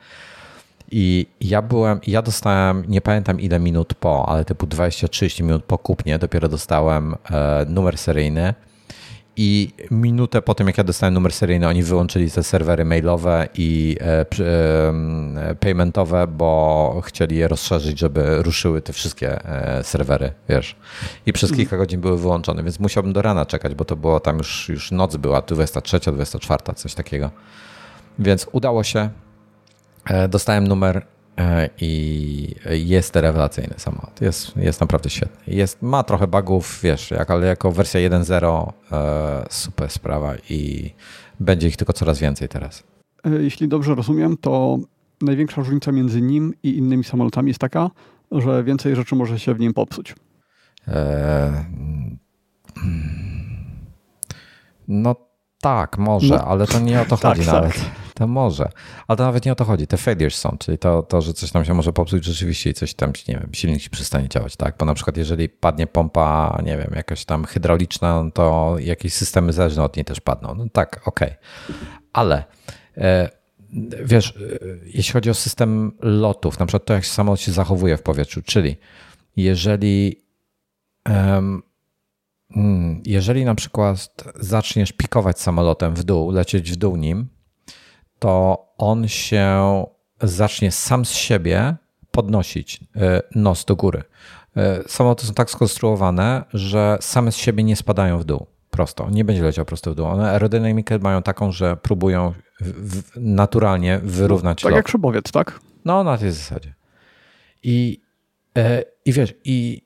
I 0.91 1.25
ja 1.41 1.61
byłem, 1.61 1.99
ja 2.07 2.21
dostałem, 2.21 2.83
nie 2.87 3.01
pamiętam 3.01 3.39
ile 3.39 3.59
minut 3.59 3.93
po, 3.93 4.29
ale 4.29 4.45
typu 4.45 4.67
20-30 4.67 5.43
minut 5.43 5.63
po 5.63 5.77
kupnie 5.77 6.19
dopiero 6.19 6.49
dostałem 6.49 7.15
e, 7.31 7.65
numer 7.69 7.97
seryjny 7.97 8.53
I 9.37 9.69
minutę 9.91 10.41
po 10.41 10.55
tym, 10.55 10.67
jak 10.67 10.77
ja 10.77 10.83
dostałem 10.83 11.13
numer 11.13 11.33
seryjny, 11.33 11.67
oni 11.67 11.83
wyłączyli 11.83 12.31
te 12.31 12.43
serwery 12.43 12.85
mailowe 12.85 13.47
i 13.55 13.97
e, 14.01 14.25
e, 14.39 15.55
paymentowe, 15.55 16.27
bo 16.27 17.01
chcieli 17.05 17.37
je 17.37 17.47
rozszerzyć, 17.47 17.99
żeby 17.99 18.43
ruszyły 18.43 18.81
te 18.81 18.93
wszystkie 18.93 19.39
serwery, 19.83 20.31
wiesz. 20.49 20.75
I 21.25 21.33
przez 21.33 21.51
kilka 21.51 21.77
godzin 21.77 22.01
były 22.01 22.17
wyłączone, 22.17 22.63
więc 22.63 22.79
musiałbym 22.79 23.13
do 23.13 23.21
rana 23.21 23.45
czekać, 23.45 23.75
bo 23.75 23.85
to 23.85 23.95
było 23.95 24.19
tam 24.19 24.37
już, 24.37 24.69
już 24.69 24.91
noc 24.91 25.17
była, 25.17 25.41
23, 25.41 25.99
24, 25.99 26.63
coś 26.75 26.93
takiego. 26.93 27.31
Więc 28.19 28.47
udało 28.51 28.83
się. 28.83 29.09
Dostałem 30.29 30.67
numer 30.67 31.05
i 31.81 32.55
jest 32.71 33.15
rewelacyjny 33.15 33.73
samochód. 33.77 34.21
Jest, 34.21 34.57
jest 34.57 34.81
naprawdę 34.81 35.09
świetny. 35.09 35.53
Jest, 35.55 35.81
ma 35.81 36.03
trochę 36.03 36.27
bugów, 36.27 36.79
wiesz, 36.83 37.11
jak, 37.11 37.31
ale 37.31 37.47
jako 37.47 37.71
wersja 37.71 38.09
1.0 38.09 38.71
e, 38.91 39.45
super 39.49 39.89
sprawa 39.89 40.33
i 40.49 40.93
będzie 41.39 41.67
ich 41.67 41.77
tylko 41.77 41.93
coraz 41.93 42.19
więcej 42.19 42.49
teraz. 42.49 42.83
E, 43.23 43.29
jeśli 43.29 43.67
dobrze 43.67 43.95
rozumiem, 43.95 44.37
to 44.37 44.77
największa 45.21 45.61
różnica 45.61 45.91
między 45.91 46.21
nim 46.21 46.53
i 46.63 46.77
innymi 46.77 47.03
samolotami 47.03 47.47
jest 47.47 47.59
taka, 47.59 47.89
że 48.31 48.63
więcej 48.63 48.95
rzeczy 48.95 49.15
może 49.15 49.39
się 49.39 49.53
w 49.53 49.59
nim 49.59 49.73
popsuć. 49.73 50.15
E, 50.87 51.65
no 54.87 55.15
tak, 55.61 55.97
może, 55.97 56.35
no, 56.35 56.45
ale 56.45 56.67
to 56.67 56.79
nie 56.79 57.01
o 57.01 57.05
to 57.05 57.15
chodzi 57.27 57.45
tak, 57.45 57.53
nawet. 57.53 57.73
Tak. 57.73 58.00
To 58.13 58.27
może. 58.27 58.69
Ale 59.07 59.17
to 59.17 59.23
nawet 59.23 59.45
nie 59.45 59.51
o 59.51 59.55
to 59.55 59.65
chodzi. 59.65 59.87
Te 59.87 59.97
failures 59.97 60.35
są, 60.35 60.57
czyli 60.59 60.77
to, 60.77 61.03
to, 61.03 61.21
że 61.21 61.33
coś 61.33 61.51
tam 61.51 61.65
się 61.65 61.73
może 61.73 61.93
popsuć 61.93 62.25
rzeczywiście 62.25 62.69
i 62.69 62.73
coś 62.73 62.93
tam, 62.93 63.13
nie 63.27 63.37
wiem, 63.37 63.49
silnik 63.53 63.89
przestanie 63.89 64.29
działać, 64.29 64.55
tak? 64.55 64.75
Bo 64.77 64.85
na 64.85 64.93
przykład 64.93 65.17
jeżeli 65.17 65.49
padnie 65.49 65.87
pompa, 65.87 66.61
nie 66.65 66.77
wiem, 66.77 66.91
jakaś 66.95 67.25
tam 67.25 67.45
hydrauliczna, 67.45 68.23
no 68.23 68.31
to 68.31 68.75
jakieś 68.79 69.13
systemy 69.13 69.53
zależne 69.53 69.83
od 69.83 69.95
niej 69.95 70.05
też 70.05 70.19
padną. 70.19 70.55
No 70.55 70.65
tak, 70.73 71.01
okej. 71.05 71.29
Okay. 71.29 71.75
Ale 72.13 72.43
e, 72.97 73.29
wiesz, 74.03 74.37
e, 74.37 74.59
jeśli 74.85 75.13
chodzi 75.13 75.29
o 75.29 75.33
system 75.33 75.91
lotów, 76.01 76.59
na 76.59 76.65
przykład 76.65 76.85
to, 76.85 76.93
jak 76.93 77.05
samolot 77.05 77.39
się 77.39 77.51
zachowuje 77.51 77.97
w 77.97 78.01
powietrzu, 78.01 78.41
czyli 78.41 78.75
jeżeli 79.35 80.21
um, 81.09 81.63
jeżeli 83.05 83.45
na 83.45 83.55
przykład 83.55 84.23
zaczniesz 84.39 84.91
pikować 84.91 85.39
samolotem 85.39 85.95
w 85.95 86.03
dół, 86.03 86.31
lecieć 86.31 86.71
w 86.71 86.75
dół 86.75 86.95
nim, 86.95 87.27
to 88.21 88.65
on 88.77 89.07
się 89.07 89.85
zacznie 90.21 90.71
sam 90.71 91.05
z 91.05 91.11
siebie 91.11 91.75
podnosić 92.11 92.79
e, 92.95 93.21
nos 93.35 93.65
do 93.65 93.75
góry. 93.75 94.03
E, 94.57 94.83
samoloty 94.87 95.25
są 95.25 95.33
tak 95.33 95.49
skonstruowane, 95.49 96.43
że 96.53 96.97
same 97.01 97.31
z 97.31 97.35
siebie 97.35 97.63
nie 97.63 97.75
spadają 97.75 98.19
w 98.19 98.23
dół 98.23 98.45
prosto. 98.69 99.09
Nie 99.09 99.25
będzie 99.25 99.43
leciał 99.43 99.65
prosto 99.65 99.91
w 99.91 99.95
dół. 99.95 100.05
One 100.05 100.29
aerodynamikę 100.29 100.99
mają 100.99 101.23
taką, 101.23 101.51
że 101.51 101.77
próbują 101.77 102.33
naturalnie 103.15 103.99
wyrównać 104.03 104.63
no, 104.63 104.67
Tak 104.67 104.71
lot. 104.71 104.77
jak 104.77 104.87
szybowiec, 104.87 105.31
tak? 105.31 105.59
No, 105.85 106.03
na 106.03 106.17
tej 106.17 106.31
zasadzie. 106.31 106.73
I, 107.63 108.01
e, 108.57 108.83
i 109.05 109.13
wiesz, 109.13 109.33
i 109.43 109.85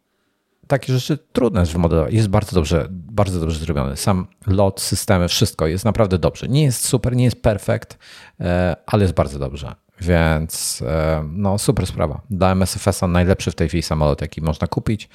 takie 0.68 0.94
rzeczy 0.94 1.18
trudne 1.18 1.66
wymodelować. 1.66 2.14
Jest 2.14 2.28
bardzo 2.28 2.56
dobrze, 2.56 2.88
bardzo 2.90 3.40
dobrze 3.40 3.60
zrobiony. 3.60 3.98
Sam 3.98 4.28
lot, 4.48 4.82
systemy, 4.82 5.28
wszystko 5.28 5.68
jest 5.68 5.86
naprawdę 5.86 6.18
dobrze. 6.18 6.48
Nie 6.48 6.64
jest 6.64 6.86
super, 6.86 7.16
nie 7.16 7.24
jest 7.24 7.42
perfekt, 7.42 7.98
e, 8.40 8.76
ale 8.86 9.04
jest 9.04 9.14
bardzo 9.14 9.40
dobrze. 9.40 9.76
Więc 10.02 10.84
e, 10.88 11.24
no 11.32 11.58
super 11.58 11.88
sprawa. 11.88 12.22
Dla 12.30 12.52
MSFS-a 12.52 13.08
najlepszy 13.08 13.52
w 13.52 13.56
tej 13.56 13.68
chwili 13.68 13.84
samolot, 13.84 14.22
jaki 14.22 14.42
można 14.42 14.68
kupić. 14.68 15.10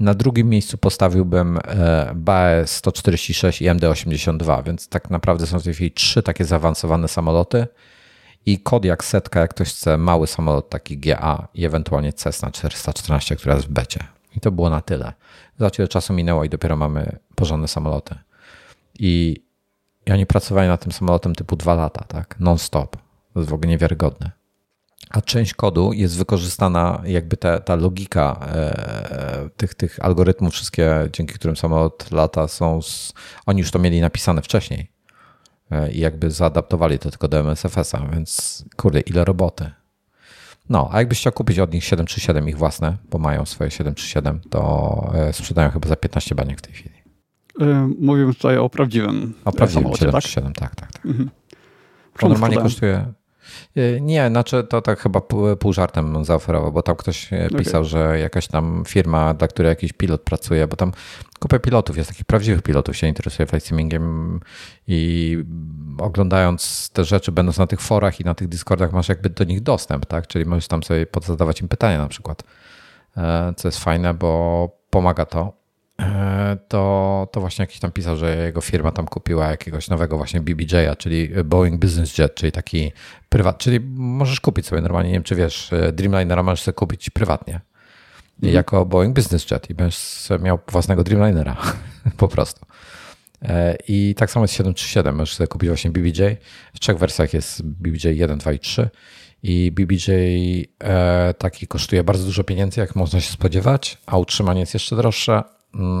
Na 0.00 0.14
drugim 0.14 0.48
miejscu 0.48 0.78
postawiłbym 0.78 1.58
BAE 2.14 2.66
146 2.66 3.62
i 3.62 3.64
MD82, 3.64 4.64
więc 4.64 4.88
tak 4.88 5.10
naprawdę 5.10 5.46
są 5.46 5.58
w 5.58 5.62
tej 5.62 5.74
chwili 5.74 5.90
trzy 5.90 6.22
takie 6.22 6.44
zaawansowane 6.44 7.08
samoloty 7.08 7.66
i 8.46 8.58
Kodiak 8.58 9.04
Setka, 9.04 9.40
jak 9.40 9.50
ktoś 9.50 9.68
chce, 9.68 9.98
mały 9.98 10.26
samolot 10.26 10.70
taki 10.70 10.98
GA 10.98 11.48
i 11.54 11.64
ewentualnie 11.64 12.12
Cessna 12.12 12.50
414, 12.50 13.36
która 13.36 13.54
jest 13.54 13.66
w 13.66 13.70
becie. 13.70 14.04
I 14.36 14.40
to 14.40 14.52
było 14.52 14.70
na 14.70 14.80
tyle. 14.80 15.12
Ile 15.78 15.88
czasu 15.88 16.12
minęło 16.12 16.44
i 16.44 16.48
dopiero 16.48 16.76
mamy 16.76 17.18
porządne 17.34 17.68
samoloty. 17.68 18.14
I, 18.98 19.36
I 20.06 20.12
oni 20.12 20.26
pracowali 20.26 20.68
nad 20.68 20.82
tym 20.82 20.92
samolotem 20.92 21.34
typu 21.34 21.56
dwa 21.56 21.74
lata, 21.74 22.04
tak? 22.04 22.36
Non-stop. 22.40 22.96
To 23.32 23.40
jest 23.40 23.50
w 23.50 23.54
ogóle 23.54 23.68
niewiarygodne. 23.68 24.30
A 25.10 25.20
część 25.20 25.54
kodu 25.54 25.92
jest 25.92 26.16
wykorzystana, 26.16 27.02
jakby 27.04 27.36
ta, 27.36 27.60
ta 27.60 27.74
logika 27.74 28.46
e, 28.46 29.48
tych, 29.56 29.74
tych 29.74 30.04
algorytmów, 30.04 30.52
wszystkie, 30.52 31.08
dzięki 31.12 31.34
którym 31.34 31.56
samolot 31.56 32.10
lata, 32.10 32.48
są. 32.48 32.82
Z, 32.82 33.12
oni 33.46 33.60
już 33.60 33.70
to 33.70 33.78
mieli 33.78 34.00
napisane 34.00 34.42
wcześniej. 34.42 34.92
E, 35.70 35.92
I 35.92 36.00
jakby 36.00 36.30
zaadaptowali 36.30 36.98
to 36.98 37.10
tylko 37.10 37.28
do 37.28 37.40
MSFS-a, 37.40 38.06
więc 38.12 38.64
kurde, 38.76 39.00
ile 39.00 39.24
roboty. 39.24 39.70
No, 40.68 40.88
a 40.92 40.98
jakbyś 40.98 41.18
chciał 41.18 41.32
kupić 41.32 41.58
od 41.58 41.72
nich 41.72 41.84
737 41.84 42.48
ich 42.48 42.58
własne, 42.58 42.96
bo 43.10 43.18
mają 43.18 43.46
swoje 43.46 43.70
737, 43.70 44.40
to 44.50 45.12
e, 45.14 45.32
sprzedają 45.32 45.70
chyba 45.70 45.88
za 45.88 45.96
15 45.96 46.34
baniek 46.34 46.58
w 46.58 46.62
tej 46.62 46.74
chwili. 46.74 46.94
E, 47.60 47.90
mówimy 48.00 48.34
tutaj 48.34 48.58
o 48.58 48.70
prawdziwym 48.70 49.34
O 49.44 49.52
prawdziwym 49.52 49.94
737, 49.94 50.52
tak? 50.52 50.74
tak, 50.74 50.80
tak. 50.80 50.92
tak. 50.92 51.06
Mhm. 51.06 51.30
To 52.18 52.28
normalnie 52.28 52.56
kosztuje 52.56 52.94
E, 52.94 53.12
nie, 54.00 54.28
znaczy 54.28 54.64
to 54.64 54.82
tak 54.82 54.98
chyba 54.98 55.20
pół 55.60 55.72
żartem 55.72 56.24
zaoferował, 56.24 56.72
bo 56.72 56.82
tam 56.82 56.96
ktoś 56.96 57.32
e, 57.32 57.48
pisał, 57.58 57.80
okay. 57.80 57.90
że 57.90 58.18
jakaś 58.18 58.46
tam 58.46 58.82
firma, 58.88 59.34
dla 59.34 59.48
której 59.48 59.68
jakiś 59.70 59.92
pilot 59.92 60.22
pracuje, 60.22 60.66
bo 60.66 60.76
tam 60.76 60.92
kupę 61.38 61.60
pilotów 61.60 61.96
jest, 61.96 62.10
takich 62.10 62.24
prawdziwych 62.24 62.62
pilotów 62.62 62.96
się 62.96 63.06
interesuje 63.06 63.46
flight 63.46 63.68
simingiem 63.68 64.40
i 64.86 65.38
oglądając 65.98 66.90
te 66.92 67.04
rzeczy, 67.04 67.32
będąc 67.32 67.58
na 67.58 67.66
tych 67.66 67.80
forach 67.80 68.20
i 68.20 68.24
na 68.24 68.34
tych 68.34 68.48
Discordach, 68.48 68.92
masz 68.92 69.08
jakby 69.08 69.30
do 69.30 69.44
nich 69.44 69.60
dostęp, 69.60 70.06
tak? 70.06 70.26
Czyli 70.26 70.44
możesz 70.44 70.68
tam 70.68 70.82
sobie 70.82 71.06
zadawać 71.26 71.60
im 71.60 71.68
pytania 71.68 71.98
na 71.98 72.08
przykład, 72.08 72.42
e, 73.16 73.54
co 73.56 73.68
jest 73.68 73.78
fajne, 73.78 74.14
bo 74.14 74.82
pomaga 74.90 75.26
to. 75.26 75.61
E, 76.00 76.56
to, 76.68 77.28
to 77.32 77.40
właśnie 77.40 77.62
jakiś 77.62 77.78
tam 77.78 77.92
pisał, 77.92 78.16
że 78.16 78.36
jego 78.36 78.60
firma 78.60 78.92
tam 78.92 79.06
kupiła 79.06 79.48
jakiegoś 79.48 79.88
nowego 79.88 80.16
właśnie 80.16 80.40
BBJ-a, 80.40 80.96
czyli 80.96 81.28
Boeing 81.44 81.80
Business 81.80 82.18
Jet, 82.18 82.34
czyli 82.34 82.52
taki 82.52 82.92
prywat, 83.28 83.58
czyli 83.58 83.80
możesz 83.94 84.40
kupić 84.40 84.66
sobie 84.66 84.82
normalnie, 84.82 85.10
nie 85.10 85.16
wiem 85.16 85.22
czy 85.22 85.34
wiesz, 85.34 85.72
e, 85.72 85.92
Dreamlinera 85.92 86.42
możesz 86.42 86.62
sobie 86.62 86.74
kupić 86.74 87.10
prywatnie 87.10 87.60
mm. 88.42 88.54
jako 88.54 88.86
Boeing 88.86 89.16
Business 89.16 89.50
Jet 89.50 89.70
i 89.70 89.74
będziesz 89.74 90.28
miał 90.40 90.58
własnego 90.68 91.04
Dreamlinera 91.04 91.56
po 92.16 92.28
prostu. 92.28 92.66
E, 93.42 93.76
I 93.88 94.14
tak 94.18 94.30
samo 94.30 94.44
jest 94.44 94.54
737, 94.54 95.16
możesz 95.16 95.34
sobie 95.34 95.48
kupić 95.48 95.68
właśnie 95.68 95.90
BBJ. 95.90 96.22
W 96.74 96.80
trzech 96.80 96.98
wersjach 96.98 97.34
jest 97.34 97.62
BBJ 97.62 98.08
1, 98.08 98.38
2 98.38 98.52
i 98.52 98.58
3 98.58 98.90
i 99.42 99.72
BBJ 99.72 100.10
taki 101.38 101.66
kosztuje 101.66 102.04
bardzo 102.04 102.24
dużo 102.24 102.44
pieniędzy, 102.44 102.80
jak 102.80 102.96
można 102.96 103.20
się 103.20 103.32
spodziewać, 103.32 103.98
a 104.06 104.18
utrzymanie 104.18 104.60
jest 104.60 104.74
jeszcze 104.74 104.96
droższe, 104.96 105.42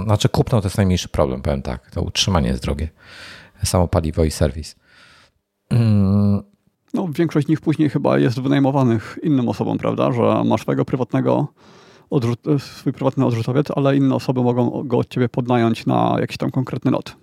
znaczy 0.04 0.28
kupno 0.28 0.60
to 0.60 0.66
jest 0.66 0.76
najmniejszy 0.76 1.08
problem, 1.08 1.42
powiem 1.42 1.62
tak. 1.62 1.90
To 1.90 2.02
utrzymanie 2.02 2.48
jest 2.48 2.62
drogie. 2.62 2.88
Samo 3.64 3.88
paliwo 3.88 4.24
i 4.24 4.30
serwis. 4.30 4.76
Mm. 5.70 6.42
No, 6.94 7.08
większość 7.08 7.46
z 7.46 7.50
nich 7.50 7.60
później 7.60 7.90
chyba 7.90 8.18
jest 8.18 8.40
wynajmowanych 8.40 9.18
innym 9.22 9.48
osobom, 9.48 9.78
prawda? 9.78 10.12
Że 10.12 10.44
masz 10.44 10.62
swojego 10.62 10.84
prywatnego 10.84 11.48
swój 12.58 12.92
prywatny 12.92 13.26
odrzutowiec, 13.26 13.66
ale 13.76 13.96
inne 13.96 14.14
osoby 14.14 14.42
mogą 14.42 14.82
go 14.84 14.98
od 14.98 15.08
ciebie 15.08 15.28
podnająć 15.28 15.86
na 15.86 16.16
jakiś 16.20 16.36
tam 16.36 16.50
konkretny 16.50 16.90
lot. 16.90 17.16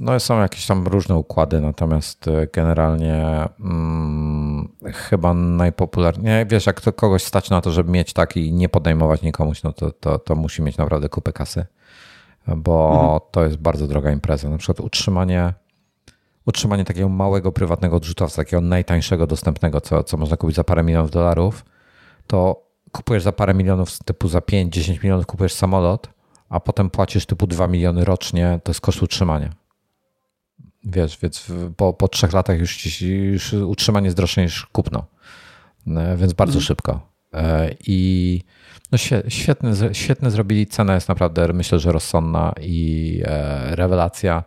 No 0.00 0.20
są 0.20 0.40
jakieś 0.40 0.66
tam 0.66 0.86
różne 0.86 1.16
układy, 1.16 1.60
natomiast 1.60 2.28
e, 2.28 2.46
generalnie 2.52 3.48
hmm, 3.58 4.68
chyba 4.92 5.34
najpopularniej, 5.34 6.46
wiesz, 6.46 6.66
jak 6.66 6.80
to 6.80 6.92
kogoś 6.92 7.22
stać 7.22 7.50
na 7.50 7.60
to, 7.60 7.70
żeby 7.70 7.90
mieć 7.90 8.12
taki 8.12 8.46
i 8.46 8.52
nie 8.52 8.68
podejmować 8.68 9.22
nikomuś, 9.22 9.62
no 9.62 9.72
to, 9.72 9.90
to, 9.90 10.18
to 10.18 10.34
musi 10.34 10.62
mieć 10.62 10.76
naprawdę 10.76 11.08
kupę 11.08 11.32
kasy 11.32 11.66
bo 12.56 12.90
mhm. 12.92 13.20
to 13.30 13.44
jest 13.44 13.56
bardzo 13.56 13.86
droga 13.86 14.12
impreza. 14.12 14.50
Na 14.50 14.58
przykład 14.58 14.80
utrzymanie, 14.80 15.52
utrzymanie 16.46 16.84
takiego 16.84 17.08
małego 17.08 17.52
prywatnego 17.52 17.96
odrzutowca, 17.96 18.36
takiego 18.36 18.60
najtańszego 18.60 19.26
dostępnego, 19.26 19.80
co, 19.80 20.04
co 20.04 20.16
można 20.16 20.36
kupić 20.36 20.56
za 20.56 20.64
parę 20.64 20.82
milionów 20.82 21.10
dolarów, 21.10 21.64
to 22.26 22.64
kupujesz 22.92 23.22
za 23.22 23.32
parę 23.32 23.54
milionów, 23.54 23.98
typu 24.04 24.28
za 24.28 24.38
5-10 24.38 25.02
milionów 25.02 25.26
kupujesz 25.26 25.52
samolot, 25.52 26.08
a 26.48 26.60
potem 26.60 26.90
płacisz 26.90 27.26
typu 27.26 27.46
2 27.46 27.68
miliony 27.68 28.04
rocznie, 28.04 28.60
to 28.64 28.70
jest 28.70 28.80
koszt 28.80 29.02
utrzymania. 29.02 29.50
Wiesz, 30.84 31.18
więc 31.18 31.46
po, 31.76 31.92
po 31.92 32.08
trzech 32.08 32.32
latach 32.32 32.58
już, 32.58 33.02
już 33.02 33.52
utrzymanie 33.52 34.04
jest 34.04 34.16
droższe 34.16 34.42
niż 34.42 34.66
kupno. 34.66 35.04
E, 35.86 36.16
więc 36.16 36.32
bardzo 36.32 36.58
mhm. 36.58 36.66
szybko. 36.66 37.00
E, 37.32 37.70
I 37.86 38.40
no 38.94 38.98
świetnie, 39.28 39.70
świetnie 39.92 40.30
zrobili. 40.30 40.66
Cena 40.66 40.94
jest 40.94 41.08
naprawdę, 41.08 41.52
myślę, 41.52 41.78
że 41.78 41.92
rozsądna 41.92 42.52
i 42.60 43.22
e, 43.24 43.76
rewelacja. 43.76 44.44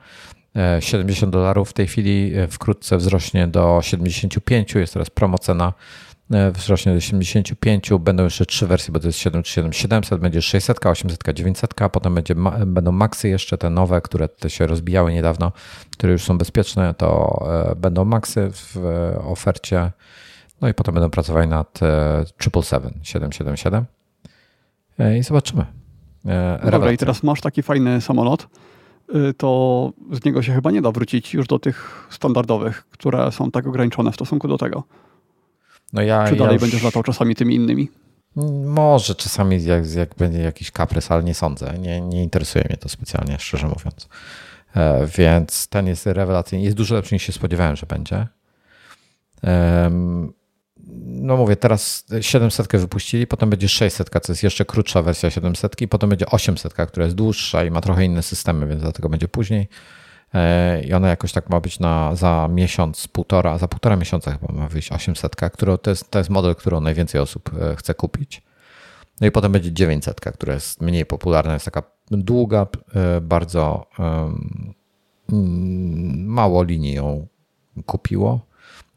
70 0.80 1.30
e, 1.30 1.32
dolarów 1.32 1.69
w 1.69 1.74
tej 1.74 1.88
chwili, 1.88 2.34
e, 2.35 2.48
wkrótce 2.48 2.98
wzrośnie 2.98 3.48
do 3.48 3.80
75, 3.82 4.76
jest 4.76 4.93
teraz 4.93 5.09
promocena 5.09 5.74
wzrośnie 6.53 6.93
do 6.93 7.01
75, 7.01 7.90
będą 8.00 8.24
jeszcze 8.24 8.45
trzy 8.45 8.67
wersje, 8.67 8.92
bo 8.92 9.00
to 9.00 9.08
jest 9.08 9.19
737 9.19 9.74
700, 9.74 10.22
będzie 10.22 10.42
600, 10.42 10.85
800, 10.85 11.34
900, 11.34 11.82
a 11.82 11.90
potem 11.90 12.16
będzie, 12.16 12.35
będą 12.66 12.92
Maxy 12.92 13.30
jeszcze 13.30 13.58
te 13.58 13.69
nowe, 13.69 14.01
które 14.01 14.27
te 14.27 14.50
się 14.50 14.67
rozbijały 14.67 15.14
niedawno, 15.14 15.51
które 15.92 16.14
już 16.14 16.24
są 16.24 16.38
bezpieczne, 16.38 16.93
to 16.93 17.43
będą 17.76 18.06
Maxy 18.06 18.50
w 18.51 18.77
ofercie, 19.26 19.92
no 20.61 20.69
i 20.69 20.74
potem 20.74 20.93
będą 20.93 21.09
pracowali 21.09 21.48
nad 21.48 21.80
777, 22.40 22.93
777 23.03 23.97
i 25.19 25.24
zobaczymy. 25.24 25.66
No 26.64 26.72
dobra, 26.72 26.92
i 26.92 26.98
teraz 26.98 27.24
masz 27.24 27.42
taki 27.42 27.64
fajny 27.64 28.01
samolot, 28.01 28.48
y, 29.16 29.34
to 29.34 29.92
z 30.11 30.26
niego 30.26 30.42
się 30.43 30.53
chyba 30.53 30.72
nie 30.72 30.82
da 30.82 30.92
wrócić 30.92 31.34
już 31.34 31.48
do 31.48 31.59
tych 31.59 32.08
standardowych, 32.09 32.85
które 32.92 33.32
są 33.32 33.51
tak 33.51 33.67
ograniczone 33.67 34.11
w 34.11 34.16
stosunku 34.16 34.48
do 34.48 34.58
tego. 34.58 34.84
No 35.93 36.01
ja, 36.01 36.27
Czy 36.27 36.35
dalej 36.35 36.48
ja 36.48 36.53
już... 36.53 36.61
będziesz 36.61 36.84
latał 36.84 37.03
czasami 37.03 37.35
tymi 37.35 37.56
innymi? 37.56 37.90
Może 38.66 39.16
czasami 39.16 39.64
jak, 39.64 39.93
jak 39.95 40.16
będzie 40.16 40.40
jakiś 40.40 40.72
kaprys, 40.72 41.11
ale 41.11 41.24
nie 41.24 41.34
sądzę. 41.34 41.74
Nie, 41.80 42.01
nie 42.01 42.24
interesuje 42.24 42.66
mnie 42.69 42.77
to 42.77 42.90
specjalnie, 42.90 43.40
szczerze 43.40 43.67
mówiąc. 43.67 44.09
E, 44.76 45.08
więc 45.17 45.67
ten 45.67 45.88
jest 45.88 46.06
rewelacyjny. 46.06 46.66
Jest 46.66 46.77
dużo 46.77 46.95
lepszy 46.95 47.16
niż 47.16 47.24
się 47.24 47.32
spodziewałem, 47.32 47.76
że 47.76 47.85
będzie 47.85 48.27
no 51.06 51.38
mówię, 51.38 51.56
teraz 51.56 52.06
700 52.22 52.67
wypuścili, 52.72 53.27
potem 53.27 53.49
będzie 53.49 53.69
600, 53.69 54.09
co 54.24 54.32
jest 54.32 54.43
jeszcze 54.43 54.66
krótsza 54.66 55.01
wersja 55.01 55.30
700, 55.30 55.82
i 55.82 55.88
potem 55.88 56.09
będzie 56.09 56.25
800, 56.25 56.74
która 56.74 57.06
jest 57.06 57.16
dłuższa 57.16 57.64
i 57.64 57.72
ma 57.72 57.82
trochę 57.82 58.06
inne 58.06 58.24
systemy, 58.24 58.67
więc 58.67 58.82
dlatego 58.82 59.09
będzie 59.09 59.27
później. 59.27 59.67
E, 60.33 60.82
I 60.83 60.93
ona 60.93 61.09
jakoś 61.09 61.32
tak 61.32 61.49
ma 61.49 61.59
być 61.59 61.80
na, 61.80 62.16
za 62.16 62.49
miesiąc, 62.51 63.07
półtora, 63.07 63.57
za 63.57 63.67
półtora 63.67 63.95
miesiąca 63.95 64.32
chyba 64.32 64.53
ma 64.53 64.67
wyjść 64.67 64.91
800, 64.91 65.35
która 65.35 65.77
to 65.77 65.90
jest, 65.90 66.11
to 66.11 66.19
jest 66.19 66.30
model, 66.30 66.56
który 66.56 66.82
najwięcej 66.82 67.22
osób 67.22 67.51
e, 67.61 67.75
chce 67.75 67.93
kupić. 67.93 68.41
No 69.22 69.27
i 69.27 69.32
potem 69.32 69.51
będzie 69.51 69.72
900, 69.72 70.22
która 70.22 70.53
jest 70.53 70.82
mniej 70.82 71.06
popularna, 71.06 71.53
jest 71.53 71.66
taka 71.66 71.83
długa, 72.11 72.67
e, 72.95 73.22
bardzo 73.22 73.85
mało 76.25 76.64
linii 76.64 76.93
ją 76.93 77.27
kupiło. 77.85 78.47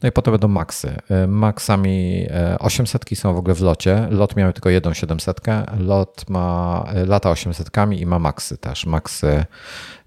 No 0.03 0.09
i 0.09 0.13
potem 0.13 0.33
będą 0.33 0.49
maksy. 0.49 0.97
E, 1.11 1.27
maksami 1.27 2.27
800 2.59 3.13
e, 3.13 3.17
są 3.17 3.35
w 3.35 3.37
ogóle 3.37 3.55
w 3.55 3.61
locie. 3.61 4.09
Lot 4.11 4.37
miał 4.37 4.53
tylko 4.53 4.71
jedną 4.71 4.95
700. 4.95 5.41
Lot 5.79 6.31
ma 6.31 6.85
e, 6.95 7.07
lata 7.07 7.31
800 7.31 7.71
i 7.93 8.07
ma 8.07 8.19
maksy 8.19 8.59
też. 8.59 8.87
Maksy 8.87 9.45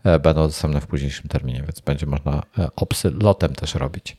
będą 0.03 0.47
dostępne 0.47 0.81
w 0.81 0.88
późniejszym 0.88 1.30
terminie, 1.30 1.63
więc 1.63 1.80
będzie 1.80 2.05
można 2.05 2.43
opsy 2.75 3.11
lotem 3.22 3.55
też 3.55 3.75
robić. 3.75 4.17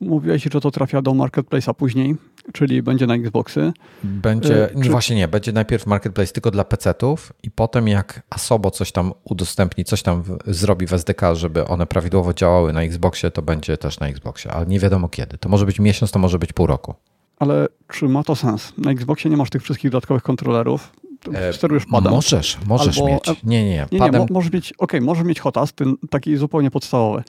Mówiłeś, 0.00 0.42
że 0.42 0.60
to 0.60 0.70
trafia 0.70 1.02
do 1.02 1.10
marketplace'a 1.10 1.74
później, 1.74 2.16
czyli 2.52 2.82
będzie 2.82 3.06
na 3.06 3.14
Xboxy. 3.14 3.72
Będzie, 4.04 4.68
Czy... 4.82 4.90
właśnie 4.90 5.16
nie, 5.16 5.28
będzie 5.28 5.52
najpierw 5.52 5.86
marketplace 5.86 6.32
tylko 6.32 6.50
dla 6.50 6.64
PC-ów 6.64 7.32
i 7.42 7.50
potem 7.50 7.88
jak 7.88 8.22
Asobo 8.30 8.70
coś 8.70 8.92
tam 8.92 9.12
udostępni, 9.24 9.84
coś 9.84 10.02
tam 10.02 10.22
zrobi 10.46 10.86
w 10.86 10.92
SDK, 10.92 11.34
żeby 11.34 11.66
one 11.66 11.86
prawidłowo 11.86 12.34
działały 12.34 12.72
na 12.72 12.82
Xboxie, 12.82 13.30
to 13.30 13.42
będzie 13.42 13.76
też 13.76 14.00
na 14.00 14.08
Xboxie, 14.08 14.52
ale 14.52 14.66
nie 14.66 14.80
wiadomo 14.80 15.08
kiedy. 15.08 15.38
To 15.38 15.48
może 15.48 15.66
być 15.66 15.80
miesiąc, 15.80 16.10
to 16.10 16.18
może 16.18 16.38
być 16.38 16.52
pół 16.52 16.66
roku. 16.66 16.94
Ale 17.38 17.68
czy 17.88 18.08
ma 18.08 18.24
to 18.24 18.36
sens? 18.36 18.72
Na 18.78 18.90
Xboxie 18.90 19.30
nie 19.30 19.36
masz 19.36 19.50
tych 19.50 19.62
wszystkich 19.62 19.90
dodatkowych 19.90 20.22
kontrolerów. 20.22 20.92
E, 21.32 21.52
sterujesz. 21.52 21.84
Możesz, 21.88 22.58
możesz 22.66 22.98
Albo, 22.98 23.08
mieć. 23.08 23.42
Nie, 23.44 23.64
nie, 23.64 23.86
nie. 23.92 23.98
Padem... 23.98 24.20
nie, 24.20 24.26
możesz 24.30 24.52
mieć, 24.52 24.72
okej, 24.72 24.76
okay, 24.78 25.00
możesz 25.00 25.24
mieć 25.24 25.40
hotas, 25.40 25.72
ten 25.72 25.94
taki 26.10 26.36
zupełnie 26.36 26.70
podstawowy. 26.70 27.22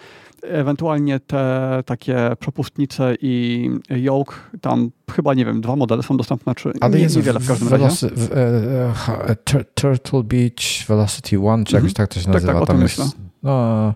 Ewentualnie 0.44 1.20
te 1.20 1.84
takie 1.86 2.32
przepustnice 2.40 3.16
i 3.22 3.70
yoke, 3.90 4.36
tam 4.62 4.92
chyba, 5.12 5.34
nie 5.34 5.46
wiem, 5.46 5.62
dwa 5.62 5.76
modele 5.76 6.04
są 6.04 6.18
dostępne, 6.18 6.56
czy 6.56 6.72
Ale 6.82 6.96
nie, 6.96 7.04
jest 7.04 7.16
niewiele 7.16 7.40
w 7.40 7.48
każdym 7.48 7.68
razie. 7.68 8.08
W, 8.16 8.32
e, 8.32 9.30
e, 9.30 9.64
Turtle 9.76 10.24
Beach 10.24 10.88
Velocity 10.88 11.40
One, 11.40 11.64
czy 11.64 11.76
jakoś 11.76 11.92
mhm. 11.92 11.94
tak 11.94 12.14
to 12.14 12.20
się 12.20 12.30
nazywa. 12.30 12.54
Tak, 12.54 12.62
tak, 12.62 12.68
tam 12.68 12.82
jest, 12.82 12.98
myślę. 12.98 13.12
No, 13.44 13.94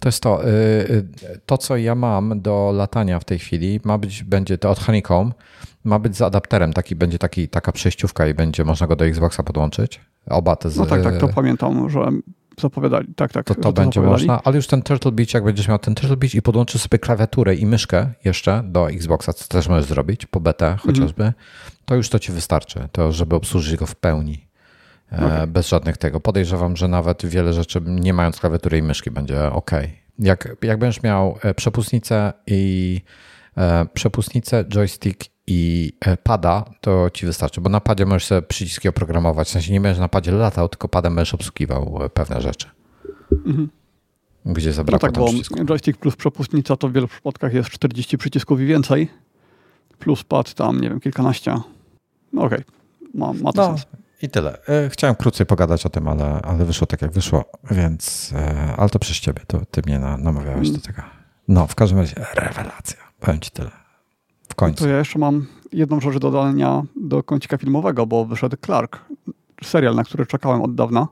to 0.00 0.08
jest 0.08 0.22
to. 0.22 0.40
To, 1.46 1.58
co 1.58 1.76
ja 1.76 1.94
mam 1.94 2.40
do 2.40 2.72
latania 2.74 3.18
w 3.18 3.24
tej 3.24 3.38
chwili, 3.38 3.80
ma 3.84 3.98
być, 3.98 4.24
będzie 4.24 4.58
to 4.58 4.70
od 4.70 4.78
Honeycomb, 4.78 5.34
ma 5.84 5.98
być 5.98 6.16
z 6.16 6.22
adapterem, 6.22 6.72
taki 6.72 6.96
będzie 6.96 7.18
taki, 7.18 7.48
taka 7.48 7.72
przejściówka 7.72 8.26
i 8.26 8.34
będzie 8.34 8.64
można 8.64 8.86
go 8.86 8.96
do 8.96 9.06
Xboxa 9.06 9.42
podłączyć. 9.42 10.00
Oba 10.26 10.56
te 10.56 10.70
z... 10.70 10.76
No 10.76 10.86
tak, 10.86 11.02
tak, 11.02 11.16
to 11.16 11.28
pamiętam, 11.28 11.90
że 11.90 12.08
zapowiadali. 12.60 13.14
Tak, 13.14 13.32
tak. 13.32 13.46
To, 13.46 13.54
to 13.54 13.72
będzie 13.72 14.00
można, 14.00 14.40
ale 14.44 14.56
już 14.56 14.66
ten 14.66 14.82
Turtle 14.82 15.12
Beach, 15.12 15.34
jak 15.34 15.44
będziesz 15.44 15.68
miał 15.68 15.78
ten 15.78 15.94
Turtle 15.94 16.16
Beach 16.16 16.34
i 16.34 16.42
podłączysz 16.42 16.82
sobie 16.82 16.98
klawiaturę 16.98 17.54
i 17.54 17.66
myszkę 17.66 18.12
jeszcze 18.24 18.62
do 18.64 18.90
Xboxa, 18.90 19.32
co 19.32 19.48
też 19.48 19.68
możesz 19.68 19.84
zrobić, 19.84 20.26
po 20.26 20.40
BT 20.40 20.76
chociażby, 20.76 21.22
mm. 21.22 21.34
to 21.84 21.94
już 21.94 22.08
to 22.08 22.18
ci 22.18 22.32
wystarczy, 22.32 22.88
to 22.92 23.12
żeby 23.12 23.36
obsłużyć 23.36 23.76
go 23.76 23.86
w 23.86 23.96
pełni. 23.96 24.46
E, 25.12 25.16
okay. 25.16 25.46
Bez 25.46 25.68
żadnych 25.68 25.96
tego. 25.96 26.20
Podejrzewam, 26.20 26.76
że 26.76 26.88
nawet 26.88 27.26
wiele 27.26 27.52
rzeczy 27.52 27.80
nie 27.86 28.14
mając 28.14 28.40
klawiatury 28.40 28.78
i 28.78 28.82
myszki 28.82 29.10
będzie 29.10 29.52
ok. 29.52 29.70
Jak, 30.18 30.56
jak 30.62 30.78
będziesz 30.78 31.02
miał 31.02 31.38
e, 31.42 31.54
przepustnicę 31.54 32.32
i 32.46 33.00
e, 33.56 33.86
przepustnicę, 33.94 34.64
joystick 34.64 35.24
i 35.50 35.92
e, 36.00 36.16
pada, 36.16 36.64
to 36.80 37.10
ci 37.10 37.26
wystarczy, 37.26 37.60
bo 37.60 37.70
na 37.70 37.80
padzie 37.80 38.06
możesz 38.06 38.26
sobie 38.26 38.42
przyciski 38.42 38.88
oprogramować. 38.88 39.48
W 39.48 39.50
sensie 39.50 39.72
nie 39.72 39.80
będziesz 39.80 40.00
na 40.00 40.08
padzie 40.08 40.32
latał, 40.32 40.68
tylko 40.68 40.88
padem 40.88 41.14
będziesz 41.14 41.34
obsługiwał 41.34 41.98
e, 42.04 42.10
pewne 42.10 42.40
rzeczy. 42.40 42.66
Mhm. 43.46 43.68
Gdzie 44.46 44.72
zabrakło 44.72 45.08
no 45.08 45.12
tak, 45.12 45.20
bo 45.20 45.28
przycisku. 45.28 45.64
joystick 45.64 45.98
plus 45.98 46.16
przepustnica 46.16 46.76
to 46.76 46.88
w 46.88 46.92
wielu 46.92 47.08
przypadkach 47.08 47.54
jest 47.54 47.70
40 47.70 48.18
przycisków 48.18 48.60
i 48.60 48.66
więcej. 48.66 49.08
Plus 49.98 50.24
pad 50.24 50.54
tam, 50.54 50.80
nie 50.80 50.88
wiem, 50.88 51.00
kilkanaście. 51.00 51.56
No 52.32 52.42
okej, 52.42 52.58
okay. 52.58 53.10
ma, 53.14 53.32
ma 53.32 53.52
to 53.52 53.62
no, 53.62 53.78
sens. 53.78 53.86
I 54.22 54.28
tyle. 54.28 54.66
E, 54.66 54.90
chciałem 54.90 55.16
krócej 55.16 55.46
pogadać 55.46 55.86
o 55.86 55.88
tym, 55.88 56.08
ale, 56.08 56.42
ale 56.42 56.64
wyszło 56.64 56.86
tak, 56.86 57.02
jak 57.02 57.12
wyszło, 57.12 57.44
więc, 57.70 58.34
ale 58.76 58.88
to 58.88 58.98
przez 58.98 59.16
ciebie, 59.16 59.42
to 59.46 59.60
ty 59.70 59.82
mnie 59.86 59.98
namawiałeś 59.98 60.68
mm. 60.68 60.80
do 60.80 60.86
tego. 60.86 61.02
No, 61.48 61.66
w 61.66 61.74
każdym 61.74 61.98
razie 61.98 62.14
rewelacja. 62.34 62.98
Powiem 63.20 63.40
ci 63.40 63.50
tyle. 63.50 63.80
Końcu. 64.60 64.84
To 64.84 64.90
ja 64.90 64.98
jeszcze 64.98 65.18
mam 65.18 65.46
jedną 65.72 66.00
rzecz 66.00 66.12
do 66.12 66.20
dodania 66.20 66.82
do 66.96 67.22
kącika 67.22 67.58
filmowego, 67.58 68.06
bo 68.06 68.24
wyszedł 68.24 68.56
Clark, 68.64 69.04
serial, 69.62 69.94
na 69.94 70.04
który 70.04 70.26
czekałem 70.26 70.62
od 70.62 70.74
dawna, 70.74 71.08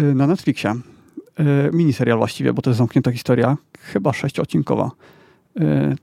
y, 0.00 0.14
na 0.14 0.26
Netflixie. 0.26 0.70
Y, 0.70 1.70
miniserial 1.72 2.18
właściwie, 2.18 2.52
bo 2.52 2.62
to 2.62 2.70
jest 2.70 2.78
zamknięta 2.78 3.12
historia, 3.12 3.56
chyba 3.80 4.12
sześcioodcinkowa. 4.12 4.90
Y, 5.60 5.96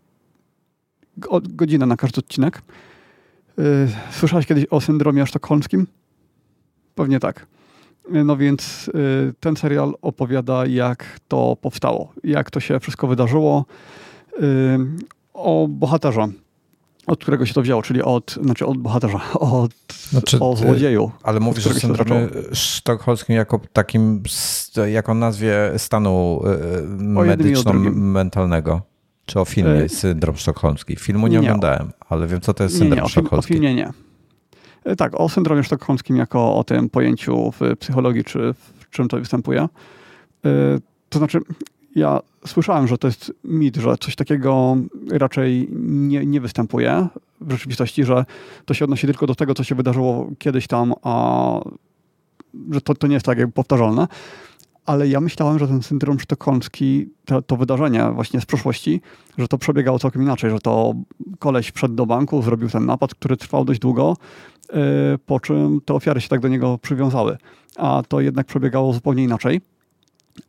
godzinę 1.50 1.86
na 1.86 1.98
każdy 1.98 2.20
odcinek. 2.20 2.62
Słyszałeś 4.12 4.46
kiedyś 4.46 4.66
o 4.70 4.82
syndromie 4.82 5.26
sztokholmskim? 5.26 5.88
Pewnie 6.96 7.20
tak. 7.20 7.48
No 8.10 8.38
więc 8.38 8.92
ten 9.40 9.56
serial 9.56 9.94
opowiada, 10.02 10.66
jak 10.66 11.20
to 11.28 11.58
powstało, 11.62 12.14
jak 12.24 12.52
to 12.52 12.60
się 12.60 12.80
wszystko 12.80 13.08
wydarzyło 13.08 13.66
o 15.34 15.68
bohaterze, 15.70 16.28
od 17.08 17.22
którego 17.22 17.46
się 17.46 17.54
to 17.54 17.62
wzięło, 17.62 17.82
czyli 17.82 18.02
od, 18.02 18.32
znaczy 18.42 18.66
od 18.66 18.78
bohaterza, 18.78 19.22
od, 19.34 19.72
znaczy, 20.10 20.40
o 20.40 20.56
złodzieju. 20.56 21.12
Ale 21.24 21.40
mówisz 21.40 21.68
o 21.68 21.74
syndromie 21.74 22.28
sztokholmskim 22.54 23.36
jako 23.36 23.60
takim, 23.74 24.24
jako 24.92 25.14
nazwie 25.14 25.72
stanu 25.78 26.42
e, 26.46 26.82
medyczno-mentalnego. 26.98 28.82
Czy 29.26 29.40
o 29.40 29.46
filmie 29.46 29.82
y 29.82 29.90
Syndrom 29.90 30.38
Sztokholmski? 30.38 30.96
Filmu 30.96 31.28
nie, 31.28 31.34
nie 31.34 31.40
oglądałem, 31.40 31.92
ale 32.10 32.28
wiem, 32.28 32.42
co 32.42 32.54
to 32.54 32.64
jest 32.64 32.78
syndrom 32.78 32.98
nie, 32.98 33.04
nie, 33.04 33.10
sztokholmski. 33.10 33.54
O 33.54 33.56
filmie 33.56 33.76
nie. 33.76 33.92
Tak, 34.98 35.20
o 35.20 35.30
syndromie 35.30 35.64
sztokholmskim 35.64 36.18
jako 36.18 36.56
o 36.56 36.64
tym 36.64 36.90
pojęciu 36.90 37.52
w 37.52 37.78
psychologii, 37.80 38.24
czy 38.24 38.54
w 38.54 38.90
czym 38.90 39.08
to 39.08 39.18
występuje. 39.18 39.68
To 41.10 41.20
znaczy, 41.20 41.40
ja 41.96 42.20
słyszałem, 42.48 42.88
że 42.88 42.98
to 42.98 43.08
jest 43.08 43.34
mit, 43.44 43.76
że 43.76 43.98
coś 43.98 44.16
takiego 44.16 44.78
raczej 45.12 45.68
nie, 45.86 46.26
nie 46.26 46.42
występuje 46.42 47.08
w 47.42 47.52
rzeczywistości, 47.52 48.04
że 48.04 48.26
to 48.66 48.74
się 48.74 48.86
odnosi 48.86 49.08
tylko 49.08 49.28
do 49.28 49.36
tego, 49.36 49.54
co 49.54 49.64
się 49.64 49.76
wydarzyło 49.76 50.30
kiedyś 50.40 50.68
tam, 50.68 50.94
a 51.04 51.60
że 52.72 52.82
to, 52.82 52.96
to 52.96 53.08
nie 53.08 53.14
jest 53.14 53.26
tak 53.26 53.38
jakby 53.38 53.54
powtarzalne. 53.54 54.08
Ale 54.86 55.08
ja 55.08 55.22
myślałem, 55.22 55.60
że 55.60 55.68
ten 55.68 55.84
syndrom 55.84 56.20
sztokholmski, 56.20 57.10
to, 57.26 57.42
to 57.42 57.58
wydarzenie 57.58 58.12
właśnie 58.14 58.42
z 58.42 58.46
przeszłości, 58.46 59.02
że 59.38 59.48
to 59.48 59.58
przebiegało 59.58 60.00
całkiem 60.00 60.22
inaczej, 60.22 60.50
że 60.50 60.60
to 60.60 60.94
koleś 61.40 61.72
wszedł 61.72 61.96
do 61.96 62.06
banku, 62.06 62.42
zrobił 62.42 62.70
ten 62.70 62.86
napad, 62.86 63.16
który 63.16 63.38
trwał 63.38 63.66
dość 63.66 63.80
długo, 63.80 64.18
yy, 64.74 64.80
po 65.26 65.40
czym 65.40 65.82
te 65.86 65.94
ofiary 65.94 66.22
się 66.22 66.30
tak 66.30 66.40
do 66.40 66.48
niego 66.48 66.78
przywiązały. 66.78 67.38
A 67.78 68.04
to 68.08 68.22
jednak 68.22 68.48
przebiegało 68.48 68.94
zupełnie 68.94 69.24
inaczej 69.24 69.62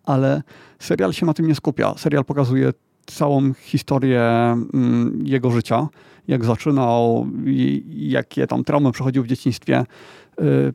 ale 0.04 0.42
serial 0.78 1.12
się 1.12 1.26
na 1.26 1.34
tym 1.34 1.46
nie 1.48 1.54
skupia. 1.54 1.94
Serial 1.96 2.24
pokazuje 2.24 2.72
całą 3.06 3.54
historię 3.54 4.22
mm, 4.22 5.22
jego 5.26 5.50
życia, 5.50 5.88
jak 6.28 6.44
zaczynał, 6.44 7.26
jakie 7.86 8.46
tam 8.46 8.64
traumy 8.64 8.92
przechodził 8.92 9.22
w 9.22 9.26
dzieciństwie. 9.26 9.84
Y, 10.40 10.74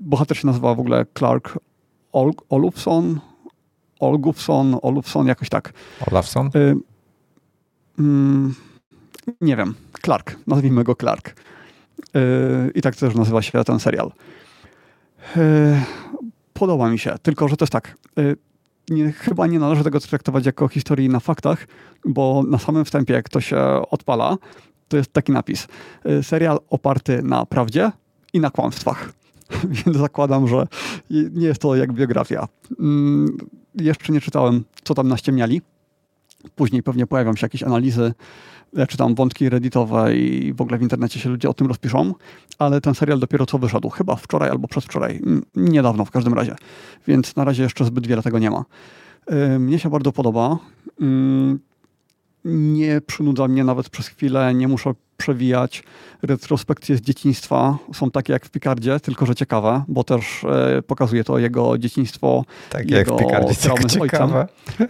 bohater 0.00 0.36
się 0.36 0.46
nazywa 0.46 0.74
w 0.74 0.80
ogóle 0.80 1.06
Clark 1.18 1.58
Ol 2.12 2.32
Olufson, 2.48 3.20
Olgufson, 4.00 4.78
Olufson, 4.82 5.26
jakoś 5.26 5.48
tak. 5.48 5.72
Olafson? 6.10 6.50
Y, 6.56 6.76
mm, 7.98 8.54
nie 9.40 9.56
wiem, 9.56 9.74
Clark, 10.04 10.36
nazwijmy 10.46 10.84
go 10.84 10.94
Clark. 10.94 11.34
I 12.74 12.82
tak 12.82 12.96
też 12.96 13.14
nazywa 13.14 13.42
się 13.42 13.64
ten 13.64 13.80
serial. 13.80 14.12
Podoba 16.62 16.90
mi 16.90 16.98
się, 16.98 17.14
tylko 17.22 17.48
że 17.48 17.56
to 17.56 17.64
jest 17.64 17.72
tak. 17.72 17.96
Nie, 18.90 19.12
chyba 19.12 19.46
nie 19.46 19.58
należy 19.58 19.84
tego 19.84 20.00
traktować 20.00 20.46
jako 20.46 20.68
historii 20.68 21.08
na 21.08 21.20
faktach, 21.20 21.66
bo 22.04 22.42
na 22.48 22.58
samym 22.58 22.84
wstępie, 22.84 23.14
jak 23.14 23.28
to 23.28 23.40
się 23.40 23.58
odpala, 23.90 24.36
to 24.88 24.96
jest 24.96 25.12
taki 25.12 25.32
napis. 25.32 25.66
Serial 26.22 26.58
oparty 26.70 27.22
na 27.22 27.46
prawdzie 27.46 27.92
i 28.32 28.40
na 28.40 28.50
kłamstwach. 28.50 29.12
Więc 29.84 29.96
zakładam, 29.96 30.48
że 30.48 30.66
nie 31.10 31.46
jest 31.46 31.60
to 31.60 31.76
jak 31.76 31.92
biografia. 31.92 32.48
Mm, 32.80 33.36
jeszcze 33.74 34.12
nie 34.12 34.20
czytałem, 34.20 34.64
co 34.84 34.94
tam 34.94 35.08
naściemniali. 35.08 35.62
Później 36.54 36.82
pewnie 36.82 37.06
pojawią 37.06 37.36
się 37.36 37.44
jakieś 37.44 37.62
analizy, 37.62 38.12
czy 38.88 38.96
tam 38.96 39.14
wątki 39.14 39.48
redditowe 39.48 40.16
i 40.16 40.52
w 40.52 40.60
ogóle 40.60 40.78
w 40.78 40.82
internecie 40.82 41.20
się 41.20 41.28
ludzie 41.28 41.48
o 41.48 41.54
tym 41.54 41.66
rozpiszą, 41.66 42.14
ale 42.58 42.80
ten 42.80 42.94
serial 42.94 43.18
dopiero 43.18 43.46
co 43.46 43.58
wyszedł, 43.58 43.88
chyba 43.88 44.16
wczoraj 44.16 44.50
albo 44.50 44.68
przedwczoraj, 44.68 45.20
niedawno 45.56 46.04
w 46.04 46.10
każdym 46.10 46.34
razie, 46.34 46.56
więc 47.06 47.36
na 47.36 47.44
razie 47.44 47.62
jeszcze 47.62 47.84
zbyt 47.84 48.06
wiele 48.06 48.22
tego 48.22 48.38
nie 48.38 48.50
ma. 48.50 48.64
Mnie 49.58 49.78
się 49.78 49.90
bardzo 49.90 50.12
podoba 50.12 50.58
nie 52.44 53.00
przynudza 53.00 53.48
mnie 53.48 53.64
nawet 53.64 53.88
przez 53.88 54.08
chwilę, 54.08 54.54
nie 54.54 54.68
muszę 54.68 54.94
przewijać. 55.22 55.82
Retrospekcje 56.22 56.96
z 56.96 57.00
dzieciństwa 57.00 57.78
są 57.94 58.10
takie 58.10 58.32
jak 58.32 58.46
w 58.46 58.50
Picardzie, 58.50 59.00
tylko 59.00 59.26
że 59.26 59.34
ciekawe, 59.34 59.82
bo 59.88 60.04
też 60.04 60.44
e, 60.44 60.82
pokazuje 60.82 61.24
to 61.24 61.38
jego 61.38 61.78
dzieciństwo, 61.78 62.44
tak 62.70 62.90
jego 62.90 63.12
jak 63.12 63.22
w 63.22 63.26
Picardzie, 63.26 63.54
z 63.88 63.96
ojcem. 63.96 64.30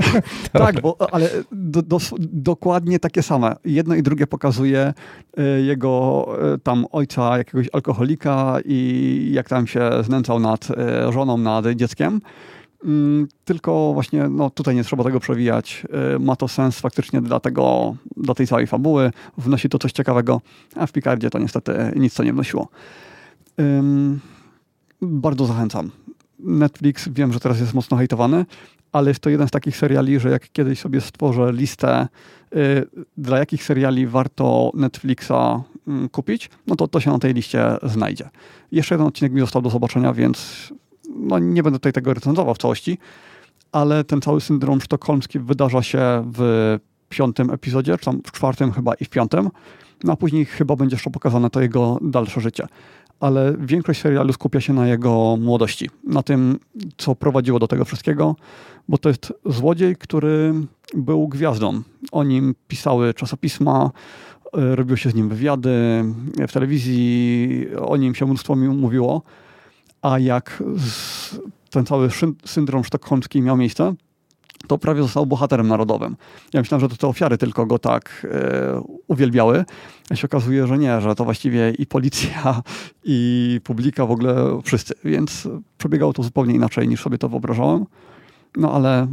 tak, 0.53 0.81
bo, 0.81 0.97
ale 1.13 1.31
do, 1.53 1.83
do, 1.83 1.99
dokładnie 2.19 2.99
takie 2.99 3.23
same. 3.23 3.57
Jedno 3.65 3.95
i 3.95 4.03
drugie 4.03 4.27
pokazuje 4.27 4.95
e, 5.37 5.43
jego 5.43 6.27
e, 6.55 6.59
tam 6.59 6.87
ojca, 6.93 7.39
jakiegoś 7.39 7.69
alkoholika 7.73 8.59
i 8.65 9.31
jak 9.33 9.49
tam 9.49 9.67
się 9.67 9.91
znęcał 10.03 10.41
nad 10.41 10.69
e, 10.71 11.13
żoną, 11.13 11.39
nad 11.39 11.67
dzieckiem. 11.69 12.21
Mm, 12.85 13.29
tylko 13.45 13.93
właśnie 13.95 14.29
no, 14.29 14.51
tutaj 14.51 14.75
nie 14.75 14.85
trzeba 14.85 15.05
tego 15.05 15.21
przewijać. 15.21 15.87
Y, 16.15 16.19
ma 16.19 16.37
to 16.37 16.49
sens 16.49 16.81
faktycznie 16.81 17.21
dla, 17.21 17.41
tego, 17.41 17.97
dla 18.17 18.35
tej 18.35 18.47
całej 18.47 18.67
fabuły. 18.67 19.11
Wnosi 19.39 19.69
to 19.69 19.79
coś 19.79 19.93
ciekawego, 19.93 20.41
a 20.77 20.87
w 20.87 20.93
Picardzie 20.93 21.31
to 21.31 21.39
niestety 21.39 21.93
nic 21.97 22.15
to 22.15 22.25
nie 22.25 22.33
wnosiło. 22.33 22.69
Bardzo 25.03 25.47
zachęcam. 25.47 25.91
Netflix 26.39 27.09
wiem, 27.09 27.33
że 27.33 27.41
teraz 27.41 27.61
jest 27.61 27.75
mocno 27.75 27.97
hejtowany, 27.97 28.47
ale 28.93 29.11
jest 29.11 29.21
to 29.21 29.31
jeden 29.31 29.49
z 29.49 29.51
takich 29.51 29.77
seriali, 29.77 30.21
że 30.21 30.31
jak 30.31 30.53
kiedyś 30.53 30.81
sobie 30.81 31.01
stworzę 31.01 31.53
listę, 31.53 32.09
y, 32.57 32.87
dla 33.17 33.39
jakich 33.39 33.65
seriali 33.65 34.07
warto 34.07 34.71
Netflixa 34.75 35.63
y, 36.05 36.09
kupić, 36.09 36.51
no 36.67 36.77
to 36.77 36.89
to 36.89 37.01
się 37.01 37.11
na 37.11 37.19
tej 37.19 37.35
liście 37.35 37.77
znajdzie. 37.83 38.31
Jeszcze 38.73 38.95
jeden 38.95 39.07
odcinek 39.07 39.33
mi 39.33 39.41
został 39.41 39.63
do 39.63 39.71
zobaczenia, 39.71 40.13
więc 40.13 40.69
no 41.17 41.39
nie 41.39 41.63
będę 41.63 41.79
tutaj 41.79 41.93
tego 41.93 42.15
recenzował 42.15 42.55
w 42.55 42.59
całości, 42.59 42.99
ale 43.73 44.05
ten 44.05 44.21
cały 44.21 44.41
syndrom 44.41 44.81
sztokholmski 44.81 45.39
wydarza 45.39 45.83
się 45.83 46.31
w 46.37 46.79
piątym 47.09 47.51
epizodzie, 47.51 47.99
czy 47.99 48.05
tam 48.05 48.21
w 48.27 48.33
czwartym 48.33 48.73
chyba 48.73 48.95
i 48.95 49.05
w 49.05 49.09
piątym, 49.09 49.51
no 50.05 50.13
a 50.13 50.17
później 50.17 50.45
chyba 50.45 50.77
będzie 50.77 50.95
jeszcze 50.95 51.11
pokazane 51.11 51.51
to 51.51 51.61
jego 51.61 51.99
dalsze 52.03 52.41
życie. 52.41 52.67
Ale 53.21 53.55
większość 53.59 54.01
serialu 54.01 54.33
skupia 54.33 54.61
się 54.61 54.73
na 54.73 54.89
jego 54.89 55.37
młodości, 55.41 55.91
na 56.05 56.23
tym, 56.23 56.59
co 56.97 57.15
prowadziło 57.15 57.59
do 57.59 57.69
tego 57.69 57.85
wszystkiego, 57.85 58.37
bo 58.89 58.99
to 58.99 59.09
jest 59.09 59.33
złodziej, 59.47 59.97
który 59.97 60.55
był 60.95 61.29
gwiazdą. 61.29 61.83
O 62.13 62.25
nim 62.25 62.55
pisały 62.69 63.15
czasopisma, 63.15 63.91
e, 64.55 64.77
robiło 64.77 64.97
się 64.97 65.11
z 65.11 65.15
nim 65.15 65.29
wywiady 65.29 66.05
w 66.49 66.53
telewizji, 66.53 67.67
o 67.81 67.97
nim 67.97 68.15
się 68.15 68.27
mnóstwo 68.27 68.57
mówiło 68.57 69.23
a 70.03 70.19
jak 70.19 70.63
ten 71.71 71.87
cały 71.87 72.09
syndrom 72.45 72.85
sztokholmski 72.85 73.43
miał 73.43 73.57
miejsce, 73.57 73.95
to 74.67 74.79
prawie 74.79 75.03
został 75.03 75.27
bohaterem 75.27 75.69
narodowym. 75.69 76.17
Ja 76.53 76.61
myślałem, 76.61 76.81
że 76.81 76.89
to 76.89 76.97
te 76.97 77.09
ofiary 77.09 77.39
tylko 77.39 77.67
go 77.67 77.79
tak 77.79 78.27
e, 78.31 78.83
uwielbiały, 79.09 79.65
a 80.11 80.17
się 80.17 80.27
okazuje, 80.27 80.67
że 80.67 80.79
nie, 80.79 81.01
że 81.01 81.15
to 81.15 81.25
właściwie 81.25 81.71
i 81.71 81.87
policja, 81.87 82.63
i 83.05 83.61
publika, 83.65 84.07
w 84.07 84.11
ogóle 84.11 84.61
wszyscy. 84.65 84.95
Więc 85.05 85.49
przebiegało 85.79 86.13
to 86.13 86.23
zupełnie 86.23 86.55
inaczej 86.55 86.89
niż 86.89 87.03
sobie 87.03 87.19
to 87.19 87.29
wyobrażałem. 87.29 87.85
No 88.57 88.73
ale 88.73 89.07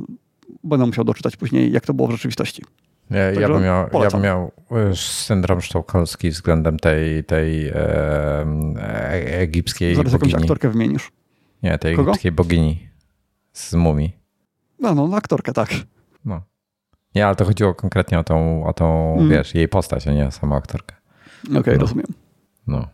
będę 0.64 0.85
musiał 0.85 1.06
doczytać 1.06 1.38
później, 1.38 1.72
jak 1.72 1.85
to 1.85 1.93
było 1.93 2.08
w 2.08 2.11
rzeczywistości. 2.11 2.64
Ja, 3.10 3.32
ja, 3.32 3.50
bym 3.50 3.64
miał, 3.64 3.90
ja 4.04 4.10
bym 4.12 4.22
miał 4.22 4.52
e, 4.72 4.96
syndrom 4.96 5.62
sztokholmski 5.62 6.30
względem 6.30 6.80
tej, 6.80 7.24
tej 7.24 7.68
e, 7.68 7.76
e, 8.78 9.40
egipskiej 9.40 9.96
Zaraz 9.96 10.12
bogini. 10.12 10.32
jakąś 10.32 10.44
aktorkę 10.44 10.70
wymienisz. 10.70 11.12
Nie, 11.64 11.78
tej 11.78 11.96
Kogo? 11.96 12.12
egipskiej 12.12 12.32
bogini 12.32 12.90
z 13.54 13.74
mumii. 13.74 14.18
No, 14.80 14.96
no, 14.96 15.18
aktorkę, 15.18 15.54
tak. 15.54 15.70
No. 16.26 16.42
Nie, 17.16 17.28
ale 17.28 17.36
to 17.36 17.46
chodziło 17.46 17.76
konkretnie 17.76 18.20
o 18.20 18.24
tą, 18.24 18.66
o 18.66 18.74
tą 18.74 19.18
mm. 19.18 19.30
wiesz, 19.30 19.56
jej 19.56 19.68
postać, 19.68 20.08
a 20.08 20.14
nie 20.14 20.32
samą 20.32 20.56
aktorkę. 20.56 20.96
Okej, 21.46 21.60
okay, 21.60 21.74
no. 21.74 21.82
rozumiem. 21.82 22.08
No. 22.68 22.88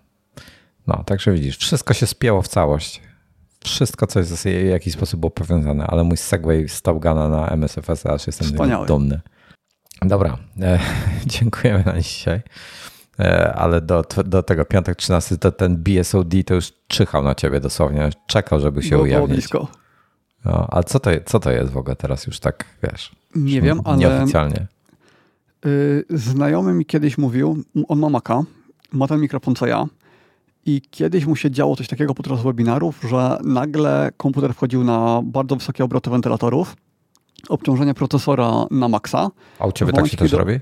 No, 0.87 1.03
także 1.05 1.31
widzisz, 1.31 1.57
wszystko 1.57 1.93
się 1.93 2.07
spięło 2.07 2.41
w 2.41 2.47
całość. 2.47 3.01
Wszystko, 3.63 4.07
co 4.07 4.19
jest 4.19 4.43
w 4.43 4.65
jakiś 4.69 4.93
sposób 4.93 5.19
było 5.19 5.31
powiązane, 5.31 5.87
ale 5.87 6.03
mój 6.03 6.17
segway 6.17 6.69
z 6.69 6.81
Top 6.81 6.99
Guna 6.99 7.29
na 7.29 7.47
MSFS 7.47 8.05
aż 8.05 8.27
jestem 8.27 8.47
Wspaniały. 8.47 8.87
dumny. 8.87 9.21
Dobra, 10.01 10.37
e, 10.61 10.79
dziękujemy 11.25 11.83
na 11.85 12.01
dzisiaj. 12.01 12.41
E, 13.19 13.53
ale 13.53 13.81
do, 13.81 14.03
do 14.25 14.43
tego 14.43 14.65
piątek 14.65 14.95
13 14.95 15.37
to 15.37 15.51
ten 15.51 15.77
BSOD 15.77 16.33
to 16.45 16.53
już 16.53 16.73
czyhał 16.87 17.23
na 17.23 17.35
ciebie 17.35 17.59
dosłownie. 17.59 18.09
Czekał, 18.27 18.59
żeby 18.59 18.83
się 18.83 18.97
ujawnić. 18.97 19.31
Blisko. 19.31 19.67
No, 20.45 20.67
a 20.71 20.83
co 20.83 20.99
to, 20.99 21.11
co 21.25 21.39
to 21.39 21.51
jest 21.51 21.71
w 21.71 21.77
ogóle 21.77 21.95
teraz 21.95 22.27
już 22.27 22.39
tak, 22.39 22.65
wiesz? 22.83 23.11
Nie 23.35 23.61
wiem, 23.61 23.81
ale... 23.83 23.97
Nieoficjalnie. 23.97 24.67
Yy, 25.65 26.05
znajomy 26.09 26.73
mi 26.73 26.85
kiedyś 26.85 27.17
mówił, 27.17 27.63
on 27.87 27.99
ma 27.99 28.09
Maca, 28.09 28.43
ma 28.91 29.07
ten 29.07 29.19
mikrofon 29.19 29.55
co 29.55 29.65
ja 29.65 29.85
i 30.65 30.81
kiedyś 30.91 31.25
mu 31.25 31.35
się 31.35 31.51
działo 31.51 31.75
coś 31.75 31.87
takiego 31.87 32.15
podczas 32.15 32.43
webinarów, 32.43 33.01
że 33.09 33.37
nagle 33.43 34.11
komputer 34.17 34.53
wchodził 34.53 34.83
na 34.83 35.21
bardzo 35.23 35.55
wysokie 35.55 35.83
obroty 35.83 36.09
wentylatorów 36.09 36.75
obciążenie 37.49 37.93
procesora 37.93 38.65
na 38.71 38.87
maksa. 38.87 39.31
A 39.59 39.67
u 39.67 39.71
ciebie 39.71 39.93
tak 39.93 40.07
się 40.07 40.17
też 40.17 40.31
kiedy... 40.31 40.37
robi? 40.37 40.59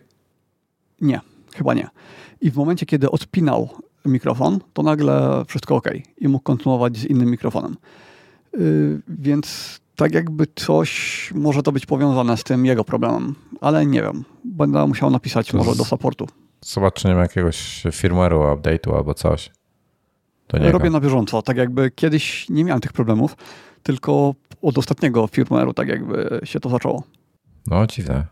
Nie, 1.01 1.21
chyba 1.55 1.73
nie. 1.73 1.87
I 2.41 2.51
w 2.51 2.55
momencie, 2.55 2.85
kiedy 2.85 3.11
odpinał 3.11 3.69
mikrofon, 4.05 4.59
to 4.73 4.83
nagle 4.83 5.43
wszystko 5.47 5.75
ok 5.75 5.89
i 6.17 6.27
mógł 6.27 6.43
kontynuować 6.43 6.97
z 6.97 7.05
innym 7.05 7.31
mikrofonem. 7.31 7.77
Yy, 8.53 9.01
więc 9.07 9.79
tak 9.95 10.13
jakby 10.13 10.47
coś 10.55 11.31
może 11.35 11.63
to 11.63 11.71
być 11.71 11.85
powiązane 11.85 12.37
z 12.37 12.43
tym 12.43 12.65
jego 12.65 12.83
problemem, 12.83 13.35
ale 13.61 13.85
nie 13.85 14.01
wiem. 14.01 14.23
Będę 14.45 14.87
musiał 14.87 15.09
napisać 15.09 15.47
to 15.47 15.57
może 15.57 15.75
do 15.75 15.85
supportu. 15.85 16.27
Zobacz, 16.61 16.93
czy 16.93 17.07
nie 17.07 17.15
ma 17.15 17.21
jakiegoś 17.21 17.83
firmware'u, 17.85 18.55
update'u 18.55 18.95
albo 18.95 19.13
coś. 19.13 19.51
Robię 20.53 20.89
na 20.89 20.99
bieżąco. 20.99 21.41
Tak 21.41 21.57
jakby 21.57 21.91
kiedyś 21.91 22.49
nie 22.49 22.63
miałem 22.63 22.81
tych 22.81 22.93
problemów, 22.93 23.35
tylko 23.83 24.35
od 24.63 24.77
ostatniego 24.77 25.27
firmware'u 25.27 25.73
tak 25.73 25.87
jakby 25.87 26.39
się 26.43 26.59
to 26.59 26.69
zaczęło. 26.69 27.03
No, 27.67 27.87
dziwne. 27.87 28.25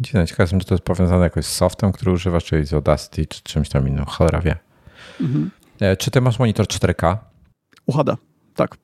Dziwne. 0.00 0.26
Ciekawe 0.26 0.42
jestem, 0.42 0.60
czy 0.60 0.66
to 0.66 0.74
jest 0.74 0.84
powiązane 0.84 1.24
jakoś 1.24 1.44
z 1.44 1.52
softem, 1.52 1.92
który 1.92 2.12
używasz, 2.12 2.44
czyli 2.44 2.66
z 2.66 2.72
Audacity, 2.72 3.26
czy 3.26 3.42
czymś 3.42 3.68
tam 3.68 3.88
innym. 3.88 4.04
Cholera 4.04 4.40
wie. 4.40 4.56
Mhm. 5.20 5.50
E, 5.80 5.96
czy 5.96 6.10
ty 6.10 6.20
masz 6.20 6.38
monitor 6.38 6.66
4K? 6.66 7.16
UHD, 7.86 8.16
tak. 8.54 8.76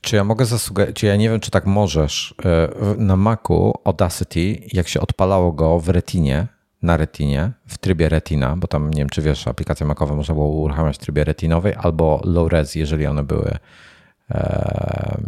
Czy 0.00 0.16
ja 0.16 0.24
mogę 0.24 0.46
zasugerować, 0.46 0.96
czy 0.96 1.06
ja 1.06 1.16
nie 1.16 1.30
wiem, 1.30 1.40
czy 1.40 1.50
tak 1.50 1.66
możesz 1.66 2.34
e, 2.44 2.68
na 2.96 3.16
Macu 3.16 3.72
Audacity, 3.84 4.60
jak 4.72 4.88
się 4.88 5.00
odpalało 5.00 5.52
go 5.52 5.80
w 5.80 5.88
Retinie, 5.88 6.46
na 6.82 6.96
Retinie, 6.96 7.52
w 7.66 7.78
trybie 7.78 8.08
Retina, 8.08 8.56
bo 8.56 8.66
tam 8.66 8.90
nie 8.90 8.98
wiem, 8.98 9.08
czy 9.08 9.22
wiesz, 9.22 9.48
aplikacje 9.48 9.86
Macowe 9.86 10.16
można 10.16 10.34
było 10.34 10.46
uruchamiać 10.46 10.96
w 10.96 10.98
trybie 10.98 11.24
retinowej 11.24 11.74
albo 11.76 12.20
low 12.24 12.52
res, 12.52 12.74
jeżeli 12.74 13.06
one 13.06 13.22
były 13.22 13.58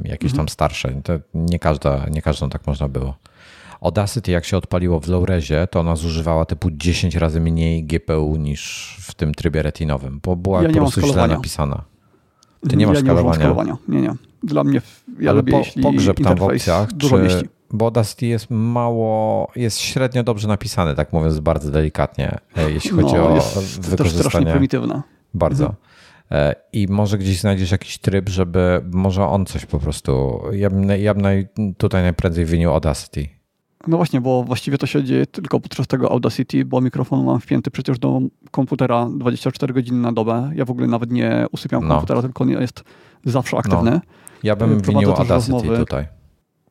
jakieś 0.05 0.31
tam 0.31 0.41
mhm. 0.41 0.49
starsze. 0.49 1.03
To 1.05 1.13
nie, 1.35 1.59
każda, 1.59 2.07
nie 2.11 2.23
każdą 2.23 2.51
tak 2.51 2.67
można 2.67 2.89
było. 2.89 3.17
Audacity 3.81 4.31
jak 4.31 4.45
się 4.45 4.57
odpaliło 4.57 5.01
w 5.01 5.09
low-rezie, 5.09 5.67
to 5.67 5.81
ona 5.81 5.97
zużywała 5.97 6.45
typu 6.45 6.71
10 6.71 7.15
razy 7.17 7.41
mniej 7.41 7.85
GPU 7.85 8.37
niż 8.37 8.97
w 9.01 9.15
tym 9.15 9.35
trybie 9.35 9.63
retinowym, 9.63 10.21
bo 10.23 10.37
była 10.37 10.63
ja 10.63 10.69
po 10.69 10.75
prostu 10.75 11.01
źle 11.01 11.29
napisana. 11.29 11.83
Ty 12.69 12.77
nie 12.77 12.87
masz 12.87 12.97
ja 12.97 13.03
skalowania. 13.03 13.39
Nie, 13.39 13.45
skalowania. 13.45 13.77
nie, 13.89 14.01
nie. 14.01 14.15
Dla 14.43 14.65
mnie, 14.65 14.81
ja 15.21 15.31
Ale 15.31 15.41
lubię, 15.41 15.53
po, 15.53 15.83
pogrzeb 15.83 16.21
tam 16.21 16.37
w 16.37 16.43
opcjach, 16.43 16.93
dużo 16.93 17.17
czy, 17.17 17.23
mieści. 17.23 17.49
bo 17.71 17.85
Audacity 17.85 18.27
jest 18.27 18.47
mało, 18.51 19.51
jest 19.57 19.79
średnio 19.79 20.23
dobrze 20.23 20.49
napisany, 20.49 20.95
tak 20.95 21.13
mówiąc 21.13 21.41
bardzo 21.41 21.71
delikatnie, 21.71 22.39
e, 22.57 22.71
jeśli 22.71 22.91
chodzi 22.91 23.15
no, 23.15 23.29
o 23.29 23.35
jest 23.35 23.81
wykorzystanie. 23.81 23.97
Też 23.97 24.13
strasznie 24.13 24.51
prymitywna. 24.51 25.03
Bardzo. 25.35 25.65
Mhm. 25.65 25.92
E, 26.33 26.55
i 26.73 26.87
może 26.91 27.19
gdzieś 27.19 27.41
znajdziesz 27.41 27.71
jakiś 27.71 27.99
tryb, 27.99 28.29
żeby 28.29 28.81
może 28.93 29.27
on 29.27 29.47
coś 29.47 29.67
po 29.67 29.79
prostu. 29.79 30.43
Ja 30.53 30.71
bym, 30.71 30.89
ja 30.89 31.15
bym 31.15 31.23
naj, 31.23 31.47
tutaj 31.77 32.03
najprędzej 32.03 32.45
wyniósł 32.45 32.75
Audacity. 32.75 33.29
No 33.87 33.97
właśnie, 33.97 34.21
bo 34.21 34.45
właściwie 34.45 34.79
to 34.79 34.87
się 34.87 35.05
dzieje 35.05 35.27
tylko 35.27 35.61
podczas 35.61 35.87
tego 35.87 36.11
Audacity, 36.13 36.65
bo 36.65 36.81
mikrofon 36.81 37.25
mam 37.25 37.41
wpięty 37.41 37.71
przecież 37.71 37.99
do 37.99 38.21
komputera 38.51 39.09
24 39.19 39.75
godziny 39.75 39.99
na 39.99 40.13
dobę. 40.13 40.51
Ja 40.55 40.65
w 40.65 40.71
ogóle 40.71 40.87
nawet 40.87 41.11
nie 41.13 41.47
usypiam 41.53 41.89
No. 41.89 41.95
komputera, 41.95 42.23
tylko 42.23 42.45
on 42.45 42.51
jest 42.51 42.85
zawsze 43.25 43.57
aktywny. 43.59 44.01
Ja 44.43 44.57
bym 44.57 44.69
Prowadzę 44.69 44.93
winił 44.93 45.11
Audacity 45.11 45.33
rozmowy. 45.35 45.79
tutaj. 45.79 46.07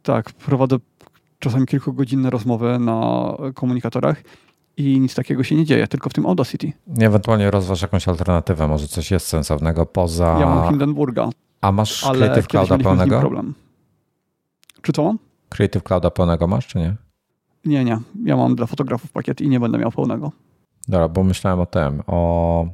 Tak, 0.04 0.32
prowadzę 0.32 0.78
czasami 1.40 1.66
kilkugodzinne 1.66 2.30
rozmowy 2.30 2.80
na 2.80 3.32
komunikatorach 3.56 4.24
i 4.78 5.00
nic 5.00 5.16
takiego 5.16 5.44
się 5.44 5.56
nie 5.56 5.66
dzieje, 5.66 5.88
tylko 5.88 6.10
w 6.10 6.14
tym 6.14 6.26
Audacity. 6.26 6.74
Ewentualnie 7.00 7.52
rozważ 7.52 7.82
jakąś 7.82 8.08
alternatywę, 8.08 8.68
może 8.68 8.88
coś 8.88 9.12
jest 9.12 9.28
sensownego 9.28 9.86
poza... 9.86 10.38
Ja 10.40 10.46
mam 10.46 10.70
Hindenburga, 10.70 11.30
A 11.62 11.72
masz 11.72 12.04
ale 12.04 12.18
Creative 12.20 12.48
Clouda 12.48 12.78
pełnego? 12.78 13.20
problem. 13.20 13.54
Czy 14.82 14.92
co 14.94 15.04
mam? 15.04 15.20
Creative 15.50 15.84
Clouda 15.84 16.12
pełnego 16.12 16.48
masz, 16.48 16.68
czy 16.68 16.78
nie? 16.80 16.96
Nie, 17.66 17.84
nie. 17.86 18.00
Ja 18.24 18.38
mam 18.38 18.56
dla 18.56 18.66
fotografów 18.66 19.12
pakiet 19.12 19.42
i 19.42 19.50
nie 19.50 19.60
będę 19.60 19.78
miał 19.78 19.92
pełnego. 19.92 20.32
Dobra, 20.88 21.08
bo 21.10 21.24
myślałem 21.24 21.60
o 21.60 21.66
tym, 21.66 22.02
o 22.08 22.66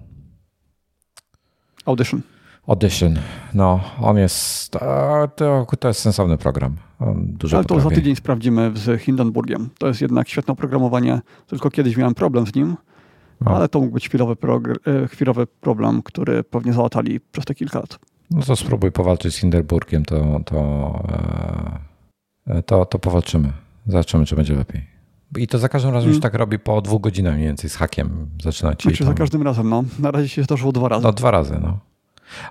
Audition. 1.85 2.21
Audition. 2.67 3.15
No, 3.53 3.79
on 4.01 4.17
jest, 4.17 4.71
to, 5.35 5.67
to 5.79 5.87
jest 5.87 5.99
sensowny 5.99 6.37
program. 6.37 6.75
On 6.99 7.25
dużo 7.27 7.57
Ale 7.57 7.65
to 7.65 7.79
za 7.79 7.89
tydzień 7.89 8.15
sprawdzimy 8.15 8.71
z 8.75 9.01
Hindenburgiem. 9.01 9.69
To 9.79 9.87
jest 9.87 10.01
jednak 10.01 10.29
świetne 10.29 10.51
oprogramowanie, 10.51 11.21
tylko 11.47 11.69
kiedyś 11.69 11.97
miałem 11.97 12.13
problem 12.15 12.47
z 12.47 12.55
nim, 12.55 12.75
No. 13.41 13.51
ale 13.51 13.69
to 13.69 13.79
mógł 13.79 13.93
być 13.93 14.09
chwilowy, 14.09 14.35
e, 15.03 15.07
chwilowy 15.07 15.47
problem, 15.47 16.01
który 16.03 16.43
pewnie 16.43 16.73
załatali 16.73 17.19
przez 17.19 17.45
te 17.45 17.55
kilka 17.55 17.79
lat. 17.79 17.99
No 18.31 18.41
to 18.41 18.55
spróbuj 18.55 18.91
powalczyć 18.91 19.33
z 19.33 19.37
Hindenburgiem, 19.37 20.05
to, 20.05 20.39
to, 20.45 20.59
e, 22.47 22.63
to, 22.63 22.85
to 22.85 22.99
powalczymy. 22.99 23.53
Zobaczymy, 23.87 24.25
czy 24.25 24.35
będzie 24.35 24.55
lepiej. 24.55 24.87
I 25.37 25.47
to 25.47 25.57
za 25.57 25.69
każdym 25.69 25.91
razem 25.93 26.07
Mm. 26.07 26.13
już 26.15 26.21
tak 26.23 26.33
robi 26.33 26.59
po 26.59 26.81
dwóch 26.81 27.01
godzinach 27.01 27.35
mniej 27.35 27.47
więcej 27.47 27.69
z 27.69 27.75
hakiem. 27.75 28.29
Zaczyna 28.43 28.75
ci 28.75 28.89
Znaczy 28.89 29.03
za 29.03 29.09
tam, 29.09 29.17
każdym 29.17 29.41
razem, 29.43 29.69
no. 29.69 29.83
Na 29.99 30.11
razie 30.11 30.29
się 30.29 30.43
zdarzyło 30.43 30.71
dwa 30.71 30.87
razy. 30.89 31.03
No 31.03 31.11
dwa 31.13 31.31
razy, 31.31 31.59
no. 31.61 31.79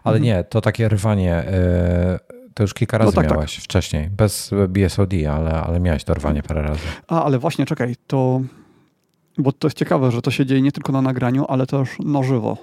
Ale 0.04 0.16
Mhm. 0.16 0.22
nie, 0.24 0.44
to 0.44 0.60
takie 0.60 0.88
rwanie, 0.88 1.34
e, 1.34 2.18
to 2.54 2.62
już 2.62 2.74
kilka 2.74 2.98
razy 2.98 3.06
No 3.06 3.12
tak, 3.12 3.24
tak. 3.26 3.32
miałeś 3.36 3.56
wcześniej. 3.56 4.10
Bez 4.10 4.50
BSOD, 4.68 5.12
ale, 5.30 5.52
ale 5.52 5.80
miałeś 5.80 6.04
to 6.04 6.14
rwanie 6.14 6.42
parę 6.42 6.62
razy. 6.62 6.80
A, 7.08 7.24
ale 7.24 7.38
właśnie, 7.38 7.66
czekaj, 7.66 7.96
to... 8.06 8.40
Bo 9.38 9.52
to 9.52 9.66
jest 9.66 9.76
ciekawe, 9.78 10.10
że 10.10 10.22
to 10.22 10.30
się 10.30 10.46
dzieje 10.46 10.62
nie 10.62 10.72
tylko 10.72 10.92
na 10.92 11.02
nagraniu, 11.02 11.44
ale 11.48 11.66
też 11.66 11.88
na 12.04 12.22
żywo. 12.22 12.56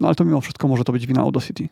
No 0.00 0.06
ale 0.08 0.14
to 0.14 0.24
mimo 0.24 0.40
wszystko 0.40 0.68
może 0.68 0.84
to 0.84 0.92
być 0.92 1.06
wina 1.06 1.20
Audacity. 1.22 1.68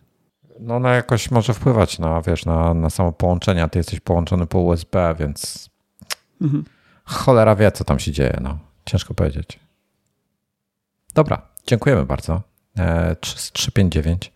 No, 0.61 0.79
no 0.81 0.89
jakoś 0.89 1.31
może 1.31 1.55
wpływać 1.55 1.99
na, 1.99 2.23
wiesz, 2.23 2.47
na, 2.47 2.75
na 2.75 2.91
samo 2.91 3.13
połączenie. 3.13 3.63
a 3.63 3.69
Ty 3.69 3.79
jesteś 3.79 4.01
połączony 4.01 4.47
po 4.47 4.59
USB, 4.59 5.15
więc 5.19 5.69
Mhm. 6.43 6.65
cholera 7.05 7.57
wie, 7.57 7.73
co 7.73 7.85
tam 7.85 7.99
się 7.99 8.13
dzieje. 8.13 8.39
No. 8.43 8.59
Ciężko 8.87 9.15
powiedzieć. 9.15 9.59
Dobra, 11.15 11.43
dziękujemy 11.67 12.05
bardzo. 12.07 12.43
E, 12.79 13.17
3- 13.21 13.53
359. 13.53 14.33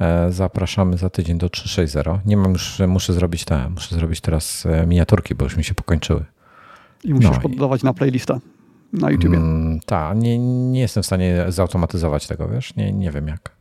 E, 0.00 0.32
Zapraszamy 0.32 0.96
za 0.96 1.10
tydzień 1.10 1.38
do 1.38 1.48
360. 1.48 2.26
Nie 2.26 2.36
mam 2.36 2.52
już, 2.52 2.82
muszę 2.88 3.12
zrobić 3.12 3.44
te, 3.44 3.68
muszę 3.70 3.94
zrobić 3.94 4.20
teraz 4.20 4.66
e, 4.66 4.86
miniaturki, 4.86 5.34
bo 5.34 5.44
już 5.44 5.56
mi 5.56 5.64
się 5.64 5.74
pokończyły. 5.74 6.24
I 7.04 7.14
musisz 7.14 7.30
No 7.30 7.40
poddawać 7.40 7.82
na 7.82 7.94
playlistę 7.94 8.38
na 8.92 9.10
YouTubie. 9.10 9.36
Mm, 9.36 9.80
tak, 9.86 10.18
nie, 10.18 10.38
nie 10.70 10.80
jestem 10.80 11.02
w 11.02 11.06
stanie 11.06 11.44
zautomatyzować 11.48 12.26
tego, 12.26 12.48
wiesz? 12.48 12.76
Nie, 12.76 12.92
nie 12.92 13.10
wiem 13.10 13.28
jak. 13.28 13.58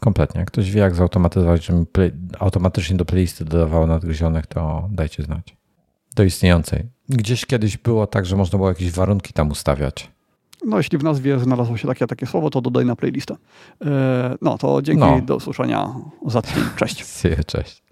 Kompletnie. 0.00 0.38
Jak 0.38 0.50
ktoś 0.50 0.70
wie, 0.70 0.80
jak 0.80 0.94
zautomatyzować, 0.94 1.66
żeby 1.66 1.86
play, 1.86 2.12
automatycznie 2.38 2.96
do 2.96 3.04
playlisty 3.04 3.44
dodawało 3.44 3.86
nadgryzionych, 3.86 4.46
to 4.46 4.88
dajcie 4.92 5.22
znać. 5.22 5.56
Do 6.14 6.22
istniejącej. 6.22 6.88
Gdzieś 7.08 7.46
kiedyś 7.46 7.76
było 7.76 8.06
tak, 8.06 8.26
że 8.26 8.36
można 8.36 8.56
było 8.56 8.68
jakieś 8.68 8.90
warunki 8.90 9.32
tam 9.32 9.50
ustawiać. 9.50 10.10
No, 10.66 10.76
jeśli 10.76 10.98
w 10.98 11.02
nazwie 11.04 11.38
znalazło 11.38 11.76
się 11.76 11.88
takie, 11.88 12.06
takie 12.06 12.26
słowo, 12.26 12.50
to 12.50 12.60
dodaj 12.60 12.84
na 12.86 12.96
playlistę. 12.96 13.36
E, 13.84 14.36
No, 14.42 14.58
to 14.58 14.82
dzięki, 14.82 15.00
No. 15.00 15.20
do 15.20 15.36
usłyszenia 15.36 15.94
za 16.26 16.42
tydzień. 16.42 16.64
Cześć. 16.76 17.04
Cześć. 17.46 17.83